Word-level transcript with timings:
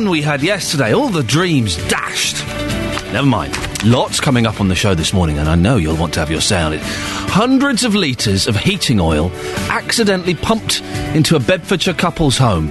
fun 0.00 0.10
we 0.10 0.22
had 0.22 0.42
yesterday. 0.42 0.94
All 0.94 1.08
the 1.08 1.22
dreams 1.22 1.76
dashed. 1.88 2.46
Never 3.12 3.26
mind. 3.26 3.54
Lots 3.84 4.18
coming 4.20 4.46
up 4.46 4.60
on 4.60 4.68
the 4.68 4.74
show 4.74 4.94
this 4.94 5.12
morning, 5.12 5.38
and 5.38 5.48
I 5.48 5.56
know 5.56 5.76
you'll 5.76 5.96
want 5.96 6.14
to 6.14 6.20
have 6.20 6.30
your 6.30 6.40
say 6.40 6.60
on 6.60 6.72
it. 6.72 6.80
Hundreds 6.82 7.84
of 7.84 7.94
litres 7.94 8.46
of 8.46 8.56
heating 8.56 8.98
oil 8.98 9.30
accidentally 9.68 10.34
pumped 10.34 10.80
into 11.14 11.36
a 11.36 11.40
Bedfordshire 11.40 11.94
couple's 11.94 12.38
home. 12.38 12.68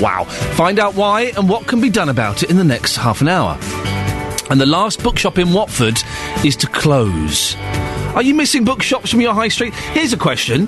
Wow. 0.00 0.24
Find 0.56 0.78
out 0.78 0.94
why 0.94 1.32
and 1.36 1.48
what 1.48 1.66
can 1.66 1.80
be 1.80 1.90
done 1.90 2.08
about 2.08 2.42
it 2.42 2.50
in 2.50 2.56
the 2.56 2.64
next 2.64 2.96
half 2.96 3.20
an 3.20 3.28
hour. 3.28 3.58
And 4.50 4.60
the 4.60 4.66
last 4.66 5.02
bookshop 5.02 5.38
in 5.38 5.52
Watford 5.52 5.98
is 6.44 6.56
to 6.56 6.66
close. 6.66 7.54
Are 8.14 8.22
you 8.22 8.34
missing 8.34 8.64
bookshops 8.64 9.10
from 9.10 9.20
your 9.20 9.34
high 9.34 9.48
street? 9.48 9.74
Here's 9.74 10.12
a 10.12 10.18
question. 10.18 10.66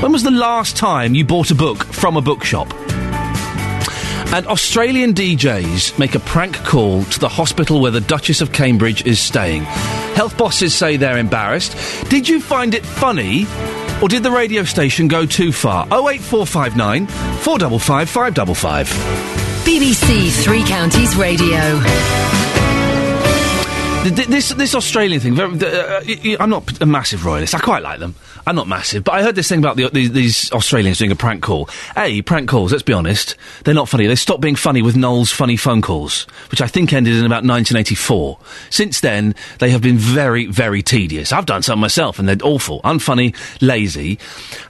When 0.00 0.12
was 0.12 0.22
the 0.24 0.30
last 0.30 0.76
time 0.76 1.14
you 1.14 1.24
bought 1.24 1.50
a 1.50 1.54
book 1.54 1.84
from 1.84 2.16
a 2.16 2.22
bookshop? 2.22 2.72
And 4.34 4.46
Australian 4.48 5.14
DJs 5.14 5.98
make 5.98 6.14
a 6.14 6.20
prank 6.20 6.56
call 6.64 7.04
to 7.04 7.20
the 7.20 7.28
hospital 7.28 7.80
where 7.80 7.90
the 7.90 8.00
Duchess 8.00 8.40
of 8.40 8.52
Cambridge 8.52 9.06
is 9.06 9.18
staying. 9.18 9.62
Health 10.14 10.36
bosses 10.36 10.74
say 10.74 10.96
they're 10.96 11.18
embarrassed. 11.18 11.76
Did 12.10 12.28
you 12.28 12.40
find 12.40 12.74
it 12.74 12.84
funny? 12.84 13.46
Or 14.02 14.08
did 14.08 14.22
the 14.22 14.30
radio 14.30 14.64
station 14.64 15.08
go 15.08 15.24
too 15.24 15.52
far? 15.52 15.86
08459 15.86 17.06
455 17.06 18.10
555. 18.10 18.86
BBC 19.64 20.44
Three 20.44 20.64
Counties 20.64 21.16
Radio. 21.16 22.35
Th- 24.06 24.14
th- 24.14 24.28
This 24.28 24.48
this 24.50 24.74
Australian 24.74 25.20
thing. 25.20 25.38
uh, 25.40 26.00
I'm 26.40 26.50
not 26.50 26.80
a 26.80 26.86
massive 26.86 27.24
royalist. 27.24 27.54
I 27.54 27.58
quite 27.58 27.82
like 27.82 27.98
them. 27.98 28.14
I'm 28.48 28.54
not 28.54 28.68
massive, 28.68 29.02
but 29.02 29.12
I 29.12 29.22
heard 29.22 29.34
this 29.34 29.48
thing 29.48 29.58
about 29.58 29.74
the, 29.76 29.88
these, 29.90 30.12
these 30.12 30.52
Australians 30.52 30.98
doing 30.98 31.10
a 31.10 31.16
prank 31.16 31.42
call. 31.42 31.68
A 31.96 32.22
prank 32.22 32.48
calls. 32.48 32.70
Let's 32.70 32.84
be 32.84 32.92
honest, 32.92 33.34
they're 33.64 33.74
not 33.74 33.88
funny. 33.88 34.06
They 34.06 34.14
stopped 34.14 34.40
being 34.40 34.54
funny 34.54 34.82
with 34.82 34.94
Noel's 34.94 35.32
funny 35.32 35.56
phone 35.56 35.82
calls, 35.82 36.28
which 36.52 36.60
I 36.60 36.68
think 36.68 36.92
ended 36.92 37.14
in 37.16 37.24
about 37.26 37.42
1984. 37.42 38.38
Since 38.70 39.00
then, 39.00 39.34
they 39.58 39.70
have 39.70 39.82
been 39.82 39.98
very 39.98 40.46
very 40.46 40.80
tedious. 40.82 41.32
I've 41.32 41.46
done 41.46 41.62
some 41.62 41.80
myself, 41.80 42.20
and 42.20 42.28
they're 42.28 42.36
awful, 42.44 42.80
unfunny, 42.82 43.34
lazy. 43.60 44.20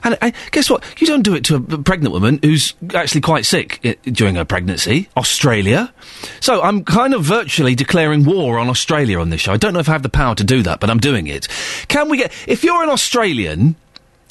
And 0.03 0.17
uh, 0.21 0.31
guess 0.49 0.69
what? 0.71 0.83
You 0.99 1.05
don't 1.05 1.21
do 1.21 1.35
it 1.35 1.43
to 1.45 1.55
a 1.57 1.59
pregnant 1.59 2.13
woman 2.13 2.39
who's 2.41 2.73
actually 2.95 3.21
quite 3.21 3.45
sick 3.45 3.79
i- 3.83 3.95
during 4.09 4.35
her 4.35 4.45
pregnancy. 4.45 5.07
Australia. 5.15 5.93
So 6.39 6.63
I'm 6.63 6.83
kind 6.83 7.13
of 7.13 7.23
virtually 7.23 7.75
declaring 7.75 8.23
war 8.23 8.57
on 8.57 8.69
Australia 8.69 9.19
on 9.19 9.26
this 9.29 9.41
show. 9.41 9.53
I 9.53 9.57
don't 9.57 9.73
know 9.73 9.79
if 9.79 9.89
I 9.89 9.93
have 9.93 10.03
the 10.03 10.09
power 10.09 10.35
to 10.35 10.43
do 10.43 10.63
that, 10.63 10.79
but 10.79 10.89
I'm 10.89 10.99
doing 10.99 11.27
it. 11.27 11.47
Can 11.87 12.09
we 12.09 12.17
get, 12.17 12.31
if 12.47 12.63
you're 12.63 12.83
an 12.83 12.89
Australian, 12.89 13.75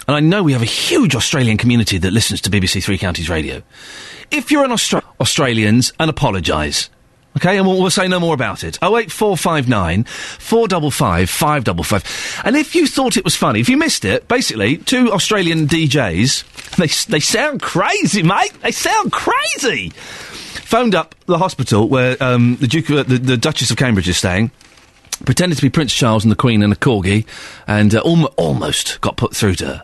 and 0.08 0.16
I 0.16 0.20
know 0.20 0.42
we 0.42 0.52
have 0.52 0.62
a 0.62 0.66
huge 0.66 1.14
Australian 1.14 1.56
community 1.56 1.98
that 1.98 2.12
listens 2.12 2.41
to 2.42 2.50
BBC 2.50 2.83
Three 2.83 2.98
Counties 2.98 3.28
Radio, 3.28 3.62
if 4.30 4.50
you're 4.50 4.64
an 4.64 4.70
Austra- 4.70 5.02
Australians, 5.20 5.92
and 5.98 6.11
apologise. 6.11 6.91
Okay, 7.36 7.58
and 7.58 7.67
we'll, 7.67 7.78
we'll 7.83 7.91
say 7.91 8.08
no 8.08 8.19
more 8.19 8.33
about 8.33 8.64
it. 8.64 8.78
08459 8.83 10.05
455 10.05 11.28
555. 11.28 12.42
And 12.47 12.56
if 12.56 12.74
you 12.74 12.86
thought 12.86 13.19
it 13.19 13.24
was 13.24 13.36
funny, 13.36 13.61
if 13.61 13.69
you 13.69 13.77
missed 13.77 14.06
it, 14.06 14.27
basically, 14.27 14.78
two 14.78 15.12
Australian 15.12 15.67
DJs, 15.67 16.77
they, 16.77 17.12
they 17.12 17.20
sound 17.20 17.61
crazy, 17.61 18.22
mate. 18.22 18.52
They 18.62 18.70
sound 18.72 19.12
crazy. 19.12 19.91
Phoned 19.91 20.94
up 20.94 21.14
the 21.27 21.36
hospital 21.36 21.89
where 21.89 22.17
um, 22.22 22.56
the, 22.56 22.67
Duke, 22.67 22.89
of- 22.91 23.08
the, 23.08 23.19
the 23.19 23.36
Duchess 23.36 23.70
of 23.70 23.77
Cambridge 23.77 24.08
is 24.08 24.17
staying 24.17 24.50
pretended 25.25 25.56
to 25.56 25.62
be 25.62 25.70
Prince 25.70 25.92
Charles 25.92 26.25
and 26.25 26.31
the 26.31 26.36
Queen 26.36 26.62
and 26.62 26.72
a 26.72 26.77
corgi, 26.77 27.27
and 27.67 27.95
uh, 27.95 28.00
almo- 28.05 28.33
almost 28.36 29.00
got 29.00 29.17
put 29.17 29.34
through 29.34 29.55
to 29.56 29.67
her. 29.67 29.83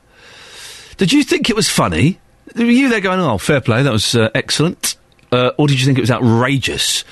Did 0.96 1.12
you 1.12 1.22
think 1.24 1.48
it 1.50 1.56
was 1.56 1.68
funny? 1.68 2.18
Were 2.54 2.64
you 2.64 2.88
there 2.88 3.00
going, 3.00 3.20
oh, 3.20 3.38
fair 3.38 3.60
play, 3.60 3.82
that 3.82 3.92
was 3.92 4.14
uh, 4.14 4.30
excellent? 4.34 4.96
Uh, 5.30 5.52
or 5.56 5.66
did 5.66 5.80
you 5.80 5.86
think 5.86 5.98
it 5.98 6.02
was 6.02 6.10
outrageous? 6.10 7.04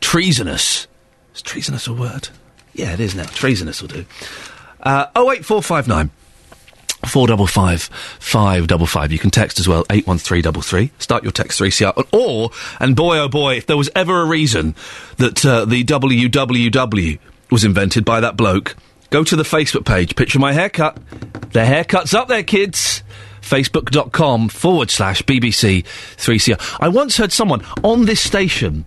Treasonous? 0.00 0.86
Is 1.34 1.42
treasonous 1.42 1.86
a 1.88 1.92
word? 1.92 2.28
Yeah, 2.72 2.92
it 2.92 3.00
is 3.00 3.14
now. 3.14 3.24
Treasonous 3.24 3.82
will 3.82 3.88
do. 3.88 4.04
Uh, 4.80 5.06
08459 5.16 6.10
455 7.06 7.82
555. 7.82 9.12
You 9.12 9.18
can 9.18 9.30
text 9.30 9.58
as 9.58 9.68
well, 9.68 9.84
81333. 9.90 10.92
Start 10.98 11.22
your 11.22 11.32
text 11.32 11.60
3CR. 11.60 12.06
Or, 12.12 12.50
and 12.80 12.96
boy 12.96 13.18
oh 13.18 13.28
boy, 13.28 13.56
if 13.56 13.66
there 13.66 13.76
was 13.76 13.90
ever 13.94 14.22
a 14.22 14.24
reason 14.24 14.74
that 15.16 15.44
uh, 15.44 15.64
the 15.64 15.84
WWW 15.84 17.18
was 17.54 17.62
invented 17.62 18.04
by 18.04 18.18
that 18.18 18.36
bloke, 18.36 18.74
go 19.10 19.22
to 19.22 19.36
the 19.36 19.44
Facebook 19.44 19.86
page, 19.86 20.16
picture 20.16 20.40
my 20.40 20.52
haircut. 20.52 20.98
The 21.52 21.64
haircut's 21.64 22.12
up 22.12 22.26
there, 22.26 22.42
kids. 22.42 23.04
Facebook.com 23.42 24.48
forward 24.48 24.90
slash 24.90 25.22
BBC 25.22 25.84
3CR. 26.16 26.78
I 26.80 26.88
once 26.88 27.16
heard 27.16 27.30
someone 27.30 27.64
on 27.84 28.06
this 28.06 28.20
station, 28.20 28.84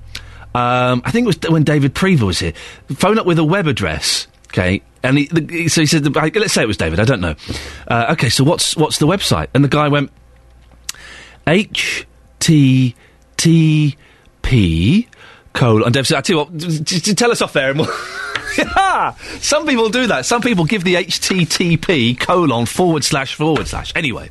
um, 0.53 1.01
I 1.05 1.11
think 1.11 1.23
it 1.23 1.27
was 1.27 1.49
when 1.49 1.63
David 1.63 1.93
Prever 1.93 2.25
was 2.25 2.39
here, 2.39 2.51
phone 2.89 3.17
up 3.17 3.25
with 3.25 3.39
a 3.39 3.43
web 3.45 3.67
address. 3.67 4.27
Okay, 4.47 4.81
and 5.01 5.17
he, 5.17 5.27
the, 5.27 5.69
so 5.69 5.81
he 5.81 5.87
said, 5.87 6.13
let's 6.13 6.53
say 6.53 6.63
it 6.63 6.67
was 6.67 6.77
David. 6.77 6.99
I 6.99 7.05
don't 7.05 7.21
know. 7.21 7.35
Uh, 7.87 8.07
okay, 8.11 8.29
so 8.29 8.43
what's 8.43 8.75
what's 8.75 8.97
the 8.97 9.07
website? 9.07 9.47
And 9.53 9.63
the 9.63 9.69
guy 9.69 9.87
went 9.87 10.11
H 11.45 12.05
Colon. 15.57 15.85
And 15.85 15.93
Dave 15.93 16.05
said, 16.05 16.17
I 16.17 16.21
tell 16.21 16.37
you 16.37 16.43
what, 16.43 17.17
tell 17.17 17.31
us 17.31 17.41
off 17.41 17.53
there. 17.53 17.71
And 17.71 17.79
we'll 17.79 17.89
yeah, 18.57 19.15
some 19.39 19.65
people 19.65 19.89
do 19.89 20.07
that. 20.07 20.25
Some 20.25 20.41
people 20.41 20.65
give 20.65 20.83
the 20.83 20.95
HTTP 20.95 22.19
colon 22.19 22.65
forward 22.65 23.03
slash 23.03 23.35
forward 23.35 23.67
slash. 23.67 23.91
Anyway, 23.95 24.29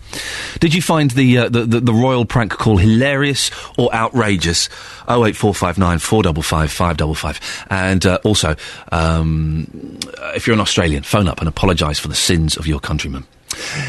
did 0.61 0.73
you 0.73 0.81
find 0.81 1.11
the, 1.11 1.39
uh, 1.39 1.49
the, 1.49 1.65
the 1.65 1.81
the 1.81 1.93
royal 1.93 2.25
prank 2.25 2.53
call 2.53 2.77
hilarious 2.77 3.51
or 3.77 3.93
outrageous? 3.95 4.69
Oh 5.09 5.27
eight 5.27 5.37
four 5.37 5.55
five 5.55 5.79
nine 5.79 5.99
four 5.99 6.23
double 6.23 6.43
five 6.43 6.73
five 6.73 6.97
double 6.97 7.15
five. 7.15 7.41
And 7.71 8.05
uh, 8.07 8.19
also, 8.25 8.57
um, 8.91 9.99
if 10.35 10.47
you're 10.47 10.55
an 10.55 10.61
Australian, 10.61 11.03
phone 11.03 11.29
up 11.29 11.41
and 11.41 11.49
apologise 11.49 11.99
for 11.99 12.09
the 12.09 12.15
sins 12.15 12.57
of 12.57 12.67
your 12.67 12.81
countrymen. 12.81 13.27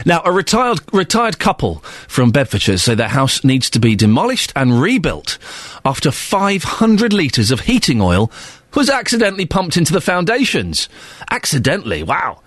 Now, 0.05 0.21
a 0.25 0.31
retired 0.31 0.79
retired 0.93 1.39
couple 1.39 1.75
from 2.07 2.31
Bedfordshire 2.31 2.77
say 2.77 2.95
their 2.95 3.07
house 3.07 3.43
needs 3.43 3.69
to 3.71 3.79
be 3.79 3.95
demolished 3.95 4.53
and 4.55 4.81
rebuilt 4.81 5.37
after 5.85 6.11
500 6.11 7.13
litres 7.13 7.51
of 7.51 7.61
heating 7.61 8.01
oil 8.01 8.31
was 8.75 8.89
accidentally 8.89 9.45
pumped 9.45 9.77
into 9.77 9.93
the 9.93 10.01
foundations. 10.01 10.89
Accidentally, 11.31 12.03
wow. 12.03 12.41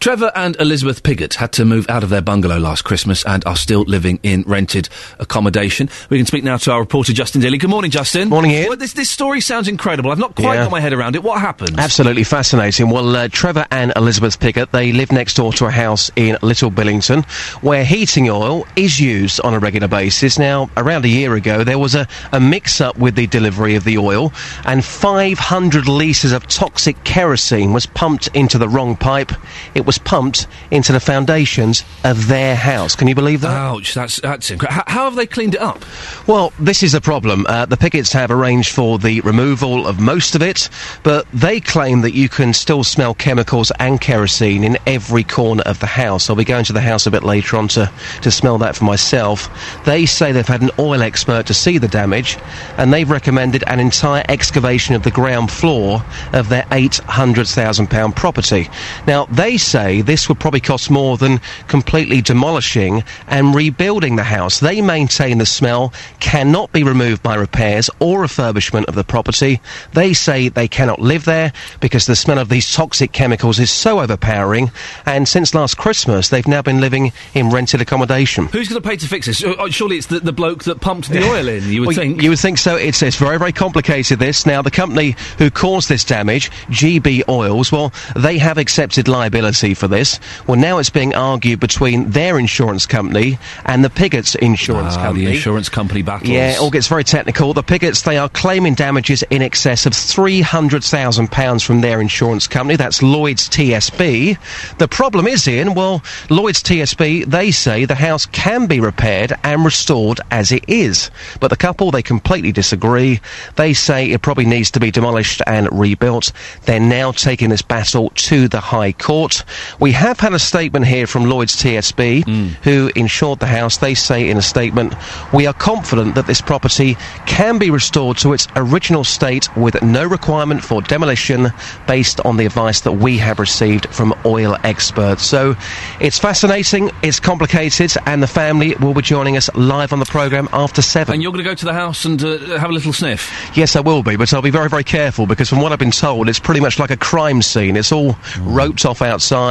Trevor 0.00 0.30
and 0.36 0.54
Elizabeth 0.60 1.02
Piggott 1.02 1.34
had 1.34 1.50
to 1.54 1.64
move 1.64 1.90
out 1.90 2.04
of 2.04 2.08
their 2.08 2.22
bungalow 2.22 2.56
last 2.56 2.82
Christmas 2.82 3.24
and 3.26 3.44
are 3.46 3.56
still 3.56 3.82
living 3.82 4.20
in 4.22 4.42
rented 4.46 4.88
accommodation. 5.18 5.88
We 6.08 6.18
can 6.18 6.24
speak 6.26 6.44
now 6.44 6.56
to 6.58 6.70
our 6.72 6.78
reporter 6.78 7.12
Justin 7.12 7.40
Daly. 7.40 7.58
Good 7.58 7.68
morning, 7.68 7.90
Justin. 7.90 8.28
Morning, 8.28 8.52
Iain. 8.52 8.68
Well, 8.68 8.76
this 8.76 8.92
this 8.92 9.10
story 9.10 9.40
sounds 9.40 9.66
incredible. 9.66 10.12
I've 10.12 10.18
not 10.18 10.36
quite 10.36 10.54
Yeah. 10.54 10.62
got 10.64 10.70
my 10.70 10.78
head 10.80 10.92
around 10.92 11.16
it. 11.16 11.24
What 11.24 11.40
happened? 11.40 11.80
Absolutely 11.80 12.22
fascinating. 12.22 12.90
Well, 12.90 13.14
uh, 13.16 13.26
Trevor 13.28 13.66
and 13.72 13.92
Elizabeth 13.96 14.38
Piggott, 14.38 14.70
they 14.70 14.92
live 14.92 15.10
next 15.10 15.34
door 15.34 15.52
to 15.54 15.66
a 15.66 15.70
house 15.70 16.12
in 16.14 16.38
Little 16.42 16.70
Billington 16.70 17.24
where 17.60 17.84
heating 17.84 18.30
oil 18.30 18.66
is 18.76 19.00
used 19.00 19.40
on 19.40 19.52
a 19.52 19.58
regular 19.58 19.88
basis. 19.88 20.38
Now, 20.38 20.70
around 20.76 21.06
a 21.06 21.08
year 21.08 21.34
ago, 21.34 21.64
there 21.64 21.78
was 21.78 21.96
a, 21.96 22.06
a 22.32 22.38
mix-up 22.38 22.96
with 22.98 23.16
the 23.16 23.26
delivery 23.26 23.74
of 23.74 23.82
the 23.82 23.98
oil 23.98 24.32
and 24.64 24.84
500 24.84 25.88
litres 25.88 26.30
of 26.30 26.46
toxic 26.46 27.02
kerosene 27.02 27.72
was 27.72 27.84
pumped 27.84 28.28
into 28.28 28.58
the 28.58 28.68
wrong 28.68 28.94
pipe. 28.96 29.32
It 29.74 29.87
was 29.88 29.96
pumped 29.96 30.46
into 30.70 30.92
the 30.92 31.00
foundations 31.00 31.82
of 32.04 32.28
their 32.28 32.54
house. 32.54 32.94
Can 32.94 33.08
you 33.08 33.14
believe 33.14 33.40
that? 33.40 33.56
Ouch, 33.56 33.94
that's 33.94 34.20
that's 34.20 34.50
incredible. 34.50 34.82
How, 34.86 34.92
how 34.92 35.04
have 35.04 35.16
they 35.16 35.26
cleaned 35.26 35.54
it 35.54 35.62
up? 35.62 35.82
Well, 36.26 36.52
this 36.58 36.82
is 36.82 36.92
the 36.92 37.00
problem. 37.00 37.46
Uh, 37.48 37.64
the 37.64 37.78
Piggotts 37.78 38.12
have 38.12 38.30
arranged 38.30 38.74
for 38.74 38.98
the 38.98 39.22
removal 39.22 39.86
of 39.86 39.98
most 39.98 40.34
of 40.34 40.42
it, 40.42 40.68
but 41.02 41.26
they 41.32 41.58
claim 41.58 42.02
that 42.02 42.12
you 42.12 42.28
can 42.28 42.52
still 42.52 42.84
smell 42.84 43.14
chemicals 43.14 43.72
and 43.78 43.98
kerosene 43.98 44.62
in 44.62 44.76
every 44.86 45.24
corner 45.24 45.62
of 45.62 45.80
the 45.80 45.86
house. 45.86 46.28
I'll 46.28 46.36
be 46.36 46.44
going 46.44 46.66
to 46.66 46.74
the 46.74 46.82
house 46.82 47.06
a 47.06 47.10
bit 47.10 47.22
later 47.22 47.56
on 47.56 47.68
to, 47.68 47.90
to 48.20 48.30
smell 48.30 48.58
that 48.58 48.76
for 48.76 48.84
myself. 48.84 49.48
They 49.86 50.04
say 50.04 50.32
they've 50.32 50.46
had 50.46 50.60
an 50.60 50.70
oil 50.78 51.00
expert 51.00 51.46
to 51.46 51.54
see 51.54 51.78
the 51.78 51.88
damage, 51.88 52.36
and 52.76 52.92
they've 52.92 53.08
recommended 53.08 53.64
an 53.66 53.80
entire 53.80 54.24
excavation 54.28 54.94
of 54.94 55.02
the 55.02 55.10
ground 55.10 55.50
floor 55.50 56.04
of 56.34 56.50
their 56.50 56.64
£800,000 56.64 58.14
property. 58.14 58.68
Now, 59.06 59.24
they 59.30 59.56
say 59.56 59.77
this 59.78 60.28
would 60.28 60.40
probably 60.40 60.60
cost 60.60 60.90
more 60.90 61.16
than 61.16 61.40
completely 61.68 62.20
demolishing 62.20 63.04
and 63.26 63.54
rebuilding 63.54 64.16
the 64.16 64.24
house. 64.24 64.60
They 64.60 64.80
maintain 64.80 65.38
the 65.38 65.46
smell 65.46 65.92
cannot 66.20 66.72
be 66.72 66.82
removed 66.82 67.22
by 67.22 67.34
repairs 67.36 67.88
or 68.00 68.20
refurbishment 68.22 68.86
of 68.86 68.94
the 68.94 69.04
property. 69.04 69.60
They 69.92 70.12
say 70.12 70.48
they 70.48 70.68
cannot 70.68 71.00
live 71.00 71.24
there 71.24 71.52
because 71.80 72.06
the 72.06 72.16
smell 72.16 72.38
of 72.38 72.48
these 72.48 72.72
toxic 72.72 73.12
chemicals 73.12 73.58
is 73.58 73.70
so 73.70 74.00
overpowering, 74.00 74.70
and 75.06 75.28
since 75.28 75.54
last 75.54 75.76
Christmas, 75.78 76.28
they've 76.28 76.46
now 76.48 76.62
been 76.62 76.80
living 76.80 77.12
in 77.34 77.50
rented 77.50 77.80
accommodation. 77.80 78.46
Who's 78.46 78.68
going 78.68 78.82
to 78.82 78.88
pay 78.88 78.96
to 78.96 79.06
fix 79.06 79.26
this? 79.26 79.44
Uh, 79.44 79.52
uh, 79.52 79.70
Surely 79.70 79.96
it's 79.98 80.06
the, 80.06 80.20
the 80.20 80.32
bloke 80.32 80.64
that 80.64 80.80
pumped 80.80 81.08
the 81.08 81.22
oil 81.30 81.48
in. 81.48 81.64
You 81.70 81.80
would 81.82 81.88
Well, 81.88 81.96
think. 81.96 82.22
You 82.22 82.30
would 82.30 82.38
think 82.38 82.58
so. 82.58 82.76
It's, 82.76 83.02
it's 83.02 83.16
very, 83.16 83.38
very 83.38 83.52
complicated, 83.52 84.18
this. 84.18 84.46
Now, 84.46 84.62
the 84.62 84.70
company 84.70 85.14
who 85.38 85.50
caused 85.50 85.88
this 85.88 86.04
damage, 86.04 86.50
GB 86.68 87.28
Oils, 87.28 87.70
well, 87.70 87.92
they 88.16 88.38
have 88.38 88.58
accepted 88.58 89.08
liability 89.08 89.67
liability 89.68 89.74
for 89.74 89.88
this. 89.88 90.20
Well, 90.46 90.58
now 90.58 90.78
it's 90.78 90.90
being 90.90 91.14
argued 91.14 91.60
between 91.60 92.10
their 92.10 92.38
insurance 92.38 92.86
company 92.86 93.38
and 93.64 93.84
the 93.84 93.90
Piggott's 93.90 94.34
insurance 94.36 94.94
Ah, 94.96 95.04
company. 95.04 95.26
the 95.26 95.32
insurance 95.32 95.68
company 95.68 96.02
battles. 96.02 96.30
Yeah, 96.30 96.52
it 96.52 96.60
all 96.60 96.70
gets 96.70 96.88
very 96.88 97.04
technical. 97.04 97.52
The 97.54 97.62
Piggott's, 97.62 98.02
they 98.02 98.18
are 98.18 98.28
claiming 98.28 98.74
damages 98.74 99.22
in 99.30 99.42
excess 99.42 99.86
of 99.86 99.92
£300,000 99.92 101.64
from 101.64 101.80
their 101.80 102.00
insurance 102.00 102.46
company. 102.46 102.76
That's 102.76 103.02
Lloyds 103.02 103.48
TSB. 103.48 104.36
The 104.78 104.88
problem 104.88 105.26
is, 105.26 105.46
Iain, 105.46 105.74
well, 105.74 106.02
Lloyds 106.30 106.62
TSB, 106.62 107.26
they 107.26 107.50
say 107.50 107.84
the 107.84 107.94
house 107.94 108.26
can 108.26 108.66
be 108.66 108.80
repaired 108.80 109.32
and 109.44 109.64
restored 109.64 110.20
as 110.30 110.52
it 110.52 110.64
is. 110.68 111.10
But 111.40 111.48
the 111.48 111.56
couple, 111.56 111.90
they 111.90 112.02
completely 112.02 112.52
disagree. 112.52 113.20
They 113.56 113.74
say 113.74 114.10
it 114.10 114.22
probably 114.22 114.46
needs 114.46 114.70
to 114.72 114.80
be 114.80 114.90
demolished 114.90 115.42
and 115.46 115.68
rebuilt. 115.72 116.32
They're 116.64 116.80
now 116.80 117.12
taking 117.12 117.50
this 117.50 117.62
battle 117.62 118.10
to 118.28 118.48
the 118.48 118.60
High 118.60 118.92
Court. 118.92 119.44
We 119.80 119.92
have 119.92 120.20
had 120.20 120.32
a 120.32 120.38
statement 120.38 120.86
here 120.86 121.06
from 121.06 121.24
Lloyds 121.24 121.56
TSB, 121.56 122.26
who 122.62 122.90
insured 122.94 123.40
the 123.40 123.46
house. 123.46 123.78
They 123.78 123.94
say 123.94 124.28
in 124.28 124.36
a 124.36 124.42
statement, 124.42 124.94
we 125.32 125.46
are 125.46 125.52
confident 125.52 126.14
that 126.14 126.26
this 126.26 126.40
property 126.40 126.96
can 127.26 127.58
be 127.58 127.70
restored 127.70 128.18
to 128.18 128.32
its 128.32 128.46
original 128.56 129.04
state 129.04 129.54
with 129.56 129.80
no 129.82 130.04
requirement 130.06 130.62
for 130.62 130.82
demolition 130.82 131.48
based 131.86 132.20
on 132.20 132.36
the 132.36 132.46
advice 132.46 132.80
that 132.82 132.92
we 132.92 133.18
have 133.18 133.38
received 133.38 133.86
from 133.86 134.14
oil 134.24 134.56
experts. 134.64 135.24
So 135.24 135.54
it's 136.00 136.18
fascinating, 136.18 136.90
it's 137.02 137.20
complicated, 137.20 137.94
and 138.06 138.22
the 138.22 138.26
family 138.26 138.74
will 138.76 138.94
be 138.94 139.02
joining 139.02 139.36
us 139.36 139.48
live 139.54 139.92
on 139.92 139.98
the 139.98 140.06
programme 140.06 140.48
after 140.52 140.82
seven. 140.82 141.14
And 141.14 141.22
you're 141.22 141.32
going 141.32 141.44
to 141.44 141.50
go 141.50 141.54
to 141.54 141.64
the 141.64 141.72
house 141.72 142.04
and 142.04 142.22
uh, 142.22 142.38
have 142.58 142.70
a 142.70 142.72
little 142.72 142.92
sniff. 142.92 143.50
Yes, 143.54 143.76
I 143.76 143.80
will 143.80 144.02
be, 144.02 144.16
but 144.16 144.32
I'll 144.32 144.42
be 144.42 144.50
very, 144.50 144.68
very 144.68 144.84
careful 144.84 145.26
because 145.26 145.48
from 145.48 145.60
what 145.60 145.72
I've 145.72 145.78
been 145.78 145.90
told, 145.90 146.28
it's 146.28 146.38
pretty 146.38 146.60
much 146.60 146.78
like 146.78 146.90
a 146.90 146.96
crime 146.96 147.42
scene. 147.42 147.76
It's 147.76 147.92
all 147.92 148.16
roped 148.40 148.84
off 148.84 149.02
outside. 149.02 149.47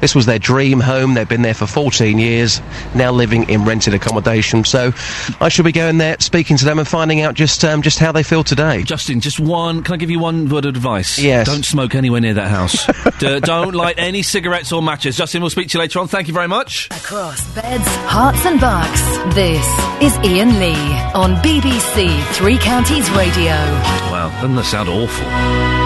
This 0.00 0.14
was 0.14 0.26
their 0.26 0.38
dream 0.38 0.80
home. 0.80 1.14
They've 1.14 1.28
been 1.28 1.42
there 1.42 1.54
for 1.54 1.66
14 1.66 2.18
years, 2.18 2.60
now 2.94 3.12
living 3.12 3.48
in 3.50 3.64
rented 3.64 3.94
accommodation. 3.94 4.64
So 4.64 4.92
I 5.40 5.48
should 5.48 5.64
be 5.64 5.72
going 5.72 5.98
there, 5.98 6.16
speaking 6.20 6.56
to 6.56 6.64
them 6.64 6.78
and 6.78 6.88
finding 6.88 7.20
out 7.20 7.34
just 7.34 7.64
um, 7.64 7.82
just 7.82 7.98
how 7.98 8.12
they 8.12 8.22
feel 8.22 8.42
today. 8.42 8.82
Justin, 8.82 9.20
just 9.20 9.38
one. 9.38 9.82
Can 9.82 9.94
I 9.94 9.96
give 9.96 10.10
you 10.10 10.18
one 10.18 10.48
word 10.48 10.64
of 10.64 10.74
advice? 10.74 11.18
Yes. 11.18 11.46
Don't 11.46 11.64
smoke 11.64 11.94
anywhere 11.94 12.20
near 12.20 12.34
that 12.34 12.50
house. 12.50 12.86
D- 13.18 13.40
don't 13.40 13.74
light 13.74 13.96
any 13.98 14.22
cigarettes 14.22 14.72
or 14.72 14.80
matches. 14.82 15.16
Justin, 15.16 15.42
we'll 15.42 15.50
speak 15.50 15.68
to 15.68 15.78
you 15.78 15.80
later 15.80 16.00
on. 16.00 16.08
Thank 16.08 16.28
you 16.28 16.34
very 16.34 16.48
much. 16.48 16.88
Across 16.90 17.54
beds, 17.54 17.84
Herts, 17.84 18.46
and 18.46 18.60
bucks. 18.60 19.34
This 19.34 19.66
is 20.02 20.16
Iain 20.18 20.58
Lee 20.58 20.74
on 21.14 21.34
BBC 21.36 22.24
Three 22.32 22.58
Counties 22.58 23.10
Radio. 23.10 23.52
Wow, 24.10 24.30
doesn't 24.40 24.56
that 24.56 24.64
sound 24.64 24.88
awful? 24.88 25.83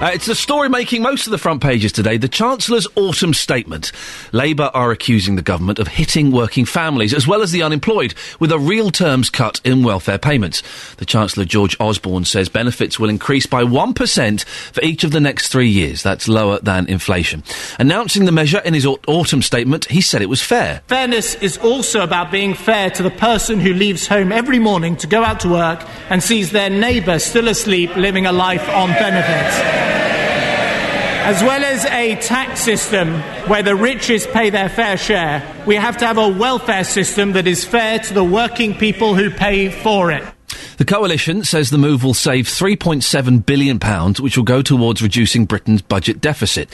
Uh, 0.00 0.10
it's 0.12 0.26
the 0.26 0.34
story 0.34 0.68
making 0.68 1.02
most 1.02 1.26
of 1.26 1.30
the 1.30 1.38
front 1.38 1.62
pages 1.62 1.92
today. 1.92 2.16
The 2.16 2.28
Chancellor's 2.28 2.88
autumn 2.96 3.32
statement. 3.32 3.92
Labour 4.32 4.70
are 4.74 4.90
accusing 4.90 5.36
the 5.36 5.40
government 5.42 5.78
of 5.78 5.86
hitting 5.86 6.32
working 6.32 6.64
families 6.64 7.14
as 7.14 7.28
well 7.28 7.42
as 7.42 7.52
the 7.52 7.62
unemployed 7.62 8.12
with 8.40 8.50
a 8.50 8.58
real 8.58 8.90
terms 8.90 9.30
cut 9.30 9.60
in 9.64 9.84
welfare 9.84 10.18
payments. 10.18 10.62
The 10.96 11.06
Chancellor 11.06 11.44
George 11.44 11.76
Osborne 11.78 12.24
says 12.24 12.48
benefits 12.48 12.98
will 12.98 13.08
increase 13.08 13.46
by 13.46 13.62
1% 13.62 14.44
for 14.44 14.82
each 14.82 15.04
of 15.04 15.12
the 15.12 15.20
next 15.20 15.48
three 15.48 15.68
years. 15.68 16.02
That's 16.02 16.26
lower 16.26 16.58
than 16.58 16.88
inflation. 16.88 17.44
Announcing 17.78 18.24
the 18.24 18.32
measure 18.32 18.58
in 18.58 18.74
his 18.74 18.84
au- 18.84 18.98
autumn 19.06 19.42
statement, 19.42 19.84
he 19.86 20.00
said 20.00 20.22
it 20.22 20.28
was 20.28 20.42
fair. 20.42 20.82
Fairness 20.88 21.36
is 21.36 21.56
also 21.58 22.02
about 22.02 22.32
being 22.32 22.54
fair 22.54 22.90
to 22.90 23.02
the 23.04 23.10
person 23.12 23.60
who 23.60 23.72
leaves 23.72 24.08
home 24.08 24.32
every 24.32 24.58
morning 24.58 24.96
to 24.96 25.06
go 25.06 25.22
out 25.22 25.38
to 25.40 25.48
work 25.48 25.86
and 26.10 26.20
sees 26.20 26.50
their 26.50 26.68
neighbour 26.68 27.20
still 27.20 27.46
asleep 27.46 27.94
living 27.96 28.26
a 28.26 28.32
life 28.32 28.68
on 28.70 28.88
benefits. 28.90 29.83
As 31.24 31.42
well 31.42 31.64
as 31.64 31.86
a 31.86 32.16
tax 32.16 32.60
system 32.60 33.14
where 33.48 33.62
the 33.62 33.74
richest 33.74 34.30
pay 34.30 34.50
their 34.50 34.68
fair 34.68 34.98
share, 34.98 35.42
we 35.66 35.74
have 35.74 35.96
to 35.96 36.06
have 36.06 36.18
a 36.18 36.28
welfare 36.28 36.84
system 36.84 37.32
that 37.32 37.46
is 37.46 37.64
fair 37.64 37.98
to 37.98 38.12
the 38.12 38.22
working 38.22 38.74
people 38.74 39.14
who 39.14 39.30
pay 39.30 39.70
for 39.70 40.12
it. 40.12 40.33
The 40.76 40.84
coalition 40.84 41.44
says 41.44 41.70
the 41.70 41.78
move 41.78 42.02
will 42.04 42.14
save 42.14 42.46
£3.7 42.46 43.46
billion, 43.46 43.78
which 44.22 44.36
will 44.36 44.44
go 44.44 44.60
towards 44.62 45.02
reducing 45.02 45.44
Britain's 45.46 45.82
budget 45.82 46.20
deficit. 46.20 46.68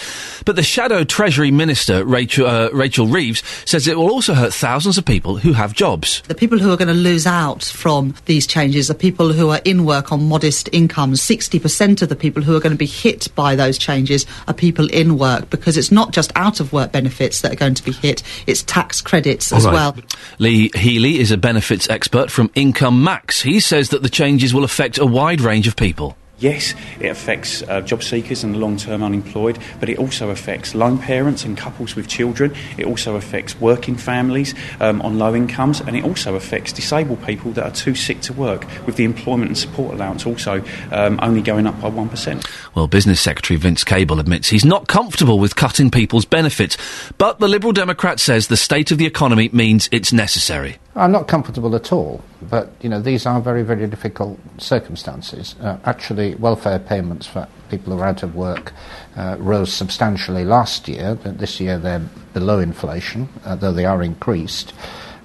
But 0.45 0.57
the 0.57 0.63
shadow 0.63 1.05
Treasury 1.05 1.51
Minister, 1.51 2.05
Rachel, 2.05 2.47
uh, 2.47 2.71
Rachel 2.73 3.07
Reeves, 3.07 3.43
says 3.65 3.87
it 3.87 3.97
will 3.97 4.11
also 4.11 4.35
hurt 4.35 4.53
thousands 4.55 4.97
of 4.99 5.05
people 5.05 5.37
who 5.37 5.53
have 5.53 5.75
jobs. 5.75 6.23
The 6.29 6.35
people 6.35 6.59
who 6.59 6.73
are 6.73 6.77
going 6.77 6.89
to 6.89 6.95
lose 6.95 7.27
out 7.27 7.63
from 7.63 8.15
these 8.27 8.47
changes 8.47 8.91
are 8.91 8.95
people 8.95 9.33
who 9.33 9.51
are 9.51 9.61
in 9.65 9.85
work 9.85 10.13
on 10.13 10.29
modest 10.29 10.69
incomes. 10.73 11.21
60% 11.21 12.03
of 12.03 12.09
the 12.09 12.17
people 12.17 12.43
who 12.43 12.57
are 12.57 12.61
going 12.61 12.73
to 12.73 12.79
be 12.79 12.87
hit 12.87 13.29
by 13.35 13.55
those 13.55 13.77
changes 13.79 14.27
are 14.49 14.55
people 14.55 14.89
in 14.91 15.19
work 15.19 15.51
because 15.51 15.77
it's 15.77 15.93
not 15.93 16.13
just 16.13 16.33
out 16.37 16.61
of 16.61 16.73
work 16.73 16.93
benefits 16.93 17.41
that 17.43 17.53
are 17.53 17.57
going 17.57 17.75
to 17.75 17.85
be 17.85 17.93
hit, 17.93 18.23
it's 18.47 18.63
tax 18.63 19.01
credits 19.01 19.53
as 19.53 19.65
Right. 19.65 19.73
well. 19.75 19.97
Lee 20.39 20.71
Healy 20.75 21.19
is 21.19 21.31
a 21.31 21.37
benefits 21.37 21.89
expert 21.91 22.31
from 22.31 22.51
Income 22.55 23.03
Max. 23.05 23.43
He 23.61 23.63
says 23.63 23.91
that 23.91 24.03
the 24.03 24.09
changes 24.09 24.55
will 24.55 24.65
affect 24.65 24.97
a 24.97 25.05
wide 25.05 25.43
range 25.43 25.69
of 25.69 25.77
people. 25.77 26.17
Yes, 26.39 26.75
it 26.99 27.11
affects 27.11 27.63
uh, 27.65 27.83
job 27.83 28.03
seekers 28.03 28.43
and 28.43 28.55
the 28.55 28.59
long 28.59 28.79
term 28.79 29.03
unemployed, 29.03 29.59
but 29.79 29.91
it 29.91 29.99
also 29.99 30.31
affects 30.31 30.75
lone 30.75 30.97
parents 30.99 31.45
and 31.45 31.59
couples 31.59 31.95
with 31.95 32.09
children. 32.09 32.55
It 32.79 32.87
also 32.87 33.17
affects 33.17 33.61
working 33.61 33.97
families 33.97 34.55
um, 34.81 35.03
on 35.03 35.19
low 35.19 35.35
incomes, 35.35 35.83
and 35.83 35.95
it 35.95 36.05
also 36.05 36.37
affects 36.37 36.73
disabled 36.73 37.23
people 37.27 37.53
that 37.53 37.65
are 37.65 37.71
too 37.71 37.95
sick 37.95 38.23
to 38.23 38.33
work, 38.33 38.65
with 38.87 38.97
the 38.97 39.05
employment 39.05 39.51
and 39.51 39.59
support 39.59 39.93
allowance 39.93 40.25
also 40.25 40.65
um, 40.91 41.21
only 41.21 41.43
going 41.43 41.67
up 41.67 41.79
by 41.83 41.91
1%. 41.91 42.51
Well, 42.75 42.89
Business 42.89 43.21
Secretary 43.21 43.59
Vince 43.59 43.85
Cable 43.85 44.21
admits 44.21 44.49
he's 44.49 44.65
not 44.65 44.89
comfortable 44.89 45.39
with 45.39 45.57
cutting 45.57 45.91
people's 45.91 46.25
benefits, 46.25 46.79
but 47.19 47.41
the 47.41 47.49
Liberal 47.49 47.75
Democrat 47.75 48.19
says 48.19 48.49
the 48.49 48.57
state 48.57 48.91
of 48.91 48.97
the 48.97 49.05
economy 49.05 49.51
means 49.53 49.91
it's 49.93 50.15
necessary. 50.15 50.79
I'm 50.97 51.13
not 51.13 51.29
comfortable 51.29 51.77
at 51.77 51.93
all, 51.93 52.21
but 52.43 52.73
you 52.81 52.89
know 52.89 53.01
these 53.01 53.25
are 53.25 53.41
very, 53.41 53.63
very 53.63 53.87
difficult 53.87 54.41
circumstances. 54.59 55.55
Uh, 55.61 55.79
actually, 55.85 56.35
welfare 56.35 56.81
payments 56.81 57.27
for 57.27 57.47
people 57.71 57.93
who 57.93 58.01
are 58.01 58.07
out 58.07 58.25
of 58.25 58.35
work 58.35 58.73
uh, 59.17 59.37
rose 59.39 59.73
substantially 59.73 60.45
last 60.45 60.89
year. 60.89 61.15
This 61.15 61.61
year 61.61 61.79
they're 61.79 62.03
below 62.35 62.59
inflation, 62.59 63.29
uh, 63.45 63.55
though 63.55 63.73
they 63.73 63.85
are 63.85 64.03
increased. 64.03 64.73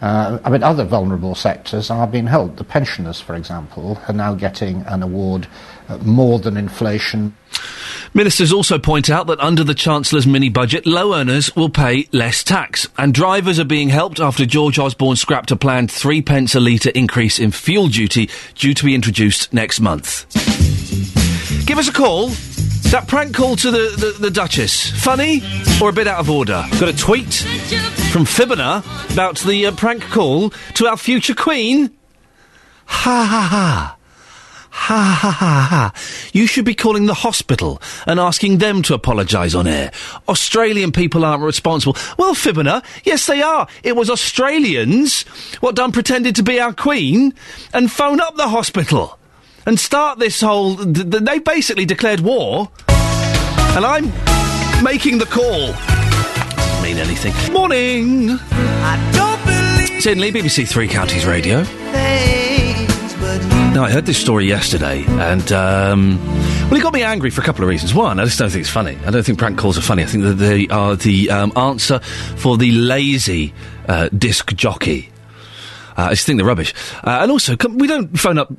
Uh, 0.02 0.38
I 0.44 0.50
mean, 0.52 0.62
other 0.62 0.84
vulnerable 0.84 1.34
sectors 1.34 1.90
are 1.90 2.06
being 2.06 2.28
helped. 2.28 2.58
The 2.58 2.64
pensioners, 2.64 3.20
for 3.20 3.34
example, 3.34 4.00
are 4.08 4.14
now 4.14 4.36
getting 4.36 4.82
an 4.84 5.02
award 5.02 5.48
more 6.04 6.40
than 6.40 6.58
inflation. 6.58 7.36
Ministers 8.14 8.54
also 8.54 8.80
point 8.80 9.10
out 9.10 9.28
that 9.28 9.40
under 9.42 9.64
the 9.64 9.74
Chancellor's 9.74 10.26
mini 10.26 10.50
budget, 10.50 10.86
low 10.86 11.14
earners 11.14 11.54
will 11.56 11.70
pay 11.70 12.08
less 12.14 12.44
tax, 12.44 12.88
and 12.98 13.14
drivers 13.14 13.60
are 13.60 13.66
being 13.66 13.90
helped 13.90 14.20
after 14.20 14.46
George 14.46 14.80
Osborne 14.80 15.18
scrapped 15.18 15.52
a 15.52 15.56
planned 15.56 15.92
three 15.92 16.22
pence 16.22 16.56
a 16.56 16.60
litre 16.60 16.92
increase 16.92 17.40
in 17.40 17.52
fuel 17.52 17.88
duty 17.88 18.30
due 18.56 18.74
to 18.74 18.86
be 18.86 18.96
introduced 18.96 19.54
next 19.54 19.82
month. 19.82 20.26
Give 21.66 21.78
us 21.78 21.90
a 21.90 21.94
call. 21.94 22.30
That 22.92 23.08
prank 23.08 23.36
call 23.36 23.56
to 23.58 23.72
the, 23.72 23.96
the, 23.98 24.18
the 24.20 24.32
Duchess. 24.32 24.92
Funny 25.04 25.42
or 25.82 25.90
a 25.90 25.94
bit 25.94 26.08
out 26.08 26.20
of 26.20 26.30
order? 26.30 26.64
Got 26.80 26.88
a 26.88 26.96
tweet 26.96 27.34
from 28.14 28.24
Fibber 28.26 28.54
about 29.12 29.40
the 29.40 29.66
uh, 29.66 29.72
prank 29.72 30.04
call 30.04 30.52
to 30.76 30.88
our 30.88 30.96
future 30.96 31.34
Queen. 31.34 31.90
Ha 32.86 33.26
ha 33.26 33.48
ha. 33.52 33.95
Ha 34.78 35.18
ha 35.22 35.32
ha 35.32 35.68
ha. 35.70 35.94
You 36.34 36.46
should 36.48 36.66
be 36.66 36.76
calling 36.76 37.06
the 37.08 37.14
hospital 37.14 37.82
and 38.06 38.20
asking 38.20 38.58
them 38.60 38.82
to 38.84 38.94
apologise 38.94 39.56
on 39.56 39.68
air. 39.68 39.92
Australian 40.28 40.92
people 40.92 41.24
aren't 41.26 41.42
responsible. 41.44 41.96
Well, 42.18 42.36
Fibber, 42.36 42.82
yes 43.04 43.26
they 43.26 43.42
are. 43.42 43.68
It 43.84 43.96
was 43.96 44.10
Australians 44.10 45.24
what 45.62 45.76
done 45.76 45.92
pretended 45.92 46.36
to 46.36 46.44
be 46.44 46.60
our 46.60 46.74
queen 46.74 47.34
and 47.74 47.92
phone 47.92 48.20
up 48.20 48.36
the 48.36 48.50
hospital 48.50 49.18
and 49.66 49.80
start 49.80 50.20
this 50.20 50.40
whole. 50.42 50.76
Th- 50.76 51.10
th- 51.10 51.24
they 51.24 51.40
basically 51.40 51.86
declared 51.86 52.20
war, 52.20 52.70
and 52.90 53.86
I'm 53.86 54.06
making 54.84 55.18
the 55.18 55.26
call. 55.26 55.72
Doesn't 55.72 56.84
mean 56.84 56.98
anything. 56.98 57.34
Morning. 57.54 58.38
It's 59.98 60.06
Iain 60.06 60.20
Lee, 60.20 60.32
BBC 60.32 60.68
Three 60.68 60.88
Counties 60.88 61.26
Radio. 61.26 61.66
Now, 63.76 63.84
I 63.84 63.92
heard 63.92 64.06
this 64.06 64.18
story 64.18 64.48
yesterday, 64.48 65.04
and, 65.06 65.52
um, 65.52 66.26
well, 66.70 66.76
it 66.76 66.82
got 66.82 66.94
me 66.94 67.04
angry 67.04 67.30
for 67.30 67.42
a 67.42 67.44
couple 67.44 67.62
of 67.62 67.70
reasons. 67.70 67.94
One, 67.94 68.22
I 68.22 68.24
just 68.24 68.40
don't 68.40 68.50
think 68.50 68.62
it's 68.62 68.70
funny. 68.70 68.98
I 69.06 69.12
don't 69.12 69.22
think 69.22 69.38
prank 69.38 69.58
calls 69.58 69.78
are 69.78 69.82
funny. 69.82 70.02
I 70.02 70.06
think 70.06 70.24
that 70.24 70.36
they 70.36 70.70
are 70.70 70.96
the 70.96 71.30
um, 71.30 71.52
answer 71.58 72.00
for 72.38 72.56
the 72.56 72.72
lazy 72.72 73.54
uh, 73.90 74.08
disc 74.18 74.56
jockey. 74.56 75.12
Uh, 75.98 76.04
I 76.04 76.10
just 76.12 76.26
think 76.26 76.38
they're 76.38 76.46
rubbish. 76.46 76.74
Uh, 77.04 77.20
and 77.22 77.32
also, 77.32 77.56
come, 77.56 77.78
we 77.78 77.88
don't 77.88 78.18
phone 78.20 78.38
up 78.38 78.50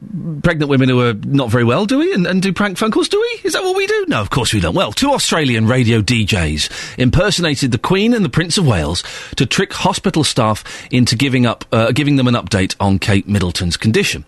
pregnant 0.43 0.71
women 0.71 0.89
who 0.89 1.01
are 1.03 1.15
not 1.15 1.51
very 1.51 1.65
well, 1.65 1.87
do 1.87 1.99
we? 1.99 2.13
And, 2.13 2.27
and 2.27 2.43
do 2.43 2.53
prank 2.53 2.79
phone 2.79 2.91
calls, 2.91 3.09
do 3.09 3.21
we? 3.21 3.41
Is 3.45 3.53
that 3.53 3.63
what 3.63 3.77
we 3.77 3.87
do? 3.87 4.07
No, 4.09 4.21
of 4.21 4.31
course 4.31 4.53
we 4.53 4.61
don't. 4.61 4.75
Well, 4.75 4.93
two 4.93 5.11
Australian 5.11 5.67
radio 5.67 6.01
DJs 6.01 6.99
impersonated 6.99 7.73
the 7.73 7.79
Queen 7.79 8.15
and 8.15 8.25
the 8.25 8.29
Prince 8.29 8.59
of 8.59 8.67
Wales 8.67 9.03
to 9.37 9.47
trick 9.47 9.73
hospital 9.73 10.25
staff 10.25 10.65
into 10.91 11.17
giving 11.17 11.47
up, 11.47 11.65
uh, 11.73 11.93
giving 11.93 12.17
them 12.17 12.29
an 12.29 12.35
update 12.35 12.75
on 12.81 12.99
Kate 12.99 13.29
Middleton's 13.29 13.77
condition. 13.77 14.25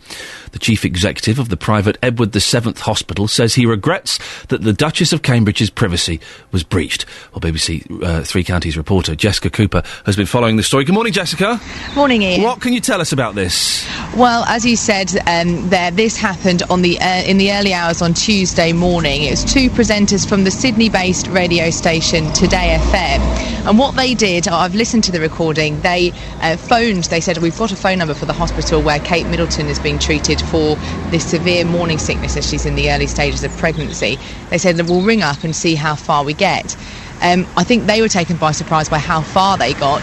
The 0.52 0.58
chief 0.58 0.84
executive 0.84 1.38
of 1.38 1.48
the 1.50 1.56
private 1.56 1.98
Edward 2.02 2.32
VII 2.32 2.72
Hospital 2.78 3.28
says 3.28 3.54
he 3.54 3.66
regrets 3.66 4.18
that 4.46 4.62
the 4.62 4.72
Duchess 4.72 5.12
of 5.12 5.22
Cambridge's 5.22 5.70
privacy 5.70 6.20
was 6.52 6.62
breached. 6.62 7.04
Well, 7.32 7.40
BBC 7.40 8.02
uh, 8.02 8.22
Three 8.22 8.44
Counties 8.44 8.76
reporter 8.76 9.14
Jessica 9.14 9.50
Cooper 9.50 9.82
has 10.06 10.16
been 10.16 10.26
following 10.26 10.56
the 10.56 10.62
story. 10.62 10.84
Good 10.84 10.94
morning, 10.94 11.12
Jessica. 11.12 11.60
Morning, 11.94 12.22
Iain. 12.24 12.42
What 12.42 12.60
can 12.60 12.72
you 12.72 12.80
tell 12.80 12.97
us 12.98 13.12
about 13.12 13.34
this? 13.34 13.86
Well, 14.16 14.44
as 14.44 14.64
you 14.64 14.76
said, 14.76 15.14
um, 15.26 15.68
there 15.68 15.90
this 15.90 16.16
happened 16.16 16.62
on 16.70 16.82
the 16.82 17.00
uh, 17.00 17.22
in 17.22 17.38
the 17.38 17.52
early 17.52 17.72
hours 17.72 18.02
on 18.02 18.14
Tuesday 18.14 18.72
morning. 18.72 19.24
It 19.24 19.30
was 19.30 19.44
two 19.44 19.70
presenters 19.70 20.28
from 20.28 20.44
the 20.44 20.50
Sydney-based 20.50 21.28
radio 21.28 21.70
station 21.70 22.24
2Day 22.26 22.78
FM, 22.78 23.20
and 23.66 23.78
what 23.78 23.96
they 23.96 24.14
did, 24.14 24.48
I've 24.48 24.74
listened 24.74 25.04
to 25.04 25.12
the 25.12 25.20
recording. 25.20 25.80
They 25.80 26.12
uh, 26.40 26.56
phoned. 26.56 27.04
They 27.04 27.20
said 27.20 27.38
we've 27.38 27.56
got 27.56 27.72
a 27.72 27.76
phone 27.76 27.98
number 27.98 28.14
for 28.14 28.26
the 28.26 28.32
hospital 28.32 28.82
where 28.82 28.98
Kate 28.98 29.26
Middleton 29.26 29.66
is 29.66 29.78
being 29.78 29.98
treated 29.98 30.40
for 30.40 30.76
this 31.10 31.30
severe 31.30 31.64
morning 31.64 31.98
sickness 31.98 32.36
as 32.36 32.48
she's 32.48 32.66
in 32.66 32.74
the 32.74 32.90
early 32.90 33.06
stages 33.06 33.44
of 33.44 33.50
pregnancy. 33.58 34.18
They 34.50 34.58
said 34.58 34.76
that 34.76 34.86
we'll 34.86 35.02
ring 35.02 35.22
up 35.22 35.44
and 35.44 35.54
see 35.54 35.74
how 35.74 35.94
far 35.94 36.24
we 36.24 36.34
get. 36.34 36.76
Um, 37.22 37.46
I 37.56 37.64
think 37.64 37.86
they 37.86 38.00
were 38.00 38.08
taken 38.08 38.36
by 38.36 38.52
surprise 38.52 38.88
by 38.88 38.98
how 38.98 39.22
far 39.22 39.56
they 39.56 39.74
got. 39.74 40.00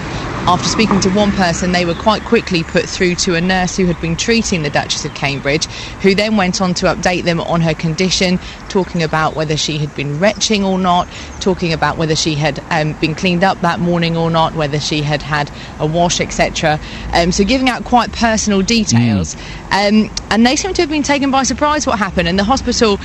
After 0.47 0.69
speaking 0.69 0.99
to 0.99 1.09
one 1.09 1.31
person, 1.31 1.71
they 1.71 1.85
were 1.85 1.95
quite 1.95 2.23
quickly 2.23 2.61
put 2.61 2.87
through 2.87 3.15
to 3.15 3.33
a 3.33 3.41
nurse 3.41 3.75
who 3.77 3.85
had 3.85 3.99
been 3.99 4.15
treating 4.15 4.61
the 4.61 4.69
Duchess 4.69 5.03
of 5.03 5.15
Cambridge, 5.15 5.65
who 6.03 6.13
then 6.13 6.37
went 6.37 6.61
on 6.61 6.75
to 6.75 6.85
update 6.85 7.23
them 7.23 7.39
on 7.41 7.61
her 7.61 7.73
condition, 7.73 8.37
talking 8.69 9.01
about 9.01 9.35
whether 9.35 9.57
she 9.57 9.79
had 9.79 9.95
been 9.95 10.19
retching 10.19 10.63
or 10.63 10.77
not, 10.77 11.07
talking 11.39 11.73
about 11.73 11.97
whether 11.97 12.15
she 12.15 12.35
had 12.35 12.63
um, 12.69 12.93
been 12.99 13.15
cleaned 13.15 13.43
up 13.43 13.59
that 13.61 13.79
morning 13.79 14.15
or 14.15 14.29
not, 14.29 14.53
whether 14.53 14.79
she 14.79 15.01
had 15.01 15.23
had 15.23 15.49
a 15.79 15.87
wash, 15.87 16.21
etc. 16.21 16.79
Um, 17.11 17.31
so 17.31 17.43
giving 17.43 17.67
out 17.67 17.83
quite 17.83 18.11
personal 18.11 18.61
details. 18.61 19.35
Um, 19.71 20.11
and 20.29 20.45
they 20.45 20.55
seem 20.55 20.75
to 20.75 20.81
have 20.83 20.91
been 20.91 21.01
taken 21.01 21.31
by 21.31 21.41
surprise 21.41 21.87
what 21.87 21.97
happened, 21.97 22.27
and 22.27 22.37
the 22.37 22.43
hospital 22.43 22.99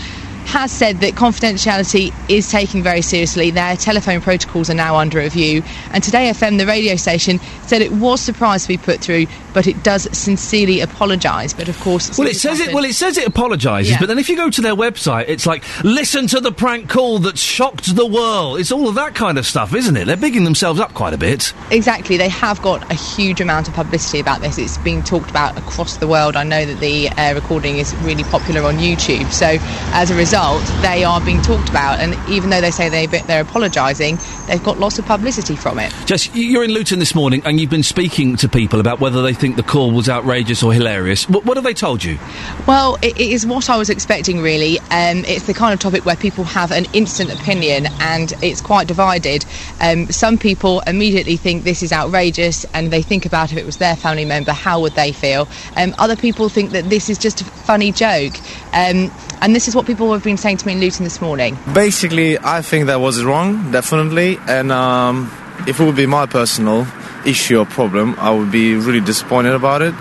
has 0.46 0.72
said 0.72 1.00
that 1.00 1.14
confidentiality 1.14 2.12
is 2.28 2.50
taken 2.50 2.82
very 2.82 3.02
seriously. 3.02 3.50
Their 3.50 3.76
telephone 3.76 4.20
protocols 4.20 4.68
are 4.70 4.74
now 4.74 4.96
under 4.96 5.18
review. 5.18 5.62
And 5.92 6.02
2Day 6.02 6.30
FM, 6.30 6.58
the 6.58 6.66
radio 6.66 6.96
station, 6.96 7.38
said 7.66 7.82
it 7.82 7.92
was 7.92 8.20
surprised 8.20 8.64
to 8.64 8.68
be 8.68 8.76
put 8.76 9.00
through, 9.00 9.26
but 9.54 9.66
it 9.66 9.82
does 9.82 10.08
sincerely 10.16 10.80
apologise. 10.80 11.52
But 11.52 11.68
of 11.68 11.78
course, 11.80 12.18
Well, 12.18 12.28
it 12.28 12.36
says 12.36 12.60
it. 12.60 12.72
Well, 12.74 12.84
it 12.84 12.94
says 12.94 13.16
it 13.16 13.26
apologises, 13.26 13.90
Yeah. 13.90 13.98
but 14.00 14.06
then 14.06 14.18
if 14.18 14.28
you 14.28 14.36
go 14.36 14.50
to 14.50 14.60
their 14.60 14.74
website, 14.74 15.26
it's 15.28 15.46
like 15.46 15.62
listen 15.84 16.26
to 16.28 16.40
the 16.40 16.52
prank 16.52 16.88
call 16.88 17.18
that 17.20 17.38
shocked 17.38 17.94
the 17.94 18.06
world. 18.06 18.58
It's 18.58 18.72
all 18.72 18.88
of 18.88 18.94
that 18.96 19.14
kind 19.14 19.38
of 19.38 19.46
stuff, 19.46 19.74
isn't 19.74 19.96
it? 19.96 20.06
They're 20.06 20.16
bigging 20.16 20.44
themselves 20.44 20.80
up 20.80 20.94
quite 20.94 21.14
a 21.14 21.18
bit. 21.18 21.52
Exactly, 21.70 22.16
they 22.16 22.28
have 22.28 22.60
got 22.62 22.90
a 22.90 22.94
huge 22.94 23.40
amount 23.40 23.68
of 23.68 23.74
publicity 23.74 24.18
about 24.20 24.40
this. 24.40 24.58
It's 24.58 24.78
being 24.78 25.02
talked 25.02 25.30
about 25.30 25.56
across 25.56 25.98
the 25.98 26.08
world. 26.08 26.34
I 26.36 26.42
know 26.44 26.64
that 26.64 26.80
the 26.80 27.08
uh, 27.10 27.34
recording 27.34 27.76
is 27.78 27.94
really 27.96 28.24
popular 28.24 28.62
on 28.62 28.78
YouTube. 28.78 29.30
So, 29.32 29.56
as 29.92 30.10
a 30.10 30.14
result, 30.16 30.39
they 30.80 31.04
are 31.04 31.20
being 31.20 31.42
talked 31.42 31.68
about. 31.68 31.98
And 32.00 32.16
even 32.30 32.48
though 32.48 32.62
they 32.62 32.70
say 32.70 32.88
they, 32.88 33.06
they're 33.06 33.42
apologising, 33.42 34.18
they've 34.46 34.62
got 34.62 34.78
lots 34.78 34.98
of 34.98 35.04
publicity 35.04 35.54
from 35.54 35.78
it. 35.78 35.92
Jess, 36.06 36.34
you're 36.34 36.64
in 36.64 36.70
Luton 36.70 36.98
this 36.98 37.14
morning, 37.14 37.42
and 37.44 37.60
you've 37.60 37.68
been 37.68 37.82
speaking 37.82 38.36
to 38.36 38.48
people 38.48 38.80
about 38.80 39.00
whether 39.00 39.22
they 39.22 39.34
think 39.34 39.56
the 39.56 39.62
call 39.62 39.90
was 39.90 40.08
outrageous 40.08 40.62
or 40.62 40.72
hilarious. 40.72 41.28
What, 41.28 41.44
what 41.44 41.58
have 41.58 41.64
they 41.64 41.74
told 41.74 42.02
you? 42.02 42.18
Well, 42.66 42.96
it, 43.02 43.20
it 43.20 43.30
is 43.32 43.46
what 43.46 43.68
I 43.68 43.76
was 43.76 43.90
expecting, 43.90 44.40
really. 44.40 44.78
Um, 44.90 45.24
it's 45.26 45.46
the 45.46 45.52
kind 45.52 45.74
of 45.74 45.80
topic 45.80 46.06
where 46.06 46.16
people 46.16 46.44
have 46.44 46.72
an 46.72 46.86
instant 46.94 47.30
opinion 47.32 47.86
and 48.00 48.32
it's 48.42 48.62
quite 48.62 48.88
divided. 48.88 49.44
Um, 49.80 50.06
some 50.06 50.38
people 50.38 50.80
immediately 50.86 51.36
think 51.36 51.64
this 51.64 51.82
is 51.82 51.92
outrageous 51.92 52.64
and 52.72 52.90
they 52.90 53.02
think 53.02 53.26
about 53.26 53.52
if 53.52 53.58
it 53.58 53.66
was 53.66 53.76
their 53.76 53.94
family 53.94 54.24
member, 54.24 54.52
how 54.52 54.80
would 54.80 54.94
they 54.94 55.12
feel? 55.12 55.48
Um, 55.76 55.94
other 55.98 56.16
people 56.16 56.48
think 56.48 56.70
that 56.70 56.88
this 56.88 57.10
is 57.10 57.18
just 57.18 57.42
a 57.42 57.44
funny 57.44 57.92
joke. 57.92 58.34
Um, 58.72 59.10
and 59.42 59.54
this 59.54 59.68
is 59.68 59.74
what 59.74 59.86
people 59.86 60.08
have 60.20 60.24
been 60.24 60.36
saying 60.36 60.58
to 60.58 60.66
me 60.66 60.74
in 60.74 60.80
Luton 60.80 61.04
this 61.04 61.20
morning. 61.20 61.56
Basically, 61.72 62.38
I 62.38 62.60
think 62.60 62.86
that 62.86 63.00
was 63.00 63.24
wrong, 63.24 63.72
definitely. 63.72 64.38
And 64.46 64.70
um, 64.70 65.32
if 65.66 65.80
it 65.80 65.84
would 65.84 65.96
be 65.96 66.04
my 66.04 66.26
personal 66.26 66.86
issue 67.24 67.58
or 67.58 67.64
problem, 67.64 68.14
I 68.18 68.30
would 68.30 68.52
be 68.52 68.74
really 68.74 69.00
disappointed 69.00 69.54
about 69.54 69.80
it 69.80 69.94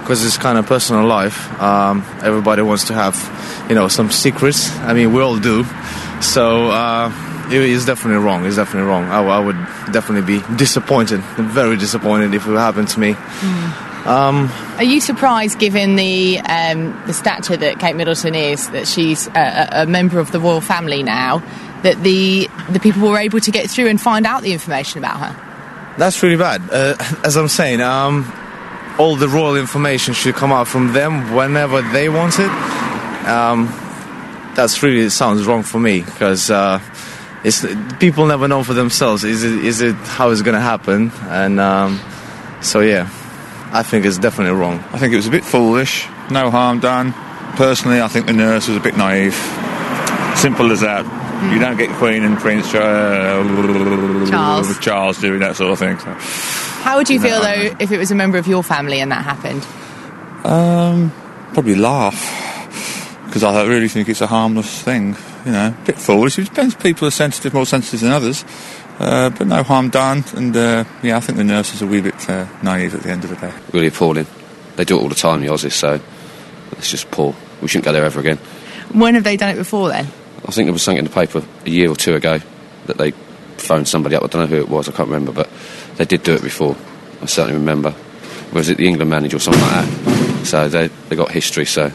because 0.00 0.24
it's 0.26 0.36
kind 0.36 0.58
of 0.58 0.66
personal 0.66 1.06
life. 1.06 1.50
Um, 1.60 2.04
everybody 2.22 2.60
wants 2.60 2.84
to 2.88 2.92
have, 2.92 3.16
you 3.68 3.74
know, 3.74 3.88
some 3.88 4.10
secrets. 4.10 4.70
I 4.80 4.92
mean, 4.92 5.14
we 5.14 5.22
all 5.22 5.38
do. 5.38 5.64
So 6.20 6.66
uh, 6.70 7.10
it 7.50 7.62
is 7.62 7.86
definitely 7.86 8.22
wrong. 8.22 8.44
It's 8.44 8.56
definitely 8.56 8.90
wrong. 8.90 9.04
I, 9.04 9.22
I 9.22 9.38
would 9.38 9.56
definitely 9.90 10.38
be 10.38 10.56
disappointed, 10.56 11.20
very 11.38 11.78
disappointed 11.78 12.34
if 12.34 12.46
it 12.46 12.52
happened 12.52 12.88
to 12.88 13.00
me. 13.00 13.16
Um, 14.04 14.50
Are 14.76 14.84
you 14.84 15.00
surprised, 15.00 15.58
given 15.58 15.96
the 15.96 16.38
um, 16.40 17.02
the 17.06 17.14
stature 17.14 17.56
that 17.56 17.80
Kate 17.80 17.96
Middleton 17.96 18.34
is, 18.34 18.68
that 18.70 18.86
she's 18.86 19.26
a, 19.28 19.68
a 19.72 19.86
member 19.86 20.18
of 20.18 20.32
the 20.32 20.38
royal 20.38 20.60
family 20.60 21.02
now, 21.02 21.38
that 21.82 22.02
the 22.02 22.50
the 22.68 22.78
people 22.78 23.08
were 23.08 23.16
able 23.16 23.40
to 23.40 23.50
get 23.50 23.70
through 23.70 23.88
and 23.88 23.98
find 23.98 24.26
out 24.26 24.42
the 24.42 24.52
information 24.52 24.98
about 24.98 25.18
her? 25.18 25.94
That's 25.96 26.22
really 26.22 26.36
bad. 26.36 26.60
Uh, 26.70 26.94
as 27.24 27.36
I'm 27.36 27.48
saying, 27.48 27.80
um, 27.80 28.30
all 28.98 29.16
the 29.16 29.28
royal 29.28 29.56
information 29.56 30.12
should 30.12 30.34
come 30.34 30.52
out 30.52 30.68
from 30.68 30.92
them 30.92 31.34
whenever 31.34 31.80
they 31.80 32.10
want 32.10 32.34
it. 32.38 32.50
Um, 33.26 33.68
that's 34.54 34.82
really 34.82 35.08
sounds 35.08 35.46
wrong 35.46 35.62
for 35.62 35.80
me 35.80 36.02
because 36.02 36.50
uh, 36.50 36.80
it's 37.44 37.64
people 37.98 38.26
never 38.26 38.46
know 38.46 38.62
for 38.62 38.74
themselves. 38.74 39.24
Is 39.24 39.42
it 39.42 39.64
is 39.64 39.80
it 39.80 39.94
how 39.94 40.28
it's 40.28 40.42
going 40.42 40.54
to 40.54 40.60
happen? 40.60 41.12
And 41.22 41.60
um, 41.60 41.98
so 42.60 42.80
yeah, 42.80 43.08
I 43.72 43.82
think 43.82 44.04
it's 44.06 44.18
definitely 44.18 44.58
wrong. 44.58 44.78
I 44.92 44.98
think 44.98 45.12
it 45.12 45.16
was 45.16 45.26
a 45.26 45.30
bit 45.30 45.44
foolish. 45.44 46.06
No 46.30 46.50
harm 46.50 46.80
done. 46.80 47.12
Personally, 47.56 48.00
I 48.00 48.08
think 48.08 48.26
the 48.26 48.32
nurse 48.32 48.68
was 48.68 48.76
a 48.76 48.80
bit 48.80 48.96
naive. 48.96 49.34
Simple 50.36 50.70
as 50.72 50.80
that. 50.80 51.04
You 51.52 51.58
don't 51.58 51.76
get 51.76 51.90
Queen 51.96 52.24
and 52.24 52.38
Prince 52.38 52.74
uh, 52.74 54.26
Charles. 54.30 54.78
Charles 54.78 55.18
doing 55.20 55.40
that 55.40 55.56
sort 55.56 55.72
of 55.72 55.78
thing. 55.78 55.98
So. 55.98 56.12
How 56.82 56.96
would 56.96 57.10
you 57.10 57.18
No, 57.18 57.24
feel 57.24 57.36
I 57.36 57.68
though 57.68 57.76
if 57.80 57.90
it 57.92 57.98
was 57.98 58.10
a 58.10 58.14
member 58.14 58.38
of 58.38 58.46
your 58.46 58.62
family 58.62 59.00
and 59.00 59.10
that 59.12 59.24
happened? 59.24 59.66
Um, 60.44 61.12
probably 61.52 61.74
laugh 61.74 62.14
because 63.26 63.42
I 63.42 63.66
really 63.66 63.88
think 63.88 64.08
it's 64.08 64.20
a 64.20 64.26
harmless 64.26 64.82
thing. 64.82 65.16
You 65.44 65.52
know, 65.52 65.68
a 65.68 65.84
bit 65.84 65.98
foolish. 65.98 66.38
It 66.38 66.44
depends. 66.44 66.74
People 66.74 67.08
are 67.08 67.10
sensitive, 67.10 67.52
more 67.54 67.66
sensitive 67.66 68.00
than 68.00 68.12
others. 68.12 68.44
Uh, 68.98 69.28
but 69.30 69.46
no 69.46 69.62
harm 69.62 69.90
done, 69.90 70.24
and 70.34 70.56
uh, 70.56 70.84
yeah, 71.02 71.18
I 71.18 71.20
think 71.20 71.36
the 71.36 71.44
nurses 71.44 71.82
are 71.82 71.84
a 71.84 71.88
wee 71.88 72.00
bit 72.00 72.30
uh, 72.30 72.46
naive 72.62 72.94
at 72.94 73.02
the 73.02 73.10
end 73.10 73.24
of 73.24 73.30
the 73.30 73.36
day. 73.36 73.52
really 73.72 73.88
appalling. 73.88 74.26
They 74.76 74.84
do 74.84 74.98
it 74.98 75.02
all 75.02 75.08
the 75.08 75.14
time, 75.14 75.42
the 75.42 75.48
Aussies, 75.48 75.72
so 75.72 76.00
it's 76.72 76.90
just 76.90 77.10
poor. 77.10 77.34
We 77.60 77.68
shouldn't 77.68 77.84
go 77.84 77.92
there 77.92 78.04
ever 78.04 78.20
again. 78.20 78.38
When 78.92 79.14
have 79.14 79.24
they 79.24 79.36
done 79.36 79.50
it 79.50 79.56
before 79.56 79.88
then? 79.90 80.06
I 80.46 80.50
think 80.52 80.66
there 80.66 80.72
was 80.72 80.82
something 80.82 80.98
in 80.98 81.04
the 81.04 81.10
paper 81.10 81.42
a 81.64 81.70
year 81.70 81.90
or 81.90 81.96
two 81.96 82.14
ago 82.14 82.40
that 82.86 82.96
they 82.96 83.10
phoned 83.58 83.88
somebody 83.88 84.16
up. 84.16 84.22
I 84.22 84.28
don't 84.28 84.42
know 84.42 84.56
who 84.56 84.62
it 84.62 84.68
was, 84.68 84.88
I 84.88 84.92
can't 84.92 85.08
remember, 85.08 85.32
but 85.32 85.50
they 85.96 86.04
did 86.04 86.22
do 86.22 86.34
it 86.34 86.42
before. 86.42 86.76
I 87.20 87.26
certainly 87.26 87.58
remember. 87.58 87.94
Was 88.52 88.68
it 88.68 88.78
the 88.78 88.86
England 88.86 89.10
manager 89.10 89.36
or 89.36 89.40
something 89.40 89.62
like 89.62 89.84
that? 89.84 90.46
So 90.46 90.68
they, 90.68 90.86
they 91.08 91.16
got 91.16 91.30
history, 91.30 91.66
so 91.66 91.90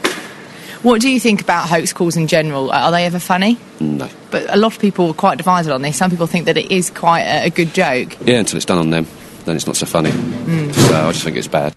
What 0.84 1.00
do 1.00 1.10
you 1.10 1.20
think 1.20 1.42
about 1.42 1.70
hoax 1.70 1.94
calls 1.94 2.18
in 2.18 2.28
general? 2.28 2.72
Uh, 2.72 2.80
are 2.88 2.92
they 2.92 3.06
ever 3.06 3.20
funny? 3.20 3.58
no. 3.80 4.10
But 4.32 4.52
a 4.54 4.58
lot 4.58 4.74
of 4.74 4.80
people 4.80 5.08
are 5.10 5.14
quite 5.14 5.38
divided 5.38 5.72
on 5.72 5.82
this. 5.82 5.98
Some 5.98 6.10
people 6.10 6.26
think 6.26 6.46
that 6.46 6.58
it 6.58 6.72
is 6.72 6.90
quite 6.90 7.24
a, 7.24 7.48
a 7.48 7.50
good 7.50 7.74
joke. 7.74 8.18
Yeah, 8.26 8.40
until 8.40 8.58
it's 8.58 8.66
done 8.66 8.78
on 8.78 8.90
them, 8.90 9.06
then 9.46 9.58
it's 9.58 9.68
not 9.68 9.76
so 9.76 9.86
funny. 9.86 10.10
Mm. 10.10 10.74
So 10.74 10.96
I 10.96 11.12
just 11.12 11.24
think 11.24 11.38
it's 11.38 11.48
bad. 11.48 11.76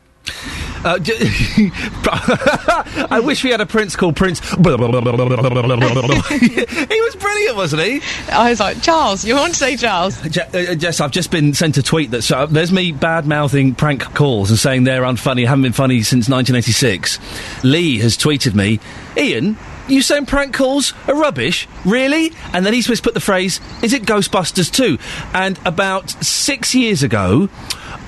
Uh, 0.84 0.98
I 3.10 3.20
wish 3.24 3.42
we 3.42 3.50
had 3.50 3.62
a 3.62 3.66
prince 3.66 3.96
called 3.96 4.16
Prince. 4.16 4.40
he 4.50 4.56
was 7.00 7.16
brilliant, 7.16 7.56
wasn't 7.56 7.82
he? 7.82 8.02
I 8.30 8.50
was 8.50 8.60
like, 8.60 8.82
Charles, 8.82 9.24
you 9.24 9.34
want 9.34 9.54
to 9.54 9.58
say 9.58 9.76
Charles? 9.76 10.20
Je- 10.20 10.42
uh, 10.42 10.74
Jess, 10.74 11.00
I've 11.00 11.10
just 11.10 11.30
been 11.30 11.54
sent 11.54 11.78
a 11.78 11.82
tweet 11.82 12.10
that 12.10 12.22
so, 12.22 12.46
there's 12.46 12.72
me 12.72 12.92
bad 12.92 13.26
mouthing 13.26 13.74
prank 13.74 14.02
calls 14.14 14.50
and 14.50 14.58
saying 14.58 14.84
they're 14.84 15.02
unfunny, 15.02 15.46
haven't 15.46 15.62
been 15.62 15.72
funny 15.72 16.02
since 16.02 16.28
1986. 16.28 17.64
Lee 17.64 17.98
has 18.00 18.18
tweeted 18.18 18.54
me, 18.54 18.78
Iain, 19.16 19.56
you 19.88 20.02
saying 20.02 20.26
prank 20.26 20.54
calls 20.54 20.92
are 21.08 21.14
rubbish? 21.14 21.66
Really? 21.84 22.32
And 22.52 22.64
then 22.64 22.74
he's 22.74 22.86
just 22.86 23.02
put 23.02 23.14
the 23.14 23.20
phrase, 23.20 23.60
is 23.82 23.92
it 23.92 24.02
Ghostbusters 24.02 24.70
too? 24.70 24.98
And 25.32 25.58
about 25.64 26.10
six 26.24 26.74
years 26.74 27.02
ago, 27.02 27.48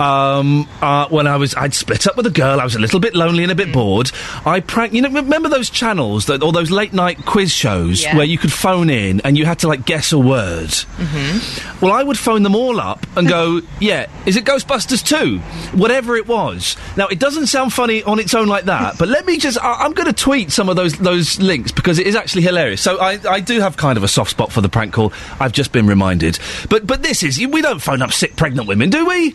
um, 0.01 0.69
uh, 0.83 1.09
when 1.09 1.27
I 1.27 1.37
was, 1.37 1.55
I'd 1.55 1.75
split 1.75 2.07
up 2.07 2.17
with 2.17 2.27
a 2.27 2.31
girl. 2.31 2.61
I 2.61 2.65
was 2.65 2.75
a 2.75 2.79
little 2.79 3.01
bit 3.01 3.15
lonely 3.15 3.43
and 3.43 3.53
a 3.53 3.55
Mm. 3.55 3.59
bit 3.59 3.73
bored. 3.73 4.11
I 4.45 4.61
prank. 4.61 4.93
You 4.93 5.03
know, 5.03 5.09
remember 5.11 5.49
those 5.49 5.71
channels 5.71 6.27
that, 6.27 6.43
or 6.43 6.53
those 6.53 6.71
late 6.71 6.93
night 6.93 7.25
quiz 7.25 7.51
shows 7.53 8.03
Yeah. 8.03 8.17
where 8.17 8.27
you 8.27 8.37
could 8.39 8.53
phone 8.53 8.91
in 8.91 9.21
and 9.23 9.39
you 9.39 9.47
had 9.47 9.59
to 9.61 9.69
like 9.69 9.85
guess 9.87 10.13
a 10.13 10.19
word. 10.19 10.69
Mm-hmm. 10.69 11.85
Well, 11.85 11.93
I 11.93 12.03
would 12.03 12.19
phone 12.19 12.43
them 12.43 12.55
all 12.55 12.81
up 12.81 13.07
and 13.17 13.27
go, 13.29 13.61
"Yeah, 13.81 14.07
is 14.27 14.37
it 14.37 14.45
Ghostbusters 14.45 15.03
2? 15.05 15.39
Whatever 15.79 16.17
it 16.17 16.27
was." 16.27 16.77
Now, 16.97 17.07
it 17.09 17.19
doesn't 17.19 17.47
sound 17.47 17.73
funny 17.73 18.03
on 18.03 18.19
its 18.19 18.35
own 18.35 18.49
like 18.49 18.65
that, 18.67 18.99
but 18.99 19.09
let 19.09 19.25
me 19.27 19.39
just. 19.39 19.59
I, 19.63 19.85
I'm 19.85 19.93
going 19.93 20.07
to 20.07 20.13
tweet 20.13 20.53
some 20.53 20.69
of 20.69 20.77
those 20.77 20.95
those 20.99 21.39
links 21.41 21.73
because 21.73 21.99
it 21.99 22.07
is 22.07 22.15
actually 22.17 22.43
hilarious. 22.43 22.81
So 22.83 22.99
I, 23.01 23.19
I 23.29 23.41
do 23.41 23.61
have 23.61 23.77
kind 23.77 23.97
of 23.97 24.05
a 24.05 24.09
soft 24.09 24.31
spot 24.31 24.53
for 24.53 24.61
the 24.61 24.69
prank 24.69 24.93
call. 24.93 25.13
I've 25.41 25.53
just 25.53 25.73
been 25.73 25.87
reminded. 25.87 26.39
But 26.69 26.87
but 26.87 27.03
this 27.03 27.23
is 27.23 27.39
we 27.47 27.63
don't 27.63 27.81
phone 27.81 28.03
up 28.03 28.13
sick 28.13 28.37
pregnant 28.37 28.69
women, 28.69 28.91
do 28.91 29.07
we? 29.07 29.35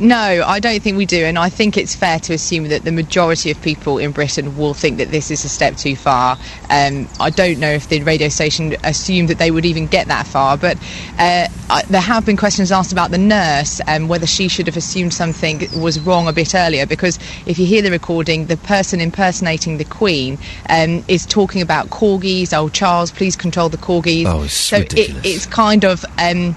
No, 0.00 0.16
I 0.46 0.60
don't 0.60 0.82
think 0.82 0.96
we 0.96 1.04
do, 1.04 1.24
and 1.24 1.38
I 1.38 1.50
think 1.50 1.76
it's 1.76 1.94
fair 1.94 2.18
to 2.20 2.32
assume 2.32 2.68
that 2.68 2.84
the 2.84 2.92
majority 2.92 3.50
of 3.50 3.60
people 3.60 3.98
in 3.98 4.12
Britain 4.12 4.56
will 4.56 4.72
think 4.72 4.96
that 4.96 5.10
this 5.10 5.30
is 5.30 5.44
a 5.44 5.48
step 5.48 5.76
too 5.76 5.94
far. 5.94 6.38
Um, 6.70 7.06
I 7.20 7.28
don't 7.28 7.58
know 7.58 7.70
if 7.70 7.88
the 7.88 8.02
radio 8.02 8.30
station 8.30 8.76
assumed 8.82 9.28
that 9.28 9.38
they 9.38 9.50
would 9.50 9.66
even 9.66 9.86
get 9.86 10.08
that 10.08 10.26
far, 10.26 10.56
but 10.56 10.78
uh, 11.18 11.48
I, 11.68 11.82
there 11.90 12.00
have 12.00 12.24
been 12.24 12.38
questions 12.38 12.72
asked 12.72 12.92
about 12.92 13.10
the 13.10 13.18
nurse 13.18 13.80
and 13.86 14.08
whether 14.08 14.26
she 14.26 14.48
should 14.48 14.66
have 14.68 14.76
assumed 14.76 15.12
something 15.12 15.68
was 15.78 16.00
wrong 16.00 16.28
a 16.28 16.32
bit 16.32 16.54
earlier. 16.54 16.86
Because 16.86 17.18
if 17.44 17.58
you 17.58 17.66
hear 17.66 17.82
the 17.82 17.90
recording, 17.90 18.46
the 18.46 18.56
person 18.56 19.02
impersonating 19.02 19.76
the 19.76 19.84
Queen 19.84 20.38
um, 20.70 21.04
is 21.08 21.26
talking 21.26 21.60
about 21.60 21.90
corgis. 21.90 22.54
Oh, 22.54 22.70
Charles, 22.70 23.10
please 23.10 23.36
control 23.36 23.68
the 23.68 23.76
corgis. 23.76 24.24
Oh, 24.24 24.44
it's 24.44 24.54
so 24.54 24.78
ridiculous. 24.78 25.26
It, 25.26 25.28
it's 25.28 25.46
kind 25.46 25.84
of. 25.84 26.06
Um, 26.18 26.56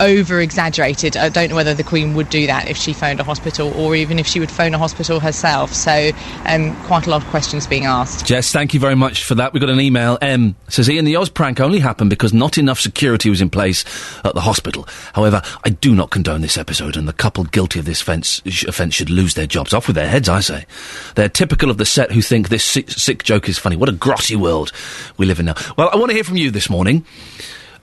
over 0.00 0.40
exaggerated. 0.40 1.16
I 1.16 1.28
don't 1.28 1.50
know 1.50 1.56
whether 1.56 1.74
the 1.74 1.84
Queen 1.84 2.14
would 2.14 2.28
do 2.28 2.46
that 2.46 2.68
if 2.68 2.76
she 2.76 2.92
phoned 2.92 3.20
a 3.20 3.24
hospital 3.24 3.72
or 3.74 3.94
even 3.94 4.18
if 4.18 4.26
she 4.26 4.40
would 4.40 4.50
phone 4.50 4.74
a 4.74 4.78
hospital 4.78 5.20
herself. 5.20 5.72
So, 5.72 6.10
um, 6.46 6.74
quite 6.84 7.06
a 7.06 7.10
lot 7.10 7.22
of 7.22 7.28
questions 7.28 7.66
being 7.66 7.84
asked. 7.84 8.26
Jess, 8.26 8.52
thank 8.52 8.74
you 8.74 8.80
very 8.80 8.94
much 8.94 9.24
for 9.24 9.34
that. 9.36 9.52
We 9.52 9.60
got 9.60 9.70
an 9.70 9.80
email. 9.80 10.18
M 10.20 10.56
says 10.68 10.88
Iain, 10.88 11.04
the 11.04 11.16
Oz 11.16 11.28
prank 11.28 11.60
only 11.60 11.78
happened 11.80 12.10
because 12.10 12.32
not 12.32 12.58
enough 12.58 12.80
security 12.80 13.30
was 13.30 13.40
in 13.40 13.50
place 13.50 13.84
at 14.24 14.34
the 14.34 14.40
hospital. 14.40 14.86
However, 15.14 15.42
I 15.64 15.70
do 15.70 15.94
not 15.94 16.10
condone 16.10 16.40
this 16.40 16.58
episode, 16.58 16.96
and 16.96 17.08
the 17.08 17.12
couple 17.12 17.44
guilty 17.44 17.78
of 17.78 17.84
this 17.84 18.00
offence, 18.02 18.42
sh- 18.46 18.64
offence 18.64 18.94
should 18.94 19.10
lose 19.10 19.34
their 19.34 19.46
jobs. 19.46 19.72
Off 19.72 19.86
with 19.86 19.96
their 19.96 20.08
heads, 20.08 20.28
I 20.28 20.40
say. 20.40 20.66
They're 21.14 21.28
typical 21.28 21.70
of 21.70 21.78
the 21.78 21.84
set 21.84 22.12
who 22.12 22.22
think 22.22 22.48
this 22.48 22.64
sick, 22.64 22.90
sick 22.90 23.24
joke 23.24 23.48
is 23.48 23.58
funny. 23.58 23.76
What 23.76 23.88
a 23.88 23.92
grotty 23.92 24.36
world 24.36 24.72
we 25.16 25.26
live 25.26 25.40
in 25.40 25.46
now. 25.46 25.54
Well, 25.76 25.90
I 25.92 25.96
want 25.96 26.10
to 26.10 26.14
hear 26.14 26.24
from 26.24 26.36
you 26.36 26.50
this 26.50 26.70
morning. 26.70 27.04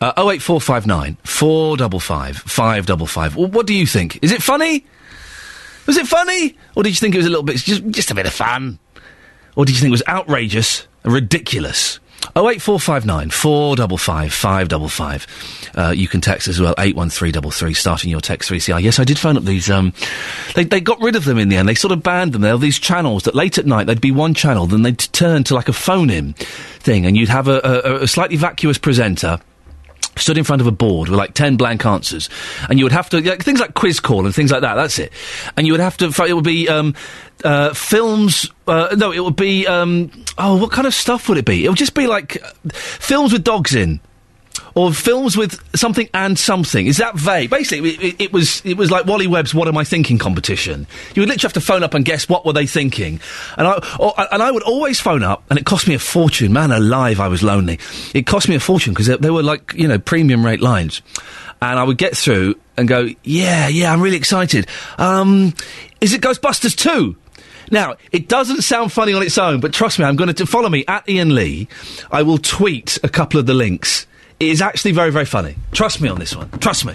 Uh, 0.01 0.11
08459 0.17 1.17
455 1.23 2.37
555. 2.37 3.35
Well, 3.35 3.47
what 3.47 3.65
do 3.65 3.73
you 3.73 3.85
think? 3.85 4.19
Is 4.21 4.31
it 4.31 4.43
funny? 4.43 4.85
Was 5.85 5.97
it 5.97 6.07
funny? 6.07 6.57
Or 6.75 6.83
did 6.83 6.89
you 6.89 6.95
think 6.95 7.15
it 7.15 7.19
was 7.19 7.27
a 7.27 7.29
little 7.29 7.43
bit, 7.43 7.57
just, 7.57 7.87
just 7.89 8.11
a 8.11 8.15
bit 8.15 8.25
of 8.25 8.33
fun? 8.33 8.79
Or 9.55 9.65
did 9.65 9.73
you 9.73 9.79
think 9.79 9.89
it 9.89 9.91
was 9.91 10.03
outrageous, 10.07 10.87
and 11.03 11.13
ridiculous? 11.13 11.99
08459 12.35 13.29
455 13.29 14.33
555. 14.33 15.71
Uh, 15.75 15.93
you 15.95 16.07
can 16.07 16.21
text 16.21 16.47
as 16.47 16.59
well, 16.59 16.73
81333, 16.77 17.73
starting 17.73 18.09
your 18.09 18.19
text 18.19 18.49
3CR. 18.49 18.81
Yes, 18.81 18.99
I 18.99 19.03
did 19.03 19.19
phone 19.19 19.37
up 19.37 19.43
these, 19.43 19.69
um, 19.69 19.93
they, 20.55 20.63
they 20.63 20.81
got 20.81 20.99
rid 21.01 21.15
of 21.15 21.25
them 21.25 21.37
in 21.37 21.49
the 21.49 21.57
end. 21.57 21.69
They 21.69 21.75
sort 21.75 21.91
of 21.91 22.01
banned 22.01 22.33
them. 22.33 22.41
There 22.41 22.53
were 22.53 22.59
these 22.59 22.79
channels 22.79 23.23
that 23.23 23.35
late 23.35 23.57
at 23.57 23.65
night, 23.65 23.85
there'd 23.85 24.01
be 24.01 24.11
one 24.11 24.33
channel, 24.33 24.65
then 24.65 24.81
they'd 24.81 24.97
turn 24.97 25.43
to 25.45 25.53
like 25.53 25.69
a 25.69 25.73
phone-in 25.73 26.33
thing, 26.33 27.05
and 27.05 27.15
you'd 27.15 27.29
have 27.29 27.47
a, 27.47 27.59
a, 27.63 28.03
a 28.03 28.07
slightly 28.07 28.37
vacuous 28.37 28.77
presenter 28.77 29.39
stood 30.17 30.37
in 30.37 30.43
front 30.43 30.61
of 30.61 30.67
a 30.67 30.71
board 30.71 31.09
with 31.09 31.17
like 31.17 31.33
10 31.33 31.57
blank 31.57 31.85
answers. 31.85 32.29
And 32.69 32.79
you 32.79 32.85
would 32.85 32.91
have 32.91 33.09
to 33.09 33.21
like, 33.21 33.43
things 33.43 33.59
like 33.59 33.73
quiz 33.73 33.99
call 33.99 34.25
and 34.25 34.33
things 34.33 34.51
like 34.51 34.61
that 34.61 34.75
that's 34.75 34.99
it. 34.99 35.11
And 35.57 35.67
you 35.67 35.73
would 35.73 35.81
have 35.81 35.97
to 35.97 36.05
it 36.25 36.33
would 36.33 36.43
be 36.43 36.69
um, 36.69 36.95
uh, 37.43 37.73
films 37.73 38.49
uh, 38.67 38.95
no 38.97 39.11
it 39.11 39.19
would 39.19 39.35
be 39.35 39.67
um, 39.67 40.11
oh 40.37 40.57
what 40.57 40.71
kind 40.71 40.87
of 40.87 40.93
stuff 40.93 41.29
would 41.29 41.37
it 41.37 41.45
be? 41.45 41.65
It 41.65 41.69
would 41.69 41.77
just 41.77 41.93
be 41.93 42.07
like 42.07 42.41
uh, 42.43 42.51
films 42.73 43.33
with 43.33 43.43
dogs 43.43 43.75
in 43.75 43.99
or 44.75 44.93
films 44.93 45.37
with 45.37 45.59
something 45.75 46.09
and 46.13 46.37
something. 46.37 46.85
Is 46.85 46.97
that 46.97 47.15
vague? 47.15 47.49
Basically, 47.49 47.91
it, 47.91 48.21
it, 48.21 48.33
was 48.33 48.61
it 48.65 48.77
was 48.77 48.91
like 48.91 49.05
Wally 49.05 49.25
Webb's 49.25 49.55
"What 49.55 49.67
Am 49.67 49.77
I 49.77 49.83
Thinking" 49.83 50.17
competition. 50.17 50.85
You 51.15 51.21
would 51.21 51.29
literally 51.29 51.41
have 51.41 51.53
to 51.53 51.61
phone 51.61 51.83
up 51.83 51.93
and 51.93 52.03
guess 52.03 52.29
what 52.29 52.45
were 52.45 52.53
they 52.53 52.67
thinking, 52.67 53.19
and 53.57 53.67
I 53.67 53.97
or, 53.99 54.13
and 54.31 54.43
I 54.43 54.51
would 54.51 54.63
always 54.63 54.99
phone 54.99 55.23
up, 55.23 55.43
and 55.49 55.57
it 55.57 55.65
cost 55.65 55.87
me 55.87 55.95
a 55.95 55.99
fortune. 55.99 56.53
Man 56.53 56.71
alive, 56.71 57.19
I 57.19 57.29
was 57.29 57.41
lonely. 57.41 57.79
It 58.13 58.27
cost 58.27 58.49
me 58.49 58.55
a 58.55 58.59
fortune 58.59 58.93
because 58.93 59.07
they, 59.07 59.17
they 59.17 59.31
were 59.31 59.43
like 59.43 59.73
you 59.73 59.87
know 59.87 59.97
premium 59.97 60.45
rate 60.45 60.61
lines, 60.61 61.01
and 61.61 61.79
I 61.79 61.83
would 61.83 61.97
get 61.97 62.15
through 62.17 62.55
and 62.77 62.87
go, 62.87 63.09
yeah, 63.23 63.67
yeah, 63.69 63.91
I'm 63.91 64.01
really 64.01 64.17
excited. 64.17 64.67
Um, 64.97 65.53
is 66.01 66.13
it 66.13 66.21
Ghostbusters 66.21 66.75
two? 66.75 67.15
Now, 67.71 67.95
it 68.11 68.27
doesn't 68.27 68.61
sound 68.61 68.91
funny 68.91 69.13
on 69.13 69.23
its 69.23 69.37
own, 69.39 69.59
but 69.59 69.73
trust 69.73 69.97
me, 69.97 70.05
I'm 70.05 70.15
going 70.15 70.31
to 70.31 70.45
follow 70.45 70.69
me 70.69 70.85
at 70.87 71.03
Iain 71.09 71.33
Lee. 71.33 71.67
I 72.11 72.21
will 72.21 72.37
tweet 72.37 72.99
a 73.03 73.09
couple 73.09 73.39
of 73.39 73.47
the 73.47 73.55
links. 73.55 74.05
It 74.39 74.49
is 74.49 74.61
actually 74.61 74.91
very, 74.91 75.11
very 75.11 75.25
funny. 75.25 75.55
Trust 75.71 76.01
me 76.01 76.09
on 76.09 76.19
this 76.19 76.35
one. 76.35 76.49
Trust 76.59 76.85
me. 76.85 76.93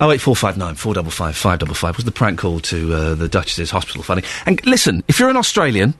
Oh 0.00 0.10
eight 0.10 0.20
four 0.20 0.34
five 0.34 0.56
nine 0.56 0.74
four 0.74 0.94
double 0.94 1.10
five 1.10 1.36
five 1.36 1.60
double 1.60 1.74
five 1.74 1.96
was 1.96 2.04
the 2.04 2.10
prank 2.12 2.40
call 2.40 2.58
to 2.60 2.92
uh, 2.94 3.14
the 3.14 3.28
Duchess's 3.28 3.70
hospital 3.70 4.02
funny. 4.02 4.22
And 4.46 4.64
listen, 4.66 5.04
if 5.06 5.20
you're 5.20 5.30
an 5.30 5.36
Australian, 5.36 5.94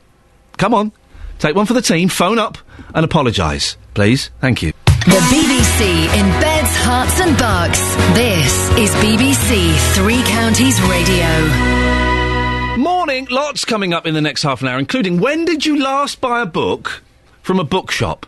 come 0.56 0.74
on, 0.74 0.90
take 1.38 1.54
one 1.54 1.66
for 1.66 1.74
the 1.74 1.82
team. 1.82 2.08
Phone 2.08 2.38
up 2.38 2.58
and 2.94 3.04
apologise, 3.04 3.76
please. 3.94 4.30
Thank 4.40 4.62
you. 4.62 4.72
The 5.04 5.18
BBC 5.30 6.04
in 6.14 6.40
beds, 6.40 6.70
Herts, 6.78 7.20
and 7.20 7.36
bucks. 7.38 7.80
This 8.14 8.70
is 8.78 8.90
BBC 8.96 9.94
Three 9.94 10.22
Counties 10.24 10.80
Radio. 10.82 12.76
Morning, 12.78 13.26
lots 13.30 13.64
coming 13.64 13.92
up 13.92 14.06
in 14.06 14.14
the 14.14 14.20
next 14.20 14.42
half 14.42 14.62
an 14.62 14.68
hour, 14.68 14.78
including 14.78 15.20
when 15.20 15.44
did 15.44 15.66
you 15.66 15.82
last 15.82 16.20
buy 16.20 16.40
a 16.42 16.46
book 16.46 17.02
from 17.42 17.60
a 17.60 17.64
bookshop? 17.64 18.26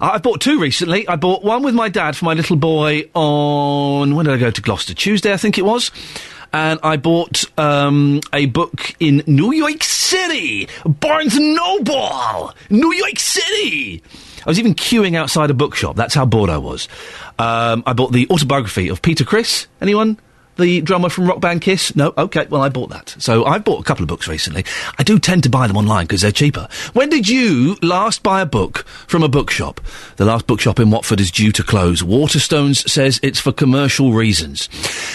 I 0.00 0.10
I 0.10 0.18
bought 0.18 0.40
two 0.40 0.58
recently. 0.60 1.06
I 1.06 1.16
bought 1.16 1.44
one 1.44 1.62
with 1.62 1.74
my 1.74 1.88
dad 1.88 2.16
for 2.16 2.24
my 2.24 2.34
little 2.34 2.56
boy 2.56 3.08
on 3.14 4.14
when 4.14 4.26
did 4.26 4.34
I 4.34 4.38
go 4.38 4.50
to 4.50 4.62
Gloucester? 4.62 4.94
Tuesday, 4.94 5.32
I 5.32 5.36
think 5.36 5.58
it 5.58 5.64
was. 5.64 5.90
And 6.52 6.80
I 6.82 6.96
bought 6.96 7.44
um, 7.58 8.20
a 8.32 8.46
book 8.46 8.94
in 8.98 9.22
New 9.26 9.52
York 9.52 9.84
City, 9.84 10.68
Barnes 10.84 11.36
and 11.36 11.54
Noble, 11.54 12.52
New 12.70 12.92
York 12.92 13.18
City. 13.20 14.02
I 14.44 14.50
was 14.50 14.58
even 14.58 14.74
queuing 14.74 15.14
outside 15.14 15.50
a 15.50 15.54
bookshop. 15.54 15.94
That's 15.94 16.14
how 16.14 16.24
bored 16.24 16.50
I 16.50 16.58
was. 16.58 16.88
Um, 17.38 17.84
I 17.86 17.92
bought 17.92 18.12
the 18.12 18.26
autobiography 18.30 18.88
of 18.88 19.00
Peter 19.00 19.24
Criss. 19.24 19.68
Anyone? 19.80 20.18
The 20.56 20.80
drummer 20.82 21.08
from 21.08 21.26
Rock 21.26 21.40
Band 21.40 21.62
Kiss? 21.62 21.96
No? 21.96 22.12
Okay, 22.18 22.46
well, 22.50 22.60
I 22.60 22.68
bought 22.68 22.90
that. 22.90 23.14
So 23.18 23.46
I've 23.46 23.64
bought 23.64 23.80
a 23.80 23.84
couple 23.84 24.02
of 24.02 24.08
books 24.08 24.28
recently. 24.28 24.64
I 24.98 25.02
do 25.02 25.18
tend 25.18 25.42
to 25.44 25.48
buy 25.48 25.66
them 25.66 25.76
online 25.76 26.04
because 26.04 26.20
they're 26.20 26.32
cheaper. 26.32 26.68
When 26.92 27.08
did 27.08 27.28
you 27.28 27.76
last 27.82 28.22
buy 28.22 28.42
a 28.42 28.46
book 28.46 28.84
from 29.06 29.22
a 29.22 29.28
bookshop? 29.28 29.80
The 30.16 30.26
last 30.26 30.46
bookshop 30.46 30.78
in 30.78 30.90
Watford 30.90 31.18
is 31.20 31.30
due 31.30 31.50
to 31.52 31.62
close. 31.62 32.02
Waterstones 32.02 32.86
says 32.88 33.18
it's 33.22 33.40
for 33.40 33.52
commercial 33.52 34.12
reasons. 34.12 34.68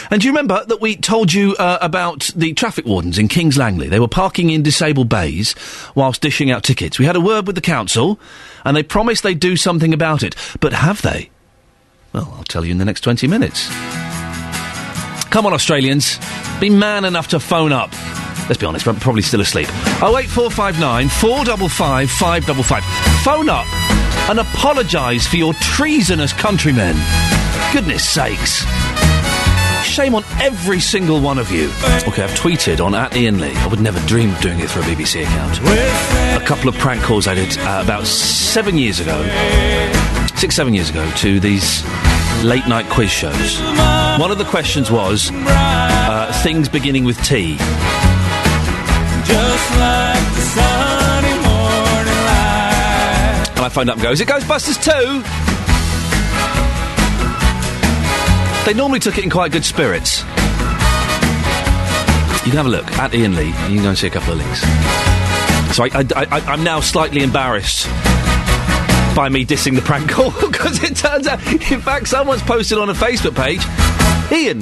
And 0.09 0.21
do 0.21 0.27
you 0.27 0.31
remember 0.31 0.65
that 0.65 0.81
we 0.81 0.95
told 0.95 1.31
you 1.31 1.55
uh, 1.59 1.77
about 1.81 2.31
the 2.35 2.53
traffic 2.53 2.85
wardens 2.85 3.19
in 3.19 3.27
Kings 3.27 3.57
Langley? 3.57 3.87
They 3.87 3.99
were 3.99 4.07
parking 4.07 4.49
in 4.49 4.63
disabled 4.63 5.09
bays 5.09 5.53
whilst 5.93 6.21
dishing 6.21 6.49
out 6.49 6.63
tickets. 6.63 6.97
We 6.97 7.05
had 7.05 7.15
a 7.15 7.21
word 7.21 7.45
with 7.45 7.55
the 7.55 7.61
council 7.61 8.19
and 8.63 8.75
they 8.75 8.83
promised 8.83 9.21
they'd 9.21 9.39
do 9.39 9.57
something 9.57 9.93
about 9.93 10.23
it. 10.23 10.35
But 10.59 10.73
have 10.73 11.03
they? 11.03 11.29
Well, 12.13 12.33
I'll 12.37 12.43
tell 12.45 12.65
you 12.65 12.71
in 12.71 12.77
the 12.77 12.85
next 12.85 13.01
20 13.01 13.27
minutes. 13.27 13.69
Come 15.35 15.47
on, 15.47 15.53
Australians. 15.53 16.17
Be 16.61 16.69
man 16.69 17.03
enough 17.03 17.27
to 17.27 17.41
phone 17.41 17.73
up. 17.73 17.91
Let's 18.47 18.55
be 18.55 18.65
honest, 18.65 18.87
we're 18.87 18.93
probably 18.93 19.21
still 19.21 19.41
asleep. 19.41 19.67
08459 19.97 21.09
455 21.09 22.09
555. 22.09 22.83
Phone 23.25 23.49
up 23.49 23.67
and 24.29 24.39
apologise 24.39 25.27
for 25.27 25.35
your 25.35 25.53
treasonous 25.55 26.31
countrymen. 26.31 26.95
Goodness 27.73 28.07
sakes. 28.09 28.63
Shame 29.83 30.15
on 30.15 30.23
every 30.39 30.79
single 30.79 31.19
one 31.19 31.37
of 31.37 31.51
you. 31.51 31.65
Okay, 32.07 32.23
I've 32.23 32.39
tweeted 32.39 32.79
on 32.79 32.95
at 32.95 33.13
Iain 33.13 33.41
Lee. 33.41 33.51
I 33.55 33.67
would 33.67 33.81
never 33.81 33.99
dream 34.07 34.33
of 34.33 34.39
doing 34.39 34.61
it 34.61 34.69
through 34.69 34.83
a 34.83 34.85
BBC 34.85 35.23
account. 35.23 35.59
A 36.41 36.45
couple 36.45 36.69
of 36.69 36.75
prank 36.75 37.03
calls 37.03 37.27
I 37.27 37.35
did 37.35 37.57
uh, 37.57 37.81
about 37.83 38.07
seven 38.07 38.77
years 38.77 39.01
ago, 39.01 39.21
six, 40.37 40.55
seven 40.55 40.73
years 40.73 40.89
ago, 40.89 41.05
to 41.17 41.41
these 41.41 41.83
late 42.41 42.67
night 42.69 42.89
quiz 42.89 43.11
shows. 43.11 43.59
One 44.17 44.31
of 44.31 44.37
the 44.37 44.45
questions 44.45 44.89
was 44.89 45.29
uh, 45.33 46.41
things 46.41 46.69
beginning 46.69 47.03
with 47.03 47.21
T. 47.21 47.57
Just 49.25 49.71
like 49.77 50.23
the 50.35 50.41
sunny 50.55 51.33
morning 51.43 52.19
light. 52.23 53.49
And 53.55 53.59
I 53.59 53.69
phoned 53.69 53.89
up 53.89 53.97
and 53.97 54.03
go, 54.03 54.11
Is 54.11 54.21
it 54.21 54.29
Ghostbusters 54.29 54.81
2? 54.81 55.21
They 58.65 58.73
normally 58.73 58.99
took 58.99 59.17
it 59.17 59.25
in 59.25 59.29
quite 59.29 59.51
good 59.51 59.65
spirits. 59.65 60.21
You 62.45 62.51
can 62.51 62.57
have 62.57 62.67
a 62.67 62.69
look 62.69 62.89
at 62.93 63.13
Iain 63.13 63.35
Lee. 63.35 63.47
You 63.47 63.53
can 63.53 63.83
go 63.83 63.89
and 63.89 63.97
see 63.97 64.07
a 64.07 64.11
couple 64.11 64.31
of 64.31 64.39
links. 64.39 64.61
So 65.75 65.83
I, 65.83 65.89
I, 65.93 66.05
I, 66.15 66.39
I'm 66.53 66.63
now 66.63 66.79
slightly 66.79 67.21
embarrassed 67.21 67.87
by 69.15 69.29
me 69.29 69.45
dissing 69.45 69.75
the 69.75 69.81
prank 69.81 70.09
call 70.11 70.31
because 70.41 70.83
it 70.83 70.95
turns 70.95 71.27
out, 71.27 71.45
in 71.71 71.81
fact, 71.81 72.07
someone's 72.07 72.41
posted 72.43 72.77
on 72.77 72.89
a 72.89 72.93
Facebook 72.93 73.35
page, 73.35 73.61
Iain, 74.31 74.61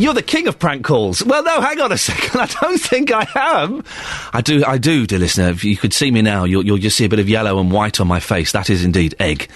You're 0.00 0.14
the 0.14 0.24
king 0.26 0.48
of 0.48 0.58
prank 0.58 0.84
calls. 0.84 1.22
Well, 1.24 1.42
no, 1.44 1.60
hang 1.60 1.80
on 1.80 1.92
a 1.92 1.98
second. 2.10 2.40
I 2.40 2.46
don't 2.46 2.78
think 2.80 3.12
I 3.12 3.26
am. 3.34 3.84
I 4.32 4.40
do, 4.40 4.64
I 4.66 4.78
do, 4.78 5.06
dear 5.06 5.18
listener. 5.18 5.50
If 5.50 5.64
you 5.64 5.76
could 5.76 5.92
see 5.92 6.10
me 6.10 6.22
now, 6.22 6.44
you'll, 6.44 6.64
you'll 6.64 6.78
just 6.78 6.96
see 6.96 7.04
a 7.04 7.08
bit 7.08 7.18
of 7.20 7.28
yellow 7.28 7.58
and 7.60 7.70
white 7.70 8.00
on 8.00 8.08
my 8.08 8.20
face. 8.20 8.52
That 8.52 8.70
is 8.70 8.84
indeed 8.84 9.14
egg 9.20 9.48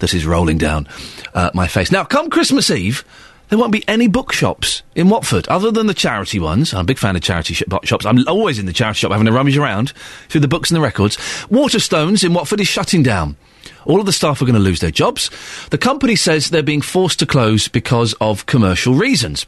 that 0.00 0.14
is 0.14 0.24
rolling 0.26 0.58
down 0.58 0.86
uh, 1.34 1.50
my 1.54 1.66
face. 1.66 1.90
Now, 1.90 2.04
come 2.04 2.28
Christmas 2.30 2.70
Eve, 2.70 3.04
there 3.48 3.58
won't 3.58 3.72
be 3.72 3.86
any 3.88 4.06
bookshops 4.06 4.82
in 4.94 5.08
Watford, 5.08 5.48
other 5.48 5.70
than 5.72 5.86
the 5.88 5.94
charity 5.94 6.38
ones. 6.38 6.72
I'm 6.72 6.82
a 6.82 6.84
big 6.84 6.98
fan 6.98 7.16
of 7.16 7.22
charity 7.22 7.54
sh- 7.54 7.62
shops. 7.82 8.04
I'm 8.06 8.28
always 8.28 8.58
in 8.58 8.66
the 8.66 8.72
charity 8.72 8.98
shop 8.98 9.10
having 9.10 9.26
a 9.26 9.32
rummage 9.32 9.56
around 9.56 9.92
through 10.28 10.42
the 10.42 10.48
books 10.48 10.70
and 10.70 10.76
the 10.76 10.80
records. 10.82 11.16
Waterstones 11.48 12.22
in 12.22 12.34
Watford 12.34 12.60
is 12.60 12.68
shutting 12.68 13.02
down. 13.02 13.36
All 13.84 14.00
of 14.00 14.06
the 14.06 14.12
staff 14.12 14.40
are 14.40 14.44
going 14.44 14.54
to 14.54 14.60
lose 14.60 14.80
their 14.80 14.90
jobs. 14.90 15.30
The 15.70 15.78
company 15.78 16.16
says 16.16 16.50
they're 16.50 16.62
being 16.62 16.82
forced 16.82 17.18
to 17.20 17.26
close 17.26 17.68
because 17.68 18.14
of 18.20 18.46
commercial 18.46 18.94
reasons. 18.94 19.46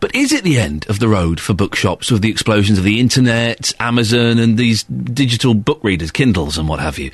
But 0.00 0.14
is 0.14 0.32
it 0.32 0.44
the 0.44 0.58
end 0.58 0.86
of 0.88 0.98
the 0.98 1.08
road 1.08 1.40
for 1.40 1.54
bookshops 1.54 2.10
with 2.10 2.20
the 2.20 2.30
explosions 2.30 2.78
of 2.78 2.84
the 2.84 3.00
internet, 3.00 3.72
Amazon, 3.80 4.38
and 4.38 4.58
these 4.58 4.82
digital 4.84 5.54
book 5.54 5.82
readers, 5.82 6.10
Kindles, 6.10 6.58
and 6.58 6.68
what 6.68 6.80
have 6.80 6.98
you? 6.98 7.10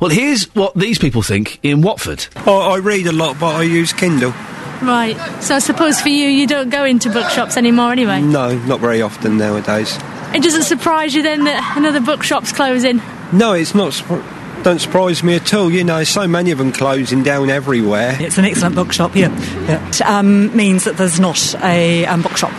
Well, 0.00 0.10
here's 0.10 0.44
what 0.54 0.74
these 0.74 0.98
people 0.98 1.22
think 1.22 1.58
in 1.62 1.80
Watford. 1.80 2.26
Oh, 2.46 2.58
I 2.58 2.78
read 2.78 3.06
a 3.06 3.12
lot, 3.12 3.40
but 3.40 3.54
I 3.54 3.62
use 3.62 3.92
Kindle. 3.92 4.34
Right. 4.82 5.16
So 5.42 5.54
I 5.56 5.58
suppose 5.60 6.00
for 6.00 6.10
you, 6.10 6.28
you 6.28 6.46
don't 6.46 6.68
go 6.68 6.84
into 6.84 7.10
bookshops 7.10 7.56
anymore 7.56 7.92
anyway. 7.92 8.20
No, 8.20 8.58
not 8.66 8.80
very 8.80 9.00
often 9.00 9.38
nowadays. 9.38 9.96
It 10.34 10.42
doesn't 10.42 10.64
surprise 10.64 11.14
you 11.14 11.22
then 11.22 11.44
that 11.44 11.74
another 11.78 12.00
bookshop's 12.00 12.52
closing. 12.52 13.00
No, 13.32 13.54
it's 13.54 13.74
not. 13.74 13.94
Sp- 13.96 14.20
don't 14.66 14.80
surprise 14.80 15.22
me 15.22 15.36
at 15.36 15.54
all. 15.54 15.70
You 15.70 15.84
know, 15.84 16.02
so 16.02 16.26
many 16.26 16.50
of 16.50 16.58
them 16.58 16.72
closing 16.72 17.22
down 17.22 17.50
everywhere. 17.50 18.16
It's 18.18 18.36
an 18.36 18.44
excellent 18.44 18.74
bookshop 18.74 19.12
here. 19.12 19.28
Yeah. 19.28 19.88
It 19.88 20.00
um, 20.02 20.56
means 20.56 20.82
that 20.84 20.96
there's 20.96 21.20
not 21.20 21.54
a 21.62 22.04
um, 22.06 22.20
bookshop. 22.20 22.50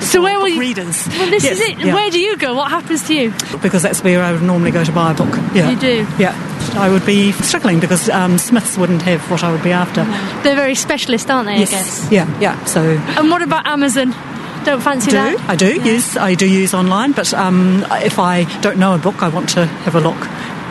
So 0.00 0.22
where 0.22 0.38
will 0.38 0.46
you? 0.46 0.60
Readers. 0.60 1.08
Well, 1.08 1.28
this 1.28 1.42
Yes, 1.42 1.54
is 1.54 1.60
it. 1.60 1.78
yeah. 1.80 1.92
Where 1.92 2.08
do 2.08 2.20
you 2.20 2.36
go? 2.36 2.54
What 2.54 2.70
happens 2.70 3.04
to 3.08 3.14
you? 3.14 3.34
Because 3.60 3.82
that's 3.82 4.00
where 4.04 4.22
I 4.22 4.30
would 4.30 4.42
normally 4.42 4.70
go 4.70 4.84
to 4.84 4.92
buy 4.92 5.10
a 5.10 5.14
book. 5.14 5.34
Yeah. 5.52 5.70
You 5.70 5.76
do? 5.76 6.06
Yeah. 6.20 6.36
I 6.76 6.88
would 6.88 7.04
be 7.04 7.32
struggling 7.32 7.80
because 7.80 8.08
um, 8.08 8.38
Smiths 8.38 8.78
wouldn't 8.78 9.02
have 9.02 9.28
what 9.28 9.42
I 9.42 9.50
would 9.50 9.64
be 9.64 9.72
after. 9.72 10.04
They're 10.44 10.54
very 10.54 10.76
specialist, 10.76 11.28
aren't 11.32 11.48
they? 11.48 11.58
yes. 11.58 11.72
I 11.72 11.76
guess. 11.76 12.12
Yeah, 12.12 12.40
yeah. 12.40 12.64
So 12.66 12.80
And 12.80 13.28
what 13.28 13.42
about 13.42 13.66
Amazon? 13.66 14.14
Don't 14.64 14.80
fancy 14.82 15.10
do 15.10 15.16
that? 15.16 15.40
I 15.48 15.56
do 15.56 15.82
use 15.82 16.16
I 16.16 16.34
do 16.34 16.46
use 16.46 16.74
online, 16.74 17.10
but 17.12 17.34
um, 17.34 17.84
if 18.02 18.18
I 18.18 18.44
don't 18.60 18.78
know 18.78 18.94
a 18.94 18.98
book, 18.98 19.22
I 19.22 19.28
want 19.28 19.48
to 19.50 19.66
have 19.66 19.96
a 19.96 20.00
look. 20.00 20.18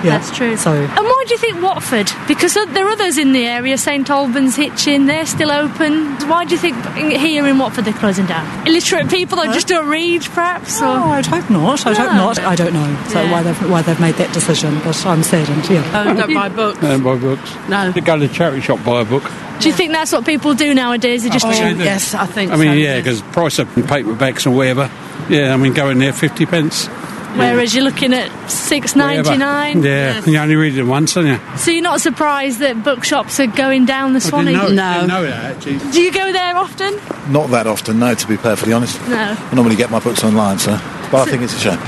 Yeah. 0.04 0.18
That's 0.18 0.36
true. 0.36 0.56
So 0.58 0.72
And 0.72 0.90
why 1.06 1.24
do 1.28 1.34
you 1.34 1.38
think 1.38 1.62
Watford? 1.62 2.10
Because 2.28 2.54
there 2.54 2.86
are 2.86 2.90
others 2.90 3.18
in 3.18 3.34
the 3.34 3.46
area, 3.46 3.78
St 3.78 4.10
Albans, 4.10 4.56
Hitchin, 4.56 5.08
they're 5.08 5.26
still 5.26 5.52
open. 5.52 6.16
Why 6.30 6.46
do 6.46 6.52
you 6.52 6.58
think 6.58 6.76
here 6.96 7.46
in 7.48 7.58
Watford 7.58 7.86
they're 7.86 7.94
closing 7.94 8.26
down? 8.26 8.68
Illiterate 8.68 9.10
people 9.10 9.38
that 9.38 9.54
just 9.54 9.68
don't 9.68 9.88
read, 9.90 10.22
perhaps? 10.24 10.82
Or? 10.82 10.86
Oh, 10.86 11.10
I'd 11.12 11.26
hope 11.26 11.50
not. 11.50 11.86
I'd 11.86 11.98
hope 11.98 12.14
not. 12.14 12.40
I 12.40 12.56
don't 12.56 12.74
know. 12.74 13.04
So 13.10 13.22
Yeah. 13.22 13.32
why 13.32 13.44
they've 13.44 13.70
why 13.70 13.82
they've 13.82 14.00
made 14.00 14.16
that 14.16 14.34
decision, 14.34 14.80
but 14.84 15.06
I'm 15.06 15.22
saddened. 15.24 15.70
Yeah. 15.70 15.84
I 15.94 16.14
don't 16.14 16.34
buy 16.34 16.50
books. 16.62 16.80
Don't 16.80 17.04
buy 17.04 17.16
books. 17.18 17.52
No. 17.68 17.92
You 17.96 18.02
go 18.02 18.18
to 18.18 18.28
the 18.28 18.34
charity 18.34 18.62
shop, 18.62 18.84
buy 18.86 19.02
a 19.02 19.06
book. 19.06 19.24
Do 19.60 19.68
you 19.68 19.74
think 19.76 19.92
that's 19.92 20.14
what 20.14 20.26
people 20.26 20.54
do 20.54 20.74
nowadays? 20.74 21.24
They 21.24 21.30
just 21.30 21.46
Oh, 21.46 21.52
yeah. 21.52 21.72
Yes, 21.72 22.14
I 22.14 22.26
think 22.26 22.52
I 22.54 22.56
mean, 22.56 22.70
so. 22.70 22.74
yeah, 22.76 22.96
because 22.98 23.22
price 23.22 23.60
of 23.60 23.68
paperbacks 23.76 24.46
and 24.46 24.56
whatever. 24.56 24.90
Yeah, 25.28 25.54
I 25.54 25.58
mean, 25.58 25.74
go 25.74 25.90
in 25.90 26.00
there, 26.00 26.14
50 26.14 26.46
pence. 26.46 26.88
Whereas 27.36 27.76
you're 27.76 27.84
looking 27.84 28.14
at 28.14 28.50
six 28.50 28.96
ninety 28.96 29.38
nine. 29.38 29.84
Yeah, 29.84 30.26
you 30.26 30.38
only 30.40 30.56
read 30.56 30.76
it 30.78 30.84
once, 30.84 31.14
don't 31.14 31.28
you? 31.28 31.40
So 31.58 31.72
you're 31.72 31.84
not 31.84 32.02
surprised 32.02 32.60
that 32.60 32.84
bookshops 32.84 33.40
are 33.40 33.48
going 33.48 33.86
down 33.86 34.14
the 34.14 34.18
I 34.18 34.30
Swanee? 34.30 34.54
didn't 34.54 34.76
know, 34.76 34.94
didn't 34.94 35.08
know 35.10 35.24
that. 35.24 35.62
Do 35.62 36.02
you 36.02 36.12
go 36.12 36.32
there 36.34 36.58
often? 36.58 36.96
Not 37.32 37.52
that 37.52 37.68
often, 37.68 38.00
no, 38.00 38.16
to 38.16 38.28
be 38.28 38.36
perfectly 38.36 38.74
honest. 38.74 39.00
No. 39.08 39.36
I 39.38 39.56
normally 39.56 39.76
get 39.76 39.92
my 39.92 40.00
books 40.00 40.24
online, 40.24 40.58
so. 40.58 40.72
But 41.12 41.28
I 41.28 41.32
think 41.32 41.44
it's 41.44 41.54
a 41.56 41.60
shame. 41.60 41.80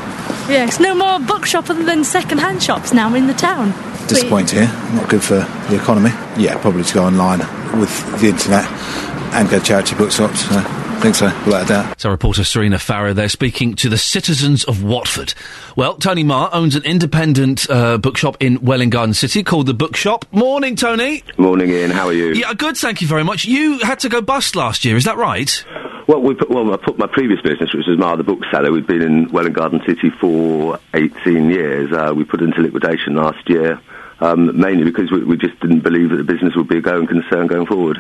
Yes. 0.48 0.80
No 0.80 0.94
more 0.94 1.20
bookshop 1.20 1.70
other 1.70 1.84
than 1.84 2.04
second-hand 2.04 2.62
shops 2.62 2.94
now 2.94 3.14
in 3.16 3.28
the 3.28 3.34
town. 3.34 3.74
Disappointing 4.08 4.60
here. 4.60 4.72
Not 4.94 5.10
good 5.10 5.24
for 5.24 5.46
the 5.70 5.76
economy. 5.76 6.12
Yeah, 6.38 6.60
probably 6.60 6.84
to 6.84 6.94
go 6.94 7.06
online 7.06 7.40
with 7.80 8.22
the 8.22 8.28
internet 8.28 8.66
and 9.34 9.50
go 9.50 9.60
to 9.60 9.66
charity 9.66 9.96
bookshops. 9.96 10.42
So 10.48 10.56
I 10.56 10.91
think 11.02 11.16
so, 11.16 11.26
without 11.46 11.64
a 11.64 11.68
doubt. 11.68 12.00
So 12.00 12.10
reporter 12.10 12.44
Serena 12.44 12.78
Farrow 12.78 13.14
there 13.14 13.30
speaking 13.30 13.74
to 13.76 13.90
the 13.90 13.98
citizens 13.98 14.64
of 14.64 14.84
Watford. 14.84 15.34
Well, 15.76 15.96
Tony 15.96 16.24
Marr 16.24 16.50
owns 16.54 16.76
an 16.76 16.84
independent 16.84 17.70
uh, 17.70 17.98
bookshop 17.98 18.38
in 18.40 18.62
Welwyn 18.62 18.90
Garden 18.90 19.14
City 19.14 19.44
called 19.44 19.66
The 19.66 19.74
Bookshop. 19.74 20.26
Morning, 20.32 20.76
Tony. 20.76 21.24
Morning, 21.38 21.72
Iain. 21.72 21.90
How 21.90 22.08
are 22.08 22.14
you? 22.14 22.34
Yeah, 22.34 22.54
good, 22.54 22.78
thank 22.78 23.02
you 23.02 23.08
very 23.08 23.24
much. 23.24 23.46
You 23.46 23.80
had 23.80 24.00
to 24.00 24.10
go 24.10 24.22
bust 24.22 24.56
last 24.56 24.86
year, 24.86 24.96
is 24.96 25.06
that 25.06 25.18
right? 25.18 25.66
Well, 26.08 26.22
we 26.22 26.36
put, 26.36 26.50
well, 26.50 26.72
I 26.74 26.78
put 26.78 26.98
my 26.98 27.08
previous 27.08 27.42
business, 27.42 27.74
which 27.74 27.88
was 27.88 27.98
Marr 27.98 28.18
the 28.18 28.24
Bookseller. 28.24 28.72
We've 28.72 28.86
been 28.86 29.02
in 29.02 29.32
Welwyn 29.32 29.54
Garden 29.54 29.82
City 29.86 30.10
for 30.10 30.80
18 30.94 31.50
years. 31.50 31.92
Uh, 31.92 32.14
we 32.16 32.24
put 32.26 32.42
it 32.42 32.46
into 32.46 32.62
liquidation 32.62 33.16
last 33.16 33.50
year, 33.50 33.80
um, 34.22 34.58
mainly 34.60 34.84
because 34.84 35.12
we, 35.12 35.24
we 35.24 35.38
just 35.38 35.60
didn't 35.60 35.82
believe 35.82 36.10
that 36.12 36.18
the 36.18 36.24
business 36.24 36.56
would 36.56 36.68
be 36.68 36.78
a 36.78 36.82
going 36.82 37.08
concern 37.08 37.48
going 37.48 37.66
forward. 37.66 37.98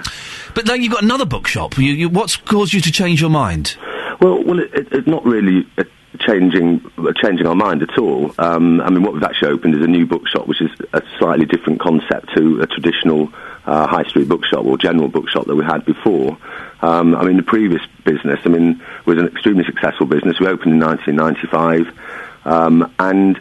But 0.53 0.65
now 0.65 0.73
you've 0.73 0.91
got 0.91 1.03
another 1.03 1.25
bookshop. 1.25 1.77
You, 1.77 1.93
you, 1.93 2.09
what's 2.09 2.37
caused 2.37 2.73
you 2.73 2.81
to 2.81 2.91
change 2.91 3.21
your 3.21 3.29
mind? 3.29 3.75
Well, 4.21 4.43
well, 4.43 4.59
it, 4.59 4.73
it, 4.73 4.87
it's 4.91 5.07
not 5.07 5.25
really 5.25 5.67
uh, 5.77 5.83
changing 6.19 6.85
changing 7.21 7.47
our 7.47 7.55
mind 7.55 7.81
at 7.81 7.97
all. 7.97 8.33
Um, 8.37 8.81
I 8.81 8.89
mean, 8.89 9.03
what 9.03 9.13
we've 9.13 9.23
actually 9.23 9.49
opened 9.49 9.75
is 9.75 9.81
a 9.81 9.87
new 9.87 10.05
bookshop, 10.05 10.47
which 10.47 10.61
is 10.61 10.69
a 10.93 11.01
slightly 11.17 11.45
different 11.45 11.79
concept 11.79 12.35
to 12.35 12.61
a 12.61 12.67
traditional 12.67 13.29
uh, 13.65 13.87
high 13.87 14.03
street 14.03 14.27
bookshop 14.27 14.65
or 14.65 14.77
general 14.77 15.07
bookshop 15.07 15.45
that 15.47 15.55
we 15.55 15.63
had 15.63 15.85
before. 15.85 16.37
Um, 16.81 17.15
I 17.15 17.23
mean, 17.23 17.37
the 17.37 17.43
previous 17.43 17.81
business, 18.03 18.39
I 18.43 18.49
mean, 18.49 18.81
was 19.05 19.17
an 19.17 19.27
extremely 19.27 19.63
successful 19.65 20.07
business. 20.07 20.39
We 20.39 20.47
opened 20.47 20.73
in 20.73 20.79
1995, 20.79 22.45
um, 22.45 22.93
and 22.99 23.39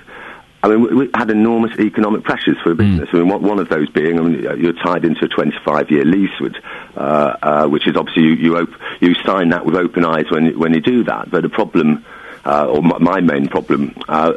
I 0.62 0.68
mean, 0.68 0.94
we, 0.96 1.10
had 1.14 1.30
enormous 1.30 1.78
economic 1.78 2.22
pressures 2.22 2.56
for 2.62 2.72
a 2.72 2.74
business. 2.74 3.08
I 3.12 3.16
mean, 3.16 3.28
one, 3.28 3.58
of 3.58 3.68
those 3.70 3.88
being, 3.90 4.18
I 4.18 4.22
mean, 4.22 4.42
you're 4.62 4.74
tied 4.74 5.04
into 5.06 5.24
a 5.24 5.28
25-year 5.28 6.04
lease, 6.04 6.38
which, 6.38 6.56
uh, 6.96 7.00
uh, 7.42 7.66
which 7.68 7.86
is 7.88 7.96
obviously 7.96 8.24
you 8.24 8.32
you, 8.34 8.56
op- 8.58 8.80
you 9.00 9.14
sign 9.24 9.48
that 9.50 9.64
with 9.64 9.74
open 9.74 10.04
eyes 10.04 10.26
when 10.30 10.46
you- 10.46 10.58
when 10.58 10.74
you 10.74 10.80
do 10.80 11.04
that. 11.04 11.30
But 11.30 11.42
the 11.44 11.48
problem, 11.48 12.04
uh, 12.44 12.66
or 12.66 12.82
my, 12.82 13.20
main 13.20 13.48
problem 13.48 13.94
uh, 14.08 14.32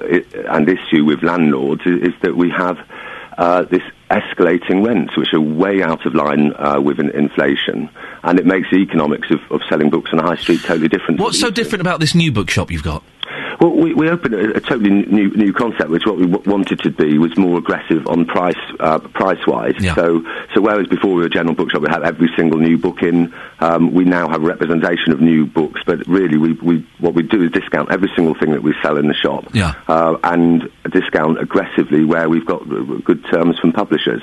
and 0.49 0.69
issue 0.69 1.03
with 1.03 1.23
landlords 1.23 1.81
is, 1.85 2.01
is 2.09 2.13
that 2.21 2.35
we 2.37 2.49
have 2.51 2.77
uh, 3.37 3.63
this 3.63 3.81
escalating 4.09 4.85
rents, 4.85 5.17
which 5.17 5.33
are 5.33 5.41
way 5.41 5.81
out 5.81 6.05
of 6.05 6.13
line 6.15 6.53
uh, 6.55 6.79
with 6.79 6.99
inflation, 6.99 7.89
and 8.23 8.39
it 8.39 8.45
makes 8.45 8.69
the 8.69 8.77
economics 8.77 9.29
of, 9.31 9.39
of 9.51 9.61
selling 9.67 9.89
books 9.89 10.11
on 10.13 10.19
a 10.19 10.23
high 10.23 10.35
street 10.35 10.61
totally 10.61 10.87
different. 10.87 11.19
What's 11.19 11.39
so 11.39 11.49
different 11.49 11.81
about 11.81 11.99
this 11.99 12.13
new 12.15 12.31
bookshop 12.31 12.71
you've 12.71 12.83
got? 12.83 13.03
Well, 13.63 13.71
we, 13.71 13.93
we 13.93 14.09
opened 14.09 14.33
a, 14.33 14.57
a 14.57 14.59
totally 14.59 14.89
new 14.89 15.29
new 15.29 15.53
concept, 15.53 15.89
which 15.89 16.05
what 16.05 16.17
we 16.17 16.27
w- 16.27 16.51
wanted 16.51 16.79
to 16.79 16.89
be 16.91 17.17
was 17.17 17.37
more 17.37 17.57
aggressive 17.59 18.05
on 18.07 18.25
price 18.25 18.57
uh, 18.81 18.99
price 18.99 19.39
wise. 19.47 19.75
So 19.95 20.21
so 20.53 20.59
whereas 20.59 20.87
before 20.87 21.11
we 21.13 21.21
were 21.21 21.27
a 21.27 21.29
general 21.29 21.55
bookshop, 21.55 21.81
we 21.81 21.87
had 21.89 22.03
every 22.03 22.29
single 22.35 22.59
new 22.59 22.77
book 22.77 23.01
in. 23.03 23.33
Um, 23.61 23.93
we 23.93 24.03
now 24.03 24.27
have 24.27 24.41
representation 24.41 25.13
of 25.13 25.21
new 25.21 25.45
books, 25.45 25.79
but 25.85 26.05
really 26.07 26.37
we, 26.37 26.51
we 26.61 26.85
what 26.99 27.13
we 27.13 27.23
do 27.23 27.41
is 27.41 27.51
discount 27.51 27.89
every 27.89 28.11
single 28.17 28.35
thing 28.35 28.51
that 28.51 28.63
we 28.63 28.75
sell 28.81 28.97
in 28.97 29.07
the 29.07 29.13
shop, 29.13 29.45
Yeah. 29.53 29.75
uh, 29.87 30.17
and 30.25 30.69
discount 30.91 31.39
aggressively 31.39 32.03
where 32.03 32.27
we've 32.27 32.45
got 32.45 32.63
uh, 32.63 32.83
good 33.05 33.23
terms 33.31 33.57
from 33.59 33.71
publishers. 33.71 34.21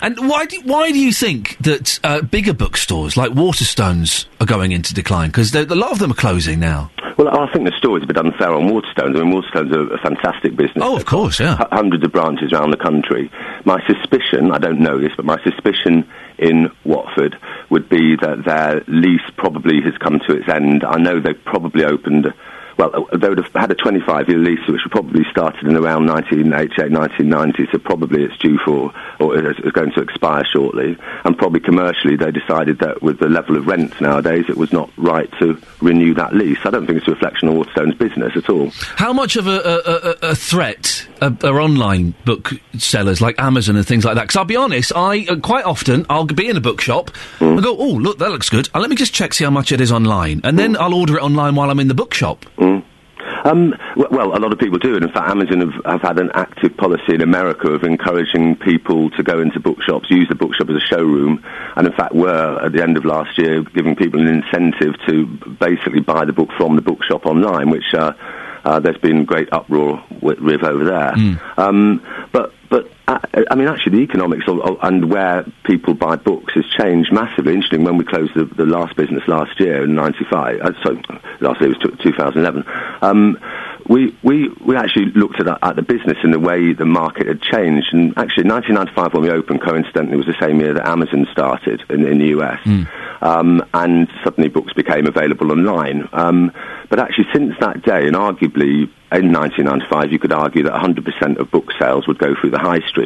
And 0.00 0.28
why 0.28 0.46
do, 0.46 0.60
why 0.64 0.90
do 0.90 0.98
you 0.98 1.12
think 1.12 1.58
that 1.58 2.00
uh, 2.02 2.22
bigger 2.22 2.52
bookstores 2.54 3.16
like 3.16 3.32
Waterstones 3.32 4.26
are 4.40 4.46
going 4.46 4.72
into 4.72 4.94
decline? 4.94 5.28
Because 5.30 5.54
a 5.54 5.64
lot 5.74 5.92
of 5.92 5.98
them 5.98 6.10
are 6.10 6.14
closing 6.14 6.60
now. 6.60 6.90
Well, 7.18 7.28
I 7.28 7.52
think 7.52 7.66
the 7.66 7.76
story's 7.76 8.04
a 8.04 8.06
bit 8.06 8.16
unfair 8.16 8.52
on 8.52 8.68
Waterstones. 8.68 9.16
I 9.16 9.22
mean, 9.22 9.32
Waterstones 9.32 9.72
are 9.74 9.94
a 9.94 9.98
fantastic 9.98 10.56
business. 10.56 10.78
Oh, 10.80 10.96
of 10.96 11.04
course, 11.04 11.38
yeah. 11.38 11.58
H- 11.60 11.68
hundreds 11.70 12.04
of 12.04 12.10
branches 12.12 12.52
around 12.52 12.70
the 12.70 12.78
country. 12.78 13.30
My 13.64 13.80
suspicion, 13.86 14.50
I 14.50 14.58
don't 14.58 14.80
know 14.80 14.98
this, 14.98 15.12
but 15.16 15.26
my 15.26 15.36
suspicion 15.44 16.08
in 16.38 16.70
Watford 16.84 17.36
would 17.70 17.88
be 17.88 18.16
that 18.16 18.44
their 18.44 18.82
lease 18.88 19.20
probably 19.36 19.82
has 19.82 19.96
come 19.98 20.20
to 20.26 20.34
its 20.34 20.48
end. 20.48 20.84
I 20.84 20.96
know 20.96 21.20
they've 21.20 21.44
probably 21.44 21.84
opened, 21.84 22.32
well, 22.78 23.06
uh, 23.12 23.16
they 23.16 23.28
would 23.28 23.38
have 23.38 23.52
had 23.54 23.70
a 23.70 23.74
25 23.74 24.28
year 24.28 24.38
lease, 24.38 24.66
which 24.68 24.80
probably 24.90 25.24
started 25.30 25.66
in 25.66 25.76
around 25.76 26.06
1988, 26.06 26.90
1990, 26.92 27.68
so 27.72 27.78
probably 27.78 28.24
it's 28.24 28.36
due 28.38 28.58
for, 28.64 28.92
or 29.20 29.36
is 29.36 29.58
going 29.72 29.92
to 29.92 30.00
expire 30.00 30.44
shortly. 30.44 30.96
And 31.24 31.36
probably 31.36 31.60
commercially, 31.60 32.16
they 32.16 32.30
decided 32.30 32.78
that 32.80 33.02
with 33.02 33.18
the 33.18 33.28
level 33.28 33.56
of 33.56 33.66
rents 33.66 34.00
nowadays, 34.00 34.46
it 34.48 34.56
was 34.56 34.72
not 34.72 34.90
right 34.96 35.30
to 35.38 35.60
renew 35.80 36.14
that 36.14 36.34
lease. 36.34 36.58
I 36.64 36.70
don't 36.70 36.86
think 36.86 36.98
it's 36.98 37.08
a 37.08 37.12
reflection 37.12 37.48
on 37.48 37.56
Waterstone's 37.56 37.94
business 37.94 38.32
at 38.36 38.48
all. 38.48 38.70
How 38.96 39.12
much 39.12 39.36
of 39.36 39.46
a, 39.46 39.50
a, 39.50 40.28
a, 40.28 40.30
a 40.30 40.34
threat 40.34 41.06
are, 41.20 41.36
are 41.44 41.60
online 41.60 42.14
booksellers 42.24 43.20
like 43.20 43.38
Amazon 43.38 43.76
and 43.76 43.86
things 43.86 44.04
like 44.04 44.14
that? 44.16 44.22
Because 44.22 44.36
I'll 44.36 44.44
be 44.44 44.56
honest, 44.56 44.92
I 44.94 45.26
uh, 45.28 45.36
quite 45.36 45.64
often 45.64 46.06
I'll 46.08 46.24
be 46.24 46.48
in 46.48 46.56
a 46.56 46.60
bookshop 46.60 47.10
and 47.40 47.62
go, 47.62 47.76
"Oh, 47.76 47.92
look, 47.92 48.18
that 48.18 48.30
looks 48.30 48.48
good. 48.48 48.68
Uh, 48.74 48.80
let 48.80 48.90
me 48.90 48.96
just 48.96 49.12
check 49.12 49.34
see 49.34 49.44
how 49.44 49.50
much 49.50 49.72
it 49.72 49.80
is 49.80 49.92
online, 49.92 50.40
and 50.44 50.58
then 50.58 50.76
I'll 50.76 50.94
order 50.94 51.16
it 51.18 51.22
online 51.22 51.54
while 51.54 51.70
I'm 51.70 51.80
in 51.80 51.88
the 51.88 51.94
bookshop." 51.94 52.44
Um, 53.44 53.74
well, 53.96 54.36
a 54.36 54.38
lot 54.38 54.52
of 54.52 54.58
people 54.58 54.78
do, 54.78 54.94
and 54.94 55.04
in 55.04 55.12
fact, 55.12 55.28
Amazon 55.28 55.60
have, 55.60 55.84
have 55.84 56.02
had 56.02 56.18
an 56.20 56.30
active 56.34 56.76
policy 56.76 57.14
in 57.14 57.22
America 57.22 57.72
of 57.72 57.82
encouraging 57.82 58.56
people 58.56 59.10
to 59.10 59.22
go 59.22 59.40
into 59.40 59.58
bookshops, 59.58 60.10
use 60.10 60.28
the 60.28 60.34
bookshop 60.34 60.70
as 60.70 60.76
a 60.76 60.80
showroom, 60.80 61.44
and 61.76 61.86
in 61.86 61.92
fact, 61.92 62.14
were 62.14 62.64
at 62.64 62.72
the 62.72 62.82
end 62.82 62.96
of 62.96 63.04
last 63.04 63.36
year 63.38 63.62
giving 63.62 63.96
people 63.96 64.20
an 64.20 64.28
incentive 64.28 64.94
to 65.06 65.26
basically 65.58 66.00
buy 66.00 66.24
the 66.24 66.32
book 66.32 66.50
from 66.56 66.76
the 66.76 66.82
bookshop 66.82 67.26
online, 67.26 67.70
which 67.70 67.94
uh, 67.94 68.12
uh, 68.64 68.78
there's 68.78 68.98
been 68.98 69.24
great 69.24 69.52
uproar 69.52 70.02
with, 70.20 70.38
with 70.38 70.62
over 70.62 70.84
there. 70.84 71.12
Um, 71.56 72.00
but 72.32 72.52
but 72.70 72.90
uh, 73.08 73.18
I 73.50 73.54
mean, 73.56 73.68
actually, 73.68 73.98
the 73.98 74.04
economics 74.04 74.44
of, 74.46 74.60
of, 74.60 74.78
and 74.82 75.10
where 75.10 75.44
people 75.64 75.94
buy 75.94 76.16
books 76.16 76.54
has 76.54 76.64
changed 76.78 77.12
massively. 77.12 77.54
Interesting. 77.54 77.84
When 77.84 77.96
we 77.96 78.04
closed 78.04 78.34
the, 78.34 78.44
the 78.44 78.66
last 78.66 78.96
business 78.96 79.22
last 79.26 79.58
year 79.58 79.82
in 79.82 79.94
'95, 79.94 80.60
uh, 80.60 80.82
sorry, 80.82 81.02
last 81.40 81.60
year 81.60 81.70
was 81.70 81.78
t- 81.78 82.02
2011. 82.02 82.64
Um, 83.02 83.38
we, 83.88 84.16
we, 84.22 84.48
we 84.64 84.76
actually 84.76 85.06
looked 85.06 85.40
at, 85.40 85.48
at 85.48 85.76
the 85.76 85.82
business 85.82 86.16
and 86.22 86.32
the 86.32 86.38
way 86.38 86.72
the 86.72 86.84
market 86.84 87.26
had 87.26 87.42
changed. 87.42 87.88
And 87.92 88.16
actually, 88.16 88.48
1995, 88.48 89.14
when 89.14 89.22
we 89.22 89.30
opened, 89.30 89.62
coincidentally, 89.62 90.16
was 90.16 90.26
the 90.26 90.36
same 90.40 90.60
year 90.60 90.74
that 90.74 90.86
Amazon 90.86 91.26
started 91.32 91.82
in, 91.90 92.06
in 92.06 92.18
the 92.18 92.38
US. 92.38 92.60
Um, 93.20 93.64
and 93.74 94.08
suddenly 94.24 94.48
books 94.48 94.72
became 94.72 95.06
available 95.06 95.50
online. 95.52 96.08
Um, 96.12 96.52
but 96.88 97.00
actually, 97.00 97.26
since 97.32 97.54
that 97.60 97.82
day, 97.82 98.06
and 98.06 98.16
arguably 98.16 98.90
in 99.12 99.32
1995, 99.32 100.12
you 100.12 100.18
could 100.18 100.32
argue 100.32 100.64
that 100.64 100.72
100% 100.72 101.38
of 101.38 101.50
book 101.50 101.70
sales 101.78 102.06
would 102.06 102.18
go 102.18 102.34
through 102.40 102.50
the 102.50 102.58
high 102.58 102.80
street 102.88 103.01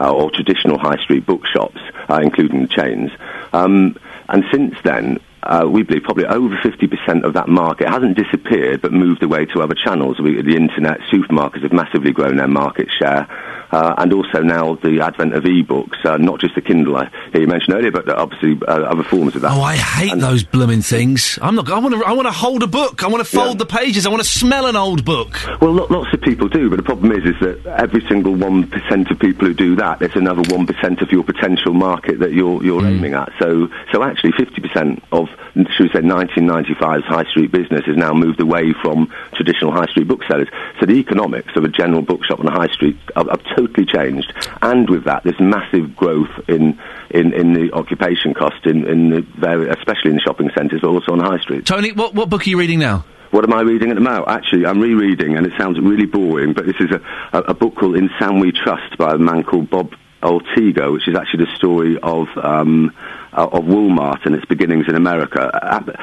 uh, 0.00 0.12
or 0.12 0.30
traditional 0.30 0.78
high 0.78 0.96
street 1.02 1.26
bookshops, 1.26 1.80
uh, 2.08 2.20
including 2.22 2.62
the 2.62 2.68
chains. 2.68 3.10
Um, 3.52 3.96
and 4.28 4.44
since 4.52 4.74
then, 4.84 5.18
uh, 5.42 5.66
we 5.68 5.82
believe 5.82 6.02
probably 6.02 6.26
over 6.26 6.56
50% 6.56 7.24
of 7.24 7.34
that 7.34 7.48
market 7.48 7.88
hasn't 7.88 8.16
disappeared 8.16 8.82
but 8.82 8.92
moved 8.92 9.22
away 9.22 9.46
to 9.46 9.62
other 9.62 9.74
channels. 9.74 10.20
We, 10.20 10.40
the 10.42 10.56
internet, 10.56 11.00
supermarkets 11.12 11.62
have 11.62 11.72
massively 11.72 12.12
grown 12.12 12.36
their 12.36 12.48
market 12.48 12.88
share. 12.98 13.28
Uh, 13.70 13.94
and 13.98 14.14
also 14.14 14.40
now 14.40 14.76
the 14.76 15.00
advent 15.02 15.34
of 15.34 15.44
e-books, 15.44 15.98
uh, 16.04 16.16
not 16.16 16.40
just 16.40 16.54
the 16.54 16.62
Kindle 16.62 16.96
I 16.96 17.10
you 17.34 17.46
mentioned 17.46 17.74
earlier, 17.76 17.90
but 17.90 18.08
obviously 18.08 18.58
uh, 18.66 18.80
other 18.82 19.02
forms 19.02 19.36
of 19.36 19.42
that. 19.42 19.52
Oh, 19.52 19.60
I 19.60 19.76
hate 19.76 20.18
those 20.18 20.42
blooming 20.42 20.80
things. 20.80 21.38
I'm 21.42 21.54
not. 21.54 21.70
I 21.70 21.78
want 21.78 21.94
to. 21.94 22.02
I 22.02 22.12
want 22.12 22.26
to 22.26 22.32
hold 22.32 22.62
a 22.62 22.66
book. 22.66 23.04
I 23.04 23.08
want 23.08 23.24
to 23.24 23.30
fold 23.30 23.58
the 23.58 23.66
pages. 23.66 24.06
I 24.06 24.08
want 24.08 24.22
to 24.22 24.28
smell 24.28 24.64
an 24.66 24.76
old 24.76 25.04
book. 25.04 25.38
Well, 25.60 25.72
lo- 25.72 25.86
lots 25.90 26.14
of 26.14 26.22
people 26.22 26.48
do, 26.48 26.70
but 26.70 26.76
the 26.76 26.82
problem 26.82 27.12
is, 27.12 27.24
is 27.24 27.38
that 27.40 27.66
every 27.78 28.00
single 28.08 28.34
one 28.34 28.68
percent 28.68 29.10
of 29.10 29.18
people 29.18 29.46
who 29.46 29.52
do 29.52 29.76
that, 29.76 29.98
there's 29.98 30.16
another 30.16 30.42
one 30.54 30.66
percent 30.66 31.02
of 31.02 31.12
your 31.12 31.22
potential 31.22 31.74
market 31.74 32.20
that 32.20 32.32
you're 32.32 32.64
you're 32.64 32.86
aiming 32.86 33.12
at. 33.12 33.30
So, 33.38 33.68
so 33.92 34.02
actually, 34.02 34.32
fifty 34.32 34.62
percent 34.62 35.04
of, 35.12 35.28
should 35.54 35.86
we 35.86 35.92
say, 35.92 36.00
1995's 36.00 37.04
high 37.04 37.24
street 37.24 37.50
business 37.50 37.84
has 37.86 37.96
now 37.96 38.12
moved 38.12 38.40
away 38.40 38.72
from 38.82 39.12
traditional 39.34 39.72
high 39.72 39.86
street 39.86 40.08
booksellers. 40.08 40.48
So 40.80 40.86
the 40.86 40.94
economics 40.94 41.56
of 41.56 41.64
a 41.64 41.68
general 41.68 42.02
bookshop 42.02 42.40
on 42.40 42.46
a 42.46 42.52
high 42.52 42.68
street 42.68 42.96
have, 43.16 43.28
have 43.28 43.42
totally 43.56 43.86
changed, 43.86 44.32
and 44.62 44.88
with 44.88 45.04
that, 45.04 45.24
there's 45.24 45.40
massive 45.40 45.96
growth 45.96 46.30
in 46.48 46.78
in, 47.10 47.32
in 47.32 47.54
the 47.54 47.72
occupation 47.72 48.34
cost 48.34 48.66
in 48.66 48.86
in 48.86 49.10
the 49.10 49.20
very, 49.20 49.68
especially 49.68 50.10
in 50.10 50.16
the 50.16 50.22
shopping 50.22 50.50
centres, 50.56 50.80
but 50.80 50.88
also 50.88 51.12
on 51.12 51.20
high 51.20 51.38
street. 51.40 51.66
Tony, 51.66 51.92
what 51.92 52.14
what 52.14 52.28
book 52.28 52.46
are 52.46 52.50
you 52.50 52.58
reading 52.58 52.78
now? 52.78 53.04
What 53.30 53.44
am 53.44 53.52
I 53.52 53.60
reading 53.60 53.90
at 53.90 53.94
the 53.94 54.00
moment? 54.00 54.26
Actually, 54.28 54.64
I'm 54.64 54.80
rereading, 54.80 55.36
and 55.36 55.46
it 55.46 55.52
sounds 55.58 55.78
really 55.78 56.06
boring, 56.06 56.54
but 56.54 56.64
this 56.64 56.76
is 56.80 56.90
a, 56.90 57.36
a, 57.36 57.50
a 57.50 57.54
book 57.54 57.76
called 57.76 57.96
In 57.96 58.08
Sam 58.18 58.40
We 58.40 58.52
Trust 58.52 58.96
by 58.96 59.14
a 59.14 59.18
man 59.18 59.44
called 59.44 59.68
Bob 59.68 59.92
Ortega, 60.22 60.90
which 60.90 61.06
is 61.08 61.16
actually 61.16 61.44
the 61.44 61.56
story 61.56 61.98
of 62.02 62.28
um, 62.36 62.94
uh, 63.32 63.46
of 63.46 63.64
Walmart 63.64 64.24
and 64.26 64.34
its 64.34 64.44
beginnings 64.46 64.86
in 64.88 64.94
America. 64.94 65.50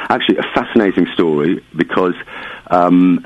Actually, 0.09 0.37
a 0.37 0.43
fascinating 0.53 1.07
story 1.13 1.63
because 1.75 2.15
um, 2.67 3.25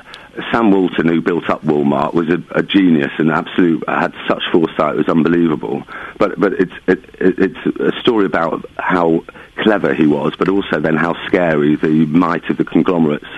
Sam 0.50 0.70
Walton, 0.70 1.08
who 1.08 1.20
built 1.20 1.48
up 1.50 1.62
Walmart, 1.62 2.14
was 2.14 2.28
a, 2.28 2.42
a 2.52 2.62
genius 2.62 3.12
and 3.18 3.30
absolute 3.30 3.84
had 3.88 4.14
such 4.28 4.42
foresight; 4.52 4.94
it 4.94 4.98
was 4.98 5.08
unbelievable. 5.08 5.82
But 6.18 6.38
but 6.40 6.54
it's 6.54 6.72
it, 6.86 7.04
it, 7.20 7.38
it's 7.38 7.80
a 7.80 8.00
story 8.00 8.26
about 8.26 8.64
how 8.78 9.24
clever 9.56 9.94
he 9.94 10.06
was, 10.06 10.34
but 10.38 10.48
also 10.48 10.80
then 10.80 10.96
how 10.96 11.14
scary 11.26 11.76
the 11.76 12.06
might 12.06 12.48
of 12.48 12.56
the 12.56 12.64
conglomerates 12.64 13.28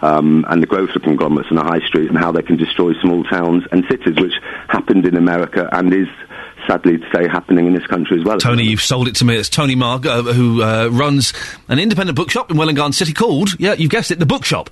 um, 0.00 0.44
and 0.48 0.62
the 0.62 0.66
growth 0.66 0.94
of 0.94 1.02
conglomerates 1.02 1.50
in 1.50 1.56
the 1.56 1.62
high 1.62 1.80
street 1.86 2.08
and 2.08 2.18
how 2.18 2.32
they 2.32 2.42
can 2.42 2.56
destroy 2.56 2.92
small 3.00 3.24
towns 3.24 3.64
and 3.72 3.84
cities, 3.88 4.16
which 4.16 4.34
happened 4.68 5.06
in 5.06 5.16
America 5.16 5.68
and 5.72 5.92
is 5.92 6.08
sadly 6.66 6.98
to 6.98 7.06
say 7.14 7.28
happening 7.28 7.66
in 7.66 7.74
this 7.74 7.86
country 7.86 8.18
as 8.18 8.24
well. 8.24 8.38
Tony, 8.38 8.64
you've 8.64 8.82
sold 8.82 9.08
it 9.08 9.14
to 9.16 9.24
me. 9.24 9.36
It's 9.36 9.48
Tony 9.48 9.74
Marg, 9.74 10.06
uh, 10.06 10.22
who 10.22 10.62
uh, 10.62 10.88
runs 10.88 11.32
an 11.68 11.78
independent 11.78 12.16
bookshop 12.16 12.50
in 12.50 12.56
Welwyn 12.56 12.76
Garden 12.76 12.92
City 12.92 13.12
called, 13.12 13.58
yeah, 13.58 13.74
you've 13.74 13.90
guessed 13.90 14.10
it, 14.10 14.18
The 14.18 14.26
Bookshop. 14.26 14.70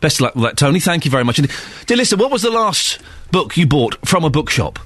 Best 0.00 0.16
of 0.16 0.22
luck 0.22 0.34
with 0.34 0.44
that, 0.44 0.56
Tony. 0.56 0.80
Thank 0.80 1.04
you 1.04 1.10
very 1.10 1.24
much. 1.24 1.38
indeed. 1.38 1.54
Dear 1.86 1.96
listener, 1.98 2.18
what 2.22 2.30
was 2.30 2.42
the 2.42 2.50
last 2.50 2.98
book 3.30 3.56
you 3.56 3.66
bought 3.66 3.96
from 4.06 4.24
a 4.24 4.30
bookshop? 4.30 4.78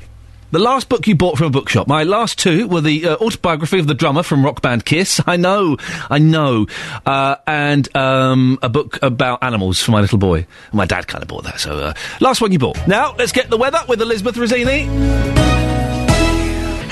The 0.51 0.61
last 0.61 0.89
book 0.89 1.09
you 1.09 1.17
bought 1.17 1.37
from 1.37 1.49
a 1.49 1.51
bookshop. 1.51 1.89
My 1.89 2.05
last 2.05 2.39
two 2.39 2.69
were 2.69 2.81
the 2.81 3.09
uh, 3.09 3.17
autobiography 3.17 3.81
of 3.81 3.89
the 3.89 3.95
drummer 3.95 4.23
from 4.23 4.45
rock 4.45 4.63
band 4.63 4.85
Kiss. 4.85 5.21
I 5.27 5.37
know, 5.37 5.79
I 6.09 6.19
know, 6.19 6.67
uh, 7.05 7.37
and 7.45 7.97
um, 7.97 8.61
a 8.63 8.69
book 8.69 9.01
about 9.03 9.43
animals 9.43 9.83
for 9.83 9.91
my 9.91 10.01
little 10.01 10.19
boy. 10.19 10.47
My 10.73 10.87
dad 10.87 11.09
kind 11.09 11.23
of 11.23 11.29
bought 11.29 11.43
that. 11.43 11.59
So, 11.59 11.79
uh, 11.79 11.95
last 12.21 12.41
one 12.41 12.53
you 12.53 12.61
bought. 12.61 12.87
Now 12.87 13.17
let's 13.17 13.33
get 13.33 13.51
the 13.51 13.57
weather 13.57 13.81
with 13.89 14.01
Elizabeth 14.01 14.37
Rizzini. 14.37 15.64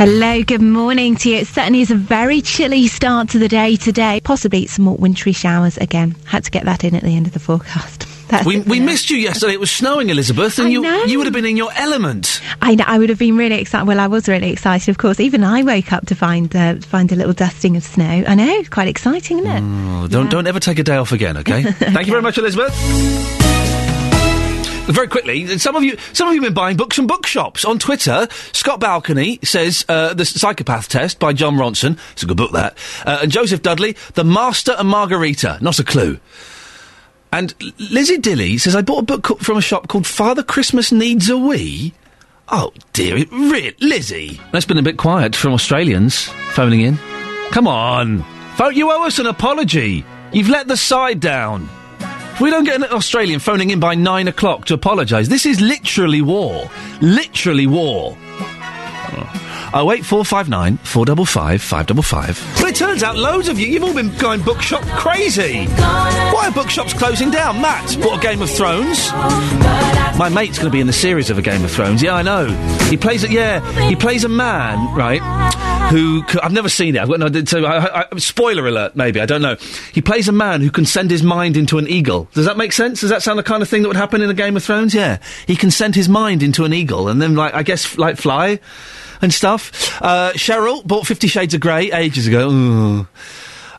Hello, 0.04 0.42
good 0.42 0.60
morning 0.60 1.14
to 1.14 1.30
you. 1.30 1.36
It 1.36 1.46
certainly 1.46 1.80
is 1.80 1.92
a 1.92 1.94
very 1.94 2.40
chilly 2.42 2.88
start 2.88 3.28
to 3.28 3.38
the 3.38 3.46
day 3.46 3.76
today. 3.76 4.20
Possibly 4.24 4.66
some 4.66 4.84
more 4.84 4.96
wintry 4.96 5.30
showers 5.30 5.78
again. 5.78 6.16
Had 6.24 6.42
to 6.42 6.50
get 6.50 6.64
that 6.64 6.82
in 6.82 6.96
at 6.96 7.04
the 7.04 7.14
end 7.14 7.28
of 7.28 7.32
the 7.34 7.38
forecast. 7.38 8.08
That's 8.28 8.44
We, 8.44 8.58
we 8.62 8.80
missed 8.80 9.10
you 9.10 9.16
yesterday. 9.16 9.52
It 9.52 9.60
was 9.60 9.70
snowing, 9.70 10.10
Elizabeth, 10.10 10.58
and 10.58 10.66
I 10.66 10.70
you 10.72 10.80
know. 10.80 11.04
you 11.04 11.18
would 11.18 11.28
have 11.28 11.32
been 11.32 11.46
in 11.46 11.56
your 11.56 11.70
element. 11.76 12.42
I 12.60 12.74
know. 12.74 12.82
I 12.84 12.98
would 12.98 13.10
have 13.10 13.18
been 13.20 13.36
really 13.36 13.60
excited. 13.60 13.86
Well, 13.86 14.00
I 14.00 14.08
was 14.08 14.28
really 14.28 14.50
excited, 14.50 14.88
of 14.88 14.98
course. 14.98 15.20
Even 15.20 15.44
I 15.44 15.62
woke 15.62 15.92
up 15.92 16.06
to 16.06 16.16
find 16.16 16.52
uh, 16.56 16.74
find 16.80 17.12
a 17.12 17.14
little 17.14 17.32
dusting 17.32 17.76
of 17.76 17.84
snow. 17.84 18.24
I 18.26 18.34
know, 18.34 18.58
it's 18.58 18.70
quite 18.70 18.88
exciting, 18.88 19.38
isn't 19.38 19.50
it? 19.52 19.62
Oh, 19.62 20.08
don't 20.08 20.28
don't 20.28 20.48
ever 20.48 20.58
take 20.58 20.80
a 20.80 20.82
day 20.82 20.96
off 20.96 21.12
again, 21.12 21.36
okay? 21.36 21.62
Thank 21.72 22.08
you 22.08 22.12
very 22.12 22.22
much, 22.22 22.38
Elizabeth. 22.38 22.72
Very 24.86 25.06
quickly, 25.08 25.46
some 25.58 25.76
of 25.76 25.84
you, 25.84 25.96
some 26.12 26.28
of 26.28 26.34
you 26.34 26.40
have 26.42 26.48
been 26.48 26.54
buying 26.54 26.76
books 26.76 26.96
from 26.96 27.06
bookshops 27.06 27.64
on 27.64 27.78
Twitter. 27.78 28.26
Scott 28.52 28.80
Balcony 28.80 29.38
says 29.42 29.84
uh, 29.88 30.12
the 30.12 30.24
Psychopath 30.24 30.88
Test 30.88 31.18
by 31.18 31.32
Jon 31.32 31.56
Ronson. 31.56 31.98
It's 32.12 32.24
a 32.24 32.26
good 32.26 32.36
book 32.36 32.52
that. 32.52 32.76
Uh, 33.06 33.20
and 33.22 33.30
Joseph 33.32 33.62
Dudley, 33.62 33.96
The 34.14 34.24
Master 34.24 34.74
and 34.76 34.88
Margarita. 34.88 35.58
Not 35.60 35.78
a 35.78 35.84
clue. 35.84 36.18
And 37.32 37.54
Lizzie 37.78 38.18
Dilly 38.18 38.58
says 38.58 38.76
I 38.76 38.82
bought 38.82 38.98
a 39.10 39.18
book 39.18 39.38
from 39.40 39.56
a 39.56 39.62
shop 39.62 39.88
called 39.88 40.06
Father 40.06 40.42
Christmas 40.42 40.92
Needs 40.92 41.30
a 41.30 41.38
Wee. 41.38 41.94
Oh 42.48 42.72
dear, 42.92 43.16
it 43.16 43.32
re- 43.32 43.74
Lizzie. 43.80 44.40
That's 44.52 44.66
been 44.66 44.78
a 44.78 44.82
bit 44.82 44.98
quiet 44.98 45.34
from 45.34 45.54
Australians 45.54 46.24
phoning 46.50 46.80
in. 46.80 46.98
Come 47.50 47.66
on, 47.66 48.24
you 48.72 48.90
owe 48.90 49.06
us 49.06 49.18
an 49.18 49.26
apology. 49.26 50.04
You've 50.32 50.50
let 50.50 50.68
the 50.68 50.76
side 50.76 51.20
down. 51.20 51.68
We 52.42 52.50
don't 52.50 52.64
get 52.64 52.74
an 52.74 52.82
Australian 52.90 53.38
phoning 53.38 53.70
in 53.70 53.78
by 53.78 53.94
nine 53.94 54.26
o'clock 54.26 54.64
to 54.64 54.74
apologise, 54.74 55.28
this 55.28 55.46
is 55.46 55.60
literally 55.60 56.22
war. 56.22 56.68
Literally 57.00 57.68
war. 57.68 58.18
Oh, 58.18 59.70
oh 59.74 59.84
wait, 59.84 60.04
four 60.04 60.24
five 60.24 60.48
nine 60.48 60.76
four 60.78 61.04
double 61.04 61.24
five 61.24 61.62
five 61.62 61.86
double 61.86 62.02
five. 62.02 62.44
Well, 62.56 62.66
it 62.66 62.74
turns 62.74 63.04
out 63.04 63.16
loads 63.16 63.46
of 63.46 63.60
you, 63.60 63.68
you've 63.68 63.84
all 63.84 63.94
been 63.94 64.12
going 64.16 64.42
bookshop 64.42 64.82
crazy. 64.98 65.66
Why 65.66 66.48
are 66.48 66.50
bookshops 66.50 66.92
closing 66.92 67.30
down? 67.30 67.60
Matt 67.60 67.96
bought 68.02 68.18
a 68.18 68.20
Game 68.20 68.42
of 68.42 68.50
Thrones. 68.50 69.12
My 70.18 70.28
mate's 70.28 70.58
going 70.58 70.68
to 70.68 70.74
be 70.74 70.80
in 70.80 70.88
the 70.88 70.92
series 70.92 71.30
of 71.30 71.38
a 71.38 71.42
Game 71.42 71.62
of 71.64 71.70
Thrones. 71.70 72.02
Yeah, 72.02 72.16
I 72.16 72.22
know. 72.22 72.48
He 72.90 72.96
plays 72.96 73.22
it. 73.22 73.30
Yeah, 73.30 73.60
he 73.88 73.94
plays 73.94 74.24
a 74.24 74.28
man, 74.28 74.92
right? 74.96 75.22
Who 75.92 76.24
I've 76.42 76.52
never 76.52 76.70
seen 76.70 76.96
it. 76.96 77.02
I've 77.02 77.10
no. 77.10 77.44
So 77.44 77.66
I, 77.66 78.00
I, 78.00 78.16
spoiler 78.16 78.66
alert. 78.66 78.96
Maybe 78.96 79.20
I 79.20 79.26
don't 79.26 79.42
know. 79.42 79.56
He 79.92 80.00
plays 80.00 80.26
a 80.26 80.32
man 80.32 80.62
who 80.62 80.70
can 80.70 80.86
send 80.86 81.10
his 81.10 81.22
mind 81.22 81.54
into 81.54 81.76
an 81.76 81.86
eagle. 81.86 82.30
Does 82.32 82.46
that 82.46 82.56
make 82.56 82.72
sense? 82.72 83.02
Does 83.02 83.10
that 83.10 83.22
sound 83.22 83.38
the 83.38 83.42
kind 83.42 83.62
of 83.62 83.68
thing 83.68 83.82
that 83.82 83.88
would 83.88 83.96
happen 83.98 84.22
in 84.22 84.30
a 84.30 84.34
Game 84.34 84.56
of 84.56 84.64
Thrones? 84.64 84.94
Yeah, 84.94 85.18
he 85.46 85.54
can 85.54 85.70
send 85.70 85.94
his 85.94 86.08
mind 86.08 86.42
into 86.42 86.64
an 86.64 86.72
eagle 86.72 87.08
and 87.08 87.20
then, 87.20 87.34
like, 87.34 87.52
I 87.52 87.62
guess, 87.62 87.98
like 87.98 88.16
fly 88.16 88.58
and 89.20 89.34
stuff. 89.34 90.00
Uh, 90.00 90.32
Cheryl 90.32 90.82
bought 90.82 91.06
Fifty 91.06 91.26
Shades 91.26 91.52
of 91.52 91.60
Grey 91.60 91.92
ages 91.92 92.26
ago. 92.26 93.06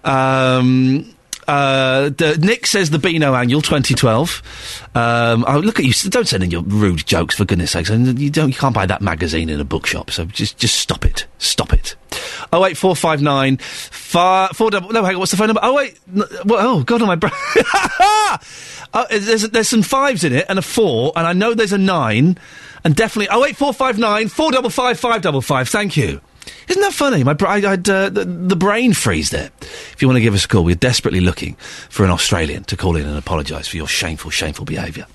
Um, 0.04 1.13
uh, 1.48 2.10
the, 2.10 2.38
Nick 2.40 2.66
says 2.66 2.90
the 2.90 3.00
Beano 3.00 3.34
Annual 3.34 3.62
2012. 3.62 4.90
Um, 4.96 5.46
oh, 5.48 5.60
look 5.60 5.80
at 5.80 5.86
you! 5.86 5.94
Don't 6.10 6.28
send 6.28 6.44
in 6.44 6.52
your 6.52 6.64
rude 6.64 7.06
jokes 7.06 7.36
for 7.36 7.46
goodness 7.46 7.72
sakes. 7.72 7.90
And 7.90 8.20
you 8.20 8.30
don't, 8.30 8.50
you 8.50 8.56
can't 8.56 8.76
buy 8.76 8.86
that 8.86 9.02
magazine 9.02 9.50
in 9.50 9.60
a 9.60 9.64
bookshop. 9.66 10.12
So 10.12 10.26
just, 10.26 10.58
just 10.58 10.76
stop 10.76 11.06
it. 11.06 11.26
Stop 11.38 11.74
it. 11.74 11.96
Oh 12.52 12.62
wait, 12.62 12.78
four 12.78 12.96
five 12.96 13.22
nine 13.22 13.58
five 13.58 14.52
four 14.52 14.70
double. 14.70 14.90
No, 14.92 15.04
hang 15.04 15.16
on. 15.16 15.20
What's 15.20 15.32
the 15.32 15.38
phone 15.38 15.48
number? 15.48 15.62
Oh 15.64 15.74
wait. 15.74 16.00
n- 16.08 16.24
well, 16.46 16.68
oh 16.68 16.84
God, 16.84 17.02
on 17.02 17.08
my 17.08 17.16
brain. 17.16 17.34
oh, 18.94 19.06
there's 19.10 19.50
there's 19.50 19.70
some 19.70 19.82
fives 19.82 20.24
in 20.24 20.34
it 20.34 20.46
and 20.50 20.60
a 20.60 20.62
four, 20.62 21.14
and 21.16 21.26
I 21.26 21.34
know 21.34 21.54
there's 21.54 21.74
a 21.74 21.78
nine, 21.78 22.38
and 22.84 22.96
definitely. 22.96 23.30
Oh 23.30 23.42
wait, 23.42 23.56
four 23.56 23.74
five 23.74 23.98
nine 23.98 24.28
four 24.28 24.52
double 24.52 24.70
five 24.70 25.00
five 25.00 25.22
double 25.22 25.42
five. 25.42 25.70
Thank 25.70 25.98
you. 25.98 26.22
Isn't 26.68 26.82
that 26.82 26.94
funny? 26.94 27.24
My, 27.24 27.36
I, 27.42 27.56
I'd, 27.56 27.90
uh, 27.90 28.10
the, 28.10 28.26
the 28.26 28.56
brain 28.56 28.94
freeze 28.94 29.30
there. 29.30 29.52
If 29.62 30.02
you 30.02 30.08
want 30.08 30.18
to 30.18 30.22
give 30.22 30.34
us 30.34 30.46
a 30.46 30.48
call, 30.48 30.64
we're 30.64 30.76
desperately 30.76 31.20
looking 31.22 31.56
for 31.90 32.04
an 32.04 32.12
Australian 32.12 32.64
to 32.66 32.78
call 32.78 32.96
in 32.96 33.06
and 33.06 33.18
apologise 33.18 33.68
for 33.68 33.78
your 33.78 33.88
shameful, 33.88 34.32
shameful 34.32 34.66
behaviour. 34.66 35.06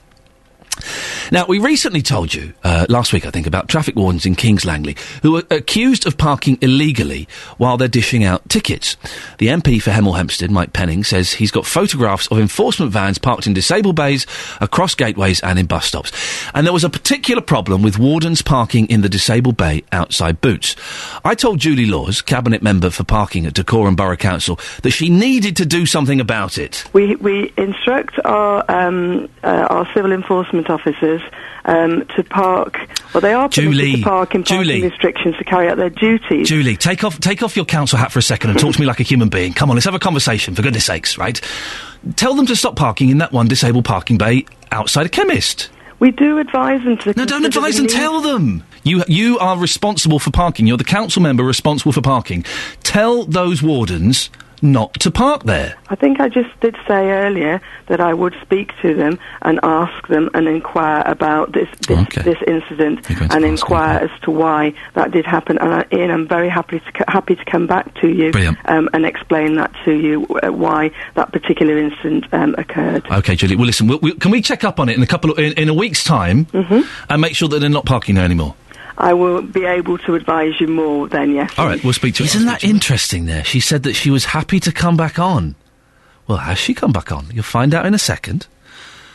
Now, 1.31 1.47
we 1.47 1.59
recently 1.59 2.03
told 2.03 2.35
you, 2.35 2.55
uh, 2.65 2.87
last 2.89 3.13
week 3.13 3.27
I 3.27 3.31
think, 3.31 3.47
about 3.47 3.69
traffic 3.69 3.97
wardens 3.97 4.27
in 4.27 4.35
Kings 4.35 4.65
Langley 4.65 4.97
who 5.23 5.37
are 5.37 5.43
accused 5.51 6.07
of 6.07 6.17
parking 6.17 6.59
illegally 6.61 7.29
while 7.59 7.77
they're 7.77 7.89
dishing 7.89 8.25
out 8.25 8.49
tickets. 8.49 8.97
The 9.39 9.49
MP 9.49 9.81
for 9.81 9.91
Hemel 9.91 10.17
Hempstead, 10.17 10.51
Mike 10.51 10.73
Penning, 10.73 11.05
says 11.05 11.33
he's 11.33 11.51
got 11.51 11.67
photographs 11.67 12.27
of 12.29 12.39
enforcement 12.39 12.93
vans 12.93 13.19
parked 13.19 13.47
in 13.47 13.55
disabled 13.55 13.97
bays, 13.97 14.27
across 14.61 14.95
gateways 14.95 15.41
and 15.41 15.59
in 15.59 15.67
bus 15.67 15.87
stops. 15.87 16.13
And 16.55 16.67
there 16.67 16.73
was 16.73 16.85
a 16.85 16.91
particular 16.91 17.43
problem 17.43 17.83
with 17.83 17.99
wardens 17.99 18.43
parking 18.43 18.87
in 18.89 19.03
the 19.03 19.09
disabled 19.09 19.57
bay 19.57 19.83
outside 19.93 20.41
Boots. 20.41 20.77
I 21.25 21.35
told 21.35 21.59
Julie 21.59 21.87
Laws, 21.87 22.23
Cabinet 22.23 22.63
Member 22.63 22.91
for 22.91 23.05
Parking 23.05 23.47
at 23.47 23.55
Dacorum 23.55 23.97
Borough 23.97 24.17
Council, 24.17 24.59
that 24.83 24.91
she 24.91 25.09
needed 25.09 25.57
to 25.57 25.67
do 25.67 25.87
something 25.87 26.21
about 26.21 26.59
it. 26.59 26.85
We, 26.93 27.17
we 27.17 27.53
instruct 27.57 28.19
our 28.25 28.65
um, 28.71 29.29
uh, 29.43 29.67
our 29.71 29.89
civil 29.95 30.13
enforcement 30.13 30.68
officers 30.69 31.21
um, 31.65 32.07
to 32.17 32.25
park. 32.25 32.79
Well, 33.13 33.21
they 33.21 33.33
are 33.33 33.49
Julie, 33.49 33.97
to 33.97 34.03
park 34.03 34.35
in 34.35 34.43
parking 34.43 34.65
Julie. 34.65 34.83
restrictions 34.83 35.37
to 35.37 35.45
carry 35.45 35.69
out 35.69 35.77
their 35.77 35.91
duties. 35.91 36.49
Julie, 36.49 36.77
take 36.77 37.05
off 37.05 37.19
take 37.21 37.43
off 37.43 37.57
your 37.57 37.65
council 37.65 37.99
hat 37.99 38.13
for 38.13 38.19
a 38.19 38.23
second 38.23 38.51
and 38.51 38.59
talk 38.59 38.75
to 38.75 38.81
me 38.81 38.87
like 38.87 39.01
a 39.01 39.05
human 39.05 39.29
being. 39.29 39.53
Come 39.53 39.71
on, 39.71 39.77
let's 39.77 39.87
have 39.87 39.95
a 39.95 39.99
conversation, 39.99 40.55
for 40.55 40.63
goodness 40.63 40.85
sakes, 40.85 41.19
right? 41.19 41.41
Tell 42.17 42.35
them 42.35 42.47
to 42.47 42.57
stop 42.57 42.77
parking 42.77 43.11
in 43.11 43.19
that 43.19 43.33
one 43.33 43.49
disabled 43.49 43.85
parking 43.85 44.19
bay 44.19 44.47
outside 44.71 45.07
a 45.07 45.09
chemist. 45.09 45.71
We 46.01 46.13
do 46.13 46.39
advise 46.39 46.85
them 46.85 46.97
to. 46.99 47.15
No, 47.17 47.25
don't 47.25 47.45
advise 47.45 47.77
them, 47.77 47.89
tell 47.89 48.21
them. 48.21 48.63
You 48.85 49.05
you 49.09 49.39
are 49.39 49.59
responsible 49.59 50.19
for 50.19 50.31
parking. 50.31 50.67
You're 50.67 50.77
the 50.77 50.85
council 50.85 51.21
member 51.23 51.43
responsible 51.43 51.93
for 51.93 52.03
parking. 52.03 52.45
Tell 52.83 53.25
those 53.25 53.63
wardens 53.63 54.31
not 54.63 54.95
to 55.01 55.11
park 55.11 55.45
there. 55.45 55.77
I 55.89 55.95
think 55.95 56.21
I 56.21 56.29
just 56.29 56.49
did 56.61 56.77
say 56.87 57.11
earlier 57.11 57.61
that 57.87 58.01
I 58.01 58.15
would 58.15 58.35
speak 58.43 58.73
to 58.83 58.95
them 58.95 59.19
and 59.43 59.61
ask 59.63 60.07
them 60.09 60.31
and 60.35 60.49
inquire 60.49 61.03
about 61.07 61.53
this 61.53 61.69
this, 61.87 62.07
this 62.25 62.39
incident 62.47 63.09
and 63.33 63.45
inquire 63.45 63.99
as 63.99 64.21
to 64.23 64.31
why 64.31 64.75
that 64.95 65.11
did 65.11 65.27
happen. 65.27 65.59
And 65.59 65.73
I, 65.73 65.85
Iain, 65.93 66.11
I'm 66.11 66.29
very 66.29 66.49
happy 66.49 66.81
to 66.81 67.05
happy 67.09 67.37
to 67.37 67.45
come 67.45 67.67
back 67.67 67.95
to 68.01 68.09
you 68.09 68.33
um, 68.67 68.89
and 68.93 69.05
explain 69.05 69.57
that 69.57 69.73
to 69.85 69.93
you 69.93 70.27
uh, 70.43 70.53
why 70.53 70.91
that 71.15 71.33
particular 71.33 71.79
incident 71.79 72.27
um, 72.33 72.55
occurred. 72.59 73.07
Okay, 73.11 73.37
Julie. 73.37 73.57
Well, 73.57 73.67
listen. 73.67 73.87
We'll, 73.87 73.99
we 74.01 74.15
can 74.15 74.31
we 74.31 74.43
check 74.43 74.65
up 74.65 74.81
on 74.81 74.89
it 74.89 74.97
in 74.97 75.03
a 75.03 75.07
couple 75.07 75.31
of, 75.31 75.39
in, 75.39 75.53
in 75.55 75.69
a 75.69 75.75
week's 75.75 76.05
time 76.05 76.45
hmm 76.47 76.81
and 77.11 77.21
make 77.21 77.35
sure 77.35 77.49
that 77.49 77.59
they're 77.59 77.69
not 77.69 77.87
parking 77.87 78.15
there 78.15 78.25
anymore? 78.25 78.55
I 78.99 79.15
will 79.15 79.43
be 79.43 79.65
able 79.65 79.97
to 79.99 80.17
advise 80.17 80.61
you 80.61 80.67
more 80.67 81.09
then. 81.09 81.33
Yes. 81.33 81.55
All 81.57 81.67
right, 81.67 81.83
we'll 81.83 81.93
speak 81.93 82.17
to. 82.17 82.25
You. 82.25 82.27
Isn't 82.27 82.47
that 82.47 82.65
interesting? 82.65 83.27
There, 83.27 83.45
she 83.45 83.61
said 83.61 83.85
that 83.85 83.95
she 83.95 84.11
was 84.11 84.27
happy 84.27 84.59
to 84.61 84.73
come 84.73 84.97
back 84.97 85.19
on. 85.19 85.55
Well, 86.27 86.39
has 86.39 86.59
she 86.59 86.75
come 86.75 86.93
back 86.93 87.11
on? 87.13 87.29
You'll 87.33 87.45
find 87.45 87.75
out 87.75 87.87
in 87.87 87.95
a 87.95 87.99
second. 87.99 88.49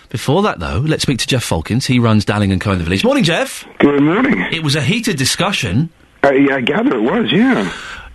Before 0.09 0.41
that, 0.43 0.59
though, 0.59 0.79
let's 0.79 1.03
speak 1.03 1.19
to 1.19 1.27
Jeff 1.27 1.43
Falkins. 1.43 1.85
He 1.85 1.99
runs 1.99 2.23
Dalling 2.23 2.51
and 2.51 2.61
Co 2.61 2.71
in 2.71 2.77
the 2.77 2.83
Village. 2.83 3.03
Morning, 3.03 3.23
Jeff. 3.23 3.67
Good 3.79 4.01
morning. 4.01 4.39
It 4.51 4.63
was 4.63 4.75
a 4.75 4.81
heated 4.81 5.17
discussion. 5.17 5.89
Uh, 6.23 6.31
yeah, 6.31 6.55
I 6.55 6.61
gather 6.61 6.95
it 6.95 7.01
was. 7.01 7.31
Yeah. 7.31 7.71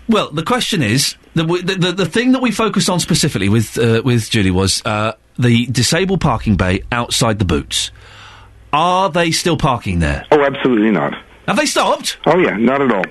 Well, 0.09 0.31
the 0.31 0.43
question 0.43 0.83
is 0.83 1.17
the 1.35 1.45
the, 1.45 1.75
the, 1.75 1.93
the 1.93 2.07
thing 2.07 2.33
that 2.33 2.41
we 2.41 2.51
focused 2.51 2.89
on 2.89 2.99
specifically 2.99 3.49
with 3.49 3.77
uh, 3.77 4.01
with 4.05 4.31
Julie 4.31 4.51
was 4.51 4.81
uh, 4.87 5.13
the 5.39 5.67
disabled 5.67 6.21
parking 6.23 6.57
bay 6.57 6.83
outside 6.91 7.39
the 7.39 7.45
boots. 7.45 7.91
Are 8.73 9.11
they 9.11 9.31
still 9.33 9.57
parking 9.57 9.99
there? 9.99 10.25
Oh, 10.31 10.43
absolutely 10.43 10.91
not. 10.91 11.15
Have 11.49 11.57
they 11.57 11.65
stopped? 11.65 12.19
Oh 12.27 12.39
yeah, 12.39 12.59
not 12.59 12.83
at 12.83 12.93
all. 12.93 13.05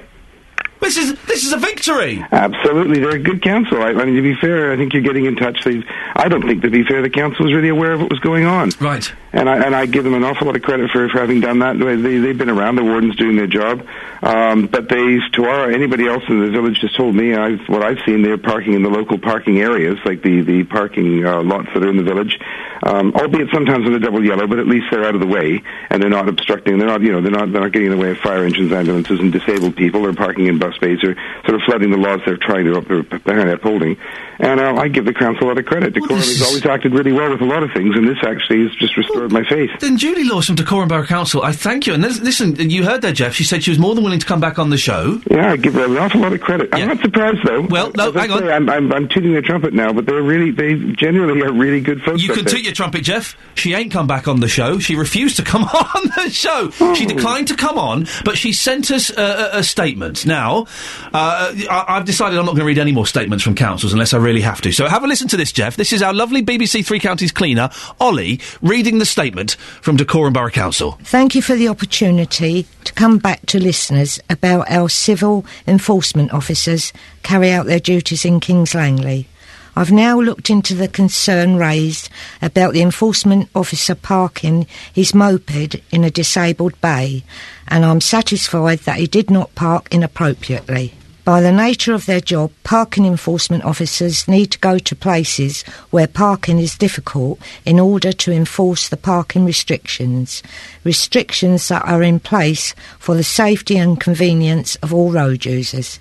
This 0.79 0.97
is 0.97 1.13
this 1.25 1.45
is 1.45 1.53
a 1.53 1.57
victory. 1.57 2.23
Absolutely, 2.31 2.99
they're 2.99 3.15
a 3.15 3.19
good 3.19 3.41
council. 3.41 3.81
I, 3.81 3.89
I 3.89 4.05
mean, 4.05 4.15
to 4.15 4.21
be 4.21 4.35
fair, 4.35 4.71
I 4.71 4.77
think 4.77 4.93
you're 4.93 5.01
getting 5.01 5.25
in 5.25 5.35
touch. 5.35 5.63
They've, 5.63 5.83
I 6.15 6.27
don't 6.27 6.43
think, 6.43 6.61
to 6.61 6.69
be 6.69 6.83
fair, 6.83 7.01
the 7.01 7.09
council 7.09 7.45
was 7.45 7.53
really 7.53 7.69
aware 7.69 7.93
of 7.93 8.01
what 8.01 8.09
was 8.09 8.19
going 8.19 8.45
on. 8.45 8.69
Right. 8.79 9.11
And 9.33 9.49
I 9.49 9.65
and 9.65 9.75
I 9.75 9.85
give 9.85 10.03
them 10.03 10.13
an 10.13 10.23
awful 10.23 10.47
lot 10.47 10.55
of 10.55 10.61
credit 10.61 10.89
for, 10.91 11.09
for 11.09 11.19
having 11.19 11.41
done 11.41 11.59
that. 11.59 11.77
They, 11.77 11.95
they 11.95 12.17
they've 12.19 12.37
been 12.37 12.49
around. 12.49 12.75
The 12.75 12.83
wardens 12.83 13.15
doing 13.15 13.35
their 13.35 13.47
job. 13.47 13.85
Um, 14.21 14.67
but 14.67 14.89
they, 14.89 15.19
to 15.33 15.45
our 15.45 15.71
anybody 15.71 16.07
else 16.07 16.23
in 16.27 16.39
the 16.39 16.51
village, 16.51 16.79
just 16.79 16.95
told 16.95 17.15
me 17.15 17.35
I've, 17.35 17.67
what 17.67 17.83
I've 17.83 17.99
seen. 18.05 18.21
They're 18.21 18.37
parking 18.37 18.73
in 18.73 18.83
the 18.83 18.89
local 18.89 19.17
parking 19.17 19.59
areas, 19.59 19.99
like 20.05 20.21
the 20.21 20.41
the 20.41 20.63
parking 20.63 21.25
uh, 21.25 21.43
lots 21.43 21.67
that 21.73 21.83
are 21.83 21.89
in 21.89 21.97
the 21.97 22.03
village. 22.03 22.39
Um, 22.83 23.13
albeit 23.15 23.49
sometimes 23.51 23.83
when 23.83 23.93
they're 23.93 23.99
double 23.99 24.23
yellow, 24.23 24.45
but 24.47 24.59
at 24.59 24.67
least 24.67 24.87
they're 24.91 25.03
out 25.03 25.15
of 25.15 25.21
the 25.21 25.27
way 25.27 25.63
and 25.89 26.01
they're 26.01 26.09
not 26.09 26.29
obstructing. 26.29 26.77
They're 26.77 26.87
not, 26.87 27.01
you 27.01 27.11
know, 27.11 27.21
they're 27.21 27.31
not 27.31 27.51
they're 27.51 27.61
not 27.61 27.71
getting 27.71 27.91
in 27.91 27.97
the 27.97 28.03
way 28.03 28.11
of 28.11 28.19
fire 28.19 28.43
engines, 28.43 28.71
ambulances, 28.71 29.19
and 29.19 29.31
disabled 29.31 29.75
people. 29.75 30.03
They're 30.03 30.13
parking 30.13 30.45
in 30.47 30.59
bays 30.79 31.03
or 31.03 31.15
sort 31.45 31.55
of 31.55 31.61
flooding 31.65 31.91
the 31.91 31.97
laws 31.97 32.19
they're 32.25 32.37
trying 32.37 32.65
to 32.65 32.77
up, 32.77 32.87
they're 33.25 33.53
upholding. 33.53 33.97
And 34.39 34.59
uh, 34.59 34.75
I 34.75 34.87
give 34.87 35.05
the 35.05 35.13
council 35.13 35.47
a 35.47 35.49
lot 35.49 35.57
of 35.57 35.65
credit. 35.65 35.93
Dacorum 35.95 36.17
has 36.17 36.41
always 36.43 36.65
acted 36.65 36.93
really 36.93 37.11
well 37.11 37.31
with 37.31 37.41
a 37.41 37.45
lot 37.45 37.63
of 37.63 37.71
things, 37.73 37.95
and 37.95 38.07
this 38.07 38.17
actually 38.23 38.63
has 38.67 38.75
just 38.75 38.95
restored 38.95 39.31
my 39.31 39.43
faith. 39.43 39.71
Then 39.79 39.97
Julie 39.97 40.25
Lawson, 40.25 40.55
from 40.55 40.65
Dacorum 40.65 40.87
Borough 40.89 41.05
Council, 41.07 41.41
I 41.41 41.51
thank 41.53 41.87
you. 41.87 41.93
And 41.93 42.03
lis- 42.03 42.19
listen, 42.21 42.55
you 42.69 42.83
heard 42.83 43.01
that, 43.01 43.13
Jeff. 43.13 43.33
She 43.33 43.43
said 43.43 43.63
she 43.63 43.71
was 43.71 43.79
more 43.79 43.95
than 43.95 44.03
willing 44.03 44.19
to 44.19 44.25
come 44.27 44.39
back 44.39 44.59
on 44.59 44.69
the 44.69 44.77
show. 44.77 45.19
Yeah, 45.31 45.53
I 45.53 45.57
give 45.57 45.73
her 45.73 45.85
an 45.85 45.97
awful 45.97 46.21
lot 46.21 46.33
of 46.33 46.41
credit. 46.41 46.69
I'm 46.73 46.87
not 46.87 46.99
surprised 46.99 47.39
though. 47.45 47.61
Well, 47.61 47.91
no, 47.95 48.09
As 48.09 48.15
hang 48.15 48.31
on. 48.31 48.39
say, 48.39 48.51
I'm, 48.51 48.69
I'm, 48.69 48.93
I'm 48.93 49.07
tooting 49.09 49.31
their 49.33 49.41
trumpet 49.41 49.73
now, 49.73 49.91
but 49.91 50.05
they're 50.05 50.21
really, 50.21 50.51
they 50.51 50.75
generally 50.93 51.41
are 51.41 51.51
really 51.51 51.81
good 51.81 52.01
folks. 52.03 52.21
You 52.21 52.33
can 52.33 52.45
toot 52.45 52.61
your 52.63 52.73
trumpet, 52.73 53.03
Jeff. 53.03 53.35
She 53.55 53.73
ain't 53.73 53.91
come 53.91 54.05
back 54.07 54.27
on 54.27 54.39
the 54.39 54.47
show. 54.47 54.77
She 54.79 54.95
refused 54.95 55.37
to 55.37 55.43
come 55.43 55.63
on 55.73 56.11
the 56.15 56.29
show. 56.29 56.69
She 56.93 57.05
Oh. 57.05 57.07
declined 57.07 57.47
to 57.49 57.55
come 57.55 57.77
on, 57.79 58.05
but 58.23 58.37
she 58.37 58.53
sent 58.53 58.91
us 58.91 59.09
a, 59.09 59.21
a, 59.21 59.49
a 59.59 59.63
statement. 59.63 60.25
Now, 60.25 60.56
uh, 60.65 61.53
I, 61.69 61.85
I've 61.87 62.05
decided 62.05 62.39
I'm 62.39 62.45
not 62.45 62.53
going 62.53 62.61
to 62.61 62.65
read 62.65 62.79
any 62.79 62.91
more 62.91 63.05
statements 63.05 63.43
from 63.43 63.55
councils 63.55 63.93
unless 63.93 64.13
I 64.13 64.17
really 64.17 64.41
have 64.41 64.61
to. 64.61 64.71
So 64.71 64.87
have 64.87 65.03
a 65.03 65.07
listen 65.07 65.27
to 65.29 65.37
this, 65.37 65.51
Jeff. 65.51 65.75
This 65.75 65.93
is 65.93 66.01
our 66.01 66.13
lovely 66.13 66.43
BBC 66.43 66.85
Three 66.85 66.99
Counties 66.99 67.31
cleaner, 67.31 67.69
Ollie, 67.99 68.39
reading 68.61 68.97
the 68.97 69.05
statement 69.05 69.53
from 69.81 69.97
Dacorum 69.97 70.33
Borough 70.33 70.49
Council. 70.49 70.97
Thank 71.03 71.35
you 71.35 71.41
for 71.41 71.55
the 71.55 71.67
opportunity 71.67 72.65
to 72.83 72.93
come 72.93 73.17
back 73.17 73.45
to 73.47 73.59
listeners 73.59 74.19
about 74.29 74.69
our 74.71 74.89
civil 74.89 75.45
enforcement 75.67 76.31
officers 76.31 76.93
carry 77.23 77.51
out 77.51 77.65
their 77.65 77.79
duties 77.79 78.25
in 78.25 78.39
Kings 78.39 78.73
Langley. 78.73 79.27
I've 79.77 79.91
now 79.91 80.19
looked 80.19 80.49
into 80.49 80.73
the 80.73 80.87
concern 80.87 81.57
raised 81.57 82.09
about 82.41 82.73
the 82.73 82.81
enforcement 82.81 83.47
officer 83.53 83.93
parking 83.93 84.65
his 84.91 85.13
moped 85.13 85.75
in 85.91 86.03
a 86.03 86.09
disabled 86.09 86.81
bay, 86.81 87.23
and 87.67 87.85
I'm 87.85 88.01
satisfied 88.01 88.79
that 88.79 88.97
he 88.97 89.05
did 89.05 89.29
not 89.29 89.53
park 89.53 89.93
inappropriately. 89.93 90.95
By 91.23 91.41
the 91.41 91.51
nature 91.51 91.93
of 91.93 92.07
their 92.07 92.21
job, 92.21 92.51
parking 92.63 93.05
enforcement 93.05 93.65
officers 93.65 94.27
need 94.27 94.49
to 94.53 94.57
go 94.57 94.79
to 94.79 94.95
places 94.95 95.61
where 95.91 96.07
parking 96.07 96.57
is 96.57 96.75
difficult 96.75 97.37
in 97.63 97.79
order 97.79 98.11
to 98.11 98.31
enforce 98.31 98.89
the 98.89 98.97
parking 98.97 99.45
restrictions, 99.45 100.41
restrictions 100.85 101.67
that 101.67 101.85
are 101.85 102.01
in 102.01 102.19
place 102.19 102.73
for 102.97 103.13
the 103.13 103.23
safety 103.23 103.77
and 103.77 103.99
convenience 103.99 104.75
of 104.77 104.91
all 104.91 105.11
road 105.11 105.45
users. 105.45 105.99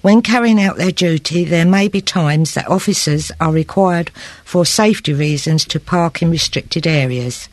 When 0.00 0.22
carrying 0.22 0.60
out 0.60 0.76
their 0.76 0.92
duty, 0.92 1.44
there 1.44 1.66
may 1.66 1.88
be 1.88 2.00
times 2.00 2.54
that 2.54 2.68
officers 2.68 3.32
are 3.40 3.50
required 3.50 4.10
for 4.44 4.64
safety 4.64 5.12
reasons 5.12 5.64
to 5.66 5.80
park 5.80 6.22
in 6.22 6.30
restricted 6.30 6.86
areas. 6.86 7.48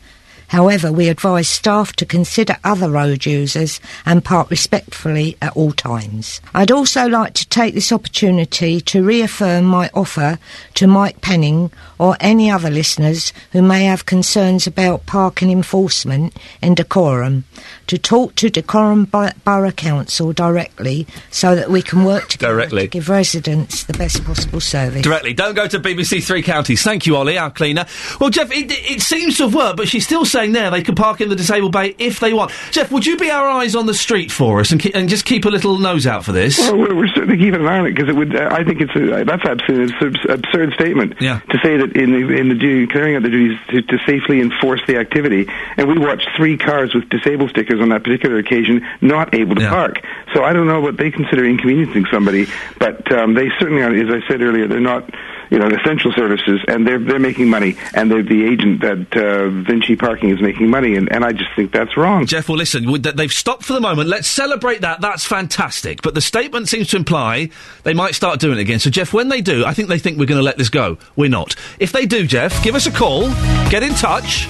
However, 0.48 0.92
we 0.92 1.08
advise 1.08 1.48
staff 1.48 1.92
to 1.96 2.06
consider 2.06 2.56
other 2.64 2.90
road 2.90 3.26
users 3.26 3.80
and 4.04 4.24
park 4.24 4.50
respectfully 4.50 5.36
at 5.42 5.56
all 5.56 5.72
times. 5.72 6.40
I'd 6.54 6.70
also 6.70 7.06
like 7.08 7.34
to 7.34 7.48
take 7.48 7.74
this 7.74 7.92
opportunity 7.92 8.80
to 8.82 9.02
reaffirm 9.04 9.64
my 9.64 9.90
offer 9.94 10.38
to 10.74 10.86
Mike 10.86 11.20
Penning 11.20 11.70
or 11.98 12.16
any 12.20 12.50
other 12.50 12.70
listeners 12.70 13.32
who 13.52 13.62
may 13.62 13.84
have 13.84 14.06
concerns 14.06 14.66
about 14.66 15.06
parking 15.06 15.50
enforcement 15.50 16.36
in 16.62 16.74
Dacorum 16.74 17.42
to 17.86 17.98
talk 17.98 18.34
to 18.36 18.50
Dacorum 18.50 19.10
Bor- 19.10 19.32
Borough 19.44 19.70
Council 19.72 20.32
directly 20.32 21.06
so 21.30 21.54
that 21.56 21.70
we 21.70 21.82
can 21.82 22.04
work 22.04 22.28
together 22.28 22.54
Directly. 22.54 22.82
to 22.82 22.88
give 22.88 23.08
residents 23.08 23.84
the 23.84 23.92
best 23.94 24.24
possible 24.24 24.60
service. 24.60 25.02
Directly. 25.02 25.32
Don't 25.34 25.54
go 25.54 25.66
to 25.66 25.78
BBC 25.80 26.22
Three 26.22 26.42
Counties. 26.42 26.82
Thank 26.82 27.06
you, 27.06 27.16
Ollie, 27.16 27.38
our 27.38 27.50
cleaner. 27.50 27.86
Well, 28.20 28.30
Jeff, 28.30 28.50
it, 28.52 28.70
it 28.70 29.00
seems 29.00 29.36
to 29.38 29.44
have 29.44 29.54
worked, 29.54 29.76
but 29.78 29.88
she's 29.88 30.04
still 30.04 30.24
saying 30.36 30.52
there 30.52 30.70
they 30.70 30.82
can 30.82 30.94
park 30.94 31.20
in 31.20 31.28
the 31.28 31.36
disabled 31.36 31.72
bay 31.72 31.94
if 31.98 32.20
they 32.20 32.32
want. 32.34 32.52
Jeff, 32.70 32.90
would 32.92 33.06
you 33.06 33.16
be 33.16 33.30
our 33.30 33.48
eyes 33.48 33.74
on 33.74 33.86
the 33.86 33.94
street 33.94 34.30
for 34.30 34.60
us 34.60 34.70
and, 34.70 34.80
ke- 34.82 34.94
and 34.94 35.08
just 35.08 35.24
keep 35.24 35.44
a 35.46 35.48
little 35.48 35.78
nose 35.78 36.06
out 36.06 36.24
for 36.24 36.32
this? 36.32 36.58
Well, 36.58 36.76
we're, 36.76 36.94
we're 36.94 37.08
certainly 37.08 37.38
keeping 37.38 37.60
an 37.60 37.66
eye 37.66 37.78
on 37.78 37.86
it 37.86 37.92
because 37.94 38.08
it 38.08 38.16
would. 38.16 38.36
Uh, 38.36 38.48
I 38.52 38.64
think 38.64 38.80
it's 38.82 38.94
a, 38.94 39.24
that's 39.24 39.44
absolutely 39.44 39.84
an 39.84 39.92
absurd, 40.14 40.30
absurd 40.30 40.72
statement 40.74 41.14
Yeah. 41.20 41.40
to 41.50 41.58
say 41.62 41.76
that 41.78 41.96
in 41.96 42.12
the 42.12 42.36
in 42.36 42.48
the 42.48 42.54
duty, 42.54 42.86
carrying 42.86 43.16
out 43.16 43.22
the 43.22 43.30
duties 43.30 43.58
to, 43.70 43.82
to 43.82 43.98
safely 44.06 44.40
enforce 44.40 44.80
the 44.86 44.96
activity, 44.98 45.46
and 45.76 45.88
we 45.88 45.98
watched 45.98 46.28
three 46.36 46.56
cars 46.58 46.94
with 46.94 47.08
disabled 47.08 47.50
stickers 47.50 47.80
on 47.80 47.88
that 47.88 48.04
particular 48.04 48.36
occasion 48.38 48.86
not 49.00 49.34
able 49.34 49.54
to 49.56 49.68
park. 49.68 50.00
So 50.34 50.44
I 50.44 50.52
don't 50.52 50.66
know 50.66 50.80
what 50.80 50.96
they 50.98 51.10
consider 51.10 51.44
inconveniencing 51.44 52.06
somebody, 52.12 52.46
but 52.78 53.10
um, 53.12 53.34
they 53.34 53.48
certainly 53.58 53.82
are. 53.82 53.94
As 53.94 54.22
I 54.22 54.26
said 54.28 54.42
earlier, 54.42 54.68
they're 54.68 54.80
not. 54.80 55.08
You 55.50 55.58
know, 55.58 55.68
essential 55.68 56.12
services, 56.12 56.60
and 56.68 56.86
they're 56.86 56.98
they're 56.98 57.18
making 57.18 57.48
money, 57.48 57.76
and 57.94 58.10
they're 58.10 58.22
the 58.22 58.44
agent 58.44 58.80
that 58.80 59.16
uh, 59.16 59.48
Vinci 59.48 59.94
Parking 59.96 60.30
is 60.30 60.40
making 60.40 60.68
money, 60.70 60.96
and, 60.96 61.10
and 61.12 61.24
I 61.24 61.32
just 61.32 61.50
think 61.54 61.72
that's 61.72 61.96
wrong. 61.96 62.26
Jeff, 62.26 62.48
well, 62.48 62.58
listen, 62.58 62.84
they've 63.02 63.32
stopped 63.32 63.64
for 63.64 63.72
the 63.72 63.80
moment. 63.80 64.08
Let's 64.08 64.28
celebrate 64.28 64.80
that. 64.80 65.00
That's 65.00 65.24
fantastic. 65.24 66.02
But 66.02 66.14
the 66.14 66.20
statement 66.20 66.68
seems 66.68 66.88
to 66.88 66.96
imply 66.96 67.50
they 67.84 67.94
might 67.94 68.14
start 68.14 68.40
doing 68.40 68.58
it 68.58 68.62
again. 68.62 68.78
So, 68.80 68.90
Jeff, 68.90 69.12
when 69.12 69.28
they 69.28 69.40
do, 69.40 69.64
I 69.64 69.72
think 69.72 69.88
they 69.88 69.98
think 69.98 70.18
we're 70.18 70.26
going 70.26 70.40
to 70.40 70.44
let 70.44 70.58
this 70.58 70.68
go. 70.68 70.98
We're 71.14 71.30
not. 71.30 71.54
If 71.78 71.92
they 71.92 72.06
do, 72.06 72.26
Jeff, 72.26 72.62
give 72.64 72.74
us 72.74 72.86
a 72.86 72.90
call, 72.90 73.28
get 73.70 73.82
in 73.82 73.92
touch, 73.94 74.48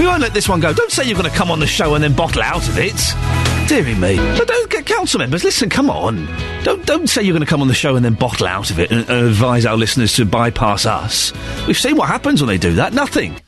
We 0.00 0.06
won't 0.06 0.22
let 0.22 0.32
this 0.32 0.48
one 0.48 0.60
go. 0.60 0.72
Don't 0.72 0.90
say 0.90 1.04
you're 1.04 1.18
going 1.18 1.30
to 1.30 1.36
come 1.36 1.50
on 1.50 1.60
the 1.60 1.66
show 1.66 1.94
and 1.94 2.02
then 2.02 2.14
bottle 2.14 2.42
out 2.42 2.66
of 2.66 2.78
it. 2.78 3.49
Me. 3.70 4.16
But 4.36 4.48
don't 4.48 4.68
get 4.68 4.84
council 4.84 5.20
members. 5.20 5.44
Listen, 5.44 5.70
come 5.70 5.90
on. 5.90 6.26
Don't 6.64 6.84
don't 6.86 7.06
say 7.06 7.22
you're 7.22 7.32
going 7.32 7.44
to 7.44 7.48
come 7.48 7.62
on 7.62 7.68
the 7.68 7.74
show 7.74 7.94
and 7.94 8.04
then 8.04 8.14
bottle 8.14 8.48
out 8.48 8.68
of 8.72 8.80
it 8.80 8.90
and, 8.90 9.08
and 9.08 9.28
advise 9.28 9.64
our 9.64 9.76
listeners 9.76 10.12
to 10.14 10.24
bypass 10.24 10.86
us. 10.86 11.32
We've 11.68 11.78
seen 11.78 11.94
what 11.94 12.08
happens 12.08 12.40
when 12.40 12.48
they 12.48 12.58
do 12.58 12.72
that. 12.74 12.92
Nothing. 12.94 13.40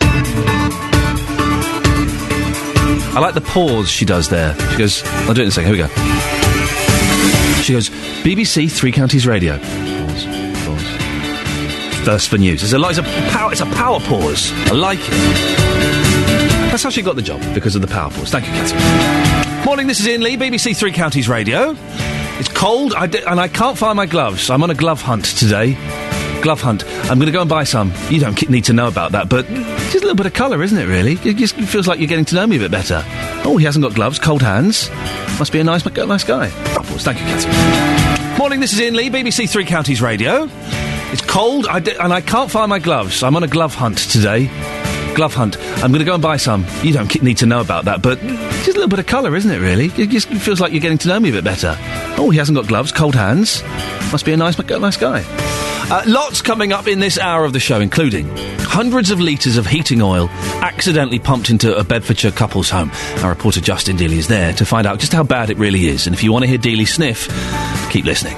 I 3.15 3.19
like 3.21 3.35
the 3.35 3.41
pause 3.41 3.91
she 3.91 4.05
does 4.05 4.29
there. 4.29 4.55
She 4.71 4.79
goes, 4.79 5.03
I'll 5.05 5.35
do 5.35 5.41
it 5.41 5.47
in 5.47 5.49
a 5.49 5.51
second. 5.51 5.75
Here 5.75 5.89
we 5.89 5.89
go. 5.89 7.63
She 7.63 7.73
goes, 7.73 7.91
BBC 8.23 8.71
Three 8.71 8.93
Counties 8.93 9.27
Radio. 9.27 9.59
Pause, 9.59 10.27
pause. 10.65 12.05
Thirst 12.05 12.29
for 12.29 12.39
news. 12.39 12.63
It's 12.63 12.73
a, 12.73 12.81
it's 12.89 12.99
a 12.99 13.03
power. 13.33 13.51
It's 13.51 13.61
a 13.61 13.67
power 13.67 13.99
pause. 13.99 14.53
I 14.69 14.73
like 14.73 15.01
it. 15.03 15.11
That's 16.71 16.85
how 16.85 16.91
she 16.91 17.03
got 17.03 17.17
the 17.17 17.23
job 17.23 17.43
because 17.55 17.75
of 17.75 17.83
the 17.83 17.89
power 17.89 18.13
pause. 18.13 18.31
Thank 18.31 18.47
you, 18.47 18.53
Catherine. 18.53 19.32
Morning. 19.73 19.87
This 19.87 20.01
is 20.01 20.07
Iain 20.07 20.21
Lee, 20.21 20.37
BBC 20.37 20.77
Three 20.77 20.93
Counties 20.93 21.31
Radio. 21.31 21.75
It's 22.39 22.51
cold, 22.51 22.93
I 22.93 23.07
di- 23.07 23.23
and 23.25 23.41
I 23.41 23.49
can't 23.49 23.79
find 23.79 23.97
my 23.97 24.05
gloves. 24.05 24.51
I'm 24.51 24.63
on 24.63 24.69
a 24.69 24.75
glove 24.75 25.01
hunt 25.01 25.25
today. 25.25 25.73
Glove 26.43 26.61
hunt. 26.61 26.85
I'm 27.11 27.17
going 27.19 27.25
to 27.25 27.33
go 27.33 27.41
and 27.41 27.49
buy 27.49 27.65
some. 27.65 27.91
You 28.11 28.21
don't 28.21 28.35
ki- 28.35 28.49
need 28.51 28.65
to 28.67 28.75
know 28.75 28.87
about 28.87 29.13
that, 29.13 29.31
but 29.31 29.47
just 29.47 29.95
a 29.95 30.01
little 30.01 30.15
bit 30.15 30.27
of 30.27 30.35
colour, 30.35 30.63
isn't 30.63 30.77
it? 30.77 30.85
Really, 30.85 31.15
it 31.27 31.39
just 31.39 31.55
feels 31.55 31.89
like 31.89 32.01
you're 32.01 32.07
getting 32.07 32.27
to 32.27 32.35
know 32.35 32.47
me 32.47 32.57
a 32.57 32.59
bit 32.59 32.71
better. 32.71 33.03
Oh, 33.47 33.57
he 33.57 33.65
hasn't 33.65 33.83
got 33.83 33.95
gloves. 33.95 34.19
Cold 34.19 34.43
hands. 34.43 34.91
Must 35.39 35.51
be 35.51 35.61
a 35.61 35.65
nice, 35.65 35.87
nice 35.87 36.25
guy. 36.25 36.51
Pause. 36.75 37.05
Thank 37.05 37.21
you, 37.21 37.25
Catherine. 37.25 38.39
Morning. 38.39 38.61
This 38.61 38.75
is 38.75 38.81
Iain 38.83 38.95
Lee, 38.95 39.09
BBC 39.09 39.49
Three 39.49 39.65
Counties 39.65 40.03
Radio. 40.03 40.51
It's 41.13 41.23
cold, 41.23 41.67
I 41.67 41.81
di- 41.81 41.97
and 41.99 42.13
I 42.13 42.21
can't 42.21 42.51
find 42.51 42.69
my 42.69 42.79
gloves. 42.79 43.23
I'm 43.23 43.37
on 43.37 43.43
a 43.43 43.49
glove 43.49 43.75
hunt 43.75 43.97
today. 43.97 44.51
Glove 45.15 45.35
hunt. 45.35 45.59
I'm 45.83 45.91
going 45.91 46.01
to 46.01 46.05
go 46.05 46.15
and 46.15 46.23
buy 46.23 46.37
some. 46.37 46.65
You 46.83 46.93
don't 46.93 47.23
need 47.23 47.39
to 47.39 47.47
know 47.47 47.61
about 47.61 47.85
that, 47.85 48.03
but 48.03 48.19
just 48.21 48.69
a 48.69 48.73
little 48.73 48.89
bit 48.89 48.99
of 48.99 49.07
colour, 49.07 49.35
isn't 49.37 49.51
it? 49.51 49.59
Really, 49.59 49.87
it 50.03 50.09
just 50.09 50.29
feels 50.29 50.61
like 50.61 50.73
you're 50.73 50.81
getting 50.81 50.99
to 50.99 51.09
know 51.09 51.21
me 51.21 51.29
a 51.29 51.33
bit 51.33 51.45
better. 51.45 51.77
Oh, 52.19 52.31
he 52.31 52.39
hasn't 52.39 52.57
got 52.57 52.67
gloves. 52.67 52.93
Cold 52.93 53.15
hands. 53.15 53.63
Must 54.11 54.25
be 54.25 54.33
a 54.33 54.37
nice, 54.37 54.59
nice 54.59 54.97
guy. 54.97 55.25
Uh, 55.91 56.03
lots 56.07 56.41
coming 56.41 56.73
up 56.73 56.87
in 56.87 57.01
this 57.01 57.19
hour 57.19 57.45
of 57.45 57.53
the 57.53 57.61
show, 57.61 57.81
including 57.81 58.31
hundreds 58.61 59.11
of 59.11 59.21
litres 59.21 59.59
of 59.59 59.67
heating 59.67 60.01
oil 60.01 60.29
accidentally 60.63 61.19
pumped 61.19 61.51
into 61.51 61.77
a 61.77 61.85
Bedfordshire 61.85 62.31
couple's 62.31 62.71
home. 62.71 62.91
Our 63.19 63.29
reporter 63.29 63.61
Justin 63.61 63.99
Dealey 63.99 64.17
is 64.17 64.29
there 64.29 64.55
to 64.55 64.65
find 64.65 64.87
out 64.87 64.99
just 64.99 65.13
how 65.13 65.23
bad 65.23 65.51
it 65.51 65.59
really 65.59 65.87
is. 65.87 66.07
And 66.07 66.15
if 66.15 66.25
you 66.25 66.33
want 66.33 66.45
to 66.45 66.49
hear 66.49 66.59
Dealey 66.59 66.89
sniff, 66.89 67.29
keep 67.91 68.07
listening. 68.07 68.37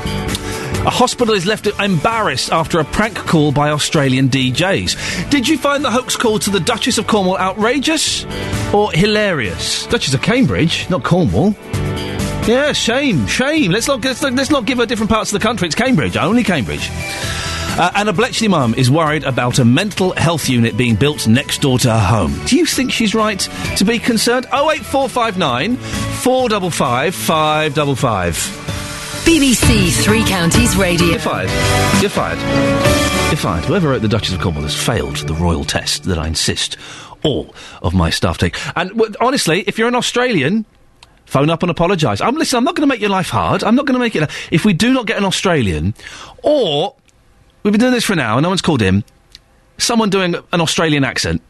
A 0.87 0.91
hospital 0.91 1.35
is 1.35 1.47
left 1.47 1.66
embarrassed 1.66 2.53
after 2.53 2.78
a 2.78 2.85
prank 2.85 3.16
call 3.16 3.53
by 3.53 3.70
Australian 3.70 4.28
DJs. 4.28 5.30
Did 5.30 5.49
you 5.49 5.57
find 5.57 5.82
the 5.82 5.91
hoax 5.91 6.14
call 6.14 6.39
to 6.41 6.51
the 6.51 6.61
Duchess 6.61 6.99
of 6.99 7.07
Cornwall 7.07 7.39
outrageous 7.39 8.26
or 8.74 8.93
hilarious? 8.93 9.87
Duchess 9.87 10.12
of 10.12 10.20
Cambridge, 10.20 10.89
not 10.91 11.03
Cornwall. 11.03 11.55
Yeah, 12.47 12.72
shame, 12.72 13.26
shame. 13.26 13.70
Let's 13.72 13.89
not, 13.89 14.05
let's, 14.05 14.20
not- 14.20 14.35
let's 14.35 14.51
not 14.51 14.66
give 14.66 14.76
her 14.76 14.85
different 14.85 15.11
parts 15.11 15.32
of 15.32 15.41
the 15.41 15.43
country. 15.43 15.66
It's 15.66 15.74
Cambridge, 15.74 16.18
only 16.18 16.45
Cambridge. 16.45 16.91
Uh, 17.76 17.91
and 17.97 18.09
a 18.11 18.12
Bletchley 18.12 18.49
mum 18.49 18.74
is 18.74 18.91
worried 18.91 19.24
about 19.24 19.59
a 19.59 19.64
mental 19.64 20.12
health 20.16 20.51
unit 20.51 20.76
being 20.76 20.97
built 20.97 21.26
next 21.26 21.62
door 21.62 21.78
to 21.78 21.91
her 21.91 21.99
home. 21.99 22.39
Do 22.45 22.57
you 22.57 22.66
think 22.66 22.93
she's 22.93 23.14
right 23.14 23.41
to 23.78 23.85
be 23.87 23.99
concerned? 23.99 24.45
08459 24.53 25.76
455 25.76 27.14
555. 27.14 28.74
BBC 29.25 30.03
Three 30.05 30.22
Counties 30.25 30.77
Radio. 30.77 31.07
You're 31.09 31.18
fired. 31.18 31.51
You're 32.01 32.11
fired. 32.11 32.39
You're 33.29 33.37
fired. 33.37 33.64
Whoever 33.64 33.89
wrote 33.89 34.03
the 34.03 34.09
Duchess 34.09 34.35
of 34.35 34.41
Cornwall 34.41 34.64
has 34.64 34.77
failed 34.77 35.16
the 35.16 35.35
royal 35.35 35.64
test 35.64 36.05
that 36.05 36.18
I 36.18 36.27
insist 36.27 36.77
all 37.22 37.55
of 37.83 37.95
my 37.95 38.11
staff 38.11 38.39
take. 38.39 38.57
And 38.77 38.91
w- 38.91 39.14
honestly, 39.20 39.62
if 39.66 39.79
you're 39.79 39.89
an 39.89 39.95
Australian, 39.95 40.66
phone 41.25 41.49
up 41.49 41.62
and 41.62 41.70
apologise. 41.70 42.20
I'm 42.20 42.35
listen. 42.37 42.59
I'm 42.59 42.64
not 42.64 42.75
going 42.75 42.87
to 42.87 42.93
make 42.95 43.01
your 43.01 43.11
life 43.11 43.31
hard. 43.31 43.64
I'm 43.64 43.75
not 43.75 43.87
going 43.87 43.95
to 43.95 44.01
make 44.01 44.14
it. 44.14 44.29
If 44.51 44.64
we 44.64 44.72
do 44.75 44.93
not 44.93 45.07
get 45.07 45.16
an 45.16 45.25
Australian, 45.25 45.95
or 46.43 46.95
we've 47.62 47.72
been 47.72 47.81
doing 47.81 47.93
this 47.93 48.05
for 48.05 48.12
an 48.12 48.20
hour, 48.20 48.41
no 48.41 48.49
one's 48.51 48.62
called 48.62 48.83
in. 48.83 49.05
Someone 49.79 50.11
doing 50.11 50.37
an 50.53 50.61
Australian 50.61 51.03
accent. 51.03 51.43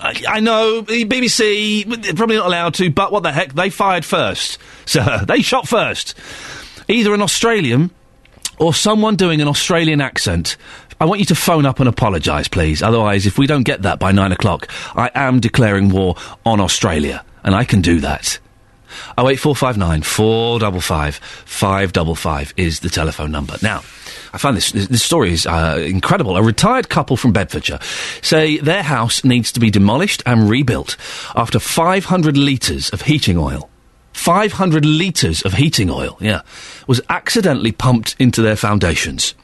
I, 0.00 0.40
know 0.40 0.80
the 0.80 1.04
BBC 1.04 2.16
probably 2.16 2.36
not 2.36 2.46
allowed 2.46 2.74
to, 2.74 2.90
but 2.90 3.12
what 3.12 3.22
the 3.22 3.32
heck? 3.32 3.52
They 3.52 3.70
fired 3.70 4.04
first, 4.04 4.58
sir. 4.86 5.24
They 5.26 5.42
shot 5.42 5.68
first. 5.68 6.14
Either 6.88 7.14
an 7.14 7.22
Australian 7.22 7.90
or 8.58 8.74
someone 8.74 9.16
doing 9.16 9.40
an 9.40 9.48
Australian 9.48 10.00
accent. 10.00 10.56
I 11.00 11.06
want 11.06 11.18
you 11.18 11.26
to 11.26 11.34
phone 11.34 11.66
up 11.66 11.80
and 11.80 11.88
apologise, 11.88 12.48
please. 12.48 12.82
Otherwise, 12.82 13.26
if 13.26 13.36
we 13.38 13.46
don't 13.46 13.64
get 13.64 13.82
that 13.82 13.98
by 13.98 14.12
nine 14.12 14.32
o'clock, 14.32 14.68
I 14.94 15.10
am 15.14 15.40
declaring 15.40 15.88
war 15.88 16.16
on 16.46 16.60
Australia, 16.60 17.24
and 17.42 17.54
I 17.54 17.64
can 17.64 17.80
do 17.80 18.00
that. 18.00 18.38
Oh 19.18 19.28
eight 19.28 19.40
four 19.40 19.56
five 19.56 19.76
nine 19.76 20.02
four 20.02 20.60
double 20.60 20.80
five 20.80 21.16
five 21.16 21.92
double 21.92 22.14
five 22.14 22.54
is 22.56 22.80
the 22.80 22.88
telephone 22.88 23.32
number. 23.32 23.56
Now, 23.60 23.78
I 24.32 24.38
find 24.38 24.56
this 24.56 24.70
this, 24.70 24.86
this 24.86 25.02
story 25.02 25.32
is 25.32 25.46
uh, 25.46 25.82
incredible. 25.84 26.36
A 26.36 26.42
retired 26.42 26.88
couple 26.88 27.16
from 27.16 27.32
Bedfordshire 27.32 27.80
say 28.22 28.58
their 28.58 28.84
house 28.84 29.24
needs 29.24 29.50
to 29.52 29.60
be 29.60 29.70
demolished 29.70 30.22
and 30.26 30.48
rebuilt 30.48 30.96
after 31.34 31.58
500 31.58 32.36
litres 32.36 32.90
of 32.90 33.02
heating 33.02 33.36
oil. 33.36 33.68
500 34.14 34.86
litres 34.86 35.42
of 35.42 35.54
heating 35.54 35.90
oil, 35.90 36.16
yeah, 36.20 36.40
was 36.86 37.00
accidentally 37.10 37.72
pumped 37.72 38.16
into 38.18 38.40
their 38.40 38.56
foundations. 38.56 39.34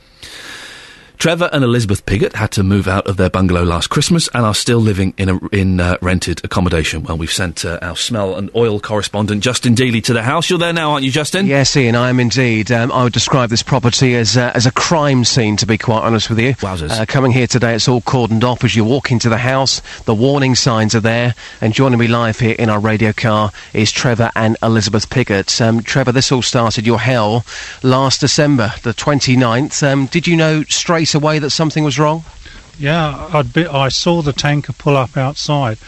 Trevor 1.20 1.50
and 1.52 1.62
Elizabeth 1.62 2.06
Piggott 2.06 2.34
had 2.34 2.50
to 2.52 2.62
move 2.62 2.88
out 2.88 3.06
of 3.06 3.18
their 3.18 3.28
bungalow 3.28 3.62
last 3.62 3.88
Christmas 3.88 4.26
and 4.32 4.42
are 4.42 4.54
still 4.54 4.78
living 4.78 5.12
in 5.18 5.28
a, 5.28 5.48
in 5.48 5.78
uh, 5.78 5.98
rented 6.00 6.42
accommodation. 6.44 7.02
Well, 7.02 7.18
we've 7.18 7.30
sent 7.30 7.62
uh, 7.62 7.78
our 7.82 7.94
smell 7.94 8.36
and 8.36 8.50
oil 8.56 8.80
correspondent 8.80 9.42
Justin 9.42 9.74
Dealey 9.74 10.02
to 10.04 10.14
the 10.14 10.22
house. 10.22 10.48
You're 10.48 10.58
there 10.58 10.72
now, 10.72 10.92
aren't 10.92 11.04
you, 11.04 11.10
Justin? 11.10 11.44
Yes, 11.44 11.76
Iain, 11.76 11.94
I 11.94 12.08
am 12.08 12.20
indeed. 12.20 12.72
Um, 12.72 12.90
I 12.90 13.04
would 13.04 13.12
describe 13.12 13.50
this 13.50 13.62
property 13.62 14.14
as 14.14 14.38
uh, 14.38 14.50
as 14.54 14.64
a 14.64 14.72
crime 14.72 15.26
scene, 15.26 15.58
to 15.58 15.66
be 15.66 15.76
quite 15.76 16.00
honest 16.00 16.30
with 16.30 16.38
you. 16.38 16.54
Wowzers. 16.54 16.98
Uh, 16.98 17.04
coming 17.04 17.32
here 17.32 17.46
today, 17.46 17.74
it's 17.74 17.86
all 17.86 18.00
cordoned 18.00 18.42
off 18.42 18.64
as 18.64 18.74
you 18.74 18.86
walk 18.86 19.10
into 19.10 19.28
the 19.28 19.36
house. 19.36 19.82
The 20.04 20.14
warning 20.14 20.54
signs 20.54 20.94
are 20.94 21.00
there. 21.00 21.34
And 21.60 21.74
joining 21.74 21.98
me 21.98 22.08
live 22.08 22.38
here 22.38 22.56
in 22.58 22.70
our 22.70 22.80
radio 22.80 23.12
car 23.12 23.52
is 23.74 23.92
Trevor 23.92 24.30
and 24.34 24.56
Elizabeth 24.62 25.10
Piggott. 25.10 25.60
Um, 25.60 25.82
Trevor, 25.82 26.12
this 26.12 26.32
all 26.32 26.40
started 26.40 26.86
your 26.86 26.98
hell 26.98 27.44
last 27.82 28.22
December, 28.22 28.72
the 28.84 28.94
29th. 28.94 29.86
Um, 29.86 30.06
did 30.06 30.26
you 30.26 30.34
know 30.34 30.62
straight 30.62 31.09
away 31.14 31.38
that 31.38 31.50
something 31.50 31.84
was 31.84 31.98
wrong? 31.98 32.24
Yeah, 32.78 33.28
I'd 33.32 33.52
be, 33.52 33.66
I 33.66 33.88
saw 33.88 34.22
the 34.22 34.32
tanker 34.32 34.72
pull 34.72 34.96
up 34.96 35.16
outside, 35.16 35.78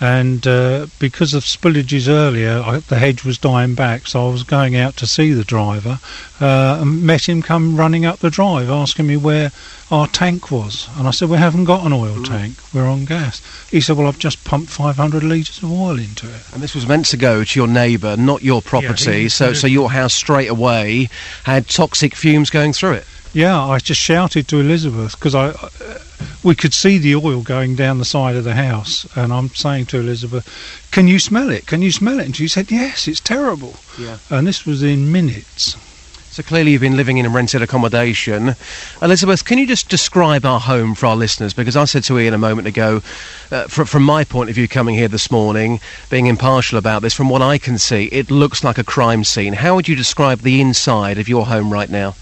and 0.00 0.46
uh, 0.46 0.86
because 0.98 1.34
of 1.34 1.44
spillages 1.44 2.08
earlier, 2.08 2.62
I, 2.64 2.78
the 2.78 2.98
hedge 2.98 3.22
was 3.22 3.36
dying 3.36 3.74
back, 3.74 4.06
so 4.06 4.26
I 4.26 4.32
was 4.32 4.42
going 4.42 4.74
out 4.74 4.96
to 4.96 5.06
see 5.06 5.32
the 5.32 5.44
driver, 5.44 6.00
uh, 6.40 6.78
and 6.80 7.02
met 7.02 7.28
him 7.28 7.42
come 7.42 7.76
running 7.76 8.06
up 8.06 8.20
the 8.20 8.30
drive, 8.30 8.70
asking 8.70 9.06
me 9.06 9.18
where 9.18 9.52
our 9.90 10.06
tank 10.06 10.50
was, 10.50 10.88
and 10.96 11.06
I 11.06 11.10
said 11.10 11.28
we 11.28 11.36
haven't 11.36 11.64
got 11.64 11.84
an 11.84 11.92
oil 11.92 12.22
tank, 12.22 12.54
we're 12.72 12.88
on 12.88 13.04
gas. 13.04 13.42
He 13.70 13.82
said, 13.82 13.98
well, 13.98 14.06
I've 14.06 14.18
just 14.18 14.42
pumped 14.44 14.70
500 14.70 15.22
litres 15.22 15.62
of 15.62 15.70
oil 15.70 15.98
into 15.98 16.26
it. 16.26 16.42
And 16.54 16.62
this 16.62 16.74
was 16.74 16.88
meant 16.88 17.04
to 17.06 17.18
go 17.18 17.44
to 17.44 17.60
your 17.60 17.68
neighbour, 17.68 18.16
not 18.16 18.42
your 18.42 18.62
property. 18.62 19.22
he 19.22 19.28
so, 19.28 19.52
so 19.52 19.66
your 19.66 19.90
house 19.90 20.14
straight 20.14 20.48
away 20.48 21.10
had 21.44 21.68
toxic 21.68 22.14
fumes 22.14 22.48
going 22.48 22.72
through 22.72 22.92
it. 22.92 23.06
Yeah, 23.32 23.64
I 23.64 23.78
just 23.78 24.00
shouted 24.00 24.48
to 24.48 24.58
Elizabeth 24.58 25.16
because 25.16 25.36
I, 25.36 25.50
uh, 25.50 25.68
we 26.42 26.56
could 26.56 26.74
see 26.74 26.98
the 26.98 27.14
oil 27.14 27.42
going 27.42 27.76
down 27.76 27.98
the 27.98 28.04
side 28.04 28.34
of 28.34 28.42
the 28.42 28.54
house, 28.54 29.06
and 29.14 29.32
I'm 29.32 29.50
saying 29.50 29.86
to 29.86 30.00
Elizabeth, 30.00 30.48
"Can 30.90 31.06
you 31.06 31.20
smell 31.20 31.48
it? 31.48 31.66
Can 31.66 31.80
you 31.80 31.92
smell 31.92 32.18
it?" 32.18 32.26
And 32.26 32.34
she 32.34 32.48
said, 32.48 32.72
"Yes, 32.72 33.06
it's 33.06 33.20
terrible." 33.20 33.76
Yeah. 33.96 34.18
And 34.30 34.48
this 34.48 34.66
was 34.66 34.82
in 34.82 35.12
minutes. 35.12 35.76
So 36.32 36.42
clearly 36.44 36.72
you've 36.72 36.80
been 36.80 36.96
living 36.96 37.18
in 37.18 37.26
a 37.26 37.28
rented 37.28 37.60
accommodation. 37.60 38.54
Elizabeth, 39.02 39.44
can 39.44 39.58
you 39.58 39.66
just 39.66 39.88
describe 39.88 40.44
our 40.44 40.60
home 40.60 40.94
for 40.94 41.06
our 41.06 41.16
listeners? 41.16 41.52
Because 41.52 41.76
I 41.76 41.84
said 41.84 42.04
to 42.04 42.18
Iain 42.18 42.34
a 42.34 42.38
moment 42.38 42.68
ago, 42.68 43.02
uh, 43.50 43.64
fr- 43.64 43.84
from 43.84 44.04
my 44.04 44.22
point 44.22 44.48
of 44.48 44.54
view 44.54 44.68
coming 44.68 44.94
here 44.94 45.08
this 45.08 45.30
morning, 45.30 45.80
being 46.08 46.26
impartial 46.26 46.78
about 46.78 47.02
this, 47.02 47.14
from 47.14 47.28
what 47.28 47.42
I 47.42 47.58
can 47.58 47.78
see, 47.78 48.04
it 48.06 48.30
looks 48.30 48.62
like 48.62 48.78
a 48.78 48.84
crime 48.84 49.24
scene. 49.24 49.54
How 49.54 49.74
would 49.74 49.88
you 49.88 49.96
describe 49.96 50.40
the 50.42 50.60
inside 50.60 51.18
of 51.18 51.28
your 51.28 51.46
home 51.46 51.72
right 51.72 51.90
now? 51.90 52.14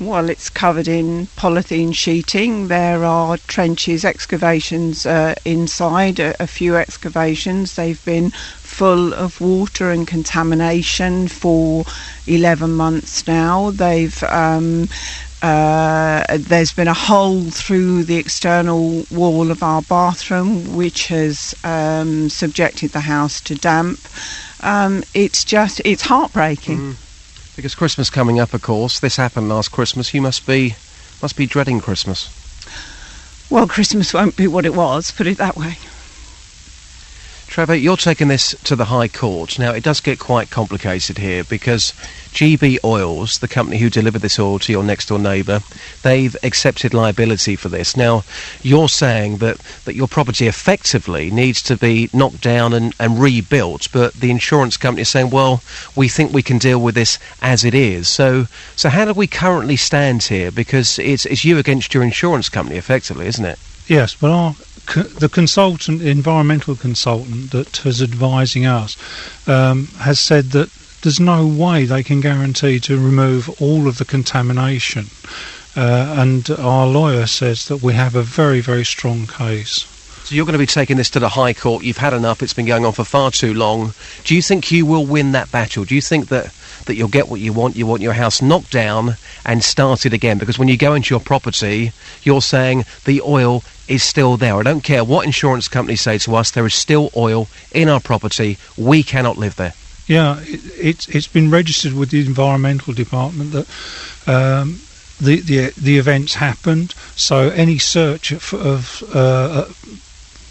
Well, 0.00 0.30
it's 0.30 0.48
covered 0.48 0.88
in 0.88 1.26
polythene 1.36 1.94
sheeting. 1.94 2.68
There 2.68 3.04
are 3.04 3.36
trenches, 3.36 4.02
excavations 4.02 5.04
uh, 5.04 5.34
inside, 5.44 6.18
a, 6.18 6.42
a 6.42 6.46
few 6.46 6.76
excavations. 6.76 7.76
They've 7.76 8.02
been 8.06 8.30
full 8.30 9.12
of 9.12 9.42
water 9.42 9.90
and 9.90 10.08
contamination 10.08 11.28
for 11.28 11.84
11 12.26 12.72
months 12.72 13.26
now. 13.26 13.72
They've. 13.72 14.22
Um, 14.22 14.88
uh, 15.42 16.22
there's 16.38 16.72
been 16.72 16.88
a 16.88 16.94
hole 16.94 17.44
through 17.44 18.04
the 18.04 18.16
external 18.16 19.04
wall 19.10 19.50
of 19.50 19.62
our 19.62 19.80
bathroom, 19.82 20.76
which 20.76 21.08
has 21.08 21.54
um, 21.64 22.28
subjected 22.28 22.90
the 22.90 23.00
house 23.00 23.40
to 23.40 23.54
damp. 23.54 24.00
Um, 24.60 25.02
it's 25.14 25.44
just, 25.44 25.80
it's 25.84 26.02
heartbreaking. 26.02 26.96
Because 27.60 27.74
Christmas 27.74 28.08
coming 28.08 28.40
up, 28.40 28.54
of 28.54 28.62
course. 28.62 29.00
This 29.00 29.16
happened 29.16 29.50
last 29.50 29.70
Christmas. 29.70 30.14
You 30.14 30.22
must 30.22 30.46
be 30.46 30.76
must 31.20 31.36
be 31.36 31.44
dreading 31.44 31.78
Christmas. 31.78 32.30
Well, 33.50 33.68
Christmas 33.68 34.14
won't 34.14 34.34
be 34.34 34.46
what 34.46 34.64
it 34.64 34.74
was, 34.74 35.10
put 35.10 35.26
it 35.26 35.36
that 35.36 35.58
way. 35.58 35.76
Trevor, 37.50 37.74
you're 37.74 37.96
taking 37.96 38.28
this 38.28 38.54
to 38.62 38.76
the 38.76 38.84
High 38.84 39.08
Court. 39.08 39.58
Now, 39.58 39.72
it 39.72 39.82
does 39.82 40.00
get 40.00 40.20
quite 40.20 40.50
complicated 40.50 41.18
here 41.18 41.42
because 41.42 41.92
GB 42.30 42.78
Oils, 42.84 43.40
the 43.40 43.48
company 43.48 43.78
who 43.78 43.90
delivered 43.90 44.22
this 44.22 44.38
oil 44.38 44.60
to 44.60 44.70
your 44.70 44.84
next 44.84 45.08
door 45.08 45.18
neighbour, 45.18 45.58
they've 46.04 46.36
accepted 46.44 46.94
liability 46.94 47.56
for 47.56 47.68
this. 47.68 47.96
Now, 47.96 48.22
you're 48.62 48.88
saying 48.88 49.38
that, 49.38 49.58
that 49.84 49.96
your 49.96 50.06
property 50.06 50.46
effectively 50.46 51.28
needs 51.32 51.60
to 51.62 51.76
be 51.76 52.08
knocked 52.12 52.40
down 52.40 52.72
and, 52.72 52.94
and 53.00 53.20
rebuilt, 53.20 53.88
but 53.92 54.14
the 54.14 54.30
insurance 54.30 54.76
company 54.76 55.02
is 55.02 55.08
saying, 55.08 55.30
well, 55.30 55.60
we 55.96 56.06
think 56.06 56.32
we 56.32 56.44
can 56.44 56.58
deal 56.58 56.80
with 56.80 56.94
this 56.94 57.18
as 57.42 57.64
it 57.64 57.74
is. 57.74 58.06
So, 58.06 58.46
so 58.76 58.88
how 58.88 59.06
do 59.06 59.12
we 59.12 59.26
currently 59.26 59.74
stand 59.74 60.22
here? 60.22 60.52
Because 60.52 61.00
it's, 61.00 61.26
it's 61.26 61.44
you 61.44 61.58
against 61.58 61.94
your 61.94 62.04
insurance 62.04 62.48
company, 62.48 62.76
effectively, 62.76 63.26
isn't 63.26 63.44
it? 63.44 63.58
Yes, 63.88 64.14
but 64.14 64.30
our, 64.30 64.54
the 64.86 65.30
consultant, 65.32 66.02
environmental 66.02 66.74
consultant 66.74 67.50
that 67.52 67.86
is 67.86 68.02
advising 68.02 68.66
us, 68.66 68.96
um, 69.48 69.86
has 69.98 70.18
said 70.18 70.46
that 70.46 70.70
there's 71.02 71.20
no 71.20 71.46
way 71.46 71.84
they 71.84 72.02
can 72.02 72.20
guarantee 72.20 72.78
to 72.80 72.98
remove 72.98 73.48
all 73.60 73.88
of 73.88 73.98
the 73.98 74.04
contamination. 74.04 75.06
Uh, 75.76 76.14
and 76.18 76.50
our 76.50 76.86
lawyer 76.86 77.26
says 77.26 77.68
that 77.68 77.82
we 77.82 77.94
have 77.94 78.14
a 78.14 78.22
very, 78.22 78.60
very 78.60 78.84
strong 78.84 79.26
case. 79.26 79.86
So 80.24 80.34
you're 80.34 80.44
going 80.44 80.52
to 80.52 80.58
be 80.58 80.66
taking 80.66 80.96
this 80.96 81.10
to 81.10 81.20
the 81.20 81.28
High 81.28 81.54
Court. 81.54 81.84
You've 81.84 81.96
had 81.96 82.12
enough. 82.12 82.42
It's 82.42 82.52
been 82.52 82.66
going 82.66 82.84
on 82.84 82.92
for 82.92 83.04
far 83.04 83.30
too 83.30 83.54
long. 83.54 83.94
Do 84.24 84.34
you 84.34 84.42
think 84.42 84.70
you 84.70 84.84
will 84.84 85.06
win 85.06 85.32
that 85.32 85.50
battle? 85.50 85.84
Do 85.84 85.94
you 85.94 86.00
think 86.00 86.28
that, 86.28 86.52
that 86.86 86.94
you'll 86.94 87.08
get 87.08 87.28
what 87.28 87.40
you 87.40 87.52
want? 87.52 87.76
You 87.76 87.86
want 87.86 88.02
your 88.02 88.12
house 88.12 88.42
knocked 88.42 88.70
down 88.70 89.16
and 89.44 89.64
started 89.64 90.12
again? 90.12 90.38
Because 90.38 90.58
when 90.58 90.68
you 90.68 90.76
go 90.76 90.94
into 90.94 91.14
your 91.14 91.20
property, 91.20 91.92
you're 92.22 92.42
saying 92.42 92.84
the 93.06 93.22
oil 93.22 93.64
is 93.90 94.02
still 94.02 94.36
there. 94.36 94.54
I 94.56 94.62
don't 94.62 94.84
care 94.84 95.04
what 95.04 95.26
insurance 95.26 95.68
companies 95.68 96.00
say 96.00 96.16
to 96.18 96.36
us, 96.36 96.52
there 96.52 96.64
is 96.64 96.74
still 96.74 97.10
oil 97.16 97.48
in 97.72 97.88
our 97.88 98.00
property. 98.00 98.56
We 98.78 99.02
cannot 99.02 99.36
live 99.36 99.56
there. 99.56 99.74
Yeah, 100.06 100.40
it, 100.40 100.60
it's 100.78 101.08
it's 101.08 101.26
been 101.28 101.50
registered 101.50 101.92
with 101.92 102.10
the 102.10 102.24
environmental 102.24 102.94
department 102.94 103.52
that 103.52 103.66
um, 104.26 104.80
the 105.20 105.40
the 105.40 105.72
the 105.76 105.98
events 105.98 106.34
happened. 106.34 106.94
So 107.16 107.50
any 107.50 107.78
search 107.78 108.32
of, 108.32 108.54
of 108.54 109.02
uh, 109.14 109.66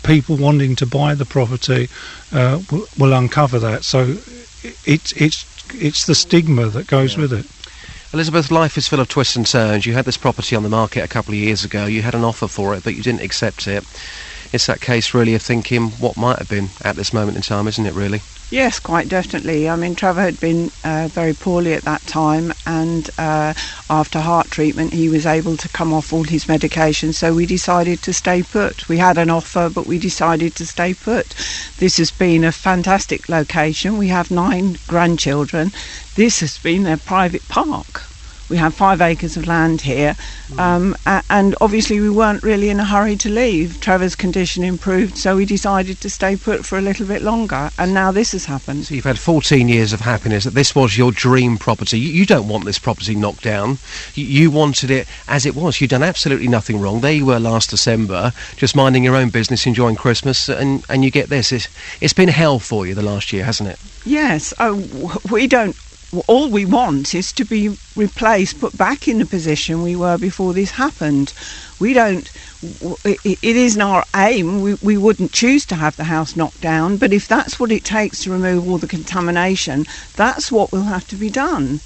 people 0.04 0.38
wanting 0.38 0.76
to 0.78 0.86
buy 0.86 1.16
the 1.16 1.26
property 1.26 1.90
uh, 2.32 2.62
will, 2.72 2.88
will 2.98 3.14
uncover 3.14 3.60
that. 3.60 3.84
So 3.84 4.18
it's 4.86 5.12
it's 5.14 5.46
it's 5.74 6.06
the 6.06 6.16
stigma 6.16 6.68
that 6.68 6.88
goes 6.88 7.18
with 7.18 7.34
it. 7.34 7.46
Elizabeth, 8.12 8.50
life 8.50 8.76
is 8.76 8.88
full 8.88 9.00
of 9.00 9.08
twists 9.08 9.36
and 9.36 9.46
turns. 9.46 9.86
You 9.86 9.94
had 9.94 10.06
this 10.06 10.18
property 10.18 10.56
on 10.56 10.64
the 10.64 10.70
market 10.70 11.04
a 11.04 11.08
couple 11.08 11.32
of 11.32 11.40
years 11.40 11.64
ago. 11.64 11.86
You 11.86 12.02
had 12.02 12.16
an 12.16 12.24
offer 12.24 12.48
for 12.48 12.74
it, 12.74 12.84
but 12.84 12.96
you 12.96 13.04
didn't 13.04 13.22
accept 13.22 13.68
it. 13.68 13.84
It's 14.52 14.66
that 14.66 14.82
case, 14.82 15.14
really, 15.14 15.36
of 15.36 15.42
thinking 15.42 15.92
what 15.92 16.18
might 16.18 16.40
have 16.40 16.50
been 16.50 16.70
at 16.82 16.96
this 16.96 17.14
moment 17.14 17.38
in 17.38 17.44
time, 17.44 17.68
isn't 17.68 17.86
it, 17.86 17.94
really? 17.94 18.22
Yes, 18.52 18.80
quite 18.80 19.08
definitely. 19.08 19.70
I 19.70 19.76
mean, 19.76 19.94
Trevor 19.94 20.22
had 20.22 20.40
been 20.40 20.72
uh, 20.84 21.08
very 21.12 21.36
poorly 21.36 21.74
at 21.74 21.84
that 21.84 22.02
time, 22.08 22.52
and 22.66 23.08
uh, 23.20 23.54
after 23.92 24.20
heart 24.20 24.50
treatment, 24.50 24.92
he 24.92 25.08
was 25.08 25.28
able 25.28 25.56
to 25.58 25.70
come 25.70 25.94
off 25.94 26.12
all 26.12 26.24
his 26.24 26.48
medication. 26.48 27.14
So 27.14 27.32
we 27.32 27.46
decided 27.46 28.02
to 28.02 28.12
stay 28.12 28.42
put. 28.42 28.90
We 28.90 28.98
had 28.98 29.20
an 29.20 29.30
offer, 29.30 29.70
but 29.70 29.86
we 29.86 30.00
decided 30.00 30.56
to 30.56 30.66
stay 30.66 30.96
put. 30.96 31.36
This 31.78 31.98
has 31.98 32.10
been 32.10 32.44
a 32.44 32.52
fantastic 32.52 33.30
location. 33.30 34.00
We 34.00 34.08
have 34.08 34.32
nine 34.32 34.78
grandchildren. 34.88 35.72
This 36.16 36.40
has 36.40 36.58
been 36.58 36.84
their 36.84 36.98
private 36.98 37.48
park. 37.50 38.09
We 38.50 38.58
have 38.58 38.74
five 38.74 39.02
acres 39.02 39.38
of 39.38 39.48
land 39.48 39.82
here, 39.82 40.16
um, 40.58 40.96
and 41.30 41.56
obviously 41.62 42.00
we 42.00 42.10
weren't 42.10 42.42
really 42.44 42.70
in 42.70 42.80
a 42.80 42.86
hurry 42.86 43.16
to 43.18 43.30
leave. 43.30 43.80
Trevor's 43.80 44.16
condition 44.16 44.64
improved, 44.64 45.18
so 45.18 45.36
we 45.36 45.46
decided 45.46 46.02
to 46.02 46.10
stay 46.10 46.36
put 46.36 46.66
for 46.66 46.78
a 46.78 46.82
little 46.82 47.06
bit 47.06 47.22
longer, 47.22 47.70
and 47.78 47.94
now 47.94 48.12
this 48.12 48.32
has 48.32 48.46
happened. 48.46 48.86
So 48.86 48.96
you've 48.96 49.06
had 49.06 49.20
14 49.20 49.70
years 49.70 49.94
of 49.94 50.02
happiness. 50.02 50.44
That 50.46 50.54
this 50.54 50.74
was 50.74 50.98
your 50.98 51.12
dream 51.12 51.58
property. 51.58 52.00
You, 52.00 52.12
you 52.12 52.26
don't 52.26 52.48
want 52.48 52.66
this 52.66 52.80
property 52.80 53.16
knocked 53.16 53.44
down. 53.44 53.78
You, 54.16 54.26
you 54.26 54.52
wanted 54.52 54.92
it 54.92 55.08
as 55.28 55.46
it 55.46 55.56
was. 55.56 55.80
You'd 55.80 55.92
done 55.92 56.04
absolutely 56.04 56.48
nothing 56.48 56.80
wrong. 56.80 57.02
There 57.02 57.14
you 57.14 57.26
were 57.26 57.40
last 57.40 57.70
December, 57.70 58.34
just 58.56 58.76
minding 58.76 59.04
your 59.04 59.16
own 59.16 59.30
business, 59.30 59.68
enjoying 59.68 59.96
Christmas, 59.96 60.50
and, 60.50 60.84
and 60.90 61.04
you 61.04 61.12
get 61.12 61.30
this. 61.30 61.52
It's, 61.52 61.68
it's 62.02 62.14
been 62.14 62.30
hell 62.30 62.60
for 62.60 62.88
you 62.88 62.96
the 62.96 63.02
last 63.02 63.32
year, 63.32 63.44
hasn't 63.44 63.70
it? 63.70 63.80
Yes, 64.06 64.54
oh, 64.60 65.20
we 65.30 65.48
don't. 65.48 65.76
All 66.28 66.50
we 66.50 66.66
want 66.66 67.14
is 67.14 67.32
to 67.34 67.46
be 67.46 67.70
replaced, 67.96 68.60
put 68.60 68.76
back 68.78 69.08
in 69.08 69.20
the 69.20 69.26
position 69.28 69.84
we 69.84 69.96
were 69.96 70.18
before 70.18 70.54
this 70.54 70.72
happened. 70.72 71.34
We 71.80 71.94
don't. 71.94 72.30
It 73.06 73.44
isn't 73.44 73.82
our 73.82 74.04
aim. 74.16 74.62
We, 74.62 74.74
we 74.76 74.98
wouldn't 74.98 75.32
choose 75.32 75.66
to 75.68 75.76
have 75.76 75.96
the 75.96 76.04
house 76.04 76.36
knocked 76.36 76.62
down, 76.62 76.98
but 76.98 77.14
if 77.14 77.28
that's 77.28 77.60
what 77.60 77.72
it 77.72 77.86
takes 77.86 78.24
to 78.24 78.32
remove 78.32 78.68
all 78.68 78.78
the 78.78 78.88
contamination, 78.88 79.86
that's 80.16 80.52
what 80.52 80.72
will 80.72 80.84
have 80.84 81.08
to 81.08 81.16
be 81.16 81.30
done. 81.30 81.80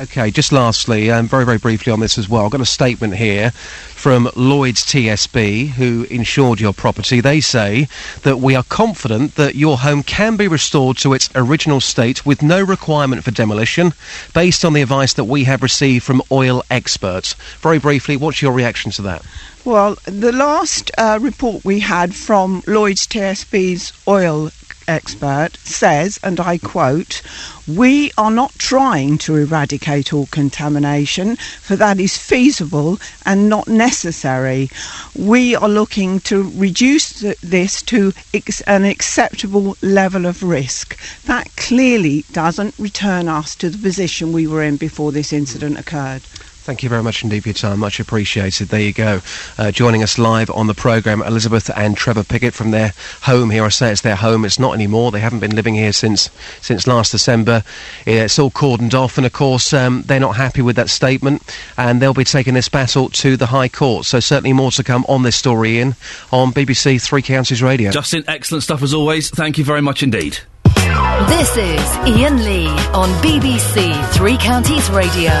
Okay, 0.00 0.30
just 0.30 0.52
lastly, 0.52 1.10
um, 1.10 1.26
very, 1.26 1.44
very 1.44 1.58
briefly 1.58 1.92
on 1.92 2.00
this 2.00 2.16
as 2.16 2.28
well. 2.28 2.46
I've 2.46 2.50
got 2.50 2.62
a 2.62 2.66
statement 2.66 3.16
here 3.16 3.50
from 3.50 4.30
Lloyds 4.34 4.82
TSB, 4.84 5.68
who 5.68 6.06
insured 6.10 6.60
your 6.60 6.72
property. 6.72 7.20
They 7.20 7.40
say 7.40 7.86
that 8.22 8.38
we 8.38 8.54
are 8.54 8.62
confident 8.62 9.34
that 9.34 9.56
your 9.56 9.76
home 9.78 10.02
can 10.02 10.36
be 10.36 10.48
restored 10.48 10.96
to 10.98 11.12
its 11.12 11.28
original 11.34 11.80
state 11.80 12.24
with 12.24 12.42
no 12.42 12.62
requirement 12.62 13.22
for 13.22 13.30
demolition, 13.30 13.92
based 14.32 14.64
on 14.64 14.72
the 14.72 14.80
advice 14.80 15.12
that 15.14 15.24
we 15.24 15.44
have 15.44 15.62
received 15.62 16.04
from 16.04 16.22
oil 16.32 16.62
experts. 16.70 17.34
Very 17.60 17.78
briefly, 17.78 18.16
what's 18.16 18.40
your 18.40 18.52
reaction 18.52 18.90
to 18.92 19.02
that? 19.02 19.22
Well, 19.64 19.96
the 20.04 20.32
last 20.32 20.90
uh, 20.96 21.18
report 21.20 21.64
we 21.64 21.80
had 21.80 22.14
from 22.14 22.62
Lloyds 22.66 23.06
TSB's 23.06 23.92
oil 24.08 24.50
expert 24.90 25.56
says, 25.58 26.18
and 26.22 26.40
I 26.40 26.58
quote, 26.58 27.22
We 27.68 28.10
are 28.18 28.30
not 28.30 28.52
trying 28.58 29.18
to 29.18 29.36
eradicate 29.36 30.12
all 30.12 30.26
contamination, 30.26 31.36
for 31.36 31.76
that 31.76 32.00
is 32.00 32.18
feasible 32.18 32.98
and 33.24 33.48
not 33.48 33.68
necessary. 33.68 34.68
We 35.14 35.54
are 35.54 35.68
looking 35.68 36.20
to 36.20 36.50
reduce 36.54 37.20
th- 37.20 37.38
this 37.40 37.82
to 37.82 38.12
ex- 38.34 38.62
an 38.62 38.84
acceptable 38.84 39.76
level 39.82 40.26
of 40.26 40.42
risk. 40.42 40.98
That 41.26 41.54
clearly 41.56 42.24
doesn't 42.32 42.74
return 42.78 43.28
us 43.28 43.54
to 43.56 43.70
the 43.70 43.78
position 43.78 44.32
we 44.32 44.46
were 44.46 44.62
in 44.62 44.76
before 44.76 45.12
this 45.12 45.32
incident 45.32 45.78
occurred. 45.78 46.22
Thank 46.70 46.84
you 46.84 46.88
very 46.88 47.02
much 47.02 47.24
indeed 47.24 47.42
for 47.42 47.48
your 47.48 47.54
time. 47.54 47.80
Much 47.80 47.98
appreciated. 47.98 48.68
There 48.68 48.80
you 48.80 48.92
go. 48.92 49.22
Uh, 49.58 49.72
joining 49.72 50.04
us 50.04 50.18
live 50.18 50.50
on 50.50 50.68
the 50.68 50.72
programme, 50.72 51.20
Elizabeth 51.20 51.68
and 51.76 51.96
Trevor 51.96 52.22
Piggott 52.22 52.54
from 52.54 52.70
their 52.70 52.94
home 53.22 53.50
here. 53.50 53.64
I 53.64 53.70
say 53.70 53.90
it's 53.90 54.02
their 54.02 54.14
home. 54.14 54.44
It's 54.44 54.60
not 54.60 54.74
anymore. 54.74 55.10
They 55.10 55.18
haven't 55.18 55.40
been 55.40 55.56
living 55.56 55.74
here 55.74 55.92
since 55.92 56.30
since 56.60 56.86
last 56.86 57.10
December. 57.10 57.64
It's 58.06 58.38
all 58.38 58.52
cordoned 58.52 58.94
off, 58.94 59.16
and 59.16 59.26
of 59.26 59.32
course 59.32 59.72
um, 59.72 60.02
they're 60.02 60.20
not 60.20 60.36
happy 60.36 60.62
with 60.62 60.76
that 60.76 60.90
statement, 60.90 61.42
and 61.76 62.00
they'll 62.00 62.14
be 62.14 62.22
taking 62.22 62.54
this 62.54 62.68
battle 62.68 63.08
to 63.08 63.36
the 63.36 63.46
High 63.46 63.68
Court. 63.68 64.04
So 64.04 64.20
certainly 64.20 64.52
more 64.52 64.70
to 64.70 64.84
come 64.84 65.04
on 65.08 65.24
this 65.24 65.34
story, 65.34 65.80
in 65.80 65.96
on 66.30 66.52
BBC 66.52 67.02
Three 67.02 67.22
Counties 67.22 67.64
Radio. 67.64 67.90
Justin, 67.90 68.22
excellent 68.28 68.62
stuff 68.62 68.80
as 68.84 68.94
always. 68.94 69.28
Thank 69.28 69.58
you 69.58 69.64
very 69.64 69.82
much 69.82 70.04
indeed. 70.04 70.38
This 70.62 71.56
is 71.56 71.82
Iain 72.06 72.44
Lee 72.44 72.68
on 72.94 73.08
BBC 73.24 74.12
Three 74.12 74.36
Counties 74.36 74.88
Radio. 74.90 75.32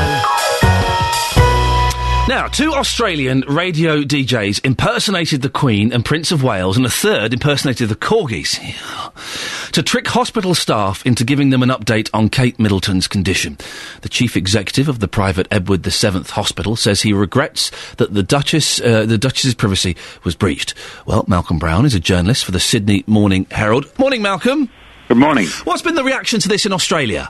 Now, 2.30 2.46
two 2.46 2.74
Australian 2.74 3.40
radio 3.48 4.02
DJs 4.02 4.64
impersonated 4.64 5.42
the 5.42 5.48
Queen 5.48 5.92
and 5.92 6.04
Prince 6.04 6.30
of 6.30 6.44
Wales, 6.44 6.76
and 6.76 6.86
a 6.86 6.88
third 6.88 7.32
impersonated 7.32 7.88
the 7.88 7.96
Corgis 7.96 8.60
to 9.72 9.82
trick 9.82 10.06
hospital 10.06 10.54
staff 10.54 11.04
into 11.04 11.24
giving 11.24 11.50
them 11.50 11.64
an 11.64 11.70
update 11.70 12.08
on 12.14 12.28
Kate 12.28 12.56
Middleton's 12.60 13.08
condition. 13.08 13.58
The 14.02 14.08
chief 14.08 14.36
executive 14.36 14.88
of 14.88 15.00
the 15.00 15.08
private 15.08 15.48
Edward 15.50 15.82
VII 15.82 16.22
Hospital 16.30 16.76
says 16.76 17.02
he 17.02 17.12
regrets 17.12 17.72
that 17.96 18.14
the 18.14 18.22
Duchess, 18.22 18.80
uh, 18.80 19.06
the 19.06 19.18
Duchess's 19.18 19.54
privacy 19.54 19.96
was 20.22 20.36
breached. 20.36 20.74
Well, 21.06 21.24
Malcolm 21.26 21.58
Brown 21.58 21.84
is 21.84 21.96
a 21.96 22.00
journalist 22.00 22.44
for 22.44 22.52
the 22.52 22.60
Sydney 22.60 23.02
Morning 23.08 23.48
Herald. 23.50 23.90
Morning, 23.98 24.22
Malcolm. 24.22 24.70
Good 25.08 25.16
morning. 25.16 25.48
What's 25.64 25.82
been 25.82 25.96
the 25.96 26.04
reaction 26.04 26.38
to 26.38 26.48
this 26.48 26.64
in 26.64 26.72
Australia? 26.72 27.28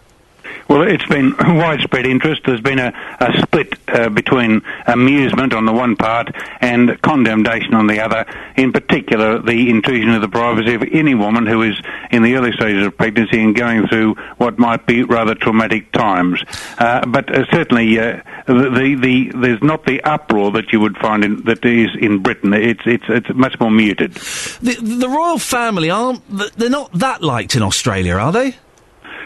Well, 0.71 0.83
it's 0.83 1.05
been 1.07 1.35
widespread 1.41 2.07
interest. 2.07 2.43
There's 2.47 2.61
been 2.61 2.79
a, 2.79 2.93
a 3.19 3.43
split 3.43 3.75
uh, 3.89 4.09
between 4.09 4.63
amusement 4.87 5.53
on 5.53 5.67
the 5.67 5.73
one 5.73 5.97
part 5.97 6.33
and 6.61 7.03
condemnation 7.03 7.75
on 7.75 7.89
the 7.89 7.99
other. 7.99 8.25
In 8.57 8.71
particular, 8.73 9.43
the 9.43 9.69
intrusion 9.69 10.11
of 10.11 10.21
the 10.21 10.29
privacy 10.29 10.75
of 10.75 10.85
any 10.93 11.17
woman 11.17 11.45
who 11.45 11.63
is 11.63 11.75
in 12.13 12.23
the 12.23 12.37
early 12.37 12.53
stages 12.53 12.87
of 12.87 12.97
pregnancy 12.97 13.43
and 13.43 13.53
going 13.53 13.89
through 13.89 14.15
what 14.37 14.61
might 14.61 14.87
be 14.87 15.03
rather 15.03 15.35
traumatic 15.35 15.91
times. 15.91 16.41
Uh, 16.79 17.05
but 17.05 17.37
uh, 17.37 17.47
certainly, 17.51 17.99
uh, 17.99 18.23
the, 18.47 18.71
the, 18.71 18.95
the 18.95 19.33
there's 19.41 19.63
not 19.65 19.87
the 19.87 20.01
uproar 20.05 20.53
that 20.53 20.73
you 20.73 20.79
would 20.79 20.97
find 20.99 21.25
in, 21.25 21.43
that 21.47 21.65
is 21.65 21.89
in 22.01 22.23
Britain. 22.23 22.55
It's 22.55 22.83
it's 22.87 23.07
it's 23.09 23.35
much 23.35 23.59
more 23.59 23.73
muted. 23.73 24.13
The, 24.15 24.77
the 24.81 25.09
royal 25.09 25.41
family 25.41 25.91
aren't. 25.91 26.23
They're 26.57 26.71
not 26.71 26.93
that 26.93 27.23
liked 27.23 27.57
in 27.57 27.63
Australia, 27.63 28.15
are 28.15 28.31
they? 28.31 28.55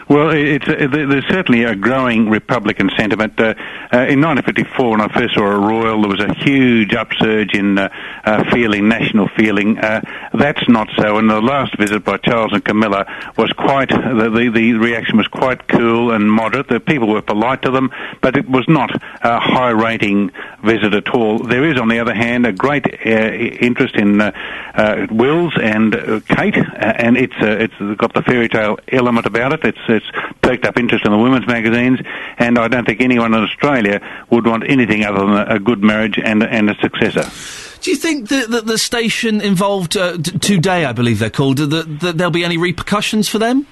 Well, 0.07 0.29
it's 0.29 0.67
uh, 0.67 0.87
there's 0.91 1.27
certainly 1.29 1.63
a 1.63 1.75
growing 1.75 2.29
Republican 2.29 2.91
sentiment. 2.95 3.39
Uh, 3.39 3.55
uh, 3.91 4.05
in 4.05 4.21
1954, 4.21 4.91
when 4.91 5.01
I 5.01 5.07
first 5.07 5.33
saw 5.33 5.45
a 5.45 5.57
royal, 5.57 5.99
there 6.01 6.11
was 6.11 6.19
a 6.19 6.31
huge 6.43 6.93
upsurge 6.93 7.55
in 7.55 7.79
uh, 7.79 7.89
uh, 8.23 8.43
feeling, 8.51 8.87
national 8.87 9.29
feeling. 9.29 9.75
That's 9.75 10.69
not 10.69 10.89
so. 10.95 11.17
And 11.17 11.27
the 11.27 11.41
last 11.41 11.75
visit 11.79 12.03
by 12.03 12.17
Charles 12.17 12.53
and 12.53 12.63
Camilla 12.63 13.05
was 13.35 13.51
quite 13.53 13.89
the, 13.89 14.29
the 14.29 14.51
the 14.53 14.73
reaction 14.73 15.17
was 15.17 15.27
quite 15.27 15.67
cool 15.67 16.11
and 16.11 16.31
moderate. 16.31 16.67
The 16.67 16.79
people 16.79 17.07
were 17.07 17.23
polite 17.23 17.63
to 17.63 17.71
them, 17.71 17.89
but 18.21 18.37
it 18.37 18.47
was 18.47 18.65
not 18.67 18.91
a 19.23 19.39
high-rating 19.39 20.31
visit 20.63 20.93
at 20.93 21.09
all. 21.09 21.39
There 21.39 21.65
is, 21.65 21.79
on 21.79 21.87
the 21.87 21.99
other 21.99 22.13
hand, 22.13 22.45
a 22.45 22.51
great 22.51 22.85
interest 23.03 23.95
in 23.95 24.19
Wills 25.09 25.53
and 25.59 26.23
Kate, 26.27 26.57
and 26.57 27.17
it's 27.17 27.35
it's 27.39 27.97
got 27.97 28.13
the 28.13 28.21
fairy 28.21 28.49
tale 28.49 28.77
element 28.91 29.25
about 29.25 29.53
it. 29.53 29.65
It's 29.65 29.94
it's 29.95 30.05
perked 30.41 30.65
up 30.65 30.77
interest 30.77 31.05
in 31.05 31.11
the 31.11 31.17
women's 31.17 31.47
magazines, 31.47 31.99
and 32.37 32.59
I 32.59 32.67
don't 32.67 32.85
think 32.85 33.01
anyone 33.01 33.33
in 33.33 33.43
Australia 33.43 34.01
would 34.29 34.45
want 34.45 34.69
anything 34.69 35.03
other 35.03 35.19
than 35.19 35.35
a, 35.35 35.55
a 35.55 35.59
good 35.59 35.83
marriage 35.83 36.19
and 36.19 36.43
and 36.43 36.69
a 36.69 36.75
successor. 36.75 37.29
Do 37.81 37.91
you 37.91 37.97
think 37.97 38.29
that 38.29 38.49
the, 38.49 38.61
the 38.61 38.77
station 38.77 39.41
involved 39.41 39.95
uh, 39.95 40.17
t- 40.17 40.39
today, 40.39 40.85
I 40.85 40.91
believe 40.93 41.19
they're 41.19 41.29
called, 41.29 41.57
that, 41.57 41.99
that 41.99 42.17
there'll 42.17 42.31
be 42.31 42.43
any 42.43 42.57
repercussions 42.57 43.29
for 43.29 43.37
them? 43.37 43.67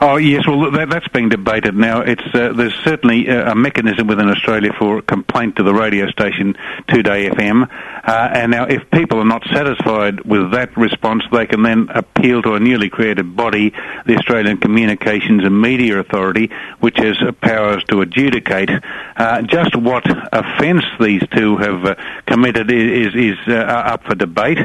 Oh 0.00 0.16
yes, 0.16 0.46
well 0.46 0.70
that, 0.70 0.90
that's 0.90 1.08
being 1.08 1.28
debated 1.28 1.74
now. 1.74 2.00
It's 2.00 2.22
uh, 2.34 2.52
there's 2.52 2.74
certainly 2.84 3.28
uh, 3.28 3.52
a 3.52 3.54
mechanism 3.54 4.06
within 4.06 4.28
Australia 4.28 4.72
for 4.78 5.00
complaint 5.02 5.56
to 5.56 5.62
the 5.62 5.72
radio 5.72 6.08
station 6.08 6.54
2Day 6.88 7.30
FM, 7.30 7.68
uh, 8.06 8.30
and 8.32 8.52
now 8.52 8.64
if 8.64 8.90
people 8.90 9.18
are 9.18 9.24
not 9.24 9.42
satisfied 9.52 10.20
with 10.20 10.52
that 10.52 10.76
response, 10.76 11.22
they 11.32 11.46
can 11.46 11.62
then 11.62 11.88
appeal 11.90 12.42
to 12.42 12.54
a 12.54 12.60
newly 12.60 12.88
created 12.88 13.36
body, 13.36 13.72
the 14.06 14.16
Australian 14.16 14.58
Communications 14.58 15.44
and 15.44 15.60
Media 15.60 15.98
Authority, 15.98 16.50
which 16.80 16.96
has 16.98 17.16
powers 17.40 17.82
to 17.88 18.00
adjudicate 18.00 18.70
uh, 19.16 19.42
just 19.42 19.74
what 19.76 20.04
offence 20.32 20.84
these 21.00 21.22
two 21.34 21.56
have 21.56 21.84
uh, 21.84 21.94
committed 22.26 22.70
is 22.70 23.14
is 23.14 23.38
uh, 23.48 23.54
up 23.54 24.04
for 24.04 24.14
debate. 24.14 24.58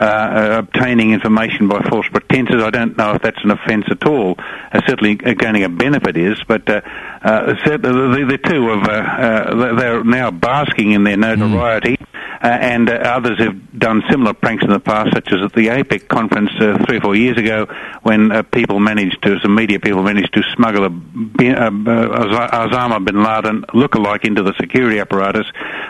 Uh, 0.00 0.04
uh, 0.04 0.56
obtaining 0.58 1.12
information 1.12 1.66
by 1.66 1.80
false 1.88 2.06
pretences, 2.08 2.62
I 2.62 2.70
don't 2.70 2.96
know 2.96 3.14
if 3.14 3.22
that's 3.22 3.42
an 3.42 3.50
offence 3.50 3.86
at 3.90 4.06
all. 4.06 4.36
Uh, 4.38 4.80
certainly, 4.86 5.16
gaining 5.16 5.64
a 5.64 5.68
benefit 5.68 6.16
is, 6.16 6.40
but 6.46 6.68
uh, 6.68 6.80
uh, 7.22 7.54
the, 7.64 8.26
the, 8.28 8.38
two 8.38 8.68
have 8.68 8.88
uh, 8.88 8.92
uh, 8.92 9.74
they're 9.74 10.04
now 10.04 10.30
basking 10.30 10.92
in 10.92 11.04
their 11.04 11.16
notoriety. 11.16 11.96
Uh, 12.00 12.17
and 12.40 12.88
uh, 12.88 12.94
others 12.94 13.38
have 13.38 13.78
done 13.78 14.02
similar 14.10 14.32
pranks 14.32 14.64
in 14.64 14.70
the 14.70 14.80
past, 14.80 15.12
such 15.12 15.32
as 15.32 15.42
at 15.42 15.52
the 15.54 15.66
APEC 15.68 16.08
conference 16.08 16.50
uh, 16.60 16.78
three 16.86 16.98
or 16.98 17.00
four 17.00 17.16
years 17.16 17.36
ago, 17.36 17.66
when 18.02 18.30
uh, 18.30 18.42
people 18.42 18.78
managed 18.80 19.22
to, 19.22 19.38
some 19.40 19.54
media 19.54 19.80
people 19.80 20.02
managed 20.02 20.32
to 20.34 20.42
smuggle 20.54 20.84
a 20.84 20.90
bin, 20.90 21.54
uh, 21.54 21.66
uh, 21.66 22.68
Osama 22.68 23.04
bin 23.04 23.22
Laden 23.22 23.62
lookalike 23.74 24.24
into 24.24 24.42
the 24.42 24.54
security 24.60 24.98
apparatus. 25.00 25.46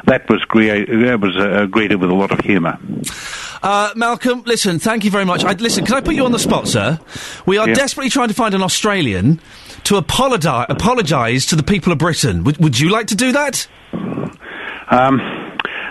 That 0.06 0.28
was, 0.28 0.44
was 0.52 1.36
uh, 1.36 1.66
greeted 1.66 1.96
with 2.00 2.10
a 2.10 2.14
lot 2.14 2.30
of 2.32 2.40
humour. 2.40 2.78
Uh, 3.62 3.92
Malcolm, 3.96 4.42
listen, 4.46 4.78
thank 4.78 5.04
you 5.04 5.10
very 5.10 5.24
much. 5.24 5.44
I, 5.44 5.52
listen, 5.52 5.84
can 5.84 5.96
I 5.96 6.00
put 6.00 6.14
you 6.14 6.24
on 6.24 6.32
the 6.32 6.38
spot, 6.38 6.68
sir? 6.68 6.98
We 7.44 7.58
are 7.58 7.68
Yeah. 7.68 7.74
desperately 7.74 8.10
trying 8.10 8.28
to 8.28 8.34
find 8.34 8.54
an 8.54 8.62
Australian 8.62 9.40
to 9.84 9.96
apologise 9.96 10.66
apologise 10.68 11.46
to 11.46 11.56
the 11.56 11.62
people 11.62 11.92
of 11.92 11.98
Britain. 11.98 12.44
Would, 12.44 12.58
would 12.58 12.78
you 12.78 12.90
like 12.90 13.08
to 13.08 13.16
do 13.16 13.32
that? 13.32 13.66
Um, 14.90 15.20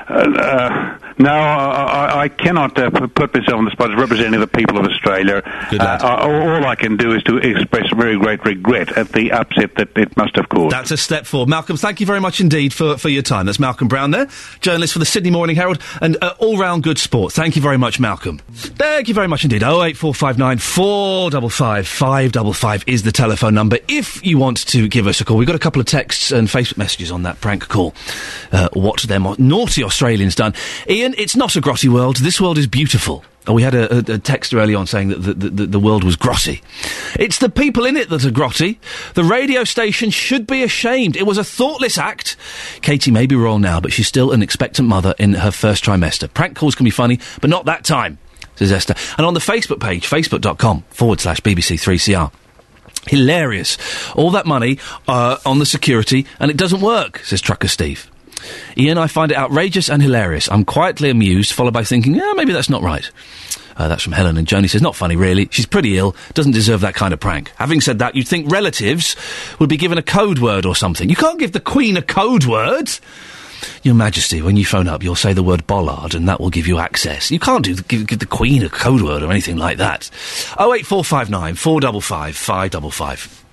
uh, 0.09 0.13
uh, 0.13 0.97
no, 1.17 1.31
I, 1.31 2.23
I, 2.23 2.29
cannot 2.29 2.77
uh, 2.77 2.89
put 2.91 3.33
myself 3.33 3.57
on 3.57 3.65
the 3.65 3.71
spot 3.71 3.91
as 3.91 3.99
representing 3.99 4.39
the 4.39 4.47
people 4.47 4.77
of 4.77 4.85
Australia. 4.85 5.41
Uh, 5.71 6.17
all 6.21 6.65
I 6.65 6.75
can 6.75 6.95
do 6.95 7.13
is 7.13 7.23
to 7.23 7.37
express 7.37 7.91
very 7.95 8.17
great 8.17 8.45
regret 8.45 8.95
at 8.97 9.09
the 9.09 9.31
upset 9.31 9.75
that 9.75 9.97
it 9.97 10.15
must 10.15 10.35
have 10.35 10.47
caused. 10.49 10.73
That's 10.73 10.91
a 10.91 10.97
step 10.97 11.25
forward. 11.25 11.49
Malcolm, 11.49 11.75
thank 11.75 11.99
you 11.99 12.05
very 12.05 12.21
much 12.21 12.39
indeed 12.39 12.73
for, 12.73 12.97
for 12.97 13.09
your 13.09 13.23
time. 13.23 13.47
That's 13.47 13.59
Malcolm 13.59 13.87
Brown 13.87 14.11
there, 14.11 14.29
journalist 14.61 14.93
for 14.93 14.99
the 14.99 15.05
Sydney 15.05 15.31
Morning 15.31 15.55
Herald 15.55 15.81
and 16.01 16.17
uh, 16.21 16.35
all 16.39 16.57
round 16.57 16.83
good 16.83 16.99
sport. 16.99 17.33
Thank 17.33 17.55
you 17.55 17.61
very 17.61 17.77
much, 17.77 17.99
Malcolm. 17.99 18.37
Thank 18.51 19.07
you 19.07 19.13
very 19.13 19.27
much 19.27 19.43
indeed. 19.43 19.63
08459 19.63 20.59
455 20.59 21.87
555 21.87 22.83
is 22.87 23.03
the 23.03 23.11
telephone 23.11 23.55
number 23.55 23.79
if 23.87 24.23
you 24.25 24.37
want 24.37 24.65
to 24.67 24.87
give 24.87 25.07
us 25.07 25.19
a 25.19 25.25
call. 25.25 25.37
We've 25.37 25.47
got 25.47 25.55
a 25.55 25.59
couple 25.59 25.79
of 25.79 25.87
texts 25.87 26.31
and 26.31 26.47
Facebook 26.47 26.77
messages 26.77 27.11
on 27.11 27.23
that 27.23 27.41
prank 27.41 27.67
call. 27.67 27.93
Uh, 28.51 28.69
what 28.73 29.01
them 29.07 29.27
naughty 29.37 29.83
Australians 29.97 30.35
done. 30.35 30.53
Iain, 30.87 31.15
it's 31.17 31.35
not 31.35 31.55
a 31.55 31.61
grotty 31.61 31.89
world. 31.89 32.17
This 32.17 32.39
world 32.39 32.59
is 32.59 32.67
beautiful. 32.67 33.25
Oh, 33.47 33.53
we 33.53 33.63
had 33.63 33.73
a, 33.73 33.95
a, 33.95 34.15
a 34.15 34.17
text 34.19 34.53
early 34.53 34.75
on 34.75 34.85
saying 34.85 35.07
that 35.07 35.21
the, 35.21 35.33
the, 35.33 35.65
the, 35.65 35.79
world 35.79 36.03
was 36.03 36.15
grotty. 36.15 36.61
It's 37.19 37.39
the 37.39 37.49
people 37.49 37.83
in 37.83 37.97
it 37.97 38.09
that 38.09 38.23
are 38.23 38.29
grotty. 38.29 38.77
The 39.15 39.23
radio 39.23 39.63
station 39.63 40.11
should 40.11 40.45
be 40.45 40.61
ashamed. 40.61 41.15
It 41.15 41.25
was 41.25 41.39
a 41.39 41.43
thoughtless 41.43 41.97
act. 41.97 42.35
Katie 42.81 43.09
may 43.09 43.25
be 43.25 43.35
wrong 43.35 43.61
now, 43.61 43.79
but 43.79 43.91
she's 43.91 44.07
still 44.07 44.31
an 44.31 44.43
expectant 44.43 44.87
mother 44.87 45.15
in 45.17 45.33
her 45.33 45.49
first 45.49 45.83
trimester. 45.83 46.31
Prank 46.31 46.55
calls 46.55 46.75
can 46.75 46.83
be 46.83 46.91
funny, 46.91 47.19
but 47.41 47.49
not 47.49 47.65
that 47.65 47.83
time, 47.83 48.19
says 48.55 48.71
Esther. 48.71 48.93
And 49.17 49.25
on 49.25 49.33
the 49.33 49.39
Facebook 49.39 49.79
page, 49.79 50.07
facebook.com 50.07 50.83
forward 50.89 51.21
slash 51.21 51.41
BBC3CR. 51.41 52.31
Hilarious. 53.07 53.79
All 54.13 54.29
that 54.31 54.45
money 54.45 54.77
uh, 55.07 55.37
on 55.43 55.57
the 55.57 55.65
security, 55.65 56.27
and 56.39 56.51
it 56.51 56.57
doesn't 56.57 56.81
work, 56.81 57.19
says 57.19 57.41
Trucker 57.41 57.69
Steve. 57.69 58.11
Iain, 58.77 58.97
I 58.97 59.07
find 59.07 59.31
it 59.31 59.37
outrageous 59.37 59.89
and 59.89 60.01
hilarious. 60.01 60.49
I'm 60.51 60.65
quietly 60.65 61.09
amused, 61.09 61.53
followed 61.53 61.73
by 61.73 61.83
thinking, 61.83 62.15
yeah, 62.15 62.33
maybe 62.35 62.53
that's 62.53 62.69
not 62.69 62.81
right. 62.81 63.09
Uh, 63.75 63.87
that's 63.87 64.03
from 64.03 64.13
Helen. 64.13 64.37
And 64.37 64.47
Joni 64.47 64.69
says, 64.69 64.81
not 64.81 64.95
funny, 64.95 65.15
really. 65.15 65.47
She's 65.51 65.67
pretty 65.67 65.97
ill. 65.97 66.15
Doesn't 66.33 66.53
deserve 66.53 66.81
that 66.81 66.95
kind 66.95 67.13
of 67.13 67.19
prank. 67.19 67.51
Having 67.57 67.81
said 67.81 67.99
that, 67.99 68.15
you'd 68.15 68.27
think 68.27 68.51
relatives 68.51 69.15
would 69.59 69.69
be 69.69 69.77
given 69.77 69.97
a 69.97 70.03
code 70.03 70.39
word 70.39 70.65
or 70.65 70.75
something. 70.75 71.09
You 71.09 71.15
can't 71.15 71.39
give 71.39 71.51
the 71.51 71.59
Queen 71.59 71.95
a 71.95 72.01
code 72.01 72.45
word. 72.45 72.89
Your 73.83 73.95
Majesty, 73.95 74.41
when 74.41 74.57
you 74.57 74.65
phone 74.65 74.87
up, 74.87 75.03
you'll 75.03 75.15
say 75.15 75.33
the 75.33 75.43
word 75.43 75.65
bollard 75.65 76.13
and 76.13 76.27
that 76.27 76.39
will 76.39 76.49
give 76.49 76.67
you 76.67 76.77
access. 76.79 77.31
You 77.31 77.39
can't 77.39 77.65
do, 77.65 77.75
give, 77.75 78.05
give 78.05 78.19
the 78.19 78.25
Queen 78.25 78.63
a 78.63 78.69
code 78.69 79.01
word 79.01 79.23
or 79.23 79.31
anything 79.31 79.57
like 79.57 79.77
that. 79.77 80.09
08459 80.59 81.55
455 81.55 82.35
555. 82.35 83.46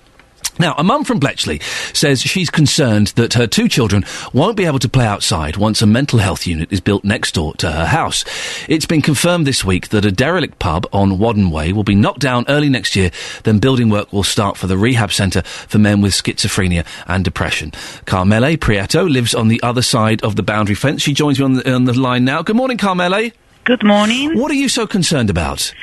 Now, 0.57 0.73
a 0.77 0.83
mum 0.83 1.03
from 1.03 1.19
Bletchley 1.19 1.59
says 1.93 2.21
she's 2.21 2.49
concerned 2.49 3.07
that 3.15 3.33
her 3.33 3.45
two 3.45 3.67
children 3.67 4.05
won't 4.31 4.55
be 4.55 4.65
able 4.65 4.79
to 4.79 4.89
play 4.89 5.05
outside 5.05 5.57
once 5.57 5.81
a 5.81 5.87
mental 5.87 6.19
health 6.19 6.47
unit 6.47 6.71
is 6.71 6.79
built 6.79 7.03
next 7.03 7.33
door 7.33 7.53
to 7.55 7.71
her 7.71 7.85
house. 7.85 8.23
It's 8.69 8.85
been 8.85 9.01
confirmed 9.01 9.45
this 9.45 9.65
week 9.65 9.89
that 9.89 10.05
a 10.05 10.11
derelict 10.11 10.59
pub 10.59 10.87
on 10.93 11.17
Whaddon 11.17 11.51
Way 11.51 11.73
will 11.73 11.83
be 11.83 11.95
knocked 11.95 12.21
down 12.21 12.45
early 12.47 12.69
next 12.69 12.95
year, 12.95 13.11
then 13.43 13.59
building 13.59 13.89
work 13.89 14.13
will 14.13 14.23
start 14.23 14.55
for 14.55 14.67
the 14.67 14.77
rehab 14.77 15.11
centre 15.11 15.41
for 15.41 15.77
men 15.77 16.01
with 16.01 16.13
schizophrenia 16.13 16.85
and 17.07 17.25
depression. 17.25 17.71
Carmele 18.05 18.57
Prieto 18.57 19.09
lives 19.09 19.35
on 19.35 19.49
the 19.49 19.61
other 19.61 19.81
side 19.81 20.23
of 20.23 20.35
the 20.37 20.43
boundary 20.43 20.75
fence. 20.75 21.01
She 21.01 21.13
joins 21.13 21.39
me 21.39 21.45
on 21.45 21.53
the, 21.55 21.73
on 21.73 21.83
the 21.83 21.93
line 21.93 22.23
now. 22.23 22.41
Good 22.41 22.55
morning, 22.55 22.77
Carmele. 22.77 23.31
Good 23.65 23.83
morning. 23.83 24.37
What 24.39 24.51
are 24.51 24.55
you 24.55 24.69
so 24.69 24.85
concerned 24.85 25.31
about? 25.31 25.73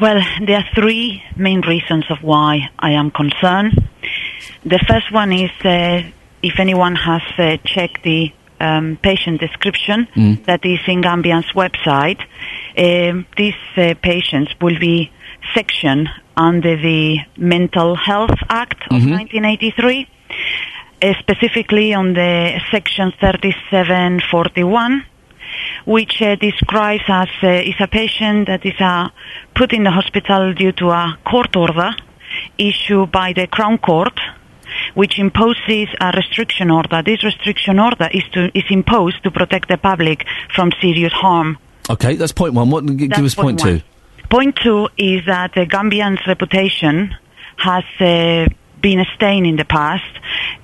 Well, 0.00 0.20
there 0.46 0.56
are 0.58 0.64
three 0.74 1.22
main 1.36 1.60
reasons 1.60 2.04
of 2.10 2.18
why 2.22 2.70
I 2.78 2.90
am 2.92 3.10
concerned. 3.10 3.88
The 4.64 4.78
first 4.88 5.12
one 5.12 5.32
is 5.32 5.50
uh, 5.64 6.02
if 6.42 6.58
anyone 6.58 6.96
has 6.96 7.22
uh, 7.38 7.56
checked 7.64 8.02
the 8.02 8.32
um, 8.60 8.98
patient 9.02 9.40
description 9.40 10.06
Mm. 10.16 10.44
that 10.44 10.64
is 10.64 10.78
in 10.86 11.02
Cambian's 11.02 11.50
website, 11.52 12.20
um, 12.78 13.26
these 13.36 13.54
uh, 13.76 13.94
patients 14.02 14.52
will 14.60 14.78
be 14.78 15.10
sectioned 15.54 16.08
under 16.36 16.76
the 16.76 17.18
Mental 17.36 17.94
Health 17.96 18.38
Act 18.48 18.80
of 18.90 19.02
Mhm. 19.02 19.10
1983, 19.10 20.06
uh, 21.02 21.14
specifically 21.18 21.92
on 21.94 22.14
the 22.14 22.60
section 22.70 23.12
3741 23.20 25.04
which 25.84 26.20
uh, 26.22 26.36
describes 26.36 27.04
as 27.08 27.28
uh, 27.42 27.48
is 27.48 27.74
a 27.80 27.86
patient 27.86 28.46
that 28.46 28.64
is 28.64 28.80
uh, 28.80 29.08
put 29.54 29.72
in 29.72 29.84
the 29.84 29.90
hospital 29.90 30.52
due 30.54 30.72
to 30.72 30.90
a 30.90 31.18
court 31.24 31.56
order 31.56 31.90
issued 32.58 33.10
by 33.12 33.32
the 33.32 33.46
Crown 33.46 33.78
Court, 33.78 34.18
which 34.94 35.18
imposes 35.18 35.88
a 36.00 36.12
restriction 36.16 36.70
order. 36.70 37.02
This 37.02 37.22
restriction 37.22 37.78
order 37.78 38.08
is 38.12 38.24
to 38.32 38.56
is 38.56 38.64
imposed 38.70 39.22
to 39.24 39.30
protect 39.30 39.68
the 39.68 39.76
public 39.76 40.24
from 40.54 40.72
serious 40.80 41.12
harm. 41.12 41.58
Okay, 41.90 42.16
that's 42.16 42.32
point 42.32 42.54
one. 42.54 42.70
What, 42.70 42.86
give 42.86 43.10
That's 43.10 43.22
us 43.22 43.34
point, 43.34 43.60
point 43.60 43.82
two. 43.82 44.28
Point 44.30 44.56
two 44.56 44.88
is 44.96 45.26
that 45.26 45.52
the 45.54 45.66
Cambian's 45.66 46.26
reputation 46.26 47.14
has 47.56 47.84
uh, 48.00 48.46
been 48.80 49.04
stain 49.14 49.44
in 49.46 49.56
the 49.56 49.64
past. 49.64 50.04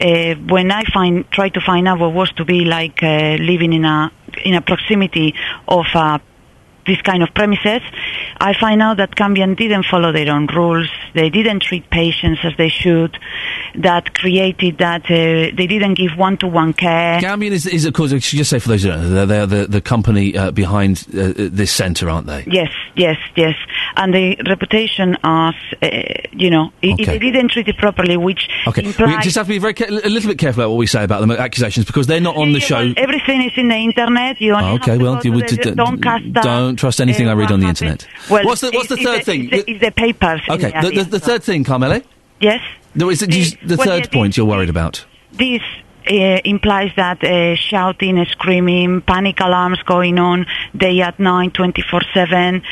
Uh, 0.00 0.34
when 0.48 0.70
I 0.70 0.84
find 0.84 1.30
try 1.30 1.48
to 1.50 1.60
find 1.60 1.86
out 1.88 1.98
what 1.98 2.12
was 2.12 2.30
to 2.32 2.44
be 2.44 2.64
like 2.64 3.02
uh, 3.02 3.36
living 3.40 3.72
in 3.72 3.84
a 3.84 4.10
in 4.44 4.54
a 4.54 4.60
proximity 4.60 5.34
of 5.66 5.86
uh, 5.94 6.18
this 6.88 7.00
kind 7.02 7.22
of 7.22 7.32
premises, 7.34 7.82
I 8.40 8.52
find 8.58 8.82
out 8.82 8.96
that 8.96 9.14
Cambian 9.14 9.56
didn't 9.56 9.84
follow 9.86 10.10
their 10.12 10.32
own 10.34 10.46
rules. 10.48 10.88
They 11.14 11.30
didn't 11.30 11.60
treat 11.62 11.88
patients 11.90 12.40
as 12.42 12.54
they 12.58 12.68
should. 12.68 13.16
That 13.76 14.14
created 14.14 14.78
that 14.78 15.04
uh, 15.04 15.54
they 15.56 15.66
didn't 15.68 15.94
give 15.94 16.12
one-to-one 16.16 16.72
care. 16.72 17.20
Cambian 17.20 17.52
is, 17.52 17.66
is 17.66 17.84
of 17.84 17.92
course, 17.94 18.12
I 18.12 18.18
should 18.18 18.38
just 18.38 18.50
say 18.50 18.58
for 18.58 18.70
those 18.70 18.82
who 18.82 18.88
don't 18.90 19.02
know, 19.02 19.26
they're, 19.26 19.46
they're 19.46 19.46
the, 19.46 19.66
the 19.68 19.80
company 19.80 20.36
uh, 20.36 20.50
behind 20.50 21.06
uh, 21.14 21.20
uh, 21.20 21.32
this 21.36 21.70
centre, 21.70 22.08
aren't 22.10 22.26
they? 22.26 22.44
Yes, 22.46 22.70
yes, 22.96 23.16
yes. 23.36 23.54
and 23.96 24.12
the 24.14 24.36
reputation 24.48 25.16
as, 25.22 25.54
uh, 25.82 25.88
you 26.32 26.50
know, 26.50 26.72
Okay. 26.82 27.04
they 27.04 27.18
didn't 27.18 27.50
treat 27.50 27.68
it 27.68 27.76
properly, 27.76 28.16
which 28.16 28.48
Okay, 28.66 28.82
we 28.82 28.92
just 29.22 29.36
have 29.36 29.46
to 29.46 29.52
be 29.52 29.58
very 29.58 29.74
ca- 29.74 29.86
a 29.88 30.08
little 30.08 30.28
bit 30.30 30.38
careful 30.38 30.62
about 30.62 30.70
what 30.70 30.78
we 30.78 30.86
say 30.86 31.04
about 31.04 31.20
them 31.20 31.30
accusations 31.30 31.86
because 31.86 32.06
they're 32.06 32.20
not 32.20 32.36
on 32.36 32.52
the 32.52 32.60
show. 32.60 32.92
everything 32.96 33.42
is 33.42 33.52
in 33.56 33.68
the 33.68 33.76
internet. 33.76 34.40
You 34.40 34.54
only 34.54 34.64
Oh, 34.64 34.72
have 34.72 34.82
okay, 34.82 34.98
to 34.98 35.04
well, 35.04 35.20
you 35.22 35.42
d- 35.42 35.70
don't 35.74 36.02
cast 36.02 36.24
that, 36.34 36.42
don't 36.42 36.77
trust 36.78 37.00
anything 37.00 37.28
uh, 37.28 37.32
I 37.32 37.34
read 37.34 37.52
on 37.52 37.60
the 37.60 37.68
internet. 37.68 38.06
Well, 38.30 38.44
what's 38.44 38.60
the 38.62 38.70
what's 38.72 38.88
the 38.88 38.96
third 38.96 39.24
thing? 39.24 39.50
the- 39.50 39.70
It's 39.70 39.80
the 39.80 39.90
papers. 39.90 40.40
okay, 40.48 40.70
the 40.80 41.04
the, 41.04 41.20
third 41.20 41.42
thing, 41.42 41.64
Carmele. 41.64 42.02
Yes. 42.40 42.60
No, 42.94 43.10
is 43.10 43.22
it, 43.22 43.34
you- 43.34 43.56
the 43.66 43.76
third 43.76 44.10
point 44.10 44.36
you're 44.36 44.46
worried 44.46 44.70
about. 44.70 45.04
This 45.32 45.62
uh, 46.10 46.40
implies 46.44 46.90
that 46.96 47.22
uh, 47.22 47.54
shouting, 47.56 48.24
screaming, 48.26 49.02
panic 49.02 49.40
alarms 49.40 49.82
going 49.82 50.18
on 50.18 50.46
day 50.76 51.00
at 51.02 51.18
night, 51.18 51.52
24/7, 51.52 52.62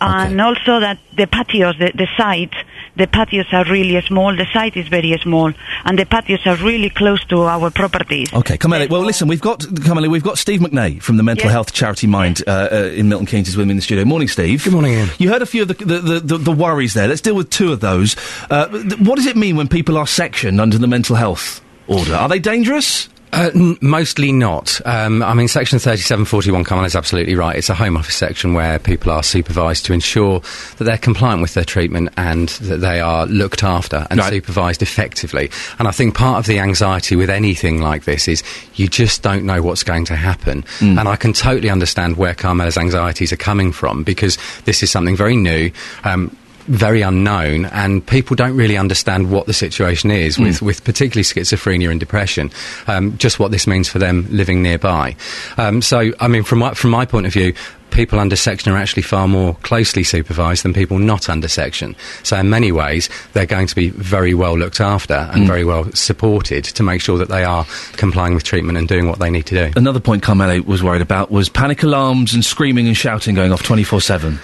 and 0.00 0.40
also 0.40 0.80
that 0.80 0.98
the 1.16 1.26
patios, 1.26 1.76
the, 1.78 1.92
the 1.94 2.08
site, 2.16 2.54
the 2.96 3.06
patios 3.06 3.46
are 3.52 3.64
really 3.64 4.00
small. 4.02 4.34
The 4.34 4.46
site 4.52 4.76
is 4.76 4.88
very 4.88 5.16
small, 5.22 5.52
and 5.84 5.98
the 5.98 6.04
patios 6.06 6.46
are 6.46 6.56
really 6.64 6.90
close 6.90 7.24
to 7.26 7.42
our 7.42 7.70
properties. 7.70 8.32
Okay, 8.32 8.56
Carmele. 8.56 8.88
Well, 8.88 9.02
listen, 9.02 9.28
we've 9.28 9.40
got 9.40 9.60
Carmele, 9.60 10.08
we've 10.10 10.22
got 10.24 10.38
Steve 10.38 10.60
McNay 10.60 11.02
from 11.02 11.16
the 11.16 11.22
mental 11.22 11.44
Yes. 11.46 11.52
health 11.52 11.72
charity 11.72 12.06
Mind 12.06 12.42
uh, 12.46 12.68
uh, 12.72 12.76
in 12.94 13.08
Milton 13.08 13.26
Keynes 13.26 13.48
is 13.48 13.56
with 13.56 13.66
me 13.66 13.72
in 13.72 13.76
the 13.76 13.82
studio. 13.82 14.04
Morning, 14.04 14.28
Steve. 14.28 14.64
Good 14.64 14.72
morning, 14.72 14.94
Iain. 14.96 15.08
You 15.18 15.28
heard 15.28 15.42
a 15.42 15.46
few 15.46 15.62
of 15.62 15.68
the 15.68 15.74
the, 15.74 15.98
the, 16.00 16.20
the, 16.20 16.38
the 16.38 16.52
worries 16.52 16.94
there. 16.94 17.06
Let's 17.08 17.20
deal 17.20 17.34
with 17.36 17.50
two 17.50 17.72
of 17.72 17.80
those. 17.80 18.16
Uh, 18.50 18.66
th- 18.68 18.98
what 19.00 19.16
does 19.16 19.26
it 19.26 19.36
mean 19.36 19.56
when 19.56 19.68
people 19.68 19.96
are 19.98 20.06
sectioned 20.06 20.60
under 20.60 20.78
the 20.78 20.86
mental 20.86 21.16
health 21.16 21.60
order? 21.86 22.14
Are 22.14 22.28
they 22.28 22.38
dangerous? 22.38 23.08
Uh, 23.36 23.50
n- 23.54 23.78
mostly 23.82 24.32
not. 24.32 24.80
Um, 24.86 25.22
I 25.22 25.34
mean, 25.34 25.46
Section 25.46 25.78
3741, 25.78 26.64
Kamal 26.64 26.84
is 26.86 26.96
absolutely 26.96 27.34
right. 27.34 27.54
It's 27.54 27.68
a 27.68 27.74
Home 27.74 27.96
Office 27.98 28.14
section 28.16 28.54
where 28.54 28.78
people 28.78 29.12
are 29.12 29.22
supervised 29.22 29.84
to 29.86 29.92
ensure 29.92 30.40
that 30.78 30.84
they're 30.84 30.96
compliant 30.96 31.42
with 31.42 31.52
their 31.52 31.64
treatment 31.64 32.08
and 32.16 32.48
that 32.48 32.78
they 32.78 32.98
are 33.00 33.26
looked 33.26 33.62
after 33.62 34.06
and 34.10 34.18
supervised 34.30 34.80
effectively. 34.80 35.50
And 35.78 35.86
I 35.86 35.90
think 35.90 36.14
part 36.14 36.38
of 36.38 36.46
the 36.46 36.58
anxiety 36.60 37.14
with 37.14 37.28
anything 37.28 37.82
like 37.82 38.04
this 38.04 38.26
is 38.26 38.42
you 38.74 38.88
just 38.88 39.22
don't 39.22 39.44
know 39.44 39.60
what's 39.62 39.82
going 39.82 40.06
to 40.06 40.16
happen. 40.16 40.64
And 40.80 41.00
I 41.06 41.16
can 41.16 41.34
totally 41.34 41.68
understand 41.68 42.16
where 42.16 42.34
Carmela's 42.34 42.78
anxieties 42.78 43.32
are 43.32 43.36
coming 43.36 43.70
from 43.70 44.02
because 44.02 44.38
this 44.64 44.82
is 44.82 44.90
something 44.90 45.14
very 45.14 45.36
new. 45.36 45.70
Um, 46.04 46.34
very 46.66 47.02
unknown, 47.02 47.66
and 47.66 48.06
people 48.06 48.36
don't 48.36 48.56
really 48.56 48.76
understand 48.76 49.30
what 49.30 49.46
the 49.46 49.52
situation 49.52 50.10
is 50.10 50.38
with, 50.38 50.62
with 50.62 50.84
particularly 50.84 51.22
schizophrenia 51.24 51.90
and 51.90 52.00
depression. 52.00 52.50
Um, 52.86 53.16
just 53.18 53.38
what 53.38 53.50
this 53.50 53.66
means 53.66 53.88
for 53.88 53.98
them 53.98 54.26
living 54.30 54.62
nearby. 54.62 55.16
Um, 55.56 55.82
so, 55.82 56.12
I 56.20 56.28
mean, 56.28 56.42
from 56.42 56.60
my, 56.60 56.74
from 56.74 56.90
my 56.90 57.04
point 57.06 57.26
of 57.26 57.32
view. 57.32 57.54
People 57.92 58.18
under 58.18 58.36
section 58.36 58.70
are 58.72 58.76
actually 58.76 59.04
far 59.04 59.26
more 59.28 59.54
closely 59.62 60.02
supervised 60.02 60.64
than 60.64 60.74
people 60.74 60.98
not 60.98 61.30
under 61.30 61.46
section. 61.48 61.94
So, 62.24 62.36
in 62.36 62.50
many 62.50 62.70
ways, 62.72 63.08
they're 63.32 63.46
going 63.46 63.68
to 63.68 63.74
be 63.76 63.90
very 63.90 64.34
well 64.34 64.58
looked 64.58 64.80
after 64.80 65.14
and 65.14 65.44
Mm. 65.44 65.46
very 65.46 65.64
well 65.64 65.90
supported 65.94 66.64
to 66.64 66.82
make 66.82 67.00
sure 67.00 67.16
that 67.16 67.28
they 67.28 67.44
are 67.44 67.64
complying 67.92 68.34
with 68.34 68.42
treatment 68.42 68.76
and 68.76 68.88
doing 68.88 69.08
what 69.08 69.20
they 69.20 69.30
need 69.30 69.46
to 69.46 69.54
do. 69.54 69.72
Another 69.76 70.00
point 70.00 70.22
Carmele 70.24 70.60
was 70.66 70.82
worried 70.82 71.00
about 71.00 71.30
was 71.30 71.48
panic 71.48 71.84
alarms 71.84 72.34
and 72.34 72.44
screaming 72.44 72.86
and 72.88 72.96
shouting 72.96 73.36
going 73.36 73.52
off 73.52 73.62
24 73.62 74.00
7. 74.00 74.40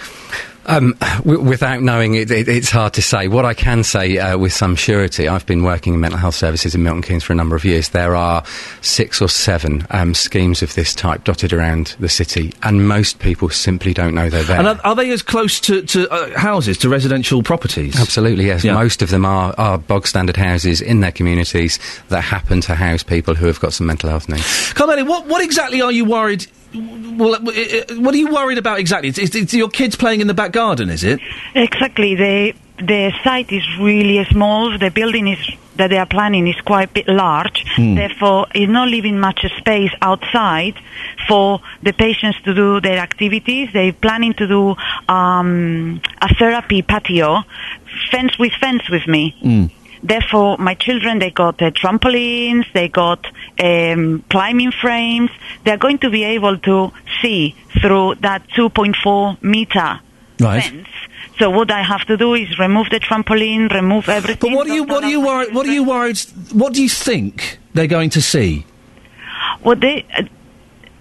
Um, 0.66 0.94
w- 1.18 1.40
without 1.40 1.82
knowing 1.82 2.14
it, 2.14 2.30
it, 2.30 2.48
it's 2.48 2.70
hard 2.70 2.92
to 2.94 3.02
say. 3.02 3.28
What 3.28 3.44
I 3.44 3.54
can 3.54 3.82
say 3.82 4.18
uh, 4.18 4.38
with 4.38 4.52
some 4.52 4.76
surety, 4.76 5.26
I've 5.26 5.44
been 5.46 5.62
working 5.64 5.94
in 5.94 6.00
mental 6.00 6.18
health 6.18 6.36
services 6.36 6.74
in 6.74 6.82
Milton 6.82 7.02
Keynes 7.02 7.24
for 7.24 7.32
a 7.32 7.36
number 7.36 7.56
of 7.56 7.64
years. 7.64 7.88
There 7.88 8.14
are 8.14 8.44
six 8.80 9.20
or 9.20 9.28
seven 9.28 9.86
um, 9.90 10.14
schemes 10.14 10.62
of 10.62 10.74
this 10.74 10.94
type 10.94 11.24
dotted 11.24 11.52
around 11.52 11.96
the 11.98 12.08
city, 12.08 12.52
and 12.62 12.86
most 12.86 13.18
people 13.18 13.50
simply 13.50 13.92
don't 13.92 14.14
know 14.14 14.30
they're 14.30 14.44
there. 14.44 14.58
And 14.58 14.68
are, 14.68 14.80
are 14.84 14.94
they 14.94 15.10
as 15.10 15.22
close 15.22 15.58
to, 15.60 15.82
to 15.82 16.08
uh, 16.10 16.38
houses, 16.38 16.78
to 16.78 16.88
residential 16.88 17.42
properties? 17.42 18.00
Absolutely, 18.00 18.46
yes. 18.46 18.64
Most 18.64 19.02
of 19.02 19.10
them 19.10 19.24
are, 19.24 19.54
are 19.58 19.78
bog 19.78 20.06
standard 20.06 20.36
houses 20.36 20.80
in 20.80 21.00
their 21.00 21.12
communities 21.12 21.78
that 22.08 22.20
happen 22.20 22.60
to 22.62 22.74
house 22.74 23.02
people 23.02 23.34
who 23.34 23.46
have 23.46 23.58
got 23.60 23.72
some 23.72 23.86
mental 23.86 24.08
health 24.10 24.28
needs. 24.28 24.72
Carmele, 24.74 25.04
what, 25.06 25.26
what 25.26 25.42
exactly 25.42 25.82
are 25.82 25.92
you 25.92 26.04
worried? 26.04 26.46
Well, 26.74 27.34
uh, 27.34 27.38
uh, 27.38 27.94
what 27.96 28.14
are 28.14 28.18
you 28.18 28.32
worried 28.32 28.58
about 28.58 28.78
exactly? 28.78 29.08
It's, 29.08 29.18
it's, 29.18 29.34
it's 29.34 29.54
your 29.54 29.68
kids 29.68 29.96
playing 29.96 30.20
in 30.20 30.26
the 30.26 30.34
back 30.34 30.52
garden, 30.52 30.88
is 30.88 31.04
it? 31.04 31.20
Exactly. 31.54 32.14
The 32.14 32.54
the 32.78 33.12
site 33.22 33.52
is 33.52 33.62
really 33.78 34.24
small. 34.24 34.76
The 34.76 34.90
building 34.90 35.28
is 35.28 35.38
that 35.76 35.88
they 35.88 35.98
are 35.98 36.06
planning 36.06 36.48
is 36.48 36.60
quite 36.62 36.92
bit 36.92 37.08
large. 37.08 37.64
Hmm. 37.76 37.94
Therefore, 37.94 38.46
is 38.54 38.68
not 38.68 38.88
leaving 38.88 39.18
much 39.18 39.44
space 39.58 39.92
outside 40.00 40.74
for 41.28 41.60
the 41.82 41.92
patients 41.92 42.40
to 42.42 42.54
do 42.54 42.80
their 42.80 42.98
activities. 42.98 43.70
They're 43.72 43.92
planning 43.92 44.34
to 44.34 44.46
do 44.46 44.74
um, 45.08 46.00
a 46.20 46.34
therapy 46.34 46.82
patio, 46.82 47.42
fence 48.10 48.38
with 48.38 48.52
fence 48.60 48.88
with 48.90 49.06
me. 49.06 49.36
Hmm. 49.40 49.66
Therefore, 50.02 50.58
my 50.58 50.74
children, 50.74 51.18
they 51.20 51.30
got 51.30 51.62
uh, 51.62 51.70
trampolines, 51.70 52.64
they 52.72 52.88
got 52.88 53.24
um, 53.62 54.24
climbing 54.30 54.72
frames. 54.72 55.30
They're 55.64 55.76
going 55.78 55.98
to 55.98 56.10
be 56.10 56.24
able 56.24 56.58
to 56.58 56.90
see 57.20 57.54
through 57.80 58.16
that 58.16 58.46
2.4 58.48 59.42
meter 59.42 60.00
Right. 60.40 60.62
fence. 60.64 60.88
So 61.38 61.50
what 61.50 61.70
I 61.70 61.82
have 61.82 62.04
to 62.06 62.16
do 62.16 62.34
is 62.34 62.58
remove 62.58 62.90
the 62.90 62.98
trampoline, 62.98 63.72
remove 63.72 64.08
everything. 64.08 64.50
But 64.50 64.56
what 64.56 64.68
are 64.68 64.74
you 64.74 64.84
what 64.84 65.04
are 65.04 65.08
you 65.08 65.20
worried? 65.20 65.54
What 65.54 65.66
are 65.66 65.72
you 65.72 65.84
worried? 65.84 66.18
What 66.52 66.72
do 66.74 66.82
you 66.82 66.88
think 66.88 67.58
they're 67.74 67.86
going 67.86 68.10
to 68.10 68.20
see? 68.22 68.66
What 69.62 69.80
they? 69.80 70.04
Uh, 70.16 70.24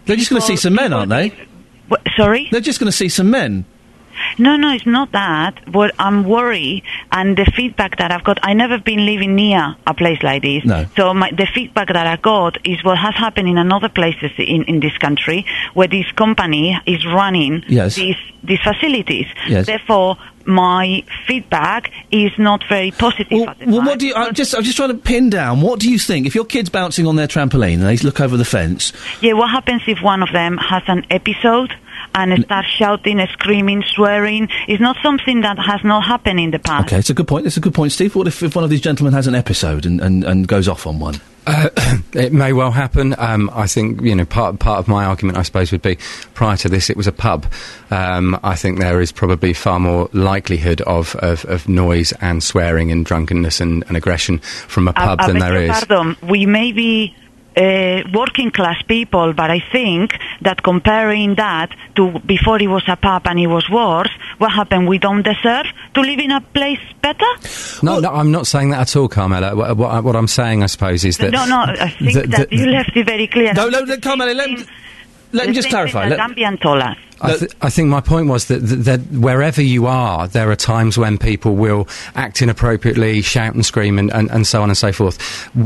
They're 0.05 0.15
just 0.15 0.29
going 0.29 0.41
to 0.41 0.45
see 0.47 0.55
some 0.57 0.75
men, 0.75 0.93
aren't 0.93 1.09
they? 1.09 1.33
What, 1.87 2.01
sorry? 2.15 2.47
They're 2.51 2.61
just 2.61 2.79
going 2.79 2.91
to 2.91 2.95
see 2.95 3.09
some 3.09 3.29
men. 3.31 3.65
No, 4.37 4.55
no, 4.55 4.73
it's 4.73 4.85
not 4.85 5.11
that. 5.11 5.59
But 5.71 5.93
I'm 5.99 6.23
worried, 6.23 6.83
and 7.11 7.37
the 7.37 7.45
feedback 7.55 7.97
that 7.97 8.11
I've 8.11 8.23
got, 8.23 8.39
I 8.43 8.53
never 8.53 8.77
been 8.77 9.05
living 9.05 9.35
near 9.35 9.75
a 9.87 9.93
place 9.93 10.21
like 10.23 10.41
this. 10.43 10.65
No. 10.65 10.85
So 10.95 11.13
my, 11.13 11.31
the 11.31 11.47
feedback 11.53 11.87
that 11.89 12.07
I 12.07 12.15
got 12.17 12.57
is 12.67 12.83
what 12.83 12.97
has 12.97 13.15
happened 13.15 13.47
in 13.49 13.57
another 13.57 13.89
places 13.89 14.31
in, 14.37 14.63
in 14.63 14.79
this 14.79 14.97
country, 14.97 15.45
where 15.73 15.87
this 15.87 16.09
company 16.13 16.79
is 16.85 17.05
running 17.05 17.63
Yes. 17.67 17.95
these 17.95 18.15
these 18.43 18.59
facilities. 18.61 19.27
Yes. 19.47 19.67
Therefore, 19.67 20.17
my 20.45 21.03
feedback 21.27 21.91
is 22.11 22.31
not 22.39 22.63
very 22.67 22.89
positive. 22.91 23.47
at 23.47 23.59
the 23.59 23.65
Well, 23.67 23.83
what 23.85 23.99
do 23.99 24.07
you? 24.07 24.15
I'm 24.15 24.33
just 24.33 24.55
I'm 24.55 24.63
just 24.63 24.77
trying 24.77 24.89
to 24.89 24.95
pin 24.97 25.29
down. 25.29 25.61
What 25.61 25.79
do 25.79 25.89
you 25.91 25.99
think 25.99 26.25
if 26.25 26.33
your 26.35 26.45
kid's 26.45 26.69
bouncing 26.69 27.05
on 27.05 27.15
their 27.15 27.27
trampoline 27.27 27.73
and 27.75 27.83
they 27.83 27.97
look 27.97 28.19
over 28.19 28.37
the 28.37 28.45
fence? 28.45 28.93
Yeah, 29.21 29.33
what 29.33 29.49
happens 29.51 29.83
if 29.87 30.01
one 30.01 30.23
of 30.23 30.31
them 30.31 30.57
has 30.57 30.81
an 30.87 31.05
episode 31.11 31.73
and 32.15 32.43
start 32.43 32.65
shouting, 32.65 33.25
screaming, 33.31 33.83
swearing? 33.83 34.49
It's 34.67 34.81
not 34.81 34.97
something 35.01 35.41
that 35.41 35.57
has 35.59 35.83
not 35.83 36.03
happened 36.05 36.39
in 36.39 36.51
the 36.51 36.59
past. 36.59 36.87
Okay, 36.87 36.97
it's 36.97 37.09
a 37.09 37.13
good 37.13 37.27
point. 37.27 37.45
It's 37.45 37.57
a 37.57 37.61
good 37.61 37.73
point, 37.73 37.91
Steve. 37.91 38.15
What 38.15 38.27
if, 38.27 38.43
if 38.43 38.55
one 38.55 38.63
of 38.63 38.69
these 38.69 38.81
gentlemen 38.81 39.13
has 39.13 39.27
an 39.27 39.35
episode 39.35 39.85
and, 39.85 40.01
and, 40.01 40.23
and 40.23 40.47
goes 40.47 40.67
off 40.67 40.87
on 40.87 40.99
one? 40.99 41.15
Uh, 41.47 41.69
it 42.13 42.33
may 42.33 42.53
well 42.53 42.71
happen. 42.71 43.15
Um, 43.17 43.49
I 43.53 43.67
think 43.67 44.01
you 44.01 44.15
know 44.15 44.25
part 44.25 44.59
part 44.59 44.79
of 44.79 44.87
my 44.87 45.05
argument, 45.05 45.37
I 45.37 45.41
suppose, 45.43 45.71
would 45.71 45.81
be 45.81 45.97
prior 46.33 46.57
to 46.57 46.69
this, 46.69 46.89
it 46.89 46.97
was 46.97 47.07
a 47.07 47.11
pub. 47.11 47.45
Um, 47.89 48.39
I 48.43 48.55
think 48.55 48.79
there 48.79 49.01
is 49.01 49.11
probably 49.11 49.53
far 49.53 49.79
more 49.79 50.09
likelihood 50.13 50.81
of, 50.81 51.15
of, 51.17 51.45
of 51.45 51.67
noise 51.67 52.13
and 52.21 52.43
swearing 52.43 52.91
and 52.91 53.05
drunkenness 53.05 53.59
and, 53.59 53.83
and 53.87 53.97
aggression 53.97 54.39
from 54.39 54.87
a 54.87 54.93
pub 54.93 55.19
I, 55.19 55.23
I 55.23 55.27
than 55.27 55.35
beg 55.39 55.41
there 55.41 55.63
your 55.63 55.71
is. 55.73 55.83
Pardon, 55.85 56.17
we 56.29 56.45
may 56.45 56.71
be 56.71 57.15
uh, 57.57 58.01
working 58.13 58.51
class 58.51 58.81
people, 58.83 59.33
but 59.33 59.51
I 59.51 59.59
think 59.71 60.13
that 60.41 60.63
comparing 60.63 61.35
that 61.35 61.69
to 61.95 62.19
before 62.25 62.61
it 62.61 62.67
was 62.67 62.83
a 62.87 62.95
pub 62.95 63.23
and 63.27 63.39
it 63.39 63.47
was 63.47 63.69
worse, 63.69 64.09
what 64.37 64.51
happened? 64.51 64.87
We 64.87 64.97
don't 64.99 65.21
deserve 65.23 65.65
to 65.93 66.01
live 66.01 66.19
in 66.19 66.31
a 66.31 66.41
place 66.41 66.79
better? 67.01 67.25
No, 67.83 67.99
no, 67.99 68.09
I'm 68.09 68.31
not 68.31 68.47
saying 68.47 68.69
that 68.71 68.79
at 68.81 68.95
all, 68.95 69.07
Carmela. 69.09 69.55
What, 69.55 69.75
what, 69.77 70.03
what 70.03 70.15
I'm 70.15 70.27
saying, 70.27 70.63
I 70.63 70.67
suppose, 70.67 71.03
is 71.03 71.17
that 71.17 71.31
no, 71.31 71.45
no, 71.45 71.59
I 71.61 71.89
think 71.89 72.13
that- 72.13 72.29
that, 72.31 72.49
that- 72.49 72.51
you 72.53 72.67
left 72.67 72.95
it 72.95 73.05
very 73.05 73.27
clear. 73.27 73.53
No, 73.53 73.67
no, 73.69 73.79
let, 73.81 74.01
Carmela, 74.01 74.31
let, 74.31 74.49
let 75.33 75.47
me 75.47 75.53
just 75.53 75.69
clarify. 75.69 76.07
Let- 76.07 76.19
Cambian 76.19 76.59
told 76.61 76.81
us. 76.81 76.97
I, 77.21 77.37
th- 77.37 77.51
I 77.61 77.69
think 77.69 77.87
my 77.89 78.01
point 78.01 78.27
was 78.27 78.47
that, 78.47 78.57
that, 78.59 78.75
that 78.85 78.99
wherever 79.11 79.61
you 79.61 79.85
are, 79.85 80.27
there 80.27 80.49
are 80.49 80.55
times 80.55 80.97
when 80.97 81.17
people 81.17 81.55
will 81.55 81.87
act 82.15 82.41
inappropriately, 82.41 83.21
shout 83.21 83.53
and 83.53 83.65
scream, 83.65 83.99
and, 83.99 84.11
and, 84.11 84.29
and 84.31 84.47
so 84.47 84.63
on 84.63 84.69
and 84.69 84.77
so 84.77 84.91
forth. 84.91 85.21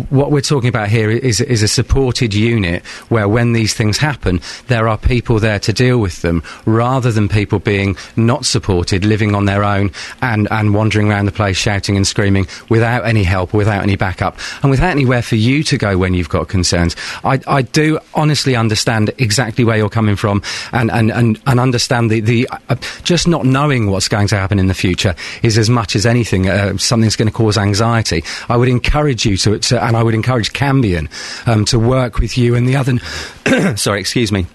What 0.09 0.31
we're 0.31 0.41
talking 0.41 0.67
about 0.67 0.89
here 0.89 1.09
is, 1.09 1.39
is 1.39 1.63
a 1.63 1.67
supported 1.67 2.33
unit 2.33 2.85
where, 3.09 3.27
when 3.27 3.53
these 3.53 3.73
things 3.73 3.97
happen, 3.97 4.41
there 4.67 4.87
are 4.89 4.97
people 4.97 5.39
there 5.39 5.59
to 5.59 5.71
deal 5.71 5.99
with 5.99 6.21
them, 6.21 6.43
rather 6.65 7.11
than 7.11 7.29
people 7.29 7.59
being 7.59 7.95
not 8.17 8.45
supported, 8.45 9.05
living 9.05 9.33
on 9.33 9.45
their 9.45 9.63
own, 9.63 9.91
and, 10.21 10.47
and 10.51 10.73
wandering 10.73 11.09
around 11.09 11.25
the 11.25 11.31
place 11.31 11.55
shouting 11.55 11.95
and 11.95 12.05
screaming 12.05 12.47
without 12.69 13.05
any 13.05 13.23
help, 13.23 13.53
without 13.53 13.81
any 13.81 13.95
backup, 13.95 14.37
and 14.61 14.71
without 14.71 14.91
anywhere 14.91 15.21
for 15.21 15.35
you 15.35 15.63
to 15.63 15.77
go 15.77 15.97
when 15.97 16.13
you've 16.13 16.29
got 16.29 16.49
concerns. 16.49 16.95
I, 17.23 17.39
I 17.47 17.61
do 17.61 17.99
honestly 18.13 18.55
understand 18.55 19.11
exactly 19.17 19.63
where 19.63 19.77
you're 19.77 19.89
coming 19.89 20.17
from, 20.17 20.41
and, 20.73 20.91
and, 20.91 21.11
and, 21.11 21.39
and 21.45 21.59
understand 21.59 22.09
the, 22.09 22.19
the 22.19 22.47
uh, 22.69 22.75
just 23.03 23.27
not 23.27 23.45
knowing 23.45 23.91
what's 23.91 24.07
going 24.07 24.27
to 24.27 24.35
happen 24.35 24.59
in 24.59 24.67
the 24.67 24.73
future 24.73 25.15
is 25.43 25.57
as 25.57 25.69
much 25.69 25.95
as 25.95 26.05
anything 26.05 26.49
uh, 26.49 26.73
going 27.15 27.27
to 27.27 27.31
cause 27.31 27.57
anxiety. 27.57 28.23
I 28.49 28.57
would 28.57 28.69
encourage 28.69 29.25
you 29.25 29.37
to, 29.37 29.59
to 29.59 29.83
and 29.83 29.95
I 29.95 30.03
would 30.03 30.13
encourage 30.13 30.53
Cambion 30.53 31.09
um, 31.47 31.65
to 31.65 31.79
work 31.79 32.19
with 32.19 32.37
you 32.37 32.55
and 32.55 32.67
the 32.67 32.75
other. 32.75 33.77
sorry, 33.77 33.99
excuse 33.99 34.31
me 34.31 34.47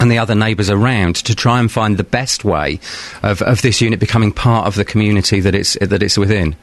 and 0.00 0.10
the 0.10 0.18
other 0.18 0.34
neighbours 0.34 0.70
around 0.70 1.16
to 1.16 1.34
try 1.34 1.60
and 1.60 1.70
find 1.70 1.98
the 1.98 2.04
best 2.04 2.44
way 2.44 2.80
of, 3.22 3.42
of 3.42 3.62
this 3.62 3.80
unit 3.80 4.00
becoming 4.00 4.32
part 4.32 4.66
of 4.66 4.74
the 4.74 4.84
community 4.84 5.40
that 5.40 5.54
it's 5.54 5.76
that 5.80 6.02
it's 6.02 6.18
within. 6.18 6.56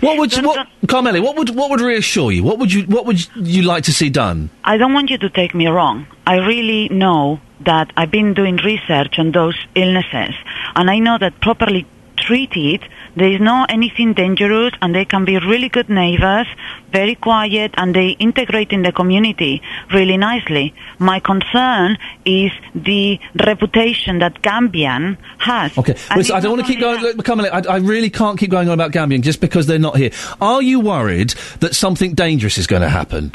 What 0.00 0.18
would 0.18 0.36
you, 0.36 0.42
what, 0.42 0.68
Carmeli? 0.86 1.22
What 1.22 1.36
would 1.36 1.50
what 1.56 1.70
would 1.70 1.80
reassure 1.80 2.30
you? 2.30 2.44
What 2.44 2.58
would 2.58 2.72
you 2.72 2.84
what 2.84 3.06
would 3.06 3.26
you 3.34 3.62
like 3.62 3.84
to 3.84 3.92
see 3.92 4.10
done? 4.10 4.50
I 4.62 4.76
don't 4.76 4.92
want 4.92 5.10
you 5.10 5.18
to 5.18 5.30
take 5.30 5.54
me 5.54 5.66
wrong. 5.66 6.06
I 6.26 6.36
really 6.36 6.88
know 6.90 7.40
that 7.60 7.92
I've 7.96 8.10
been 8.10 8.34
doing 8.34 8.56
research 8.56 9.18
on 9.18 9.32
those 9.32 9.56
illnesses, 9.74 10.34
and 10.76 10.90
I 10.90 10.98
know 10.98 11.16
that 11.18 11.40
properly 11.40 11.86
treated, 12.16 12.86
there 13.16 13.30
is 13.30 13.40
no 13.40 13.66
anything 13.68 14.14
dangerous, 14.14 14.72
and 14.80 14.94
they 14.94 15.04
can 15.04 15.24
be 15.24 15.38
really 15.38 15.68
good 15.68 15.88
neighbors, 15.88 16.46
very 16.92 17.14
quiet, 17.14 17.74
and 17.76 17.94
they 17.94 18.10
integrate 18.10 18.72
in 18.72 18.82
the 18.82 18.92
community 18.92 19.62
really 19.92 20.16
nicely. 20.16 20.74
My 20.98 21.20
concern 21.20 21.98
is 22.24 22.52
the 22.74 23.18
reputation 23.44 24.18
that 24.20 24.42
Cambian 24.42 25.18
has. 25.38 25.76
Okay, 25.76 25.94
listen, 26.16 26.36
I 26.36 26.40
don't 26.40 26.52
want 26.52 26.66
to 26.66 26.72
keep 26.72 26.80
going. 26.80 27.00
Look, 27.00 27.16
Carmeli, 27.26 27.50
I, 27.52 27.74
I 27.74 27.76
really 27.78 28.10
can't 28.10 28.38
keep 28.38 28.50
going 28.50 28.68
on 28.68 28.74
about 28.74 28.92
Cambian 28.92 29.22
just 29.22 29.40
because 29.40 29.66
they're 29.66 29.78
not 29.78 29.96
here. 29.96 30.10
Are 30.40 30.62
you 30.62 30.80
worried 30.80 31.30
that 31.60 31.74
something 31.74 32.14
dangerous 32.14 32.58
is 32.58 32.66
going 32.66 32.82
to 32.82 32.88
happen? 32.88 33.32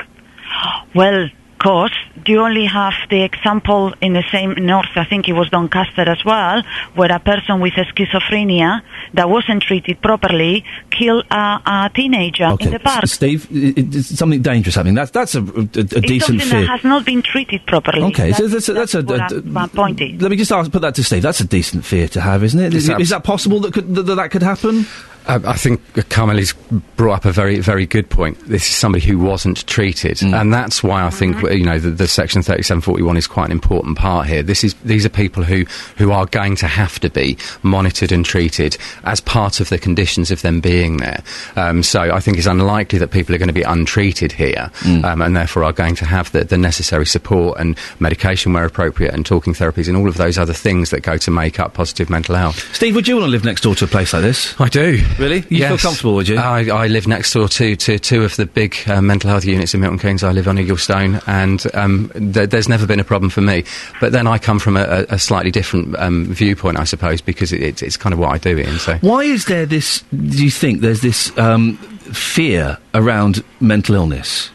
Well, 0.96 1.30
course, 1.60 1.94
you 2.26 2.42
only 2.42 2.66
have 2.66 2.94
the 3.10 3.22
example 3.24 3.94
in 4.02 4.14
the 4.14 4.24
same 4.32 4.54
north, 4.66 4.90
I 4.96 5.06
think 5.06 5.28
it 5.28 5.34
was 5.34 5.50
Doncaster 5.50 6.02
as 6.10 6.24
well, 6.26 6.64
where 6.96 7.12
a 7.12 7.20
person 7.20 7.60
with 7.60 7.74
schizophrenia 7.74 8.82
that 9.14 9.30
wasn't 9.30 9.64
treated 9.64 10.02
properly 10.02 10.64
killed 10.92 11.26
a, 11.32 11.36
a 11.66 11.92
teenager 11.94 12.56
in 12.60 12.72
the 12.72 12.80
park. 12.80 13.04
S- 13.04 13.12
Steve, 13.14 13.48
i- 13.52 13.74
i- 13.80 13.96
is 13.96 14.18
something 14.18 14.42
dangerous 14.42 14.76
happening. 14.76 14.96
That's 14.96 15.12
that's 15.12 15.36
a, 15.36 15.42
a, 15.42 15.44
a 15.44 15.48
it's 15.74 15.84
decent 15.84 16.22
something 16.22 16.40
fear. 16.48 16.62
that 16.62 16.68
has 16.70 16.84
not 16.84 17.06
been 17.06 17.22
treated 17.22 17.66
properly. 17.66 18.04
Okay, 18.04 18.32
so 18.34 18.48
That's- 18.48 18.68
that's, 18.68 18.70
a- 18.70 18.74
that's, 18.74 18.94
a, 18.96 19.02
what 19.02 19.32
a- 19.32 19.36
I- 19.38 19.42
my 19.42 19.68
point 19.68 20.02
is. 20.02 20.22
Let 20.22 20.32
me 20.32 20.38
just 20.38 20.52
ask, 20.52 20.72
put 20.72 20.82
that 20.82 20.96
to 20.96 21.04
Steve. 21.04 21.22
That's 21.24 21.40
a 21.40 21.46
decent 21.48 21.86
fear 21.86 22.08
to 22.10 22.22
have, 22.22 22.44
isn't 22.44 22.60
it? 22.60 22.74
Is, 22.74 22.90
is 22.90 23.10
that 23.10 23.24
possible 23.24 23.60
that 23.62 23.74
could, 23.74 23.94
that, 23.96 24.04
that 24.04 24.16
that 24.16 24.32
could 24.32 24.44
happen? 24.44 24.86
Uh, 25.28 25.40
I 25.46 25.54
think 25.58 25.82
Carmeli's 26.10 26.54
brought 26.96 27.16
up 27.16 27.26
a 27.26 27.32
very, 27.32 27.60
very 27.60 27.86
good 27.86 28.10
point. 28.10 28.40
This 28.48 28.68
is 28.68 28.76
somebody 28.76 29.06
who 29.06 29.20
wasn't 29.20 29.66
treated, 29.68 30.18
Mm. 30.18 30.40
and 30.40 30.54
that's 30.54 30.82
why 30.82 31.04
I 31.06 31.10
think 31.10 31.42
you 31.52 31.64
know 31.66 31.80
the, 31.80 31.90
the 31.92 32.08
Section 32.08 32.42
thirty-seven 32.42 32.82
forty-one 32.82 33.18
is 33.18 33.28
quite 33.28 33.46
an 33.46 33.52
important 33.52 33.98
part 33.98 34.28
here. 34.28 34.42
This 34.42 34.64
is 34.64 34.74
these 34.86 35.06
are 35.06 35.10
people 35.10 35.44
who 35.44 35.66
who 35.98 36.12
are 36.12 36.26
going 36.28 36.56
to 36.58 36.68
have 36.68 37.00
to 37.02 37.10
be 37.10 37.38
monitored 37.62 38.12
and 38.12 38.24
treated 38.26 38.78
as 39.04 39.20
part 39.20 39.60
of 39.60 39.70
the 39.70 39.78
conditions 39.78 40.32
of 40.32 40.42
them 40.42 40.62
being 40.62 40.98
there. 40.98 41.22
Um, 41.56 41.84
so 41.84 42.00
I 42.02 42.20
think 42.20 42.38
it's 42.38 42.48
unlikely 42.48 43.00
that 43.00 43.12
people 43.12 43.36
are 43.36 43.38
going 43.38 43.48
to 43.48 43.54
be 43.54 43.64
untreated 43.64 44.32
here, 44.32 44.72
Mm. 44.82 45.04
um, 45.04 45.22
and 45.22 45.36
therefore 45.36 45.64
are 45.66 45.74
going 45.74 45.96
to 45.96 46.06
have 46.06 46.32
the, 46.32 46.44
the 46.46 46.58
necessary 46.58 47.06
support 47.06 47.60
and 47.60 47.78
medication 48.00 48.54
where 48.54 48.66
appropriate, 48.66 49.14
and 49.14 49.26
talking 49.26 49.54
therapies, 49.54 49.88
and 49.88 49.98
all 49.98 50.08
of 50.08 50.16
those 50.18 50.38
other 50.38 50.54
things 50.54 50.90
that 50.92 51.02
go 51.02 51.18
to 51.18 51.32
make 51.32 51.60
up 51.60 51.74
positive 51.74 52.10
mental 52.10 52.36
health. 52.36 52.74
Steve, 52.74 52.96
would 52.96 53.08
you 53.08 53.16
want 53.16 53.26
to 53.26 53.32
live 53.32 53.44
next 53.44 53.62
door 53.62 53.76
to 53.76 53.86
a 53.86 53.88
place 53.88 54.14
like 54.14 54.22
this? 54.22 54.56
I 54.60 54.70
do. 54.70 55.00
Really? 55.18 55.44
You 55.50 55.68
feel 55.68 55.78
comfortable, 55.78 56.14
would 56.16 56.28
you? 56.28 56.38
I, 56.38 56.68
I 56.68 56.88
live 56.88 57.08
next 57.08 57.34
door 57.34 57.48
to, 57.48 57.76
to 57.76 57.98
two 57.98 58.24
of 58.24 58.36
the 58.36 58.46
big 58.46 58.78
uh, 58.88 59.02
mental 59.02 59.30
health 59.30 59.46
units 59.46 59.74
in 59.74 59.82
Milton 59.82 59.98
Keynes. 59.98 60.24
I 60.24 60.32
live 60.32 60.48
on 60.48 60.58
Eaglestone, 60.58 61.22
and 61.28 61.66
um, 61.74 62.10
th- 62.34 62.50
there's 62.50 62.70
never 62.70 62.86
been 62.86 63.00
a 63.00 63.04
problem 63.04 63.30
for 63.32 63.42
me. 63.42 63.64
But 64.00 64.12
then 64.12 64.28
I 64.28 64.38
come 64.38 64.60
from 64.60 64.78
a, 64.78 64.84
a, 64.84 65.06
a 65.16 65.20
slightly 65.20 65.50
different 65.50 65.98
um, 65.98 66.26
viewpoint, 66.26 66.80
I 66.80 66.84
suppose, 66.84 67.22
because 67.22 67.52
it, 67.52 67.62
it's, 67.62 67.82
it's 67.82 67.98
kind 67.98 68.14
of 68.14 68.20
what 68.20 68.30
I 68.30 68.38
do, 68.38 68.58
Iain. 68.58 68.78
So. 68.78 68.98
Why 68.98 69.24
is 69.24 69.46
there 69.46 69.66
this? 69.66 70.04
Do 70.12 70.44
you 70.44 70.52
think 70.52 70.82
there's 70.82 71.02
this 71.02 71.36
um, 71.38 71.78
fear 71.78 72.78
around 72.94 73.44
mental 73.60 73.96
illness? 73.96 74.52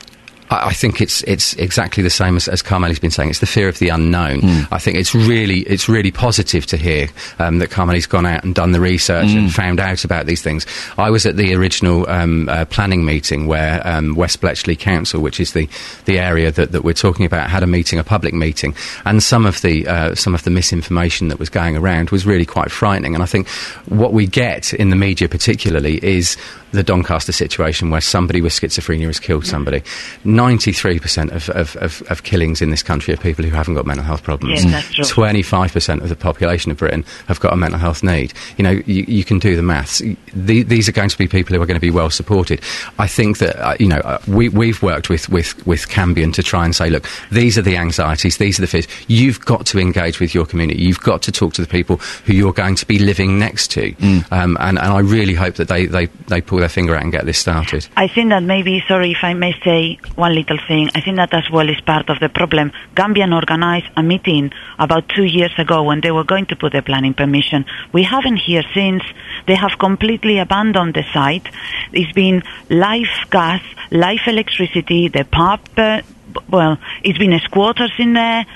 I, 0.53 0.69
I 0.69 0.73
think 0.73 1.01
it's 1.01 1.23
it's 1.23 1.55
exactly 1.55 2.03
the 2.03 2.11
same 2.11 2.37
as, 2.37 2.49
as 2.49 2.63
Carmeli's 2.63 2.99
been 2.99 3.11
saying. 3.11 3.31
It's 3.31 3.41
the 3.41 3.47
fear 3.47 3.69
of 3.69 3.79
the 3.79 3.89
unknown. 3.89 4.41
Hmm. 4.41 4.75
I 4.75 4.79
think 4.79 4.99
it's 4.99 5.15
really 5.15 5.61
it's 5.61 5.89
really 5.89 6.11
positive 6.13 6.67
to 6.67 6.77
hear 6.77 7.09
um, 7.39 7.59
that 7.59 7.71
Carmeli's 7.71 8.07
gone 8.07 8.27
out 8.27 8.45
and 8.45 8.55
done 8.55 8.73
the 8.73 8.81
research 8.81 9.31
Hmm. 9.33 9.39
and 9.39 9.55
found 9.55 9.81
out 9.81 10.05
about 10.05 10.27
these 10.27 10.43
things. 10.43 10.67
I 10.99 11.11
was 11.11 11.27
at 11.27 11.37
the 11.37 11.55
original 11.55 12.09
um, 12.09 12.49
uh, 12.49 12.65
planning 12.67 13.05
meeting 13.05 13.47
where 13.47 13.81
um, 13.87 14.15
West 14.15 14.41
Bletchley 14.41 14.77
Council, 14.77 15.21
which 15.21 15.41
is 15.41 15.53
the 15.53 15.69
the 16.05 16.19
area 16.19 16.51
that, 16.53 16.73
that 16.73 16.83
we're 16.85 16.93
talking 16.93 17.25
about, 17.27 17.51
had 17.51 17.63
a 17.63 17.67
meeting, 17.67 17.99
a 17.99 18.05
public 18.05 18.35
meeting, 18.35 18.75
and 19.05 19.23
some 19.23 19.47
of 19.47 19.61
the 19.63 19.87
uh, 19.87 20.15
some 20.15 20.35
of 20.35 20.43
the 20.43 20.51
misinformation 20.51 21.29
that 21.29 21.39
was 21.39 21.49
going 21.49 21.77
around 21.77 22.11
was 22.11 22.27
really 22.27 22.47
quite 22.47 22.71
frightening. 22.71 23.15
And 23.15 23.23
I 23.23 23.27
think 23.27 23.49
what 23.89 24.13
we 24.13 24.27
get 24.27 24.75
in 24.75 24.91
the 24.91 24.97
media, 24.97 25.29
particularly, 25.29 25.99
is 26.05 26.37
the 26.73 26.83
Doncaster 26.83 27.33
situation 27.33 27.91
where 27.91 28.01
somebody 28.01 28.41
with 28.41 28.53
schizophrenia 28.53 29.07
has 29.07 29.21
killed 29.21 29.47
somebody. 29.47 29.81
93% 30.25 31.31
of, 31.33 31.49
of, 31.51 31.77
of, 31.77 32.03
of 32.11 32.23
killings 32.23 32.61
in 32.61 32.71
this 32.71 32.83
country 32.83 33.15
are 33.15 33.19
people 33.19 33.45
who 33.45 33.51
haven't 33.51 33.75
got 33.75 33.87
mental 33.87 34.05
health 34.05 34.23
problems. 34.23 34.65
Yes, 34.65 35.13
25% 35.13 36.03
of 36.03 36.09
the 36.09 36.17
population 36.17 36.73
of 36.73 36.79
Britain 36.79 37.05
have 37.29 37.41
got 37.41 37.53
a 37.53 37.57
mental 37.57 37.79
health 37.79 38.03
need. 38.03 38.33
You 38.57 38.65
know, 38.65 38.71
you, 38.87 39.05
you 39.07 39.25
can 39.25 39.39
do 39.39 39.55
the 39.55 39.63
maths. 39.63 40.03
The, 40.35 40.63
these 40.63 40.89
are 40.89 40.93
going 40.93 41.11
to 41.11 41.19
be 41.19 41.29
people 41.29 41.55
who 41.55 41.63
are 41.63 41.67
going 41.67 41.77
to 41.77 41.81
be 41.81 41.91
well 41.91 42.11
supported. 42.11 42.61
I 42.99 43.07
think 43.07 43.39
that, 43.39 43.57
uh, 43.57 43.77
you 43.79 43.89
know, 43.89 43.99
uh, 43.99 44.19
we, 44.27 44.49
we've 44.49 44.83
worked 44.83 45.09
with, 45.09 45.29
with, 45.29 45.67
with 45.67 45.89
Cambion 45.89 46.33
to 46.35 46.43
try 46.43 46.65
and 46.65 46.75
say, 46.75 46.91
look, 46.91 47.07
these 47.31 47.59
are 47.59 47.63
the 47.63 47.77
anxieties, 47.77 48.39
these 48.39 48.59
are 48.59 48.63
the 48.63 48.67
fears. 48.67 48.89
You've 49.09 49.45
got 49.45 49.67
to 49.67 49.79
engage 49.79 50.21
with 50.21 50.35
your 50.35 50.47
community. 50.47 50.83
You've 50.83 51.01
got 51.01 51.23
to 51.23 51.33
talk 51.33 51.53
to 51.55 51.63
the 51.63 51.69
people 51.69 51.99
who 52.25 52.33
you're 52.33 52.53
going 52.53 52.77
to 52.77 52.87
be 52.87 52.99
living 52.99 53.39
next 53.39 53.71
to. 53.73 53.95
Um, 54.31 54.57
and, 54.61 54.79
and 54.79 54.93
I 54.93 55.01
really 55.01 55.35
hope 55.35 55.57
that 55.57 55.69
they, 55.69 55.87
they, 55.87 56.07
they 56.29 56.41
pull 56.41 56.62
their 56.63 56.69
finger 56.69 56.95
out 56.97 57.03
and 57.03 57.13
get 57.13 57.27
this 57.27 57.39
started. 57.39 57.87
I 57.97 58.09
think 58.09 58.31
that 58.31 58.43
maybe, 58.43 58.83
sorry 58.89 59.13
if 59.13 59.23
I 59.23 59.35
may 59.35 59.53
say 59.65 59.99
one 60.15 60.35
little 60.35 60.59
thing, 60.69 60.89
I 60.95 61.01
think 61.01 61.17
that 61.17 61.35
as 61.35 61.51
well 61.51 61.69
is 61.69 61.81
part 61.81 62.09
of 62.09 62.19
the 62.21 62.29
problem. 62.29 62.73
Cambian 62.95 63.35
organized 63.35 63.91
a 63.97 64.03
meeting 64.03 64.53
about 64.79 65.09
two 65.09 65.25
years 65.25 65.53
ago 65.59 65.83
when 65.83 66.01
they 66.01 66.11
were 66.11 66.25
going 66.25 66.47
to 66.47 66.57
put 66.57 66.73
the 66.73 66.83
planning 66.83 67.15
permission. 67.15 67.65
We 67.93 68.03
haven't 68.05 68.39
heard 68.39 68.67
since. 68.75 69.03
They 69.47 69.57
have 69.57 69.79
completely 69.79 70.39
abandoned 70.39 70.95
the 70.95 71.05
site. 71.13 71.47
It's 71.93 72.13
been 72.13 72.43
live 72.71 73.15
gas, 73.31 73.63
live 73.91 74.21
electricity, 74.27 75.09
the 75.09 75.25
pub, 75.25 75.61
uh, 75.77 76.03
well, 76.49 76.79
it's 77.03 77.19
been 77.19 77.33
a 77.33 77.41
squatters 77.41 77.93
in 77.99 78.13
there. 78.15 78.47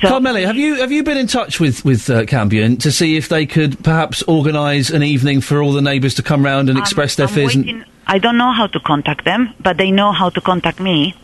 Carmeli, 0.00 0.46
have 0.46 0.56
you 0.56 0.76
have 0.76 0.92
you 0.92 1.02
been 1.02 1.18
in 1.18 1.26
touch 1.26 1.60
with 1.60 1.84
with 1.84 2.08
uh, 2.08 2.24
Cambion 2.24 2.78
to 2.80 2.90
see 2.90 3.16
if 3.16 3.28
they 3.28 3.46
could 3.46 3.82
perhaps 3.84 4.22
organise 4.22 4.90
an 4.90 5.02
evening 5.02 5.40
for 5.40 5.62
all 5.62 5.72
the 5.72 5.82
neighbours 5.82 6.14
to 6.14 6.22
come 6.22 6.44
round 6.44 6.70
and 6.70 6.78
express 6.78 7.16
their 7.16 7.28
I'm 7.28 7.34
fears? 7.34 7.54
and- 7.54 7.84
I 8.06 8.18
don't 8.18 8.38
know 8.38 8.50
how 8.50 8.66
to 8.66 8.80
contact 8.80 9.24
them, 9.24 9.54
but 9.60 9.76
they 9.76 9.92
know 9.92 10.10
how 10.10 10.30
to 10.30 10.40
contact 10.40 10.80
me. 10.80 11.14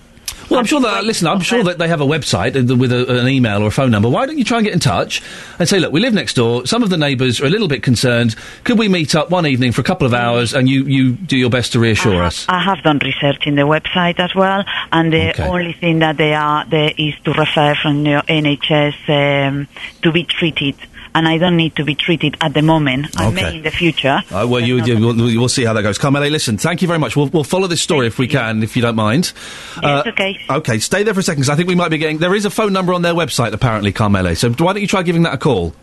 Well, 0.50 0.60
I'm 0.60 0.66
sure 0.66 0.80
that. 0.80 1.04
Listen, 1.04 1.26
I'm 1.26 1.40
sure 1.40 1.64
that 1.64 1.78
they 1.78 1.88
have 1.88 2.00
a 2.00 2.04
website 2.06 2.54
with 2.78 2.92
a, 2.92 3.20
an 3.20 3.28
email 3.28 3.62
or 3.62 3.66
a 3.66 3.70
phone 3.70 3.90
number. 3.90 4.08
Why 4.08 4.26
don't 4.26 4.38
you 4.38 4.44
try 4.44 4.58
and 4.58 4.64
get 4.64 4.72
in 4.74 4.78
touch 4.80 5.20
and 5.58 5.68
say, 5.68 5.78
look, 5.80 5.92
we 5.92 6.00
live 6.00 6.14
next 6.14 6.34
door. 6.34 6.66
Some 6.66 6.82
of 6.84 6.90
the 6.90 6.96
neighbours 6.96 7.40
are 7.40 7.46
a 7.46 7.50
little 7.50 7.66
bit 7.68 7.82
concerned. 7.82 8.36
Could 8.64 8.78
we 8.78 8.88
meet 8.88 9.14
up 9.16 9.30
one 9.30 9.44
evening 9.46 9.72
for 9.72 9.80
a 9.80 9.84
couple 9.84 10.06
of 10.06 10.14
hours 10.14 10.54
and 10.54 10.68
you, 10.68 10.84
you 10.84 11.12
do 11.14 11.36
your 11.36 11.50
best 11.50 11.72
to 11.72 11.80
reassure 11.80 12.22
us? 12.22 12.46
I 12.48 12.60
have 12.62 12.82
done 12.84 12.98
research 13.00 13.46
in 13.46 13.56
the 13.56 13.62
website 13.62 14.20
as 14.20 14.34
well, 14.34 14.64
and 14.92 15.12
the 15.12 15.30
Okay. 15.30 15.48
only 15.48 15.72
thing 15.72 15.98
that 16.00 16.16
they 16.16 16.32
are 16.34 16.64
there 16.66 16.92
is 16.96 17.14
to 17.24 17.32
refer 17.32 17.74
from 17.74 18.04
the 18.04 18.22
NHS 18.28 19.48
um, 19.48 19.66
to 20.02 20.12
be 20.12 20.24
treated. 20.24 20.76
And 21.16 21.26
I 21.26 21.38
don't 21.38 21.56
need 21.56 21.74
to 21.76 21.84
be 21.84 21.94
treated 21.94 22.36
at 22.42 22.52
the 22.52 22.60
moment. 22.60 23.18
I 23.18 23.30
may 23.30 23.56
in 23.56 23.62
the 23.62 23.70
future. 23.70 24.20
Uh, 24.30 24.46
well, 24.46 24.60
you, 24.60 24.84
you, 24.84 25.00
we'll, 25.00 25.16
we'll 25.16 25.48
see 25.48 25.64
how 25.64 25.72
that 25.72 25.80
goes. 25.80 25.96
Carmele, 25.98 26.30
listen, 26.30 26.58
thank 26.58 26.82
you 26.82 26.88
very 26.88 26.98
much. 26.98 27.16
We'll, 27.16 27.28
we'll 27.28 27.42
follow 27.42 27.66
this 27.68 27.80
story 27.80 28.06
if 28.06 28.18
we 28.18 28.28
can, 28.28 28.62
if 28.62 28.76
you 28.76 28.82
don't 28.82 28.96
mind. 28.96 29.32
Uh, 29.82 30.02
Yes, 30.04 30.12
okay. 30.12 30.38
Okay, 30.50 30.78
stay 30.78 31.04
there 31.04 31.14
for 31.14 31.20
a 31.20 31.22
second, 31.22 31.42
'cause 31.44 31.48
I 31.48 31.56
think 31.56 31.68
we 31.68 31.74
might 31.74 31.88
be 31.88 31.96
getting. 31.96 32.18
There 32.18 32.34
is 32.34 32.44
a 32.44 32.50
phone 32.50 32.74
number 32.74 32.92
on 32.92 33.00
their 33.00 33.14
website, 33.14 33.52
apparently, 33.54 33.92
Carmele. 33.92 34.36
So 34.36 34.50
why 34.50 34.74
don't 34.74 34.82
you 34.82 34.86
try 34.86 35.02
giving 35.02 35.22
that 35.22 35.32
a 35.32 35.38
call? 35.38 35.74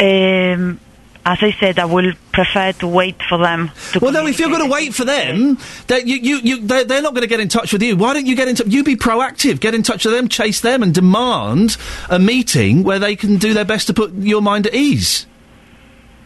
Um, 0.00 0.80
as 1.28 1.42
I 1.42 1.52
said, 1.60 1.78
I 1.78 1.84
will 1.84 2.14
prefer 2.32 2.72
to 2.72 2.88
wait 2.88 3.22
for 3.22 3.36
them. 3.36 3.70
To 3.92 3.98
Well, 3.98 4.12
no, 4.12 4.26
if 4.26 4.38
you're 4.38 4.48
going 4.48 4.64
to 4.64 4.72
wait 4.72 4.94
for 4.94 5.04
them, 5.04 5.58
you, 5.90 6.16
you, 6.16 6.36
you, 6.38 6.60
they're, 6.66 6.84
they're 6.84 7.02
not 7.02 7.12
going 7.12 7.22
to 7.22 7.28
get 7.28 7.38
in 7.38 7.50
touch 7.50 7.70
with 7.70 7.82
you. 7.82 7.96
Why 7.96 8.14
don't 8.14 8.24
you 8.24 8.34
get 8.34 8.48
in 8.48 8.56
touch? 8.56 8.68
You 8.68 8.82
be 8.82 8.96
proactive. 8.96 9.60
Get 9.60 9.74
in 9.74 9.82
touch 9.82 10.06
with 10.06 10.14
them, 10.14 10.28
chase 10.28 10.62
them, 10.62 10.82
and 10.82 10.94
demand 10.94 11.76
a 12.08 12.18
meeting 12.18 12.82
where 12.82 12.98
they 12.98 13.14
can 13.14 13.36
do 13.36 13.52
their 13.52 13.66
best 13.66 13.88
to 13.88 13.94
put 13.94 14.14
your 14.14 14.40
mind 14.40 14.68
at 14.68 14.74
ease. 14.74 15.26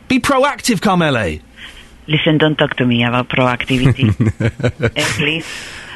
Be 0.07 0.21
proactive, 0.21 0.81
Carmele. 0.81 1.43
Listen, 2.07 2.39
don't 2.39 2.57
talk 2.57 2.77
to 2.77 2.87
me 2.87 3.03
about 3.03 3.29
proactivity, 3.29 4.15
eh, 4.97 5.05
please. 5.17 5.47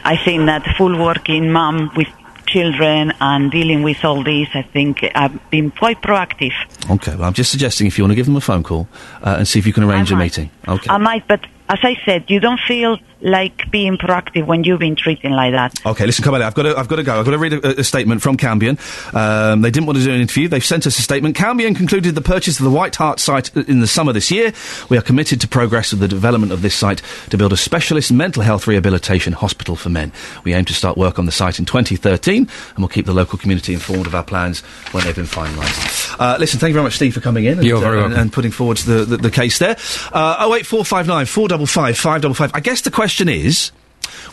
I 0.03 0.17
think 0.17 0.47
that 0.47 0.65
full 0.77 0.99
working 0.99 1.53
mom 1.53 1.93
with 1.97 2.09
children 2.47 3.13
and 3.21 3.51
dealing 3.51 3.83
with 3.83 4.05
all 4.05 4.23
this, 4.23 4.49
I 4.55 4.63
think 4.63 5.05
I've 5.15 5.51
been 5.51 5.71
quite 5.71 6.01
proactive. 6.03 6.53
Okay, 6.91 7.15
well, 7.15 7.25
I'm 7.25 7.35
just 7.35 7.51
suggesting 7.51 7.87
if 7.87 7.99
you 7.99 8.05
want 8.05 8.13
to 8.13 8.17
give 8.17 8.27
them 8.27 8.37
a 8.37 8.41
phone 8.41 8.63
call 8.63 8.89
uh, 9.23 9.37
and 9.39 9.49
see 9.49 9.59
if 9.59 9.67
you 9.67 9.73
can 9.73 9.85
arrange 9.85 10.13
a 10.13 10.17
meeting. 10.17 10.51
Okay. 10.67 10.89
I 10.91 10.99
might, 10.99 11.27
but 11.29 11.41
as 11.69 11.79
I 11.83 11.97
said, 12.05 12.31
you 12.31 12.41
don't 12.41 12.61
feel 12.61 12.99
like 13.27 13.68
being 13.72 13.99
proactive 13.99 14.47
when 14.47 14.62
you've 14.62 14.79
been 14.79 14.95
treating 14.95 15.33
like 15.33 15.53
that. 15.53 15.74
Okay, 15.85 16.07
listen, 16.07 16.22
come 16.22 16.35
on. 16.35 16.43
I've 16.43 16.55
got 16.55 16.62
to, 16.62 16.79
I've 16.79 16.87
got 16.87 16.97
to 16.97 17.03
go. 17.03 17.18
I've 17.18 17.24
got 17.24 17.33
to 17.33 17.39
read 17.39 17.53
a, 17.55 17.81
a 17.81 17.85
statement 17.85 18.22
from 18.22 18.37
Cambion. 18.37 18.79
Um, 19.14 19.62
they 19.62 19.70
didn't 19.70 19.87
want 19.87 19.99
to 19.99 20.05
do 20.05 20.12
an 20.12 20.20
interview. 20.20 20.47
They've 20.47 20.64
sent 20.64 20.87
us 20.87 20.97
a 20.99 21.03
statement. 21.03 21.37
Cambion 21.37 21.74
concluded 21.74 22.14
the 22.14 22.20
purchase 22.20 22.61
of 22.61 22.64
the 22.64 22.70
White 22.70 22.95
Hart 22.95 23.18
site 23.18 23.55
in 23.57 23.81
the 23.81 23.89
summer 23.89 24.12
this 24.12 24.31
year. 24.31 24.53
We 24.89 24.97
are 24.97 25.03
committed 25.03 25.41
to 25.41 25.49
progress 25.49 25.93
of 25.93 25.99
the 25.99 26.07
development 26.07 26.53
of 26.53 26.62
this 26.62 26.77
site 26.77 27.03
to 27.31 27.37
build 27.37 27.53
a 27.53 27.57
specialist 27.57 28.12
mental 28.12 28.45
health 28.45 28.68
rehabilitation 28.68 29.33
hospital 29.33 29.74
for 29.74 29.89
men. 29.89 30.12
We 30.45 30.55
aim 30.55 30.64
to 30.66 30.74
start 30.74 30.97
work 30.97 31.18
on 31.18 31.27
the 31.27 31.33
site 31.33 31.59
in 31.59 31.64
2013, 31.64 32.43
and 32.43 32.79
we'll 32.79 32.89
keep 32.89 33.07
the 33.07 33.12
local 33.12 33.39
community 33.39 33.74
informed 33.74 34.07
of 34.07 34.14
our 34.14 34.24
plans 34.24 34.61
when 34.93 35.03
they've 35.05 35.16
been 35.16 35.24
finalised. 35.24 36.16
Uh, 36.20 36.37
listen, 36.39 36.61
thank 36.61 36.70
you 36.70 36.74
very 36.74 36.85
much, 36.85 36.95
Steve, 36.95 37.14
for 37.14 37.20
coming 37.20 37.45
in 37.45 37.59
and, 37.59 37.66
You're 37.66 37.81
very 37.81 37.99
uh, 37.99 38.03
welcome. 38.03 38.20
and 38.20 38.33
putting 38.33 38.53
forward 38.53 38.77
the, 38.79 39.05
the, 39.05 39.16
the 39.16 39.31
case 39.31 39.59
there. 39.59 39.77
Uh, 40.12 40.47
08459 40.47 41.27
455 41.27 41.99
555. 41.99 42.51
I 42.55 42.61
guess 42.61 42.83
the 42.83 42.91
question 42.93 43.16
is. 43.21 43.73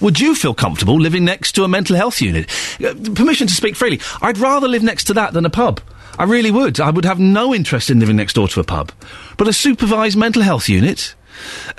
Would 0.01 0.19
you 0.19 0.35
feel 0.35 0.53
comfortable 0.53 0.99
living 0.99 1.23
next 1.25 1.53
to 1.53 1.63
a 1.63 1.67
mental 1.67 1.95
health 1.95 2.21
unit? 2.21 2.49
Uh, 2.83 2.93
permission 3.15 3.47
to 3.47 3.53
speak 3.53 3.75
freely. 3.75 3.99
I'd 4.21 4.37
rather 4.37 4.67
live 4.67 4.83
next 4.83 5.05
to 5.05 5.13
that 5.15 5.33
than 5.33 5.45
a 5.45 5.49
pub. 5.49 5.79
I 6.19 6.25
really 6.25 6.51
would. 6.51 6.79
I 6.79 6.89
would 6.89 7.05
have 7.05 7.19
no 7.19 7.53
interest 7.55 7.89
in 7.89 7.99
living 7.99 8.17
next 8.17 8.33
door 8.33 8.47
to 8.49 8.59
a 8.59 8.63
pub. 8.63 8.91
But 9.37 9.47
a 9.47 9.53
supervised 9.53 10.17
mental 10.17 10.41
health 10.43 10.69
unit? 10.69 11.15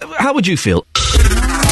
Uh, 0.01 0.07
How 0.19 0.35
would 0.35 0.47
you 0.47 0.57
feel? 0.57 0.85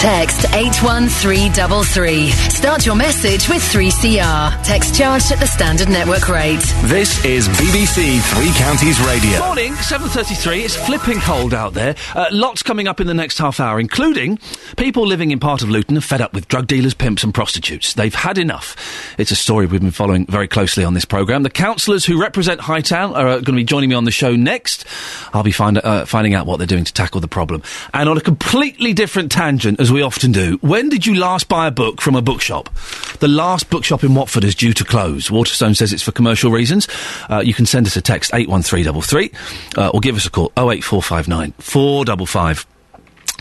Text 0.03 0.53
81333. 0.53 2.31
Start 2.31 2.85
your 2.85 2.97
message 2.97 3.49
with 3.49 3.63
3CR. 3.63 4.65
Text 4.65 4.97
charged 4.97 5.31
at 5.31 5.39
the 5.39 5.47
standard 5.47 5.89
network 5.89 6.29
rate. 6.29 6.59
This 6.87 7.25
is 7.25 7.47
BBC 7.51 8.21
Three 8.35 8.51
Counties 8.59 9.01
Radio. 9.03 9.39
Morning, 9.39 9.75
7.33. 9.75 10.65
It's 10.65 10.75
flipping 10.75 11.21
cold 11.21 11.55
out 11.55 11.75
there. 11.75 11.95
Uh, 12.17 12.27
lots 12.33 12.65
coming 12.65 12.89
up 12.89 13.01
in 13.01 13.07
the 13.07 13.15
next 13.15 13.39
half 13.39 13.61
hour, 13.61 13.79
including 13.79 14.41
people 14.77 15.07
living 15.07 15.31
in 15.31 15.39
part 15.39 15.63
of 15.63 15.71
Luton 15.71 15.97
are 15.97 16.01
fed 16.01 16.21
up 16.21 16.33
with 16.35 16.49
drug 16.49 16.67
dealers, 16.67 16.95
pimps 16.95 17.23
and 17.23 17.33
prostitutes. 17.33 17.95
They've 17.95 18.13
had 18.13 18.39
enough. 18.39 19.15
It's 19.19 19.31
a 19.31 19.37
story 19.37 19.67
we've 19.67 19.81
been 19.81 19.93
following 19.93 20.27
very 20.27 20.49
closely 20.49 20.83
on 20.83 20.95
this 20.95 21.05
programme. 21.05 21.45
The 21.45 21.51
councillors 21.51 22.05
who 22.05 22.21
represent 22.21 22.61
Hightown 22.61 23.15
are 23.15 23.29
uh, 23.29 23.35
going 23.35 23.45
to 23.45 23.53
be 23.53 23.63
joining 23.63 23.91
me 23.91 23.95
on 23.95 24.03
the 24.03 24.11
show 24.11 24.35
next. 24.35 24.85
I'll 25.33 25.45
be 25.45 25.53
find, 25.53 25.79
uh, 25.79 26.07
finding 26.07 26.35
out 26.35 26.47
what 26.47 26.57
they're 26.57 26.67
doing 26.67 26.83
to 26.83 26.93
tackle 26.93 27.21
the 27.21 27.29
problem. 27.29 27.63
And 27.95 28.09
on 28.09 28.19
a 28.19 28.21
completely 28.21 28.95
different 28.95 29.31
tangent, 29.31 29.79
as 29.79 29.92
we 29.93 30.03
often 30.03 30.33
do, 30.33 30.59
when 30.63 30.89
did 30.89 31.07
you 31.07 31.15
last 31.15 31.49
buy 31.49 31.67
a 31.67 31.71
book 31.71 32.01
from 32.01 32.15
a 32.15 32.23
bookshop? 32.23 32.75
The 33.21 33.29
last 33.29 33.71
bookshop 33.71 34.03
in 34.03 34.15
Watford 34.15 34.45
is 34.45 34.55
due 34.55 34.73
to 34.73 34.85
close. 34.85 35.31
Waterstone 35.31 35.75
says 35.75 35.93
it's 35.93 36.03
for 36.03 36.13
commercial 36.13 36.51
reasons. 36.51 36.89
Uh, 37.29 37.43
you 37.45 37.55
can 37.55 37.67
send 37.67 37.87
us 37.87 37.97
a 37.97 38.01
text 38.01 38.33
81333 38.33 39.31
uh, 39.77 39.91
or 39.91 40.01
give 40.01 40.17
us 40.17 40.27
a 40.27 40.31
call 40.31 40.53
08459 40.57 41.53
455 41.59 42.67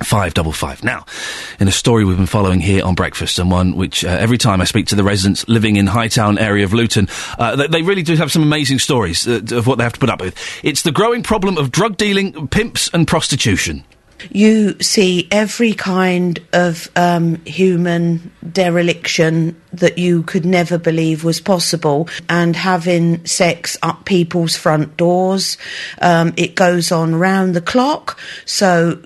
555. 0.04 0.84
Now, 0.84 1.06
in 1.60 1.68
a 1.68 1.72
story 1.72 2.06
we've 2.06 2.18
been 2.18 2.26
following 2.26 2.60
here 2.60 2.84
on 2.84 2.96
Breakfast, 2.96 3.40
and 3.40 3.52
one 3.52 3.76
which 3.76 4.04
uh, 4.04 4.10
every 4.10 4.38
time 4.38 4.62
I 4.62 4.66
speak 4.66 4.88
to 4.88 4.96
the 4.96 5.04
residents 5.04 5.48
living 5.48 5.76
in 5.76 5.88
Hightown 5.88 6.38
area 6.38 6.66
of 6.66 6.74
Luton, 6.74 7.08
uh, 7.38 7.56
they, 7.56 7.68
they 7.68 7.82
really 7.82 8.04
do 8.04 8.16
have 8.16 8.32
some 8.32 8.44
amazing 8.44 8.80
stories 8.80 9.28
uh, 9.28 9.42
of 9.52 9.68
what 9.68 9.78
they 9.78 9.84
have 9.84 9.94
to 9.94 10.00
put 10.00 10.10
up 10.10 10.22
with. 10.22 10.36
It's 10.64 10.82
the 10.82 10.92
growing 10.92 11.24
problem 11.24 11.58
of 11.58 11.72
drug 11.72 11.98
dealing, 11.98 12.48
pimps, 12.48 12.90
and 12.94 13.08
prostitution. 13.08 13.84
You 14.30 14.80
see 14.82 15.28
every 15.32 15.74
kind 15.74 16.40
of 16.54 16.90
um, 16.96 17.36
human 17.46 18.32
dereliction 18.52 19.61
that 19.74 19.98
you 19.98 20.24
could 20.24 20.46
never 20.46 20.78
believe 20.78 21.24
was 21.24 21.42
possible, 21.42 22.08
and 22.30 22.56
having 22.56 23.26
sex 23.26 23.78
up 23.82 24.06
people's 24.06 24.56
front 24.56 24.98
doors. 24.98 25.58
Um, 26.02 26.34
it 26.38 26.56
goes 26.56 26.92
on 26.92 27.16
round 27.16 27.56
the 27.56 27.62
clock, 27.62 28.20
so 28.46 29.00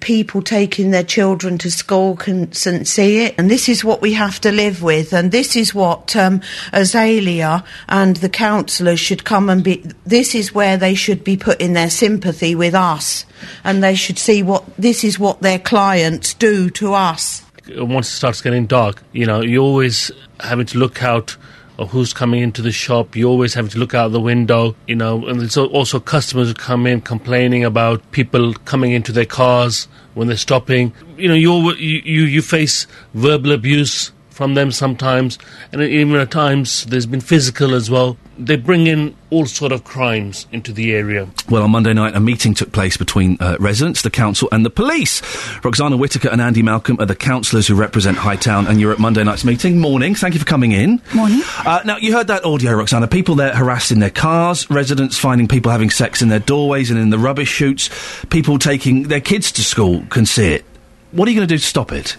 people 0.00 0.42
taking 0.42 0.90
their 0.90 1.04
children 1.04 1.58
to 1.58 1.70
school 1.70 2.16
can, 2.16 2.48
can 2.48 2.84
see 2.84 3.24
it, 3.24 3.34
and 3.38 3.50
this 3.50 3.68
is 3.68 3.84
what 3.84 4.02
we 4.02 4.14
have 4.14 4.40
to 4.40 4.52
live 4.52 4.82
with, 4.82 5.12
and 5.12 5.30
this 5.30 5.56
is 5.56 5.74
what 5.74 6.16
um, 6.16 6.40
Azalea 6.72 7.64
and 7.88 8.16
the 8.16 8.28
councillors 8.28 9.00
should 9.00 9.24
come 9.24 9.48
and 9.48 9.62
be. 9.62 9.84
This 10.04 10.34
is 10.34 10.54
where 10.54 10.76
they 10.76 10.94
should 10.94 11.24
be 11.24 11.36
putting 11.36 11.72
their 11.72 11.90
sympathy 11.90 12.54
with 12.54 12.74
us, 12.74 13.24
and 13.64 13.82
they 13.82 13.94
should 13.94 14.18
see 14.18 14.42
what 14.42 14.64
this 14.76 15.04
is 15.04 15.18
what 15.18 15.42
their 15.42 15.58
clients 15.58 16.34
do 16.34 16.70
to 16.70 16.94
us. 16.94 17.42
Once 17.76 18.08
it 18.08 18.12
starts 18.12 18.40
getting 18.40 18.66
dark, 18.66 19.02
you 19.12 19.26
know, 19.26 19.40
you're 19.40 19.62
always 19.62 20.10
having 20.40 20.66
to 20.66 20.78
look 20.78 21.02
out 21.02 21.36
of 21.78 21.90
who's 21.90 22.12
coming 22.12 22.42
into 22.42 22.60
the 22.60 22.72
shop. 22.72 23.14
You're 23.14 23.30
always 23.30 23.54
having 23.54 23.70
to 23.70 23.78
look 23.78 23.94
out 23.94 24.08
the 24.08 24.20
window, 24.20 24.74
you 24.86 24.96
know, 24.96 25.26
and 25.26 25.40
there's 25.40 25.56
also 25.56 26.00
customers 26.00 26.48
who 26.48 26.54
come 26.54 26.86
in 26.86 27.00
complaining 27.00 27.64
about 27.64 28.10
people 28.10 28.52
coming 28.64 28.92
into 28.92 29.12
their 29.12 29.24
cars 29.24 29.86
when 30.14 30.28
they're 30.28 30.36
stopping. 30.36 30.92
You 31.16 31.28
know, 31.28 31.34
you 31.34 31.72
you, 31.74 32.24
you 32.24 32.42
face 32.42 32.86
verbal 33.14 33.52
abuse 33.52 34.12
from 34.38 34.54
them 34.54 34.70
sometimes, 34.70 35.36
and 35.72 35.82
even 35.82 36.14
at 36.14 36.30
times 36.30 36.86
there's 36.86 37.06
been 37.06 37.20
physical 37.20 37.74
as 37.74 37.90
well. 37.90 38.16
They 38.38 38.54
bring 38.54 38.86
in 38.86 39.16
all 39.30 39.46
sort 39.46 39.72
of 39.72 39.82
crimes 39.82 40.46
into 40.52 40.72
the 40.72 40.94
area. 40.94 41.26
Well, 41.50 41.64
on 41.64 41.72
Monday 41.72 41.92
night, 41.92 42.14
a 42.14 42.20
meeting 42.20 42.54
took 42.54 42.70
place 42.70 42.96
between 42.96 43.36
uh, 43.40 43.56
residents, 43.58 44.02
the 44.02 44.10
council, 44.10 44.48
and 44.52 44.64
the 44.64 44.70
police. 44.70 45.22
Roxana 45.64 45.96
Whitaker 45.96 46.28
and 46.28 46.40
Andy 46.40 46.62
Malcolm 46.62 47.00
are 47.00 47.06
the 47.06 47.16
councillors 47.16 47.66
who 47.66 47.74
represent 47.74 48.16
Hightown, 48.16 48.68
and 48.68 48.80
you're 48.80 48.92
at 48.92 49.00
Monday 49.00 49.24
night's 49.24 49.44
meeting. 49.44 49.80
Morning. 49.80 50.14
Thank 50.14 50.34
you 50.34 50.40
for 50.40 50.46
coming 50.46 50.70
in. 50.70 51.02
Morning. 51.16 51.42
Uh, 51.66 51.80
now, 51.84 51.96
you 51.96 52.12
heard 52.12 52.28
that 52.28 52.44
audio, 52.44 52.74
Roxana. 52.74 53.08
People 53.08 53.34
there 53.34 53.52
harassed 53.52 53.90
in 53.90 53.98
their 53.98 54.08
cars, 54.08 54.70
residents 54.70 55.18
finding 55.18 55.48
people 55.48 55.72
having 55.72 55.90
sex 55.90 56.22
in 56.22 56.28
their 56.28 56.38
doorways 56.38 56.92
and 56.92 57.00
in 57.00 57.10
the 57.10 57.18
rubbish 57.18 57.50
chutes, 57.50 57.90
people 58.26 58.56
taking 58.56 59.08
their 59.08 59.20
kids 59.20 59.50
to 59.50 59.64
school 59.64 60.04
can 60.10 60.24
see 60.24 60.52
it. 60.52 60.64
What 61.10 61.26
are 61.26 61.32
you 61.32 61.36
going 61.38 61.48
to 61.48 61.52
do 61.52 61.58
to 61.58 61.64
stop 61.64 61.90
it? 61.90 62.16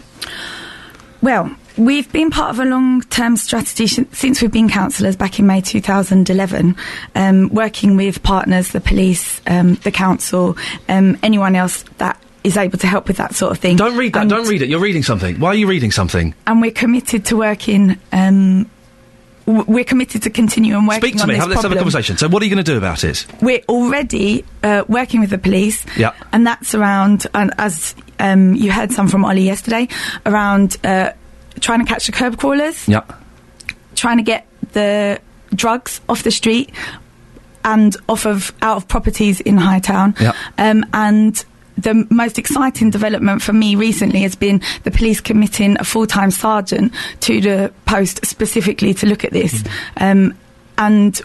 Well, 1.22 1.55
we've 1.80 2.11
been 2.11 2.30
part 2.30 2.51
of 2.51 2.59
a 2.59 2.65
long 2.65 3.01
term 3.03 3.38
strategy 3.38 3.88
since 3.88 4.41
we've 4.41 4.51
been 4.51 4.69
councillors 4.69 5.15
back 5.15 5.39
in 5.39 5.47
May 5.47 5.61
2011, 5.61 6.75
um, 7.15 7.49
working 7.49 7.95
with 7.95 8.21
partners, 8.21 8.69
the 8.69 8.82
police, 8.82 9.41
um, 9.47 9.75
the 9.75 9.91
council, 9.91 10.57
um, 10.88 11.17
anyone 11.23 11.55
else 11.55 11.84
that 11.97 12.21
is 12.43 12.57
able 12.57 12.77
to 12.80 12.88
help 12.88 13.07
with 13.07 13.17
that 13.17 13.34
sort 13.34 13.51
of 13.51 13.59
thing. 13.59 13.75
Don't 13.77 13.97
read 13.97 14.13
that. 14.13 14.27
don't 14.27 14.47
read 14.47 14.61
it. 14.61 14.69
You're 14.69 14.80
reading 14.80 15.03
something. 15.03 15.39
Why 15.39 15.49
are 15.49 15.55
you 15.55 15.67
reading 15.67 15.91
something? 15.91 16.34
And 16.45 16.61
we're 16.61 16.71
committed 16.71 17.25
to 17.25 17.38
working. 17.38 17.97
Um, 18.11 18.69
we're 19.45 19.84
committed 19.84 20.23
to 20.23 20.30
continue 20.30 20.77
and 20.77 20.88
working 20.88 21.01
Speak 21.01 21.15
to 21.15 21.23
on 21.23 21.27
me. 21.30 21.34
this 21.36 21.41
Have, 21.41 21.49
let's 21.49 21.61
have 21.63 21.71
a 21.71 21.75
problem. 21.75 21.91
conversation. 21.91 22.17
So, 22.17 22.27
what 22.27 22.41
are 22.43 22.45
you 22.45 22.53
going 22.53 22.63
to 22.63 22.71
do 22.71 22.77
about 22.77 23.03
it? 23.03 23.25
We're 23.41 23.63
already 23.67 24.45
uh, 24.61 24.84
working 24.88 25.21
with 25.21 25.32
the 25.32 25.39
police. 25.39 25.86
Yeah. 25.97 26.13
and 26.32 26.45
that's 26.45 26.75
around 26.75 27.25
and 27.34 27.51
as 27.57 27.95
um, 28.19 28.53
you 28.53 28.71
heard 28.71 28.91
some 28.91 29.07
from 29.07 29.25
Ollie 29.25 29.43
yesterday 29.43 29.88
around 30.25 30.77
uh, 30.84 31.13
trying 31.60 31.80
to 31.80 31.86
catch 31.86 32.05
the 32.05 32.12
curb 32.12 32.38
crawlers, 32.38 32.88
Yeah. 32.88 33.01
trying 33.95 34.18
to 34.18 34.24
get 34.24 34.45
the 34.74 35.20
drugs 35.55 36.01
off 36.07 36.24
the 36.24 36.32
street 36.32 36.72
and 37.66 37.95
off 38.07 38.26
of 38.26 38.51
out 38.62 38.78
of 38.78 38.88
properties 38.88 39.39
in 39.41 39.57
Hightown, 39.57 40.16
Yeah. 40.20 40.34
um, 40.57 40.86
and. 40.93 41.43
The 41.82 42.05
most 42.10 42.38
exciting 42.38 42.89
development 42.89 43.41
for 43.41 43.53
me 43.53 43.76
recently 43.76 44.24
has 44.24 44.36
been 44.36 44.60
the 44.84 44.91
police 44.91 45.22
committing 45.22 45.78
a 45.80 45.86
full-time 45.86 46.30
sergeant 46.30 46.91
to 47.22 47.39
the 47.39 47.72
post 47.86 48.20
specifically 48.26 48.93
to 48.95 49.05
look 49.05 49.24
at 49.24 49.32
this. 49.32 49.64
Um, 49.95 50.34
and 50.78 51.22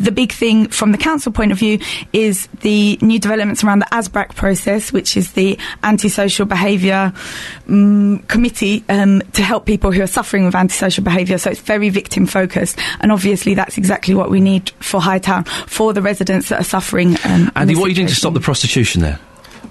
the 0.00 0.10
big 0.10 0.32
thing 0.32 0.68
from 0.68 0.92
the 0.92 0.98
council 0.98 1.30
point 1.30 1.52
of 1.52 1.58
view 1.58 1.78
is 2.12 2.46
the 2.62 2.98
new 3.02 3.18
developments 3.18 3.62
around 3.62 3.80
the 3.80 3.86
ASBRAC 3.92 4.34
process, 4.34 4.92
which 4.92 5.16
is 5.16 5.32
the 5.32 5.58
antisocial 5.82 6.46
behaviour 6.46 7.12
um, 7.68 8.20
committee 8.20 8.82
um, 8.88 9.20
to 9.34 9.42
help 9.42 9.66
people 9.66 9.92
who 9.92 10.02
are 10.02 10.06
suffering 10.06 10.46
with 10.46 10.54
antisocial 10.54 11.04
behaviour. 11.04 11.36
So 11.36 11.50
it's 11.50 11.60
very 11.60 11.90
victim 11.90 12.26
focused, 12.26 12.78
and 13.00 13.12
obviously 13.12 13.54
that's 13.54 13.76
exactly 13.76 14.14
what 14.14 14.30
we 14.30 14.40
need 14.40 14.70
for 14.80 15.00
Hightown 15.00 15.44
for 15.44 15.92
the 15.92 16.02
residents 16.02 16.48
that 16.48 16.60
are 16.60 16.64
suffering. 16.64 17.16
Um, 17.24 17.52
Andy, 17.54 17.74
this 17.74 17.80
what 17.80 17.86
are 17.86 17.88
you 17.90 17.94
doing 17.94 18.08
to 18.08 18.14
stop 18.14 18.32
the 18.32 18.40
prostitution 18.40 19.02
there? 19.02 19.20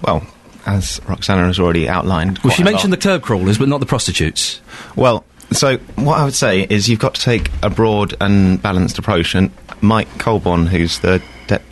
Well, 0.02 0.24
as 0.66 1.00
Roxana 1.08 1.46
has 1.46 1.58
already 1.58 1.88
outlined. 1.88 2.38
Well, 2.38 2.52
she 2.52 2.62
mentioned 2.62 2.92
lot. 2.92 3.00
the 3.00 3.02
curb 3.02 3.22
crawlers, 3.22 3.58
but 3.58 3.68
not 3.68 3.80
the 3.80 3.86
prostitutes. 3.86 4.60
Well, 4.94 5.24
so 5.52 5.76
what 5.96 6.18
I 6.18 6.24
would 6.24 6.34
say 6.34 6.66
is 6.68 6.88
you've 6.88 6.98
got 7.00 7.14
to 7.14 7.20
take 7.20 7.50
a 7.62 7.70
broad 7.70 8.14
and 8.20 8.60
balanced 8.62 8.98
approach. 8.98 9.34
And 9.34 9.50
Mike 9.80 10.08
Colborn, 10.18 10.66
who's 10.66 11.00
the 11.00 11.22
dep- 11.46 11.62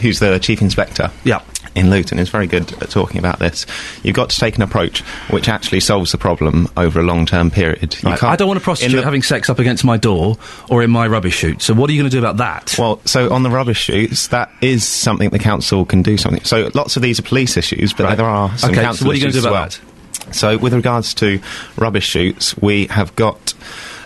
who's 0.00 0.18
the 0.20 0.38
chief 0.38 0.60
inspector, 0.60 1.10
yeah. 1.24 1.40
in 1.74 1.88
Luton, 1.90 2.18
is 2.18 2.28
very 2.28 2.46
good 2.46 2.70
at 2.82 2.90
talking 2.90 3.18
about 3.18 3.38
this. 3.38 3.64
You've 4.02 4.14
got 4.14 4.28
to 4.30 4.38
take 4.38 4.56
an 4.56 4.62
approach 4.62 5.00
which 5.30 5.48
actually 5.48 5.80
solves 5.80 6.12
the 6.12 6.18
problem 6.18 6.68
over 6.76 7.00
a 7.00 7.02
long-term 7.02 7.50
period. 7.50 7.96
You 8.02 8.10
Right, 8.10 8.18
can't- 8.20 8.32
I 8.32 8.36
don't 8.36 8.46
want 8.48 8.58
a 8.58 8.60
in 8.60 8.64
prostitute 8.64 8.96
the- 8.96 9.02
having 9.04 9.22
sex 9.22 9.48
up 9.48 9.58
against 9.58 9.84
my 9.84 9.96
door 9.96 10.36
or 10.68 10.82
in 10.82 10.90
my 10.90 11.06
rubbish 11.06 11.36
chute. 11.38 11.62
So, 11.62 11.72
what 11.72 11.88
are 11.88 11.94
you 11.94 12.00
going 12.02 12.10
to 12.10 12.14
do 12.14 12.18
about 12.24 12.36
that? 12.36 12.76
Well, 12.78 13.00
so 13.06 13.32
on 13.32 13.42
the 13.42 13.50
rubbish 13.50 13.80
chutes, 13.80 14.26
that 14.28 14.50
is 14.60 14.86
something 14.86 15.30
the 15.30 15.38
council 15.38 15.84
can 15.86 16.02
do 16.02 16.18
something. 16.18 16.44
So 16.44 16.70
lots 16.74 16.96
of 16.96 17.02
these 17.02 17.18
are 17.18 17.22
police 17.22 17.56
issues, 17.56 17.94
but 17.94 18.16
there 18.16 18.26
are 18.26 18.56
some 18.58 18.70
Okay, 18.70 18.80
so 18.80 18.84
council 18.84 19.06
what 19.06 19.12
are 19.12 19.16
you 19.16 19.22
gonna 19.22 19.30
issues 19.30 19.42
do 19.42 19.48
as 19.48 19.52
about 19.52 19.80
well. 19.82 19.92
So 20.32 20.58
with 20.58 20.74
regards 20.74 21.14
to 21.14 21.40
rubbish 21.76 22.06
chutes, 22.06 22.56
we 22.58 22.86
have 22.86 23.14
got 23.16 23.54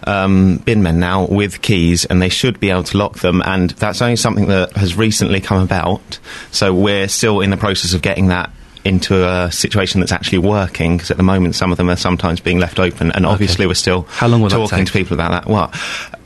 um, 0.05 0.59
bin 0.59 0.83
men 0.83 0.99
now 1.01 1.27
with 1.27 1.63
keys, 1.63 2.05
and 2.05 2.21
they 2.23 2.29
should 2.29 2.61
be 2.61 2.71
able 2.71 2.85
to 2.85 2.97
lock 2.97 3.19
them. 3.19 3.43
And 3.45 3.71
that's 3.71 4.01
only 4.03 4.17
something 4.17 4.47
that 4.47 4.73
has 4.75 4.97
recently 4.97 5.41
come 5.41 5.63
about. 5.63 6.19
So 6.51 6.73
we're 6.75 7.09
still 7.09 7.41
in 7.41 7.51
the 7.51 7.57
process 7.57 7.95
of 7.95 8.03
getting 8.03 8.29
that 8.29 8.51
into 8.85 9.29
a 9.29 9.53
situation 9.53 10.01
that's 10.01 10.13
actually 10.13 10.39
working 10.39 10.97
because 10.97 11.11
at 11.11 11.19
the 11.19 11.23
moment 11.23 11.55
some 11.55 11.71
of 11.71 11.77
them 11.77 11.91
are 11.91 11.97
sometimes 11.97 12.41
being 12.41 12.59
left 12.59 12.79
open 12.79 13.13
and 13.13 13.27
obviously 13.27 13.67
we're 13.67 13.75
still 13.75 14.03
How 14.09 14.27
long 14.27 14.41
will 14.41 14.49
talking 14.49 14.87
to 14.87 14.93
people 14.93 15.13
about 15.13 15.33
that 15.33 15.47
well 15.47 15.71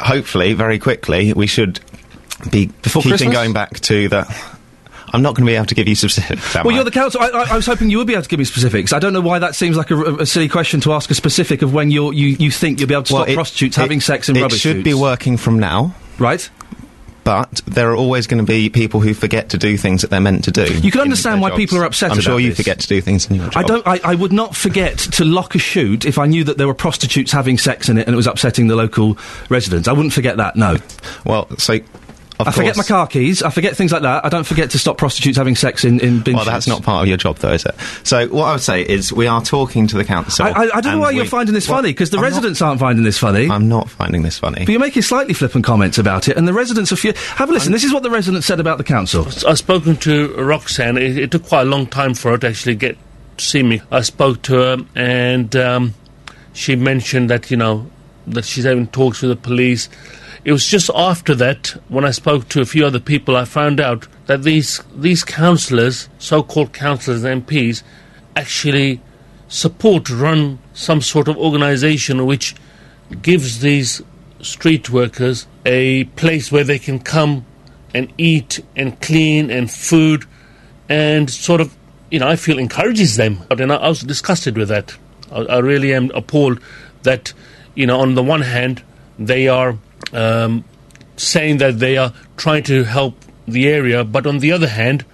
hopefully 0.01 0.53
very 0.53 0.79
quickly 0.79 1.33
we 1.33 1.49
should 1.49 1.81
be 2.53 2.67
Before 2.67 3.03
keeping 3.03 3.17
Christmas? 3.17 3.35
going 3.35 3.53
back 3.55 3.81
to 3.81 4.09
the 4.09 4.54
I'm 5.15 5.23
not 5.23 5.35
going 5.35 5.47
to 5.47 5.51
be 5.51 5.55
able 5.55 5.67
to 5.67 5.75
give 5.75 5.89
you 5.89 5.95
specifics 5.95 6.55
Well, 6.55 6.71
I? 6.71 6.75
you're 6.75 6.85
the 6.85 6.91
council. 6.91 7.21
I, 7.23 7.29
I, 7.29 7.43
I 7.53 7.57
was 7.57 7.65
hoping 7.67 7.89
you 7.89 7.99
would 7.99 8.07
be 8.07 8.13
able 8.15 8.25
to 8.25 8.29
give 8.29 8.39
me 8.41 8.45
specifics. 8.45 8.93
I 8.93 8.99
don't 8.99 9.13
know 9.13 9.21
why 9.21 9.39
that 9.39 9.55
seems 9.55 9.77
like 9.77 9.91
a, 9.91 10.17
a 10.17 10.27
silly 10.27 10.49
question 10.49 10.81
to 10.81 10.93
ask 10.93 11.11
a 11.11 11.15
specific 11.15 11.63
of 11.63 11.73
when 11.73 11.91
you're, 11.91 12.13
you 12.13 12.29
you 12.39 12.51
think 12.51 12.81
you'll 12.81 12.89
be 12.89 12.95
able 12.95 13.05
to 13.05 13.15
Well, 13.15 13.23
stop 13.23 13.31
it- 13.31 13.35
prostitutes 13.35 13.79
it- 13.79 13.81
having 13.81 14.01
sex 14.01 14.29
in 14.29 14.37
it 14.37 14.43
rubbish 14.43 14.61
should 14.61 14.85
be 14.85 14.93
working 14.95 15.37
from 15.37 15.59
now 15.59 15.95
right 16.19 16.51
but 17.23 17.63
there 17.67 17.91
are 17.91 17.97
always 17.97 18.27
going 18.27 18.45
to 18.45 18.47
be 18.47 18.69
people 18.69 19.01
who 19.01 19.15
forget 19.15 19.49
to 19.49 19.57
do 19.57 19.79
things 19.79 20.03
that 20.03 20.11
they're 20.11 20.21
meant 20.21 20.45
to 20.45 20.51
do 20.51 20.65
You 20.83 20.91
can 20.91 21.01
understand 21.01 21.41
why 21.41 21.49
jobs. 21.49 21.59
people 21.59 21.79
are 21.79 21.85
upset 21.85 22.11
I'm 22.13 22.21
sure 22.21 22.39
you 22.39 22.51
this. 22.51 22.59
forget 22.59 22.81
to 22.81 22.87
do 22.87 23.01
things 23.01 23.31
in 23.31 23.37
your 23.37 23.49
job 23.49 23.65
I 23.65 23.67
don't. 23.67 23.87
I, 23.87 24.01
I 24.05 24.15
would 24.15 24.33
not 24.33 24.55
forget 24.55 24.99
to 24.99 25.25
lock 25.25 25.55
a 25.55 25.59
chute 25.59 26.05
if 26.05 26.19
I 26.19 26.27
knew 26.27 26.45
that 26.45 26.59
there 26.59 26.67
were 26.67 26.75
prostitutes 26.75 27.33
having 27.33 27.57
sex 27.57 27.89
in 27.89 27.97
it 27.97 28.07
and 28.07 28.13
it 28.13 28.17
was 28.17 28.27
upsetting 28.27 28.67
the 28.67 28.77
local 28.77 29.17
residents. 29.49 29.89
I 29.89 29.93
wouldn't 29.93 30.13
forget 30.13 30.37
that. 30.37 30.57
No. 30.57 30.77
Well, 31.25 31.49
so. 31.57 31.79
Of 32.41 32.49
I 32.49 32.51
forget 32.51 32.77
my 32.77 32.83
car 32.83 33.07
keys. 33.07 33.45
I 33.45 33.51
forget 33.51 33.77
things 33.77 33.93
like 33.93 34.03
that. 34.03 34.25
I 34.25 34.29
don't 34.29 34.43
forget 34.45 34.71
to 34.71 34.79
stop 34.79 34.99
prostitutes 34.99 35.39
having 35.39 35.55
sex 35.55 35.85
in 35.85 36.01
in 36.01 36.21
bin 36.21 36.35
Well, 36.35 36.45
that's 36.45 36.67
not 36.67 36.83
part 36.83 37.03
of 37.03 37.09
your 37.09 37.17
job, 37.17 37.37
though, 37.37 37.53
is 37.53 37.65
it? 37.65 37.77
So, 38.03 38.27
what 38.27 38.45
I 38.47 38.53
would 38.53 38.61
say 38.61 38.83
is, 38.83 39.13
we 39.13 39.29
are 39.29 39.41
talking 39.41 39.87
to 39.87 39.97
the 39.97 40.05
council. 40.05 40.45
I, 40.45 40.49
I, 40.49 40.53
I 40.53 40.67
don't 40.81 40.85
know 40.85 40.91
and 40.93 41.01
why 41.01 41.11
you're 41.13 41.27
finding 41.27 41.55
this 41.55 41.69
Well, 41.69 41.79
funny 41.79 41.91
because 41.91 42.11
the 42.11 42.17
I'm 42.17 42.23
not- 42.23 42.27
residents 42.31 42.61
aren't 42.61 42.81
finding 42.81 43.05
this 43.05 43.19
funny. 43.19 43.49
I'm 43.49 43.69
not 43.69 43.89
finding 43.89 44.23
this 44.23 44.37
funny. 44.39 44.65
But 44.65 44.69
you're 44.73 44.81
making 44.81 45.03
slightly 45.03 45.33
flippant 45.33 45.65
comments 45.65 45.97
about 45.97 46.27
it, 46.27 46.37
and 46.37 46.49
the 46.49 46.53
residents 46.53 46.91
are. 46.91 46.97
Fu- 46.97 47.13
Have 47.37 47.51
a 47.51 47.53
listen. 47.53 47.71
this 47.71 47.85
is 47.85 47.93
what 47.93 48.03
the 48.03 48.11
residents 48.11 48.47
said 48.49 48.59
about 48.59 48.79
the 48.79 48.85
council. 48.85 49.27
I've 49.47 49.59
spoken 49.59 49.97
to 49.99 50.35
Roxanne. 50.35 50.99
It, 50.99 51.17
it 51.17 51.31
took 51.31 51.47
quite 51.47 51.63
a 51.63 51.71
long 51.71 51.87
time 51.87 52.15
for 52.15 52.33
her 52.33 52.39
to 52.39 52.49
actually 52.49 52.75
get 52.75 52.97
to 53.37 53.45
see 53.45 53.63
me. 53.63 53.81
I 53.93 54.01
spoke 54.01 54.43
to 54.43 54.55
her, 54.55 54.77
and 54.97 55.55
um, 55.55 55.95
she 56.53 56.75
mentioned 56.75 57.31
that 57.31 57.49
you 57.53 57.57
know 57.57 57.87
that 58.27 58.45
she's 58.45 58.65
having 58.65 58.89
talks 58.89 59.23
with 59.23 59.31
the 59.31 59.37
police. 59.37 59.89
It 60.45 60.53
was 60.53 60.67
just 60.67 60.91
after 60.95 61.35
that 61.37 61.69
when 61.89 62.05
I 62.05 62.11
spoke 62.11 62.49
to 62.51 62.61
a 62.61 62.67
few 62.67 62.85
other 62.85 63.01
people, 63.01 63.35
I 63.35 63.47
found 63.47 63.81
out 63.81 64.07
that 64.27 64.43
these 64.43 64.83
these 64.95 65.25
councillors, 65.25 66.09
so-called 66.19 66.75
councillors 66.75 67.25
and 67.25 67.47
MPs, 67.47 67.83
actually 68.37 69.01
support 69.49 70.11
run 70.11 70.59
some 70.75 71.01
sort 71.01 71.29
of 71.29 71.39
organisation 71.39 72.27
which 72.27 72.55
gives 73.23 73.61
these 73.61 74.03
street 74.41 74.91
workers 74.91 75.47
a 75.65 76.05
place 76.17 76.53
where 76.53 76.65
they 76.65 76.79
can 76.79 76.99
come 76.99 77.47
and 77.95 78.13
eat 78.19 78.61
and 78.77 79.01
clean 79.01 79.51
and 79.51 79.71
food 79.71 80.25
and 80.89 81.31
sort 81.31 81.61
of 81.61 81.75
you 82.11 82.19
know 82.19 82.29
I 82.29 82.37
feel 82.37 82.59
encourages 82.59 83.17
them. 83.17 83.43
And 83.51 83.73
I, 83.73 83.77
I 83.77 83.89
was 83.89 84.03
disgusted 84.03 84.59
with 84.59 84.69
that. 84.69 84.95
I, 85.33 85.41
I 85.41 85.59
really 85.59 85.95
am 85.95 86.11
appalled 86.11 86.61
that 87.03 87.33
you 87.75 87.87
know 87.87 87.99
on 88.01 88.15
the 88.15 88.23
one 88.23 88.43
hand 88.43 88.83
they 89.19 89.49
are 89.49 89.79
um, 90.15 90.65
saying 91.17 91.59
that 91.59 91.79
they 91.79 91.97
are 91.97 92.13
trying 92.37 92.63
to 92.63 92.85
help 92.85 93.15
the 93.47 93.69
area 93.69 94.05
but 94.05 94.27
on 94.27 94.39
the 94.39 94.51
other 94.53 94.69
hand 94.69 95.05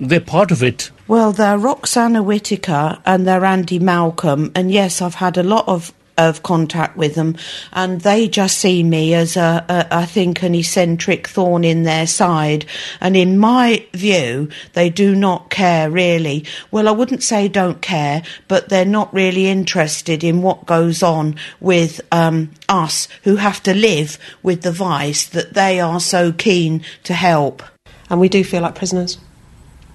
they're 0.00 0.20
part 0.20 0.50
of 0.50 0.62
it. 0.62 0.90
Well, 1.08 1.32
they're 1.32 1.58
Roxana 1.58 2.22
Whitaker 2.22 2.98
and 3.06 3.26
they're 3.26 3.44
Andy 3.44 3.78
Malcolm, 3.78 4.52
and 4.54 4.70
yes, 4.70 5.00
I've 5.00 5.14
had 5.16 5.38
a 5.38 5.42
lot 5.42 5.66
of 5.68 5.92
of 6.18 6.42
contact 6.42 6.96
with 6.96 7.14
them, 7.14 7.36
and 7.72 8.00
they 8.00 8.28
just 8.28 8.58
see 8.58 8.82
me 8.82 9.14
as 9.14 9.36
a, 9.36 9.64
a 9.68 9.94
I 9.94 10.06
think 10.06 10.42
an 10.42 10.54
eccentric 10.54 11.28
thorn 11.28 11.64
in 11.64 11.82
their 11.82 12.06
side. 12.06 12.66
And 13.00 13.16
in 13.16 13.38
my 13.38 13.86
view, 13.92 14.48
they 14.72 14.90
do 14.90 15.14
not 15.14 15.50
care 15.50 15.90
really. 15.90 16.44
Well, 16.70 16.88
I 16.88 16.92
wouldn't 16.92 17.22
say 17.22 17.48
don't 17.48 17.80
care, 17.80 18.22
but 18.48 18.68
they're 18.68 18.84
not 18.84 19.12
really 19.12 19.46
interested 19.46 20.24
in 20.24 20.42
what 20.42 20.66
goes 20.66 21.02
on 21.02 21.36
with 21.60 22.00
um, 22.12 22.50
us 22.68 23.08
who 23.24 23.36
have 23.36 23.62
to 23.64 23.74
live 23.74 24.18
with 24.42 24.62
the 24.62 24.72
vice 24.72 25.26
that 25.26 25.54
they 25.54 25.80
are 25.80 26.00
so 26.00 26.32
keen 26.32 26.82
to 27.04 27.14
help. 27.14 27.62
and 28.10 28.20
we 28.20 28.28
do 28.28 28.44
feel 28.44 28.62
like 28.62 28.74
prisoners. 28.74 29.18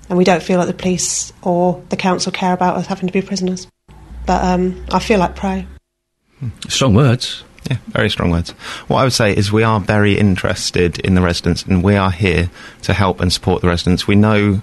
And 0.10 0.18
we 0.18 0.24
don't 0.24 0.44
feel 0.44 0.58
like 0.58 0.68
the 0.68 0.74
police 0.74 1.32
or 1.42 1.82
the 1.90 1.96
council 1.96 2.32
care 2.32 2.54
about 2.54 2.76
us 2.76 2.88
having 2.88 3.08
to 3.08 3.14
be 3.14 3.22
prisoners. 3.22 3.68
But 4.26 4.44
um, 4.44 4.86
I 4.92 5.00
feel 5.00 5.20
like 5.20 5.36
prey. 5.36 5.66
Strong 6.68 6.96
words. 6.96 7.44
Yeah, 7.70 7.78
very 7.90 8.10
strong 8.10 8.32
words. 8.32 8.52
What 8.88 8.98
I 9.00 9.04
would 9.04 9.14
say 9.14 9.36
is 9.36 9.52
we 9.52 9.62
are 9.64 9.80
very 9.80 10.18
interested 10.18 10.98
in 11.00 11.14
the 11.14 11.22
residents 11.22 11.64
and 11.64 11.84
we 11.84 11.96
are 11.96 12.10
here 12.12 12.50
to 12.84 12.94
help 12.94 13.20
and 13.22 13.32
support 13.32 13.62
the 13.62 13.68
residents. 13.68 14.08
We 14.08 14.16
know, 14.16 14.62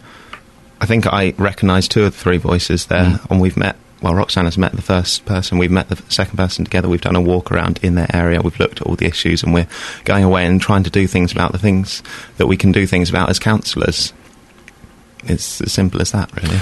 I 0.81 0.87
think 0.87 1.07
I 1.07 1.33
recognise 1.39 1.87
two 1.87 2.05
of 2.05 2.13
the 2.13 2.19
three 2.19 2.39
voices 2.39 2.87
there, 2.87 3.05
Mm. 3.05 3.31
and 3.31 3.41
we've 3.41 3.57
met. 3.57 3.77
Well, 4.01 4.15
Roxanne 4.15 4.45
has 4.45 4.57
met 4.59 4.73
the 4.73 4.83
first 4.83 5.25
person. 5.27 5.59
We've 5.59 5.71
met 5.73 5.89
the 5.89 6.01
second 6.09 6.37
person 6.37 6.65
together. 6.65 6.89
We've 6.89 7.01
done 7.01 7.17
a 7.17 7.21
walk 7.21 7.51
around 7.51 7.81
in 7.83 7.97
their 7.97 8.07
area. 8.15 8.41
We've 8.43 8.59
looked 8.61 8.81
at 8.81 8.87
all 8.87 8.95
the 8.95 9.07
issues, 9.07 9.43
and 9.43 9.53
we're 9.53 9.67
going 10.05 10.23
away 10.23 10.47
and 10.47 10.61
trying 10.61 10.85
to 10.85 10.91
do 10.91 11.07
things 11.09 11.33
about 11.33 11.51
the 11.53 11.59
things 11.59 12.03
that 12.37 12.47
we 12.47 12.57
can 12.57 12.71
do 12.71 12.87
things 12.87 13.11
about 13.11 13.29
as 13.29 13.41
councillors. 13.41 14.13
It's 15.25 15.61
as 15.61 15.73
simple 15.73 16.01
as 16.01 16.13
that, 16.13 16.31
really. 16.41 16.59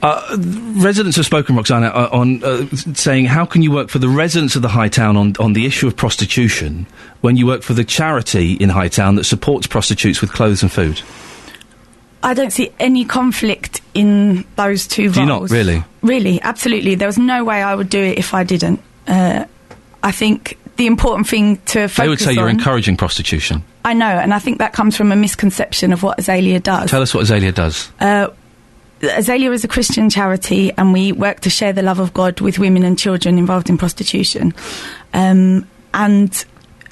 Uh, 0.00 0.36
residents 0.76 1.16
have 1.16 1.26
spoken, 1.26 1.56
Roxana, 1.56 1.88
uh, 1.88 2.08
on 2.12 2.42
uh, 2.44 2.66
saying 2.94 3.24
how 3.24 3.44
can 3.44 3.62
you 3.62 3.72
work 3.72 3.88
for 3.88 3.98
the 3.98 4.08
residents 4.08 4.54
of 4.54 4.62
the 4.62 4.68
Hightown 4.68 5.16
on, 5.16 5.34
on 5.40 5.54
the 5.54 5.66
issue 5.66 5.88
of 5.88 5.96
prostitution 5.96 6.86
when 7.20 7.36
you 7.36 7.46
work 7.46 7.62
for 7.62 7.74
the 7.74 7.84
charity 7.84 8.52
in 8.54 8.68
Hightown 8.68 9.16
that 9.16 9.24
supports 9.24 9.66
prostitutes 9.66 10.20
with 10.20 10.32
clothes 10.32 10.62
and 10.62 10.70
food? 10.70 11.02
I 12.22 12.34
don't 12.34 12.52
see 12.52 12.72
any 12.78 13.04
conflict 13.04 13.80
in 13.94 14.44
those 14.56 14.86
two 14.86 15.10
Do 15.10 15.20
you 15.20 15.26
not 15.26 15.50
really? 15.50 15.84
Really, 16.02 16.40
absolutely. 16.42 16.94
There 16.94 17.08
was 17.08 17.18
no 17.18 17.44
way 17.44 17.62
I 17.62 17.74
would 17.74 17.88
do 17.88 18.02
it 18.02 18.18
if 18.18 18.34
I 18.34 18.44
didn't. 18.44 18.80
Uh, 19.06 19.46
I 20.02 20.12
think 20.12 20.58
the 20.76 20.86
important 20.86 21.28
thing 21.28 21.56
to 21.66 21.88
focus 21.88 21.96
They 21.96 22.08
would 22.08 22.20
say 22.20 22.32
you're 22.32 22.48
encouraging 22.48 22.96
prostitution. 22.96 23.64
I 23.84 23.94
know, 23.94 24.06
and 24.06 24.34
I 24.34 24.38
think 24.38 24.58
that 24.58 24.72
comes 24.72 24.96
from 24.96 25.12
a 25.12 25.16
misconception 25.16 25.92
of 25.92 26.02
what 26.02 26.18
Azalea 26.18 26.60
does. 26.60 26.90
Tell 26.90 27.02
us 27.02 27.14
what 27.14 27.22
Azalea 27.22 27.52
does. 27.52 27.90
Azalea 29.02 29.52
is 29.52 29.64
a 29.64 29.68
Christian 29.68 30.10
charity, 30.10 30.72
and 30.76 30.92
we 30.92 31.12
work 31.12 31.40
to 31.40 31.50
share 31.50 31.72
the 31.72 31.82
love 31.82 32.00
of 32.00 32.12
God 32.12 32.40
with 32.40 32.58
women 32.58 32.82
and 32.84 32.98
children 32.98 33.38
involved 33.38 33.70
in 33.70 33.78
prostitution. 33.78 34.54
Um, 35.14 35.68
and 35.94 36.44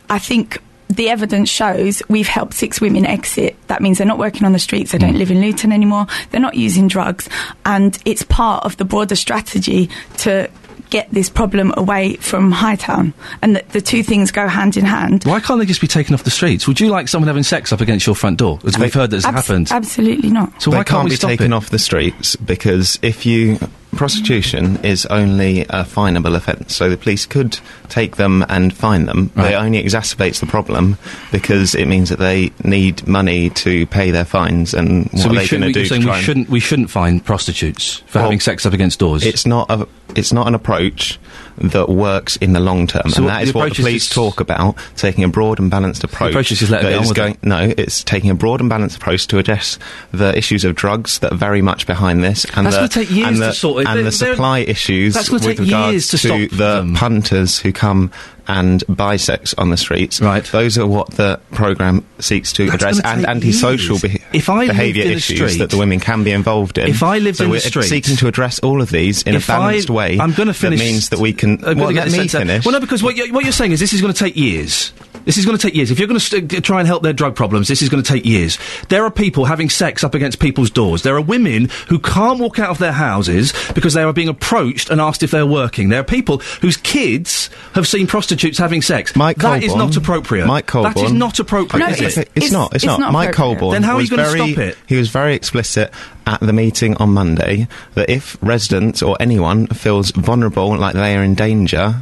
I 0.09 0.19
think 0.19 0.59
the 0.89 1.09
evidence 1.09 1.49
shows 1.49 2.03
we've 2.09 2.29
helped 2.29 2.55
six 2.55 2.81
women 2.81 3.05
exit. 3.05 3.57
That 3.67 3.83
means 3.83 3.99
they're 3.99 4.07
not 4.07 4.19
working 4.19 4.45
on 4.45 4.53
the 4.53 4.59
streets, 4.59 4.93
they 4.93 4.99
don't 4.99 5.19
live 5.19 5.31
in 5.31 5.41
Luton 5.41 5.73
anymore, 5.73 6.07
they're 6.31 6.41
not 6.41 6.55
using 6.55 6.87
drugs, 6.87 7.29
and 7.65 7.99
it's 8.05 8.23
part 8.23 8.65
of 8.65 8.77
the 8.77 8.85
broader 8.85 9.17
strategy 9.17 9.91
to 10.19 10.49
get 10.91 11.11
this 11.11 11.29
problem 11.29 11.73
away 11.77 12.17
from 12.17 12.51
Hightown. 12.53 13.13
And 13.43 13.57
that 13.57 13.71
the 13.71 13.81
two 13.81 14.03
things 14.03 14.31
go 14.31 14.49
hand 14.49 14.77
in 14.77 14.85
hand. 14.85 15.25
Why 15.25 15.41
can't 15.41 15.59
they 15.61 15.67
just 15.67 15.81
be 15.81 15.87
taken 15.87 16.15
off 16.15 16.25
the 16.25 16.31
streets? 16.31 16.67
Would 16.67 16.81
you 16.81 16.89
like 16.89 17.09
someone 17.09 17.27
having 17.27 17.43
sex 17.43 17.73
up 17.73 17.81
against 17.81 18.07
your 18.07 18.15
front 18.15 18.39
door, 18.39 18.59
as 18.65 18.79
we've 18.79 18.93
heard 18.93 19.11
that 19.11 19.17
has 19.17 19.25
Abs- 19.25 19.47
happened? 19.47 19.69
Absolutely 19.71 20.31
not. 20.31 20.63
So 20.63 20.71
they 20.71 20.79
why 20.79 20.85
can't, 20.85 21.05
we 21.05 21.11
be 21.11 21.17
stop 21.17 21.29
taken 21.31 21.53
it? 21.53 21.57
off 21.57 21.71
the 21.71 21.79
streets 21.79 22.37
because 22.37 22.99
if 23.03 23.27
you 23.27 23.59
prostitution 23.97 24.79
is 24.85 25.07
only 25.07 25.63
a 25.63 25.85
finable 25.85 26.35
offence, 26.37 26.75
so 26.75 26.89
the 26.89 26.97
police 26.97 27.27
could 27.27 27.59
take 27.89 28.17
them 28.17 28.45
and 28.49 28.73
fine 28.75 29.07
them. 29.07 29.31
But 29.35 29.43
Right. 29.43 29.53
it 29.53 29.57
only 29.57 29.83
exacerbates 29.83 30.41
the 30.41 30.47
problem 30.47 30.99
because 31.33 31.75
it 31.75 31.87
means 31.87 32.09
that 32.11 32.19
they 32.19 32.53
need 32.63 33.07
money 33.07 33.51
to 33.51 33.87
pay 33.87 34.11
their 34.11 34.25
fines. 34.25 34.75
And 34.75 35.07
what 35.13 35.19
so 35.21 35.29
are 35.29 35.31
we 35.33 35.39
they 35.39 35.49
going 35.49 35.61
to 35.63 35.67
You're 35.69 35.73
do? 35.73 35.87
saying 35.87 36.05
we 36.07 36.21
shouldn't. 36.23 36.49
We 36.49 36.61
shouldn't 36.61 36.91
find 36.91 37.25
prostitutes 37.25 38.03
for 38.07 38.19
Well, 38.19 38.25
having 38.25 38.41
sex 38.41 38.65
up 38.67 38.73
against 38.73 38.99
doors. 38.99 39.25
It's 39.25 39.47
not 39.47 39.71
a. 39.71 39.87
It's 40.15 40.33
not 40.33 40.47
an 40.47 40.55
approach 40.55 41.19
that 41.59 41.89
works 41.89 42.37
in 42.37 42.53
the 42.53 42.61
long 42.61 42.87
term, 42.87 43.09
So 43.11 43.23
and 43.23 43.29
that 43.31 43.39
the 43.43 43.49
is 43.49 43.55
what 43.55 43.69
the 43.71 43.83
police 43.83 44.09
talk 44.09 44.41
about. 44.41 44.77
Taking 44.97 45.25
a 45.25 45.29
broad 45.29 45.59
and 45.59 45.71
balanced 45.71 46.05
approach. 46.05 46.31
approach 46.31 46.53
is 46.53 46.59
just 46.61 46.71
let 46.71 46.81
it 46.81 46.85
that 46.85 46.91
get 46.91 46.97
on 46.99 47.03
is 47.05 47.09
with 47.11 47.17
going, 47.17 47.39
No, 47.43 47.73
it's 47.77 48.05
taking 48.05 48.31
a 48.31 48.35
broad 48.35 48.61
and 48.61 48.69
balanced 48.69 48.97
approach 48.97 49.27
to 49.29 49.39
address 49.39 49.79
the 50.13 50.37
issues 50.37 50.65
of 50.65 50.75
drugs 50.75 51.19
that 51.21 51.33
are 51.33 51.37
very 51.37 51.63
much 51.63 51.87
behind 51.87 52.23
this, 52.23 52.45
and 52.57 52.67
That's 52.67 52.77
the 52.77 52.81
gonna 52.81 52.89
take 52.89 53.11
years 53.11 53.29
and 53.29 53.37
to 53.39 53.53
sort 53.53 53.83
it. 53.83 53.89
and 53.89 53.97
They're- 53.99 54.05
the 54.05 54.13
supply 54.13 54.59
issues 54.61 55.15
that's 55.15 55.31
with 55.31 55.43
take 55.43 55.59
regards 55.59 55.93
years 55.93 56.09
to 56.09 56.19
to 56.19 56.29
stop 56.29 56.51
the 56.51 56.57
them. 56.57 56.95
punters 56.95 57.59
who 57.59 57.73
come 57.73 58.11
and 58.49 58.85
bisex 58.89 59.55
on 59.59 59.71
the 59.71 59.77
streets. 59.77 60.21
Right. 60.21 60.45
Those 60.45 60.79
are 60.79 60.87
what 60.87 61.11
the 61.13 61.41
program 61.53 62.05
seeks 62.19 62.53
to 62.55 62.67
That's 62.67 62.77
address, 62.77 63.01
and 63.05 63.27
antisocial 63.27 63.99
beha- 63.99 64.19
If 64.33 64.49
I 64.49 64.67
behaviour 64.67 65.05
issues 65.05 65.37
street- 65.51 65.59
that 65.59 65.71
the 65.71 65.77
women 65.79 66.01
can 66.01 66.25
be 66.25 66.31
involved 66.31 66.79
in. 66.79 66.89
If 66.89 67.03
I 67.03 67.19
lived 67.19 67.39
so 67.39 67.45
in 67.45 67.51
the 67.51 67.55
we're 67.57 67.61
street- 67.61 67.85
seeking 67.89 68.17
to 68.17 68.29
address 68.29 68.59
all 68.61 68.81
of 68.83 68.91
these 68.91 69.23
in 69.23 69.35
If 69.35 69.49
a 69.49 69.53
I- 69.53 69.57
balanced 69.59 69.91
way. 69.91 70.19
I'm 70.21 70.33
going 70.33 70.49
to 70.49 70.55
finish. 70.55 70.79
That 70.81 70.85
means 70.85 71.09
that 71.11 71.19
we 71.19 71.33
can. 71.33 71.65
I'm 71.65 71.79
well, 71.79 71.91
let 71.93 72.11
me 72.11 72.29
finish. 72.29 72.65
Well, 72.65 72.73
no, 72.73 72.81
because 72.81 73.03
what 73.03 73.17
you're, 73.17 73.33
what 73.33 73.45
you're 73.45 73.53
saying 73.53 73.73
is 73.73 73.81
this 73.81 73.93
is 73.93 74.01
going 74.01 74.13
to 74.13 74.19
take 74.19 74.37
years. 74.37 74.93
This 75.27 75.37
is 75.37 75.45
going 75.45 75.59
to 75.59 75.63
take 75.63 75.75
years. 75.75 75.91
If 75.91 75.99
you're 75.99 76.09
going 76.09 76.21
to 76.21 76.25
st- 76.25 76.65
try 76.65 76.79
and 76.79 76.87
help 76.87 77.03
their 77.03 77.13
drug 77.13 77.35
problems, 77.35 77.69
this 77.69 77.83
is 77.83 77.89
going 77.89 78.03
to 78.03 78.09
take 78.09 78.25
years. 78.25 78.59
There 78.89 79.05
are 79.05 79.11
people 79.11 79.45
having 79.45 79.69
sex 79.69 80.03
up 80.05 80.15
against 80.15 80.39
people's 80.39 80.71
doors. 80.71 81.03
There 81.03 81.17
are 81.17 81.21
women 81.21 81.69
who 81.89 81.99
can't 81.99 82.39
walk 82.39 82.59
out 82.61 82.71
of 82.71 82.79
their 82.79 82.93
houses 82.93 83.53
because 83.75 83.93
they 83.93 84.03
are 84.03 84.13
being 84.13 84.29
approached 84.29 84.89
and 84.89 85.01
asked 85.01 85.23
if 85.25 85.33
they're 85.33 85.45
working. 85.45 85.89
There 85.89 86.01
are 86.01 86.05
people 86.05 86.39
whose 86.63 86.77
kids 86.77 87.51
have 87.75 87.89
seen 87.89 88.07
prostitutes 88.07 88.57
having 88.57 88.83
sex. 88.83 89.17
Mike 89.17 89.39
that 89.39 89.63
is 89.63 89.71
Colborne- 89.71 89.89
not 89.89 89.97
appropriate. 89.97 90.47
Mike 90.47 90.67
Colborne. 90.67 90.95
That 90.95 91.05
is 91.05 91.13
not 91.13 91.39
appropriate, 91.41 92.01
is 92.01 92.19
it? 92.19 92.31
It's, 92.35 92.53
not. 92.53 92.75
It's, 92.75 92.85
not. 92.85 93.13
Mike 93.13 93.33
Colborne. 93.33 93.73
Then 93.73 93.83
how 93.83 93.97
are 93.97 94.01
you 94.01 94.09
was 94.09 94.11
going 94.11 94.23
to 94.23 94.55
stop 94.55 94.65
it? 94.65 94.79
He 94.87 94.97
was 94.97 95.11
very 95.11 95.35
explicit 95.35 95.93
at 96.27 96.41
the 96.41 96.53
meeting 96.53 96.97
on 96.99 97.11
Monday 97.11 97.67
that 97.95 98.09
if 98.09 98.37
residents 98.43 99.03
or 99.03 99.17
anyone 99.19 99.67
feels 99.67 100.13
vulnerable, 100.13 100.77
like 100.77 100.95
they 100.95 101.17
are 101.17 101.23
in 101.25 101.35
danger. 101.35 101.97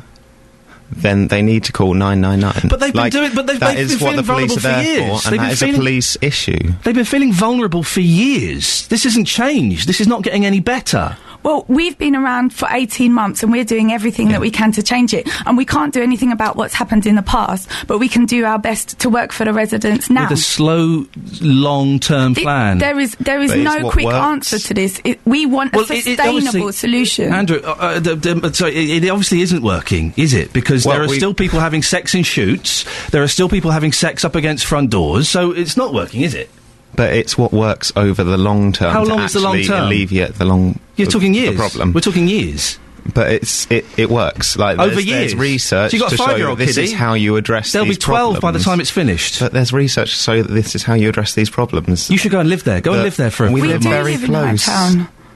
Then 0.97 1.29
they 1.29 1.43
need 1.43 1.65
to 1.65 1.73
call 1.73 1.95
nine 1.95 2.21
nine 2.21 2.41
nine. 2.41 2.61
But 2.69 2.81
they've 2.81 2.93
been 2.93 3.11
doing- 3.11 3.33
but 3.35 3.47
they've- 3.47 3.59
that 3.61 3.77
they've 3.77 3.85
is 3.91 3.97
been 3.99 4.07
what 4.07 4.17
the 4.17 4.23
feeling 4.23 4.49
police 4.49 4.57
are 4.57 4.61
vulnerable 4.61 4.83
there 4.83 4.85
for 4.85 4.91
years. 5.11 5.23
for, 5.23 5.29
and 5.29 5.41
that 5.41 5.53
is 5.53 5.59
feeling- 5.61 5.75
a 5.75 5.79
police 5.79 6.17
issue. 6.23 6.59
They've 6.85 6.95
been 6.95 7.05
feeling 7.05 7.33
vulnerable 7.33 7.83
for 7.83 8.01
years. 8.01 8.87
This 8.89 9.05
isn't 9.07 9.27
changed. 9.27 9.89
This 9.89 10.01
is 10.01 10.07
not 10.09 10.23
getting 10.23 10.47
any 10.47 10.61
better. 10.61 11.17
Well, 11.45 11.65
we've 11.69 11.97
been 11.99 12.17
around 12.17 12.55
for 12.55 12.67
18 12.71 13.13
months 13.13 13.43
and 13.43 13.53
we're 13.53 13.65
doing 13.65 13.93
everything 13.93 14.29
that 14.29 14.41
we 14.41 14.51
can 14.51 14.73
to 14.73 14.83
change 14.83 15.13
it. 15.15 15.29
And 15.47 15.57
we 15.57 15.65
can't 15.67 15.93
do 15.95 16.03
anything 16.03 16.33
about 16.33 16.57
what's 16.57 16.75
happened 16.75 17.05
in 17.07 17.15
the 17.17 17.23
past, 17.23 17.69
but 17.87 17.99
we 17.99 18.09
can 18.09 18.25
do 18.25 18.45
our 18.45 18.59
best 18.59 18.99
to 19.01 19.11
work 19.11 19.31
for 19.31 19.45
the 19.45 19.53
residents 19.53 20.09
now. 20.11 20.23
With 20.29 20.39
a 20.39 20.43
slow, 20.43 21.05
long-term 21.43 22.35
The- 22.35 22.43
plan. 22.43 22.79
there 22.79 22.99
is 22.99 23.15
there 23.21 23.41
is 23.43 23.51
But 23.51 23.61
no 23.61 23.91
quick 23.91 24.07
works. 24.07 24.17
answer 24.17 24.59
to 24.59 24.75
this. 24.75 25.01
It, 25.05 25.21
we 25.27 25.47
want 25.47 25.75
Well, 25.75 25.85
a 25.89 25.93
it- 25.93 26.07
it 26.07 26.17
sustainable 26.19 26.73
solution. 26.73 27.33
Andrew, 27.33 27.61
uh, 27.63 27.71
uh, 27.79 28.01
the, 28.01 28.15
the, 28.17 28.55
sorry, 28.55 28.75
it, 28.75 29.05
it 29.05 29.09
obviously 29.11 29.43
isn't 29.43 29.63
working, 29.63 30.15
is 30.17 30.33
it? 30.33 30.53
Because 30.53 30.87
Well, 30.87 30.97
there 30.97 31.05
are 31.05 31.09
still 31.09 31.35
people 31.35 31.61
having 31.61 31.83
sex 31.83 32.15
in 32.15 32.23
shoots. 32.23 32.85
There 33.11 33.23
are 33.23 33.29
still 33.29 33.49
people 33.49 33.71
having 33.71 33.93
sex 33.93 34.25
up 34.25 34.35
against 34.35 34.65
front 34.65 34.91
doors. 34.91 35.29
So 35.29 35.53
it's 35.53 35.77
not 35.77 35.93
working, 35.93 36.23
is 36.23 36.35
it? 36.35 36.49
But 36.97 37.13
it's 37.13 37.37
what 37.37 37.53
works 37.53 37.93
over 37.97 38.23
the 38.25 38.37
long 38.37 38.73
term. 38.73 38.93
How 38.93 39.05
to 39.05 39.11
long 39.11 39.21
is 39.25 39.33
the 39.33 39.41
long 39.41 39.57
actually 39.57 39.69
term? 39.69 39.87
Alleviate 39.87 40.35
the 40.35 40.45
long. 40.45 40.79
You're 40.97 41.07
the- 41.07 41.13
talking 41.13 41.33
the 41.33 41.39
years. 41.39 41.57
problem. 41.57 41.93
We're 41.93 42.01
talking 42.01 42.29
years. 42.29 42.79
But 43.15 43.33
it's 43.33 43.71
it, 43.71 43.85
it 43.99 44.09
works 44.09 44.57
like 44.57 44.79
Over 44.79 44.93
there's, 44.95 45.05
years. 45.05 45.19
There's 45.33 45.35
research 45.35 45.91
So 45.91 45.97
you've 45.99 46.05
got 46.09 46.13
a 46.15 46.17
five-year-old 46.17 46.59
that 46.59 46.65
this 46.65 46.77
kiddie. 46.77 46.87
is 46.87 46.93
how 46.95 47.13
you 47.13 47.37
address. 47.37 47.71
They'll 47.73 47.85
these 47.85 47.99
be 47.99 48.01
12 48.03 48.41
by 48.41 48.51
the 48.51 48.61
time 48.61 48.81
it's 48.81 48.89
finished. 48.89 49.41
But 49.41 49.53
there's 49.53 49.75
research 49.75 50.11
to 50.13 50.17
show 50.17 50.43
that 50.43 50.51
this 50.51 50.75
is 50.75 50.85
how 50.85 50.95
you 50.95 51.11
address 51.11 51.35
these 51.35 51.51
problems. 51.51 52.09
You 52.09 52.17
should 52.17 52.33
go 52.33 52.41
and 52.41 52.49
live 52.49 52.65
there. 52.65 52.81
Go 52.81 52.95
and 52.95 53.03
live 53.03 53.17
there 53.17 53.31
for 53.31 53.47
a 53.47 53.53
we 53.53 53.61
for 53.61 53.67
a 53.67 53.69
live 53.73 53.83
very 53.83 54.13
live 54.13 54.25
in 54.25 54.31
close. 54.31 54.67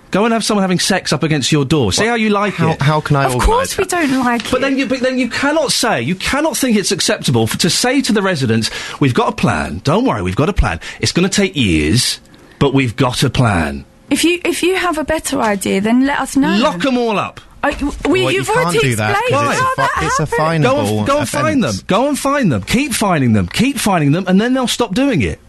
Hightown. 0.09 0.21
Go 0.21 0.25
and 0.25 0.33
have 0.33 0.45
someone 0.45 0.63
having 0.63 0.79
sex 0.79 1.13
up 1.13 1.23
against 1.23 1.53
your 1.53 1.65
door. 1.65 1.93
See 1.93 2.07
how 2.07 2.15
you 2.15 2.31
like 2.31 2.55
how, 2.55 2.73
it. 2.73 2.83
How 2.83 3.01
can 3.01 3.17
I 3.17 3.27
of 3.27 3.41
course, 3.41 3.77
we 3.79 3.85
don't 3.85 4.19
like 4.21 4.45
it. 4.47 4.51
But 4.51 4.61
then, 4.61 4.79
you, 4.79 4.87
but 4.87 5.01
then 5.01 5.19
you 5.19 5.29
cannot 5.29 5.73
say, 5.73 6.03
you 6.03 6.15
cannot 6.15 6.57
think 6.57 6.77
it's 6.77 6.93
acceptable 6.93 7.47
for, 7.47 7.59
to 7.59 7.71
say 7.71 8.01
to 8.03 8.13
the 8.13 8.23
residents, 8.23 8.71
we've 9.01 9.15
got 9.15 9.29
a 9.33 9.37
plan, 9.37 9.81
don't 9.85 10.05
worry, 10.05 10.23
we've 10.23 10.37
got 10.37 10.49
a 10.49 10.53
plan. 10.55 10.81
It's 11.01 11.13
going 11.13 11.29
to 11.29 11.35
take 11.35 11.57
years, 11.57 12.21
but 12.59 12.75
we've 12.75 12.97
got 12.97 13.23
a 13.23 13.31
plan. 13.31 13.85
If 14.11 14.25
you 14.25 14.41
if 14.45 14.63
you 14.63 14.75
have 14.77 14.97
a 14.97 15.05
better 15.05 15.39
idea, 15.41 15.83
then 15.83 16.07
let 16.07 16.19
us 16.21 16.35
know. 16.37 16.57
Lock 16.59 16.81
them 16.81 16.97
all 16.97 17.19
up. 17.19 17.41
Oh, 17.63 17.71
w- 17.73 17.93
we, 18.09 18.23
Well, 18.23 18.31
you 18.33 18.39
you've 18.39 18.47
can't 18.47 18.59
already 18.67 18.79
do 18.79 18.97
that, 18.97 19.11
explained 19.11 19.35
'cause 19.35 19.51
it's 19.53 19.61
a 19.61 19.65
how 19.65 19.75
fi- 19.75 19.83
that 19.83 20.03
it's 20.07 20.21
a 20.21 20.37
happened. 20.37 20.63
Go 20.65 20.79
and, 20.99 21.07
go 21.07 21.19
and 21.19 21.29
find 21.29 21.63
them. 21.65 21.75
Go 21.87 22.09
and 22.09 22.19
find 22.19 22.53
them. 22.53 22.63
Keep 22.63 22.93
finding 22.95 23.33
them. 23.35 23.49
Keep 23.49 23.79
finding 23.79 24.13
them, 24.13 24.25
and 24.29 24.41
then 24.41 24.55
they'll 24.55 24.67
stop 24.69 24.95
doing 24.95 25.21
it. 25.23 25.41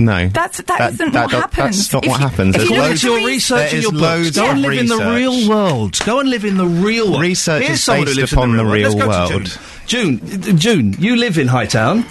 No, 0.00 0.28
That's- 0.28 0.62
that 0.66 0.92
isn't 0.94 1.12
what 1.12 1.30
don't- 1.30 1.40
happens. 1.40 1.76
That's 1.88 1.92
not 1.92 2.04
If 2.04 2.10
what 2.10 2.20
you- 2.20 2.26
happens. 2.28 2.54
if 2.54 2.60
There's 2.60 2.70
you 2.70 2.76
look 2.76 2.84
loads 2.88 3.02
your 3.04 3.26
research 3.26 3.66
is 3.66 3.72
and 3.72 3.82
your 3.82 3.92
books. 3.92 4.02
loads 4.02 4.36
Go 4.36 4.46
and 4.50 4.62
live 4.62 4.72
in 4.78 4.86
the 4.86 4.96
real 5.14 5.48
world. 5.48 5.98
Go 6.04 6.20
and 6.20 6.30
live 6.30 6.44
in 6.44 6.56
the 6.56 6.66
real 6.66 7.10
world. 7.10 7.20
Research 7.22 7.62
Here's 7.64 7.78
is 7.78 7.84
someone 7.84 8.06
who 8.06 8.10
based 8.10 8.18
lives 8.20 8.32
upon 8.32 8.50
in 8.50 8.56
the 8.58 8.62
the 8.64 8.70
real, 8.70 8.88
real 8.96 9.08
world. 9.08 9.30
Let's 9.32 9.56
go 9.56 9.60
to 9.60 9.86
June. 9.86 10.20
June, 10.42 10.58
June, 10.58 10.96
you 11.00 11.16
live 11.16 11.36
in 11.38 11.48
Hightown. 11.48 12.04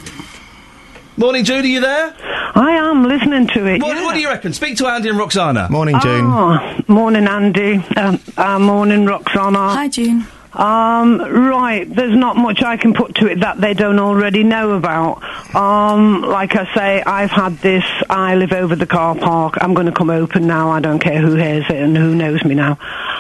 Morning, 1.16 1.44
June. 1.46 1.64
Are 1.64 1.68
you 1.68 1.80
there? 1.80 2.14
I 2.56 2.72
am 2.72 3.08
listening 3.08 3.48
to 3.48 3.66
it. 3.66 3.82
What, 3.82 3.96
yeah. 3.96 4.04
what 4.04 4.14
do 4.16 4.20
you 4.20 4.28
reckon? 4.28 4.52
Speak 4.54 4.78
to 4.78 4.88
Andy 4.88 5.10
and 5.10 5.18
Roxana. 5.18 5.68
Morning, 5.70 5.98
June. 6.02 6.26
Oh, 6.26 6.60
morning, 6.88 7.26
Andy. 7.28 7.84
Um, 7.96 8.20
uh, 8.38 8.60
morning, 8.60 9.06
Roxana. 9.06 9.70
Hi, 9.70 9.88
June. 9.88 10.28
Um, 10.58 11.20
right, 11.20 11.88
there's 11.88 12.18
not 12.18 12.36
much 12.36 12.64
I 12.64 12.78
can 12.78 12.96
put 12.96 13.14
to 13.16 13.28
it 13.28 13.42
that 13.42 13.62
they 13.62 13.76
don't 13.76 14.00
already 14.00 14.44
know 14.44 14.72
about. 14.72 15.24
Um, 15.56 16.24
like 16.24 16.56
I 16.56 16.74
say, 16.74 17.04
I've 17.04 17.30
had 17.30 17.60
this, 17.60 17.84
I 18.10 18.34
live 18.34 18.52
over 18.52 18.76
the 18.76 18.88
car 18.88 19.14
park, 19.14 19.54
I'm 19.62 19.76
going 19.76 19.86
to 19.86 19.92
come 19.92 20.10
open 20.10 20.48
now, 20.48 20.72
I 20.72 20.80
don't 20.80 20.98
care 20.98 21.22
who 21.22 21.36
hears 21.36 21.66
it 21.70 21.76
and 21.76 21.96
who 21.96 22.16
knows 22.16 22.44
me 22.44 22.56
now. 22.56 22.72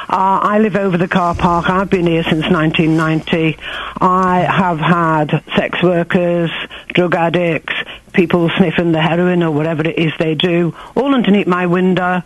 Uh, 0.10 0.40
I 0.42 0.58
live 0.60 0.76
over 0.76 0.98
the 0.98 1.08
car 1.08 1.36
park, 1.36 1.70
I've 1.70 1.92
been 1.92 2.08
here 2.08 2.24
since 2.24 2.50
1990. 2.50 3.60
I 4.02 4.40
have 4.40 4.80
had 4.80 5.44
sex 5.56 5.84
workers, 5.84 6.50
drug 6.88 7.14
addicts, 7.14 7.74
people 8.14 8.50
sniffing 8.58 8.94
the 8.94 9.02
heroin 9.02 9.44
or 9.44 9.52
whatever 9.52 9.88
it 9.88 10.00
is 10.00 10.12
they 10.18 10.34
do, 10.34 10.76
all 10.96 11.14
underneath 11.14 11.46
my 11.46 11.68
window. 11.68 12.24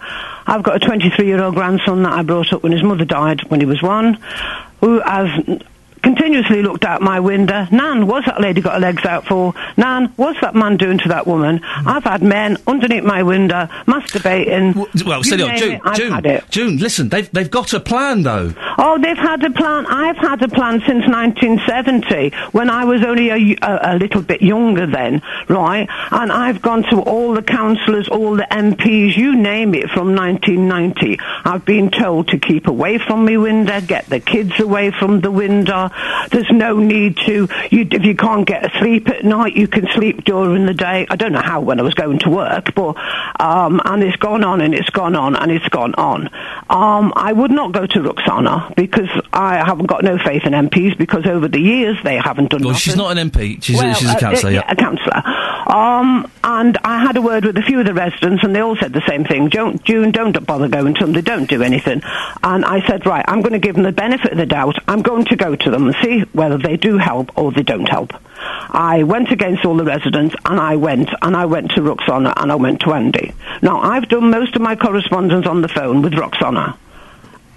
I've 0.48 0.64
got 0.64 0.78
a 0.78 0.80
23 0.80 1.28
year 1.28 1.44
old 1.44 1.56
grandson 1.56 2.04
that 2.04 2.14
I 2.14 2.24
brought 2.24 2.54
up 2.54 2.64
when 2.64 2.72
his 2.72 2.82
mother 2.82 3.04
died 3.04 3.42
when 3.50 3.60
he 3.60 3.66
was 3.66 3.82
one, 3.82 4.18
who 4.82 4.99
has 5.02 5.62
continuously 6.02 6.61
looked 6.61 6.86
out 6.86 7.02
my 7.02 7.19
window. 7.19 7.68
Nan, 7.72 8.07
what's 8.07 8.26
that 8.26 8.41
lady 8.41 8.61
got 8.61 8.76
her 8.76 8.80
legs 8.80 9.06
out 9.06 9.26
for? 9.26 9.53
Nan, 9.78 10.11
what's 10.15 10.40
that 10.41 10.56
man 10.56 10.78
doing 10.78 10.98
to 10.99 11.10
that 11.10 11.28
woman? 11.28 11.61
I've 11.64 12.03
had 12.03 12.22
men 12.23 12.57
underneath 12.68 13.03
my 13.03 13.23
window 13.23 13.68
masturbating. 13.86 15.06
Well, 15.06 15.23
steady 15.23 15.44
on. 15.44 15.49
name 15.49 15.60
June, 15.60 15.72
it, 15.73 15.82
I've 15.84 15.98
June, 15.98 16.11
had 16.11 16.26
it. 16.26 16.49
June, 16.49 16.78
listen, 16.78 17.10
they've, 17.10 17.30
they've 17.32 17.52
got 17.52 17.73
a 17.73 17.80
plan, 17.80 18.23
though. 18.23 18.53
Oh, 18.78 18.99
they've 19.02 19.18
had 19.18 19.44
a 19.44 19.52
plan. 19.52 19.86
I've 19.86 20.18
had 20.18 20.41
a 20.41 20.48
plan 20.48 20.80
since 20.88 21.06
1970 21.07 22.36
when 22.52 22.69
I 22.69 22.86
was 22.86 23.03
only 23.03 23.30
a, 23.30 23.57
a, 23.61 23.95
a 23.95 23.98
little 23.98 24.22
bit 24.22 24.41
younger 24.41 24.88
then, 24.88 25.22
right? 25.48 25.88
And 26.11 26.32
I've 26.32 26.61
gone 26.61 26.84
to 26.84 27.02
all 27.02 27.34
the 27.34 27.44
councillors, 27.44 28.07
all 28.07 28.36
the 28.36 28.48
MPs, 28.52 29.15
you 29.15 29.36
name 29.36 29.76
it, 29.76 29.90
from 29.90 30.15
1990. 30.15 31.19
I've 31.45 31.65
been 31.65 31.91
told 31.91 32.30
to 32.30 32.40
keep 32.40 32.68
away 32.68 32.98
from 32.98 33.26
my 33.26 33.38
window, 33.38 33.82
get 33.82 34.07
the 34.07 34.19
kids 34.19 34.60
away 34.60 34.91
from 34.91 35.22
the 35.22 35.32
window. 35.32 35.90
There's 36.32 36.50
no 36.52 36.78
need 36.80 37.18
to, 37.26 37.48
you, 37.70 37.88
if 37.92 38.04
you 38.06 38.16
can't 38.16 38.46
get 38.48 38.66
a 38.66 38.80
sleep 38.80 39.10
at 39.10 39.24
night, 39.24 39.56
you 39.56 39.68
can 39.68 39.88
sleep 39.94 40.24
during 40.24 40.66
the 40.66 40.74
day. 40.74 41.06
I 41.10 41.16
don't 41.16 41.32
know 41.34 41.42
how 41.42 41.62
when 41.62 41.80
I 41.80 41.84
was 41.84 41.94
going 41.94 42.20
to 42.20 42.30
work, 42.30 42.74
but, 42.76 42.96
um, 43.40 43.82
and 43.86 44.04
it's 44.04 44.18
gone 44.18 44.44
on 44.44 44.62
and 44.62 44.74
it's 44.74 44.90
gone 44.90 45.16
on 45.16 45.36
and 45.36 45.52
it's 45.52 45.68
gone 45.70 45.94
on. 45.96 46.30
Um, 46.70 47.14
I 47.16 47.34
would 47.34 47.52
not 47.52 47.72
go 47.72 47.86
to 47.86 48.02
Roxana 48.02 48.74
because 48.76 49.10
I 49.34 49.58
haven't 49.58 49.88
got 49.88 50.04
no 50.04 50.18
faith 50.18 50.44
in 50.46 50.54
MPs 50.54 50.98
because 50.98 51.26
over 51.26 51.48
the 51.48 51.60
years 51.60 51.98
they 52.04 52.18
haven't 52.18 52.50
done 52.52 52.62
Well, 52.62 52.70
nothing. 52.72 52.80
she's 52.80 52.96
not 52.96 53.18
an 53.18 53.30
MP. 53.30 53.62
She's, 53.62 53.82
a, 53.82 53.94
she's 53.96 54.10
a 54.12 54.16
councillor, 54.16 54.52
uh, 54.52 54.54
yeah. 54.54 54.72
a 54.72 54.76
councillor. 54.76 55.22
Um, 55.68 56.30
and 56.44 56.78
I 56.84 57.00
had 57.00 57.18
a 57.18 57.22
word 57.22 57.46
with 57.46 57.58
a 57.58 57.62
few 57.62 57.80
of 57.80 57.86
the 57.86 57.94
residents, 57.94 58.44
and 58.44 58.56
they 58.56 58.60
all 58.60 58.76
said 58.76 58.94
the 58.94 59.04
same 59.08 59.24
thing. 59.24 59.50
Don't, 59.50 59.84
June, 59.84 60.12
don't 60.12 60.46
bother 60.46 60.68
going 60.68 60.94
to 60.96 61.06
them. 61.06 61.14
They 61.14 61.22
don't 61.22 61.50
do 61.50 61.62
anything. 61.62 62.02
And 62.44 62.66
I 62.66 62.86
said, 62.88 63.06
right, 63.06 63.24
I'm 63.28 63.42
going 63.42 63.54
to 63.54 63.60
give 63.60 63.76
them 63.76 63.84
the 63.84 63.92
benefit 63.92 64.32
of 64.32 64.38
the 64.38 64.46
doubt. 64.46 64.78
I'm 64.88 65.02
going 65.02 65.26
to 65.26 65.36
go 65.36 65.56
to 65.56 65.70
them 65.70 65.81
and 65.88 65.95
see 66.02 66.22
whether 66.34 66.58
they 66.58 66.78
do 66.78 66.98
help 66.98 67.38
or 67.38 67.52
they 67.52 67.64
don't 67.64 67.88
help. 67.88 68.12
I 68.74 69.03
went 69.03 69.32
against 69.32 69.66
all 69.66 69.76
the 69.78 69.84
residents, 69.84 70.36
and 70.45 70.60
I 70.60 70.76
went, 70.76 71.10
and 71.22 71.36
I 71.38 71.45
went 71.45 71.72
to 71.72 71.82
Roxana, 71.82 72.34
and 72.38 72.52
I 72.52 72.56
went 72.56 72.82
to 72.82 72.94
Andy. 72.94 73.34
Now, 73.62 73.80
I've 73.82 74.08
done 74.10 74.32
most 74.32 74.56
of 74.56 74.62
my 74.62 74.76
correspondence 74.76 75.45
on 75.45 75.62
the 75.62 75.68
phone 75.68 76.02
with 76.02 76.16
Roxana. 76.16 76.78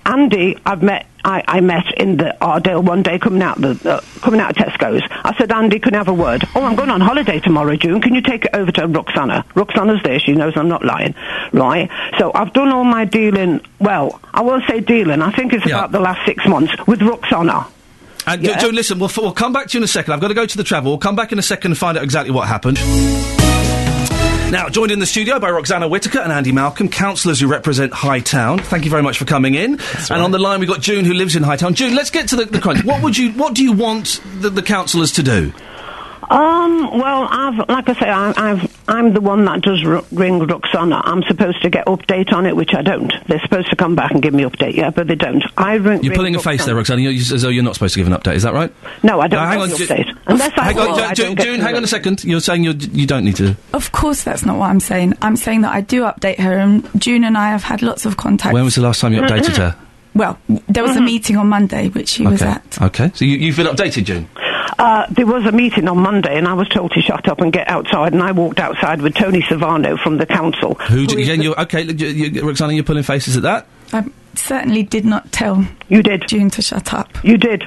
Andy, 0.07 0.59
I've 0.67 0.83
met. 0.83 1.07
I, 1.25 1.43
I 1.49 1.61
met 1.63 1.91
in 1.97 2.19
the 2.19 2.37
Arndale 2.43 2.85
one 2.85 3.03
day 3.03 3.19
coming 3.19 3.41
out 3.41 3.59
the 3.59 3.71
uh, 3.91 4.01
coming 4.21 4.39
out 4.41 4.51
of 4.51 4.57
Tesco's. 4.59 5.03
I 5.11 5.35
said, 5.39 5.51
Andy, 5.51 5.79
can 5.79 5.95
I 5.95 5.99
have 5.99 6.09
a 6.09 6.13
word? 6.13 6.45
Oh, 6.55 6.63
I'm 6.63 6.77
going 6.77 6.91
on 6.91 7.01
holiday 7.01 7.41
tomorrow, 7.41 7.75
June. 7.77 8.03
Can 8.03 8.15
you 8.15 8.21
take 8.21 8.45
it 8.45 8.51
over 8.53 8.71
to 8.73 8.87
Roxana? 8.87 9.47
Roxana's 9.55 10.03
there. 10.03 10.21
She 10.21 10.33
knows 10.33 10.53
I'm 10.57 10.69
not 10.69 10.85
lying, 10.85 11.15
right? 11.55 11.89
So 12.19 12.31
I've 12.35 12.53
done 12.53 12.69
all 12.69 12.85
my 12.85 13.07
dealing. 13.07 13.63
Well, 13.81 14.21
I 14.35 14.43
won't 14.43 14.65
say 14.69 14.81
dealing. 14.81 15.23
I 15.23 15.31
think 15.33 15.55
it's 15.55 15.65
Yeah. 15.65 15.79
about 15.79 15.93
the 15.93 16.01
last 16.01 16.27
six 16.27 16.47
months 16.47 16.75
with 16.87 17.01
Roxana. 17.01 17.67
Uh, 18.27 18.33
and 18.33 18.43
Yeah. 18.43 18.59
June, 18.59 18.75
listen, 18.75 18.99
we'll, 18.99 19.11
we'll 19.17 19.33
come 19.33 19.53
back 19.53 19.69
to 19.69 19.75
you 19.75 19.81
in 19.81 19.85
a 19.85 19.89
second. 19.89 20.13
I've 20.15 20.21
got 20.21 20.29
to 20.29 20.35
go 20.35 20.47
to 20.47 20.57
the 20.57 20.65
travel. 20.65 20.93
We'll 20.93 20.99
come 20.99 21.17
back 21.17 21.33
in 21.33 21.39
a 21.39 21.43
second 21.43 21.73
and 21.73 21.79
find 21.79 21.97
out 21.99 22.05
exactly 22.05 22.33
what 22.33 22.49
happened. 22.49 22.79
Now, 24.51 24.69
joined 24.69 24.93
in 24.93 25.01
the 25.01 25.07
studio 25.07 25.41
by 25.41 25.51
Roxana 25.51 25.89
Whitaker 25.89 26.21
and 26.21 26.31
Andy 26.31 26.53
Malcolm, 26.53 26.89
councillors 26.89 27.41
who 27.41 27.49
represent 27.49 27.93
Hightown. 27.93 28.61
Thank 28.61 28.85
you 28.85 28.91
very 28.91 29.03
much 29.03 29.19
for 29.19 29.25
coming 29.25 29.55
in. 29.57 29.81
and 30.11 30.23
on 30.23 30.31
the 30.31 30.39
line, 30.39 30.61
we've 30.61 30.69
got 30.69 30.81
June, 30.81 31.05
who 31.05 31.13
lives 31.13 31.35
in 31.35 31.43
Hightown. 31.43 31.75
June, 31.75 31.97
let's 31.97 32.11
get 32.11 32.29
to 32.29 32.37
the, 32.37 32.45
the 32.45 32.61
crunch. 32.61 32.85
what 32.85 33.03
would 33.03 33.17
you, 33.19 33.33
what 33.33 33.55
do 33.55 33.65
you 33.65 33.73
want 33.73 34.21
the, 34.41 34.51
the 34.51 34.63
councillors 34.63 35.11
to 35.13 35.25
do? 35.25 35.53
Um, 36.31 36.99
well, 36.99 37.27
I've, 37.31 37.69
like 37.69 37.89
I 37.89 37.95
say, 37.95 38.09
I, 38.11 38.33
I've, 38.37 38.83
I'm 38.89 39.13
the 39.13 39.21
one 39.21 39.45
that 39.45 39.63
does 39.63 39.85
r- 39.85 40.03
ring 40.13 40.39
Roxana. 40.41 41.01
I'm 41.05 41.23
supposed 41.25 41.63
to 41.63 41.71
get 41.71 41.87
update 41.87 42.33
on 42.33 42.47
it, 42.47 42.57
which 42.57 42.75
I 42.75 42.83
don't. 42.83 43.13
They're 43.27 43.41
supposed 43.41 43.71
to 43.71 43.77
come 43.77 43.95
back 43.95 44.11
and 44.13 44.23
give 44.23 44.35
me 44.35 44.43
update, 44.45 44.75
yeah, 44.75 44.91
but 44.91 45.07
they 45.07 45.15
don't. 45.15 45.45
I 45.57 45.75
ring. 45.75 46.03
You're 46.03 46.11
ring 46.11 46.17
pulling 46.19 46.37
a 46.37 46.39
face 46.41 46.65
there, 46.65 46.75
Roxana. 46.75 47.03
Roxana, 47.03 47.11
you- 47.17 47.35
as 47.35 47.43
though 47.43 47.49
you're 47.49 47.63
not 47.65 47.75
supposed 47.75 47.95
to 47.95 48.01
give 48.01 48.07
an 48.07 48.19
update. 48.19 48.35
Is 48.35 48.43
that 48.43 48.55
right? 48.55 48.73
No, 49.03 49.21
I 49.21 49.29
don't 49.29 49.41
Uh, 49.43 49.47
hang 49.47 49.59
get 49.59 49.63
on, 49.63 49.71
the 49.71 49.77
Ju- 49.77 49.87
update. 49.87 50.17
Unless 50.27 50.53
I 50.59 50.63
hang 50.65 50.79
on, 50.79 50.89
will, 50.89 50.97
Ju- 50.97 51.03
I 51.03 51.15
don't 51.15 51.35
get 51.35 51.45
June, 51.47 51.59
to 51.59 51.65
hang 51.65 51.77
on 51.77 51.85
a 51.85 51.87
second. 51.87 52.25
You're 52.25 52.41
saying 52.41 52.65
you're, 52.65 52.75
you 52.75 53.07
don't 53.07 53.25
need 53.25 53.37
to. 53.37 53.57
Of 53.73 53.93
course, 53.93 54.23
that's 54.25 54.45
not 54.45 54.59
what 54.59 54.71
I'm 54.71 54.81
saying. 54.81 55.15
I'm 55.23 55.37
saying 55.37 55.63
that 55.63 55.73
I 55.75 55.81
do 55.81 56.03
update 56.03 56.39
her, 56.41 56.59
and 56.59 56.89
June 57.01 57.25
and 57.25 57.37
I 57.37 57.49
have 57.51 57.63
had 57.63 57.83
lots 57.83 58.07
of 58.07 58.17
contact. 58.17 58.55
When 58.55 58.65
was 58.65 58.75
the 58.77 58.83
last 58.83 59.01
time 59.01 59.13
you 59.13 59.21
updated 59.21 59.57
her? 59.57 59.77
Well, 60.15 60.39
there 60.69 60.85
was 60.85 60.97
a 60.97 61.01
meeting 61.01 61.37
on 61.37 61.49
Monday 61.49 61.89
which 61.89 62.09
she 62.09 62.25
was 62.25 62.41
at. 62.41 62.81
Okay. 62.81 63.11
So 63.15 63.25
you, 63.25 63.37
you've 63.37 63.57
been 63.57 63.67
updated, 63.67 64.05
June? 64.05 64.29
Uh, 64.79 65.07
there 65.11 65.27
was 65.27 65.45
a 65.47 65.53
meeting 65.53 65.89
on 65.89 65.99
Monday, 65.99 66.37
and 66.37 66.49
I 66.49 66.55
was 66.55 66.69
told 66.69 66.93
to 66.93 67.01
shut 67.01 67.29
up 67.29 67.41
and 67.41 67.53
get 67.53 67.69
outside, 67.69 68.13
and 68.13 68.23
I 68.23 68.33
walked 68.33 68.59
outside 68.59 69.01
with 69.03 69.15
Tony 69.15 69.41
Savano 69.43 69.99
from 69.99 70.19
the 70.19 70.27
council. 70.27 70.75
Who? 70.75 71.07
Do, 71.07 71.19
again, 71.19 71.43
you're, 71.43 71.59
okay, 71.63 71.85
look, 71.85 72.01
you, 72.01 72.09
you, 72.09 72.47
Roxana, 72.47 72.73
you're 72.73 72.85
pulling 72.85 73.05
faces 73.05 73.37
at 73.37 73.43
that. 73.45 73.67
I 73.93 74.05
certainly 74.35 74.83
did 74.83 75.05
not 75.05 75.31
tell 75.33 75.65
you 75.89 76.03
did 76.03 76.27
June 76.27 76.51
to 76.51 76.63
shut 76.63 76.93
up. 76.93 77.09
You 77.25 77.39
did. 77.39 77.65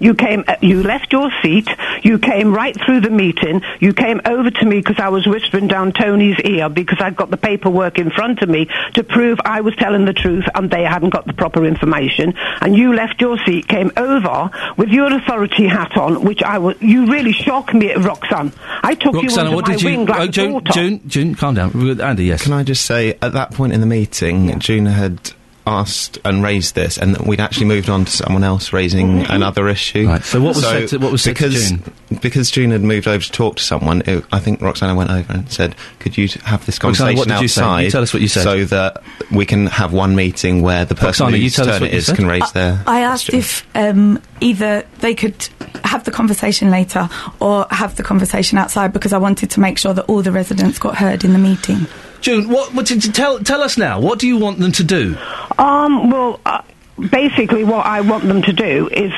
You 0.00 0.14
came, 0.14 0.44
uh, 0.48 0.56
you 0.60 0.82
left 0.82 1.12
your 1.12 1.30
seat, 1.42 1.68
you 2.02 2.18
came 2.18 2.52
right 2.52 2.76
through 2.84 3.02
the 3.02 3.10
meeting, 3.10 3.62
you 3.78 3.92
came 3.92 4.20
over 4.24 4.50
to 4.50 4.64
me 4.64 4.78
because 4.78 4.98
I 4.98 5.10
was 5.10 5.26
whispering 5.26 5.68
down 5.68 5.92
Tony's 5.92 6.40
ear 6.40 6.68
because 6.68 6.98
I'd 7.00 7.16
got 7.16 7.30
the 7.30 7.36
paperwork 7.36 7.98
in 7.98 8.10
front 8.10 8.42
of 8.42 8.48
me 8.48 8.68
to 8.94 9.04
prove 9.04 9.38
I 9.44 9.60
was 9.60 9.76
telling 9.76 10.06
the 10.06 10.14
truth 10.14 10.44
and 10.54 10.70
they 10.70 10.82
hadn't 10.84 11.10
got 11.10 11.26
the 11.26 11.34
proper 11.34 11.64
information. 11.66 12.34
And 12.60 12.74
you 12.74 12.94
left 12.94 13.20
your 13.20 13.38
seat, 13.44 13.68
came 13.68 13.92
over 13.96 14.50
with 14.76 14.88
your 14.88 15.12
authority 15.12 15.66
hat 15.66 15.96
on, 15.96 16.24
which 16.24 16.42
I 16.42 16.58
was, 16.58 16.80
you 16.80 17.06
really 17.06 17.32
shocked 17.32 17.74
me, 17.74 17.92
Roxanne. 17.92 18.52
I 18.82 18.94
took 18.94 19.14
you 19.14 19.22
Roxana, 19.22 19.50
under 19.50 19.56
what 19.56 19.68
my 19.68 19.74
did 19.74 19.82
you? 19.82 19.90
wing 19.90 20.06
like 20.06 20.18
oh, 20.18 20.22
a 20.24 20.28
June. 20.28 20.62
June, 20.72 21.08
June, 21.08 21.34
calm 21.34 21.54
down. 21.54 22.00
Andy, 22.00 22.24
yes. 22.24 22.44
Can 22.44 22.54
I 22.54 22.62
just 22.62 22.86
say, 22.86 23.18
at 23.20 23.34
that 23.34 23.52
point 23.52 23.72
in 23.74 23.80
the 23.80 23.86
meeting, 23.86 24.58
June 24.60 24.86
had 24.86 25.32
asked 25.66 26.18
and 26.24 26.42
raised 26.42 26.74
this, 26.74 26.98
and 26.98 27.14
that 27.14 27.26
we'd 27.26 27.40
actually 27.40 27.66
moved 27.66 27.88
on 27.88 28.04
to 28.04 28.10
someone 28.10 28.42
else 28.44 28.72
raising 28.72 29.20
another 29.26 29.68
issue. 29.68 30.06
Right, 30.08 30.22
so 30.24 30.40
what 30.40 30.56
was 30.56 30.64
said 30.64 30.88
to- 30.88 30.98
what 30.98 31.12
was 31.12 31.22
said 31.22 31.36
to 31.36 31.42
because, 31.48 31.70
June? 31.70 31.92
Because 32.22 32.50
June 32.50 32.70
had 32.70 32.82
moved 32.82 33.06
over 33.06 33.22
to 33.22 33.30
talk 33.32 33.56
to 33.56 33.62
someone, 33.62 34.02
it, 34.06 34.24
I 34.32 34.38
think 34.40 34.60
Roxana 34.60 34.94
went 34.94 35.10
over 35.10 35.32
and 35.32 35.50
said, 35.50 35.76
"Could 35.98 36.16
you 36.16 36.28
have 36.44 36.64
this 36.66 36.82
Roxana, 36.82 37.10
conversation 37.10 37.18
what 37.18 37.28
did 37.28 37.42
you 37.42 37.48
say? 37.48 37.60
outside? 37.62 37.82
You 37.82 37.90
tell 37.90 38.02
us 38.02 38.12
what 38.12 38.22
you 38.22 38.28
said. 38.28 38.42
so 38.42 38.64
that 38.64 39.02
we 39.30 39.46
can 39.46 39.66
have 39.66 39.92
one 39.92 40.16
meeting 40.16 40.62
where 40.62 40.84
the 40.84 40.94
person 40.94 41.26
Roxana, 41.26 41.36
you 41.36 41.44
whose 41.44 41.56
turn 41.56 41.66
what 41.68 41.82
it 41.82 41.92
you 41.92 41.98
is 41.98 42.06
said. 42.06 42.16
can 42.16 42.26
raise 42.26 42.52
their." 42.52 42.82
I 42.86 43.00
asked 43.00 43.32
if 43.32 43.66
um, 43.76 44.20
either 44.40 44.84
they 45.00 45.14
could 45.14 45.48
have 45.84 46.04
the 46.04 46.10
conversation 46.10 46.70
later 46.70 47.08
or 47.40 47.66
have 47.70 47.96
the 47.96 48.02
conversation 48.02 48.58
outside 48.58 48.92
because 48.92 49.12
I 49.12 49.18
wanted 49.18 49.50
to 49.50 49.60
make 49.60 49.78
sure 49.78 49.92
that 49.94 50.04
all 50.06 50.22
the 50.22 50.32
residents 50.32 50.78
got 50.78 50.96
heard 50.96 51.24
in 51.24 51.32
the 51.32 51.38
meeting. 51.38 51.86
June, 52.20 52.48
what, 52.48 52.74
what 52.74 52.86
did 52.86 53.04
you 53.04 53.12
tell 53.12 53.38
tell 53.40 53.62
us 53.62 53.78
now? 53.78 54.00
What 54.00 54.18
do 54.18 54.26
you 54.26 54.36
want 54.38 54.58
them 54.58 54.72
to 54.72 54.84
do? 54.84 55.16
Um, 55.58 56.10
well, 56.10 56.40
uh, 56.44 56.62
basically, 57.10 57.64
what 57.64 57.86
I 57.86 58.00
want 58.02 58.24
them 58.24 58.42
to 58.42 58.52
do 58.52 58.88
is 58.88 59.12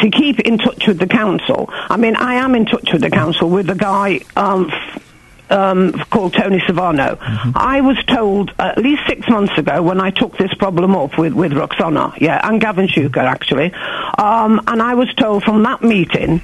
to 0.00 0.10
keep 0.10 0.40
in 0.40 0.58
touch 0.58 0.86
with 0.86 0.98
the 0.98 1.06
council. 1.06 1.68
I 1.72 1.96
mean, 1.96 2.16
I 2.16 2.34
am 2.34 2.54
in 2.54 2.66
touch 2.66 2.92
with 2.92 3.02
the 3.02 3.10
council 3.10 3.48
with 3.48 3.70
a 3.70 3.74
guy. 3.74 4.20
Um, 4.36 4.70
f- 4.70 5.02
um, 5.50 5.92
called 6.10 6.32
Tony 6.32 6.60
Savano. 6.60 7.18
I 7.54 7.82
was 7.82 8.02
told 8.06 8.54
at 8.58 8.78
least 8.78 9.02
six 9.06 9.28
months 9.28 9.52
ago 9.58 9.82
when 9.82 10.00
I 10.00 10.08
took 10.10 10.38
this 10.38 10.52
problem 10.54 10.96
up 10.96 11.18
with, 11.18 11.34
with 11.34 11.52
Roxana, 11.52 12.14
yeah, 12.18 12.40
and 12.48 12.58
Gavin 12.58 12.86
Shuker 12.88 13.18
actually, 13.18 13.70
um, 14.16 14.62
and 14.66 14.80
I 14.80 14.94
was 14.94 15.12
told 15.14 15.44
from 15.44 15.62
that 15.64 15.82
meeting 15.82 16.40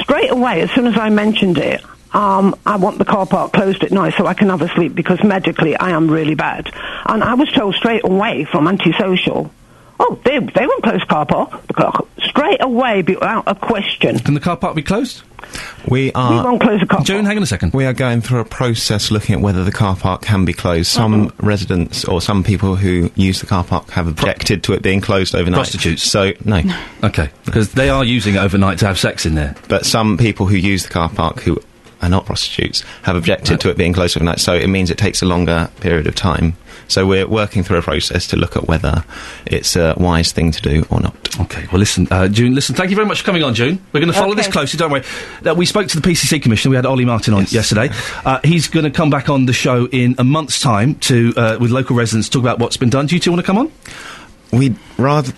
straight 0.00 0.32
away 0.32 0.62
as 0.62 0.70
soon 0.72 0.88
as 0.88 0.96
I 0.98 1.10
mentioned 1.10 1.58
it. 1.58 1.84
Um, 2.12 2.56
I 2.66 2.76
want 2.76 2.98
the 2.98 3.04
car 3.04 3.26
park 3.26 3.52
closed 3.52 3.84
at 3.84 3.92
night 3.92 4.14
so 4.16 4.26
I 4.26 4.34
can 4.34 4.48
have 4.48 4.62
a 4.62 4.68
sleep 4.68 4.94
because 4.94 5.22
medically 5.22 5.76
I 5.76 5.90
am 5.90 6.10
really 6.10 6.34
bad. 6.34 6.68
And 7.06 7.22
I 7.22 7.34
was 7.34 7.50
told 7.52 7.74
straight 7.76 8.04
away 8.04 8.44
from 8.44 8.66
antisocial, 8.66 9.50
oh, 10.00 10.18
they, 10.24 10.38
they 10.40 10.66
won't 10.66 10.82
close 10.82 11.04
car 11.04 11.26
park. 11.26 11.66
The 11.68 11.74
car- 11.74 12.04
Straight 12.24 12.62
away 12.62 13.02
without 13.02 13.44
a 13.46 13.54
question. 13.54 14.18
Can 14.18 14.34
the 14.34 14.40
car 14.40 14.56
park 14.56 14.76
be 14.76 14.82
closed? 14.82 15.22
We 15.88 16.12
are. 16.12 16.30
We 16.30 16.36
won't 16.48 16.60
close 16.60 16.80
the 16.80 16.86
car 16.86 17.02
June, 17.02 17.24
hang 17.24 17.36
on 17.36 17.42
a 17.42 17.46
second. 17.46 17.72
We 17.72 17.84
are 17.86 17.92
going 17.92 18.20
through 18.20 18.40
a 18.40 18.44
process 18.44 19.10
looking 19.10 19.34
at 19.34 19.40
whether 19.40 19.64
the 19.64 19.72
car 19.72 19.96
park 19.96 20.22
can 20.22 20.44
be 20.44 20.52
closed. 20.52 20.88
Some 20.92 21.32
residents 21.38 22.04
or 22.04 22.20
some 22.20 22.44
people 22.44 22.76
who 22.76 23.10
use 23.16 23.40
the 23.40 23.46
car 23.46 23.64
park 23.64 23.90
have 23.90 24.06
objected 24.06 24.62
to 24.64 24.74
it 24.74 24.82
being 24.82 25.00
closed 25.00 25.34
overnight. 25.34 25.56
Prostitutes. 25.58 26.02
So 26.02 26.32
no. 26.44 26.62
Okay, 27.02 27.30
because 27.44 27.72
they 27.72 27.88
are 27.88 28.04
using 28.04 28.36
it 28.36 28.38
overnight 28.38 28.78
to 28.80 28.86
have 28.86 28.98
sex 28.98 29.26
in 29.26 29.34
there. 29.34 29.56
But 29.68 29.86
some 29.86 30.16
people 30.18 30.46
who 30.46 30.56
use 30.56 30.84
the 30.84 30.90
car 30.90 31.08
park 31.08 31.40
who 31.40 31.58
are 32.02 32.08
not 32.08 32.26
prostitutes 32.26 32.82
have 33.02 33.16
objected 33.16 33.60
to 33.60 33.70
it 33.70 33.76
being 33.76 33.92
closed 33.92 34.16
overnight. 34.16 34.40
So 34.40 34.54
it 34.54 34.68
means 34.68 34.90
it 34.90 34.98
takes 34.98 35.22
a 35.22 35.26
longer 35.26 35.70
period 35.80 36.06
of 36.06 36.14
time. 36.14 36.54
So 36.88 37.06
we're 37.06 37.26
working 37.26 37.62
through 37.62 37.78
a 37.78 37.82
process 37.82 38.26
to 38.28 38.36
look 38.36 38.56
at 38.56 38.66
whether 38.66 39.04
it's 39.46 39.76
a 39.76 39.94
wise 39.96 40.32
thing 40.32 40.50
to 40.50 40.60
do 40.60 40.84
or 40.90 41.00
not. 41.00 41.14
Okay, 41.40 41.66
well, 41.70 41.78
listen, 41.78 42.08
uh, 42.10 42.26
June, 42.26 42.54
listen, 42.54 42.74
thank 42.74 42.90
you 42.90 42.96
very 42.96 43.06
much 43.06 43.20
for 43.20 43.26
coming 43.26 43.44
on, 43.44 43.54
June. 43.54 43.84
We're 43.92 44.00
going 44.00 44.12
to 44.12 44.18
follow 44.18 44.34
this 44.34 44.48
closely, 44.48 44.76
don't 44.76 44.90
worry. 44.90 45.04
Uh, 45.46 45.54
we 45.54 45.66
spoke 45.66 45.86
to 45.88 46.00
the 46.00 46.08
PCC 46.08 46.42
Commissioner, 46.42 46.70
we 46.70 46.76
had 46.76 46.86
Ollie 46.86 47.04
Martin 47.04 47.32
on 47.34 47.46
yesterday. 47.48 47.90
Uh, 48.24 48.40
he's 48.42 48.68
going 48.68 48.84
to 48.84 48.90
come 48.90 49.08
back 49.08 49.28
on 49.28 49.46
the 49.46 49.52
show 49.52 49.86
in 49.86 50.16
a 50.18 50.24
month's 50.24 50.60
time 50.60 50.96
to, 50.96 51.32
uh, 51.36 51.58
with 51.60 51.70
local 51.70 51.94
residents, 51.94 52.28
talk 52.28 52.42
about 52.42 52.58
what's 52.58 52.76
been 52.76 52.90
done. 52.90 53.06
Do 53.06 53.14
you 53.14 53.20
two 53.20 53.30
want 53.30 53.40
to 53.40 53.46
come 53.46 53.58
on? 53.58 53.70
We 54.52 54.74
rather 54.98 55.32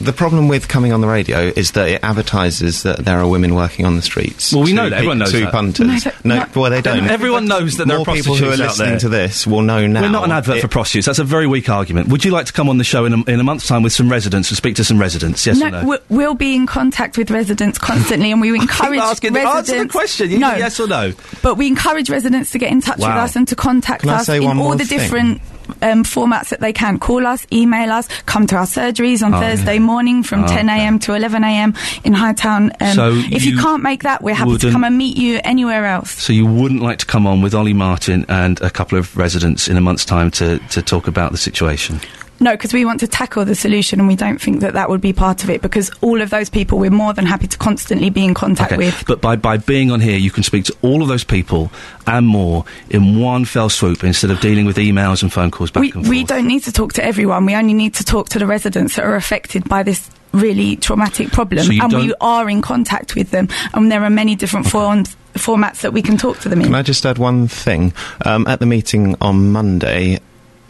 the 0.00 0.12
problem 0.12 0.46
with 0.48 0.68
coming 0.68 0.92
on 0.92 1.00
the 1.00 1.06
radio 1.08 1.38
is 1.56 1.70
that 1.72 1.88
it 1.88 2.04
advertises 2.04 2.82
that 2.82 2.98
there 2.98 3.18
are 3.18 3.26
women 3.26 3.54
working 3.54 3.86
on 3.86 3.96
the 3.96 4.02
streets. 4.02 4.52
Well, 4.52 4.62
we 4.62 4.70
Two 4.70 4.76
know 4.76 4.90
that. 4.90 4.96
Everyone 4.96 5.18
knows 5.18 5.32
two 5.32 5.40
that. 5.40 5.52
punters. 5.52 5.86
No, 5.86 5.98
but- 6.04 6.24
No, 6.24 6.36
no- 6.40 6.46
well, 6.54 6.70
they 6.70 6.82
don't. 6.82 7.04
Everyone 7.06 7.46
knows 7.46 7.78
that 7.78 7.88
there 7.88 7.96
More 7.96 8.06
are 8.10 8.14
people 8.14 8.34
who 8.36 8.44
are 8.44 8.56
prostitutes 8.56 8.60
out 8.60 8.68
listening 8.68 8.90
there. 8.90 8.98
to 9.00 9.08
this 9.08 9.46
will 9.46 9.62
know 9.62 9.86
now. 9.86 10.02
We're 10.02 10.10
not 10.10 10.24
an 10.24 10.32
advert 10.32 10.58
It- 10.58 10.60
for 10.60 10.68
prostitutes. 10.68 11.06
That's 11.06 11.18
a 11.18 11.24
very 11.24 11.46
weak 11.46 11.70
argument. 11.70 12.08
Would 12.08 12.26
you 12.26 12.30
like 12.30 12.44
to 12.46 12.52
come 12.52 12.68
on 12.68 12.76
the 12.76 12.84
show 12.84 13.06
in 13.06 13.14
a, 13.14 13.22
in 13.30 13.40
a 13.40 13.42
month's 13.44 13.66
time 13.66 13.82
with 13.82 13.94
some 13.94 14.10
residents 14.10 14.50
and 14.50 14.56
speak 14.58 14.76
to 14.76 14.84
some 14.84 14.98
residents? 14.98 15.46
Yes 15.46 15.62
or 15.62 15.70
no? 15.70 15.84
we- 15.84 15.98
We'll 16.10 16.34
be 16.34 16.54
in 16.54 16.66
contact 16.66 17.16
with 17.16 17.30
residents 17.30 17.78
constantly, 17.78 18.30
and 18.32 18.40
we 18.42 18.48
encourage 18.54 18.98
asking- 19.00 19.32
residents. 19.32 19.70
answer 19.70 19.82
the 19.84 19.88
question. 19.88 20.30
You 20.30 20.38
no, 20.40 20.54
yes 20.56 20.78
or 20.78 20.86
no? 20.86 21.12
But 21.42 21.54
we 21.56 21.66
encourage 21.68 22.10
residents 22.10 22.50
to 22.50 22.58
get 22.58 22.70
in 22.70 22.82
touch 22.82 22.98
with 22.98 23.06
us 23.08 23.34
and 23.34 23.48
to 23.48 23.56
contact 23.56 24.02
Can 24.02 24.10
I 24.10 24.16
us 24.16 24.26
say 24.26 24.36
in 24.36 24.44
one 24.44 24.58
all 24.58 24.64
more 24.64 24.76
the 24.76 24.84
thing? 24.84 24.98
different 24.98 25.40
um, 25.82 26.04
formats 26.04 26.48
that 26.50 26.60
they 26.60 26.72
can. 26.72 26.98
Call 26.98 27.26
us, 27.26 27.46
email 27.52 27.90
us, 27.92 28.08
come 28.26 28.46
to 28.48 28.56
our 28.56 28.66
surgeries 28.66 29.22
on 29.22 29.34
Oh, 29.34 29.40
Thursday 29.40 29.74
yeah. 29.74 29.78
morning 29.80 30.22
from 30.22 30.44
Oh, 30.44 30.48
10 30.48 30.68
a.m. 30.68 30.98
to 31.00 31.14
11 31.14 31.44
a.m. 31.44 31.74
in 32.04 32.12
Hightown. 32.12 32.72
Um, 32.80 32.94
So 32.94 33.12
if 33.14 33.44
you, 33.44 33.52
you 33.56 33.58
can't 33.58 33.82
make 33.82 34.02
that, 34.02 34.22
we're 34.22 34.34
happy 34.34 34.58
to 34.58 34.70
come 34.70 34.84
and 34.84 34.96
meet 34.98 35.16
you 35.16 35.40
anywhere 35.44 35.86
else. 35.86 36.10
So 36.10 36.32
you 36.32 36.46
wouldn't 36.46 36.82
like 36.82 36.98
to 36.98 37.06
come 37.06 37.26
on 37.26 37.42
with 37.42 37.54
Ollie 37.54 37.72
Martin 37.74 38.24
and 38.28 38.60
a 38.60 38.70
couple 38.70 38.98
of 38.98 39.16
residents 39.16 39.68
in 39.68 39.76
a 39.76 39.80
month's 39.80 40.04
time 40.04 40.30
to, 40.32 40.58
to 40.70 40.82
talk 40.82 41.06
about 41.06 41.32
the 41.32 41.38
situation? 41.38 42.00
No, 42.40 42.52
because 42.52 42.72
we 42.72 42.84
want 42.84 43.00
to 43.00 43.08
tackle 43.08 43.44
the 43.44 43.54
solution, 43.54 43.98
and 43.98 44.08
we 44.08 44.16
don't 44.16 44.40
think 44.40 44.60
that 44.60 44.74
that 44.74 44.88
would 44.88 45.00
be 45.00 45.12
part 45.12 45.42
of 45.44 45.50
it. 45.50 45.60
Because 45.60 45.90
all 46.00 46.20
of 46.20 46.30
those 46.30 46.48
people, 46.48 46.78
we're 46.78 46.90
more 46.90 47.12
than 47.12 47.26
happy 47.26 47.46
to 47.48 47.58
constantly 47.58 48.10
be 48.10 48.24
in 48.24 48.34
contact 48.34 48.76
with. 48.76 49.04
But 49.06 49.20
by, 49.20 49.36
by 49.36 49.56
being 49.56 49.90
on 49.90 50.00
here, 50.00 50.16
you 50.16 50.30
can 50.30 50.42
speak 50.42 50.64
to 50.66 50.76
all 50.82 51.02
of 51.02 51.08
those 51.08 51.24
people 51.24 51.70
and 52.06 52.26
more 52.26 52.64
in 52.90 53.20
one 53.20 53.44
fell 53.44 53.68
swoop 53.68 54.04
instead 54.04 54.30
of 54.30 54.40
dealing 54.40 54.66
with 54.66 54.76
emails 54.76 55.22
and 55.22 55.32
phone 55.32 55.50
calls 55.50 55.70
back 55.70 55.80
we, 55.80 55.86
and 55.88 55.94
forth. 55.94 56.08
we 56.08 56.24
don't 56.24 56.46
need 56.46 56.62
to 56.64 56.72
talk 56.72 56.92
to 56.94 57.04
everyone. 57.04 57.44
We 57.44 57.54
only 57.54 57.74
need 57.74 57.94
to 57.94 58.04
talk 58.04 58.28
to 58.30 58.38
the 58.38 58.46
residents 58.46 58.96
that 58.96 59.04
are 59.04 59.16
affected 59.16 59.68
by 59.68 59.82
this 59.82 60.10
really 60.32 60.76
traumatic 60.76 61.30
problem, 61.30 61.64
So 61.64 61.72
and 61.72 61.92
we 61.92 62.14
are 62.20 62.48
in 62.48 62.62
contact 62.62 63.14
with 63.14 63.30
them. 63.30 63.48
And 63.74 63.90
there 63.90 64.02
are 64.04 64.10
many 64.10 64.36
different 64.36 64.66
forms, 64.66 65.16
formats 65.34 65.80
that 65.80 65.92
we 65.92 66.02
can 66.02 66.16
talk 66.16 66.38
to 66.40 66.48
them 66.48 66.60
in. 66.60 66.66
Can 66.66 66.74
I 66.74 66.82
just 66.82 67.04
add 67.06 67.18
one 67.18 67.48
thing? 67.48 67.92
Um, 68.24 68.46
at 68.46 68.60
the 68.60 68.66
meeting 68.66 69.16
on 69.20 69.52
Monday, 69.52 70.20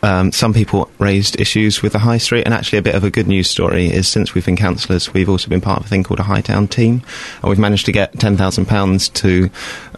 um, 0.02 0.32
some 0.32 0.52
people 0.54 0.90
raised 0.98 1.40
issues 1.40 1.82
with 1.82 1.92
the 1.92 1.98
high 1.98 2.18
street, 2.18 2.44
and 2.44 2.54
actually, 2.54 2.78
a 2.78 2.82
bit 2.82 2.94
of 2.94 3.04
a 3.04 3.10
good 3.10 3.26
news 3.26 3.48
story 3.50 3.86
is 3.86 4.06
since 4.08 4.34
we've 4.34 4.44
been 4.46 4.56
councillors, 4.56 5.12
we've 5.12 5.28
also 5.28 5.48
been 5.48 5.60
part 5.60 5.80
of 5.80 5.86
a 5.86 5.88
thing 5.88 6.04
called 6.04 6.20
a 6.20 6.24
Hightown 6.24 6.68
team, 6.68 7.02
and 7.42 7.48
we've 7.48 7.58
managed 7.58 7.86
to 7.86 7.92
get 7.92 8.12
£10,000 8.14 9.12
to 9.14 9.50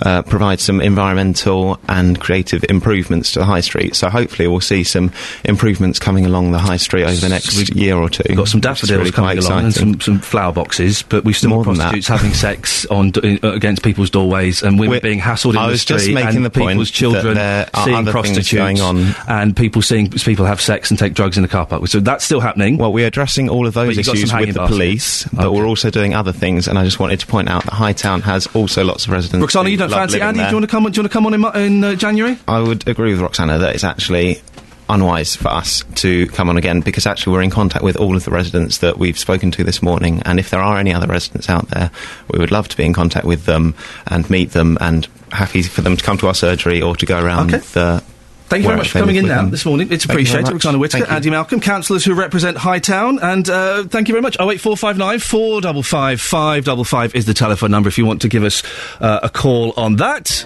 uh, 0.02 0.22
provide 0.22 0.60
some 0.60 0.80
environmental 0.80 1.78
and 1.88 2.18
creative 2.20 2.64
improvements 2.68 3.32
to 3.32 3.40
the 3.40 3.44
high 3.44 3.60
street. 3.60 3.94
So, 3.94 4.08
hopefully, 4.08 4.48
we'll 4.48 4.60
see 4.60 4.84
some 4.84 5.12
improvements 5.44 5.98
coming 5.98 6.24
along 6.26 6.52
the 6.52 6.58
high 6.58 6.76
street 6.78 7.04
over 7.04 7.16
the 7.16 7.28
next 7.28 7.74
year 7.74 7.96
or 7.96 8.08
two. 8.08 8.22
We've 8.28 8.38
got 8.38 8.48
some 8.48 8.60
daffodils 8.60 8.98
really 8.98 9.10
coming 9.12 9.38
along 9.38 9.64
and 9.64 9.74
some, 9.74 10.00
some 10.00 10.18
flower 10.20 10.52
boxes, 10.52 11.02
but 11.02 11.24
we've 11.24 11.36
still 11.36 11.50
More 11.50 11.64
got 11.64 11.70
than 11.72 11.78
that. 11.78 11.90
prostitutes 11.92 12.08
having 12.08 12.32
sex 12.34 12.86
on 12.86 13.12
uh, 13.22 13.48
against 13.52 13.82
people's 13.82 14.10
doorways 14.10 14.62
and 14.62 14.78
women 14.78 14.90
We're- 14.90 15.00
being 15.00 15.20
hassled 15.20 15.50
in 15.50 15.56
I 15.58 15.66
the 15.66 15.72
was 15.72 15.82
street 15.82 15.96
just 15.98 16.10
making 16.10 16.36
and 16.36 16.44
the 16.44 16.50
point 16.50 16.70
people's 16.72 16.90
that 16.90 16.94
children 16.94 17.36
seeing 17.84 18.06
prostitutes 18.06 18.52
going 18.52 18.80
on. 18.80 19.14
and 19.28 19.56
people 19.56 19.82
seeing 19.90 20.08
people 20.10 20.46
have 20.46 20.60
sex 20.60 20.90
and 20.90 20.98
take 20.98 21.12
drugs 21.14 21.36
in 21.36 21.42
the 21.42 21.48
car 21.48 21.66
park. 21.66 21.86
So 21.88 22.00
that's 22.00 22.24
still 22.24 22.40
happening. 22.40 22.78
Well, 22.78 22.92
we're 22.92 23.06
addressing 23.08 23.50
all 23.50 23.66
of 23.66 23.74
those 23.74 23.96
you've 23.96 24.06
got 24.06 24.16
some 24.16 24.22
issues 24.24 24.32
with 24.32 24.54
the 24.54 24.60
baskets. 24.60 24.76
police, 24.76 25.24
but 25.32 25.52
we're 25.52 25.66
also 25.66 25.90
doing 25.90 26.14
other 26.14 26.32
things. 26.32 26.68
And 26.68 26.78
I 26.78 26.84
just 26.84 26.98
wanted 27.00 27.20
to 27.20 27.26
point 27.26 27.48
out 27.50 27.64
that 27.64 27.72
Hightown 27.74 28.22
has 28.22 28.46
also 28.54 28.84
lots 28.84 29.04
of 29.06 29.10
residents. 29.12 29.42
Roxana, 29.42 29.68
you 29.68 29.76
don't 29.76 29.90
fancy 29.90 30.20
Andy? 30.20 30.38
there. 30.38 30.46
Do 30.48 30.50
you 30.52 30.56
want 30.56 30.64
to 30.64 30.70
come? 30.70 30.86
on- 30.86 30.92
Do 30.92 30.98
you 30.98 31.02
want 31.02 31.12
to 31.12 31.16
come 31.18 31.26
on 31.26 31.34
in, 31.34 31.62
in 31.74 31.84
uh, 31.84 31.94
January? 31.96 32.38
I 32.48 32.60
would 32.60 32.88
agree 32.88 33.10
with 33.10 33.20
Roxana 33.20 33.58
that 33.58 33.74
it's 33.74 33.84
actually 33.84 34.40
unwise 34.88 35.36
for 35.36 35.48
us 35.48 35.84
to 35.94 36.26
come 36.28 36.48
on 36.48 36.56
again 36.56 36.80
because 36.80 37.06
actually 37.06 37.32
we're 37.32 37.42
in 37.42 37.50
contact 37.50 37.84
with 37.84 37.96
all 37.96 38.16
of 38.16 38.24
the 38.24 38.30
residents 38.32 38.78
that 38.78 38.98
we've 38.98 39.16
spoken 39.18 39.50
to 39.52 39.62
this 39.62 39.82
morning 39.82 40.20
and 40.24 40.40
if 40.40 40.50
there 40.50 40.60
are 40.60 40.78
any 40.78 40.92
other 40.92 41.06
residents 41.06 41.48
out 41.48 41.68
there 41.68 41.92
we 42.32 42.40
would 42.40 42.50
love 42.50 42.66
to 42.66 42.76
be 42.76 42.84
in 42.84 42.92
contact 42.92 43.24
with 43.24 43.44
them 43.44 43.72
and 44.08 44.28
meet 44.28 44.50
them 44.50 44.76
and 44.80 45.06
happy 45.30 45.62
for 45.62 45.80
them 45.82 45.96
to 45.96 46.02
come 46.04 46.18
to 46.18 46.26
our 46.26 46.34
surgery 46.34 46.82
or 46.82 46.96
to 46.96 47.06
go 47.06 47.22
around 47.22 47.54
Okay. 47.54 47.64
the 47.72 48.02
Thank 48.50 48.64
you 48.64 48.68
very 48.68 48.78
much 48.78 48.90
for 48.90 48.98
coming 48.98 49.14
in 49.14 49.28
now 49.28 49.46
this 49.46 49.64
morning. 49.64 49.92
It's 49.92 50.04
Thank 50.04 50.18
you 50.18 50.24
very 50.26 50.40
appreciated. 50.40 50.42
much. 50.46 50.52
Roxana 50.54 50.78
Whitaker, 50.78 51.04
Thank 51.04 51.10
you. 51.10 51.16
Andy 51.16 51.30
Malcolm, 51.30 51.60
councillors 51.60 52.04
who 52.04 52.14
represent 52.14 52.56
Hightown, 52.56 53.20
and 53.22 53.48
uh, 53.48 53.84
thank 53.84 54.08
you 54.08 54.12
very 54.12 54.22
much. 54.22 54.36
Oh 54.40 54.50
eight 54.50 54.60
four 54.60 54.76
five 54.76 54.98
nine 54.98 55.20
four 55.20 55.60
double 55.60 55.84
five 55.84 56.20
five 56.20 56.64
double 56.64 56.82
five 56.82 57.14
is 57.14 57.26
the 57.26 57.34
telephone 57.34 57.70
number 57.70 57.88
if 57.88 57.96
you 57.96 58.04
want 58.04 58.22
to 58.22 58.28
give 58.28 58.42
us 58.42 58.64
uh, 59.00 59.20
a 59.22 59.28
call 59.28 59.72
on 59.76 59.96
that. 59.96 60.44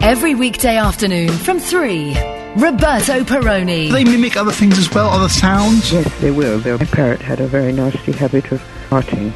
Every 0.00 0.34
weekday 0.34 0.76
afternoon 0.76 1.30
from 1.30 1.58
3. 1.58 2.14
Roberto 2.56 3.24
Perrone. 3.24 3.90
They 3.90 4.04
mimic 4.04 4.36
other 4.36 4.52
things 4.52 4.78
as 4.78 4.92
well, 4.94 5.08
other 5.08 5.30
sounds. 5.30 5.92
Yes, 5.92 6.20
they 6.20 6.30
will. 6.30 6.58
Their 6.60 6.78
parrot 6.78 7.22
had 7.22 7.40
a 7.40 7.48
very 7.48 7.72
nasty 7.72 8.12
habit 8.12 8.52
of 8.52 8.60
farting. 8.90 9.32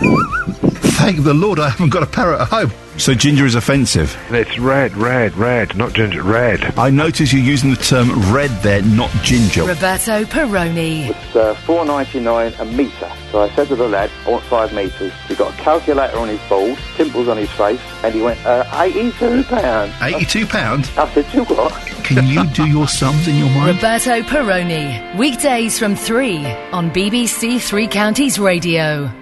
Thank 0.96 1.24
the 1.24 1.34
Lord 1.34 1.60
I 1.60 1.68
haven't 1.68 1.90
got 1.90 2.02
a 2.02 2.06
parrot 2.06 2.40
at 2.40 2.48
home. 2.48 2.72
So 2.96 3.12
ginger 3.12 3.44
is 3.44 3.54
offensive? 3.54 4.16
It's 4.30 4.58
red, 4.58 4.96
red, 4.96 5.36
red, 5.36 5.76
not 5.76 5.92
ginger, 5.92 6.22
red. 6.22 6.64
I 6.78 6.88
notice 6.88 7.34
you're 7.34 7.42
using 7.42 7.68
the 7.70 7.76
term 7.76 8.08
red 8.32 8.50
there, 8.62 8.80
not 8.82 9.10
ginger. 9.22 9.64
Roberto 9.64 10.24
Perrone. 10.24 11.10
It's 11.10 11.36
uh, 11.36 11.54
four 11.66 11.84
ninety 11.84 12.18
nine 12.20 12.54
a 12.58 12.64
metre. 12.64 13.12
So 13.30 13.42
I 13.42 13.50
said 13.50 13.68
to 13.68 13.76
the 13.76 13.86
lad, 13.86 14.10
I 14.26 14.30
want 14.30 14.44
five 14.44 14.72
metres. 14.72 15.12
He 15.28 15.34
got 15.34 15.52
a 15.52 15.56
calculator 15.58 16.16
on 16.16 16.28
his 16.28 16.40
balls, 16.48 16.78
pimples 16.96 17.28
on 17.28 17.36
his 17.36 17.50
face, 17.52 17.80
and 18.02 18.14
he 18.14 18.22
went, 18.22 18.44
uh, 18.46 18.64
eighty-two 18.82 19.44
pounds. 19.44 19.92
Eighty-two 20.00 20.46
pounds. 20.46 20.96
I 20.96 21.12
said, 21.12 21.26
you 21.34 21.44
what? 21.44 21.72
Can 22.04 22.26
you 22.26 22.46
do 22.46 22.66
your 22.70 22.88
sums 22.88 23.28
in 23.28 23.36
your 23.36 23.50
mind? 23.50 23.76
Roberto 23.76 24.22
Perrone. 24.22 25.16
Weekdays 25.18 25.78
from 25.78 25.94
3 25.94 26.46
on 26.72 26.90
BBC 26.90 27.60
Three 27.60 27.86
Counties 27.86 28.38
Radio. 28.38 29.12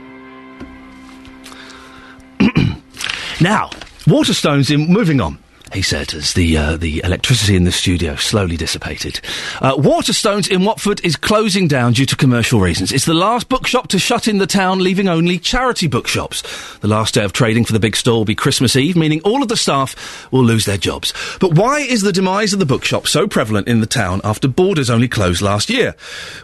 Now, 3.40 3.70
Waterstones 4.06 4.70
in 4.70 4.92
moving 4.92 5.20
on. 5.20 5.38
He 5.72 5.82
said 5.82 6.14
as 6.14 6.34
the 6.34 6.56
uh, 6.56 6.76
the 6.76 7.02
electricity 7.02 7.56
in 7.56 7.64
the 7.64 7.72
studio 7.72 8.14
slowly 8.14 8.56
dissipated. 8.56 9.20
Uh, 9.60 9.74
Waterstones 9.74 10.48
in 10.48 10.64
Watford 10.64 11.04
is 11.04 11.16
closing 11.16 11.66
down 11.66 11.94
due 11.94 12.06
to 12.06 12.14
commercial 12.14 12.60
reasons. 12.60 12.92
It's 12.92 13.06
the 13.06 13.14
last 13.14 13.48
bookshop 13.48 13.88
to 13.88 13.98
shut 13.98 14.28
in 14.28 14.38
the 14.38 14.46
town, 14.46 14.78
leaving 14.78 15.08
only 15.08 15.36
charity 15.36 15.88
bookshops. 15.88 16.42
The 16.78 16.86
last 16.86 17.14
day 17.14 17.24
of 17.24 17.32
trading 17.32 17.64
for 17.64 17.72
the 17.72 17.80
big 17.80 17.96
store 17.96 18.18
will 18.18 18.24
be 18.24 18.36
Christmas 18.36 18.76
Eve, 18.76 18.94
meaning 18.94 19.20
all 19.22 19.42
of 19.42 19.48
the 19.48 19.56
staff 19.56 20.30
will 20.30 20.44
lose 20.44 20.64
their 20.64 20.76
jobs. 20.76 21.12
But 21.40 21.54
why 21.54 21.80
is 21.80 22.02
the 22.02 22.12
demise 22.12 22.52
of 22.52 22.60
the 22.60 22.66
bookshop 22.66 23.08
so 23.08 23.26
prevalent 23.26 23.66
in 23.66 23.80
the 23.80 23.86
town 23.86 24.20
after 24.22 24.46
Borders 24.46 24.90
only 24.90 25.08
closed 25.08 25.42
last 25.42 25.70
year? 25.70 25.96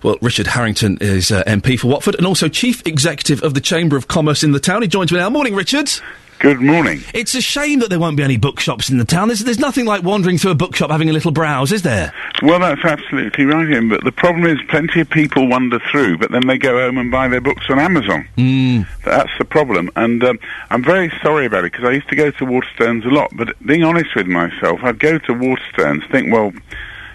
Well, 0.02 0.16
Richard 0.22 0.48
Harrington 0.48 0.98
is 1.00 1.30
uh, 1.30 1.44
MP 1.44 1.78
for 1.78 1.86
Watford 1.86 2.16
and 2.16 2.26
also 2.26 2.48
Chief 2.48 2.84
Executive 2.84 3.44
of 3.44 3.54
the 3.54 3.60
Chamber 3.60 3.96
of 3.96 4.08
Commerce 4.08 4.42
in 4.42 4.50
the 4.50 4.60
town. 4.60 4.82
He 4.82 4.88
joins 4.88 5.12
me 5.12 5.18
now. 5.18 5.30
Morning, 5.30 5.54
Richard. 5.54 5.88
Good 6.40 6.62
morning. 6.62 7.02
It's 7.12 7.34
a 7.34 7.42
shame 7.42 7.80
that 7.80 7.90
there 7.90 8.00
won't 8.00 8.16
be 8.16 8.22
any 8.22 8.38
bookshops 8.38 8.88
in 8.88 8.96
the 8.96 9.04
town. 9.04 9.28
There's, 9.28 9.40
there's 9.40 9.58
nothing 9.58 9.84
like 9.84 10.02
wandering 10.02 10.38
through 10.38 10.52
a 10.52 10.54
bookshop 10.54 10.90
having 10.90 11.10
a 11.10 11.12
little 11.12 11.32
browse, 11.32 11.70
is 11.70 11.82
there? 11.82 12.14
Well, 12.40 12.58
that's 12.58 12.82
absolutely 12.82 13.44
right, 13.44 13.70
Iain. 13.70 13.90
But 13.90 14.04
the 14.04 14.12
problem 14.12 14.46
is, 14.46 14.56
plenty 14.68 15.02
of 15.02 15.10
people 15.10 15.46
wander 15.46 15.78
through, 15.90 16.16
but 16.16 16.30
then 16.30 16.46
they 16.46 16.56
go 16.56 16.78
home 16.78 16.96
and 16.96 17.10
buy 17.10 17.28
their 17.28 17.42
books 17.42 17.66
on 17.68 17.78
Amazon. 17.78 18.26
Mm. 18.38 18.88
That's 19.04 19.30
the 19.38 19.44
problem. 19.44 19.90
And 19.96 20.24
um, 20.24 20.38
I'm 20.70 20.82
very 20.82 21.12
sorry 21.22 21.44
about 21.44 21.66
it 21.66 21.72
because 21.72 21.84
I 21.84 21.90
used 21.90 22.08
to 22.08 22.16
go 22.16 22.30
to 22.30 22.46
Waterstones 22.46 23.04
a 23.04 23.10
lot. 23.10 23.30
But 23.36 23.54
being 23.66 23.84
honest 23.84 24.16
with 24.16 24.26
myself, 24.26 24.80
I'd 24.82 24.98
go 24.98 25.18
to 25.18 25.34
Waterstones, 25.34 26.10
think, 26.10 26.32
well, 26.32 26.54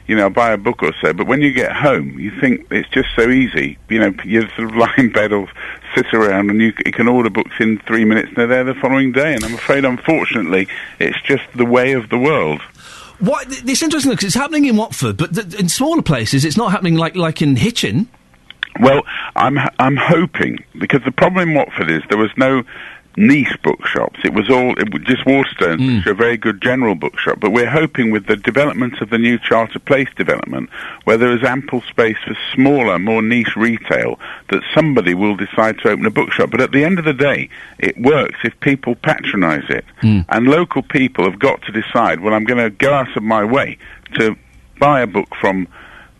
you 0.07 0.15
know, 0.15 0.29
buy 0.29 0.51
a 0.51 0.57
book 0.57 0.83
or 0.83 0.93
so. 1.01 1.13
But 1.13 1.27
when 1.27 1.41
you 1.41 1.51
get 1.51 1.71
home, 1.71 2.19
you 2.19 2.31
think 2.39 2.67
it's 2.71 2.89
just 2.89 3.09
so 3.15 3.29
easy. 3.29 3.77
You 3.89 3.99
know, 3.99 4.13
you 4.25 4.41
sort 4.55 4.69
of 4.69 4.75
lie 4.75 4.93
in 4.97 5.11
bed 5.11 5.33
or 5.33 5.47
sit 5.95 6.13
around 6.13 6.49
and 6.49 6.61
you, 6.61 6.73
you 6.85 6.91
can 6.91 7.07
order 7.07 7.29
books 7.29 7.55
in 7.59 7.79
three 7.79 8.05
minutes 8.05 8.29
and 8.29 8.37
they're 8.37 8.47
there 8.47 8.63
the 8.63 8.75
following 8.75 9.11
day. 9.11 9.33
And 9.33 9.43
I'm 9.43 9.55
afraid, 9.55 9.85
unfortunately, 9.85 10.67
it's 10.99 11.21
just 11.23 11.43
the 11.55 11.65
way 11.65 11.93
of 11.93 12.09
the 12.09 12.17
world. 12.17 12.61
What? 13.19 13.47
It's 13.49 13.81
interesting 13.81 14.11
because 14.11 14.25
it's 14.25 14.35
happening 14.35 14.65
in 14.65 14.75
Watford, 14.75 15.17
but 15.17 15.33
th- 15.33 15.55
in 15.55 15.69
smaller 15.69 16.01
places, 16.01 16.43
it's 16.43 16.57
not 16.57 16.71
happening 16.71 16.95
like 16.95 17.15
like 17.15 17.41
in 17.41 17.55
Hitchin. 17.55 18.09
Well, 18.81 19.03
I'm 19.37 19.57
I'm 19.79 19.95
hoping 19.95 20.59
because 20.77 21.01
the 21.05 21.13
problem 21.13 21.47
in 21.49 21.55
Watford 21.55 21.89
is 21.89 22.01
there 22.09 22.17
was 22.17 22.31
no 22.35 22.63
niche 23.17 23.57
bookshops. 23.63 24.19
It 24.23 24.33
was 24.33 24.49
all 24.49 24.77
it 24.79 24.93
was 24.93 25.03
just 25.03 25.25
Waterstones, 25.25 25.79
hmm. 25.79 25.97
which 25.97 26.07
are 26.07 26.11
a 26.11 26.15
very 26.15 26.37
good 26.37 26.61
general 26.61 26.95
bookshop. 26.95 27.39
But 27.39 27.51
we're 27.51 27.69
hoping 27.69 28.11
with 28.11 28.27
the 28.27 28.35
development 28.35 29.01
of 29.01 29.09
the 29.09 29.17
new 29.17 29.37
Charter 29.39 29.79
Place 29.79 30.09
development, 30.15 30.69
where 31.05 31.17
there 31.17 31.35
is 31.35 31.43
ample 31.43 31.81
space 31.81 32.17
for 32.25 32.37
smaller, 32.53 32.99
more 32.99 33.21
niche 33.21 33.55
retail, 33.55 34.19
that 34.49 34.61
somebody 34.73 35.13
will 35.13 35.35
decide 35.35 35.77
to 35.79 35.89
open 35.89 36.05
a 36.05 36.11
bookshop. 36.11 36.51
But 36.51 36.61
at 36.61 36.71
the 36.71 36.83
end 36.83 36.99
of 36.99 37.05
the 37.05 37.13
day, 37.13 37.49
it 37.79 37.97
works 37.97 38.39
if 38.43 38.59
people 38.59 38.95
patronise 38.95 39.69
it, 39.69 39.85
hmm. 40.01 40.21
and 40.29 40.47
local 40.47 40.81
people 40.81 41.29
have 41.29 41.39
got 41.39 41.61
to 41.63 41.71
decide. 41.71 42.19
Well, 42.19 42.33
I'm 42.33 42.45
going 42.45 42.63
to 42.63 42.69
go 42.69 42.93
out 42.93 43.15
of 43.15 43.23
my 43.23 43.43
way 43.43 43.77
to 44.15 44.35
buy 44.79 45.01
a 45.01 45.07
book 45.07 45.35
from 45.39 45.67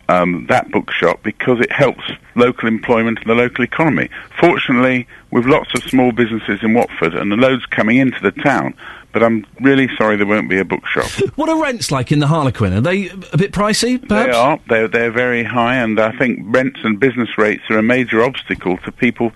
um, 0.08 0.46
that 0.48 0.70
bookshop 0.70 1.22
because 1.22 1.60
it 1.60 1.72
helps 1.72 2.04
local 2.34 2.68
employment 2.68 3.18
and 3.18 3.26
the 3.28 3.34
local 3.34 3.64
economy. 3.64 4.08
Fortunately, 4.38 5.06
we've 5.30 5.46
lots 5.46 5.74
of 5.74 5.82
small 5.84 6.12
businesses 6.12 6.60
in 6.62 6.74
Watford 6.74 7.14
and 7.14 7.32
the 7.32 7.36
loads 7.36 7.66
coming 7.66 7.96
into 7.98 8.20
the 8.20 8.30
town, 8.30 8.74
but 9.12 9.22
I'm 9.22 9.46
really 9.60 9.88
sorry 9.96 10.16
there 10.16 10.26
won't 10.26 10.48
be 10.48 10.58
a 10.58 10.64
bookshop. 10.64 11.10
What 11.36 11.48
are 11.48 11.60
rents 11.60 11.90
like 11.90 12.12
in 12.12 12.18
the 12.20 12.26
Harlequin? 12.26 12.72
Are 12.72 12.80
they 12.80 13.08
a 13.08 13.36
bit 13.36 13.52
pricey, 13.52 14.00
perhaps? 14.06 14.32
They 14.32 14.38
are. 14.38 14.60
They're, 14.68 14.88
they're 14.88 15.10
very 15.10 15.44
high, 15.44 15.76
and 15.76 15.98
I 16.00 16.12
think 16.16 16.40
rents 16.44 16.80
and 16.82 16.98
business 17.00 17.36
rates 17.36 17.62
are 17.68 17.78
a 17.78 17.82
major 17.82 18.22
obstacle 18.22 18.78
to 18.78 18.92
people 18.92 19.32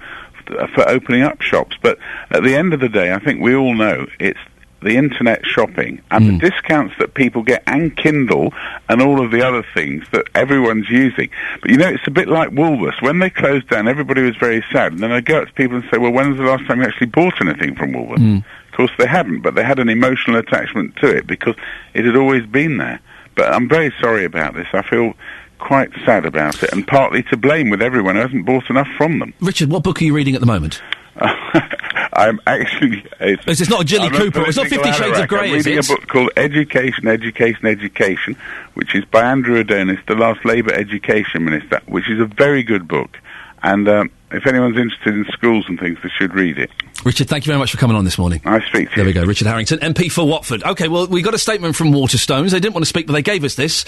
f- 0.48 0.70
for 0.70 0.88
opening 0.88 1.22
up 1.22 1.40
shops. 1.42 1.76
But 1.82 1.98
at 2.30 2.42
the 2.42 2.54
end 2.54 2.72
of 2.74 2.80
the 2.80 2.88
day, 2.88 3.12
I 3.12 3.18
think 3.18 3.40
we 3.40 3.54
all 3.54 3.74
know 3.74 4.06
it's 4.18 4.38
the 4.82 4.96
internet 4.96 5.44
shopping 5.44 6.00
and 6.10 6.26
the 6.26 6.32
hmm. 6.32 6.38
discounts 6.38 6.94
that 6.98 7.14
people 7.14 7.42
get 7.42 7.62
and 7.66 7.96
Kindle 7.96 8.52
and 8.88 9.02
all 9.02 9.22
of 9.24 9.30
the 9.30 9.46
other 9.46 9.64
things 9.74 10.04
that 10.12 10.26
everyone's 10.34 10.88
using. 10.88 11.30
But 11.60 11.70
you 11.70 11.76
know, 11.76 11.88
it's 11.88 12.06
a 12.06 12.10
bit 12.10 12.28
like 12.28 12.50
Woolworths. 12.50 13.02
When 13.02 13.18
they 13.18 13.30
closed 13.30 13.68
down, 13.68 13.88
everybody 13.88 14.22
was 14.22 14.36
very 14.36 14.64
sad. 14.72 14.92
And 14.92 15.00
then 15.00 15.12
I 15.12 15.20
go 15.20 15.42
up 15.42 15.48
to 15.48 15.54
people 15.54 15.76
and 15.76 15.84
say, 15.90 15.98
well, 15.98 16.12
when 16.12 16.30
was 16.30 16.38
the 16.38 16.44
last 16.44 16.66
time 16.66 16.80
you 16.80 16.86
actually 16.86 17.08
bought 17.08 17.40
anything 17.40 17.76
from 17.76 17.92
Woolworths? 17.92 18.18
Hmm. 18.18 18.36
Of 18.70 18.76
course, 18.76 18.92
they 18.98 19.06
hadn't, 19.06 19.42
but 19.42 19.54
they 19.54 19.64
had 19.64 19.78
an 19.78 19.88
emotional 19.88 20.36
attachment 20.36 20.96
to 20.96 21.08
it 21.08 21.26
because 21.26 21.56
it 21.92 22.04
had 22.04 22.16
always 22.16 22.46
been 22.46 22.78
there. 22.78 23.00
But 23.34 23.52
I'm 23.52 23.68
very 23.68 23.92
sorry 24.00 24.24
about 24.24 24.54
this. 24.54 24.66
I 24.72 24.82
feel 24.82 25.14
quite 25.58 25.90
sad 26.04 26.24
about 26.24 26.62
it, 26.62 26.72
and 26.72 26.86
partly 26.86 27.22
to 27.24 27.36
blame 27.36 27.70
with 27.70 27.82
everyone 27.82 28.16
who 28.16 28.22
hasn't 28.22 28.46
bought 28.46 28.68
enough 28.70 28.88
from 28.96 29.18
them. 29.18 29.34
Richard, 29.40 29.70
what 29.70 29.82
book 29.82 30.00
are 30.00 30.04
you 30.04 30.14
reading 30.14 30.34
at 30.34 30.40
the 30.40 30.46
moment? 30.46 30.80
I'm 31.20 32.40
actually. 32.46 33.04
It's, 33.20 33.60
It's 33.60 33.70
not 33.70 33.82
a 33.82 33.84
Jilly 33.84 34.08
I'm 34.08 34.12
Cooper, 34.12 34.46
it's 34.46 34.56
not 34.56 34.68
Fifty 34.68 34.92
Shades 34.92 35.18
of. 35.18 35.28
Grey, 35.28 35.48
I'm 35.48 35.56
reading 35.56 35.78
a 35.78 35.82
book 35.82 36.06
called 36.06 36.30
Education, 36.36 37.08
Education, 37.08 37.66
Education, 37.66 38.36
which 38.74 38.94
is 38.94 39.04
by 39.04 39.22
Andrew 39.22 39.58
Adonis, 39.58 39.98
the 40.08 40.14
last 40.14 40.44
Labour 40.44 40.72
Education 40.72 41.44
Minister, 41.44 41.80
which 41.86 42.08
is 42.08 42.20
a 42.20 42.26
very 42.26 42.62
good 42.62 42.88
book. 42.88 43.18
And 43.62 43.88
um, 43.88 44.10
if 44.32 44.46
anyone's 44.46 44.76
interested 44.76 45.14
in 45.14 45.24
schools 45.32 45.64
and 45.68 45.78
things, 45.78 45.98
they 46.02 46.08
should 46.08 46.34
read 46.34 46.58
it. 46.58 46.70
Richard, 47.04 47.28
thank 47.28 47.46
you 47.46 47.50
very 47.50 47.58
much 47.58 47.70
for 47.72 47.78
coming 47.78 47.96
on 47.96 48.04
this 48.04 48.18
morning. 48.18 48.42
I 48.44 48.60
speak 48.60 48.72
to 48.72 48.80
you. 48.80 48.96
There 48.96 49.04
we 49.06 49.12
go, 49.12 49.24
Richard 49.24 49.46
Harrington, 49.46 49.78
MP 49.78 50.12
for 50.12 50.26
Watford. 50.26 50.62
Okay, 50.62 50.86
well, 50.86 51.06
we 51.06 51.22
got 51.22 51.32
a 51.32 51.38
statement 51.38 51.74
from 51.74 51.92
Waterstones. 51.92 52.50
They 52.50 52.60
didn't 52.60 52.74
want 52.74 52.84
to 52.84 52.88
speak, 52.88 53.06
but 53.06 53.14
they 53.14 53.22
gave 53.22 53.42
us 53.42 53.54
this. 53.54 53.84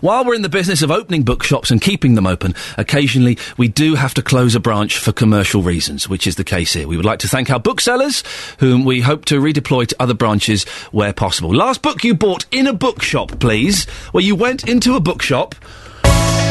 While 0.00 0.24
we're 0.24 0.34
in 0.34 0.42
the 0.42 0.48
business 0.48 0.80
of 0.80 0.90
opening 0.90 1.24
bookshops 1.24 1.72
and 1.72 1.80
keeping 1.80 2.14
them 2.14 2.26
open, 2.26 2.54
occasionally 2.78 3.36
we 3.56 3.66
do 3.66 3.96
have 3.96 4.14
to 4.14 4.22
close 4.22 4.54
a 4.54 4.60
branch 4.60 4.98
for 4.98 5.12
commercial 5.12 5.62
reasons, 5.62 6.08
which 6.08 6.26
is 6.26 6.36
the 6.36 6.44
case 6.44 6.72
here. 6.72 6.86
We 6.86 6.96
would 6.96 7.06
like 7.06 7.18
to 7.20 7.28
thank 7.28 7.50
our 7.50 7.58
booksellers, 7.60 8.22
whom 8.60 8.84
we 8.84 9.00
hope 9.00 9.24
to 9.26 9.40
redeploy 9.40 9.88
to 9.88 9.96
other 9.98 10.14
branches 10.14 10.64
where 10.92 11.12
possible. 11.12 11.52
Last 11.52 11.82
book 11.82 12.04
you 12.04 12.14
bought 12.14 12.46
in 12.52 12.68
a 12.68 12.72
bookshop, 12.72 13.40
please, 13.40 13.86
where 14.12 14.24
you 14.24 14.36
went 14.36 14.68
into 14.68 14.94
a 14.94 15.00
bookshop, 15.00 15.56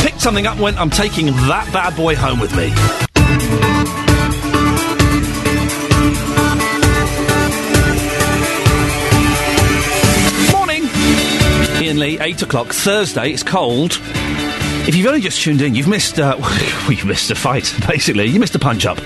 picked 0.02 0.19
something 0.19 0.48
up 0.48 0.53
and 0.53 0.64
went, 0.64 0.80
I'm 0.80 0.90
taking 0.90 1.28
that 1.28 1.69
bad 1.72 1.95
boy 1.95 2.15
home 2.15 2.40
with 2.40 2.56
me. 2.56 2.69
Morning. 10.52 10.84
Iain 11.84 11.99
Lee, 11.99 12.19
8 12.19 12.41
o'clock, 12.41 12.68
Thursday. 12.68 13.32
It's 13.32 13.44
cold. 13.44 13.99
If 14.88 14.95
you've 14.95 15.06
only 15.06 15.22
just 15.22 15.40
tuned 15.41 15.61
in, 15.61 15.76
you've 15.76 15.88
missed, 15.88 16.19
uh, 16.19 16.36
well, 16.40 16.91
you've 16.91 17.06
missed 17.06 17.30
a 17.30 17.36
fight, 17.36 17.73
basically. 17.88 18.26
You 18.26 18.40
missed 18.40 18.56
a 18.56 18.60
punch 18.60 18.86
up. 18.86 18.99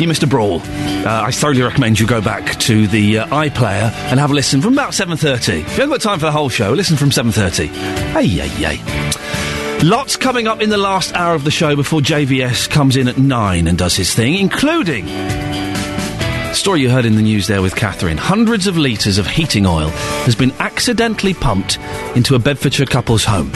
You 0.00 0.08
missed 0.08 0.22
a 0.22 0.26
brawl. 0.26 0.60
Uh, 0.62 1.22
I 1.26 1.30
thoroughly 1.32 1.62
recommend 1.62 2.00
you 2.00 2.06
go 2.06 2.20
back 2.22 2.58
to 2.60 2.86
the 2.86 3.18
uh, 3.18 3.26
iPlayer 3.26 3.92
and 4.10 4.20
have 4.20 4.30
a 4.30 4.34
listen 4.34 4.62
from 4.62 4.72
about 4.72 4.92
7.30. 4.92 5.36
If 5.38 5.48
you 5.48 5.62
haven't 5.62 5.90
got 5.90 6.00
time 6.00 6.18
for 6.18 6.26
the 6.26 6.32
whole 6.32 6.48
show, 6.48 6.72
listen 6.72 6.96
from 6.96 7.10
7.30. 7.10 7.68
Hey, 8.12 8.22
yay, 8.22 8.48
yay. 8.58 9.37
Lots 9.84 10.16
coming 10.16 10.48
up 10.48 10.60
in 10.60 10.70
the 10.70 10.76
last 10.76 11.14
hour 11.14 11.34
of 11.34 11.44
the 11.44 11.50
show 11.50 11.76
before 11.76 12.00
JVS 12.00 12.68
comes 12.68 12.96
in 12.96 13.06
at 13.06 13.16
9 13.16 13.66
and 13.68 13.78
does 13.78 13.94
his 13.94 14.12
thing, 14.12 14.34
including 14.34 15.06
Story 16.52 16.80
you 16.80 16.90
heard 16.90 17.04
in 17.04 17.14
the 17.14 17.22
news 17.22 17.46
there 17.46 17.62
with 17.62 17.76
Catherine. 17.76 18.16
Hundreds 18.16 18.66
of 18.66 18.76
litres 18.76 19.18
of 19.18 19.28
heating 19.28 19.64
oil 19.64 19.90
has 20.24 20.34
been 20.34 20.50
accidentally 20.58 21.32
pumped 21.32 21.78
into 22.16 22.34
a 22.34 22.38
Bedfordshire 22.40 22.86
couple's 22.86 23.24
home. 23.24 23.52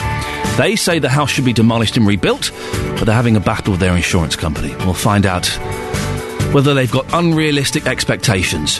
They 0.55 0.77
say 0.77 0.99
the 0.99 1.09
house 1.09 1.29
should 1.29 1.43
be 1.43 1.51
demolished 1.51 1.97
and 1.97 2.07
rebuilt, 2.07 2.51
but 2.97 3.03
they're 3.03 3.13
having 3.13 3.35
a 3.35 3.41
battle 3.41 3.71
with 3.71 3.81
their 3.81 3.95
insurance 3.95 4.37
company. 4.37 4.73
We'll 4.85 4.93
find 4.93 5.25
out 5.25 5.47
whether 6.53 6.73
they've 6.73 6.89
got 6.89 7.13
unrealistic 7.13 7.85
expectations. 7.85 8.79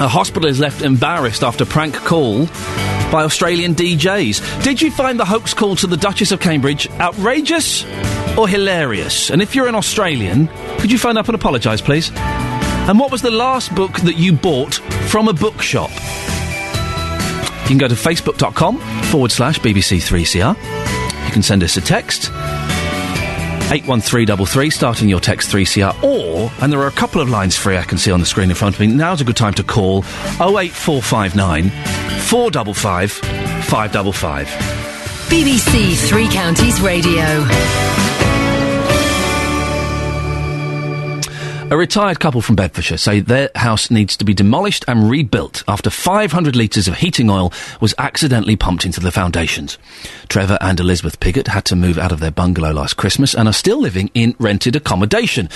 A 0.00 0.08
hospital 0.08 0.48
is 0.48 0.58
left 0.58 0.82
embarrassed 0.82 1.44
after 1.44 1.64
prank 1.64 1.94
call 1.94 2.46
by 3.12 3.22
Australian 3.22 3.74
DJs. 3.74 4.64
Did 4.64 4.82
you 4.82 4.90
find 4.90 5.20
the 5.20 5.24
hoax 5.24 5.54
call 5.54 5.76
to 5.76 5.86
the 5.86 5.96
Duchess 5.96 6.32
of 6.32 6.40
Cambridge 6.40 6.90
outrageous 6.98 7.84
or 8.36 8.48
hilarious? 8.48 9.30
And 9.30 9.40
if 9.40 9.54
you're 9.54 9.68
an 9.68 9.74
Australian, 9.74 10.48
could 10.78 10.90
you 10.90 10.98
phone 10.98 11.16
up 11.16 11.28
and 11.28 11.34
apologise, 11.34 11.80
please? 11.80 12.10
And 12.14 12.98
what 12.98 13.12
was 13.12 13.22
the 13.22 13.30
last 13.30 13.72
book 13.76 14.00
that 14.00 14.16
you 14.16 14.32
bought 14.32 14.74
from 15.08 15.28
a 15.28 15.32
bookshop? 15.32 15.90
You 17.62 17.68
can 17.68 17.78
go 17.78 17.86
to 17.86 17.94
facebook.com 17.94 18.78
forward 19.04 19.30
slash 19.30 19.60
BBC3CR. 19.60 20.56
You 21.26 21.32
can 21.32 21.42
send 21.42 21.62
us 21.62 21.76
a 21.76 21.80
text. 21.80 22.30
81333, 23.72 24.68
starting 24.68 25.08
your 25.08 25.18
text 25.18 25.50
3CR, 25.50 26.02
or, 26.02 26.52
and 26.60 26.70
there 26.70 26.80
are 26.80 26.88
a 26.88 26.92
couple 26.92 27.22
of 27.22 27.30
lines 27.30 27.56
free 27.56 27.78
I 27.78 27.84
can 27.84 27.96
see 27.96 28.10
on 28.10 28.20
the 28.20 28.26
screen 28.26 28.50
in 28.50 28.54
front 28.54 28.74
of 28.74 28.80
me, 28.80 28.86
now's 28.86 29.22
a 29.22 29.24
good 29.24 29.36
time 29.36 29.54
to 29.54 29.64
call 29.64 30.00
08459 30.40 31.70
455 32.20 33.12
555. 33.12 34.46
BBC 35.30 35.96
Three 36.06 36.28
Counties 36.28 36.82
Radio. 36.82 37.22
A 41.72 41.76
retired 41.78 42.20
couple 42.20 42.42
from 42.42 42.54
Bedfordshire 42.54 42.98
say 42.98 43.20
their 43.20 43.48
house 43.54 43.90
needs 43.90 44.14
to 44.18 44.26
be 44.26 44.34
demolished 44.34 44.84
and 44.86 45.08
rebuilt 45.08 45.64
after 45.66 45.88
500 45.88 46.54
litres 46.54 46.86
of 46.86 46.98
heating 46.98 47.30
oil 47.30 47.50
was 47.80 47.94
accidentally 47.96 48.56
pumped 48.56 48.84
into 48.84 49.00
the 49.00 49.10
foundations. 49.10 49.78
Trevor 50.28 50.58
and 50.60 50.78
Elizabeth 50.78 51.18
Piggott 51.18 51.48
had 51.48 51.64
to 51.64 51.74
move 51.74 51.96
out 51.96 52.12
of 52.12 52.20
their 52.20 52.30
bungalow 52.30 52.72
last 52.72 52.98
Christmas 52.98 53.34
and 53.34 53.48
are 53.48 53.54
still 53.54 53.80
living 53.80 54.10
in 54.12 54.36
rented 54.38 54.76
accommodation. 54.76 55.48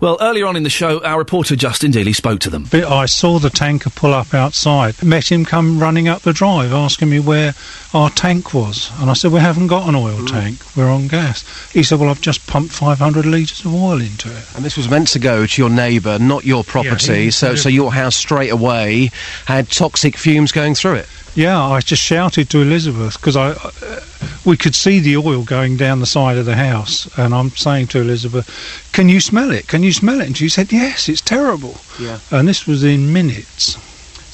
Well, 0.00 0.18
earlier 0.20 0.46
on 0.46 0.54
in 0.54 0.62
the 0.62 0.70
show, 0.70 1.02
our 1.04 1.18
reporter 1.18 1.56
Justin 1.56 1.90
Dealey 1.90 2.14
spoke 2.14 2.38
to 2.40 2.50
them. 2.50 2.66
But 2.70 2.84
I 2.84 3.06
saw 3.06 3.40
the 3.40 3.50
tanker 3.50 3.90
pull 3.90 4.14
up 4.14 4.34
outside. 4.34 5.02
Met 5.02 5.32
him 5.32 5.44
come 5.44 5.80
running 5.80 6.06
up 6.06 6.22
the 6.22 6.32
drive, 6.32 6.72
asking 6.72 7.10
me 7.10 7.18
where 7.18 7.54
our 7.92 8.10
tank 8.10 8.52
was, 8.52 8.90
and 9.00 9.10
I 9.10 9.14
said 9.14 9.32
we 9.32 9.40
haven't 9.40 9.68
got 9.68 9.88
an 9.88 9.94
oil 9.94 10.18
hmm. 10.18 10.26
tank. 10.26 10.58
We're 10.76 10.90
on 10.90 11.08
gas. 11.08 11.44
He 11.72 11.82
said, 11.82 11.98
"Well, 11.98 12.10
I've 12.10 12.20
just 12.20 12.46
pumped 12.46 12.74
500 12.74 13.24
litres 13.24 13.64
of 13.64 13.74
oil 13.74 14.00
into 14.00 14.28
it." 14.28 14.44
And 14.54 14.64
this 14.64 14.76
was 14.76 14.90
meant 14.90 15.08
to 15.08 15.18
go 15.18 15.46
to 15.56 15.62
your 15.62 15.70
neighbour, 15.70 16.18
not 16.18 16.44
your 16.44 16.62
property. 16.64 17.24
he- 17.24 17.30
so, 17.30 17.54
so 17.56 17.68
your 17.68 17.92
house 17.92 18.14
straight 18.16 18.50
away 18.52 19.10
had 19.46 19.68
toxic 19.70 20.16
fumes 20.16 20.52
going 20.52 20.74
through 20.74 20.94
it. 20.94 21.08
Yeah, 21.34 21.62
I 21.62 21.80
just 21.80 22.02
shouted 22.02 22.48
to 22.50 22.60
Elizabeth 22.62 23.14
because 23.20 23.36
I, 23.36 23.48
uh, 23.50 24.00
we 24.46 24.56
could 24.56 24.74
see 24.74 25.00
the 25.00 25.16
oil 25.18 25.42
going 25.42 25.76
down 25.76 26.00
the 26.00 26.06
side 26.06 26.38
of 26.38 26.46
the 26.46 26.56
house, 26.56 27.06
and 27.18 27.34
I'm 27.34 27.50
saying 27.50 27.88
to 27.88 28.00
Elizabeth, 28.00 28.48
"Can 28.92 29.10
you 29.10 29.20
smell 29.20 29.50
it? 29.50 29.66
Can 29.66 29.82
you 29.82 29.92
smell 29.92 30.20
it?" 30.22 30.26
And 30.28 30.36
she 30.36 30.48
said, 30.48 30.72
"Yes, 30.72 31.10
it's 31.10 31.20
terrible." 31.20 31.78
Yeah. 32.00 32.18
And 32.30 32.48
this 32.48 32.66
was 32.66 32.82
in 32.84 33.12
minutes. 33.12 33.76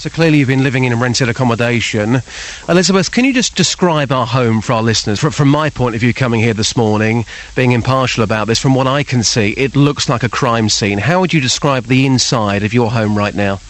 So 0.03 0.11
clearly 0.11 0.39
you've 0.39 0.49
been 0.49 0.65
living 0.65 0.83
in 0.83 0.99
rented 0.99 1.29
accommodation. 1.29 2.23
Elizabeth, 2.69 3.13
can 3.13 3.25
you 3.25 3.33
just 3.33 3.55
describe 3.55 4.11
our 4.11 4.27
home 4.27 4.61
for 4.61 4.73
our 4.73 4.83
listeners? 4.83 5.21
From, 5.21 5.31
from 5.31 5.47
my 5.47 5.71
point 5.71 5.95
of 5.95 6.01
view, 6.01 6.13
coming 6.13 6.41
here 6.41 6.55
this 6.55 6.77
morning, 6.77 7.25
being 7.55 7.71
impartial 7.71 8.25
about 8.25 8.49
this, 8.49 8.59
from 8.59 8.75
what 8.75 8.89
I 8.89 9.05
can 9.05 9.23
see, 9.23 9.51
it 9.51 9.77
looks 9.77 10.09
like 10.09 10.25
a 10.25 10.29
crime 10.29 10.69
scene. 10.69 10.99
How 10.99 11.21
would 11.21 11.33
you 11.33 11.41
describe 11.41 11.85
the 11.85 12.05
inside 12.05 12.65
of 12.65 12.75
your 12.75 12.91
home 12.91 13.17
right 13.17 13.33
now? 13.33 13.61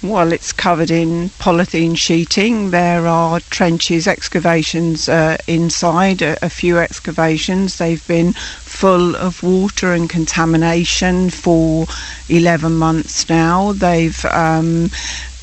Well, 0.00 0.32
it's 0.32 0.52
covered 0.52 0.92
in 0.92 1.30
polythene 1.40 1.98
sheeting. 1.98 2.70
There 2.70 3.08
are 3.08 3.40
trenches, 3.40 4.06
excavations 4.06 5.08
uh, 5.08 5.38
inside, 5.48 6.22
a, 6.22 6.38
a 6.40 6.50
few 6.50 6.78
excavations. 6.78 7.78
They've 7.78 8.06
been 8.06 8.32
full 8.32 9.16
of 9.16 9.42
water 9.42 9.92
and 9.92 10.08
contamination 10.08 11.30
for 11.30 11.86
11 12.28 12.76
months 12.76 13.28
now. 13.28 13.72
They've 13.72 14.24
um, 14.26 14.88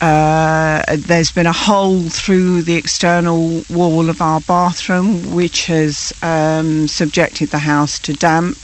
uh, 0.02 0.84
there's 0.96 1.32
been 1.32 1.48
a 1.48 1.52
hole 1.52 2.02
through 2.02 2.62
the 2.62 2.76
external 2.76 3.64
wall 3.70 4.10
of 4.10 4.22
our 4.22 4.40
bathroom, 4.42 5.34
which 5.34 5.66
has 5.68 6.14
um, 6.22 6.88
subjected 6.88 7.50
the 7.50 7.60
house 7.60 8.00
to 8.00 8.14
damp. 8.14 8.58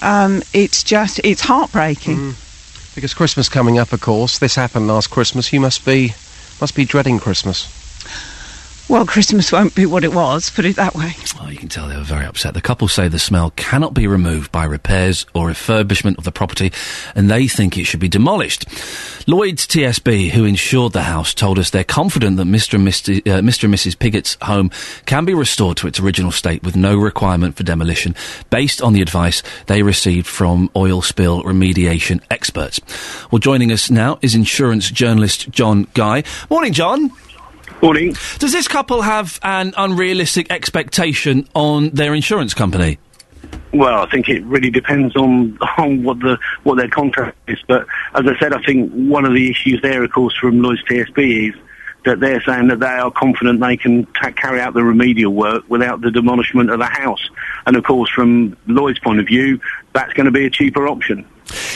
Um, 0.00 0.42
it's 0.52 0.82
just 0.84 1.20
it's 1.24 1.40
heartbreaking. 1.42 2.34
Because 2.94 3.14
Christmas 3.14 3.48
coming 3.48 3.78
up, 3.78 3.92
of 3.92 4.00
course. 4.00 4.38
This 4.38 4.54
happened 4.56 4.88
last 4.88 5.10
Christmas. 5.10 5.52
You 5.52 5.60
must 5.60 5.84
be 5.84 6.14
must 6.60 6.74
be 6.74 6.84
dreading 6.84 7.18
Christmas. 7.18 7.77
Well, 8.88 9.04
Christmas 9.04 9.52
won't 9.52 9.74
be 9.74 9.84
what 9.84 10.02
it 10.02 10.14
was, 10.14 10.48
put 10.48 10.64
it 10.64 10.76
that 10.76 10.94
way. 10.94 11.12
Oh, 11.38 11.50
you 11.50 11.58
can 11.58 11.68
tell 11.68 11.88
they 11.88 11.96
were 11.96 12.02
very 12.02 12.24
upset. 12.24 12.54
The 12.54 12.62
couple 12.62 12.88
say 12.88 13.06
the 13.06 13.18
smell 13.18 13.50
cannot 13.50 13.92
be 13.92 14.06
removed 14.06 14.50
by 14.50 14.64
repairs 14.64 15.26
or 15.34 15.50
refurbishment 15.50 16.16
of 16.16 16.24
the 16.24 16.32
property, 16.32 16.72
and 17.14 17.30
they 17.30 17.48
think 17.48 17.76
it 17.76 17.84
should 17.84 18.00
be 18.00 18.08
demolished. 18.08 18.64
Lloyds 19.28 19.66
TSB, 19.66 20.30
who 20.30 20.46
insured 20.46 20.94
the 20.94 21.02
house, 21.02 21.34
told 21.34 21.58
us 21.58 21.68
they're 21.68 21.84
confident 21.84 22.38
that 22.38 22.46
Mr. 22.46 22.74
and, 22.76 22.88
Mr., 22.88 23.18
uh, 23.18 23.42
Mr. 23.42 23.64
and 23.64 23.74
Mrs. 23.74 23.98
Piggott's 23.98 24.38
home 24.40 24.70
can 25.04 25.26
be 25.26 25.34
restored 25.34 25.76
to 25.76 25.86
its 25.86 26.00
original 26.00 26.32
state 26.32 26.62
with 26.62 26.74
no 26.74 26.96
requirement 26.96 27.56
for 27.56 27.64
demolition, 27.64 28.14
based 28.48 28.80
on 28.80 28.94
the 28.94 29.02
advice 29.02 29.42
they 29.66 29.82
received 29.82 30.26
from 30.26 30.70
oil 30.74 31.02
spill 31.02 31.42
remediation 31.42 32.22
experts. 32.30 32.80
Well, 33.30 33.38
joining 33.38 33.70
us 33.70 33.90
now 33.90 34.18
is 34.22 34.34
insurance 34.34 34.90
journalist 34.90 35.50
John 35.50 35.88
Guy. 35.92 36.24
Morning, 36.48 36.72
John. 36.72 37.12
Morning. 37.82 38.14
Does 38.38 38.52
this 38.52 38.66
couple 38.66 39.02
have 39.02 39.38
an 39.42 39.72
unrealistic 39.76 40.50
expectation 40.50 41.48
on 41.54 41.90
their 41.90 42.12
insurance 42.12 42.52
company? 42.52 42.98
Well, 43.72 44.02
I 44.02 44.10
think 44.10 44.28
it 44.28 44.44
really 44.44 44.70
depends 44.70 45.14
on 45.14 45.58
on 45.78 46.02
what 46.02 46.18
the 46.18 46.38
what 46.64 46.76
their 46.76 46.88
contract 46.88 47.38
is. 47.48 47.58
But 47.68 47.86
as 48.14 48.26
I 48.26 48.38
said, 48.40 48.52
I 48.52 48.62
think 48.62 48.90
one 48.92 49.24
of 49.24 49.32
the 49.32 49.50
issues 49.50 49.80
there, 49.80 50.02
of 50.02 50.10
course, 50.10 50.36
from 50.36 50.60
Lloyds 50.60 50.82
TSB 50.84 51.50
is 51.50 51.54
that 52.04 52.20
they're 52.20 52.42
saying 52.42 52.68
that 52.68 52.80
they 52.80 52.86
are 52.86 53.10
confident 53.10 53.60
they 53.60 53.76
can 53.76 54.06
carry 54.06 54.60
out 54.60 54.72
the 54.72 54.82
remedial 54.82 55.32
work 55.32 55.64
without 55.68 56.00
the 56.00 56.10
demolishment 56.10 56.70
of 56.70 56.78
the 56.78 56.86
house. 56.86 57.28
And 57.66 57.76
of 57.76 57.84
course, 57.84 58.10
from 58.10 58.56
Lloyd's 58.66 58.98
point 58.98 59.20
of 59.20 59.26
view, 59.26 59.60
that's 59.92 60.12
going 60.12 60.26
to 60.26 60.32
be 60.32 60.46
a 60.46 60.50
cheaper 60.50 60.86
option. 60.88 61.26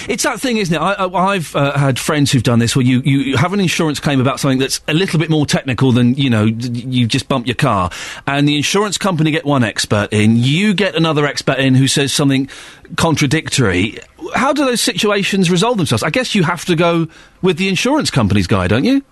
It's 0.08 0.24
that 0.24 0.38
thing, 0.40 0.58
isn't 0.58 0.74
it? 0.74 0.78
I, 0.78 1.06
I've 1.06 1.56
uh, 1.56 1.78
had 1.78 1.98
friends 1.98 2.30
who've 2.30 2.42
done 2.42 2.58
this 2.58 2.76
where 2.76 2.84
you, 2.84 3.00
you, 3.04 3.18
you 3.20 3.36
have 3.38 3.54
an 3.54 3.60
insurance 3.60 4.00
claim 4.00 4.20
about 4.20 4.38
something 4.38 4.58
that's 4.58 4.80
a 4.86 4.92
little 4.92 5.18
bit 5.18 5.30
more 5.30 5.46
technical 5.46 5.92
than, 5.92 6.14
you 6.14 6.28
know, 6.28 6.44
you 6.44 7.06
just 7.06 7.26
bump 7.26 7.46
your 7.46 7.54
car. 7.54 7.90
And 8.26 8.46
the 8.46 8.56
insurance 8.56 8.98
company 8.98 9.30
get 9.30 9.46
one 9.46 9.64
expert 9.64 10.12
in, 10.12 10.36
you 10.36 10.74
get 10.74 10.94
another 10.94 11.24
expert 11.24 11.58
in 11.58 11.74
who 11.74 11.88
says 11.88 12.12
something 12.12 12.50
contradictory. 12.96 13.96
How 14.34 14.52
do 14.52 14.64
those 14.64 14.82
situations 14.82 15.50
resolve 15.50 15.78
themselves? 15.78 16.02
I 16.02 16.10
guess 16.10 16.34
you 16.34 16.42
have 16.42 16.66
to 16.66 16.76
go 16.76 17.08
with 17.40 17.56
the 17.56 17.68
insurance 17.68 18.10
company's 18.10 18.46
guy, 18.46 18.68
don't 18.68 18.84
you? 18.84 19.02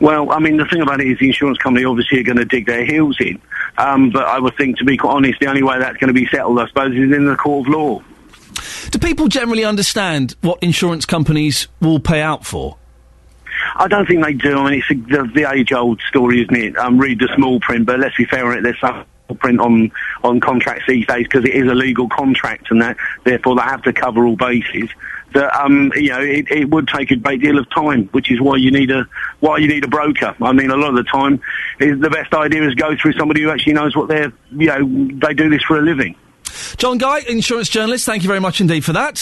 Well, 0.00 0.30
I 0.30 0.38
mean, 0.38 0.58
the 0.58 0.64
thing 0.66 0.80
about 0.80 1.00
it 1.00 1.08
is 1.08 1.18
the 1.18 1.26
insurance 1.26 1.58
company 1.58 1.84
obviously 1.84 2.20
are 2.20 2.24
going 2.24 2.36
to 2.36 2.44
dig 2.44 2.66
their 2.66 2.84
heels 2.84 3.16
in. 3.20 3.40
Um, 3.78 4.10
but 4.10 4.26
I 4.26 4.38
would 4.38 4.56
think, 4.56 4.78
to 4.78 4.84
be 4.84 4.96
quite 4.96 5.12
honest, 5.12 5.40
the 5.40 5.48
only 5.48 5.64
way 5.64 5.78
that's 5.80 5.96
going 5.96 6.08
to 6.08 6.14
be 6.14 6.26
settled, 6.26 6.60
I 6.60 6.68
suppose, 6.68 6.92
is 6.92 7.10
in 7.12 7.24
the 7.24 7.34
court 7.34 7.66
of 7.66 7.74
law. 7.74 8.02
Do 8.90 8.98
people 8.98 9.28
generally 9.28 9.64
understand 9.64 10.34
what 10.40 10.62
insurance 10.62 11.06
companies 11.06 11.68
will 11.80 12.00
pay 12.00 12.20
out 12.20 12.46
for? 12.46 12.76
I 13.76 13.88
don't 13.88 14.06
think 14.06 14.24
they 14.24 14.34
do. 14.34 14.58
I 14.58 14.70
mean, 14.70 14.82
it's 14.86 15.08
the, 15.08 15.30
the 15.34 15.50
age-old 15.50 16.00
story, 16.08 16.42
isn't 16.42 16.54
it? 16.54 16.76
Um, 16.76 16.98
read 16.98 17.18
the 17.18 17.28
small 17.34 17.60
print, 17.60 17.86
but 17.86 17.98
let's 17.98 18.16
be 18.16 18.24
fair 18.24 18.46
on 18.46 18.58
it. 18.58 18.62
There's 18.62 18.80
some 18.80 19.04
print 19.34 19.60
on 19.60 19.90
on 20.24 20.40
contracts 20.40 20.84
these 20.88 21.06
days 21.06 21.24
because 21.24 21.44
it 21.44 21.54
is 21.54 21.70
a 21.70 21.74
legal 21.74 22.08
contract, 22.08 22.70
and 22.70 22.80
that 22.82 22.96
therefore 23.24 23.56
they 23.56 23.62
have 23.62 23.82
to 23.82 23.92
cover 23.92 24.26
all 24.26 24.36
bases. 24.36 24.88
That 25.34 25.54
um, 25.60 25.92
you 25.94 26.08
know, 26.08 26.20
it, 26.20 26.50
it 26.50 26.70
would 26.70 26.88
take 26.88 27.10
a 27.10 27.16
great 27.16 27.42
deal 27.42 27.58
of 27.58 27.68
time, 27.70 28.06
which 28.12 28.30
is 28.30 28.40
why 28.40 28.56
you 28.56 28.70
need 28.70 28.90
a 28.90 29.06
why 29.40 29.58
you 29.58 29.68
need 29.68 29.84
a 29.84 29.88
broker. 29.88 30.34
I 30.40 30.52
mean, 30.52 30.70
a 30.70 30.76
lot 30.76 30.90
of 30.90 30.96
the 30.96 31.04
time, 31.04 31.40
is 31.78 32.00
the 32.00 32.10
best 32.10 32.32
idea 32.32 32.66
is 32.66 32.74
go 32.74 32.96
through 32.96 33.12
somebody 33.12 33.42
who 33.42 33.50
actually 33.50 33.74
knows 33.74 33.94
what 33.94 34.08
they're 34.08 34.32
you 34.52 34.66
know 34.66 35.18
they 35.18 35.34
do 35.34 35.50
this 35.50 35.62
for 35.62 35.78
a 35.78 35.82
living. 35.82 36.16
John 36.76 36.98
Guy, 36.98 37.20
insurance 37.20 37.68
journalist, 37.68 38.06
thank 38.06 38.22
you 38.22 38.28
very 38.28 38.40
much 38.40 38.60
indeed 38.60 38.84
for 38.84 38.92
that. 38.92 39.16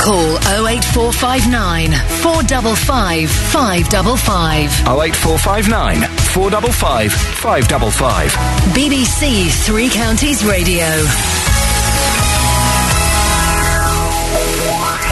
Call 0.00 0.38
08459 0.66 1.92
455 2.22 3.30
555. 3.30 4.70
08459 4.88 6.08
455 6.32 7.12
555. 7.12 8.30
BBC 8.74 9.50
Three 9.66 9.90
Counties 9.90 10.44
Radio. 10.44 10.86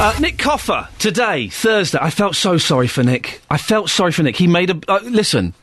Uh, 0.01 0.17
Nick 0.21 0.39
Coffer 0.39 0.89
today, 1.01 1.49
Thursday. 1.49 1.99
I 2.01 2.11
felt 2.11 2.37
so 2.37 2.57
sorry 2.57 2.87
for 2.87 3.03
Nick. 3.03 3.43
I 3.51 3.59
felt 3.59 3.91
sorry 3.91 4.13
for 4.13 4.23
Nick. 4.23 4.37
He 4.37 4.47
made 4.47 4.71
a 4.71 4.81
uh, 4.89 5.01
listen. 5.03 5.55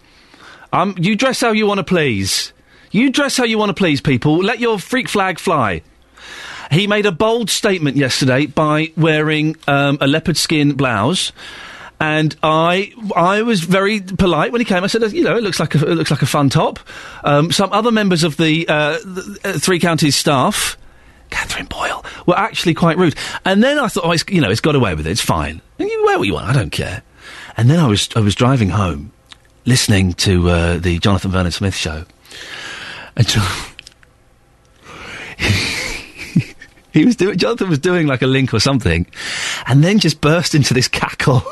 Um, 0.74 0.94
you 1.00 1.16
dress 1.16 1.40
how 1.40 1.52
you 1.52 1.66
want 1.66 1.78
to 1.78 1.86
please. 1.86 2.52
You 2.96 3.10
dress 3.10 3.36
how 3.36 3.44
you 3.44 3.58
want 3.58 3.72
to 3.72 3.74
please 3.74 4.00
people. 4.00 4.38
Let 4.38 4.62
your 4.62 4.80
freak 4.80 5.10
flag 5.10 5.38
fly. 5.38 5.82
He 6.72 6.88
made 6.88 7.06
a 7.06 7.12
bold 7.12 7.50
statement 7.50 7.98
yesterday 7.98 8.46
by 8.46 8.94
wearing 8.96 9.58
um, 9.68 9.98
a 10.00 10.08
leopard 10.08 10.38
skin 10.38 10.76
blouse. 10.76 11.34
And 12.00 12.34
I, 12.42 12.94
I 13.14 13.42
was 13.42 13.60
very 13.60 14.00
polite 14.00 14.54
when 14.54 14.62
he 14.62 14.66
came. 14.66 14.82
I 14.86 14.88
said, 14.88 15.12
you 15.12 15.26
know, 15.26 15.36
it 15.36 15.44
looks 15.44 15.60
like 15.60 15.76
a, 15.76 15.92
it 15.92 15.96
looks 15.96 16.10
like 16.10 16.22
a 16.22 16.26
fun 16.26 16.50
top. 16.50 16.80
Um, 17.26 17.52
some 17.52 17.74
other 17.74 17.92
members 17.92 18.24
of 18.24 18.38
the, 18.38 18.66
uh, 18.70 18.94
the 19.00 19.40
uh, 19.44 19.60
three 19.60 19.80
counties 19.80 20.16
staff, 20.16 20.78
Catherine 21.32 21.66
Boyle, 21.66 22.06
were 22.26 22.40
actually 22.40 22.76
quite 22.76 22.98
rude. 22.98 23.16
And 23.44 23.62
then 23.62 23.78
I 23.78 23.90
thought, 23.90 24.06
oh, 24.06 24.16
you 24.34 24.40
know, 24.40 24.50
it's 24.50 24.62
got 24.62 24.76
away 24.76 24.96
with 24.96 25.06
it. 25.06 25.12
It's 25.12 25.20
fine. 25.20 25.60
And 25.80 25.90
you 25.90 26.06
wear 26.06 26.18
what 26.18 26.28
you 26.28 26.36
want. 26.36 26.48
I 26.48 26.54
don't 26.54 26.72
care. 26.72 27.04
And 27.58 27.70
then 27.70 27.82
I 27.82 27.88
was, 27.88 28.08
I 28.16 28.22
was 28.22 28.36
driving 28.36 28.70
home, 28.70 29.12
listening 29.66 30.14
to 30.14 30.50
uh, 30.50 30.78
the 30.78 30.98
Jonathan 31.00 31.32
Vernon 31.32 31.52
Smith 31.52 31.76
show. 31.76 32.06
And 33.18 33.28
he 36.92 37.06
was 37.06 37.16
doing, 37.16 37.38
Jonathan 37.38 37.70
was 37.70 37.80
doing 37.80 38.08
like 38.08 38.22
a 38.22 38.28
link 38.28 38.54
or 38.54 38.60
something, 38.60 39.06
and 39.68 39.84
then 39.84 40.00
just 40.00 40.22
burst 40.22 40.56
into 40.56 40.74
this 40.74 40.88
cackle. 40.88 41.44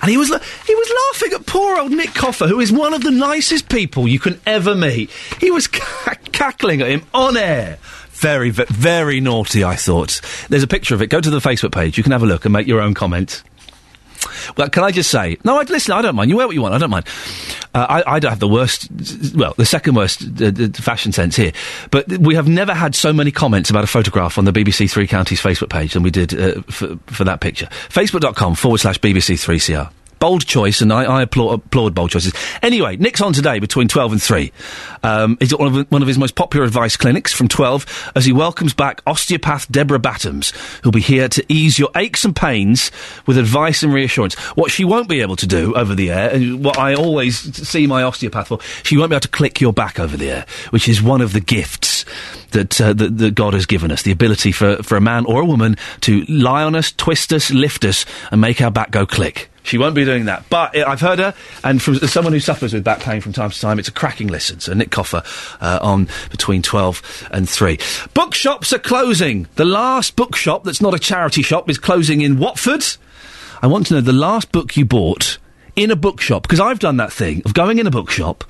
And 0.00 0.08
he 0.08 0.16
was 0.16 0.28
he 0.28 0.74
was 0.76 0.92
laughing 1.12 1.32
at 1.32 1.44
poor 1.46 1.76
old 1.80 1.90
Nick 1.90 2.14
Coffer, 2.14 2.46
who 2.46 2.60
is 2.60 2.70
one 2.70 2.94
of 2.94 3.02
the 3.02 3.10
nicest 3.10 3.68
people 3.68 4.06
you 4.06 4.20
can 4.20 4.40
ever 4.46 4.72
meet. 4.76 5.10
He 5.40 5.50
was 5.50 5.66
ca- 5.66 6.14
cackling 6.30 6.80
at 6.80 6.88
him 6.88 7.02
on 7.12 7.36
air, 7.36 7.78
Very, 8.10 8.50
ve- 8.50 8.66
very 8.68 9.20
naughty, 9.20 9.64
I 9.64 9.74
thought. 9.74 10.20
There's 10.48 10.62
a 10.62 10.68
picture 10.68 10.94
of 10.94 11.02
it. 11.02 11.08
Go 11.08 11.20
to 11.20 11.30
the 11.30 11.40
Facebook 11.40 11.72
page. 11.72 11.96
You 11.98 12.04
can 12.04 12.12
have 12.12 12.22
a 12.22 12.26
look 12.26 12.44
and 12.44 12.52
make 12.52 12.68
your 12.68 12.80
own 12.80 12.94
comment. 12.94 13.42
Well, 14.56 14.68
can 14.68 14.84
I 14.84 14.90
just 14.90 15.10
say? 15.10 15.38
No, 15.44 15.58
I'd 15.58 15.70
listen. 15.70 15.92
I 15.92 16.02
don't 16.02 16.14
mind. 16.14 16.30
You 16.30 16.36
wear 16.36 16.46
what 16.46 16.54
you 16.54 16.62
want. 16.62 16.74
I 16.74 16.78
don't 16.78 16.90
mind. 16.90 17.06
Uh, 17.74 18.02
I, 18.06 18.16
I 18.16 18.18
don't 18.18 18.30
have 18.30 18.40
the 18.40 18.48
worst, 18.48 18.88
well, 19.34 19.54
the 19.56 19.66
second 19.66 19.94
worst 19.94 20.22
uh, 20.40 20.68
fashion 20.80 21.12
sense 21.12 21.36
here. 21.36 21.52
But 21.90 22.08
we 22.08 22.34
have 22.34 22.48
never 22.48 22.74
had 22.74 22.94
so 22.94 23.12
many 23.12 23.30
comments 23.30 23.70
about 23.70 23.84
a 23.84 23.88
photograph 23.88 24.38
on 24.38 24.44
the 24.44 24.52
BBC 24.52 24.90
Three 24.90 25.06
Counties 25.06 25.40
Facebook 25.40 25.70
page 25.70 25.92
than 25.92 26.02
we 26.02 26.10
did 26.10 26.38
uh, 26.38 26.62
for, 26.62 26.96
for 27.06 27.24
that 27.24 27.40
picture. 27.40 27.66
Facebook.com 27.88 28.54
forward 28.54 28.78
slash 28.78 28.98
BBC 28.98 29.34
3CR. 29.34 29.90
Bold 30.18 30.46
choice, 30.46 30.80
and 30.80 30.92
I, 30.92 31.04
I 31.04 31.22
applaud, 31.22 31.54
applaud 31.54 31.94
bold 31.94 32.10
choices. 32.10 32.32
Anyway, 32.62 32.96
Nick's 32.96 33.20
on 33.20 33.32
today 33.32 33.58
between 33.58 33.88
12 33.88 34.12
and 34.12 34.22
3. 34.22 34.52
Um, 35.02 35.36
he's 35.40 35.52
at 35.52 35.58
one 35.58 35.74
of, 35.74 35.90
one 35.92 36.02
of 36.02 36.08
his 36.08 36.18
most 36.18 36.34
popular 36.34 36.64
advice 36.66 36.96
clinics 36.96 37.32
from 37.32 37.48
12 37.48 38.12
as 38.16 38.24
he 38.24 38.32
welcomes 38.32 38.74
back 38.74 39.02
osteopath 39.06 39.70
Deborah 39.70 39.98
Battams, 39.98 40.54
who'll 40.82 40.92
be 40.92 41.00
here 41.00 41.28
to 41.28 41.44
ease 41.48 41.78
your 41.78 41.90
aches 41.94 42.24
and 42.24 42.34
pains 42.34 42.90
with 43.26 43.38
advice 43.38 43.82
and 43.82 43.92
reassurance. 43.92 44.34
What 44.56 44.70
she 44.70 44.84
won't 44.84 45.08
be 45.08 45.20
able 45.20 45.36
to 45.36 45.46
do 45.46 45.74
over 45.74 45.94
the 45.94 46.10
air, 46.10 46.30
and 46.30 46.64
what 46.64 46.78
I 46.78 46.94
always 46.94 47.38
see 47.38 47.86
my 47.86 48.02
osteopath 48.02 48.48
for, 48.48 48.58
she 48.82 48.96
won't 48.96 49.10
be 49.10 49.14
able 49.14 49.20
to 49.20 49.28
click 49.28 49.60
your 49.60 49.72
back 49.72 49.98
over 49.98 50.16
the 50.16 50.30
air, 50.30 50.46
which 50.70 50.88
is 50.88 51.02
one 51.02 51.20
of 51.20 51.32
the 51.32 51.40
gifts 51.40 52.04
that, 52.50 52.80
uh, 52.80 52.92
that, 52.92 53.18
that 53.18 53.34
God 53.34 53.54
has 53.54 53.66
given 53.66 53.92
us 53.92 54.02
the 54.02 54.12
ability 54.12 54.52
for, 54.52 54.82
for 54.82 54.96
a 54.96 55.00
man 55.00 55.26
or 55.26 55.40
a 55.40 55.44
woman 55.44 55.76
to 56.02 56.24
lie 56.24 56.62
on 56.62 56.74
us, 56.74 56.92
twist 56.92 57.32
us, 57.32 57.50
lift 57.50 57.84
us, 57.84 58.04
and 58.30 58.40
make 58.40 58.60
our 58.60 58.70
back 58.70 58.90
go 58.90 59.06
click. 59.06 59.50
She 59.68 59.78
won't 59.78 59.94
be 59.94 60.04
doing 60.04 60.24
that. 60.24 60.44
But 60.48 60.76
uh, 60.76 60.84
I've 60.86 61.00
heard 61.00 61.18
her, 61.18 61.34
and 61.62 61.82
from 61.82 61.96
someone 61.96 62.32
who 62.32 62.40
suffers 62.40 62.72
with 62.72 62.84
back 62.84 63.00
pain 63.00 63.20
from 63.20 63.32
time 63.32 63.50
to 63.50 63.60
time, 63.60 63.78
it's 63.78 63.88
a 63.88 63.92
cracking 63.92 64.28
listen. 64.28 64.60
So 64.60 64.72
Nick 64.72 64.90
Coffer 64.90 65.22
uh, 65.60 65.78
on 65.82 66.08
between 66.30 66.62
12 66.62 67.28
and 67.30 67.48
3. 67.48 67.78
Bookshops 68.14 68.72
are 68.72 68.78
closing. 68.78 69.46
The 69.56 69.66
last 69.66 70.16
bookshop 70.16 70.64
that's 70.64 70.80
not 70.80 70.94
a 70.94 70.98
charity 70.98 71.42
shop 71.42 71.68
is 71.68 71.78
closing 71.78 72.22
in 72.22 72.38
Watford. 72.38 72.84
I 73.60 73.66
want 73.66 73.86
to 73.88 73.94
know 73.94 74.00
the 74.00 74.12
last 74.12 74.52
book 74.52 74.76
you 74.76 74.84
bought 74.84 75.38
in 75.76 75.90
a 75.90 75.96
bookshop, 75.96 76.42
because 76.42 76.60
I've 76.60 76.78
done 76.78 76.96
that 76.96 77.12
thing 77.12 77.42
of 77.44 77.54
going 77.54 77.78
in 77.78 77.86
a 77.86 77.90
bookshop, 77.90 78.44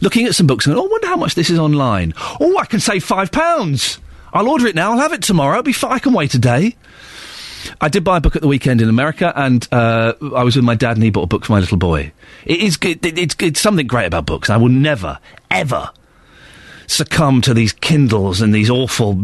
looking 0.00 0.26
at 0.26 0.34
some 0.34 0.46
books 0.46 0.66
and 0.66 0.74
going, 0.74 0.86
oh, 0.86 0.88
I 0.88 0.92
wonder 0.92 1.06
how 1.08 1.16
much 1.16 1.34
this 1.34 1.50
is 1.50 1.58
online. 1.58 2.14
Oh, 2.38 2.56
I 2.58 2.64
can 2.64 2.80
save 2.80 3.04
five 3.04 3.32
pounds. 3.32 3.98
I'll 4.32 4.48
order 4.48 4.66
it 4.66 4.74
now. 4.74 4.92
I'll 4.92 4.98
have 4.98 5.12
it 5.12 5.22
tomorrow. 5.22 5.58
It'll 5.58 5.64
be 5.64 6.00
can 6.00 6.12
wait 6.12 6.34
a 6.34 6.38
day. 6.38 6.76
I 7.80 7.88
did 7.88 8.04
buy 8.04 8.18
a 8.18 8.20
book 8.20 8.36
at 8.36 8.42
the 8.42 8.48
weekend 8.48 8.80
in 8.80 8.88
America, 8.88 9.32
and 9.36 9.66
uh, 9.72 10.14
I 10.34 10.42
was 10.44 10.56
with 10.56 10.64
my 10.64 10.74
dad, 10.74 10.96
and 10.96 11.02
he 11.02 11.10
bought 11.10 11.24
a 11.24 11.28
book 11.28 11.44
for 11.44 11.52
my 11.52 11.60
little 11.60 11.78
boy. 11.78 12.12
It 12.44 12.60
is 12.60 12.78
it, 12.82 13.04
it, 13.04 13.18
it's, 13.18 13.36
it's 13.38 13.60
something 13.60 13.86
great 13.86 14.06
about 14.06 14.26
books. 14.26 14.50
I 14.50 14.56
will 14.56 14.68
never, 14.68 15.18
ever 15.50 15.90
succumb 16.90 17.40
to 17.40 17.54
these 17.54 17.72
Kindles 17.72 18.40
and 18.40 18.52
these 18.52 18.68
awful 18.68 19.16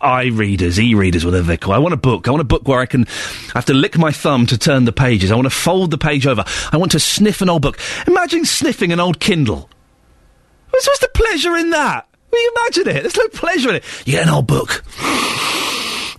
i-readers, 0.00 0.78
e-readers, 0.78 1.24
whatever 1.24 1.48
they're 1.48 1.56
called. 1.56 1.74
I 1.74 1.78
want 1.78 1.94
a 1.94 1.98
book. 1.98 2.28
I 2.28 2.30
want 2.30 2.40
a 2.40 2.44
book 2.44 2.66
where 2.68 2.78
I 2.78 2.86
can 2.86 3.06
I 3.48 3.58
have 3.58 3.64
to 3.66 3.74
lick 3.74 3.98
my 3.98 4.12
thumb 4.12 4.46
to 4.46 4.56
turn 4.56 4.84
the 4.84 4.92
pages. 4.92 5.32
I 5.32 5.34
want 5.34 5.46
to 5.46 5.50
fold 5.50 5.90
the 5.90 5.98
page 5.98 6.26
over. 6.26 6.44
I 6.72 6.76
want 6.76 6.92
to 6.92 7.00
sniff 7.00 7.42
an 7.42 7.50
old 7.50 7.62
book. 7.62 7.78
Imagine 8.06 8.44
sniffing 8.44 8.92
an 8.92 9.00
old 9.00 9.18
Kindle. 9.18 9.68
What's, 10.70 10.86
what's 10.86 11.00
the 11.00 11.08
pleasure 11.08 11.56
in 11.56 11.70
that? 11.70 12.06
Will 12.30 12.40
you 12.40 12.52
imagine 12.56 12.88
it? 12.88 13.02
There's 13.02 13.16
no 13.16 13.28
pleasure 13.28 13.70
in 13.70 13.76
it. 13.76 13.84
You 14.06 14.12
get 14.12 14.28
an 14.28 14.34
old 14.34 14.46
book. 14.46 14.84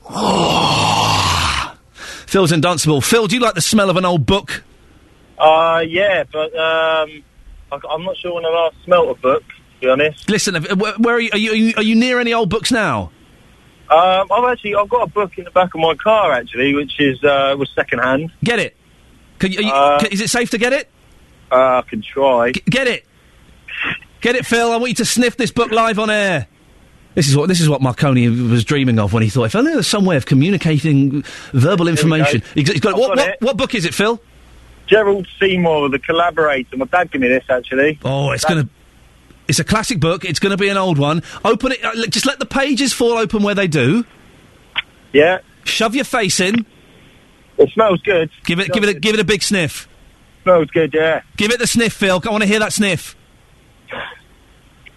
Phil's 2.30 2.52
in 2.52 2.62
Dunstable. 2.62 3.02
Phil, 3.02 3.28
do 3.28 3.36
you 3.36 3.42
like 3.42 3.56
the 3.56 3.62
smell 3.62 3.90
of 3.90 3.98
an 3.98 4.06
old 4.06 4.26
book? 4.26 4.64
Uh, 5.38 5.84
yeah, 5.88 6.24
but 6.32 6.54
um, 6.56 7.24
I, 7.72 7.80
I'm 7.90 8.04
not 8.04 8.18
sure 8.18 8.36
when 8.36 8.46
I 8.46 8.50
last 8.50 8.76
smelt 8.86 9.10
a 9.18 9.20
book. 9.20 9.44
To 9.48 9.86
be 9.86 9.90
honest, 9.90 10.30
Listen, 10.30 10.62
where, 10.78 10.94
where 10.96 11.16
are, 11.16 11.20
you, 11.20 11.30
are 11.32 11.38
you? 11.38 11.52
Are 11.52 11.56
you? 11.56 11.74
Are 11.78 11.84
you 11.84 11.96
near 11.96 12.20
any 12.20 12.34
old 12.34 12.50
books 12.50 12.72
now? 12.72 13.12
um, 13.90 14.28
I've 14.32 14.44
actually 14.52 14.76
I've 14.76 14.90
got 14.90 15.08
a 15.08 15.12
book 15.12 15.38
in 15.38 15.46
the 15.46 15.52
back 15.52 15.74
of 15.74 15.80
my 15.82 15.96
car 15.96 16.32
actually, 16.34 16.74
which 16.76 17.00
is 17.00 17.24
uh, 17.24 17.56
was 17.58 17.70
second 17.74 18.00
hand. 18.00 18.32
Get 18.44 18.60
it. 18.60 18.76
Can 19.40 19.52
you, 19.54 19.60
are 19.60 19.62
you, 19.64 19.72
Uh, 19.72 20.00
can- 20.00 20.12
is 20.12 20.22
it 20.22 20.30
safe 20.30 20.50
to 20.52 20.58
get 20.58 20.74
it? 20.74 20.90
Uh, 21.52 21.82
I 21.84 21.84
can 21.90 22.02
try. 22.04 22.52
get 22.52 22.88
it. 22.88 23.06
Get 24.22 24.36
it, 24.36 24.46
Phil. 24.46 24.72
I 24.72 24.76
want 24.76 24.90
you 24.90 24.96
to 24.96 25.06
sniff 25.06 25.38
this 25.38 25.50
book 25.50 25.72
live 25.72 25.98
on 25.98 26.10
air. 26.10 26.48
This 27.20 27.28
is 27.28 27.36
what 27.36 27.50
this 27.50 27.60
is 27.60 27.68
what 27.68 27.82
Marconi 27.82 28.30
was 28.30 28.64
dreaming 28.64 28.98
of 28.98 29.12
when 29.12 29.22
he 29.22 29.28
thought, 29.28 29.44
if 29.44 29.56
only 29.56 29.72
there 29.72 29.78
was 29.78 29.88
some 29.88 30.06
way 30.06 30.16
of 30.16 30.26
communicating 30.26 31.22
verbal 31.52 31.90
information. 31.90 32.40
go. 32.40 32.46
He's 32.54 32.80
got, 32.80 32.98
what, 32.98 33.18
got 33.18 33.28
what, 33.28 33.42
what 33.42 33.58
book 33.58 33.76
is 33.76 33.84
it, 33.84 33.94
Phil? 33.94 34.22
Gerald 34.88 35.28
Seymour, 35.38 35.90
the 35.90 36.00
collaborator. 36.00 36.78
My 36.78 36.86
dad 36.86 37.12
gave 37.12 37.22
me 37.22 37.28
this 37.28 37.44
actually. 37.50 38.00
Oh, 38.06 38.32
it's 38.32 38.46
going 38.46 38.64
to. 38.64 38.70
It's 39.50 39.60
a 39.60 39.66
classic 39.66 40.00
book. 40.00 40.24
It's 40.24 40.40
going 40.40 40.52
to 40.52 40.58
be 40.58 40.70
an 40.70 40.78
old 40.78 40.98
one. 40.98 41.22
Open 41.44 41.74
it. 41.74 41.84
Uh, 41.84 42.08
just 42.08 42.26
let 42.26 42.40
the 42.40 42.46
pages 42.46 42.94
fall 42.94 43.18
open 43.18 43.44
where 43.44 43.56
they 43.56 43.68
do. 43.68 44.06
Yeah. 45.12 45.40
Shove 45.66 45.96
your 45.96 46.06
face 46.06 46.40
in. 46.40 46.66
It 47.58 47.70
smells 47.72 48.02
good. 48.02 48.32
Give 48.46 48.62
it. 48.62 48.72
Give 48.72 48.86
it. 48.86 48.96
A, 48.96 48.98
give 48.98 49.14
it 49.14 49.20
a 49.20 49.26
big 49.26 49.44
sniff. 49.44 49.90
Smells 50.44 50.70
good. 50.70 50.94
Yeah. 50.94 51.24
Give 51.36 51.52
it 51.52 51.60
the 51.60 51.68
sniff, 51.68 51.92
Phil. 51.92 52.22
I 52.26 52.30
want 52.30 52.44
to 52.44 52.48
hear 52.48 52.60
that 52.60 52.72
sniff. 52.72 53.18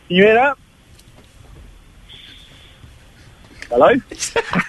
You 0.06 0.22
hear 0.22 0.34
that? 0.34 0.56
Hello. 3.72 3.94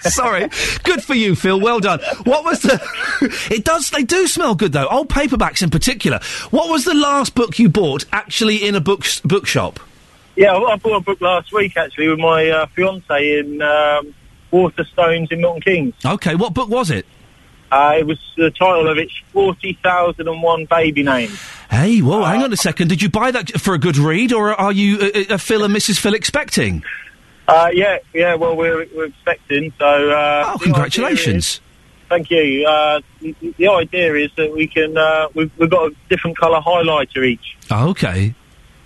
Sorry. 0.00 0.48
Good 0.82 1.02
for 1.02 1.12
you, 1.12 1.34
Phil. 1.34 1.60
Well 1.60 1.78
done. 1.78 2.00
What 2.24 2.42
was 2.42 2.62
the? 2.62 2.80
it 3.50 3.62
does. 3.62 3.90
They 3.90 4.02
do 4.02 4.26
smell 4.26 4.54
good 4.54 4.72
though. 4.72 4.86
Old 4.88 5.10
paperbacks 5.10 5.62
in 5.62 5.68
particular. 5.68 6.20
What 6.50 6.70
was 6.70 6.86
the 6.86 6.94
last 6.94 7.34
book 7.34 7.58
you 7.58 7.68
bought 7.68 8.06
actually 8.12 8.66
in 8.66 8.74
a 8.74 8.80
book 8.80 9.04
bookshop? 9.22 9.78
Yeah, 10.36 10.54
I 10.54 10.72
I 10.72 10.76
bought 10.76 10.96
a 10.96 11.00
book 11.00 11.20
last 11.20 11.52
week 11.52 11.76
actually 11.76 12.08
with 12.08 12.18
my 12.18 12.48
uh, 12.48 12.66
fiance 12.74 13.38
in 13.38 13.60
um, 13.60 14.14
Waterstones 14.50 15.30
in 15.30 15.42
Milton 15.42 15.60
Keynes. 15.60 15.94
Okay. 16.02 16.34
What 16.34 16.54
book 16.54 16.70
was 16.70 16.90
it? 16.90 17.04
Uh, 17.70 17.96
it 17.98 18.06
was 18.06 18.18
the 18.38 18.50
title 18.52 18.88
of 18.88 18.96
it's 18.96 19.16
forty 19.34 19.78
thousand 19.82 20.28
and 20.28 20.42
one 20.42 20.64
baby 20.64 21.02
names. 21.02 21.38
Hey, 21.70 22.00
whoa, 22.00 22.22
hang 22.22 22.42
on 22.42 22.52
a 22.52 22.56
second. 22.56 22.88
Did 22.88 23.02
you 23.02 23.10
buy 23.10 23.32
that 23.32 23.60
for 23.60 23.74
a 23.74 23.78
good 23.78 23.98
read, 23.98 24.32
or 24.32 24.54
are 24.54 24.72
you 24.72 24.98
a, 25.14 25.34
a 25.34 25.38
Phil 25.38 25.62
and 25.62 25.74
Mrs. 25.74 25.98
Phil 25.98 26.14
expecting? 26.14 26.82
Uh, 27.46 27.70
yeah, 27.72 27.98
yeah. 28.14 28.34
Well, 28.34 28.56
we're 28.56 28.86
we're 28.94 29.06
expecting. 29.06 29.72
So, 29.78 29.84
uh, 30.10 30.52
Oh, 30.54 30.58
congratulations. 30.62 31.44
is- 31.46 31.60
thank 32.08 32.30
you. 32.30 32.66
Uh, 32.66 33.00
the, 33.20 33.68
idea 33.68 34.14
is 34.14 34.30
that 34.36 34.52
we 34.52 34.66
can 34.66 34.96
uh, 34.96 35.28
we've 35.34 35.50
we've 35.58 35.70
got 35.70 35.90
a 35.92 35.94
different 36.08 36.38
colour 36.38 36.60
highlighter 36.60 37.24
each, 37.26 37.56
Oh, 37.70 37.90
okay. 37.90 38.34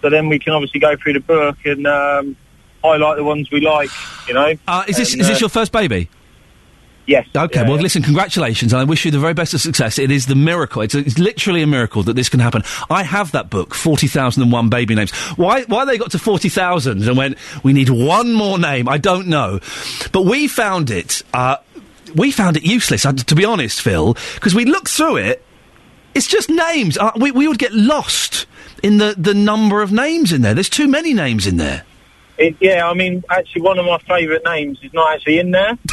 so 0.03 0.11
then 0.11 0.29
we 0.29 0.39
can 0.39 0.53
obviously 0.55 0.81
go 0.81 0.97
through 0.97 1.13
the 1.15 1.21
book 1.21 1.57
and 1.65 1.87
um, 1.87 2.37
highlight 2.83 3.17
the 3.17 3.25
ones 3.25 3.51
we 3.51 3.61
like. 3.61 3.91
You 4.27 4.35
know. 4.35 4.55
Uh, 4.67 4.85
is 4.89 4.97
this 4.97 5.13
And, 5.13 5.21
is 5.23 5.29
this 5.29 5.39
uh, 5.39 5.41
your 5.41 5.49
first 5.51 5.71
baby? 5.73 6.09
Yes. 7.09 7.27
Okay, 7.35 7.61
Yeah, 7.61 7.67
well, 7.67 7.77
yeah. 7.77 7.83
listen, 7.83 8.03
congratulations, 8.03 8.75
and 8.75 8.81
I 8.81 8.85
wish 8.85 9.07
you 9.07 9.11
the 9.11 9.19
very 9.19 9.33
best 9.33 9.55
of 9.55 9.63
success. 9.63 9.99
It 9.99 10.11
is 10.11 10.27
the 10.27 10.35
miracle. 10.35 10.83
It's, 10.83 10.95
it's 10.95 11.19
literally 11.19 11.63
a 11.63 11.67
miracle 11.67 12.03
that 12.03 12.13
this 12.13 12.29
can 12.29 12.39
happen. 12.39 12.63
I 12.91 13.03
have 13.03 13.33
that 13.33 13.49
book, 13.49 13.75
40,001 13.75 14.69
Baby 14.69 14.95
Names. 14.95 15.11
Why, 15.37 15.63
why 15.63 15.87
they 15.87 15.97
got 15.97 16.11
to 16.11 16.19
40,000 16.19 17.09
and 17.09 17.17
went, 17.17 17.39
we 17.65 17.73
need 17.73 17.89
one 17.89 18.35
more 18.35 18.59
name, 18.59 18.91
I 18.91 18.99
don't 18.99 19.27
know. 19.29 19.59
But 20.13 20.27
we 20.27 20.49
found 20.49 20.91
it, 20.91 21.23
uh, 21.33 21.57
we 22.15 22.31
found 22.31 22.59
it 22.59 22.63
useless, 22.65 23.07
uh, 23.07 23.13
to 23.15 23.35
be 23.35 23.45
honest, 23.47 23.81
Phil, 23.81 24.15
because 24.35 24.55
we 24.55 24.67
looked 24.67 24.89
through 24.89 25.17
it, 25.17 25.43
it's 26.15 26.27
just 26.27 26.51
names. 26.51 26.99
Uh, 26.99 27.13
we, 27.17 27.31
we 27.31 27.49
would 27.49 27.59
get 27.59 27.73
lost 27.73 28.45
in 28.83 28.99
the, 28.99 29.15
the 29.17 29.33
number 29.33 29.81
of 29.81 29.93
names 29.93 30.31
in 30.31 30.43
there. 30.43 30.53
There's 30.53 30.69
too 30.69 30.89
many 30.89 31.15
names 31.15 31.47
in 31.47 31.57
there. 31.57 31.85
It, 32.39 32.57
yeah, 32.61 32.89
I 32.89 32.95
mean, 32.95 33.25
actually, 33.31 33.63
one 33.63 33.79
of 33.79 33.87
my 33.87 33.99
favourite 33.99 34.43
names 34.45 34.79
is 34.83 34.93
not 34.93 35.13
actually 35.15 35.41
in 35.41 35.51
there. 35.51 35.77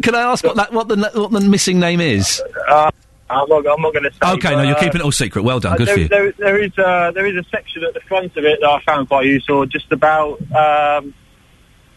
Can 0.00 0.14
I 0.14 0.22
ask 0.22 0.44
what 0.44 0.56
that 0.56 0.72
what 0.72 0.88
the 0.88 0.96
what 1.14 1.32
the 1.32 1.40
missing 1.40 1.80
name 1.80 2.00
is? 2.00 2.40
Uh, 2.68 2.90
I'm 3.28 3.48
not, 3.48 3.66
I'm 3.66 3.82
not 3.82 3.92
going 3.92 4.04
to 4.04 4.12
say. 4.12 4.32
Okay, 4.32 4.54
no, 4.54 4.62
you're 4.62 4.76
uh, 4.76 4.80
keeping 4.80 5.00
it 5.00 5.04
all 5.04 5.12
secret. 5.12 5.42
Well 5.42 5.58
done, 5.58 5.72
uh, 5.72 5.76
good 5.76 5.88
there, 5.88 5.94
for 5.94 6.00
you. 6.00 6.08
There, 6.08 6.32
there 6.38 6.62
is 6.62 6.78
uh, 6.78 7.10
there 7.12 7.26
is 7.26 7.36
a 7.36 7.42
section 7.50 7.82
at 7.82 7.94
the 7.94 8.00
front 8.00 8.36
of 8.36 8.44
it 8.44 8.60
that 8.60 8.68
I 8.68 8.80
found 8.84 9.08
quite 9.08 9.26
useful, 9.26 9.66
just 9.66 9.90
about 9.90 10.40
um, 10.52 11.14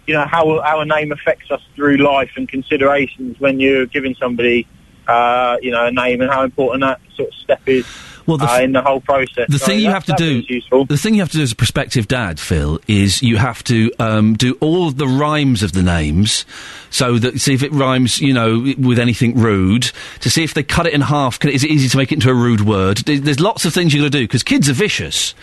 you 0.08 0.16
know 0.16 0.26
how 0.26 0.60
a 0.60 0.86
name 0.86 1.12
affects 1.12 1.52
us 1.52 1.62
through 1.76 1.98
life 1.98 2.32
and 2.38 2.50
considerations 2.50 3.40
when 3.40 3.60
you're 3.60 3.86
giving 3.86 4.16
somebody 4.16 4.68
uh, 5.08 5.58
you 5.62 5.70
know 5.70 5.86
a 5.86 5.92
name 5.92 6.22
and 6.22 6.32
how 6.32 6.44
important 6.44 6.82
that 6.82 7.00
sort 7.16 7.30
of 7.30 7.36
step 7.36 7.62
is 7.68 7.86
Well, 8.28 8.38
the 8.38 8.52
uh, 8.52 8.60
in 8.60 8.74
the 8.74 8.82
whole 8.82 9.00
process. 9.00 9.48
The 9.48 9.58
So 9.58 9.66
thing 9.66 9.80
you 9.80 9.90
have 9.90 10.06
to 10.06 10.14
do, 10.18 10.44
the 10.86 10.98
thing 10.98 11.16
you 11.16 11.22
have 11.22 11.32
to 11.32 11.38
do 11.38 11.44
as 11.44 11.54
a 11.54 11.56
prospective 11.56 12.10
dad, 12.10 12.40
Phil, 12.40 12.80
is 12.88 13.24
you 13.24 13.38
have 13.38 13.64
to 13.66 13.92
um, 14.00 14.36
do 14.36 14.58
all 14.60 14.92
the 14.92 15.08
rhymes 15.08 15.64
of 15.64 15.72
the 15.72 15.82
names, 15.82 16.46
so 16.90 17.18
that 17.20 17.40
see 17.40 17.54
if 17.54 17.64
it 17.64 17.72
rhymes, 17.72 18.20
you 18.20 18.34
know, 18.34 18.74
with 18.78 19.00
anything 19.00 19.40
rude. 19.40 19.92
To 20.20 20.30
see 20.30 20.44
if 20.44 20.54
they 20.54 20.64
cut 20.64 20.86
it 20.86 20.94
in 20.94 21.02
half, 21.02 21.40
can, 21.40 21.50
is 21.52 21.64
it 21.64 21.72
easy 21.72 21.88
to 21.88 21.98
make 21.98 22.12
it 22.12 22.16
into 22.16 22.30
a 22.30 22.34
rude 22.34 22.62
word? 22.62 22.98
There's 22.98 23.40
lots 23.40 23.64
of 23.64 23.74
things 23.74 23.94
you 23.94 24.02
got 24.02 24.12
to 24.12 24.18
do 24.20 24.26
because 24.26 24.44
kids 24.44 24.70
are 24.70 24.74
vicious. 24.74 25.34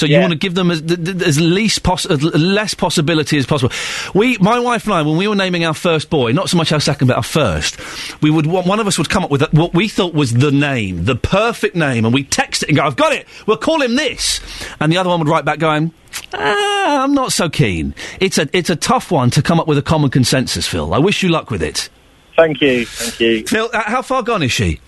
So 0.00 0.06
you 0.06 0.18
want 0.18 0.32
to 0.32 0.38
give 0.38 0.54
them 0.54 0.70
as, 0.70 0.80
as 0.80 1.38
least 1.38 1.82
poss- 1.82 2.06
as 2.06 2.22
less 2.22 2.72
possibility 2.72 3.36
as 3.36 3.44
possible. 3.44 3.70
We, 4.14 4.38
my 4.38 4.58
wife 4.58 4.84
and 4.86 4.94
I, 4.94 5.02
when 5.02 5.18
we 5.18 5.28
were 5.28 5.36
naming 5.36 5.66
our 5.66 5.74
first 5.74 6.08
boy, 6.08 6.32
not 6.32 6.48
so 6.48 6.56
much 6.56 6.72
our 6.72 6.80
second, 6.80 7.08
but 7.08 7.18
our 7.18 7.22
first, 7.22 7.76
we 8.22 8.30
would 8.30 8.46
one 8.46 8.66
one 8.66 8.80
of 8.80 8.86
us 8.86 8.96
would 8.96 9.10
come 9.10 9.24
up 9.24 9.30
with 9.30 9.42
what 9.52 9.74
we 9.74 9.88
thought 9.88 10.14
was 10.14 10.32
the 10.32 10.50
name, 10.50 11.04
the 11.04 11.16
perfect 11.16 11.76
name, 11.76 12.06
and 12.06 12.14
we 12.14 12.24
text 12.24 12.62
it 12.62 12.70
and 12.70 12.78
go, 12.78 12.84
"I've 12.84 12.96
got 12.96 13.12
it. 13.12 13.28
We'll 13.46 13.58
call 13.58 13.82
him 13.82 13.94
this," 13.94 14.40
and 14.80 14.90
the 14.90 14.96
other 14.96 15.10
one 15.10 15.18
would 15.20 15.28
write 15.28 15.44
back 15.44 15.58
going. 15.58 15.92
Ah, 16.32 17.04
I'm 17.04 17.12
not 17.12 17.32
so 17.32 17.50
keen. 17.50 17.94
It's 18.20 18.38
a 18.38 18.48
it's 18.54 18.70
a 18.70 18.76
tough 18.76 19.10
one 19.10 19.28
to 19.32 19.42
come 19.42 19.60
up 19.60 19.68
with 19.68 19.76
a 19.76 19.82
common 19.82 20.08
consensus, 20.08 20.66
Phil. 20.66 20.94
I 20.94 20.98
wish 20.98 21.22
you 21.22 21.28
luck 21.28 21.50
with 21.50 21.62
it. 21.62 21.90
Thank 22.36 22.62
you, 22.62 22.86
thank 22.86 23.20
you. 23.20 23.46
Phil, 23.46 23.68
uh, 23.74 23.82
how 23.82 24.00
far 24.00 24.22
gone 24.22 24.42
is 24.42 24.50
she? 24.50 24.80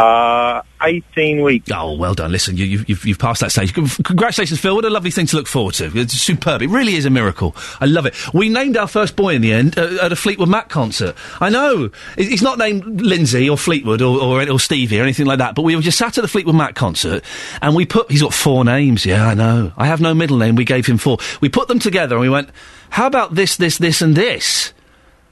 Uh, 0.00 0.62
18 0.82 1.42
weeks. 1.42 1.70
Oh, 1.74 1.94
well 1.94 2.14
done. 2.14 2.32
Listen, 2.32 2.56
you, 2.56 2.64
you, 2.64 2.84
you've, 2.88 3.04
you've 3.04 3.18
passed 3.18 3.42
that 3.42 3.52
stage. 3.52 3.74
Congratulations, 3.74 4.58
Phil. 4.58 4.74
What 4.74 4.86
a 4.86 4.90
lovely 4.90 5.10
thing 5.10 5.26
to 5.26 5.36
look 5.36 5.46
forward 5.46 5.74
to. 5.74 5.90
It's 5.94 6.14
superb. 6.14 6.62
It 6.62 6.68
really 6.68 6.94
is 6.94 7.04
a 7.04 7.10
miracle. 7.10 7.54
I 7.80 7.84
love 7.84 8.06
it. 8.06 8.14
We 8.32 8.48
named 8.48 8.78
our 8.78 8.88
first 8.88 9.14
boy 9.14 9.34
in 9.34 9.42
the 9.42 9.52
end 9.52 9.78
uh, 9.78 9.98
at 10.00 10.10
a 10.10 10.16
Fleetwood 10.16 10.48
Mac 10.48 10.70
concert. 10.70 11.14
I 11.38 11.50
know. 11.50 11.90
He's 12.16 12.40
not 12.40 12.56
named 12.56 13.02
Lindsay 13.02 13.50
or 13.50 13.58
Fleetwood 13.58 14.00
or, 14.00 14.22
or, 14.22 14.50
or 14.50 14.58
Stevie 14.58 14.98
or 14.98 15.02
anything 15.02 15.26
like 15.26 15.38
that, 15.38 15.54
but 15.54 15.62
we 15.62 15.76
were 15.76 15.82
just 15.82 15.98
sat 15.98 16.16
at 16.16 16.22
the 16.22 16.28
Fleetwood 16.28 16.56
Mac 16.56 16.74
concert 16.74 17.22
and 17.60 17.76
we 17.76 17.84
put, 17.84 18.10
he's 18.10 18.22
got 18.22 18.32
four 18.32 18.64
names. 18.64 19.04
Yeah, 19.04 19.26
I 19.26 19.34
know. 19.34 19.72
I 19.76 19.86
have 19.86 20.00
no 20.00 20.14
middle 20.14 20.38
name. 20.38 20.54
We 20.54 20.64
gave 20.64 20.86
him 20.86 20.96
four. 20.96 21.18
We 21.42 21.50
put 21.50 21.68
them 21.68 21.78
together 21.78 22.16
and 22.16 22.22
we 22.22 22.30
went, 22.30 22.48
how 22.88 23.06
about 23.06 23.34
this, 23.34 23.56
this, 23.56 23.76
this, 23.76 24.00
and 24.00 24.14
this? 24.14 24.72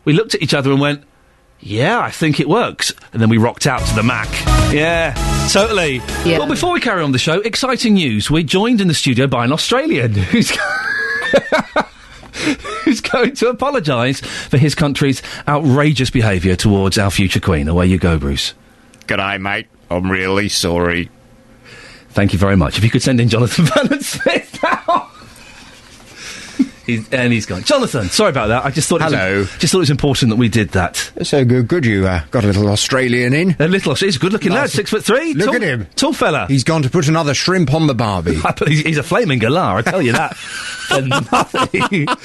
We 0.04 0.12
looked 0.12 0.34
at 0.34 0.42
each 0.42 0.52
other 0.52 0.70
and 0.70 0.80
went, 0.80 1.04
yeah, 1.60 1.98
I 2.00 2.10
think 2.10 2.40
it 2.40 2.48
works. 2.48 2.92
And 3.12 3.20
then 3.20 3.28
we 3.28 3.38
rocked 3.38 3.66
out 3.66 3.80
to 3.86 3.94
the 3.94 4.02
Mac. 4.02 4.28
Yeah, 4.72 5.14
totally. 5.50 6.00
Well, 6.24 6.46
before 6.46 6.72
we 6.72 6.80
carry 6.80 7.02
on 7.02 7.12
the 7.12 7.18
show, 7.18 7.40
exciting 7.40 7.94
news. 7.94 8.30
We're 8.30 8.42
joined 8.42 8.80
in 8.80 8.88
the 8.88 8.94
studio 8.94 9.26
by 9.26 9.44
an 9.44 9.52
Australian 9.52 10.12
who's. 10.14 10.52
Who's 12.84 13.00
going 13.00 13.34
to 13.36 13.48
apologise 13.48 14.20
for 14.20 14.56
his 14.58 14.74
country's 14.74 15.22
outrageous 15.46 16.08
behaviour 16.08 16.56
towards 16.56 16.96
our 16.96 17.10
future 17.10 17.40
Queen? 17.40 17.68
Away 17.68 17.86
you 17.86 17.98
go, 17.98 18.16
Bruce. 18.16 18.54
G'day, 19.06 19.40
mate. 19.40 19.66
I'm 19.90 20.10
really 20.10 20.48
sorry. 20.48 21.10
Thank 22.10 22.32
you 22.32 22.38
very 22.38 22.56
much. 22.56 22.78
If 22.78 22.84
you 22.84 22.90
could 22.90 23.02
send 23.02 23.20
in 23.20 23.28
Jonathan 23.28 23.64
Vernon 23.74 24.00
Smith 24.00 24.58
now. 24.62 25.10
He's, 26.88 27.06
and 27.12 27.30
he's 27.34 27.44
gone. 27.44 27.64
Jonathan, 27.64 28.08
sorry 28.08 28.30
about 28.30 28.46
that. 28.46 28.64
I 28.64 28.70
just 28.70 28.88
thought 28.88 29.02
Hello. 29.02 29.34
It 29.34 29.38
was, 29.40 29.58
just 29.58 29.72
thought 29.72 29.80
it 29.80 29.80
was 29.80 29.90
important 29.90 30.30
that 30.30 30.36
we 30.36 30.48
did 30.48 30.70
that. 30.70 30.96
So 31.22 31.44
good, 31.44 31.68
good 31.68 31.84
you 31.84 32.06
uh, 32.06 32.24
got 32.30 32.44
a 32.44 32.46
little 32.46 32.66
Australian 32.70 33.34
in. 33.34 33.54
A 33.58 33.68
little, 33.68 33.94
he's 33.94 34.16
a 34.16 34.18
good-looking 34.18 34.52
lad, 34.52 34.70
six 34.70 34.88
foot 34.88 35.04
three. 35.04 35.34
Look 35.34 35.48
tall, 35.48 35.56
at 35.56 35.62
him, 35.62 35.86
tall 35.96 36.14
fella. 36.14 36.46
He's 36.46 36.64
gone 36.64 36.80
to 36.84 36.88
put 36.88 37.06
another 37.06 37.34
shrimp 37.34 37.74
on 37.74 37.88
the 37.88 37.94
barbie. 37.94 38.40
he's, 38.66 38.80
he's 38.80 38.96
a 38.96 39.02
flaming 39.02 39.38
galah, 39.38 39.74
I 39.76 39.82
tell 39.82 40.00
you 40.00 40.12
that. 40.12 40.34
For 40.88 41.02
nothing. 41.02 42.06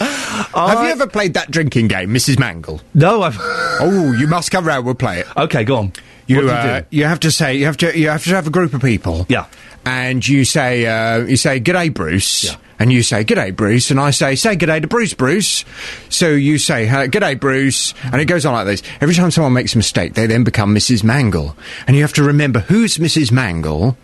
Have 0.56 0.85
you 0.85 0.91
ever 0.91 1.07
played 1.07 1.34
that 1.34 1.52
drinking 1.52 1.90
game, 1.90 2.11
Mrs. 2.14 2.40
Mangle? 2.40 2.80
No, 2.94 3.22
I've. 3.22 3.38
oh, 3.41 4.14
you 4.18 4.27
must 4.27 4.49
come 4.49 4.65
round. 4.65 4.85
We'll 4.85 4.95
play 4.95 5.19
it. 5.19 5.27
Okay, 5.35 5.65
go 5.65 5.76
on. 5.76 5.91
You, 6.27 6.38
What 6.38 6.41
do 6.41 6.48
you 6.48 6.53
uh, 6.53 6.80
do? 6.80 6.85
you 6.91 7.03
have 7.03 7.19
to 7.19 7.31
say 7.31 7.56
you 7.56 7.65
have 7.65 7.76
to 7.77 7.99
you 7.99 8.07
have 8.07 8.23
to 8.23 8.30
have 8.30 8.48
a 8.48 8.49
group 8.49 8.73
of 8.73 8.81
people. 8.81 9.26
Yeah. 9.27 9.48
And 9.85 10.26
you 10.26 10.45
say 10.45 10.85
uh, 10.85 11.26
you 11.26 11.35
say 11.35 11.60
g'day 11.60 11.94
Bruce. 11.94 12.45
Yeah. 12.45 12.56
And 12.80 12.91
you 12.91 13.04
say 13.04 13.24
g'day 13.24 13.56
Bruce, 13.56 13.91
and 13.91 14.00
I 14.00 14.12
say 14.12 14.36
say 14.36 14.56
g'day 14.56 14.82
to 14.82 14.88
Bruce 14.88 15.14
Bruce. 15.14 15.64
So 16.10 16.30
you 16.30 16.58
say 16.58 16.88
g'day 16.88 17.40
Bruce, 17.40 17.94
and 18.04 18.20
it 18.20 18.26
goes 18.26 18.45
on 18.45 18.54
like 18.54 18.66
this. 18.66 18.84
Every 19.00 19.16
time 19.16 19.32
someone 19.32 19.54
makes 19.54 19.76
a 19.76 19.78
mistake, 19.78 20.14
they 20.16 20.26
then 20.28 20.44
become 20.44 20.74
Mrs. 20.76 21.04
Mangle, 21.04 21.56
and 21.88 21.95
you 21.95 22.02
have 22.02 22.14
to 22.14 22.24
remember 22.24 22.60
who's 22.62 22.98
Mrs. 22.98 23.32
Mangle. 23.32 23.95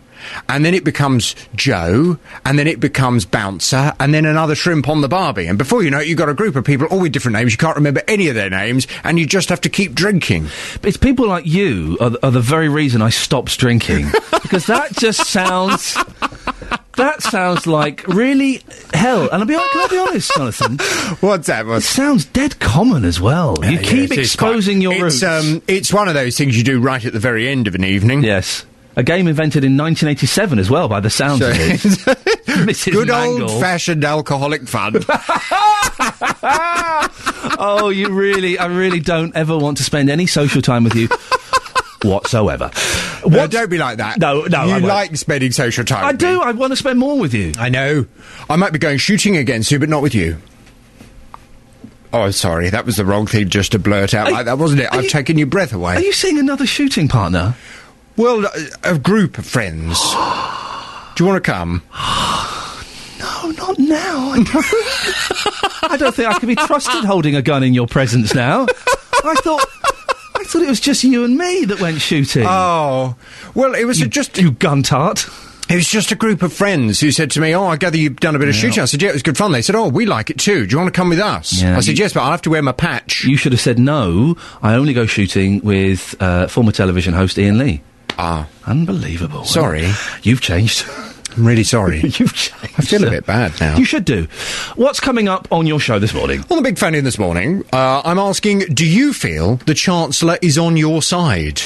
And 0.50 0.66
then 0.66 0.74
it 0.74 0.84
becomes 0.84 1.34
Joe, 1.54 2.18
and 2.44 2.58
then 2.58 2.66
it 2.66 2.78
becomes 2.78 3.24
Bouncer, 3.24 3.94
and 3.98 4.12
then 4.12 4.26
another 4.26 4.54
shrimp 4.54 4.86
on 4.86 5.00
the 5.00 5.08
Barbie. 5.08 5.46
And 5.46 5.56
before 5.56 5.82
you 5.82 5.90
know 5.90 5.98
it, 6.00 6.08
you've 6.08 6.18
got 6.18 6.28
a 6.28 6.34
group 6.34 6.56
of 6.56 6.64
people 6.64 6.86
all 6.88 7.00
with 7.00 7.12
different 7.12 7.38
names. 7.38 7.52
You 7.52 7.56
can't 7.56 7.74
remember 7.76 8.02
any 8.06 8.28
of 8.28 8.34
their 8.34 8.50
names, 8.50 8.86
and 9.02 9.18
you 9.18 9.24
just 9.24 9.48
have 9.48 9.62
to 9.62 9.70
keep 9.70 9.94
drinking. 9.94 10.48
But 10.74 10.88
it's 10.88 10.98
people 10.98 11.26
like 11.26 11.46
you 11.46 11.96
are, 12.02 12.10
the- 12.10 12.26
are 12.26 12.30
the 12.30 12.42
very 12.42 12.68
reason 12.68 13.00
I 13.00 13.08
stopped 13.08 13.58
drinking 13.58 14.08
because 14.42 14.66
that 14.66 14.92
just 14.92 15.24
sounds. 15.26 15.96
That 17.00 17.22
sounds 17.22 17.66
like 17.66 18.06
really 18.06 18.60
hell. 18.94 19.22
And 19.30 19.42
I'll 19.42 19.46
be, 19.46 19.54
can 19.54 19.62
I 19.64 19.86
be 19.90 19.98
honest, 19.98 20.32
Jonathan? 20.36 20.78
What's 21.20 21.46
that? 21.48 21.66
It 21.66 21.80
sounds 21.82 22.24
dead 22.26 22.58
common 22.60 23.04
as 23.04 23.20
well. 23.20 23.56
you 23.64 23.78
Uh, 23.78 23.82
keep 23.82 24.12
exposing 24.12 24.78
quite- 24.82 24.82
your 24.82 25.06
it's, 25.06 25.22
roots. 25.22 25.46
Um, 25.46 25.62
it's 25.66 25.92
one 25.92 26.08
of 26.08 26.14
those 26.14 26.36
things 26.36 26.56
you 26.56 26.64
do 26.64 26.80
right 26.80 27.04
at 27.04 27.12
the 27.12 27.18
very 27.18 27.48
end 27.48 27.66
of 27.66 27.74
an 27.74 27.84
evening. 27.84 28.22
Yes. 28.22 28.64
A 28.96 29.02
game 29.02 29.28
invented 29.28 29.64
in 29.64 29.76
1987 29.76 30.58
as 30.58 30.68
well, 30.68 30.88
by 30.88 31.00
the 31.00 31.10
sounds 31.10 31.40
So- 31.40 31.48
of 31.50 31.56
it. 31.58 31.80
Mrs. 31.80 32.92
Good 32.92 33.08
old-fashioned 33.10 34.04
alcoholic 34.04 34.66
fun. 34.68 34.96
oh, 36.42 37.90
you 37.94 38.10
really, 38.10 38.58
I 38.58 38.66
really 38.66 39.00
don't 39.00 39.34
ever 39.34 39.56
want 39.56 39.76
to 39.78 39.84
spend 39.84 40.10
any 40.10 40.26
social 40.26 40.60
time 40.62 40.84
with 40.84 40.94
you 40.94 41.08
whatsoever. 42.04 42.70
No, 43.26 43.46
don't 43.46 43.70
be 43.70 43.78
like 43.78 43.98
that. 43.98 44.18
No, 44.18 44.42
no, 44.42 44.64
You 44.64 44.80
like 44.80 45.16
spending 45.16 45.52
social 45.52 45.84
time. 45.84 46.04
I 46.04 46.10
with 46.12 46.20
do. 46.20 46.38
me. 46.38 46.42
I 46.44 46.52
want 46.52 46.72
to 46.72 46.76
spend 46.76 46.98
more 46.98 47.18
with 47.18 47.34
you. 47.34 47.52
I 47.58 47.68
know. 47.68 48.06
I 48.48 48.56
might 48.56 48.72
be 48.72 48.78
going 48.78 48.98
shooting 48.98 49.36
against 49.36 49.70
you, 49.70 49.78
but 49.78 49.88
not 49.88 50.02
with 50.02 50.14
you. 50.14 50.38
Oh, 52.12 52.30
sorry, 52.32 52.70
that 52.70 52.86
was 52.86 52.96
the 52.96 53.04
wrong 53.04 53.26
thing 53.26 53.48
just 53.48 53.72
to 53.72 53.78
blurt 53.78 54.14
out 54.14 54.26
Are 54.28 54.32
like 54.32 54.46
that, 54.46 54.58
wasn't 54.58 54.80
it? 54.80 54.88
I've 54.90 55.04
you- 55.04 55.10
taken 55.10 55.38
your 55.38 55.46
breath 55.46 55.72
away. 55.72 55.94
Are 55.94 56.00
you 56.00 56.12
seeing 56.12 56.38
another 56.38 56.66
shooting 56.66 57.06
partner? 57.06 57.54
Well, 58.16 58.44
a, 58.46 58.50
a 58.94 58.98
group 58.98 59.38
of 59.38 59.46
friends. 59.46 59.98
do 61.14 61.24
you 61.24 61.26
want 61.28 61.42
to 61.42 61.50
come? 61.52 61.82
No, 63.20 63.50
not 63.50 63.78
now. 63.78 64.30
I 64.30 64.42
don't, 64.42 65.92
I 65.92 65.96
don't 65.98 66.14
think 66.14 66.26
I 66.30 66.38
can 66.38 66.46
be 66.48 66.54
trusted 66.54 67.04
holding 67.04 67.34
a 67.36 67.42
gun 67.42 67.62
in 67.62 67.74
your 67.74 67.86
presence 67.86 68.34
now. 68.34 68.62
I 69.22 69.34
thought. 69.42 69.62
I 70.40 70.44
thought 70.44 70.62
it 70.62 70.68
was 70.68 70.80
just 70.80 71.04
you 71.04 71.24
and 71.24 71.36
me 71.36 71.64
that 71.66 71.80
went 71.80 72.00
shooting. 72.00 72.44
Oh, 72.46 73.14
well, 73.54 73.74
it 73.74 73.84
was 73.84 73.98
just 73.98 74.38
you 74.38 74.52
gun 74.52 74.82
tart. 74.82 75.26
It 75.68 75.76
was 75.76 75.86
just 75.86 76.10
a 76.10 76.16
group 76.16 76.42
of 76.42 76.52
friends 76.52 76.98
who 76.98 77.12
said 77.12 77.30
to 77.32 77.40
me, 77.40 77.54
"Oh, 77.54 77.66
I 77.66 77.76
gather 77.76 77.96
you've 77.96 78.18
done 78.18 78.34
a 78.34 78.40
bit 78.40 78.48
of 78.48 78.54
shooting." 78.56 78.82
I 78.82 78.86
said, 78.86 79.00
"Yeah, 79.02 79.10
it 79.10 79.12
was 79.12 79.22
good 79.22 79.36
fun." 79.36 79.52
They 79.52 79.62
said, 79.62 79.76
"Oh, 79.76 79.88
we 79.88 80.04
like 80.04 80.28
it 80.30 80.38
too. 80.38 80.66
Do 80.66 80.72
you 80.72 80.78
want 80.78 80.92
to 80.92 80.98
come 80.98 81.08
with 81.10 81.20
us?" 81.20 81.62
Yeah, 81.62 81.76
I 81.76 81.80
said, 81.80 81.96
you- 81.96 82.02
"Yes, 82.02 82.12
but 82.12 82.22
I'll 82.22 82.32
have 82.32 82.42
to 82.42 82.50
wear 82.50 82.60
my 82.62 82.72
patch." 82.72 83.24
You 83.24 83.36
should 83.36 83.52
have 83.52 83.60
said 83.60 83.78
no. 83.78 84.36
I 84.62 84.74
only 84.74 84.92
go 84.94 85.06
shooting 85.06 85.60
with 85.60 86.16
uh, 86.20 86.48
former 86.48 86.72
television 86.72 87.14
host 87.14 87.38
Iain 87.38 87.58
Lee. 87.58 87.82
Ah, 88.18 88.48
unbelievable. 88.66 89.44
Sorry. 89.44 89.88
you've 90.22 90.40
changed. 90.40 90.84
I'm 91.36 91.46
really 91.46 91.64
sorry. 91.64 92.00
you've 92.02 92.34
changed. 92.34 92.74
I 92.78 92.82
feel 92.82 93.06
a 93.06 93.10
bit 93.10 93.26
bad 93.26 93.58
now. 93.60 93.76
You 93.76 93.84
should 93.84 94.04
do. 94.04 94.26
What's 94.76 95.00
coming 95.00 95.28
up 95.28 95.48
on 95.50 95.66
your 95.66 95.80
show 95.80 95.98
this 95.98 96.14
morning? 96.14 96.44
On 96.50 96.56
the 96.56 96.62
big 96.62 96.78
phone 96.78 96.94
in 96.94 97.04
this 97.04 97.18
morning, 97.18 97.64
uh, 97.72 98.02
I'm 98.04 98.18
asking, 98.18 98.60
do 98.72 98.86
you 98.86 99.12
feel 99.12 99.56
the 99.56 99.74
Chancellor 99.74 100.38
is 100.42 100.58
on 100.58 100.76
your 100.76 101.02
side? 101.02 101.62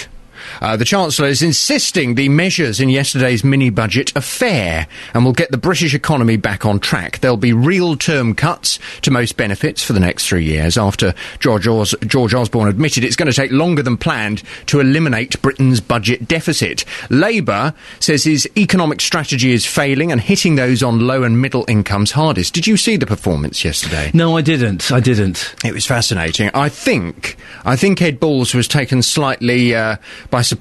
Uh, 0.65 0.77
the 0.78 0.85
Chancellor 0.86 1.28
is 1.28 1.43
insisting 1.43 2.15
the 2.15 2.31
measures 2.31 2.81
in 2.81 2.89
yesterday's 2.89 3.45
mini 3.45 3.69
budget 3.69 4.16
are 4.16 4.23
fair 4.23 4.86
and 5.12 5.23
will 5.23 5.35
get 5.35 5.51
the 5.51 5.59
British 5.59 5.93
economy 5.93 6.39
back 6.39 6.65
on 6.65 6.81
track. 6.81 7.19
There'll 7.19 7.36
be 7.36 7.53
real 7.53 7.97
term 7.97 8.35
cuts 8.35 8.78
to 9.03 9.11
most 9.11 9.36
benefits 9.36 9.82
for 9.85 9.93
the 9.93 10.01
next 10.01 10.27
three 10.27 10.43
years 10.43 10.78
after 10.78 11.12
George, 11.39 11.69
Os- 11.69 11.95
George 12.07 12.32
Osborne 12.32 12.69
admitted 12.70 13.05
it's 13.05 13.15
going 13.15 13.31
to 13.31 13.36
take 13.36 13.53
longer 13.53 13.82
than 13.82 13.99
planned 13.99 14.43
to 14.69 14.81
eliminate 14.81 15.41
Britain's 15.43 15.82
budget 15.82 16.27
deficit. 16.27 16.86
Labour 17.11 17.74
says 18.01 18.24
his 18.24 18.49
economic 18.57 19.03
strategy 19.03 19.53
is 19.53 19.66
failing 19.66 20.11
and 20.11 20.19
hitting 20.23 20.55
those 20.55 20.82
on 20.82 21.07
low 21.07 21.24
and 21.24 21.43
middle 21.43 21.66
incomes 21.69 22.12
hardest. 22.12 22.55
Did 22.55 22.66
you 22.66 22.78
see 22.78 22.97
the 22.97 23.05
performance 23.05 23.66
yesterday? 23.66 24.11
No, 24.15 24.35
I 24.35 24.41
didn't. 24.41 24.91
I 24.91 25.01
didn't. 25.01 25.57
It 25.62 25.74
was 25.74 25.85
fascinating. 25.85 26.49
I 26.55 26.70
think 26.70 27.36
I 27.66 27.77
think 27.77 28.01
Ed 28.01 28.19
Balls 28.19 28.55
was 28.55 28.66
taken 28.66 29.03
slightly 29.03 29.74
uh, 29.74 29.97
by 30.31 30.41
surprise. 30.41 30.53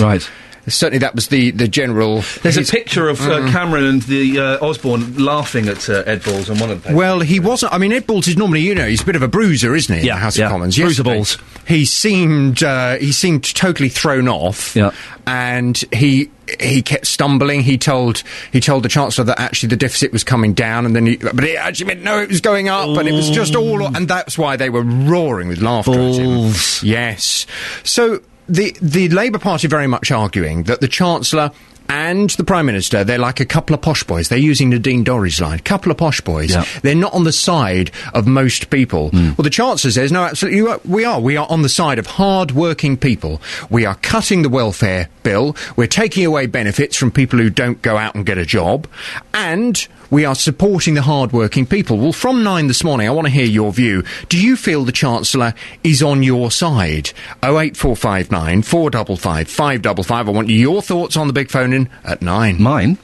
Right. 0.00 0.28
Certainly, 0.66 1.00
that 1.00 1.14
was 1.14 1.28
the 1.28 1.50
the 1.50 1.68
general. 1.68 2.22
There's 2.42 2.54
his- 2.54 2.70
a 2.70 2.72
picture 2.72 3.10
of 3.10 3.20
uh, 3.20 3.40
Mm. 3.40 3.52
Cameron 3.52 3.84
and 3.84 4.02
the 4.02 4.38
uh, 4.40 4.66
Osborne 4.66 5.22
laughing 5.22 5.68
at 5.68 5.90
uh, 5.90 6.04
Ed 6.06 6.24
Balls 6.24 6.48
on 6.48 6.58
one 6.58 6.70
of 6.70 6.78
the 6.82 6.86
papers. 6.88 6.96
Well, 6.96 7.20
he 7.20 7.38
wasn't. 7.38 7.74
I 7.74 7.76
mean, 7.76 7.92
Ed 7.92 8.06
Balls 8.06 8.28
is 8.28 8.38
normally, 8.38 8.60
you 8.60 8.74
know, 8.74 8.86
he's 8.88 9.02
a 9.02 9.04
bit 9.04 9.14
of 9.14 9.20
a 9.20 9.28
bruiser, 9.28 9.74
isn't 9.74 9.94
he? 9.94 10.00
in 10.00 10.06
Yeah, 10.06 10.14
the 10.14 10.20
House 10.20 10.38
yeah. 10.38 10.46
of 10.46 10.52
Commons. 10.52 10.76
Bruiser 10.76 11.02
Yesterday, 11.02 11.14
balls. 11.16 11.36
He 11.68 11.84
seemed 11.84 12.62
uh, 12.62 12.96
he 12.96 13.12
seemed 13.12 13.44
totally 13.54 13.90
thrown 13.90 14.26
off. 14.26 14.74
Yeah. 14.74 14.92
and 15.26 15.76
he 15.92 16.30
he 16.58 16.80
kept 16.80 17.08
stumbling. 17.08 17.60
He 17.62 17.76
told 17.76 18.22
he 18.50 18.60
told 18.60 18.84
the 18.84 18.88
chancellor 18.88 19.24
that 19.24 19.38
actually 19.38 19.68
the 19.68 19.76
deficit 19.76 20.12
was 20.12 20.24
coming 20.24 20.54
down, 20.54 20.86
and 20.86 20.96
then 20.96 21.04
he, 21.04 21.16
but 21.18 21.44
it 21.44 21.56
actually 21.56 21.88
meant 21.88 22.02
no, 22.04 22.20
it 22.22 22.30
was 22.30 22.40
going 22.40 22.70
up, 22.70 22.88
and 22.96 23.06
it 23.06 23.12
was 23.12 23.28
just 23.28 23.54
all, 23.54 23.84
and 23.94 24.08
that's 24.08 24.38
why 24.38 24.56
they 24.56 24.70
were 24.70 24.80
roaring 24.82 25.48
with 25.48 25.60
laughter. 25.60 25.92
at 25.92 26.14
him. 26.14 26.52
Yes. 26.82 27.46
So 27.82 28.22
the 28.48 28.76
the 28.80 29.08
Labour 29.08 29.38
Party 29.38 29.68
very 29.68 29.86
much 29.86 30.10
arguing 30.10 30.64
that 30.64 30.80
the 30.80 30.88
chancellor. 30.88 31.50
And 31.86 32.30
the 32.30 32.44
Prime 32.44 32.64
Minister, 32.64 33.04
they're 33.04 33.18
like 33.18 33.40
a 33.40 33.44
couple 33.44 33.74
of 33.74 33.82
posh 33.82 34.04
boys. 34.04 34.30
They're 34.30 34.38
using 34.38 34.70
Nadine 34.70 35.04
Dorries' 35.04 35.38
line. 35.38 35.58
Couple 35.58 35.92
of 35.92 35.98
posh 35.98 36.22
boys. 36.22 36.50
Yeah. 36.50 36.64
They're 36.80 36.94
not 36.94 37.12
on 37.12 37.24
the 37.24 37.32
side 37.32 37.90
of 38.14 38.26
most 38.26 38.70
people. 38.70 39.10
Hmm. 39.10 39.32
Well, 39.36 39.42
the 39.42 39.50
Chancellor 39.50 39.90
says, 39.90 40.10
no, 40.10 40.24
absolutely, 40.24 40.62
we 40.90 41.04
are. 41.04 41.20
We 41.20 41.36
are 41.36 41.46
on 41.50 41.60
the 41.60 41.68
side 41.68 41.98
of 41.98 42.06
hard-working 42.06 42.96
people. 42.96 43.42
We 43.68 43.84
are 43.84 43.96
cutting 43.96 44.40
the 44.40 44.48
welfare 44.48 45.10
bill. 45.24 45.56
We're 45.76 45.86
taking 45.86 46.24
away 46.24 46.46
benefits 46.46 46.96
from 46.96 47.10
people 47.10 47.38
who 47.38 47.50
don't 47.50 47.82
go 47.82 47.98
out 47.98 48.14
and 48.14 48.24
get 48.24 48.38
a 48.38 48.46
job. 48.46 48.88
And 49.34 49.86
we 50.14 50.24
are 50.24 50.36
supporting 50.36 50.94
the 50.94 51.02
hard-working 51.02 51.66
people. 51.66 51.98
Well, 51.98 52.12
from 52.12 52.44
nine 52.44 52.68
this 52.68 52.84
morning, 52.84 53.08
I 53.08 53.10
want 53.10 53.26
to 53.26 53.32
hear 53.32 53.44
your 53.44 53.72
view. 53.72 54.04
Do 54.28 54.40
you 54.40 54.54
feel 54.56 54.84
the 54.84 54.92
Chancellor 54.92 55.54
is 55.82 56.04
on 56.04 56.22
your 56.22 56.52
side? 56.52 57.10
08459 57.42 58.62
455 58.62 59.48
555. 59.50 60.28
I 60.28 60.30
want 60.30 60.48
your 60.50 60.82
thoughts 60.82 61.16
on 61.16 61.26
the 61.26 61.32
big 61.32 61.50
phone 61.50 61.72
in 61.72 61.88
at 62.04 62.22
nine. 62.22 62.62
Mine? 62.62 62.96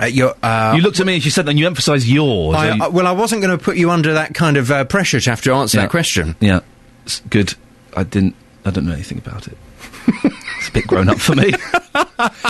Uh, 0.00 0.06
your, 0.06 0.34
uh, 0.42 0.72
you 0.74 0.80
looked 0.80 0.98
at 1.00 1.04
me 1.06 1.16
as 1.18 1.24
you 1.26 1.30
said 1.30 1.44
that, 1.44 1.50
and 1.50 1.58
you 1.58 1.66
emphasised 1.66 2.08
yours. 2.08 2.56
I, 2.56 2.74
you- 2.76 2.82
I- 2.84 2.88
well, 2.88 3.06
I 3.06 3.12
wasn't 3.12 3.42
going 3.42 3.56
to 3.56 3.62
put 3.62 3.76
you 3.76 3.90
under 3.90 4.14
that 4.14 4.32
kind 4.32 4.56
of 4.56 4.70
uh, 4.70 4.84
pressure 4.86 5.20
to 5.20 5.28
have 5.30 5.42
to 5.42 5.52
answer 5.52 5.76
Yeah. 5.76 5.82
that 5.82 5.90
question. 5.90 6.34
Yeah, 6.40 6.60
it's 7.04 7.20
good. 7.28 7.52
I 7.94 8.04
didn't. 8.04 8.34
I 8.64 8.70
don't 8.70 8.86
know 8.86 8.94
anything 8.94 9.18
about 9.18 9.48
it. 9.48 9.58
It's 10.06 10.68
a 10.68 10.72
bit 10.72 10.86
grown 10.86 11.08
up 11.08 11.18
for 11.18 11.34
me. 11.34 11.50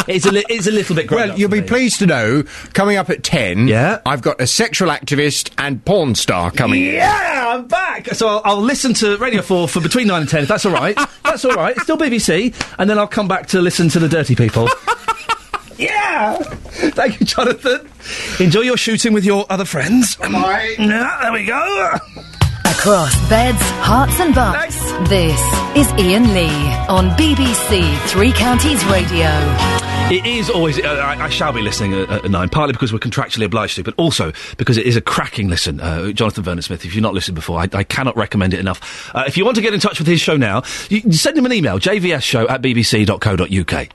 it's 0.08 0.26
a. 0.26 0.32
Li- 0.32 0.44
it's 0.48 0.66
a 0.66 0.70
little 0.70 0.94
bit 0.96 1.06
grown 1.06 1.20
up. 1.22 1.26
Well, 1.26 1.32
up. 1.34 1.38
you'll 1.38 1.50
for 1.50 1.56
be 1.56 1.60
me. 1.62 1.68
pleased 1.68 1.98
to 2.00 2.06
know, 2.06 2.44
coming 2.72 2.96
up 2.96 3.10
at 3.10 3.22
10, 3.22 3.68
Yeah? 3.68 4.00
I've 4.06 4.22
got 4.22 4.40
a 4.40 4.46
sexual 4.46 4.88
activist 4.88 5.50
and 5.58 5.84
porn 5.84 6.14
star 6.14 6.50
coming 6.50 6.84
in. 6.84 6.94
Yeah, 6.94 7.54
I'm 7.54 7.66
back. 7.66 8.08
So 8.14 8.28
I'll, 8.28 8.42
I'll 8.44 8.60
listen 8.60 8.94
to 8.94 9.16
Radio 9.18 9.42
4 9.42 9.68
for 9.68 9.80
between 9.80 10.06
9 10.08 10.20
and 10.22 10.30
10, 10.30 10.42
if 10.42 10.48
that's 10.48 10.64
all 10.66 10.72
right. 10.72 10.96
that's 11.24 11.44
all 11.44 11.52
right. 11.54 11.74
It's 11.74 11.84
still 11.84 11.98
BBC. 11.98 12.54
And 12.78 12.88
then 12.88 12.98
I'll 12.98 13.06
come 13.06 13.28
back 13.28 13.46
to 13.48 13.60
listen 13.60 13.88
to 13.90 13.98
the 13.98 14.08
dirty 14.08 14.34
people. 14.34 14.68
yeah! 15.78 16.36
Thank 16.36 17.20
you, 17.20 17.26
Jonathan. 17.26 17.88
Enjoy 18.40 18.60
your 18.60 18.76
shooting 18.76 19.12
with 19.12 19.24
your 19.24 19.46
other 19.50 19.64
friends. 19.64 20.16
Bye. 20.16 20.74
Yeah, 20.78 21.18
there 21.22 21.32
we 21.32 21.44
go. 21.44 21.96
Across 22.72 23.28
beds, 23.28 23.60
Herts, 23.60 24.18
and 24.18 24.34
bucks, 24.34 24.76
this 25.10 25.38
is 25.76 25.92
Iain 25.92 26.32
Lee 26.32 26.72
on 26.88 27.10
BBC 27.10 27.98
Three 28.08 28.32
Counties 28.32 28.82
Radio. 28.86 29.28
It 30.10 30.24
is 30.24 30.48
always. 30.48 30.78
Uh, 30.78 30.88
I, 30.88 31.24
I 31.24 31.28
shall 31.28 31.52
be 31.52 31.60
listening 31.60 31.92
at, 31.92 32.10
at 32.10 32.30
nine, 32.30 32.48
partly 32.48 32.72
because 32.72 32.90
we're 32.90 32.98
contractually 32.98 33.44
obliged 33.44 33.76
to, 33.76 33.84
but 33.84 33.92
also 33.98 34.32
because 34.56 34.78
it 34.78 34.86
is 34.86 34.96
a 34.96 35.02
cracking 35.02 35.48
listen. 35.48 35.80
Uh, 35.80 36.12
Jonathan 36.12 36.44
Vernon 36.44 36.62
Smith. 36.62 36.86
If 36.86 36.94
you've 36.94 37.02
not 37.02 37.12
listened 37.12 37.34
before, 37.34 37.60
I, 37.60 37.68
I 37.74 37.84
cannot 37.84 38.16
recommend 38.16 38.54
it 38.54 38.60
enough. 38.60 39.14
Uh, 39.14 39.24
if 39.26 39.36
you 39.36 39.44
want 39.44 39.56
to 39.56 39.62
get 39.62 39.74
in 39.74 39.80
touch 39.80 39.98
with 39.98 40.08
his 40.08 40.22
show 40.22 40.38
now, 40.38 40.62
you, 40.88 41.02
you 41.04 41.12
send 41.12 41.36
him 41.36 41.44
an 41.44 41.52
email: 41.52 41.78
jvsshow 41.78 42.48
at 42.48 42.62
bbc.co.uk. 42.62 43.88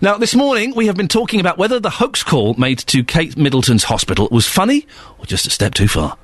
Now, 0.00 0.16
this 0.16 0.34
morning 0.34 0.74
we 0.74 0.86
have 0.86 0.96
been 0.96 1.08
talking 1.08 1.38
about 1.38 1.58
whether 1.58 1.78
the 1.78 1.90
hoax 1.90 2.22
call 2.22 2.54
made 2.54 2.78
to 2.78 3.04
Kate 3.04 3.36
Middleton's 3.36 3.84
hospital 3.84 4.26
was 4.30 4.46
funny 4.46 4.86
or 5.18 5.26
just 5.26 5.46
a 5.46 5.50
step 5.50 5.74
too 5.74 5.86
far. 5.86 6.16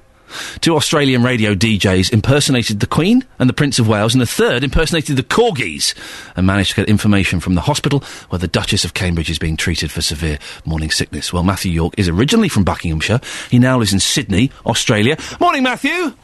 Two 0.61 0.77
Australian 0.77 1.23
radio 1.23 1.55
DJs 1.55 2.13
impersonated 2.13 2.81
the 2.81 2.87
Queen 2.87 3.25
and 3.39 3.49
the 3.49 3.55
Prince 3.55 3.79
of 3.79 3.89
Wales, 3.89 4.15
and 4.15 4.21
the 4.21 4.27
third 4.27 4.65
impersonated 4.65 5.17
the 5.17 5.23
Corgis 5.23 5.95
and 6.37 6.47
managed 6.47 6.71
to 6.71 6.77
get 6.77 6.89
information 6.89 7.41
from 7.41 7.55
the 7.55 7.63
hospital 7.63 8.03
where 8.29 8.39
the 8.39 8.49
Duchess 8.49 8.85
of 8.85 8.95
Cambridge 8.95 9.31
is 9.31 9.39
being 9.39 9.57
treated 9.57 9.91
for 9.91 10.03
severe 10.03 10.39
morning 10.65 10.91
sickness. 10.91 11.33
Well, 11.33 11.43
Matthew 11.43 11.73
York 11.73 11.95
is 11.97 12.09
originally 12.09 12.49
from 12.49 12.65
Buckinghamshire. 12.65 13.21
He 13.51 13.59
now 13.59 13.79
lives 13.79 13.93
in 13.93 14.01
Sydney, 14.01 14.51
Australia. 14.65 15.17
Morning, 15.41 15.63
Matthew. 15.63 16.15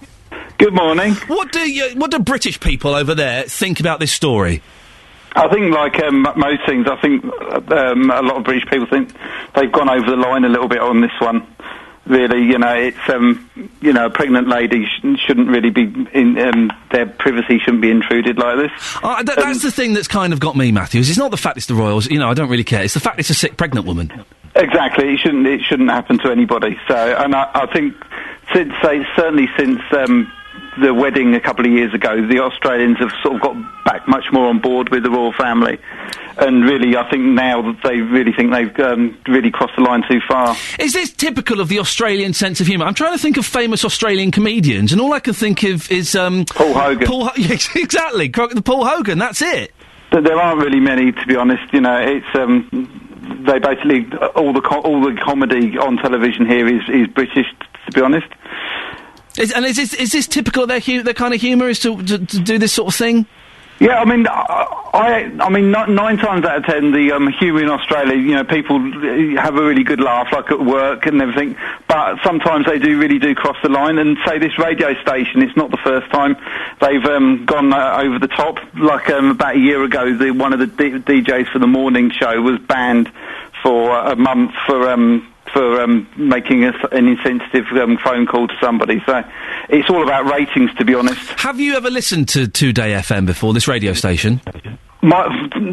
Good 0.58 0.74
morning. 0.74 1.14
What 1.26 1.52
do 1.52 1.60
you, 1.60 1.90
what 1.98 2.10
do 2.10 2.18
British 2.18 2.60
people 2.60 2.94
over 2.94 3.14
there 3.14 3.44
think 3.44 3.80
about 3.80 4.00
this 4.00 4.12
story? 4.12 4.62
I 5.34 5.48
think, 5.48 5.74
like 5.74 5.98
um, 6.02 6.22
most 6.36 6.60
things, 6.66 6.86
I 6.86 7.00
think 7.00 7.24
um, 7.24 8.10
a 8.10 8.22
lot 8.22 8.36
of 8.36 8.44
British 8.44 8.68
people 8.68 8.86
think 8.86 9.12
they've 9.54 9.72
gone 9.72 9.88
over 9.88 10.10
the 10.10 10.16
line 10.16 10.44
a 10.44 10.48
little 10.48 10.68
bit 10.68 10.80
on 10.80 11.00
this 11.00 11.12
one. 11.20 11.46
Really, 12.04 12.42
you 12.42 12.58
know, 12.58 12.74
it's 12.74 12.98
um, 13.08 13.48
you 13.80 13.92
know, 13.92 14.06
a 14.06 14.10
pregnant 14.10 14.48
lady 14.48 14.86
sh- 14.86 15.20
shouldn't 15.24 15.48
really 15.48 15.70
be 15.70 15.82
in 16.12 16.36
um, 16.38 16.72
their 16.90 17.06
privacy 17.06 17.60
shouldn't 17.60 17.80
be 17.80 17.90
intruded 17.90 18.38
like 18.38 18.56
this. 18.56 18.72
Uh, 19.02 19.22
th- 19.22 19.36
that's 19.38 19.62
the 19.62 19.70
thing 19.70 19.92
that's 19.92 20.08
kind 20.08 20.32
of 20.32 20.40
got 20.40 20.56
me, 20.56 20.72
Matthews. 20.72 21.08
It's 21.08 21.18
not 21.18 21.30
the 21.30 21.36
fact 21.36 21.58
it's 21.58 21.66
the 21.66 21.74
royals. 21.74 22.10
You 22.10 22.18
know, 22.18 22.28
I 22.28 22.34
don't 22.34 22.50
really 22.50 22.64
care. 22.64 22.82
It's 22.82 22.94
the 22.94 23.00
fact 23.00 23.20
it's 23.20 23.30
a 23.30 23.34
sick 23.34 23.56
pregnant 23.56 23.86
woman. 23.86 24.12
Exactly, 24.56 25.14
it 25.14 25.20
shouldn't 25.20 25.46
it 25.46 25.60
shouldn't 25.62 25.90
happen 25.90 26.18
to 26.18 26.30
anybody. 26.32 26.76
So, 26.88 26.96
and 26.96 27.36
I, 27.36 27.48
I 27.54 27.66
think 27.72 27.94
since 28.52 28.72
say 28.82 29.06
certainly 29.14 29.48
since 29.56 29.80
um, 29.92 30.30
the 30.80 30.94
wedding 30.94 31.34
a 31.34 31.40
couple 31.40 31.66
of 31.66 31.72
years 31.72 31.92
ago, 31.92 32.26
the 32.26 32.40
Australians 32.40 32.98
have 32.98 33.12
sort 33.22 33.36
of 33.36 33.40
got 33.42 33.84
back 33.84 34.08
much 34.08 34.24
more 34.32 34.46
on 34.46 34.58
board 34.60 34.88
with 34.88 35.02
the 35.02 35.10
royal 35.10 35.32
family, 35.32 35.78
and 36.38 36.64
really, 36.64 36.96
I 36.96 37.08
think 37.10 37.22
now 37.24 37.60
that 37.62 37.82
they 37.82 38.00
really 38.00 38.32
think 38.32 38.52
they've 38.52 38.78
um, 38.80 39.18
really 39.28 39.50
crossed 39.50 39.76
the 39.76 39.82
line 39.82 40.02
too 40.08 40.20
far. 40.26 40.56
Is 40.78 40.94
this 40.94 41.12
typical 41.12 41.60
of 41.60 41.68
the 41.68 41.78
Australian 41.78 42.32
sense 42.32 42.60
of 42.60 42.66
humour? 42.66 42.86
I'm 42.86 42.94
trying 42.94 43.12
to 43.12 43.18
think 43.18 43.36
of 43.36 43.44
famous 43.44 43.84
Australian 43.84 44.30
comedians, 44.30 44.92
and 44.92 45.00
all 45.00 45.12
I 45.12 45.20
can 45.20 45.34
think 45.34 45.62
of 45.62 45.90
is 45.90 46.14
um, 46.14 46.44
Paul 46.46 46.72
Hogan. 46.74 47.06
Paul, 47.06 47.24
Ho- 47.26 47.32
exactly, 47.36 48.28
the 48.28 48.62
Paul 48.64 48.86
Hogan. 48.86 49.18
That's 49.18 49.42
it. 49.42 49.72
But 50.10 50.24
there 50.24 50.36
aren't 50.38 50.62
really 50.62 50.80
many, 50.80 51.12
to 51.12 51.26
be 51.26 51.36
honest. 51.36 51.72
You 51.72 51.80
know, 51.80 51.96
it's 51.98 52.26
um, 52.34 53.44
they 53.46 53.58
basically 53.58 54.06
all 54.34 54.52
the 54.52 54.60
co- 54.60 54.80
all 54.80 55.00
the 55.02 55.18
comedy 55.22 55.76
on 55.78 55.96
television 55.98 56.46
here 56.46 56.66
is 56.66 56.82
is 56.88 57.08
British, 57.08 57.46
to 57.86 57.92
be 57.92 58.00
honest. 58.00 58.26
Is, 59.38 59.52
and 59.52 59.64
is 59.64 59.76
this, 59.76 59.94
is 59.94 60.12
this 60.12 60.26
typical 60.26 60.64
of 60.64 60.68
their, 60.68 60.80
hu- 60.80 61.02
their 61.02 61.14
kind 61.14 61.34
of 61.34 61.40
humour? 61.40 61.68
Is 61.68 61.80
to, 61.80 62.02
to, 62.02 62.18
to 62.18 62.40
do 62.40 62.58
this 62.58 62.72
sort 62.72 62.88
of 62.88 62.94
thing? 62.94 63.26
Yeah, 63.82 63.98
I 63.98 64.04
mean, 64.04 64.28
I, 64.28 65.28
I, 65.40 65.48
mean, 65.48 65.72
nine 65.72 66.16
times 66.16 66.44
out 66.44 66.58
of 66.58 66.64
ten, 66.66 66.92
the 66.92 67.10
um, 67.10 67.26
humour 67.26 67.62
in 67.62 67.68
Australia, 67.68 68.14
you 68.14 68.32
know, 68.32 68.44
people 68.44 68.76
uh, 68.76 69.42
have 69.42 69.56
a 69.56 69.62
really 69.62 69.82
good 69.82 69.98
laugh, 69.98 70.28
like 70.30 70.52
at 70.52 70.64
work 70.64 71.06
and 71.06 71.20
everything. 71.20 71.56
But 71.88 72.18
sometimes 72.22 72.66
they 72.66 72.78
do 72.78 72.96
really 72.96 73.18
do 73.18 73.34
cross 73.34 73.56
the 73.60 73.68
line. 73.68 73.98
And 73.98 74.18
say 74.24 74.38
this 74.38 74.56
radio 74.56 74.94
station, 75.02 75.42
it's 75.42 75.56
not 75.56 75.72
the 75.72 75.78
first 75.78 76.08
time 76.12 76.36
they've 76.80 77.04
um, 77.06 77.44
gone 77.44 77.72
uh, 77.72 77.98
over 78.02 78.20
the 78.20 78.28
top. 78.28 78.58
Like 78.74 79.10
um, 79.10 79.30
about 79.30 79.56
a 79.56 79.58
year 79.58 79.82
ago, 79.82 80.14
the 80.14 80.30
one 80.30 80.52
of 80.52 80.60
the 80.60 80.68
D- 80.68 81.22
DJs 81.22 81.50
for 81.50 81.58
the 81.58 81.66
morning 81.66 82.12
show 82.12 82.40
was 82.40 82.60
banned 82.60 83.10
for 83.64 83.98
a 83.98 84.14
month 84.14 84.52
for. 84.64 84.90
Um, 84.90 85.31
for 85.52 85.80
um, 85.80 86.08
making 86.16 86.64
a, 86.64 86.72
an 86.92 87.08
insensitive 87.08 87.66
um, 87.72 87.98
phone 87.98 88.26
call 88.26 88.48
to 88.48 88.54
somebody, 88.60 89.02
so 89.06 89.22
it's 89.68 89.88
all 89.90 90.02
about 90.02 90.24
ratings, 90.32 90.72
to 90.74 90.84
be 90.84 90.94
honest. 90.94 91.20
Have 91.40 91.60
you 91.60 91.74
ever 91.74 91.90
listened 91.90 92.28
to 92.30 92.46
2Day 92.46 92.98
FM 92.98 93.26
before, 93.26 93.52
this 93.52 93.68
radio 93.68 93.92
station? 93.92 94.40
My 95.04 95.26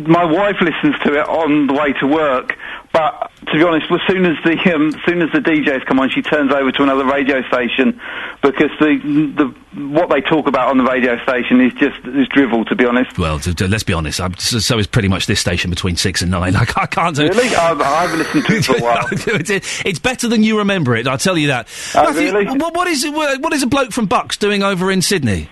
my 0.07 0.25
wife 0.25 0.55
listens 0.59 0.97
to 1.03 1.13
it 1.13 1.27
on 1.29 1.67
the 1.67 1.73
way 1.73 1.93
to 1.99 2.07
work, 2.07 2.57
but 2.91 3.31
to 3.45 3.53
be 3.53 3.63
honest, 3.63 3.85
as 3.91 3.99
soon 4.07 4.25
as 4.25 4.35
the 4.43 4.73
um, 4.73 4.87
as 4.87 4.95
soon 5.05 5.21
as 5.21 5.31
the 5.31 5.37
DJs 5.39 5.85
come 5.85 5.99
on, 5.99 6.09
she 6.09 6.23
turns 6.23 6.51
over 6.51 6.71
to 6.71 6.81
another 6.81 7.05
radio 7.05 7.43
station 7.47 8.01
because 8.41 8.71
the 8.79 8.97
the 9.37 9.81
what 9.91 10.09
they 10.09 10.21
talk 10.21 10.47
about 10.47 10.69
on 10.69 10.79
the 10.79 10.83
radio 10.83 11.21
station 11.21 11.61
is 11.61 11.71
just 11.73 12.03
is 12.07 12.27
drivel. 12.29 12.65
To 12.65 12.75
be 12.75 12.85
honest, 12.85 13.19
Well, 13.19 13.37
to, 13.37 13.53
to- 13.53 13.67
let's 13.67 13.83
be 13.83 13.93
honest, 13.93 14.17
so, 14.17 14.57
so 14.57 14.79
is 14.79 14.87
pretty 14.87 15.09
much 15.09 15.27
this 15.27 15.39
station 15.39 15.69
between 15.69 15.95
six 15.95 16.23
and 16.23 16.31
nine. 16.31 16.55
I, 16.55 16.61
I 16.75 16.87
can't 16.87 17.15
do 17.15 17.27
really, 17.27 17.55
I, 17.55 17.73
I 17.73 18.01
haven't 18.07 18.17
listened 18.17 18.45
to 18.47 18.53
it 18.55 18.65
for 18.65 18.77
a 18.77 18.81
while. 18.81 19.07
it's, 19.11 19.85
it's 19.85 19.99
better 19.99 20.27
than 20.27 20.41
you 20.41 20.57
remember 20.57 20.95
it, 20.95 21.07
I'll 21.07 21.19
tell 21.19 21.37
you 21.37 21.49
that. 21.49 21.67
Oh, 21.93 22.05
Matthew, 22.05 22.33
really? 22.33 22.45
What, 22.57 22.73
what, 22.73 22.87
is, 22.87 23.05
what 23.07 23.53
is 23.53 23.61
a 23.61 23.67
bloke 23.67 23.91
from 23.91 24.07
Bucks 24.07 24.37
doing 24.37 24.63
over 24.63 24.89
in 24.89 25.03
Sydney? 25.03 25.49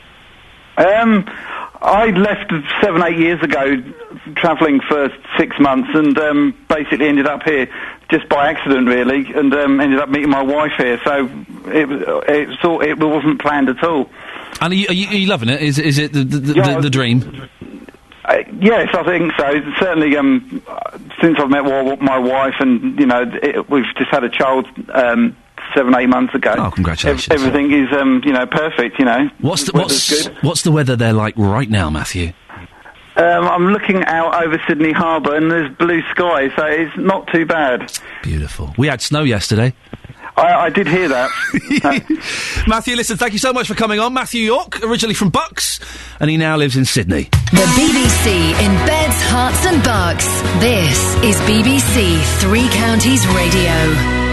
Um, 0.77 1.25
I 1.81 2.07
left 2.07 2.51
seven, 2.81 3.03
eight 3.03 3.17
years 3.17 3.41
ago, 3.41 3.83
travelling 4.35 4.79
for 4.81 5.09
six 5.37 5.59
months, 5.59 5.89
and 5.93 6.17
um, 6.17 6.65
basically 6.67 7.07
ended 7.07 7.27
up 7.27 7.43
here 7.43 7.69
just 8.09 8.27
by 8.29 8.49
accident, 8.49 8.87
really, 8.87 9.31
and 9.33 9.53
um, 9.53 9.79
ended 9.79 9.99
up 9.99 10.09
meeting 10.09 10.29
my 10.29 10.41
wife 10.41 10.71
here. 10.77 10.99
So 11.03 11.29
it 11.65 11.89
it 12.29 12.59
sort 12.61 12.85
it 12.85 12.97
wasn't 12.99 13.41
planned 13.41 13.69
at 13.69 13.83
all. 13.83 14.09
And 14.61 14.73
are 14.73 14.75
you, 14.75 14.87
are 14.89 14.93
you, 14.93 15.07
are 15.09 15.15
you 15.15 15.27
loving 15.27 15.49
it? 15.49 15.61
Is, 15.61 15.77
is 15.77 15.99
it 15.99 16.13
the, 16.13 16.23
the, 16.23 16.37
the, 16.39 16.53
Yeah, 16.53 16.75
the, 16.75 16.81
the 16.81 16.89
dream? 16.89 17.49
Uh, 18.25 18.43
yes, 18.59 18.89
I 18.93 19.03
think 19.03 19.31
so. 19.37 19.61
Certainly, 19.79 20.17
um, 20.17 20.63
since 21.21 21.37
I've 21.39 21.49
met 21.49 21.63
my 22.01 22.17
wife, 22.17 22.55
and 22.59 22.99
you 22.99 23.05
know, 23.05 23.23
it, 23.41 23.69
we've 23.69 23.85
just 23.95 24.09
had 24.09 24.23
a 24.23 24.29
child 24.29 24.67
um, 24.89 25.35
seven, 25.75 25.95
eight 25.95 26.07
months 26.09 26.33
ago. 26.35 26.53
Oh, 26.57 26.71
congratulations. 26.71 27.27
Ev- 27.29 27.39
everything 27.47 27.71
is, 27.73 27.91
um, 27.93 28.21
you 28.25 28.33
know, 28.33 28.45
perfect. 28.45 28.99
You 28.99 29.05
know, 29.05 29.29
What's 29.39 29.63
the, 29.63 29.71
weather's 29.73 30.09
what's, 30.09 30.27
good. 30.27 30.37
what's 30.43 30.61
the 30.63 30.71
weather 30.71 30.95
there 30.95 31.13
like 31.13 31.33
right 31.37 31.69
now, 31.69 31.89
Matthew? 31.89 32.33
Um, 33.15 33.47
I'm 33.47 33.67
looking 33.73 34.03
out 34.05 34.43
over 34.45 34.61
Sydney 34.67 34.91
Harbour, 34.91 35.35
and 35.35 35.49
there's 35.49 35.75
blue 35.77 36.01
sky, 36.11 36.49
so 36.55 36.65
it's 36.65 36.95
not 36.97 37.27
too 37.33 37.45
bad. 37.47 37.91
Beautiful. 38.21 38.75
We 38.77 38.85
had 38.87 39.01
snow 39.01 39.23
yesterday. 39.23 39.73
I, 40.35 40.65
I 40.65 40.69
did 40.69 40.87
hear 40.87 41.07
that. 41.09 41.31
Matthew, 42.67 42.95
listen, 42.95 43.17
thank 43.17 43.33
you 43.33 43.39
so 43.39 43.53
much 43.53 43.67
for 43.67 43.73
coming 43.73 43.99
on. 43.99 44.13
Matthew 44.13 44.41
York, 44.43 44.83
originally 44.83 45.15
from 45.15 45.29
Bucks, 45.29 45.79
and 46.19 46.29
he 46.29 46.37
now 46.37 46.57
lives 46.57 46.77
in 46.77 46.85
Sydney. 46.85 47.23
The 47.51 47.65
BBC 47.73 48.49
in 48.63 48.85
beds, 48.85 49.15
Herts, 49.23 49.65
and 49.65 49.83
bucks. 49.83 50.25
This 50.59 51.15
is 51.23 51.35
BBC 51.49 52.21
Three 52.41 52.67
Counties 52.69 53.25
Radio. 53.29 54.26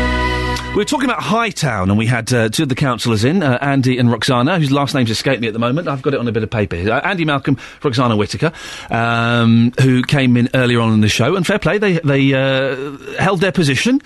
We 0.74 0.80
were 0.80 0.84
talking 0.86 1.08
about 1.08 1.22
Hightown, 1.22 1.88
and 1.88 1.96
we 1.96 2.06
had 2.06 2.32
uh, 2.32 2.48
two 2.48 2.64
of 2.64 2.68
the 2.68 2.74
councillors 2.74 3.22
in, 3.22 3.44
uh, 3.44 3.58
Andy 3.60 3.96
and 3.96 4.10
Roxana, 4.10 4.58
whose 4.58 4.72
last 4.72 4.92
names 4.92 5.08
escape 5.08 5.38
me 5.38 5.46
at 5.46 5.52
the 5.52 5.60
moment. 5.60 5.86
I've 5.86 6.02
got 6.02 6.14
it 6.14 6.18
on 6.18 6.26
a 6.26 6.32
bit 6.32 6.42
of 6.42 6.50
paper. 6.50 6.74
Uh, 6.74 6.98
Andy 6.98 7.24
Malcolm, 7.24 7.58
Roxana 7.80 8.16
Whitaker, 8.16 8.50
um, 8.90 9.72
who 9.80 10.02
came 10.02 10.36
in 10.36 10.48
earlier 10.52 10.80
on 10.80 10.92
in 10.92 11.00
the 11.00 11.08
show, 11.08 11.36
and 11.36 11.46
fair 11.46 11.60
play, 11.60 11.78
they, 11.78 12.00
they 12.00 12.34
uh, 12.34 12.96
held 13.20 13.40
their 13.40 13.52
position. 13.52 14.02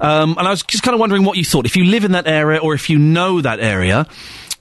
Um, 0.00 0.36
and 0.38 0.46
I 0.46 0.50
was 0.50 0.62
just 0.62 0.84
kind 0.84 0.94
of 0.94 1.00
wondering 1.00 1.24
what 1.24 1.36
you 1.36 1.44
thought. 1.44 1.66
If 1.66 1.74
you 1.74 1.86
live 1.86 2.04
in 2.04 2.12
that 2.12 2.28
area, 2.28 2.60
or 2.60 2.74
if 2.74 2.88
you 2.88 2.96
know 2.96 3.40
that 3.40 3.58
area, 3.58 4.06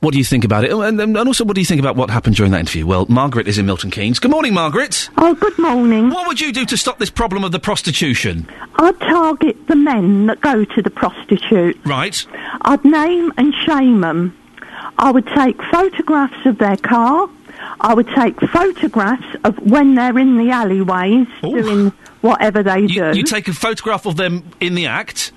what 0.03 0.11
do 0.11 0.17
you 0.17 0.23
think 0.25 0.43
about 0.43 0.65
it? 0.65 0.71
Oh, 0.71 0.81
And, 0.81 0.99
and 0.99 1.17
also, 1.17 1.45
what 1.45 1.55
do 1.55 1.61
you 1.61 1.65
think 1.65 1.79
about 1.79 1.95
what 1.95 2.09
happened 2.09 2.35
during 2.35 2.51
that 2.51 2.59
interview? 2.59 2.85
Well, 2.85 3.05
Margaret 3.07 3.47
is 3.47 3.57
in 3.57 3.65
Milton 3.65 3.89
Keynes. 3.89 4.19
Good 4.19 4.31
morning, 4.31 4.53
Margaret. 4.53 5.09
Oh, 5.17 5.33
good 5.33 5.57
morning. 5.57 6.09
What 6.09 6.27
would 6.27 6.41
you 6.41 6.51
do 6.51 6.65
to 6.65 6.77
stop 6.77 6.99
this 6.99 7.09
problem 7.09 7.43
of 7.45 7.53
the 7.53 7.59
prostitution? 7.59 8.47
I'd 8.75 8.99
target 8.99 9.67
the 9.67 9.77
men 9.77 10.25
that 10.25 10.41
go 10.41 10.65
to 10.65 10.81
the 10.81 10.89
prostitute. 10.89 11.79
Right. 11.85 12.25
I'd 12.61 12.83
name 12.83 13.31
and 13.37 13.53
shame 13.65 14.01
them. 14.01 14.37
I 14.97 15.09
would 15.11 15.25
take 15.27 15.61
photographs 15.71 16.45
of 16.45 16.57
their 16.57 16.77
car. 16.77 17.29
I 17.79 17.93
would 17.93 18.07
take 18.09 18.39
photographs 18.41 19.37
of 19.45 19.57
when 19.59 19.95
they're 19.95 20.19
in 20.19 20.37
the 20.37 20.51
alleyways 20.51 21.27
doing 21.41 21.91
whatever 22.21 22.61
they 22.61 22.87
do. 22.87 23.11
You 23.15 23.23
take 23.23 23.47
a 23.47 23.53
photograph 23.53 24.05
of 24.05 24.17
them 24.17 24.43
in 24.59 24.75
the 24.75 24.85
act. 24.87 25.31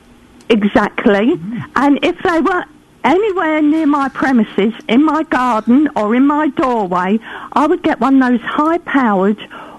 Exactly. 0.48 1.40
And 1.76 1.98
if 2.04 2.20
they 2.22 2.40
were 2.40 2.64
anywhere 3.06 3.62
near 3.62 3.86
my 3.86 4.08
premises, 4.08 4.74
in 4.88 5.04
my 5.04 5.22
garden 5.24 5.88
or 5.96 6.14
in 6.14 6.26
my 6.26 6.48
doorway, 6.50 7.18
I 7.52 7.66
would 7.66 7.82
get 7.82 8.00
one 8.00 8.22
of 8.22 8.30
those 8.30 8.40
high 8.42 8.78
powered 8.78 9.38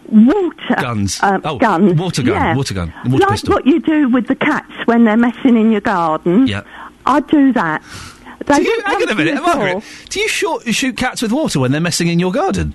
water 0.09 0.75
Guns. 0.79 1.19
uh, 1.21 1.39
oh, 1.43 1.57
guns. 1.57 1.99
Water 1.99 2.23
gun. 2.23 2.33
Yeah. 2.33 2.55
Water 2.55 2.73
gun. 2.73 2.93
Water 3.05 3.17
like 3.17 3.29
pistol. 3.29 3.53
what 3.53 3.67
you 3.67 3.79
do 3.81 4.09
with 4.09 4.27
the 4.27 4.35
cats 4.35 4.71
when 4.85 5.03
they're 5.03 5.17
messing 5.17 5.57
in 5.57 5.71
your 5.71 5.81
garden. 5.81 6.47
Yeah. 6.47 6.63
I'd 7.05 7.27
do 7.27 7.51
that. 7.53 7.83
They 8.45 8.55
Do 8.57 8.63
you, 8.63 8.81
hang 8.85 9.01
on 9.03 9.09
a 9.09 9.15
minute. 9.15 9.41
Margaret. 9.41 9.83
Do 10.09 10.19
you 10.19 10.29
short, 10.29 10.63
shoot 10.73 10.95
cats 10.95 11.21
with 11.21 11.31
water 11.33 11.59
when 11.59 11.71
they're 11.71 11.81
messing 11.81 12.07
in 12.07 12.19
your 12.19 12.31
garden? 12.31 12.73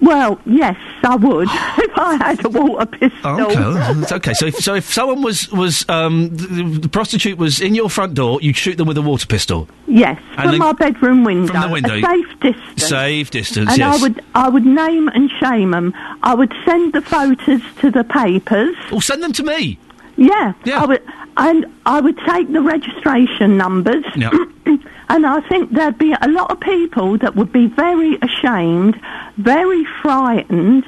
Well, 0.00 0.38
yes, 0.44 0.76
I 1.02 1.16
would 1.16 1.48
if 1.50 1.98
I 1.98 2.16
had 2.20 2.44
a 2.44 2.48
water 2.48 2.86
pistol. 2.86 3.20
Oh, 3.24 4.02
okay, 4.02 4.14
okay. 4.16 4.34
So, 4.34 4.46
if, 4.46 4.56
so 4.56 4.74
if 4.74 4.92
someone 4.92 5.22
was 5.22 5.50
was 5.50 5.88
um, 5.88 6.28
the, 6.36 6.80
the 6.80 6.88
prostitute 6.88 7.38
was 7.38 7.60
in 7.60 7.74
your 7.74 7.88
front 7.88 8.14
door, 8.14 8.40
you'd 8.42 8.56
shoot 8.56 8.76
them 8.76 8.86
with 8.88 8.98
a 8.98 9.02
water 9.02 9.26
pistol. 9.26 9.68
Yes, 9.86 10.20
And 10.36 10.50
from 10.50 10.58
my 10.58 10.72
bedroom 10.72 11.24
window. 11.24 11.52
From 11.52 11.62
the 11.62 11.68
window. 11.68 12.00
Safe 12.00 12.40
distance. 12.40 12.82
Safe 12.82 13.30
distance. 13.30 13.70
and 13.70 13.78
yes. 13.78 13.98
I 13.98 14.02
would, 14.02 14.24
I 14.34 14.48
would 14.48 14.66
name 14.66 15.08
and 15.08 15.30
shame 15.40 15.70
them. 15.70 15.94
I 16.22 16.34
would 16.34 16.52
send 16.64 16.92
the 16.92 17.00
photos 17.00 17.62
to 17.80 17.90
the 17.90 18.04
papers. 18.04 18.76
Oh, 18.92 19.00
send 19.00 19.22
them 19.22 19.32
to 19.32 19.42
me. 19.42 19.78
Yeah, 20.16 20.54
I 20.74 20.86
would, 20.86 21.02
and 21.36 21.66
I 21.84 22.00
would 22.00 22.18
take 22.26 22.50
the 22.52 22.62
registration 22.62 23.56
numbers. 23.56 24.04
Yeah. 24.14 24.30
And 25.08 25.24
I 25.24 25.40
think 25.48 25.70
there'd 25.70 25.98
be 25.98 26.12
a 26.20 26.28
lot 26.28 26.50
of 26.50 26.60
people 26.60 27.16
that 27.18 27.36
would 27.36 27.52
be 27.52 27.68
very 27.68 28.18
ashamed, 28.22 29.00
very 29.36 29.84
frightened 30.02 30.84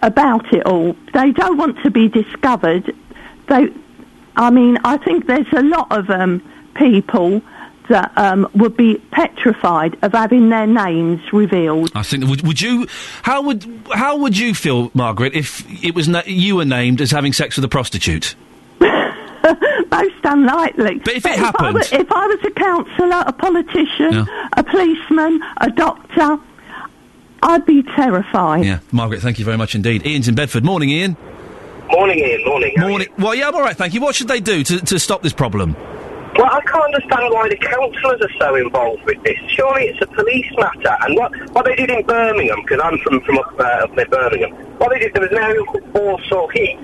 about 0.00 0.52
it 0.52 0.64
all. 0.66 0.96
They 1.12 1.32
don't 1.32 1.56
want 1.56 1.82
to 1.82 1.90
be 1.90 2.08
discovered. 2.08 2.94
They, 3.48 3.68
I 4.36 4.50
mean, 4.50 4.78
I 4.84 4.96
think 4.98 5.26
there's 5.26 5.52
a 5.52 5.62
lot 5.62 5.90
of 5.90 6.08
um, 6.10 6.42
people 6.74 7.42
that 7.88 8.12
um, 8.16 8.48
would 8.54 8.76
be 8.76 8.96
petrified 9.10 9.96
of 10.02 10.12
having 10.12 10.48
their 10.48 10.66
names 10.66 11.20
revealed. 11.32 11.90
I 11.94 12.02
think 12.02 12.24
would, 12.26 12.46
would 12.46 12.60
you 12.60 12.86
how 13.22 13.42
would 13.42 13.66
how 13.92 14.16
would 14.18 14.38
you 14.38 14.54
feel, 14.54 14.90
Margaret, 14.94 15.34
if 15.34 15.66
it 15.84 15.94
was 15.94 16.08
na- 16.08 16.22
you 16.26 16.56
were 16.56 16.64
named 16.64 17.00
as 17.00 17.10
having 17.10 17.32
sex 17.32 17.56
with 17.56 17.64
a 17.64 17.68
prostitute? 17.68 18.36
Most 19.90 20.14
unlikely. 20.24 21.00
But 21.04 21.14
if 21.14 21.26
it 21.26 21.32
I 21.32 21.36
happened- 21.36 21.74
was, 21.74 21.92
if 21.92 22.10
I 22.10 22.26
was 22.26 22.38
a 22.44 22.50
councillor, 22.50 23.24
a 23.26 23.32
politician, 23.32 24.12
Yeah. 24.12 24.48
a 24.56 24.62
policeman, 24.62 25.40
a 25.60 25.70
doctor, 25.70 26.38
I'd 27.42 27.66
be 27.66 27.82
terrified. 27.82 28.64
Yeah, 28.64 28.78
Margaret, 28.92 29.20
thank 29.20 29.38
you 29.38 29.44
very 29.44 29.58
much 29.58 29.74
indeed. 29.74 30.06
Ian's 30.06 30.28
in 30.28 30.34
Bedford. 30.34 30.64
Morning, 30.64 30.88
Ian. 30.90 31.16
Morning, 31.90 32.18
Ian. 32.18 32.44
Morning. 32.46 32.72
Morning. 32.78 33.08
Well, 33.18 33.34
yeah, 33.34 33.48
I'm 33.48 33.54
all 33.54 33.60
right, 33.62 33.76
thank 33.76 33.92
you. 33.94 34.00
What 34.00 34.14
should 34.14 34.28
they 34.28 34.40
do 34.40 34.64
to, 34.64 34.78
to 34.80 34.98
stop 34.98 35.22
this 35.22 35.34
problem? 35.34 35.76
Well, 36.36 36.46
I 36.50 36.60
can't 36.62 36.84
understand 36.94 37.32
why 37.32 37.48
the 37.48 37.56
councillors 37.56 38.20
are 38.22 38.32
so 38.40 38.54
involved 38.56 39.04
with 39.04 39.22
this. 39.22 39.38
Surely 39.50 39.84
it's 39.84 40.00
a 40.02 40.06
police 40.06 40.46
matter. 40.58 40.96
And 41.02 41.16
what, 41.16 41.30
what 41.50 41.64
they 41.66 41.76
did 41.76 41.90
in 41.90 42.04
Birmingham, 42.06 42.62
because 42.62 42.80
I'm 42.82 42.98
from, 43.00 43.20
from 43.20 43.38
up, 43.38 43.54
uh, 43.60 43.62
up 43.62 43.92
near 43.94 44.06
Birmingham, 44.06 44.50
what 44.78 44.90
they 44.90 44.98
did, 44.98 45.14
there 45.14 45.22
was 45.22 45.30
an 45.30 45.38
area 45.38 45.62
called 45.62 45.84
Balsall 45.92 46.50
Heath, 46.52 46.80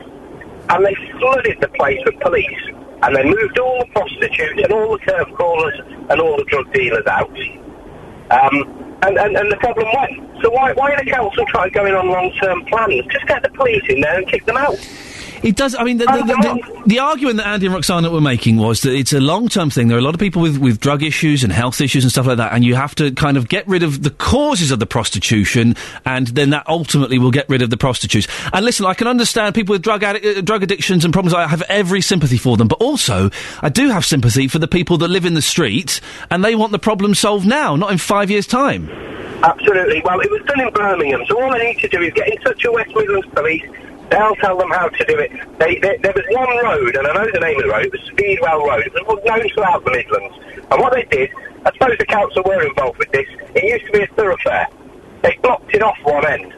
and 0.71 0.87
they 0.87 0.95
flooded 1.19 1.61
the 1.61 1.69
place 1.69 2.01
with 2.05 2.19
police, 2.21 2.63
and 3.03 3.17
they 3.17 3.25
moved 3.25 3.59
all 3.59 3.81
the 3.81 3.91
prostitutes 3.93 4.63
and 4.63 4.73
all 4.73 4.93
the 4.93 4.99
curb 4.99 5.33
crawlers 5.35 5.79
and 6.11 6.21
all 6.21 6.37
the 6.37 6.45
drug 6.45 6.73
dealers 6.73 7.07
out. 7.07 7.31
Um, 8.31 8.97
and, 9.03 9.19
and, 9.19 9.37
and 9.37 9.51
the 9.51 9.57
problem 9.57 9.89
went. 9.95 10.43
So 10.43 10.51
why, 10.51 10.73
why 10.75 10.93
are 10.93 11.05
the 11.05 11.11
council 11.11 11.45
trying 11.47 11.71
to 11.71 11.75
go 11.75 11.87
in 11.87 11.95
on 11.95 12.09
long-term 12.09 12.67
plans? 12.67 13.05
Just 13.11 13.27
get 13.27 13.43
the 13.43 13.51
police 13.51 13.83
in 13.89 14.01
there 14.01 14.19
and 14.19 14.27
kick 14.29 14.45
them 14.47 14.57
out. 14.57 14.77
It 15.43 15.57
does. 15.57 15.75
I 15.75 15.85
mean, 15.85 15.97
the, 15.99 16.05
the, 16.05 16.23
the, 16.23 16.83
the, 16.87 16.99
argument 16.99 17.39
that 17.39 17.47
Andy 17.47 17.67
and 17.67 17.75
Roxana 17.75 18.11
were 18.11 18.21
making 18.21 18.59
was 18.59 18.83
that 18.83 18.93
it's 18.93 19.15
a 19.15 19.21
long-term 19.21 19.71
thing. 19.71 19.89
There 19.89 19.97
are 19.97 20.01
a 20.01 20.05
lot 20.05 20.15
of 20.15 20.21
people 20.21 20.43
with, 20.43 20.59
with 20.59 20.81
drug 20.81 21.03
issues 21.03 21.43
and 21.43 21.51
health 21.53 21.81
issues 21.81 22.05
and 22.05 22.13
stuff 22.13 22.27
like 22.27 22.37
that, 22.37 22.53
and 22.53 22.63
you 22.63 22.75
have 22.75 22.95
to 22.97 23.11
kind 23.13 23.39
of 23.39 23.49
get 23.49 23.67
rid 23.67 23.83
of 23.83 24.03
the 24.03 24.11
causes 24.11 24.71
of 24.71 24.81
the 24.81 24.87
prostitution, 24.87 25.77
and 26.05 26.27
then 26.29 26.51
that 26.51 26.69
ultimately 26.69 27.19
will 27.19 27.31
get 27.31 27.49
rid 27.49 27.63
of 27.63 27.71
the 27.71 27.79
prostitutes. 27.79 28.29
And 28.53 28.67
listen, 28.67 28.85
I 28.85 28.93
can 28.93 29.07
understand 29.07 29.55
people 29.55 29.73
with 29.73 29.83
drug 29.83 30.03
addi- 30.03 30.39
uh, 30.39 30.41
drug 30.43 30.63
addictions 30.63 31.05
and 31.05 31.13
problems. 31.13 31.33
I 31.33 31.47
have 31.47 31.63
every 31.63 32.03
sympathy 32.03 32.37
for 32.37 32.59
them, 32.59 32.69
but 32.69 32.81
also 32.81 33.31
I 33.63 33.71
do 33.71 33.89
have 33.89 34.05
sympathy 34.05 34.47
for 34.47 34.59
the 34.59 34.69
people 34.69 34.99
that 34.99 35.09
live 35.09 35.25
in 35.25 35.35
the 35.35 35.43
street 35.43 36.01
and 36.31 36.45
they 36.45 36.55
want 36.55 36.73
the 36.73 36.79
problem 36.79 37.15
solved 37.15 37.47
now, 37.47 37.77
not 37.77 37.93
in 37.93 37.99
five 37.99 38.31
years' 38.31 38.47
time. 38.47 38.91
Absolutely. 39.43 40.03
Well, 40.05 40.21
it 40.21 40.31
was 40.31 40.43
done 40.43 40.61
in 40.61 40.71
Birmingham, 40.73 41.25
so 41.27 41.43
all 41.43 41.51
they 41.51 41.73
need 41.73 41.81
to 41.81 41.89
do 41.89 42.03
is 42.03 42.13
get 42.13 42.29
in 42.29 42.37
touch 42.43 42.63
with 42.63 42.75
West 42.75 42.95
Midlands 42.95 43.27
Police. 43.29 43.65
They'll 44.11 44.35
tell 44.37 44.59
them 44.59 44.71
how 44.71 44.89
to 44.89 45.05
do 45.05 45.19
it. 45.19 45.31
They, 45.59 45.79
they, 45.79 45.97
there 46.03 46.13
was 46.13 46.27
one 46.31 46.51
road, 46.67 46.97
and 46.97 47.07
I 47.07 47.13
know 47.15 47.31
the 47.33 47.41
name 47.41 47.57
of 47.59 47.63
the 47.63 47.71
road, 47.71 47.87
it 47.87 47.93
was 47.93 48.03
Speedwell 48.11 48.67
Road. 48.67 48.87
It 48.87 49.07
was 49.07 49.23
known 49.25 49.49
throughout 49.55 49.85
the 49.85 49.93
Midlands. 49.93 50.35
And 50.71 50.81
what 50.81 50.93
they 50.93 51.05
did, 51.05 51.31
I 51.65 51.73
suppose 51.73 51.97
the 51.99 52.07
council 52.07 52.43
were 52.45 52.67
involved 52.67 52.99
with 52.99 53.11
this, 53.13 53.27
it 53.55 53.65
used 53.65 53.87
to 53.87 53.93
be 53.93 54.03
a 54.03 54.07
thoroughfare. 54.19 54.67
They 55.23 55.39
blocked 55.43 55.73
it 55.75 55.83
off 55.83 55.97
one 56.03 56.27
end. 56.27 56.55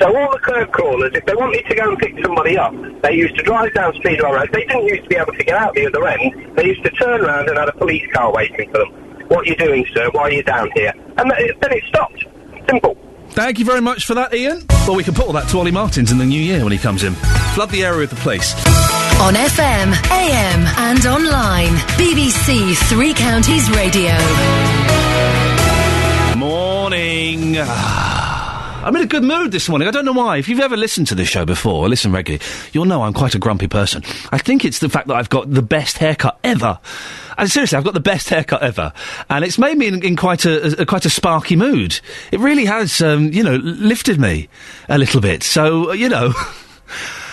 So 0.00 0.06
all 0.16 0.32
the 0.32 0.38
curb 0.38 0.72
crawlers, 0.72 1.12
if 1.14 1.24
they 1.26 1.34
wanted 1.34 1.64
to 1.66 1.74
go 1.74 1.88
and 1.90 1.98
pick 1.98 2.14
somebody 2.22 2.58
up, 2.58 2.74
they 3.02 3.14
used 3.14 3.36
to 3.36 3.42
drive 3.42 3.72
down 3.74 3.94
Speedwell 3.94 4.32
Road. 4.32 4.50
They 4.52 4.64
didn't 4.66 4.86
used 4.86 5.04
to 5.04 5.08
be 5.08 5.16
able 5.16 5.32
to 5.32 5.44
get 5.44 5.56
out 5.56 5.74
the 5.74 5.86
other 5.86 6.06
end. 6.06 6.56
They 6.56 6.66
used 6.66 6.82
to 6.84 6.90
turn 6.90 7.24
around 7.24 7.48
and 7.48 7.58
had 7.58 7.68
a 7.68 7.72
police 7.72 8.06
car 8.12 8.32
waiting 8.32 8.70
for 8.70 8.78
them. 8.78 8.90
What 9.28 9.46
are 9.46 9.50
you 9.50 9.56
doing, 9.56 9.86
sir? 9.94 10.10
Why 10.12 10.22
are 10.22 10.32
you 10.32 10.42
down 10.42 10.70
here? 10.74 10.92
And 11.18 11.30
then 11.30 11.72
it 11.72 11.84
stopped. 11.88 12.24
Simple. 12.68 12.96
Thank 13.34 13.58
you 13.58 13.64
very 13.64 13.80
much 13.80 14.06
for 14.06 14.14
that, 14.14 14.32
Ian. 14.32 14.64
Well, 14.86 14.94
we 14.94 15.02
can 15.02 15.12
put 15.12 15.26
all 15.26 15.32
that 15.32 15.48
to 15.48 15.58
Olly 15.58 15.72
Martins 15.72 16.12
in 16.12 16.18
the 16.18 16.24
new 16.24 16.40
year 16.40 16.62
when 16.62 16.70
he 16.70 16.78
comes 16.78 17.02
in. 17.02 17.14
Flood 17.54 17.70
the 17.70 17.84
area 17.84 17.98
with 17.98 18.10
the 18.10 18.16
place. 18.16 18.54
On 19.20 19.34
FM, 19.34 19.92
AM, 20.12 20.60
and 20.78 21.04
online. 21.04 21.74
BBC 21.98 22.76
Three 22.88 23.12
Counties 23.12 23.68
Radio. 23.70 24.12
Morning. 26.36 27.56
Ah. 27.58 28.43
I'm 28.84 28.94
in 28.96 29.02
a 29.02 29.06
good 29.06 29.24
mood 29.24 29.50
this 29.50 29.66
morning. 29.66 29.88
I 29.88 29.90
don't 29.90 30.04
know 30.04 30.12
why. 30.12 30.36
If 30.36 30.46
you've 30.46 30.60
ever 30.60 30.76
listened 30.76 31.06
to 31.06 31.14
this 31.14 31.26
show 31.26 31.46
before, 31.46 31.86
or 31.86 31.88
listen 31.88 32.12
regularly, 32.12 32.44
you'll 32.72 32.84
know 32.84 33.02
I'm 33.02 33.14
quite 33.14 33.34
a 33.34 33.38
grumpy 33.38 33.66
person. 33.66 34.02
I 34.30 34.36
think 34.36 34.62
it's 34.62 34.80
the 34.80 34.90
fact 34.90 35.08
that 35.08 35.14
I've 35.14 35.30
got 35.30 35.50
the 35.50 35.62
best 35.62 35.96
haircut 35.96 36.38
ever. 36.44 36.78
And 37.38 37.50
seriously, 37.50 37.78
I've 37.78 37.84
got 37.84 37.94
the 37.94 38.00
best 38.00 38.28
haircut 38.28 38.62
ever, 38.62 38.92
and 39.30 39.42
it's 39.42 39.58
made 39.58 39.78
me 39.78 39.86
in, 39.86 40.04
in 40.04 40.16
quite 40.16 40.44
a, 40.44 40.82
a 40.82 40.86
quite 40.86 41.06
a 41.06 41.10
sparky 41.10 41.56
mood. 41.56 41.98
It 42.30 42.40
really 42.40 42.66
has, 42.66 43.00
um, 43.00 43.32
you 43.32 43.42
know, 43.42 43.56
lifted 43.56 44.20
me 44.20 44.50
a 44.90 44.98
little 44.98 45.22
bit. 45.22 45.42
So, 45.42 45.90
uh, 45.90 45.92
you 45.94 46.10
know. 46.10 46.34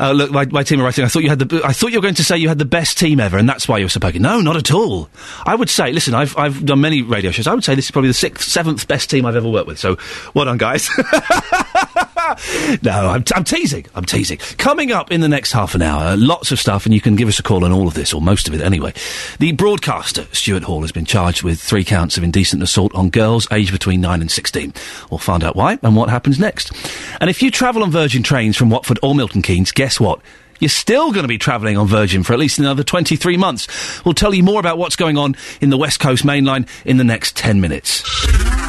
Uh, 0.00 0.12
look, 0.12 0.30
my, 0.30 0.44
my 0.46 0.62
team 0.62 0.80
are 0.80 0.84
writing. 0.84 1.04
I 1.04 1.08
thought 1.08 1.22
you 1.22 1.28
had 1.28 1.38
the. 1.40 1.60
I 1.64 1.72
thought 1.72 1.90
you 1.90 1.98
were 1.98 2.02
going 2.02 2.14
to 2.14 2.24
say 2.24 2.36
you 2.38 2.48
had 2.48 2.58
the 2.58 2.64
best 2.64 2.98
team 2.98 3.20
ever, 3.20 3.36
and 3.36 3.48
that's 3.48 3.66
why 3.66 3.78
you 3.78 3.84
were 3.84 3.90
so 3.90 4.00
poking. 4.00 4.22
No, 4.22 4.40
not 4.40 4.56
at 4.56 4.70
all. 4.72 5.08
I 5.44 5.54
would 5.54 5.68
say, 5.70 5.92
listen, 5.92 6.14
I've 6.14 6.36
I've 6.36 6.64
done 6.64 6.80
many 6.80 7.02
radio 7.02 7.30
shows. 7.30 7.46
I 7.46 7.54
would 7.54 7.64
say 7.64 7.74
this 7.74 7.86
is 7.86 7.90
probably 7.90 8.08
the 8.08 8.14
sixth, 8.14 8.48
seventh 8.48 8.86
best 8.86 9.10
team 9.10 9.26
I've 9.26 9.36
ever 9.36 9.48
worked 9.48 9.66
with. 9.66 9.78
So, 9.78 9.96
well 10.34 10.44
done, 10.44 10.58
guys. 10.58 10.88
no, 12.82 13.08
I'm, 13.08 13.24
I'm 13.34 13.44
teasing. 13.44 13.86
I'm 13.94 14.04
teasing. 14.04 14.38
Coming 14.56 14.92
up 14.92 15.12
in 15.12 15.20
the 15.20 15.28
next 15.28 15.52
half 15.52 15.74
an 15.74 15.82
hour, 15.82 16.16
lots 16.16 16.50
of 16.50 16.58
stuff, 16.58 16.84
and 16.84 16.94
you 16.94 17.00
can 17.00 17.16
give 17.16 17.28
us 17.28 17.38
a 17.38 17.42
call 17.42 17.64
on 17.64 17.72
all 17.72 17.86
of 17.86 17.94
this, 17.94 18.12
or 18.12 18.20
most 18.20 18.48
of 18.48 18.54
it 18.54 18.60
anyway. 18.60 18.92
The 19.38 19.52
broadcaster, 19.52 20.26
Stuart 20.32 20.64
Hall, 20.64 20.82
has 20.82 20.92
been 20.92 21.04
charged 21.04 21.42
with 21.42 21.60
three 21.60 21.84
counts 21.84 22.16
of 22.16 22.24
indecent 22.24 22.62
assault 22.62 22.94
on 22.94 23.10
girls 23.10 23.46
aged 23.52 23.72
between 23.72 24.00
9 24.00 24.20
and 24.20 24.30
16. 24.30 24.74
We'll 25.10 25.18
find 25.18 25.44
out 25.44 25.56
why 25.56 25.78
and 25.82 25.96
what 25.96 26.10
happens 26.10 26.38
next. 26.38 26.72
And 27.20 27.30
if 27.30 27.42
you 27.42 27.50
travel 27.50 27.82
on 27.82 27.90
Virgin 27.90 28.22
trains 28.22 28.56
from 28.56 28.70
Watford 28.70 28.98
or 29.02 29.14
Milton 29.14 29.42
Keynes, 29.42 29.72
guess 29.72 30.00
what? 30.00 30.20
You're 30.58 30.68
still 30.68 31.12
going 31.12 31.24
to 31.24 31.28
be 31.28 31.38
travelling 31.38 31.76
on 31.76 31.86
Virgin 31.86 32.22
for 32.22 32.32
at 32.32 32.38
least 32.38 32.58
another 32.58 32.82
23 32.82 33.36
months. 33.36 34.04
We'll 34.04 34.14
tell 34.14 34.34
you 34.34 34.42
more 34.42 34.60
about 34.60 34.78
what's 34.78 34.96
going 34.96 35.16
on 35.16 35.36
in 35.60 35.70
the 35.70 35.78
West 35.78 36.00
Coast 36.00 36.24
mainline 36.24 36.68
in 36.84 36.96
the 36.96 37.04
next 37.04 37.36
10 37.36 37.60
minutes. 37.60 38.02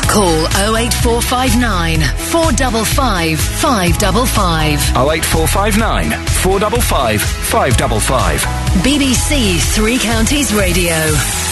Call 0.09 0.47
08459 0.75 1.99
455 1.99 3.39
555. 3.39 4.79
08459 4.97 6.09
455 6.27 7.21
555. 7.21 8.41
BBC 8.83 9.59
Three 9.75 9.99
Counties 9.99 10.53
Radio. 10.53 11.48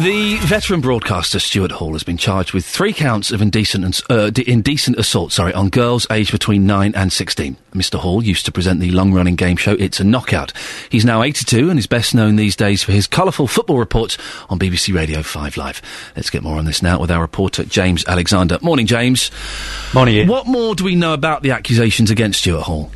The 0.00 0.36
veteran 0.42 0.80
broadcaster 0.80 1.40
Stuart 1.40 1.72
Hall 1.72 1.92
has 1.94 2.04
been 2.04 2.16
charged 2.16 2.52
with 2.52 2.64
three 2.64 2.92
counts 2.92 3.32
of 3.32 3.42
indecent, 3.42 4.00
uh, 4.08 4.30
d- 4.30 4.44
indecent 4.46 4.96
assault 4.96 5.32
sorry, 5.32 5.52
on 5.52 5.70
girls 5.70 6.06
aged 6.08 6.30
between 6.30 6.66
9 6.66 6.94
and 6.94 7.12
16. 7.12 7.56
Mr. 7.74 7.98
Hall 7.98 8.22
used 8.22 8.46
to 8.46 8.52
present 8.52 8.78
the 8.78 8.92
long 8.92 9.12
running 9.12 9.34
game 9.34 9.56
show 9.56 9.72
It's 9.72 9.98
a 9.98 10.04
Knockout. 10.04 10.52
He's 10.88 11.04
now 11.04 11.24
82 11.24 11.68
and 11.68 11.80
is 11.80 11.88
best 11.88 12.14
known 12.14 12.36
these 12.36 12.54
days 12.54 12.84
for 12.84 12.92
his 12.92 13.08
colourful 13.08 13.48
football 13.48 13.80
reports 13.80 14.16
on 14.48 14.60
BBC 14.60 14.94
Radio 14.94 15.20
5 15.20 15.56
Live. 15.56 15.82
Let's 16.14 16.30
get 16.30 16.44
more 16.44 16.58
on 16.58 16.64
this 16.64 16.80
now 16.80 17.00
with 17.00 17.10
our 17.10 17.20
reporter 17.20 17.64
James 17.64 18.04
Alexander. 18.06 18.58
Morning, 18.62 18.86
James. 18.86 19.32
Morning, 19.94 20.14
Iain. 20.14 20.28
What 20.28 20.46
more 20.46 20.76
do 20.76 20.84
we 20.84 20.94
know 20.94 21.12
about 21.12 21.42
the 21.42 21.50
accusations 21.50 22.08
against 22.08 22.38
Stuart 22.38 22.62
Hall? 22.62 22.92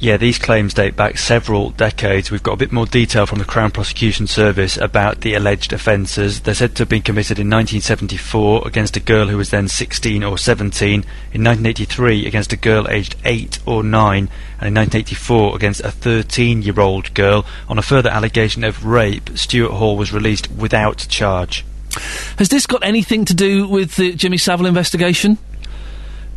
Yeah, 0.00 0.16
these 0.16 0.38
claims 0.38 0.72
date 0.72 0.96
back 0.96 1.18
several 1.18 1.72
decades. 1.72 2.30
We've 2.30 2.42
got 2.42 2.54
a 2.54 2.56
bit 2.56 2.72
more 2.72 2.86
detail 2.86 3.26
from 3.26 3.38
the 3.38 3.44
Crown 3.44 3.70
Prosecution 3.70 4.26
Service 4.26 4.78
about 4.78 5.20
the 5.20 5.34
alleged 5.34 5.74
offences. 5.74 6.40
They're 6.40 6.54
said 6.54 6.74
to 6.76 6.84
have 6.84 6.88
been 6.88 7.02
committed 7.02 7.38
in 7.38 7.50
1974 7.50 8.66
against 8.66 8.96
a 8.96 9.00
girl 9.00 9.28
who 9.28 9.36
was 9.36 9.50
then 9.50 9.68
16 9.68 10.24
or 10.24 10.38
17, 10.38 10.92
in 10.94 11.00
1983 11.04 12.26
against 12.26 12.50
a 12.50 12.56
girl 12.56 12.88
aged 12.88 13.14
8 13.26 13.58
or 13.66 13.82
9, 13.82 14.16
and 14.16 14.28
in 14.68 14.74
1984 14.74 15.54
against 15.54 15.82
a 15.82 15.90
13 15.90 16.62
year 16.62 16.80
old 16.80 17.12
girl. 17.12 17.44
On 17.68 17.76
a 17.76 17.82
further 17.82 18.08
allegation 18.08 18.64
of 18.64 18.86
rape, 18.86 19.36
Stuart 19.36 19.72
Hall 19.72 19.98
was 19.98 20.14
released 20.14 20.50
without 20.50 21.06
charge. 21.10 21.62
Has 22.38 22.48
this 22.48 22.64
got 22.64 22.82
anything 22.82 23.26
to 23.26 23.34
do 23.34 23.68
with 23.68 23.96
the 23.96 24.14
Jimmy 24.14 24.38
Savile 24.38 24.64
investigation? 24.64 25.36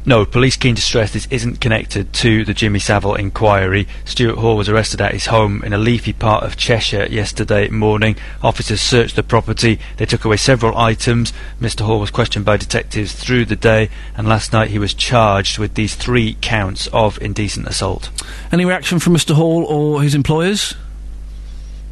No, 0.06 0.26
police 0.26 0.58
keen 0.58 0.76
to 0.76 0.82
stress 0.82 1.14
this 1.14 1.30
isn't 1.32 1.62
connected 1.62 2.12
to 2.12 2.44
the 2.44 2.54
Jimmy 2.54 2.80
Savile 2.80 3.16
inquiry. 3.16 3.88
Stuart 4.04 4.38
Hall 4.38 4.58
was 4.58 4.68
arrested 4.68 5.00
at 5.00 5.14
his 5.14 5.28
home 5.28 5.64
in 5.64 5.72
a 5.72 5.78
leafy 5.78 6.12
part 6.12 6.44
of 6.44 6.58
Cheshire 6.58 7.06
yesterday 7.06 7.70
morning. 7.70 8.18
Officers 8.42 8.82
searched 8.82 9.16
the 9.16 9.24
property. 9.24 9.80
They 9.96 10.06
took 10.06 10.26
away 10.26 10.36
several 10.36 10.78
items. 10.78 11.32
Mr. 11.62 11.86
Hall 11.86 12.02
was 12.02 12.12
questioned 12.12 12.44
by 12.44 12.58
detectives 12.58 13.14
through 13.14 13.46
the 13.46 13.56
day, 13.56 13.90
and 14.18 14.28
last 14.28 14.52
night 14.52 14.72
he 14.72 14.80
was 14.80 14.94
charged 14.94 15.58
with 15.58 15.76
these 15.76 15.96
three 15.96 16.36
counts 16.42 16.88
of 16.88 17.18
indecent 17.22 17.68
assault. 17.68 18.10
Any 18.52 18.66
reaction 18.66 19.00
from 19.00 19.14
Mr. 19.14 19.36
Hall 19.36 19.64
or 19.64 20.02
his 20.02 20.16
employers? 20.16 20.76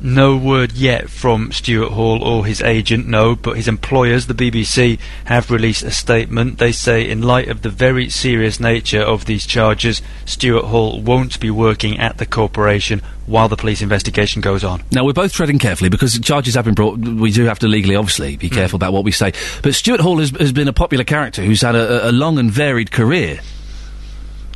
No 0.03 0.36
word 0.36 0.72
yet 0.72 1.11
from 1.11 1.52
Stuart 1.52 1.91
Hall 1.91 2.23
or 2.23 2.44
his 2.44 2.61
agent, 2.64 3.07
no, 3.07 3.36
but 3.36 3.56
his 3.56 3.68
employers, 3.68 4.26
the 4.26 4.34
BBC, 4.34 4.99
have 5.26 5.52
released 5.52 5.84
a 5.84 5.91
statement. 5.91 6.57
They 6.57 6.72
say, 6.72 7.07
in 7.07 7.22
light 7.22 7.49
of 7.49 7.61
the 7.61 7.69
very 7.69 8.10
serious 8.10 8.60
nature 8.60 9.02
of 9.02 9.26
these 9.26 9.45
charges, 9.45 10.02
Stuart 10.26 10.65
Hall 10.65 10.99
won't 11.02 11.40
be 11.40 11.52
working 11.52 11.99
at 11.99 12.18
the 12.18 12.26
corporation 12.26 13.03
while 13.28 13.48
the 13.48 13.56
police 13.56 13.84
investigation 13.84 14.41
goes 14.41 14.64
on. 14.64 14.82
Now, 14.91 15.06
we're 15.06 15.14
both 15.14 15.34
treading 15.34 15.60
carefully 15.60 15.90
because 15.90 16.18
charges 16.19 16.56
have 16.56 16.65
been 16.65 16.73
brought. 16.73 16.98
We 16.98 17.32
do 17.32 17.45
have 17.45 17.60
to 17.60 17.68
legally, 17.68 17.95
obviously, 17.95 18.38
be 18.38 18.48
hmm. 18.48 18.56
careful 18.56 18.78
about 18.78 18.94
what 18.94 19.03
we 19.03 19.11
say. 19.11 19.34
But 19.61 19.76
Stuart 19.76 19.99
Hall 19.99 20.18
has, 20.18 20.32
has 20.32 20.52
been 20.52 20.68
a 20.68 20.73
popular 20.73 21.03
character 21.03 21.44
who's 21.44 21.61
had 21.61 21.76
a, 21.76 22.10
a 22.10 22.11
long 22.11 22.40
and 22.40 22.49
varied 22.49 22.91
career. 22.91 23.40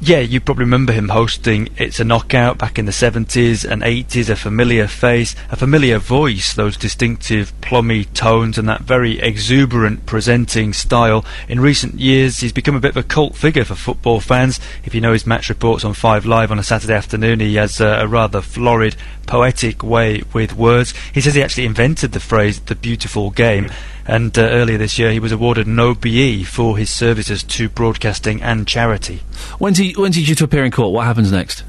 Yeah, 0.06 0.19
you 0.19 0.40
probably 0.40 0.65
remember 0.65 0.94
him 0.94 1.10
hosting 1.10 1.69
It's 1.77 1.99
a 1.99 2.03
Knockout 2.03 2.60
back 2.60 2.77
in 2.77 2.86
the 2.86 2.91
70s 2.91 3.68
and 3.68 3.82
80s, 3.82 4.30
a 4.30 4.36
familiar 4.36 4.88
face, 4.88 5.36
a 5.49 5.56
familiar 5.56 5.98
voice, 5.98 6.53
those 6.53 6.77
distinctive 6.77 7.60
plummy 7.61 8.06
tones 8.06 8.60
and 8.60 8.69
that 8.69 8.82
very 8.82 9.19
exuberant 9.19 10.06
presenting 10.06 10.73
style. 10.73 11.26
In 11.49 11.60
recent 11.60 11.99
years, 11.99 12.38
he's 12.38 12.53
become 12.53 12.76
a 12.76 12.80
bit 12.80 12.91
of 12.91 12.98
a 12.98 13.02
cult 13.02 13.36
figure 13.36 13.65
for 13.65 13.73
football 13.73 14.19
fans. 14.19 14.60
If 14.84 14.94
you 14.94 15.02
know 15.02 15.14
his 15.14 15.26
match 15.26 15.49
reports 15.49 15.84
on 15.84 15.95
5 15.95 16.23
Live 16.27 16.52
on 16.52 16.60
a 16.60 16.64
Saturday 16.64 16.94
afternoon, 16.94 17.40
he 17.40 17.56
has 17.56 17.82
uh, 17.82 17.98
a 17.99 18.07
rather 18.07 18.41
florid, 18.41 18.95
poetic 19.26 19.82
way 19.82 20.22
with 20.34 20.56
words. 20.56 20.94
He 21.15 21.22
says 21.22 21.34
he 21.34 21.41
actually 21.41 21.65
invented 21.65 22.11
the 22.11 22.19
phrase, 22.19 22.60
the 22.60 22.76
beautiful 22.76 23.32
game. 23.32 23.72
And 24.07 24.38
uh, 24.38 24.41
earlier 24.41 24.77
this 24.77 24.99
year, 24.99 25.11
he 25.11 25.19
was 25.19 25.32
awarded 25.32 25.68
an 25.68 25.80
OBE 25.80 26.45
for 26.45 26.77
his 26.77 26.90
services 26.90 27.44
to 27.44 27.69
broadcasting 27.69 28.41
and 28.41 28.68
charity. 28.68 29.22
When's 29.57 29.77
he, 29.77 29.94
when's 29.94 30.15
he 30.15 30.23
due 30.23 30.36
to 30.36 30.44
appear 30.44 30.64
in 30.64 30.72
court? 30.72 30.94
What 30.94 31.06
happens 31.06 31.32
next? 31.32 31.64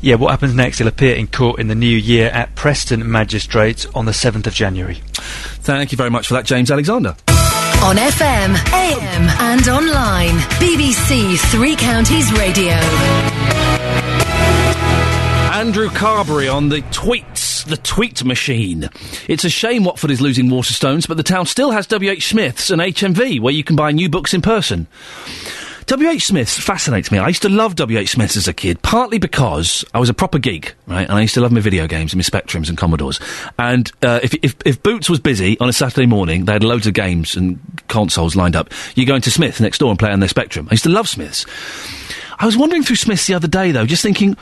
Yeah, 0.00 0.16
what 0.16 0.30
happens 0.30 0.54
next? 0.54 0.78
He'll 0.78 0.88
appear 0.88 1.14
in 1.14 1.26
court 1.26 1.60
in 1.60 1.68
the 1.68 1.74
new 1.74 1.86
year 1.86 2.28
at 2.28 2.54
Preston 2.54 3.10
Magistrates 3.10 3.86
on 3.86 4.06
the 4.06 4.12
7th 4.12 4.46
of 4.46 4.54
January. 4.54 5.00
Thank 5.12 5.92
you 5.92 5.96
very 5.96 6.10
much 6.10 6.28
for 6.28 6.34
that, 6.34 6.44
James 6.44 6.70
Alexander. 6.70 7.16
On 7.82 7.96
FM, 7.96 8.72
AM, 8.72 9.28
and 9.40 9.68
online. 9.68 10.36
BBC 10.58 11.38
Three 11.50 11.76
Counties 11.76 12.32
Radio. 12.32 13.67
Andrew 15.58 15.88
Carberry 15.88 16.46
on 16.46 16.68
the 16.68 16.82
tweets, 16.82 17.64
the 17.64 17.78
tweet 17.78 18.22
machine. 18.22 18.88
It's 19.26 19.44
a 19.44 19.50
shame 19.50 19.82
Watford 19.82 20.12
is 20.12 20.20
losing 20.20 20.46
Waterstones, 20.46 21.08
but 21.08 21.16
the 21.16 21.24
town 21.24 21.46
still 21.46 21.72
has 21.72 21.88
WH 21.88 22.22
Smith's 22.22 22.70
and 22.70 22.80
HMV, 22.80 23.40
where 23.40 23.52
you 23.52 23.64
can 23.64 23.74
buy 23.74 23.90
new 23.90 24.08
books 24.08 24.32
in 24.32 24.40
person. 24.40 24.86
WH 25.88 26.20
Smith's 26.20 26.56
fascinates 26.56 27.10
me. 27.10 27.18
I 27.18 27.26
used 27.26 27.42
to 27.42 27.48
love 27.48 27.74
WH 27.74 28.06
Smith's 28.06 28.36
as 28.36 28.46
a 28.46 28.52
kid, 28.52 28.82
partly 28.82 29.18
because 29.18 29.84
I 29.92 29.98
was 29.98 30.08
a 30.08 30.14
proper 30.14 30.38
geek, 30.38 30.76
right? 30.86 31.08
And 31.08 31.18
I 31.18 31.22
used 31.22 31.34
to 31.34 31.40
love 31.40 31.50
my 31.50 31.58
video 31.58 31.88
games 31.88 32.12
and 32.12 32.18
my 32.18 32.22
Spectrums 32.22 32.68
and 32.68 32.78
Commodores. 32.78 33.18
And 33.58 33.90
uh, 34.00 34.20
if, 34.22 34.34
if, 34.44 34.54
if 34.64 34.80
Boots 34.84 35.10
was 35.10 35.18
busy 35.18 35.58
on 35.58 35.68
a 35.68 35.72
Saturday 35.72 36.06
morning, 36.06 36.44
they 36.44 36.52
had 36.52 36.62
loads 36.62 36.86
of 36.86 36.94
games 36.94 37.34
and 37.34 37.58
consoles 37.88 38.36
lined 38.36 38.54
up. 38.54 38.72
You 38.94 39.04
go 39.06 39.16
into 39.16 39.32
Smith's 39.32 39.60
next 39.60 39.78
door 39.78 39.90
and 39.90 39.98
play 39.98 40.12
on 40.12 40.20
their 40.20 40.28
Spectrum. 40.28 40.68
I 40.70 40.74
used 40.74 40.84
to 40.84 40.90
love 40.90 41.08
Smith's. 41.08 41.46
I 42.38 42.46
was 42.46 42.56
wandering 42.56 42.84
through 42.84 42.96
Smith's 42.96 43.26
the 43.26 43.34
other 43.34 43.48
day, 43.48 43.72
though, 43.72 43.84
just 43.84 44.04
thinking, 44.04 44.36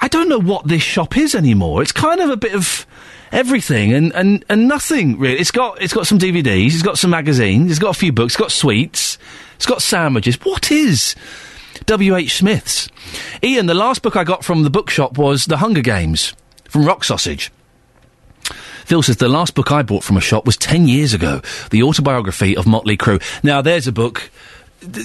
I 0.00 0.08
don't 0.08 0.28
know 0.28 0.40
what 0.40 0.68
this 0.68 0.82
shop 0.82 1.16
is 1.16 1.34
anymore. 1.34 1.82
It's 1.82 1.92
kind 1.92 2.20
of 2.20 2.30
a 2.30 2.36
bit 2.36 2.54
of 2.54 2.86
everything 3.32 3.92
and, 3.92 4.12
and, 4.14 4.44
and 4.48 4.68
nothing 4.68 5.18
really. 5.18 5.38
It's 5.38 5.50
got 5.50 5.80
it's 5.82 5.92
got 5.92 6.06
some 6.06 6.18
DVDs, 6.18 6.66
it's 6.66 6.82
got 6.82 6.98
some 6.98 7.10
magazines, 7.10 7.70
it's 7.70 7.80
got 7.80 7.90
a 7.90 7.98
few 7.98 8.12
books, 8.12 8.34
it's 8.34 8.40
got 8.40 8.52
sweets, 8.52 9.18
it's 9.56 9.66
got 9.66 9.82
sandwiches. 9.82 10.36
What 10.44 10.70
is 10.70 11.14
W.H. 11.86 12.36
Smith's? 12.38 12.88
Iain, 13.42 13.66
the 13.66 13.74
last 13.74 14.02
book 14.02 14.16
I 14.16 14.24
got 14.24 14.44
from 14.44 14.62
the 14.62 14.70
bookshop 14.70 15.18
was 15.18 15.46
The 15.46 15.58
Hunger 15.58 15.82
Games 15.82 16.34
from 16.68 16.84
Rock 16.84 17.04
Sausage. 17.04 17.52
Phil 18.86 19.02
says 19.02 19.16
the 19.16 19.28
last 19.28 19.54
book 19.54 19.72
I 19.72 19.82
bought 19.82 20.04
from 20.04 20.16
a 20.16 20.20
shop 20.20 20.46
was 20.46 20.56
10 20.56 20.86
years 20.86 21.12
ago, 21.12 21.42
the 21.70 21.82
autobiography 21.82 22.56
of 22.56 22.68
Motley 22.68 22.96
Crue. 22.96 23.20
Now, 23.42 23.60
there's 23.60 23.88
a 23.88 23.92
book 23.92 24.30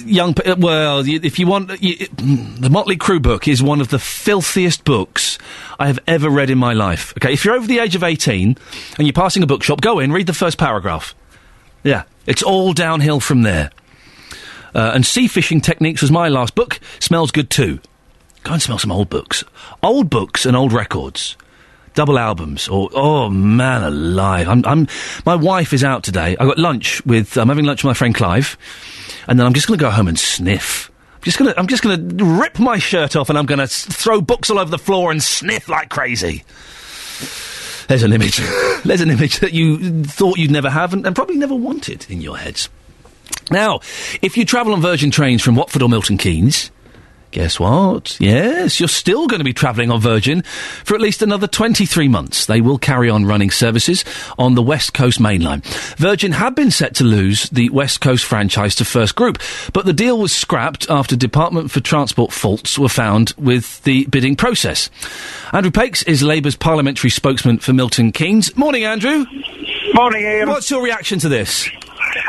young 0.04 0.34
uh, 0.44 0.54
well 0.58 1.02
if 1.06 1.38
you 1.38 1.46
want 1.46 1.68
y- 1.68 1.76
mm, 1.76 2.60
the 2.60 2.68
Motley 2.68 2.96
Crue 2.96 3.22
book 3.22 3.48
is 3.48 3.62
one 3.62 3.80
of 3.80 3.88
the 3.88 3.98
filthiest 3.98 4.84
books 4.84 5.38
i 5.80 5.86
have 5.86 5.98
ever 6.06 6.28
read 6.28 6.50
in 6.50 6.58
my 6.58 6.74
life 6.74 7.14
okay? 7.16 7.32
If 7.32 7.44
you're 7.44 7.54
over 7.54 7.66
the 7.66 7.78
age 7.78 7.94
of 7.94 8.04
18 8.04 8.56
and 8.98 9.06
you're 9.06 9.12
passing 9.12 9.42
a 9.42 9.46
bookshop 9.46 9.80
go 9.80 9.98
in 9.98 10.12
read 10.12 10.26
the 10.26 10.34
first 10.34 10.58
paragraph. 10.58 11.14
Yeah 11.82 12.04
it's 12.26 12.42
all 12.42 12.72
downhill 12.72 13.20
from 13.20 13.42
there. 13.42 13.70
Uh, 14.74 14.92
and 14.94 15.04
sea 15.04 15.28
fishing 15.28 15.60
techniques 15.60 16.00
was 16.00 16.10
my 16.10 16.28
last 16.28 16.54
book. 16.54 16.80
Smells 17.00 17.30
good 17.30 17.50
too. 17.50 17.80
Go 18.42 18.54
and 18.54 18.62
smell 18.62 18.78
some 18.78 18.92
old 18.92 19.10
books. 19.10 19.44
Old 19.82 20.08
books 20.08 20.46
and 20.46 20.56
old 20.56 20.72
records. 20.72 21.36
Double 21.94 22.18
albums 22.18 22.68
or 22.68 22.88
oh 22.94 23.28
man 23.28 23.82
alive. 23.82 24.48
I'm, 24.48 24.64
I'm 24.64 24.88
my 25.26 25.34
wife 25.34 25.72
is 25.74 25.84
out 25.84 26.02
today. 26.04 26.36
I 26.40 26.46
got 26.46 26.58
lunch 26.58 27.04
with 27.04 27.36
i'm 27.36 27.48
having 27.48 27.66
lunch 27.66 27.84
with 27.84 27.90
my 27.90 27.94
friend 27.94 28.14
clive 28.14 28.56
and 29.28 29.38
then 29.38 29.46
i'm 29.46 29.54
just 29.54 29.66
going 29.68 29.78
to 29.78 29.84
go 29.84 29.90
home 29.90 30.08
and 30.08 30.18
sniff 30.18 30.90
I'm 31.14 31.24
just 31.24 31.38
gonna, 31.38 31.54
I'm 31.56 31.66
just 31.68 31.84
gonna 31.84 32.02
rip 32.40 32.58
my 32.58 32.78
shirt 32.78 33.14
off 33.14 33.28
and 33.28 33.38
I'm 33.38 33.46
gonna 33.46 33.62
s- 33.62 33.84
throw 33.84 34.20
books 34.20 34.50
all 34.50 34.58
over 34.58 34.72
the 34.72 34.76
floor 34.78 35.12
and 35.12 35.22
sniff 35.22 35.68
like 35.68 35.88
crazy. 35.88 36.42
There's 37.86 38.02
an 38.02 38.12
image. 38.12 38.38
There's 38.84 39.02
an 39.02 39.10
image 39.10 39.38
that 39.38 39.52
you 39.52 40.02
thought 40.02 40.36
you'd 40.38 40.50
never 40.50 40.68
have 40.68 40.92
and, 40.92 41.06
and 41.06 41.14
probably 41.14 41.36
never 41.36 41.54
wanted 41.54 42.06
in 42.10 42.20
your 42.22 42.38
heads. 42.38 42.68
Now, 43.52 43.76
if 44.20 44.36
you 44.36 44.44
travel 44.44 44.72
on 44.72 44.80
Virgin 44.80 45.12
trains 45.12 45.42
from 45.42 45.54
Watford 45.54 45.82
or 45.82 45.88
Milton 45.88 46.18
Keynes, 46.18 46.72
guess 47.32 47.58
what? 47.58 48.18
Yes, 48.20 48.78
you're 48.78 48.88
still 48.88 49.26
going 49.26 49.40
to 49.40 49.44
be 49.44 49.52
travelling 49.52 49.90
on 49.90 50.00
Virgin 50.00 50.42
for 50.84 50.94
at 50.94 51.00
least 51.00 51.22
another 51.22 51.46
23 51.46 52.06
months. 52.08 52.46
They 52.46 52.60
will 52.60 52.78
carry 52.78 53.10
on 53.10 53.24
running 53.24 53.50
services 53.50 54.04
on 54.38 54.54
the 54.54 54.62
West 54.62 54.94
Coast 54.94 55.18
Main 55.18 55.40
Line. 55.40 55.62
Virgin 55.96 56.32
had 56.32 56.54
been 56.54 56.70
set 56.70 56.94
to 56.96 57.04
lose 57.04 57.48
the 57.50 57.70
West 57.70 58.00
Coast 58.00 58.24
franchise 58.24 58.74
to 58.76 58.84
First 58.84 59.16
Group, 59.16 59.38
but 59.72 59.86
the 59.86 59.92
deal 59.92 60.18
was 60.18 60.32
scrapped 60.32 60.88
after 60.88 61.16
Department 61.16 61.70
for 61.70 61.80
Transport 61.80 62.32
faults 62.32 62.78
were 62.78 62.88
found 62.88 63.32
with 63.38 63.82
the 63.84 64.06
bidding 64.06 64.36
process. 64.36 64.90
Andrew 65.52 65.72
Pakes 65.72 66.02
is 66.04 66.22
Labour's 66.22 66.56
parliamentary 66.56 67.10
spokesman 67.10 67.58
for 67.58 67.72
Milton 67.72 68.12
Keynes. 68.12 68.54
Morning, 68.56 68.84
Andrew. 68.84 69.24
Morning, 69.94 70.24
Iain. 70.24 70.48
What's 70.48 70.70
your 70.70 70.82
reaction 70.82 71.18
to 71.20 71.28
this? 71.28 71.68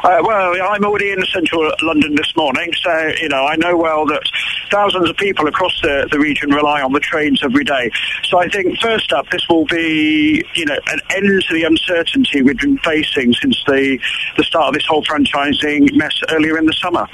Uh, 0.03 0.21
well, 0.23 0.55
I'm 0.69 0.83
already 0.85 1.11
in 1.11 1.23
central 1.25 1.71
London 1.81 2.15
this 2.15 2.35
morning, 2.35 2.71
so, 2.81 3.13
you 3.21 3.29
know, 3.29 3.45
I 3.45 3.55
know 3.55 3.75
well 3.77 4.05
that 4.05 4.21
thousands 4.71 5.09
of 5.09 5.17
people 5.17 5.47
across 5.47 5.79
the, 5.81 6.07
the 6.11 6.19
region 6.19 6.49
rely 6.51 6.81
on 6.81 6.93
the 6.93 6.99
trains 6.99 7.41
every 7.43 7.63
day. 7.63 7.91
So 8.25 8.39
I 8.39 8.47
think, 8.49 8.79
first 8.79 9.11
up, 9.13 9.29
this 9.29 9.47
will 9.49 9.65
be, 9.65 10.43
you 10.55 10.65
know, 10.65 10.77
an 10.87 10.99
end 11.11 11.43
to 11.47 11.53
the 11.53 11.63
uncertainty 11.63 12.41
we've 12.41 12.57
been 12.59 12.77
facing 12.79 13.33
since 13.33 13.61
the, 13.67 13.99
the 14.37 14.43
start 14.43 14.69
of 14.69 14.73
this 14.73 14.85
whole 14.85 15.03
franchising 15.03 15.95
mess 15.95 16.19
earlier 16.29 16.57
in 16.57 16.65
the 16.65 16.73
summer. 16.73 17.07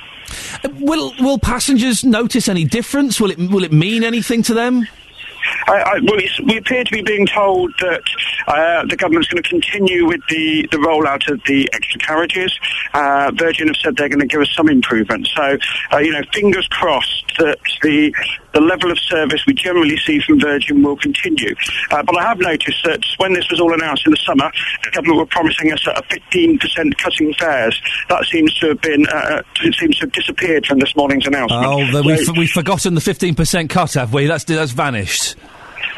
Will 0.80 1.14
will 1.20 1.40
passengers 1.40 2.04
notice 2.04 2.48
any 2.48 2.64
difference? 2.64 3.20
Will 3.20 3.32
it 3.32 3.40
will 3.40 3.64
it 3.64 3.72
mean 3.72 4.04
anything 4.04 4.44
to 4.44 4.54
them? 4.54 4.88
I, 5.68 5.74
I, 5.74 6.00
well, 6.04 6.20
we 6.46 6.58
appear 6.58 6.84
to 6.84 6.92
be 6.92 7.02
being 7.02 7.26
told 7.28 7.74
that 7.80 8.02
Uh, 8.48 8.84
the 8.90 8.96
government's 8.96 9.28
going 9.28 9.44
to 9.44 9.48
continue 9.48 10.08
with 10.08 10.22
the, 10.28 10.68
the 10.72 10.78
rollout 10.78 11.30
of 11.32 11.40
the 11.46 11.70
extra 11.74 12.00
carriages. 12.00 12.58
Uh, 12.96 13.30
Virgin 13.36 13.68
have 13.68 13.76
said 13.78 13.96
they're 13.96 14.10
going 14.10 14.20
to 14.20 14.26
give 14.26 14.42
us 14.42 14.50
some 14.56 14.68
improvement. 14.70 15.28
So, 15.36 15.58
uh, 15.94 15.98
you 16.00 16.12
know, 16.12 16.24
fingers 16.34 16.68
crossed 16.68 17.26
that 17.38 17.60
the 17.84 18.12
the 18.54 18.62
level 18.62 18.92
of 18.92 19.00
service 19.00 19.46
we 19.46 19.54
generally 19.54 19.98
see 19.98 20.20
from 20.20 20.40
Virgin 20.40 20.84
will 20.84 20.98
continue. 20.98 21.56
Uh, 21.92 22.04
but 22.04 22.18
I 22.18 22.24
have 22.30 22.40
noticed 22.40 22.84
that 22.84 23.04
when 23.18 23.34
this 23.34 23.50
was 23.50 23.60
all 23.60 23.74
announced 23.74 24.06
in 24.06 24.12
the 24.12 24.18
summer, 24.18 24.52
the 24.84 24.92
government 24.92 25.18
were 25.20 25.26
promising 25.26 25.72
us 25.72 25.86
a 25.88 26.02
15% 26.04 26.98
cutting 26.98 27.34
fares. 27.34 27.82
That 28.10 28.26
seems 28.26 28.54
to 28.60 28.70
have 28.70 28.82
been 28.82 29.06
uh, 29.08 29.42
it 29.62 29.76
seems 29.76 29.98
to 29.98 30.06
have 30.06 30.12
disappeared 30.12 30.66
from 30.66 30.80
this 30.80 30.96
morning's 30.96 31.28
announcement. 31.28 31.66
Oh, 31.66 31.92
the, 31.92 32.04
we've, 32.04 32.38
we've 32.38 32.50
forgotten 32.50 32.96
the 32.96 33.02
15% 33.02 33.70
cut, 33.70 33.94
have 33.94 34.14
we? 34.14 34.26
That's, 34.28 34.44
that's 34.44 34.72
vanished. 34.72 35.36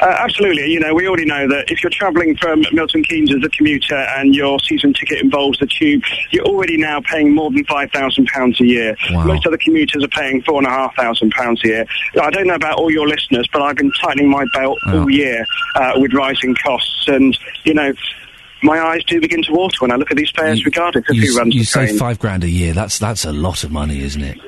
Uh, 0.02 0.16
absolutely. 0.18 0.66
You 0.66 0.80
know, 0.80 0.92
we 0.94 1.06
already 1.06 1.24
know 1.24 1.46
that 1.48 1.70
if 1.70 1.82
you're 1.82 1.90
travelling 1.90 2.36
from 2.36 2.64
Milton 2.72 3.04
Keynes 3.04 3.32
as 3.32 3.42
a 3.44 3.48
commuter 3.50 3.94
and 3.94 4.34
your 4.34 4.58
season 4.58 4.92
ticket 4.92 5.20
involves 5.22 5.58
the 5.60 5.66
tube, 5.66 6.02
you're 6.32 6.44
already 6.44 6.76
now 6.76 7.00
paying 7.00 7.32
more 7.32 7.50
than 7.52 7.64
£5,000 7.64 8.60
a 8.60 8.66
year. 8.66 8.96
Most 9.12 9.46
other 9.46 9.56
commuters 9.58 10.02
are 10.02 10.08
paying 10.08 10.42
£4,500 10.42 11.64
a 11.64 11.68
year. 11.68 11.86
I 12.20 12.30
don't 12.30 12.48
know 12.48 12.54
about 12.54 12.78
all 12.78 12.90
your 12.90 13.06
listeners, 13.06 13.48
but 13.52 13.62
I've 13.62 13.76
been 13.76 13.92
tightening 14.02 14.28
my 14.28 14.44
belt 14.54 14.78
all 14.88 15.08
year 15.08 15.46
uh, 15.76 15.92
with 15.96 16.12
rising 16.14 16.56
costs. 16.56 17.04
And, 17.06 17.38
you 17.64 17.74
know, 17.74 17.92
my 18.64 18.80
eyes 18.80 19.04
do 19.04 19.20
begin 19.20 19.42
to 19.44 19.52
water 19.52 19.76
when 19.80 19.92
I 19.92 19.96
look 19.96 20.10
at 20.10 20.16
these 20.16 20.30
fares, 20.30 20.64
regardless 20.64 21.04
of 21.08 21.14
You, 21.16 21.32
who 21.32 21.38
runs 21.38 21.54
you 21.54 21.60
the 21.60 21.66
say 21.66 21.86
train. 21.86 21.98
five 21.98 22.18
grand 22.18 22.44
a 22.44 22.50
year. 22.50 22.72
That's 22.72 22.98
that's 22.98 23.24
a 23.24 23.32
lot 23.32 23.64
of 23.64 23.70
money, 23.72 24.00
isn't 24.02 24.22
it? 24.22 24.38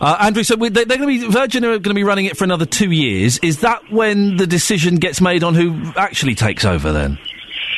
Uh, 0.00 0.16
Andrew, 0.20 0.42
so 0.42 0.56
we, 0.56 0.68
they, 0.68 0.84
they're 0.84 0.98
going 0.98 1.20
to 1.20 1.26
be 1.26 1.32
Virgin 1.32 1.64
are 1.64 1.68
going 1.68 1.82
to 1.82 1.94
be 1.94 2.04
running 2.04 2.26
it 2.26 2.36
for 2.36 2.44
another 2.44 2.66
two 2.66 2.90
years. 2.90 3.38
Is 3.38 3.60
that 3.60 3.90
when 3.90 4.36
the 4.36 4.46
decision 4.46 4.96
gets 4.96 5.20
made 5.20 5.42
on 5.42 5.54
who 5.54 5.92
actually 5.96 6.34
takes 6.34 6.64
over? 6.64 6.92
Then 6.92 7.18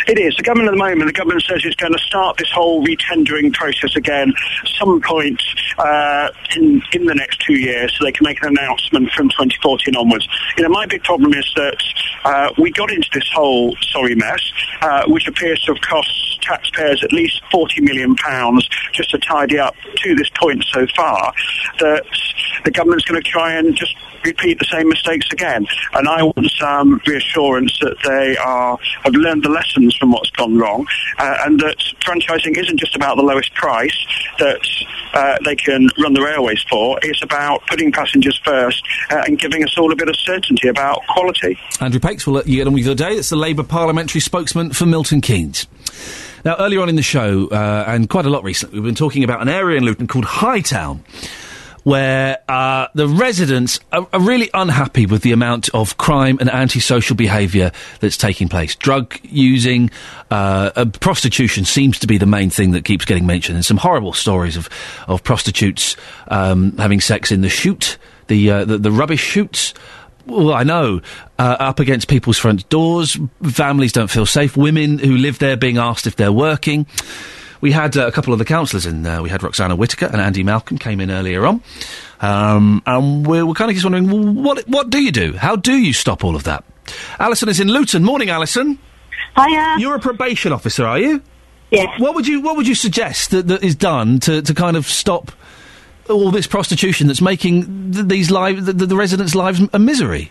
It 0.08 0.18
is. 0.18 0.34
The 0.36 0.42
government 0.42 0.68
at 0.68 0.72
the 0.72 0.78
moment, 0.78 1.06
the 1.06 1.12
government 1.12 1.42
says 1.42 1.60
it's 1.64 1.76
going 1.76 1.92
to 1.92 1.98
start 1.98 2.38
this 2.38 2.50
whole 2.50 2.82
retendering 2.82 3.52
process 3.52 3.94
again 3.94 4.32
some 4.78 5.02
point 5.02 5.42
uh, 5.76 6.30
in, 6.56 6.80
in 6.94 7.04
the 7.04 7.14
next 7.14 7.40
two 7.40 7.58
years 7.58 7.94
so 7.94 8.04
they 8.06 8.12
can 8.12 8.24
make 8.24 8.42
an 8.42 8.56
announcement 8.56 9.10
from 9.12 9.28
2014 9.28 9.94
onwards. 9.96 10.26
You 10.56 10.62
know, 10.62 10.70
my 10.70 10.86
big 10.86 11.02
problem 11.04 11.34
is 11.34 11.52
that 11.56 11.76
uh, 12.24 12.50
we 12.56 12.70
got 12.70 12.90
into 12.90 13.08
this 13.12 13.28
whole 13.34 13.76
sorry 13.82 14.14
mess, 14.14 14.50
uh, 14.80 15.02
which 15.08 15.28
appears 15.28 15.60
to 15.64 15.74
have 15.74 15.82
cost 15.82 16.40
taxpayers 16.40 17.04
at 17.04 17.12
least 17.12 17.42
40 17.52 17.82
million 17.82 18.16
pounds 18.16 18.66
just 18.94 19.10
to 19.10 19.18
tidy 19.18 19.58
up 19.58 19.74
to 19.96 20.14
this 20.14 20.30
point 20.40 20.64
so 20.72 20.86
far, 20.96 21.34
that 21.80 22.02
the 22.64 22.70
government's 22.70 23.04
going 23.04 23.22
to 23.22 23.28
try 23.28 23.52
and 23.52 23.76
just 23.76 23.94
repeat 24.24 24.58
the 24.58 24.64
same 24.66 24.88
mistakes 24.88 25.26
again. 25.32 25.66
And 25.92 26.08
I 26.08 26.22
want 26.22 26.50
some 26.58 27.00
reassurance 27.06 27.78
that 27.80 27.96
they 28.04 28.36
are 28.36 28.78
have 29.04 29.14
learned 29.14 29.44
the 29.44 29.48
lessons 29.48 29.96
from 29.96 30.12
what's 30.12 30.30
gone 30.30 30.58
wrong, 30.58 30.86
uh, 31.18 31.36
and 31.44 31.60
that 31.60 31.78
franchising 32.04 32.56
isn't 32.58 32.78
just 32.78 32.96
about 32.96 33.16
the 33.16 33.22
lowest 33.22 33.54
price 33.54 33.96
that 34.38 34.60
uh, 35.14 35.38
they 35.44 35.56
can 35.56 35.88
run 35.98 36.14
the 36.14 36.22
railways 36.22 36.62
for. 36.70 36.98
It's 37.02 37.22
about 37.22 37.66
putting 37.66 37.92
passengers 37.92 38.40
first 38.44 38.82
uh, 39.10 39.22
and 39.26 39.38
giving 39.38 39.64
us 39.64 39.76
all 39.78 39.92
a 39.92 39.96
bit 39.96 40.08
of 40.08 40.16
certainty 40.16 40.68
about 40.68 41.00
quality. 41.08 41.58
Andrew 41.80 42.00
Pakes 42.00 42.26
will 42.26 42.34
let 42.34 42.46
you 42.46 42.56
get 42.56 42.66
on 42.66 42.72
with 42.72 42.84
your 42.84 42.94
day. 42.94 43.12
It's 43.12 43.30
the 43.30 43.36
Labour 43.36 43.62
parliamentary 43.62 44.20
spokesman 44.20 44.72
for 44.72 44.86
Milton 44.86 45.20
Keynes. 45.20 45.66
Now, 46.44 46.56
earlier 46.58 46.80
on 46.80 46.88
in 46.88 46.96
the 46.96 47.02
show, 47.02 47.48
uh, 47.48 47.84
and 47.86 48.08
quite 48.08 48.24
a 48.24 48.30
lot 48.30 48.44
recently, 48.44 48.78
we've 48.78 48.86
been 48.86 48.94
talking 48.94 49.24
about 49.24 49.42
an 49.42 49.48
area 49.48 49.76
in 49.76 49.84
Luton 49.84 50.06
called 50.06 50.24
Hightown, 50.24 51.04
where 51.88 52.36
uh, 52.50 52.86
the 52.92 53.08
residents 53.08 53.80
are, 53.92 54.06
are 54.12 54.20
really 54.20 54.50
unhappy 54.52 55.06
with 55.06 55.22
the 55.22 55.32
amount 55.32 55.70
of 55.70 55.96
crime 55.96 56.36
and 56.38 56.50
antisocial 56.50 57.16
behaviour 57.16 57.72
that's 58.00 58.18
taking 58.18 58.46
place. 58.46 58.74
Drug 58.74 59.18
using, 59.22 59.90
uh, 60.30 60.70
uh, 60.76 60.84
prostitution 61.00 61.64
seems 61.64 61.98
to 61.98 62.06
be 62.06 62.18
the 62.18 62.26
main 62.26 62.50
thing 62.50 62.72
that 62.72 62.84
keeps 62.84 63.06
getting 63.06 63.24
mentioned. 63.24 63.56
And 63.56 63.64
some 63.64 63.78
horrible 63.78 64.12
stories 64.12 64.54
of, 64.54 64.68
of 65.06 65.24
prostitutes 65.24 65.96
um, 66.28 66.76
having 66.76 67.00
sex 67.00 67.32
in 67.32 67.40
the 67.40 67.48
chute, 67.48 67.96
the, 68.26 68.50
uh, 68.50 68.64
the, 68.66 68.76
the 68.76 68.90
rubbish 68.90 69.22
chutes. 69.22 69.72
Well, 70.26 70.52
I 70.52 70.64
know. 70.64 71.00
Uh, 71.38 71.56
up 71.58 71.80
against 71.80 72.06
people's 72.06 72.36
front 72.36 72.68
doors, 72.68 73.16
families 73.44 73.92
don't 73.92 74.10
feel 74.10 74.26
safe. 74.26 74.58
Women 74.58 74.98
who 74.98 75.16
live 75.16 75.38
there 75.38 75.56
being 75.56 75.78
asked 75.78 76.06
if 76.06 76.16
they're 76.16 76.30
working. 76.30 76.86
We 77.60 77.72
had 77.72 77.96
uh, 77.96 78.06
a 78.06 78.12
couple 78.12 78.32
of 78.32 78.38
the 78.38 78.44
councillors 78.44 78.86
in. 78.86 79.02
there. 79.02 79.22
we 79.22 79.30
had 79.30 79.42
Roxana 79.42 79.76
Whitaker 79.76 80.06
and 80.06 80.20
Andy 80.20 80.42
Malcolm 80.42 80.78
came 80.78 81.00
in 81.00 81.10
earlier 81.10 81.44
on, 81.46 81.62
um, 82.20 82.82
and 82.86 83.26
we're, 83.26 83.44
we're 83.44 83.54
kind 83.54 83.70
of 83.70 83.74
just 83.74 83.84
wondering, 83.84 84.10
well, 84.10 84.32
what 84.32 84.68
what 84.68 84.90
do 84.90 85.02
you 85.02 85.12
do? 85.12 85.34
How 85.36 85.56
do 85.56 85.72
you 85.72 85.92
stop 85.92 86.24
all 86.24 86.36
of 86.36 86.44
that? 86.44 86.64
Alison 87.18 87.48
is 87.48 87.60
in 87.60 87.68
Luton. 87.68 88.04
Morning, 88.04 88.30
Alison. 88.30 88.78
Hiya. 89.36 89.76
You're 89.78 89.96
a 89.96 90.00
probation 90.00 90.52
officer, 90.52 90.86
are 90.86 90.98
you? 90.98 91.22
Yes. 91.70 92.00
What 92.00 92.14
would 92.14 92.26
you 92.26 92.40
What 92.40 92.56
would 92.56 92.66
you 92.66 92.74
suggest 92.74 93.30
that, 93.30 93.48
that 93.48 93.62
is 93.62 93.74
done 93.74 94.20
to, 94.20 94.42
to 94.42 94.54
kind 94.54 94.76
of 94.76 94.86
stop 94.86 95.32
all 96.08 96.30
this 96.30 96.46
prostitution 96.46 97.06
that's 97.06 97.20
making 97.20 97.92
th- 97.92 98.06
these 98.06 98.30
lives, 98.30 98.64
the, 98.64 98.72
the 98.72 98.96
residents' 98.96 99.34
lives, 99.34 99.60
a 99.72 99.78
misery? 99.78 100.30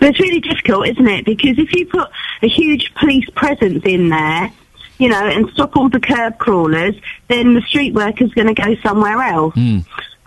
But 0.00 0.08
it's 0.08 0.20
really 0.20 0.40
difficult, 0.40 0.88
isn't 0.88 1.06
it? 1.06 1.24
Because 1.24 1.58
if 1.58 1.72
you 1.72 1.86
put 1.86 2.08
a 2.42 2.48
huge 2.48 2.92
police 2.94 3.28
presence 3.36 3.84
in 3.84 4.08
there, 4.08 4.50
you 5.00 5.08
know, 5.08 5.26
and 5.26 5.50
stop 5.50 5.76
all 5.76 5.88
the 5.88 5.98
curb 5.98 6.38
crawlers, 6.38 6.94
then 7.28 7.54
the 7.54 7.62
street 7.62 7.94
worker's 7.94 8.32
going 8.34 8.54
to 8.54 8.54
go 8.54 8.76
somewhere 8.82 9.20
else. 9.22 9.54
Hmm. 9.54 9.78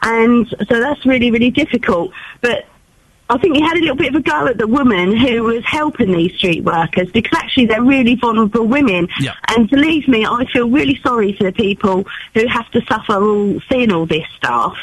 And 0.01 0.47
so 0.47 0.79
that's 0.79 1.05
really, 1.05 1.31
really 1.31 1.51
difficult. 1.51 2.11
But 2.41 2.65
I 3.29 3.37
think 3.37 3.57
you 3.57 3.65
had 3.65 3.77
a 3.77 3.79
little 3.79 3.95
bit 3.95 4.13
of 4.13 4.15
a 4.15 4.21
go 4.21 4.47
at 4.47 4.57
the 4.57 4.67
woman 4.67 5.15
who 5.15 5.43
was 5.43 5.63
helping 5.63 6.11
these 6.11 6.35
street 6.35 6.63
workers 6.63 7.09
because 7.11 7.37
actually 7.39 7.67
they're 7.67 7.83
really 7.83 8.15
vulnerable 8.15 8.65
women. 8.65 9.07
Yeah. 9.19 9.33
And 9.47 9.69
believe 9.69 10.07
me, 10.07 10.25
I 10.25 10.45
feel 10.51 10.69
really 10.69 10.99
sorry 11.03 11.33
for 11.33 11.43
the 11.43 11.53
people 11.53 12.05
who 12.33 12.47
have 12.47 12.69
to 12.71 12.81
suffer 12.85 13.23
all 13.23 13.61
seeing 13.69 13.91
all 13.91 14.05
this 14.05 14.27
stuff. 14.35 14.77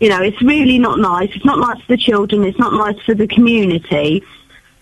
You 0.00 0.08
know, 0.08 0.22
it's 0.22 0.40
really 0.42 0.78
not 0.78 0.98
nice. 0.98 1.30
It's 1.34 1.44
not 1.44 1.58
nice 1.58 1.80
for 1.82 1.92
the 1.92 1.96
children. 1.96 2.44
It's 2.44 2.58
not 2.58 2.72
nice 2.72 3.00
for 3.04 3.14
the 3.14 3.26
community. 3.26 4.24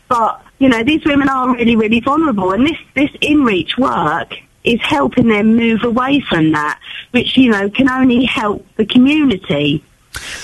But 0.09 0.42
you 0.63 0.69
know, 0.69 0.85
these 0.85 1.05
women 1.05 1.29
are 1.29 1.53
really, 1.55 1.75
really 1.75 1.99
vulnerable, 1.99 2.53
and 2.53 2.65
this 2.65 2.79
this 2.95 3.11
in-reach 3.21 3.77
work 3.79 4.39
is 4.63 4.81
helping 4.81 5.27
them 5.27 5.57
move 5.57 5.83
away 5.83 6.21
from 6.21 6.53
that, 6.53 6.79
which 7.11 7.37
you 7.37 7.51
know 7.51 7.69
can 7.69 7.91
only 7.91 8.25
help 8.25 8.65
the 8.77 8.87
community. 8.87 9.83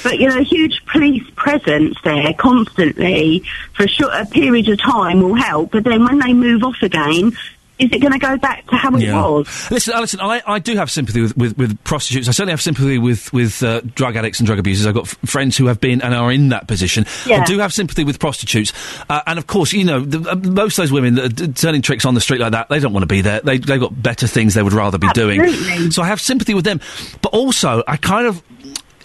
But 0.03 0.19
you 0.19 0.28
know, 0.28 0.43
huge 0.43 0.85
police 0.86 1.23
presence 1.36 1.97
there 2.03 2.32
constantly 2.35 3.45
for 3.74 3.85
a 3.85 3.89
short 3.89 4.12
a 4.12 4.27
period 4.27 4.69
of 4.69 4.81
time 4.81 5.23
will 5.23 5.36
help. 5.36 5.70
But 5.70 5.85
then 5.85 6.05
when 6.05 6.19
they 6.19 6.32
move 6.32 6.65
off 6.65 6.82
again, 6.82 7.36
is 7.78 7.90
it 7.92 8.00
going 8.00 8.12
to 8.12 8.18
go 8.18 8.36
back 8.36 8.66
to 8.66 8.76
how 8.76 8.94
it 8.94 9.12
was? 9.12 9.70
Listen, 9.70 9.94
Alison, 9.94 10.20
I, 10.20 10.42
I 10.46 10.59
do 10.59 10.76
have 10.76 10.90
sympathy 10.90 11.20
with, 11.20 11.36
with, 11.36 11.56
with 11.59 11.82
prostitutes. 11.84 12.28
I 12.28 12.32
certainly 12.32 12.52
have 12.52 12.60
sympathy 12.62 12.98
with, 12.98 13.32
with 13.32 13.62
uh, 13.62 13.80
drug 13.94 14.16
addicts 14.16 14.40
and 14.40 14.46
drug 14.46 14.59
abusers. 14.59 14.86
I've 14.86 14.94
got 14.94 15.05
f- 15.06 15.18
friends 15.30 15.56
who 15.56 15.66
have 15.66 15.80
been 15.80 16.02
and 16.02 16.14
are 16.14 16.32
in 16.32 16.48
that 16.48 16.66
position. 16.68 17.05
I 17.42 17.44
do 17.44 17.59
have 17.59 17.72
sympathy 17.72 18.05
with 18.05 18.18
prostitutes. 18.18 18.72
Uh, 19.09 19.22
and 19.26 19.38
of 19.38 19.46
course, 19.46 19.72
you 19.72 19.84
know, 19.84 20.00
the, 20.00 20.30
uh, 20.30 20.34
most 20.34 20.78
of 20.78 20.82
those 20.82 20.92
women 20.92 21.14
that 21.14 21.24
are 21.24 21.46
d- 21.46 21.52
turning 21.52 21.82
tricks 21.82 22.05
on 22.05 22.14
the 22.14 22.20
street 22.20 22.40
like 22.40 22.52
that, 22.52 22.68
they 22.68 22.80
don't 22.80 22.92
want 22.92 23.02
to 23.02 23.06
be 23.09 23.20
there. 23.20 23.40
They, 23.40 23.59
they've 23.59 23.80
got 23.80 24.02
better 24.02 24.26
things 24.26 24.55
they 24.55 24.62
would 24.62 24.72
rather 24.72 24.98
be 24.98 25.09
doing. 25.14 25.90
So 25.90 26.02
I 26.02 26.06
have 26.06 26.20
sympathy 26.20 26.55
with 26.55 26.64
them. 26.64 26.80
But 27.22 27.32
also, 27.32 27.82
I 27.86 27.96
kind 27.96 28.26
of. 28.26 28.42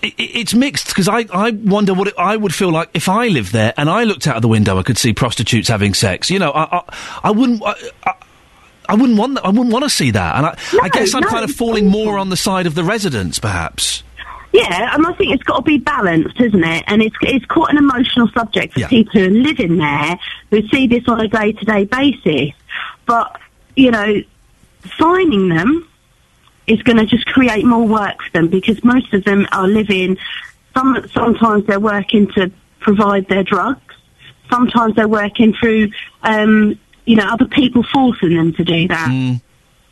It's 0.05 0.53
mixed 0.53 0.87
because 0.87 1.07
I, 1.07 1.25
I 1.33 1.51
wonder 1.51 1.93
what 1.93 2.09
it, 2.09 2.13
I 2.17 2.35
would 2.35 2.53
feel 2.53 2.69
like 2.71 2.89
if 2.93 3.07
I 3.07 3.29
lived 3.29 3.53
there 3.53 3.73
and 3.77 3.89
I 3.89 4.03
looked 4.03 4.27
out 4.27 4.35
of 4.35 4.41
the 4.41 4.49
window 4.49 4.75
and 4.75 4.85
could 4.85 4.97
see 4.97 5.13
prostitutes 5.13 5.69
having 5.69 5.93
sex. 5.93 6.29
You 6.29 6.39
know, 6.39 6.51
I, 6.51 6.79
I, 6.79 6.97
I 7.23 7.31
wouldn't. 7.31 7.63
I, 7.63 7.73
I, 8.93 8.95
wouldn't 8.95 9.17
want 9.17 9.35
that. 9.35 9.45
I 9.45 9.49
wouldn't 9.49 9.71
want 9.71 9.83
to 9.83 9.89
see 9.89 10.11
that. 10.11 10.35
And 10.35 10.45
I, 10.45 10.57
I 10.81 10.89
guess 10.89 11.13
I'm 11.13 11.21
no, 11.21 11.29
kind 11.29 11.43
of 11.43 11.51
falling 11.51 11.87
more 11.87 12.17
on 12.17 12.29
the 12.29 12.37
side 12.37 12.65
of 12.65 12.75
the 12.75 12.83
residents, 12.83 13.39
perhaps. 13.39 14.03
Yeah, 14.51 14.93
and 14.93 15.05
I 15.05 15.13
think 15.13 15.33
it's 15.33 15.43
got 15.43 15.57
to 15.57 15.61
be 15.63 15.79
balanced, 15.79 16.39
isn't 16.39 16.63
it? 16.63 16.83
And 16.85 17.01
it's 17.01 17.15
it's 17.21 17.45
quite 17.45 17.71
an 17.71 17.77
emotional 17.77 18.27
subject 18.29 18.73
for 18.73 18.87
people 18.87 19.19
who 19.19 19.29
live 19.29 19.59
in 19.59 19.77
there 19.77 20.19
who 20.51 20.67
see 20.67 20.85
this 20.85 21.07
on 21.07 21.19
a 21.19 21.27
day 21.27 21.53
to 21.53 21.65
day 21.65 21.85
basis. 21.85 22.53
But 23.07 23.39
you 23.75 23.89
know, 23.89 24.21
finding 24.81 25.49
them 25.49 25.89
is 26.67 26.81
going 26.83 26.97
to 26.97 27.05
just 27.05 27.25
create 27.25 27.65
more 27.65 27.87
work 27.87 28.21
for 28.21 28.31
them 28.31 28.47
because 28.47 28.83
most 28.83 29.11
of 29.13 29.23
them 29.23 29.47
are 29.51 29.67
living. 29.67 30.17
Some 30.75 31.07
sometimes 31.09 31.65
they're 31.65 31.79
working 31.79 32.27
to 32.33 32.51
provide 32.79 33.27
their 33.27 33.43
drugs. 33.43 33.81
Sometimes 34.51 34.95
they're 34.95 35.07
working 35.07 35.53
through, 35.53 35.89
um, 36.21 36.77
you 37.05 37.15
know, 37.15 37.25
other 37.25 37.45
people 37.45 37.83
forcing 37.83 38.35
them 38.35 38.53
to 38.53 38.63
do 38.63 38.87
that. 38.87 39.39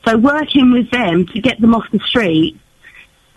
So 0.06 0.18
working 0.18 0.72
with 0.72 0.90
them 0.92 1.28
to 1.28 1.40
get 1.40 1.62
them 1.62 1.76
off 1.76 1.86
the 1.92 2.00
street, 2.00 2.58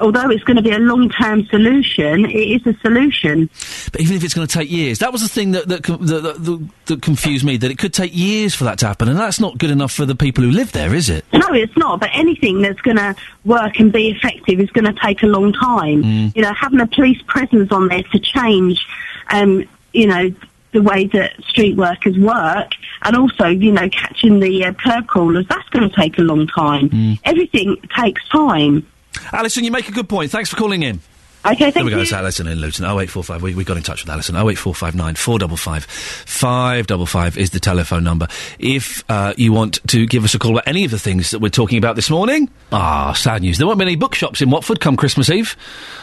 although 0.00 0.30
it's 0.30 0.42
going 0.44 0.56
to 0.56 0.62
be 0.62 0.70
a 0.72 0.78
long-term 0.78 1.44
solution, 1.46 2.24
it 2.24 2.34
is 2.34 2.66
a 2.66 2.74
solution. 2.80 3.48
But 3.92 4.00
even 4.00 4.16
if 4.16 4.24
it's 4.24 4.34
going 4.34 4.46
to 4.46 4.52
take 4.52 4.70
years, 4.70 4.98
that 5.00 5.12
was 5.12 5.22
the 5.22 5.28
thing 5.28 5.52
that 5.52 5.68
that, 5.68 5.82
that, 5.84 5.98
that, 6.00 6.22
that 6.42 6.68
that 6.86 7.02
confused 7.02 7.44
me. 7.44 7.56
That 7.58 7.70
it 7.70 7.78
could 7.78 7.92
take 7.92 8.16
years 8.16 8.54
for 8.54 8.64
that 8.64 8.78
to 8.78 8.86
happen, 8.86 9.08
and 9.08 9.18
that's 9.18 9.40
not 9.40 9.58
good 9.58 9.70
enough 9.70 9.92
for 9.92 10.06
the 10.06 10.14
people 10.14 10.42
who 10.42 10.50
live 10.50 10.72
there, 10.72 10.94
is 10.94 11.10
it? 11.10 11.24
No, 11.32 11.52
it's 11.52 11.76
not. 11.76 12.00
But 12.00 12.10
anything 12.14 12.62
that's 12.62 12.80
going 12.80 12.96
to 12.96 13.14
work 13.44 13.78
and 13.78 13.92
be 13.92 14.08
effective 14.10 14.58
is 14.58 14.70
going 14.70 14.86
to 14.86 15.00
take 15.00 15.22
a 15.22 15.26
long 15.26 15.52
time. 15.52 16.02
You 16.34 16.42
know, 16.42 16.52
having 16.54 16.80
a 16.80 16.86
police 16.86 17.20
presence 17.26 17.70
on 17.70 17.88
there 17.88 18.02
to 18.02 18.18
change, 18.18 18.86
um, 19.30 19.64
you 19.92 20.06
know, 20.06 20.34
the 20.74 20.82
way 20.82 21.06
that 21.06 21.42
street 21.44 21.76
workers 21.76 22.18
work, 22.18 22.72
and 23.02 23.16
also, 23.16 23.46
you 23.46 23.72
know, 23.72 23.88
catching 23.88 24.40
the 24.40 24.64
uh, 24.66 24.72
curb 24.74 25.06
crawlers, 25.06 25.46
that's 25.48 25.68
going 25.70 25.88
to 25.88 25.96
take 25.96 26.18
a 26.18 26.22
long 26.22 26.46
time. 26.48 26.90
Mm. 26.90 27.18
Everything 27.24 27.76
takes 27.98 28.20
time. 28.28 28.86
Alison, 29.32 29.64
you 29.64 29.70
make 29.70 29.88
a 29.88 29.92
good 29.92 30.08
point. 30.08 30.30
Thanks 30.30 30.50
for 30.50 30.56
calling 30.56 30.82
in. 30.82 31.00
Okay, 31.46 31.56
There 31.64 31.72
thank 31.72 31.84
we 31.84 31.90
go. 31.90 31.96
you. 31.96 32.02
It's 32.02 32.12
Alison 32.12 32.46
in 32.46 32.58
Luton. 32.58 32.84
0845. 32.86 33.42
We, 33.42 33.54
we 33.54 33.64
got 33.64 33.76
in 33.76 33.82
touch 33.82 34.02
with 34.02 34.10
Alison. 34.10 34.34
08459 34.34 35.14
455 35.14 35.84
555 35.84 37.36
is 37.38 37.50
the 37.50 37.60
telephone 37.60 38.02
number. 38.02 38.28
If 38.58 39.04
uh, 39.10 39.34
you 39.36 39.52
want 39.52 39.86
to 39.88 40.06
give 40.06 40.24
us 40.24 40.34
a 40.34 40.38
call 40.38 40.52
about 40.52 40.66
any 40.66 40.84
of 40.86 40.90
the 40.90 40.98
things 40.98 41.32
that 41.32 41.40
we're 41.40 41.50
talking 41.50 41.76
about 41.76 41.96
this 41.96 42.08
morning, 42.08 42.48
ah, 42.72 43.12
sad 43.12 43.42
news. 43.42 43.58
There 43.58 43.66
won't 43.66 43.78
be 43.78 43.84
any 43.84 43.96
bookshops 43.96 44.40
in 44.40 44.48
Watford 44.48 44.80
come 44.80 44.96
Christmas 44.96 45.28
Eve, 45.28 45.54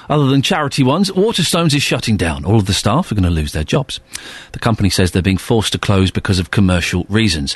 other 0.10 0.28
than 0.28 0.44
charity 0.44 0.84
ones. 0.84 1.10
Waterstones 1.10 1.74
is 1.74 1.82
shutting 1.82 2.18
down. 2.18 2.46
All 2.46 2.58
of 2.58 2.68
the 2.68 2.74
staff 2.74 3.12
are 3.12 3.16
going 3.16 3.24
to 3.24 3.30
lose 3.32 3.52
their 3.54 3.64
jobs. 3.64 4.00
The 4.52 4.60
company 4.60 4.92
says 4.92 5.12
they're 5.12 5.22
being 5.24 5.38
forced 5.38 5.72
to 5.72 5.80
close 5.80 6.12
because 6.12 6.38
of 6.38 6.52
commercial 6.52 7.06
reasons. 7.10 7.56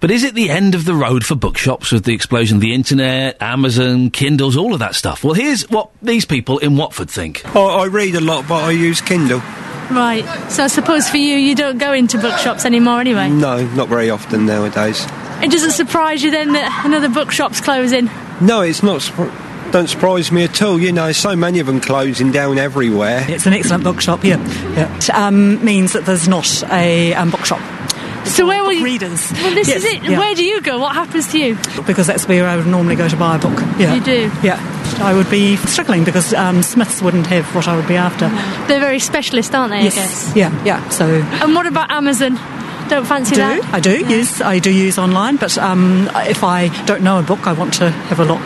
But 0.00 0.10
is 0.10 0.24
it 0.24 0.34
the 0.34 0.48
end 0.48 0.74
of 0.74 0.86
the 0.86 0.94
road 0.94 1.24
for 1.24 1.34
bookshops 1.34 1.92
with 1.92 2.04
the 2.04 2.14
explosion 2.14 2.56
of 2.56 2.60
the 2.62 2.72
internet, 2.72 3.36
Amazon, 3.42 4.10
Kindles, 4.10 4.56
all 4.56 4.72
of 4.72 4.78
that 4.78 4.94
stuff? 4.94 5.22
Well, 5.22 5.34
here's 5.34 5.68
what 5.68 5.90
these 6.00 6.24
people 6.24 6.58
in 6.58 6.76
Watford 6.76 7.10
think. 7.10 7.25
I, 7.44 7.60
I 7.60 7.86
read 7.86 8.14
a 8.14 8.20
lot, 8.20 8.46
but 8.48 8.64
I 8.64 8.70
use 8.70 9.00
Kindle. 9.00 9.40
Right. 9.90 10.24
So 10.50 10.64
I 10.64 10.66
suppose 10.66 11.08
for 11.08 11.16
you, 11.16 11.36
you 11.36 11.54
don't 11.54 11.78
go 11.78 11.92
into 11.92 12.18
bookshops 12.18 12.64
anymore 12.64 13.00
anyway. 13.00 13.28
No, 13.28 13.64
not 13.74 13.88
very 13.88 14.10
often 14.10 14.46
nowadays. 14.46 15.06
It 15.42 15.50
doesn't 15.50 15.72
surprise 15.72 16.22
you 16.22 16.30
then 16.30 16.52
that 16.52 16.82
another 16.84 17.08
bookshop's 17.08 17.60
closing. 17.60 18.10
No, 18.40 18.62
it's 18.62 18.82
not. 18.82 19.00
Surpri- 19.00 19.72
don't 19.72 19.88
surprise 19.88 20.32
me 20.32 20.44
at 20.44 20.62
all. 20.62 20.80
You 20.80 20.92
know, 20.92 21.12
so 21.12 21.36
many 21.36 21.58
of 21.58 21.66
them 21.66 21.80
closing 21.80 22.32
down 22.32 22.58
everywhere. 22.58 23.24
It's 23.28 23.46
an 23.46 23.52
excellent 23.52 23.84
bookshop, 23.84 24.24
yeah. 24.24 24.38
yeah. 24.74 24.96
It 24.96 25.10
um, 25.10 25.64
means 25.64 25.92
that 25.92 26.06
there's 26.06 26.28
not 26.28 26.62
a 26.72 27.14
um, 27.14 27.30
bookshop. 27.30 27.60
So 28.26 28.46
where 28.46 28.62
will 28.62 28.72
you? 28.72 28.84
Readers. 28.84 29.30
Well, 29.32 29.54
this 29.54 29.68
Yes, 29.68 29.78
is 29.78 29.84
it. 29.84 30.02
yeah. 30.04 30.18
Where 30.18 30.34
do 30.34 30.44
you 30.44 30.60
go? 30.60 30.78
What 30.78 30.94
happens 30.94 31.28
to 31.32 31.38
you? 31.38 31.56
Because 31.86 32.06
that's 32.06 32.26
where 32.28 32.46
I 32.46 32.56
would 32.56 32.66
normally 32.66 32.96
go 32.96 33.08
to 33.08 33.16
buy 33.16 33.36
a 33.36 33.38
book. 33.38 33.58
Yeah. 33.78 33.94
You 33.94 34.00
do? 34.02 34.30
Yeah. 34.42 34.58
I 35.00 35.14
would 35.14 35.30
be 35.30 35.56
struggling 35.56 36.04
because 36.04 36.32
um, 36.34 36.62
Smiths 36.62 37.02
wouldn't 37.02 37.26
have 37.28 37.44
what 37.54 37.68
I 37.68 37.76
would 37.76 37.86
be 37.88 37.96
after. 37.96 38.28
They're 38.68 38.80
very 38.80 38.98
specialist, 38.98 39.54
aren't 39.54 39.70
they? 39.72 39.82
yes. 39.82 39.96
I 39.96 40.00
guess. 40.00 40.36
Yeah, 40.36 40.64
yeah. 40.64 40.88
So. 40.90 41.06
And 41.06 41.54
what 41.54 41.66
about 41.66 41.90
Amazon? 41.90 42.38
Don't 42.88 43.04
fancy 43.04 43.34
do. 43.34 43.40
that? 43.40 43.64
I 43.74 43.80
do, 43.80 43.98
yes. 44.06 44.40
I 44.40 44.60
do 44.60 44.70
use 44.72 44.96
online, 44.96 45.36
but 45.36 45.58
um, 45.58 46.08
if 46.14 46.44
I 46.44 46.68
don't 46.86 47.02
know 47.02 47.18
a 47.18 47.22
book, 47.22 47.46
I 47.48 47.52
want 47.52 47.74
to 47.74 47.90
have 47.90 48.20
a 48.20 48.24
look. 48.24 48.42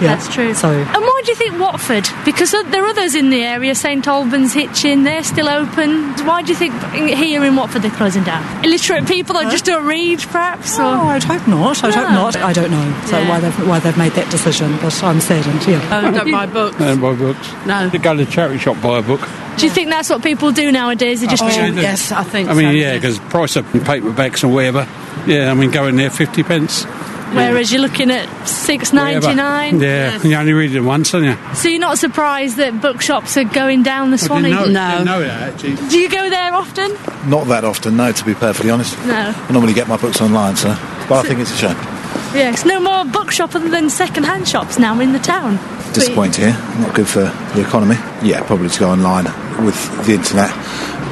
Yeah. 0.00 0.14
That's 0.14 0.32
true. 0.32 0.54
So. 0.54 0.68
And 0.70 0.86
why 1.02 1.22
do 1.24 1.30
you 1.30 1.34
think 1.36 1.58
Watford? 1.58 2.06
Because 2.24 2.52
there 2.52 2.82
are 2.84 2.88
others 2.88 3.14
in 3.14 3.30
the 3.30 3.42
area, 3.42 3.74
St 3.74 4.06
Albans, 4.06 4.52
Hitchin, 4.54 5.02
they're 5.04 5.24
still 5.24 5.48
open. 5.48 6.12
Why 6.26 6.42
do 6.42 6.50
you 6.52 6.56
think 6.56 6.72
here 6.94 7.44
in 7.44 7.56
Watford 7.56 7.82
they're 7.82 7.90
closing 7.90 8.22
down? 8.24 8.64
Illiterate 8.64 9.06
people 9.06 9.34
that 9.34 9.50
just 9.50 9.64
don't 9.64 9.86
read, 9.86 10.20
perhaps? 10.20 10.78
Or? 10.78 10.82
Oh, 10.82 11.08
I'd 11.08 11.24
hope 11.24 11.46
not. 11.48 11.82
I'd 11.84 11.94
hope 11.94 12.10
not. 12.10 12.36
I 12.36 12.52
don't 12.52 12.70
know. 12.70 13.02
So 13.06 13.18
Yeah. 13.18 13.28
why 13.28 13.40
they've 13.40 13.68
why 13.68 13.78
they've 13.80 13.98
made 13.98 14.12
that 14.12 14.30
decision, 14.30 14.76
but 14.80 15.02
I'm 15.02 15.20
saddened. 15.20 15.66
Yeah. 15.66 15.96
I 15.96 16.10
don't 16.10 16.30
buy 16.30 16.46
books. 16.58 16.76
Don't 16.78 17.00
buy 17.00 17.14
books. 17.14 17.52
No. 17.66 17.90
You 17.92 17.98
go 17.98 18.16
to 18.16 18.24
the 18.24 18.30
charity 18.30 18.58
shop, 18.58 18.80
buy 18.80 18.98
a 18.98 19.02
book. 19.02 19.20
Do 19.56 19.66
you 19.66 19.72
think 19.72 19.90
that's 19.90 20.08
what 20.08 20.22
people 20.22 20.52
do 20.52 20.70
nowadays? 20.70 21.20
They 21.20 21.26
just 21.26 21.42
I 21.42 21.50
think 21.50 21.74
they 21.74 21.80
do. 21.80 21.86
yes, 21.86 22.12
I 22.12 22.22
think. 22.22 22.48
I 22.48 22.54
mean, 22.54 22.66
so, 22.66 22.70
yeah, 22.70 22.94
because 22.94 23.18
price 23.18 23.56
of 23.56 23.64
paperbacks 23.66 24.44
or 24.44 24.48
whatever. 24.48 24.86
Yeah, 25.26 25.50
I 25.50 25.54
mean, 25.54 25.72
go 25.72 25.86
in 25.88 25.96
there, 25.96 26.10
50 26.10 26.44
pence. 26.44 26.84
Whereas 27.32 27.70
you're 27.70 27.82
looking 27.82 28.10
at 28.10 28.28
six 28.48 28.92
ninety 28.92 29.34
nine. 29.34 29.76
Whatever. 29.76 30.18
nine. 30.18 30.22
Yeah, 30.22 30.22
you 30.22 30.36
only 30.36 30.52
read 30.52 30.74
it 30.74 30.80
once, 30.80 31.12
don't 31.12 31.24
you? 31.24 31.36
So 31.54 31.68
you're 31.68 31.80
not 31.80 31.98
surprised 31.98 32.56
that 32.56 32.80
bookshops 32.80 33.36
are 33.36 33.44
going 33.44 33.82
down 33.82 34.10
the 34.10 34.14
I 34.14 34.26
Swanee? 34.26 34.50
didn't 34.50 34.72
know, 34.72 34.90
didn't 34.90 35.04
know 35.04 35.20
that, 35.20 35.54
actually. 35.54 35.76
Do 35.88 35.98
you 35.98 36.08
go 36.08 36.30
there 36.30 36.54
often? 36.54 36.92
Not 37.28 37.48
that 37.48 37.64
often, 37.64 37.96
no, 37.96 38.12
to 38.12 38.24
be 38.24 38.34
perfectly 38.34 38.70
honest. 38.70 38.96
No. 39.06 39.34
I 39.36 39.52
normally 39.52 39.74
get 39.74 39.88
my 39.88 39.96
books 39.96 40.20
online, 40.20 40.56
so. 40.56 40.68
But 41.08 41.24
I 41.24 41.28
think 41.28 41.40
it's 41.40 41.52
a 41.52 41.56
shame. 41.56 41.76
Yes, 42.34 42.64
no 42.64 42.80
more 42.80 43.04
bookshop 43.04 43.54
other 43.54 43.68
than 43.68 43.88
second-hand 43.90 44.46
shops 44.48 44.78
now 44.78 44.98
in 45.00 45.12
the 45.12 45.18
town. 45.18 45.58
Disappointing 45.94 46.44
here. 46.46 46.58
Not 46.80 46.94
good 46.94 47.08
for 47.08 47.24
the 47.54 47.60
economy. 47.60 47.96
Yeah, 48.22 48.42
probably 48.46 48.68
to 48.68 48.78
go 48.80 48.90
online 48.90 49.24
with 49.64 50.06
the 50.06 50.12
internet 50.14 50.50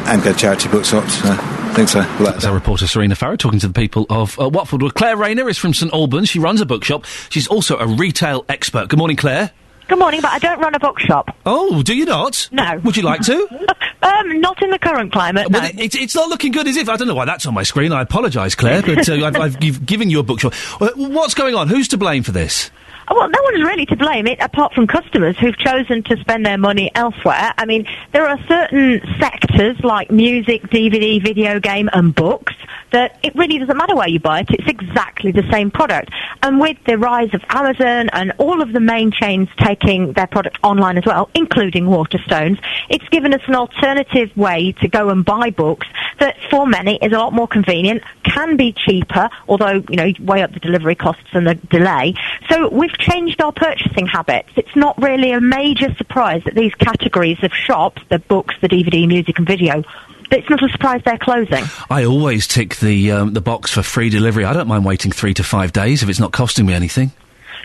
and 0.09 0.23
go 0.23 0.33
to 0.33 0.39
charity 0.39 0.69
bookshops. 0.69 1.15
So 1.23 1.31
I 1.31 1.56
think 1.77 1.89
so. 1.91 2.01
Well, 2.01 2.33
That's 2.33 2.47
our 2.47 2.55
reporter 2.55 2.87
Serena 2.87 3.15
Farrow 3.15 3.37
talking 3.37 3.59
to 3.59 3.69
the 3.69 3.75
people 3.75 4.07
of 4.09 4.41
uh, 4.41 4.49
Watford. 4.49 4.81
Well, 4.81 4.91
Clare 4.91 5.15
Rayner 5.15 5.47
is 5.47 5.59
from 5.59 5.75
St 5.75 5.93
Albans. 5.93 6.31
She 6.31 6.39
runs 6.39 6.63
a 6.63 6.67
bookshop. 6.67 7.05
She's 7.29 7.47
also 7.49 7.77
a 7.77 7.87
retail 7.87 8.47
expert. 8.49 8.89
Good 8.89 8.99
morning, 8.99 9.19
Clare. 9.19 9.51
Good 9.87 9.99
morning, 9.99 10.23
but 10.23 10.31
I 10.33 10.39
don't 10.39 10.59
run 10.59 10.75
a 10.75 10.79
bookshop. 10.79 11.37
Oh, 11.45 11.83
do 11.83 11.95
you 11.95 12.07
not? 12.07 12.49
No. 12.51 12.81
Would 12.83 12.97
you 12.97 13.03
like 13.03 13.21
to? 13.23 13.47
um, 14.03 14.41
not 14.41 14.61
in 14.63 14.71
the 14.71 14.79
current 14.79 15.13
climate. 15.13 15.51
Well, 15.51 15.63
no. 15.63 15.69
it, 15.69 15.79
it's, 15.79 15.95
it's 15.95 16.15
not 16.15 16.31
looking 16.31 16.51
good, 16.51 16.67
is 16.67 16.79
it? 16.79 16.89
I 16.89 16.97
don't 16.97 17.09
know 17.09 17.15
why 17.15 17.27
that's 17.27 17.45
on 17.45 17.53
my 17.53 17.63
screen. 17.63 17.93
I 17.93 18.01
apologise, 18.01 18.55
Clare, 18.55 18.81
but 18.81 19.07
uh, 19.09 19.27
I've, 19.27 19.37
I've 19.37 19.63
you've 19.63 19.85
given 19.87 20.09
you 20.09 20.19
a 20.19 20.23
bookshop. 20.23 20.55
Uh, 20.81 20.89
what's 20.97 21.35
going 21.35 21.55
on? 21.55 21.69
Who's 21.69 21.89
to 21.89 21.99
blame 21.99 22.23
for 22.23 22.33
this? 22.33 22.71
Well, 23.09 23.29
no 23.29 23.39
one's 23.45 23.63
really 23.63 23.87
to 23.87 23.97
blame 23.97 24.27
it 24.27 24.41
apart 24.41 24.75
from 24.75 24.87
customers 24.87 25.39
who've 25.39 25.57
chosen 25.57 26.03
to 26.05 26.17
spend 26.19 26.45
their 26.45 26.59
money 26.59 26.91
elsewhere. 26.95 27.55
I 27.57 27.65
mean, 27.65 27.87
there 28.13 28.27
are 28.27 28.39
certain 28.49 29.01
sectors 29.19 29.79
like 29.85 30.11
music, 30.11 30.63
DVD, 30.65 31.23
video 31.23 31.61
game, 31.61 31.89
and 31.93 32.15
books 32.15 32.55
that 32.97 33.19
it 33.23 33.35
really 33.35 33.59
doesn't 33.59 33.77
matter 33.77 33.95
where 33.95 34.09
you 34.09 34.19
buy 34.19 34.41
it. 34.41 34.47
It's 34.49 34.71
exactly 34.71 35.31
the 35.31 35.47
same 35.53 35.71
product. 35.71 36.11
And 36.43 36.59
with 36.59 36.79
the 36.87 36.97
rise 36.97 37.29
of 37.35 37.45
Amazon 37.51 38.09
and 38.15 38.33
all 38.39 38.63
of 38.63 38.73
the 38.73 38.81
main 38.81 39.13
chains 39.13 39.51
taking 39.59 40.15
their 40.15 40.27
product 40.27 40.57
online 40.65 40.97
as 40.97 41.05
well, 41.05 41.29
including 41.35 41.85
Waterstones, 41.85 42.59
it's 42.89 43.07
given 43.11 43.35
us 43.35 43.43
an 43.49 43.55
alternative 43.55 44.35
way 44.35 44.73
to 44.81 44.89
go 44.89 45.11
and 45.11 45.27
buy 45.27 45.51
books 45.51 45.87
that 46.21 46.37
for 46.51 46.67
many 46.67 46.97
is 47.03 47.13
a 47.13 47.19
lot 47.19 47.35
more 47.35 47.47
convenient, 47.47 48.03
can 48.23 48.57
be 48.57 48.73
cheaper, 48.73 49.29
although, 49.47 49.85
you 49.91 49.97
know, 49.97 50.05
you 50.05 50.25
weigh 50.25 50.43
up 50.43 50.55
the 50.55 50.61
delivery 50.61 50.95
costs 50.95 51.29
and 51.33 51.47
the 51.47 51.55
delay. 51.55 52.15
So 52.49 52.71
we've 52.71 52.97
changed 52.97 53.43
our 53.43 53.53
purchasing 53.53 54.07
habits. 54.07 54.49
It's 54.57 54.75
not 54.75 54.97
really 55.03 55.33
a 55.33 55.41
major 55.43 55.95
surprise 55.97 56.43
that 56.45 56.55
these 56.55 56.75
categories 56.77 57.43
of 57.43 57.53
shops, 57.53 58.01
the 58.09 58.21
books, 58.21 58.55
the 58.63 58.69
DVD, 58.71 59.07
music 59.07 59.37
and 59.37 59.47
video, 59.47 59.85
it's 60.31 60.49
not 60.51 60.63
a 60.63 60.69
surprise 60.69 61.01
they're 61.05 61.19
closing. 61.19 61.65
I 61.91 62.05
always 62.05 62.47
tick 62.47 62.77
the 62.77 63.13
um, 63.13 63.33
the 63.35 63.41
box 63.41 63.71
for 63.71 63.83
free 63.83 64.11
delivery. 64.11 64.45
I 64.45 64.53
don't 64.53 64.69
mind 64.69 64.85
waiting 64.85 65.13
three 65.13 65.35
to 65.35 65.45
five 65.45 65.73
days 65.73 66.03
if 66.03 66.09
it's 66.09 66.21
not 66.21 66.33
costing 66.33 66.67
me 66.67 66.75
anything. 66.75 67.13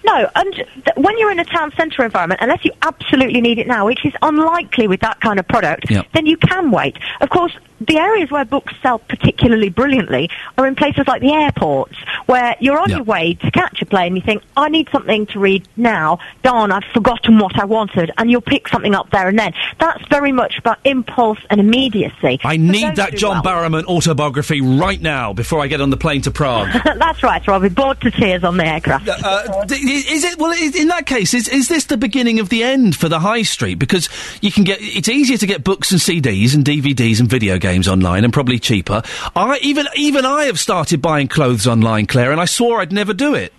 No, 0.03 0.27
and 0.35 0.53
th- 0.53 0.65
when 0.95 1.17
you're 1.19 1.31
in 1.31 1.39
a 1.39 1.45
town 1.45 1.71
centre 1.77 2.03
environment, 2.03 2.39
unless 2.41 2.65
you 2.65 2.71
absolutely 2.81 3.39
need 3.39 3.59
it 3.59 3.67
now, 3.67 3.85
which 3.85 4.03
is 4.03 4.13
unlikely 4.23 4.87
with 4.87 4.99
that 5.01 5.21
kind 5.21 5.39
of 5.39 5.47
product, 5.47 5.91
Yep. 5.91 6.07
then 6.13 6.25
you 6.25 6.37
can 6.37 6.71
wait. 6.71 6.97
Of 7.21 7.29
course, 7.29 7.55
the 7.87 7.97
areas 7.97 8.29
where 8.29 8.45
books 8.45 8.73
sell 8.81 8.99
particularly 8.99 9.69
brilliantly 9.69 10.29
are 10.57 10.67
in 10.67 10.75
places 10.75 11.07
like 11.07 11.21
the 11.21 11.31
airports, 11.31 11.95
where 12.27 12.55
you're 12.59 12.79
on 12.79 12.89
your 12.89 13.03
way 13.03 13.33
to 13.35 13.51
catch 13.51 13.81
a 13.81 13.85
plane, 13.85 14.07
and 14.07 14.15
you 14.17 14.21
think, 14.21 14.43
I 14.55 14.69
need 14.69 14.89
something 14.91 15.25
to 15.27 15.39
read 15.39 15.67
now. 15.75 16.19
Darn, 16.43 16.71
I've 16.71 16.83
forgotten 16.93 17.39
what 17.39 17.59
I 17.59 17.65
wanted, 17.65 18.11
and 18.17 18.29
you'll 18.29 18.41
pick 18.41 18.67
something 18.67 18.93
up 18.93 19.09
there 19.11 19.27
and 19.27 19.37
then. 19.37 19.53
That's 19.79 20.05
very 20.09 20.31
much 20.31 20.57
about 20.57 20.79
impulse 20.85 21.39
and 21.49 21.59
immediacy. 21.59 22.39
I 22.43 22.57
need 22.57 22.95
that 22.97 23.15
John 23.15 23.43
Barrowman 23.43 23.85
autobiography 23.85 24.61
right 24.61 25.01
now 25.01 25.33
before 25.33 25.61
I 25.61 25.67
get 25.67 25.81
on 25.81 25.89
the 25.89 25.97
plane 25.97 26.21
to 26.23 26.31
Prague. 26.31 26.69
That's 26.83 27.23
right, 27.23 27.43
so 27.43 27.53
I'll 27.53 27.59
be 27.59 27.69
bored 27.69 27.99
to 28.01 28.11
tears 28.11 28.43
on 28.43 28.57
the 28.57 28.65
aircraft. 28.65 29.07
Uh, 29.09 29.65
d- 29.65 29.75
is 29.75 30.23
it 30.23 30.37
well? 30.37 30.51
In 30.51 30.87
that 30.89 31.05
case, 31.05 31.33
is 31.33 31.47
is 31.47 31.67
this 31.67 31.85
the 31.85 31.97
beginning 31.97 32.39
of 32.39 32.49
the 32.49 32.63
end 32.63 32.95
for 32.95 33.09
the 33.09 33.19
high 33.19 33.41
street? 33.43 33.75
Because 33.75 34.09
you 34.41 34.51
can 34.51 34.63
get 34.63 34.77
it's 34.81 35.09
easier 35.09 35.37
to 35.37 35.47
get 35.47 35.63
books 35.63 35.91
and 35.91 35.99
CDs 35.99 36.53
and 36.53 36.63
DVDs 36.63 37.19
and 37.19 37.29
video 37.29 37.57
games 37.57 37.70
online, 37.87 38.23
and 38.23 38.33
probably 38.33 38.59
cheaper. 38.59 39.01
I 39.35 39.59
even 39.61 39.87
even 39.95 40.25
I 40.25 40.45
have 40.45 40.59
started 40.59 41.01
buying 41.01 41.27
clothes 41.27 41.67
online, 41.67 42.05
Clare, 42.05 42.31
and 42.31 42.41
I 42.41 42.45
swore 42.45 42.81
I'd 42.81 42.91
never 42.91 43.13
do 43.13 43.35
it. 43.35 43.53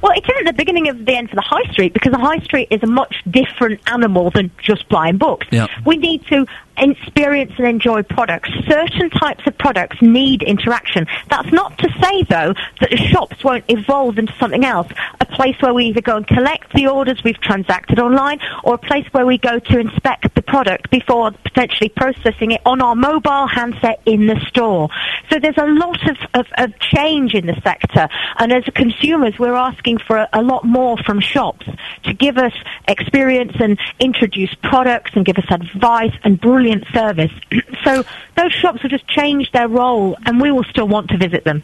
Well, 0.00 0.12
it 0.16 0.24
isn't 0.28 0.46
the 0.46 0.52
beginning 0.52 0.88
of 0.88 1.04
the 1.04 1.16
end 1.16 1.30
for 1.30 1.36
the 1.36 1.42
high 1.42 1.70
street 1.72 1.92
because 1.92 2.12
the 2.12 2.18
high 2.18 2.38
street 2.38 2.68
is 2.70 2.82
a 2.82 2.86
much 2.86 3.14
different 3.30 3.80
animal 3.86 4.30
than 4.30 4.50
just 4.60 4.88
buying 4.88 5.16
books. 5.16 5.46
Yeah. 5.50 5.68
We 5.86 5.96
need 5.96 6.26
to 6.26 6.46
experience 6.78 7.52
and 7.58 7.66
enjoy 7.66 8.02
products. 8.02 8.50
Certain 8.68 9.10
types 9.10 9.46
of 9.46 9.56
products 9.58 10.00
need 10.00 10.42
interaction. 10.42 11.06
That's 11.30 11.52
not 11.52 11.78
to 11.78 11.88
say, 12.02 12.22
though, 12.24 12.54
that 12.80 12.90
the 12.90 12.96
shops 12.96 13.44
won't 13.44 13.64
evolve 13.68 14.18
into 14.18 14.34
something 14.38 14.64
else. 14.64 14.88
A 15.20 15.26
place 15.26 15.56
where 15.60 15.74
we 15.74 15.86
either 15.86 16.00
go 16.00 16.16
and 16.16 16.26
collect 16.26 16.72
the 16.74 16.88
orders 16.88 17.22
we've 17.24 17.40
transacted 17.40 17.98
online 17.98 18.40
or 18.64 18.74
a 18.74 18.78
place 18.78 19.06
where 19.12 19.26
we 19.26 19.38
go 19.38 19.58
to 19.58 19.78
inspect 19.78 20.34
the 20.34 20.42
product 20.42 20.90
before 20.90 21.30
potentially 21.44 21.88
processing 21.88 22.52
it 22.52 22.60
on 22.66 22.80
our 22.80 22.94
mobile 22.94 23.46
handset 23.46 24.00
in 24.06 24.26
the 24.26 24.40
store. 24.48 24.88
So 25.30 25.38
there's 25.38 25.58
a 25.58 25.66
lot 25.66 26.08
of, 26.08 26.16
of, 26.34 26.46
of 26.58 26.78
change 26.78 27.34
in 27.34 27.46
the 27.46 27.60
sector. 27.62 28.08
And 28.38 28.52
as 28.52 28.64
consumers, 28.74 29.38
we're 29.38 29.54
asking 29.54 29.98
for 29.98 30.16
a, 30.16 30.28
a 30.32 30.42
lot 30.42 30.64
more 30.64 30.96
from 30.98 31.20
shops 31.20 31.66
to 32.04 32.14
give 32.14 32.38
us 32.38 32.52
experience 32.88 33.52
and 33.60 33.78
introduce 34.00 34.54
products 34.62 35.12
and 35.14 35.24
give 35.24 35.38
us 35.38 35.46
advice 35.50 36.12
and 36.24 36.40
brilliant 36.40 36.61
service. 36.92 37.32
so 37.84 38.04
those 38.36 38.52
shops 38.52 38.82
will 38.82 38.90
just 38.90 39.06
change 39.08 39.50
their 39.52 39.68
role 39.68 40.16
and 40.26 40.40
we 40.40 40.50
will 40.50 40.64
still 40.64 40.88
want 40.88 41.08
to 41.10 41.16
visit 41.16 41.44
them. 41.44 41.62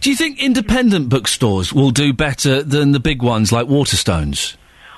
Do 0.00 0.10
you 0.10 0.16
think 0.16 0.42
independent 0.42 1.08
bookstores 1.08 1.72
will 1.72 1.90
do 1.90 2.12
better 2.12 2.62
than 2.62 2.92
the 2.92 3.00
big 3.00 3.22
ones 3.22 3.52
like 3.52 3.66
Waterstones? 3.66 4.56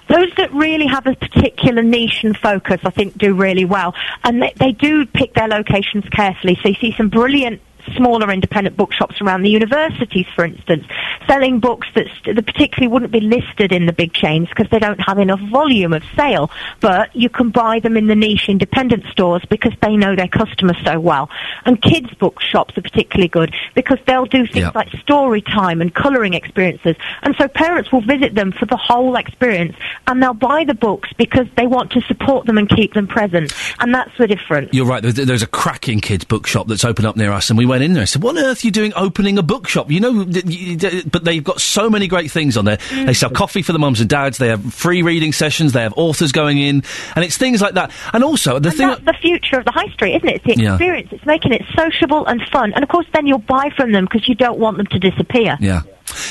those 0.09 0.31
that 0.37 0.53
really 0.53 0.87
have 0.87 1.07
a 1.07 1.15
particular 1.15 1.83
niche 1.83 2.25
and 2.25 2.37
focus, 2.37 2.81
I 2.85 2.91
think, 2.91 3.17
do 3.17 3.33
really 3.33 3.65
well. 3.65 3.95
And 4.25 4.43
they, 4.43 4.53
they 4.57 4.73
do 4.73 5.07
pick 5.07 5.35
their 5.35 5.47
locations 5.47 6.05
carefully. 6.09 6.59
So 6.63 6.71
you 6.71 6.75
see 6.75 6.93
some 6.97 7.11
brilliant 7.11 7.61
smaller 7.97 8.31
independent 8.31 8.77
bookshops 8.77 9.21
around 9.21 9.43
the 9.43 9.51
universities, 9.51 10.27
for 10.35 10.45
instance, 10.45 10.85
selling 11.27 11.61
books 11.61 11.89
that, 11.95 12.07
st- 12.19 12.37
that 12.37 12.47
particularly 12.47 12.89
wouldn't 12.93 13.13
be 13.13 13.21
listed 13.21 13.73
in 13.73 13.87
the 13.87 13.93
big 13.93 14.13
chains 14.13 14.49
because 14.49 14.69
they 14.71 14.79
don't 14.79 15.01
have 15.01 15.19
enough 15.19 15.41
volume 15.51 15.93
of 15.93 16.03
sale. 16.17 16.51
But 16.81 17.15
you 17.15 17.29
can 17.29 17.51
buy 17.51 17.81
them 17.81 17.97
in 17.97 18.07
the 18.07 18.15
niche 18.15 18.49
independent 18.49 19.05
stores 19.11 19.43
because 19.49 19.73
they 19.83 19.97
know 19.97 20.17
their 20.17 20.29
customers 20.29 20.77
so 20.85 20.99
well. 21.01 21.31
And 21.65 21.81
kids' 21.81 22.13
bookshops 22.15 22.77
are 22.79 22.83
particularly 22.83 23.29
good 23.29 23.55
because 23.75 23.99
they'll 24.07 24.27
do 24.27 24.47
things 24.47 24.57
Yeah. 24.57 24.73
like 24.75 24.91
story 25.01 25.43
time 25.43 25.81
and 25.81 25.95
colouring 25.95 26.35
experiences. 26.35 26.97
And 27.23 27.35
so 27.37 27.49
parents 27.49 27.93
will 27.93 28.03
visit 28.03 28.35
them 28.35 28.53
for 28.53 28.67
the 28.67 28.77
whole 28.77 29.17
experience 29.17 29.77
and 30.07 30.23
they'll 30.23 30.35
buy 30.35 30.65
the 30.65 30.75
books 30.75 31.11
because 31.17 31.47
they 31.57 31.67
want 31.67 31.93
to 31.93 32.01
support 32.03 32.47
them 32.47 32.59
and 32.59 32.69
keep 32.69 32.95
them 32.95 33.07
present. 33.07 33.53
And 33.79 33.95
that's 33.95 34.17
the 34.19 34.27
difference. 34.27 34.71
You're 34.73 34.87
right. 34.87 35.03
There's, 35.03 35.15
there's 35.15 35.43
a 35.43 35.47
cracking 35.47 36.01
kids' 36.01 36.25
bookshop 36.25 36.67
that's 36.69 36.85
opened 36.85 37.07
up 37.07 37.17
near 37.17 37.33
us, 37.33 37.51
and 37.51 37.59
we 37.59 37.67
went 37.71 37.83
in 37.83 37.95
there. 37.95 38.03
and 38.03 38.09
said, 38.09 38.23
"What 38.23 38.37
on 38.37 38.45
earth 38.45 38.63
are 38.63 38.67
you 38.67 38.71
doing 38.71 38.93
opening 38.97 39.39
a 39.39 39.43
bookshop?" 39.43 39.91
You 39.91 40.01
know, 40.01 40.25
th- 40.25 40.45
y- 40.45 40.77
th- 40.79 41.11
but 41.11 41.25
they've 41.25 41.43
got 41.43 41.61
so 41.61 41.89
many 41.89 42.07
great 42.07 42.31
things 42.31 42.57
on 42.59 42.65
there. 42.67 42.77
Mm. 42.77 43.07
They 43.07 43.15
sell 43.15 43.31
coffee 43.31 43.63
for 43.63 43.73
the 43.73 43.79
mums 43.79 44.01
and 44.01 44.09
dads. 44.11 44.37
They 44.39 44.49
have 44.49 44.75
free 44.75 45.01
reading 45.03 45.33
sessions. 45.33 45.73
They 45.73 45.83
have 45.83 45.95
authors 45.97 46.33
going 46.33 46.59
in, 46.59 46.83
and 47.17 47.25
it's 47.25 47.37
things 47.39 47.63
like 47.63 47.75
that. 47.75 47.91
And 48.13 48.23
also 48.23 48.59
the 48.59 48.69
and 48.69 48.77
thing. 48.79 48.89
that's 48.89 49.05
the 49.05 49.15
future 49.21 49.59
of 49.59 49.65
the 49.65 49.71
high 49.73 49.89
street, 49.95 50.17
isn't 50.17 50.29
it? 50.29 50.35
It's 50.45 50.57
the 50.57 50.63
Yeah. 50.63 50.75
experience. 50.75 51.09
It's 51.13 51.25
making 51.27 51.53
it 51.53 51.63
sociable 51.77 52.27
and 52.27 52.43
fun. 52.53 52.73
And 52.75 52.83
of 52.83 52.89
course, 52.91 53.07
then 53.15 53.27
you'll 53.27 53.39
buy 53.39 53.71
from 53.77 53.93
them 53.93 54.05
because 54.05 54.29
you 54.29 54.35
don't 54.35 54.59
want 54.59 54.77
them 54.77 54.87
to 54.87 54.99
disappear. 54.99 55.57
Yeah. 55.61 55.83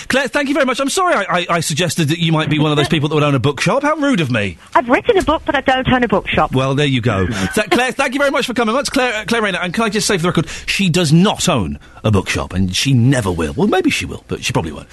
Clare, 0.07 0.27
thank 0.27 0.47
you 0.47 0.53
very 0.53 0.65
much. 0.65 0.79
I'm 0.79 0.89
sorry 0.89 1.13
I, 1.13 1.23
I, 1.39 1.45
I 1.49 1.59
suggested 1.59 2.09
that 2.09 2.19
you 2.19 2.31
might 2.31 2.49
be 2.49 2.59
one 2.59 2.71
of 2.71 2.77
those 2.77 2.89
people 2.89 3.09
that 3.09 3.15
would 3.15 3.23
own 3.23 3.35
a 3.35 3.39
bookshop. 3.39 3.83
How 3.83 3.95
rude 3.95 4.19
of 4.21 4.31
me. 4.31 4.57
I've 4.75 4.87
written 4.89 5.17
a 5.17 5.23
book, 5.23 5.43
but 5.45 5.55
I 5.55 5.61
don't 5.61 5.87
own 5.91 6.03
a 6.03 6.07
bookshop. 6.07 6.53
Well, 6.53 6.75
there 6.75 6.85
you 6.85 7.01
go. 7.01 7.27
Th- 7.55 7.69
Clare, 7.69 7.91
thank 7.91 8.13
you 8.13 8.19
very 8.19 8.31
much 8.31 8.45
for 8.45 8.53
coming. 8.53 8.75
That's 8.75 8.89
Clare, 8.89 9.21
uh, 9.21 9.25
Clare 9.25 9.41
Rayner. 9.41 9.59
And 9.59 9.73
can 9.73 9.83
I 9.83 9.89
just 9.89 10.07
say 10.07 10.17
for 10.17 10.23
the 10.23 10.29
record, 10.29 10.47
she 10.67 10.89
does 10.89 11.11
not 11.13 11.47
own 11.49 11.79
a 12.03 12.11
bookshop, 12.11 12.53
and 12.53 12.75
she 12.75 12.93
never 12.93 13.31
will. 13.31 13.53
Well, 13.53 13.67
maybe 13.67 13.89
she 13.89 14.05
will, 14.05 14.23
but 14.27 14.43
she 14.43 14.53
probably 14.53 14.71
won't. 14.71 14.87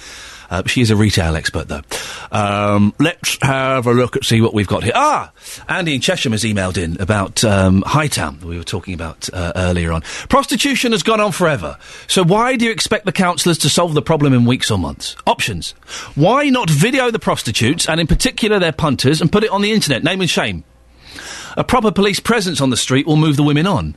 Uh, 0.49 0.63
she 0.65 0.81
is 0.81 0.91
a 0.91 0.95
retail 0.95 1.35
expert, 1.35 1.67
though. 1.67 1.81
Um, 2.31 2.93
let's 2.99 3.37
have 3.41 3.87
a 3.87 3.93
look 3.93 4.15
at 4.15 4.23
see 4.23 4.41
what 4.41 4.53
we've 4.53 4.67
got 4.67 4.83
here. 4.83 4.93
Ah, 4.95 5.31
Andy 5.67 5.95
in 5.95 6.01
Chesham 6.01 6.31
has 6.31 6.43
emailed 6.43 6.77
in 6.77 6.99
about 7.01 7.43
um, 7.43 7.83
Hightown 7.85 8.39
that 8.39 8.45
we 8.45 8.57
were 8.57 8.63
talking 8.63 8.93
about 8.93 9.29
uh, 9.33 9.53
earlier 9.55 9.91
on. 9.91 10.01
Prostitution 10.29 10.91
has 10.91 11.03
gone 11.03 11.21
on 11.21 11.31
forever. 11.31 11.77
So 12.07 12.23
why 12.23 12.55
do 12.55 12.65
you 12.65 12.71
expect 12.71 13.05
the 13.05 13.11
councillors 13.11 13.57
to 13.59 13.69
solve 13.69 13.93
the 13.93 14.01
problem 14.01 14.33
in 14.33 14.45
weeks 14.45 14.71
or 14.71 14.77
months? 14.77 15.15
Options: 15.25 15.71
Why 16.15 16.49
not 16.49 16.69
video 16.69 17.11
the 17.11 17.19
prostitutes 17.19 17.87
and, 17.87 17.99
in 17.99 18.07
particular, 18.07 18.59
their 18.59 18.71
punters, 18.71 19.21
and 19.21 19.31
put 19.31 19.43
it 19.43 19.51
on 19.51 19.61
the 19.61 19.71
internet? 19.71 20.03
Name 20.03 20.21
and 20.21 20.29
shame. 20.29 20.63
A 21.55 21.63
proper 21.63 21.91
police 21.91 22.19
presence 22.19 22.61
on 22.61 22.69
the 22.69 22.77
street 22.77 23.07
will 23.07 23.15
move 23.15 23.35
the 23.35 23.43
women 23.43 23.65
on, 23.65 23.95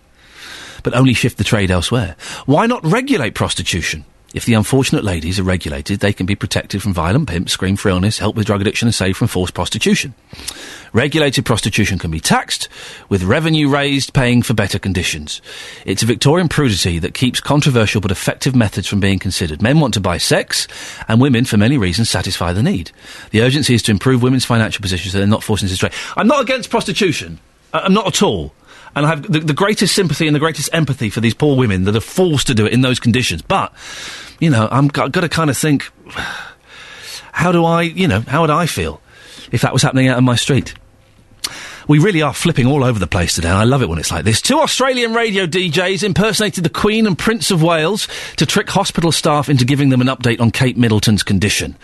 but 0.82 0.94
only 0.94 1.12
shift 1.12 1.38
the 1.38 1.44
trade 1.44 1.70
elsewhere. 1.70 2.16
Why 2.46 2.66
not 2.66 2.84
regulate 2.84 3.34
prostitution? 3.34 4.04
If 4.32 4.44
the 4.44 4.54
unfortunate 4.54 5.02
ladies 5.02 5.40
are 5.40 5.44
regulated, 5.44 5.98
they 6.00 6.12
can 6.12 6.24
be 6.24 6.36
protected 6.36 6.82
from 6.82 6.94
violent 6.94 7.28
pimps, 7.28 7.52
screen 7.52 7.76
for 7.76 7.88
illness, 7.88 8.18
help 8.18 8.36
with 8.36 8.46
drug 8.46 8.60
addiction, 8.60 8.86
and 8.86 8.94
saved 8.94 9.16
from 9.16 9.26
forced 9.26 9.54
prostitution. 9.54 10.14
Regulated 10.92 11.44
prostitution 11.44 11.98
can 11.98 12.12
be 12.12 12.20
taxed, 12.20 12.68
with 13.08 13.24
revenue 13.24 13.68
raised, 13.68 14.14
paying 14.14 14.42
for 14.42 14.54
better 14.54 14.78
conditions. 14.78 15.42
It's 15.84 16.04
a 16.04 16.06
Victorian 16.06 16.48
prudity 16.48 17.00
that 17.00 17.14
keeps 17.14 17.40
controversial 17.40 18.00
but 18.00 18.12
effective 18.12 18.54
methods 18.54 18.86
from 18.86 19.00
being 19.00 19.18
considered. 19.18 19.62
Men 19.62 19.80
want 19.80 19.94
to 19.94 20.00
buy 20.00 20.18
sex, 20.18 20.68
and 21.08 21.20
women, 21.20 21.44
for 21.44 21.56
many 21.56 21.76
reasons, 21.76 22.08
satisfy 22.08 22.52
the 22.52 22.62
need. 22.62 22.92
The 23.32 23.42
urgency 23.42 23.74
is 23.74 23.82
to 23.84 23.90
improve 23.90 24.22
women's 24.22 24.44
financial 24.44 24.80
position 24.80 25.10
so 25.10 25.18
they're 25.18 25.26
not 25.26 25.42
forced 25.42 25.64
into 25.64 25.76
trade. 25.76 25.92
I'm 26.16 26.28
not 26.28 26.40
against 26.40 26.70
prostitution. 26.70 27.40
I'm 27.72 27.94
not 27.94 28.06
at 28.06 28.22
all. 28.22 28.52
And 28.94 29.06
I 29.06 29.10
have 29.10 29.30
the, 29.30 29.40
the 29.40 29.54
greatest 29.54 29.94
sympathy 29.94 30.26
and 30.26 30.34
the 30.34 30.40
greatest 30.40 30.68
empathy 30.72 31.10
for 31.10 31.20
these 31.20 31.34
poor 31.34 31.56
women 31.56 31.84
that 31.84 31.96
are 31.96 32.00
forced 32.00 32.46
to 32.48 32.54
do 32.54 32.66
it 32.66 32.72
in 32.72 32.80
those 32.80 32.98
conditions. 32.98 33.42
But, 33.42 33.72
you 34.40 34.50
know, 34.50 34.68
I've 34.70 34.92
got 34.92 35.12
to 35.12 35.28
kind 35.28 35.50
of 35.50 35.56
think, 35.56 35.90
how 37.32 37.52
do 37.52 37.64
I, 37.64 37.82
you 37.82 38.08
know, 38.08 38.20
how 38.20 38.40
would 38.42 38.50
I 38.50 38.66
feel 38.66 39.00
if 39.52 39.62
that 39.62 39.72
was 39.72 39.82
happening 39.82 40.08
out 40.08 40.16
on 40.16 40.24
my 40.24 40.36
street? 40.36 40.74
We 41.90 41.98
really 41.98 42.22
are 42.22 42.32
flipping 42.32 42.68
all 42.68 42.84
over 42.84 43.00
the 43.00 43.08
place 43.08 43.34
today. 43.34 43.48
and 43.48 43.58
I 43.58 43.64
love 43.64 43.82
it 43.82 43.88
when 43.88 43.98
it's 43.98 44.12
like 44.12 44.24
this. 44.24 44.40
Two 44.40 44.60
Australian 44.60 45.12
radio 45.12 45.44
DJs 45.44 46.04
impersonated 46.04 46.62
the 46.62 46.70
Queen 46.70 47.04
and 47.04 47.18
Prince 47.18 47.50
of 47.50 47.64
Wales 47.64 48.06
to 48.36 48.46
trick 48.46 48.70
hospital 48.70 49.10
staff 49.10 49.48
into 49.48 49.64
giving 49.64 49.88
them 49.88 50.00
an 50.00 50.06
update 50.06 50.40
on 50.40 50.52
Kate 50.52 50.76
Middleton's 50.76 51.24
condition. 51.24 51.76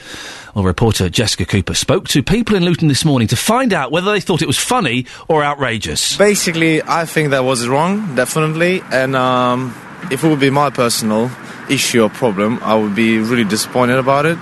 Well, 0.54 0.62
reporter 0.62 1.08
Jessica 1.10 1.44
Cooper 1.44 1.74
spoke 1.74 2.06
to 2.10 2.22
people 2.22 2.54
in 2.54 2.64
Luton 2.64 2.86
this 2.86 3.04
morning 3.04 3.26
to 3.26 3.36
find 3.36 3.72
out 3.72 3.90
whether 3.90 4.12
they 4.12 4.20
thought 4.20 4.42
it 4.42 4.46
was 4.46 4.58
funny 4.58 5.06
or 5.26 5.42
outrageous. 5.42 6.16
Basically, 6.16 6.80
I 6.82 7.04
think 7.04 7.30
that 7.30 7.42
was 7.42 7.66
wrong, 7.66 8.14
definitely. 8.14 8.82
And 8.92 9.16
um, 9.16 9.74
if 10.12 10.22
it 10.22 10.28
would 10.28 10.38
be 10.38 10.50
my 10.50 10.70
personal 10.70 11.32
issue 11.68 12.04
or 12.04 12.10
problem, 12.10 12.60
I 12.62 12.76
would 12.76 12.94
be 12.94 13.18
really 13.18 13.42
disappointed 13.42 13.98
about 13.98 14.24
it 14.24 14.38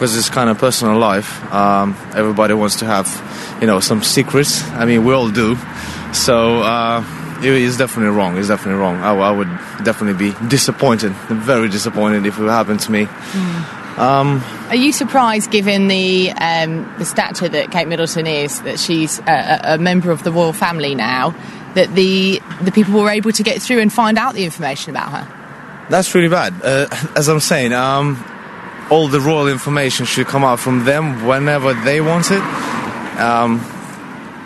because 0.00 0.16
it's 0.16 0.30
kind 0.30 0.48
of 0.48 0.56
personal 0.56 0.96
life. 0.96 1.44
Um, 1.52 1.94
everybody 2.14 2.54
wants 2.54 2.76
to 2.76 2.86
have, 2.86 3.06
you 3.60 3.66
know, 3.66 3.80
some 3.80 4.02
secrets. 4.02 4.64
I 4.70 4.86
mean, 4.86 5.04
we 5.04 5.12
all 5.12 5.28
do. 5.28 5.58
So 6.14 6.62
uh, 6.62 7.04
it 7.42 7.52
is 7.52 7.76
definitely 7.76 8.16
wrong. 8.16 8.38
It's 8.38 8.48
definitely 8.48 8.80
wrong. 8.80 8.96
I, 8.96 9.14
I 9.14 9.30
would 9.30 9.50
definitely 9.84 10.30
be 10.30 10.48
disappointed, 10.48 11.12
very 11.28 11.68
disappointed 11.68 12.24
if 12.24 12.38
it 12.38 12.44
happened 12.44 12.80
to 12.80 12.90
me. 12.90 13.02
Um, 13.98 14.42
Are 14.70 14.74
you 14.74 14.90
surprised, 14.90 15.50
given 15.50 15.88
the 15.88 16.32
um, 16.32 16.90
the 16.96 17.04
stature 17.04 17.50
that 17.50 17.70
Kate 17.70 17.86
Middleton 17.86 18.26
is, 18.26 18.62
that 18.62 18.80
she's 18.80 19.18
a, 19.18 19.60
a 19.62 19.74
a 19.74 19.78
member 19.78 20.10
of 20.10 20.22
the 20.22 20.32
royal 20.32 20.54
family 20.54 20.94
now, 20.94 21.34
that 21.74 21.94
the 21.94 22.40
the 22.62 22.72
people 22.72 22.98
were 22.98 23.10
able 23.10 23.32
to 23.32 23.42
get 23.42 23.60
through 23.60 23.80
and 23.80 23.92
find 23.92 24.16
out 24.16 24.32
the 24.32 24.44
information 24.46 24.96
about 24.96 25.10
her? 25.10 25.86
That's 25.90 26.14
really 26.14 26.28
bad. 26.28 26.54
Uh, 26.64 26.86
as 27.16 27.28
I'm 27.28 27.40
saying, 27.40 27.74
um, 27.74 28.24
all 28.90 29.08
the 29.08 29.20
royal 29.20 29.48
information 29.48 30.04
should 30.04 30.26
come 30.26 30.44
out 30.44 30.58
from 30.58 30.84
them 30.84 31.24
whenever 31.24 31.72
they 31.72 32.00
want 32.00 32.30
it. 32.30 32.42
Um, 33.18 33.60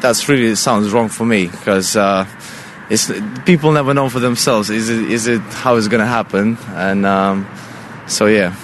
that's 0.01 0.29
really 0.29 0.55
sounds 0.55 0.93
wrong 0.93 1.09
for 1.09 1.25
me 1.25 1.47
because 1.47 1.97
uh, 1.97 2.27
it's 2.91 3.11
people 3.47 3.73
never 3.73 3.95
know 3.95 4.11
for 4.11 4.21
themselves. 4.21 4.69
Is 4.69 4.91
it 4.91 5.11
is 5.11 5.27
it 5.27 5.41
how 5.41 5.77
it's 5.77 5.89
going 5.89 6.01
to 6.03 6.07
happen? 6.07 6.59
And 6.69 7.07
um, 7.07 7.49
so 8.07 8.27
yeah, 8.27 8.55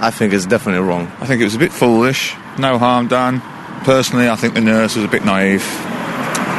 I 0.00 0.10
think 0.10 0.32
it's 0.32 0.46
definitely 0.46 0.86
wrong. 0.86 1.08
I 1.20 1.26
think 1.26 1.40
it 1.40 1.44
was 1.44 1.56
a 1.56 1.58
bit 1.58 1.72
foolish. 1.72 2.34
No 2.58 2.78
harm 2.78 3.08
done. 3.08 3.40
Personally, 3.82 4.28
I 4.28 4.36
think 4.36 4.54
the 4.54 4.60
nurse 4.60 4.94
was 4.94 5.04
a 5.04 5.08
bit 5.08 5.24
naive. 5.24 5.62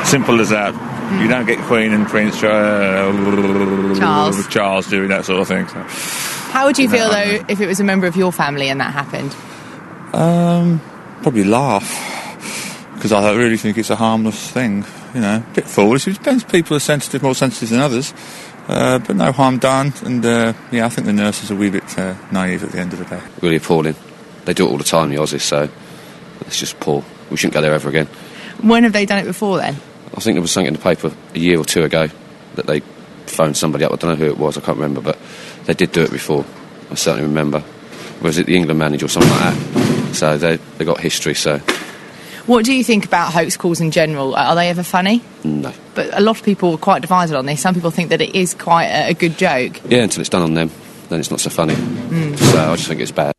Simple 0.06 0.39
as 0.41 0.49
that. 0.49 0.73
You 1.22 1.27
don't 1.30 1.45
get 1.45 1.60
Queen 1.60 1.94
and 1.94 2.06
Prince 2.06 2.44
uh, 2.44 3.95
Charles. 3.98 4.48
Charles 4.48 4.88
doing 4.88 5.07
that 5.10 5.23
sort 5.23 5.39
of 5.39 5.48
thing. 5.48 5.68
So. 5.68 6.36
How 6.58 6.66
would 6.66 6.80
you 6.80 6.90
feel 6.90 7.08
No. 7.08 7.14
though 7.14 7.46
if 7.50 7.62
it 7.62 7.68
was 7.68 7.80
a 7.80 7.84
member 7.84 8.08
of 8.08 8.16
your 8.16 8.32
family 8.32 8.68
and 8.70 8.82
that 8.82 8.92
happened? 8.92 9.36
Um, 10.12 10.82
probably 11.22 11.44
laugh 11.44 11.88
because 12.96 13.12
I 13.12 13.32
really 13.36 13.58
think 13.58 13.78
it's 13.78 13.92
a 13.92 13.96
harmless 13.96 14.50
thing. 14.50 14.84
You 15.14 15.22
know, 15.22 15.36
a 15.36 15.54
bit 15.54 15.68
foolish. 15.68 16.08
It 16.08 16.14
depends. 16.16 16.44
People 16.44 16.76
are 16.76 16.80
sensitive, 16.80 17.22
more 17.22 17.36
sensitive 17.36 17.70
than 17.70 17.80
others. 17.80 18.12
Uh, 18.68 18.98
but 18.98 19.16
no 19.16 19.32
harm 19.32 19.60
done, 19.60 19.94
and 20.04 20.26
uh, 20.26 20.54
yeah, 20.72 20.88
I 20.88 20.90
think 20.90 21.06
the 21.06 21.14
nurses 21.14 21.52
are 21.52 21.54
a 21.54 21.58
wee 21.58 21.70
bit 21.70 21.96
uh, 22.00 22.16
naive 22.32 22.64
at 22.64 22.72
the 22.72 22.80
end 22.80 22.92
of 22.92 22.98
the 23.00 23.06
day. 23.06 23.22
really 23.44 23.58
appalling. 23.58 23.96
They 24.46 24.56
do 24.56 24.66
it 24.66 24.72
all 24.72 24.78
the 24.80 24.84
time, 24.84 25.10
the 25.10 25.18
Aussies, 25.18 25.42
so 25.42 25.70
it's 26.42 26.60
just 26.60 26.80
poor. 26.80 27.06
We 27.30 27.38
shouldn't 27.38 27.54
go 27.54 27.62
there 27.62 27.76
ever 27.76 27.88
again. 27.88 28.08
When 28.64 28.84
have 28.84 28.94
they 28.94 29.06
done 29.06 29.20
it 29.20 29.26
before 29.26 29.58
then? 29.60 29.76
I 30.16 30.22
think 30.22 30.34
there 30.36 30.42
was 30.42 30.52
something 30.52 30.68
in 30.68 30.74
the 30.74 30.80
paper 30.82 31.14
a 31.36 31.40
year 31.40 31.60
or 31.60 31.66
two 31.66 31.84
ago 31.84 32.10
that 32.56 32.66
they 32.66 32.80
phoned 33.28 33.56
somebody 33.56 33.86
up. 33.86 33.94
I 33.94 33.96
don't 33.98 34.10
know 34.10 34.26
who 34.26 34.32
it 34.32 34.40
was, 34.40 34.58
I 34.58 34.62
can't 34.62 34.78
remember, 34.80 35.02
but 35.02 35.18
they 35.68 35.73
did 35.73 35.91
do 35.91 36.02
it 36.02 36.11
before. 36.11 36.44
I 36.89 36.95
certainly 36.95 37.27
remember. 37.27 37.64
Was 38.22 38.38
it 38.39 38.48
the 38.48 38.56
England 38.56 38.80
manager 38.80 39.06
or 39.06 39.10
something 39.10 39.30
like 39.31 39.53
that? 39.53 40.15
So 40.15 40.38
they, 40.38 40.56
they 40.77 40.85
got 40.85 40.99
history, 40.99 41.35
so 41.35 41.60
What 42.48 42.65
do 42.65 42.73
you 42.73 42.84
think 42.84 43.06
about 43.06 43.31
hoax 43.34 43.57
calls 43.57 43.80
in 43.81 43.91
general? 43.91 44.35
Are 44.35 44.56
they 44.56 44.69
ever 44.69 44.81
funny? 44.81 45.22
no. 45.44 45.72
But 45.94 46.18
a 46.18 46.22
lot 46.22 46.38
of 46.38 46.44
people 46.44 46.73
are 46.73 46.77
quite 46.77 47.02
divided 47.02 47.35
on 47.35 47.45
this. 47.45 47.61
Some 47.61 47.73
people 47.76 47.91
think 47.91 48.10
that 48.10 48.22
it 48.22 48.35
is 48.35 48.53
quite 48.53 48.85
a, 48.85 49.10
a 49.10 49.14
good 49.14 49.38
joke. 49.38 49.81
Yeah, 49.89 50.03
until 50.03 50.22
it's 50.22 50.30
done 50.30 50.44
on 50.44 50.53
them, 50.53 50.72
then 51.10 51.19
it's 51.19 51.30
not 51.31 51.39
so 51.39 51.49
funny. 51.49 51.73
Mm. 51.73 52.38
So 52.38 52.72
I 52.72 52.76
just 52.76 52.88
think 52.88 53.02
it's 53.02 53.11
bad. 53.11 53.34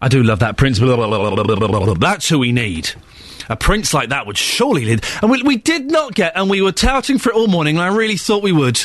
I 0.00 0.08
do 0.08 0.22
love 0.22 0.38
that 0.38 0.56
prince. 0.56 0.78
That's 2.00 2.28
who 2.28 2.38
we 2.38 2.52
need. 2.52 2.90
A 3.48 3.56
prince 3.56 3.92
like 3.92 4.10
that 4.10 4.26
would 4.26 4.38
surely 4.38 4.84
lead. 4.84 5.04
And 5.22 5.30
we, 5.30 5.42
we 5.42 5.56
did 5.56 5.90
not 5.90 6.14
get, 6.14 6.32
and 6.36 6.48
we 6.48 6.62
were 6.62 6.72
touting 6.72 7.18
for 7.18 7.30
it 7.30 7.34
all 7.36 7.48
morning, 7.48 7.76
and 7.76 7.82
I 7.82 7.88
really 7.88 8.16
thought 8.16 8.42
we 8.42 8.52
would. 8.52 8.80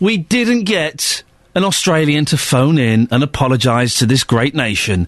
We 0.00 0.16
didn't 0.16 0.64
get 0.64 1.22
an 1.54 1.64
Australian 1.64 2.24
to 2.26 2.36
phone 2.36 2.78
in 2.78 3.08
and 3.10 3.22
apologise 3.22 3.94
to 3.94 4.06
this 4.06 4.24
great 4.24 4.54
nation 4.54 5.06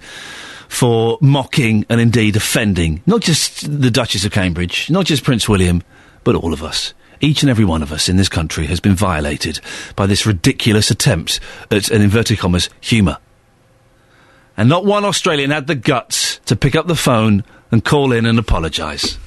for 0.69 1.19
mocking 1.21 1.85
and 1.89 2.01
indeed 2.01 2.37
offending 2.37 3.03
not 3.07 3.21
just 3.21 3.81
the 3.81 3.91
Duchess 3.91 4.25
of 4.25 4.33
Cambridge, 4.33 4.89
not 4.91 5.05
just 5.05 5.25
Prince 5.25 5.49
William, 5.49 5.83
but 6.25 6.35
all 6.35 6.53
of 6.53 6.62
us. 6.62 6.95
Each 7.21 7.43
and 7.43 7.51
every 7.51 7.65
one 7.65 7.83
of 7.83 7.93
us 7.93 8.09
in 8.09 8.17
this 8.17 8.29
country 8.29 8.67
has 8.67 8.81
been 8.81 8.95
violated 8.95 9.61
by 9.95 10.07
this 10.07 10.25
ridiculous 10.25 10.91
attempt 10.91 11.41
at 11.71 11.91
an 11.91 12.01
inverted 12.01 12.39
commas 12.39 12.71
humour. 12.81 13.19
And 14.57 14.69
not 14.69 14.85
one 14.85 15.05
Australian 15.05 15.51
had 15.51 15.67
the 15.67 15.75
guts 15.75 16.39
to 16.47 16.57
pick 16.57 16.75
up 16.75 16.87
the 16.87 16.95
phone 16.95 17.45
and 17.71 17.85
call 17.85 18.12
in 18.12 18.27
and 18.27 18.39
apologise. 18.39 19.19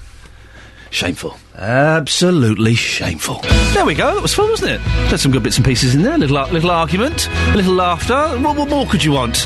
Shameful. 0.89 1.37
Absolutely 1.55 2.73
shameful. 2.73 3.39
There 3.73 3.85
we 3.85 3.93
go. 3.93 4.13
That 4.15 4.21
was 4.21 4.33
fun, 4.33 4.49
wasn't 4.49 4.71
it? 4.71 4.81
Had 4.81 5.19
some 5.19 5.31
good 5.31 5.43
bits 5.43 5.57
and 5.57 5.65
pieces 5.65 5.93
in 5.93 6.01
there. 6.01 6.15
A 6.15 6.17
little, 6.17 6.37
ar- 6.37 6.47
little 6.51 6.71
argument, 6.71 7.27
a 7.29 7.55
little 7.55 7.73
laughter. 7.73 8.15
What, 8.39 8.57
what 8.57 8.69
more 8.69 8.87
could 8.87 9.03
you 9.03 9.11
want 9.11 9.37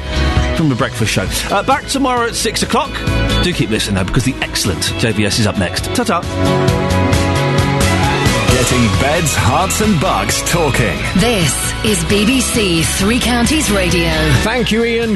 from 0.55 0.71
a 0.71 0.75
breakfast 0.75 1.11
show? 1.11 1.27
Uh, 1.53 1.63
back 1.63 1.85
tomorrow 1.87 2.27
at 2.27 2.35
six 2.35 2.63
o'clock. 2.63 2.91
Do 3.43 3.53
keep 3.53 3.69
listening 3.69 3.95
though, 3.95 4.05
because 4.05 4.23
the 4.23 4.33
excellent 4.35 4.79
JVS 5.01 5.39
is 5.39 5.47
up 5.47 5.57
next. 5.57 5.83
Ta 5.95 6.03
ta. 6.05 6.21
Getting 8.51 8.87
Beds, 8.99 9.33
Herts, 9.35 9.81
and 9.85 10.01
Bucks 10.01 10.41
talking. 10.49 10.97
This 11.19 11.53
is 11.85 11.99
BBC 12.05 12.83
Three 12.97 13.19
Counties 13.19 13.69
Radio. 13.69 14.09
Thank 14.41 14.71
you, 14.71 14.83
Iain. 14.83 15.15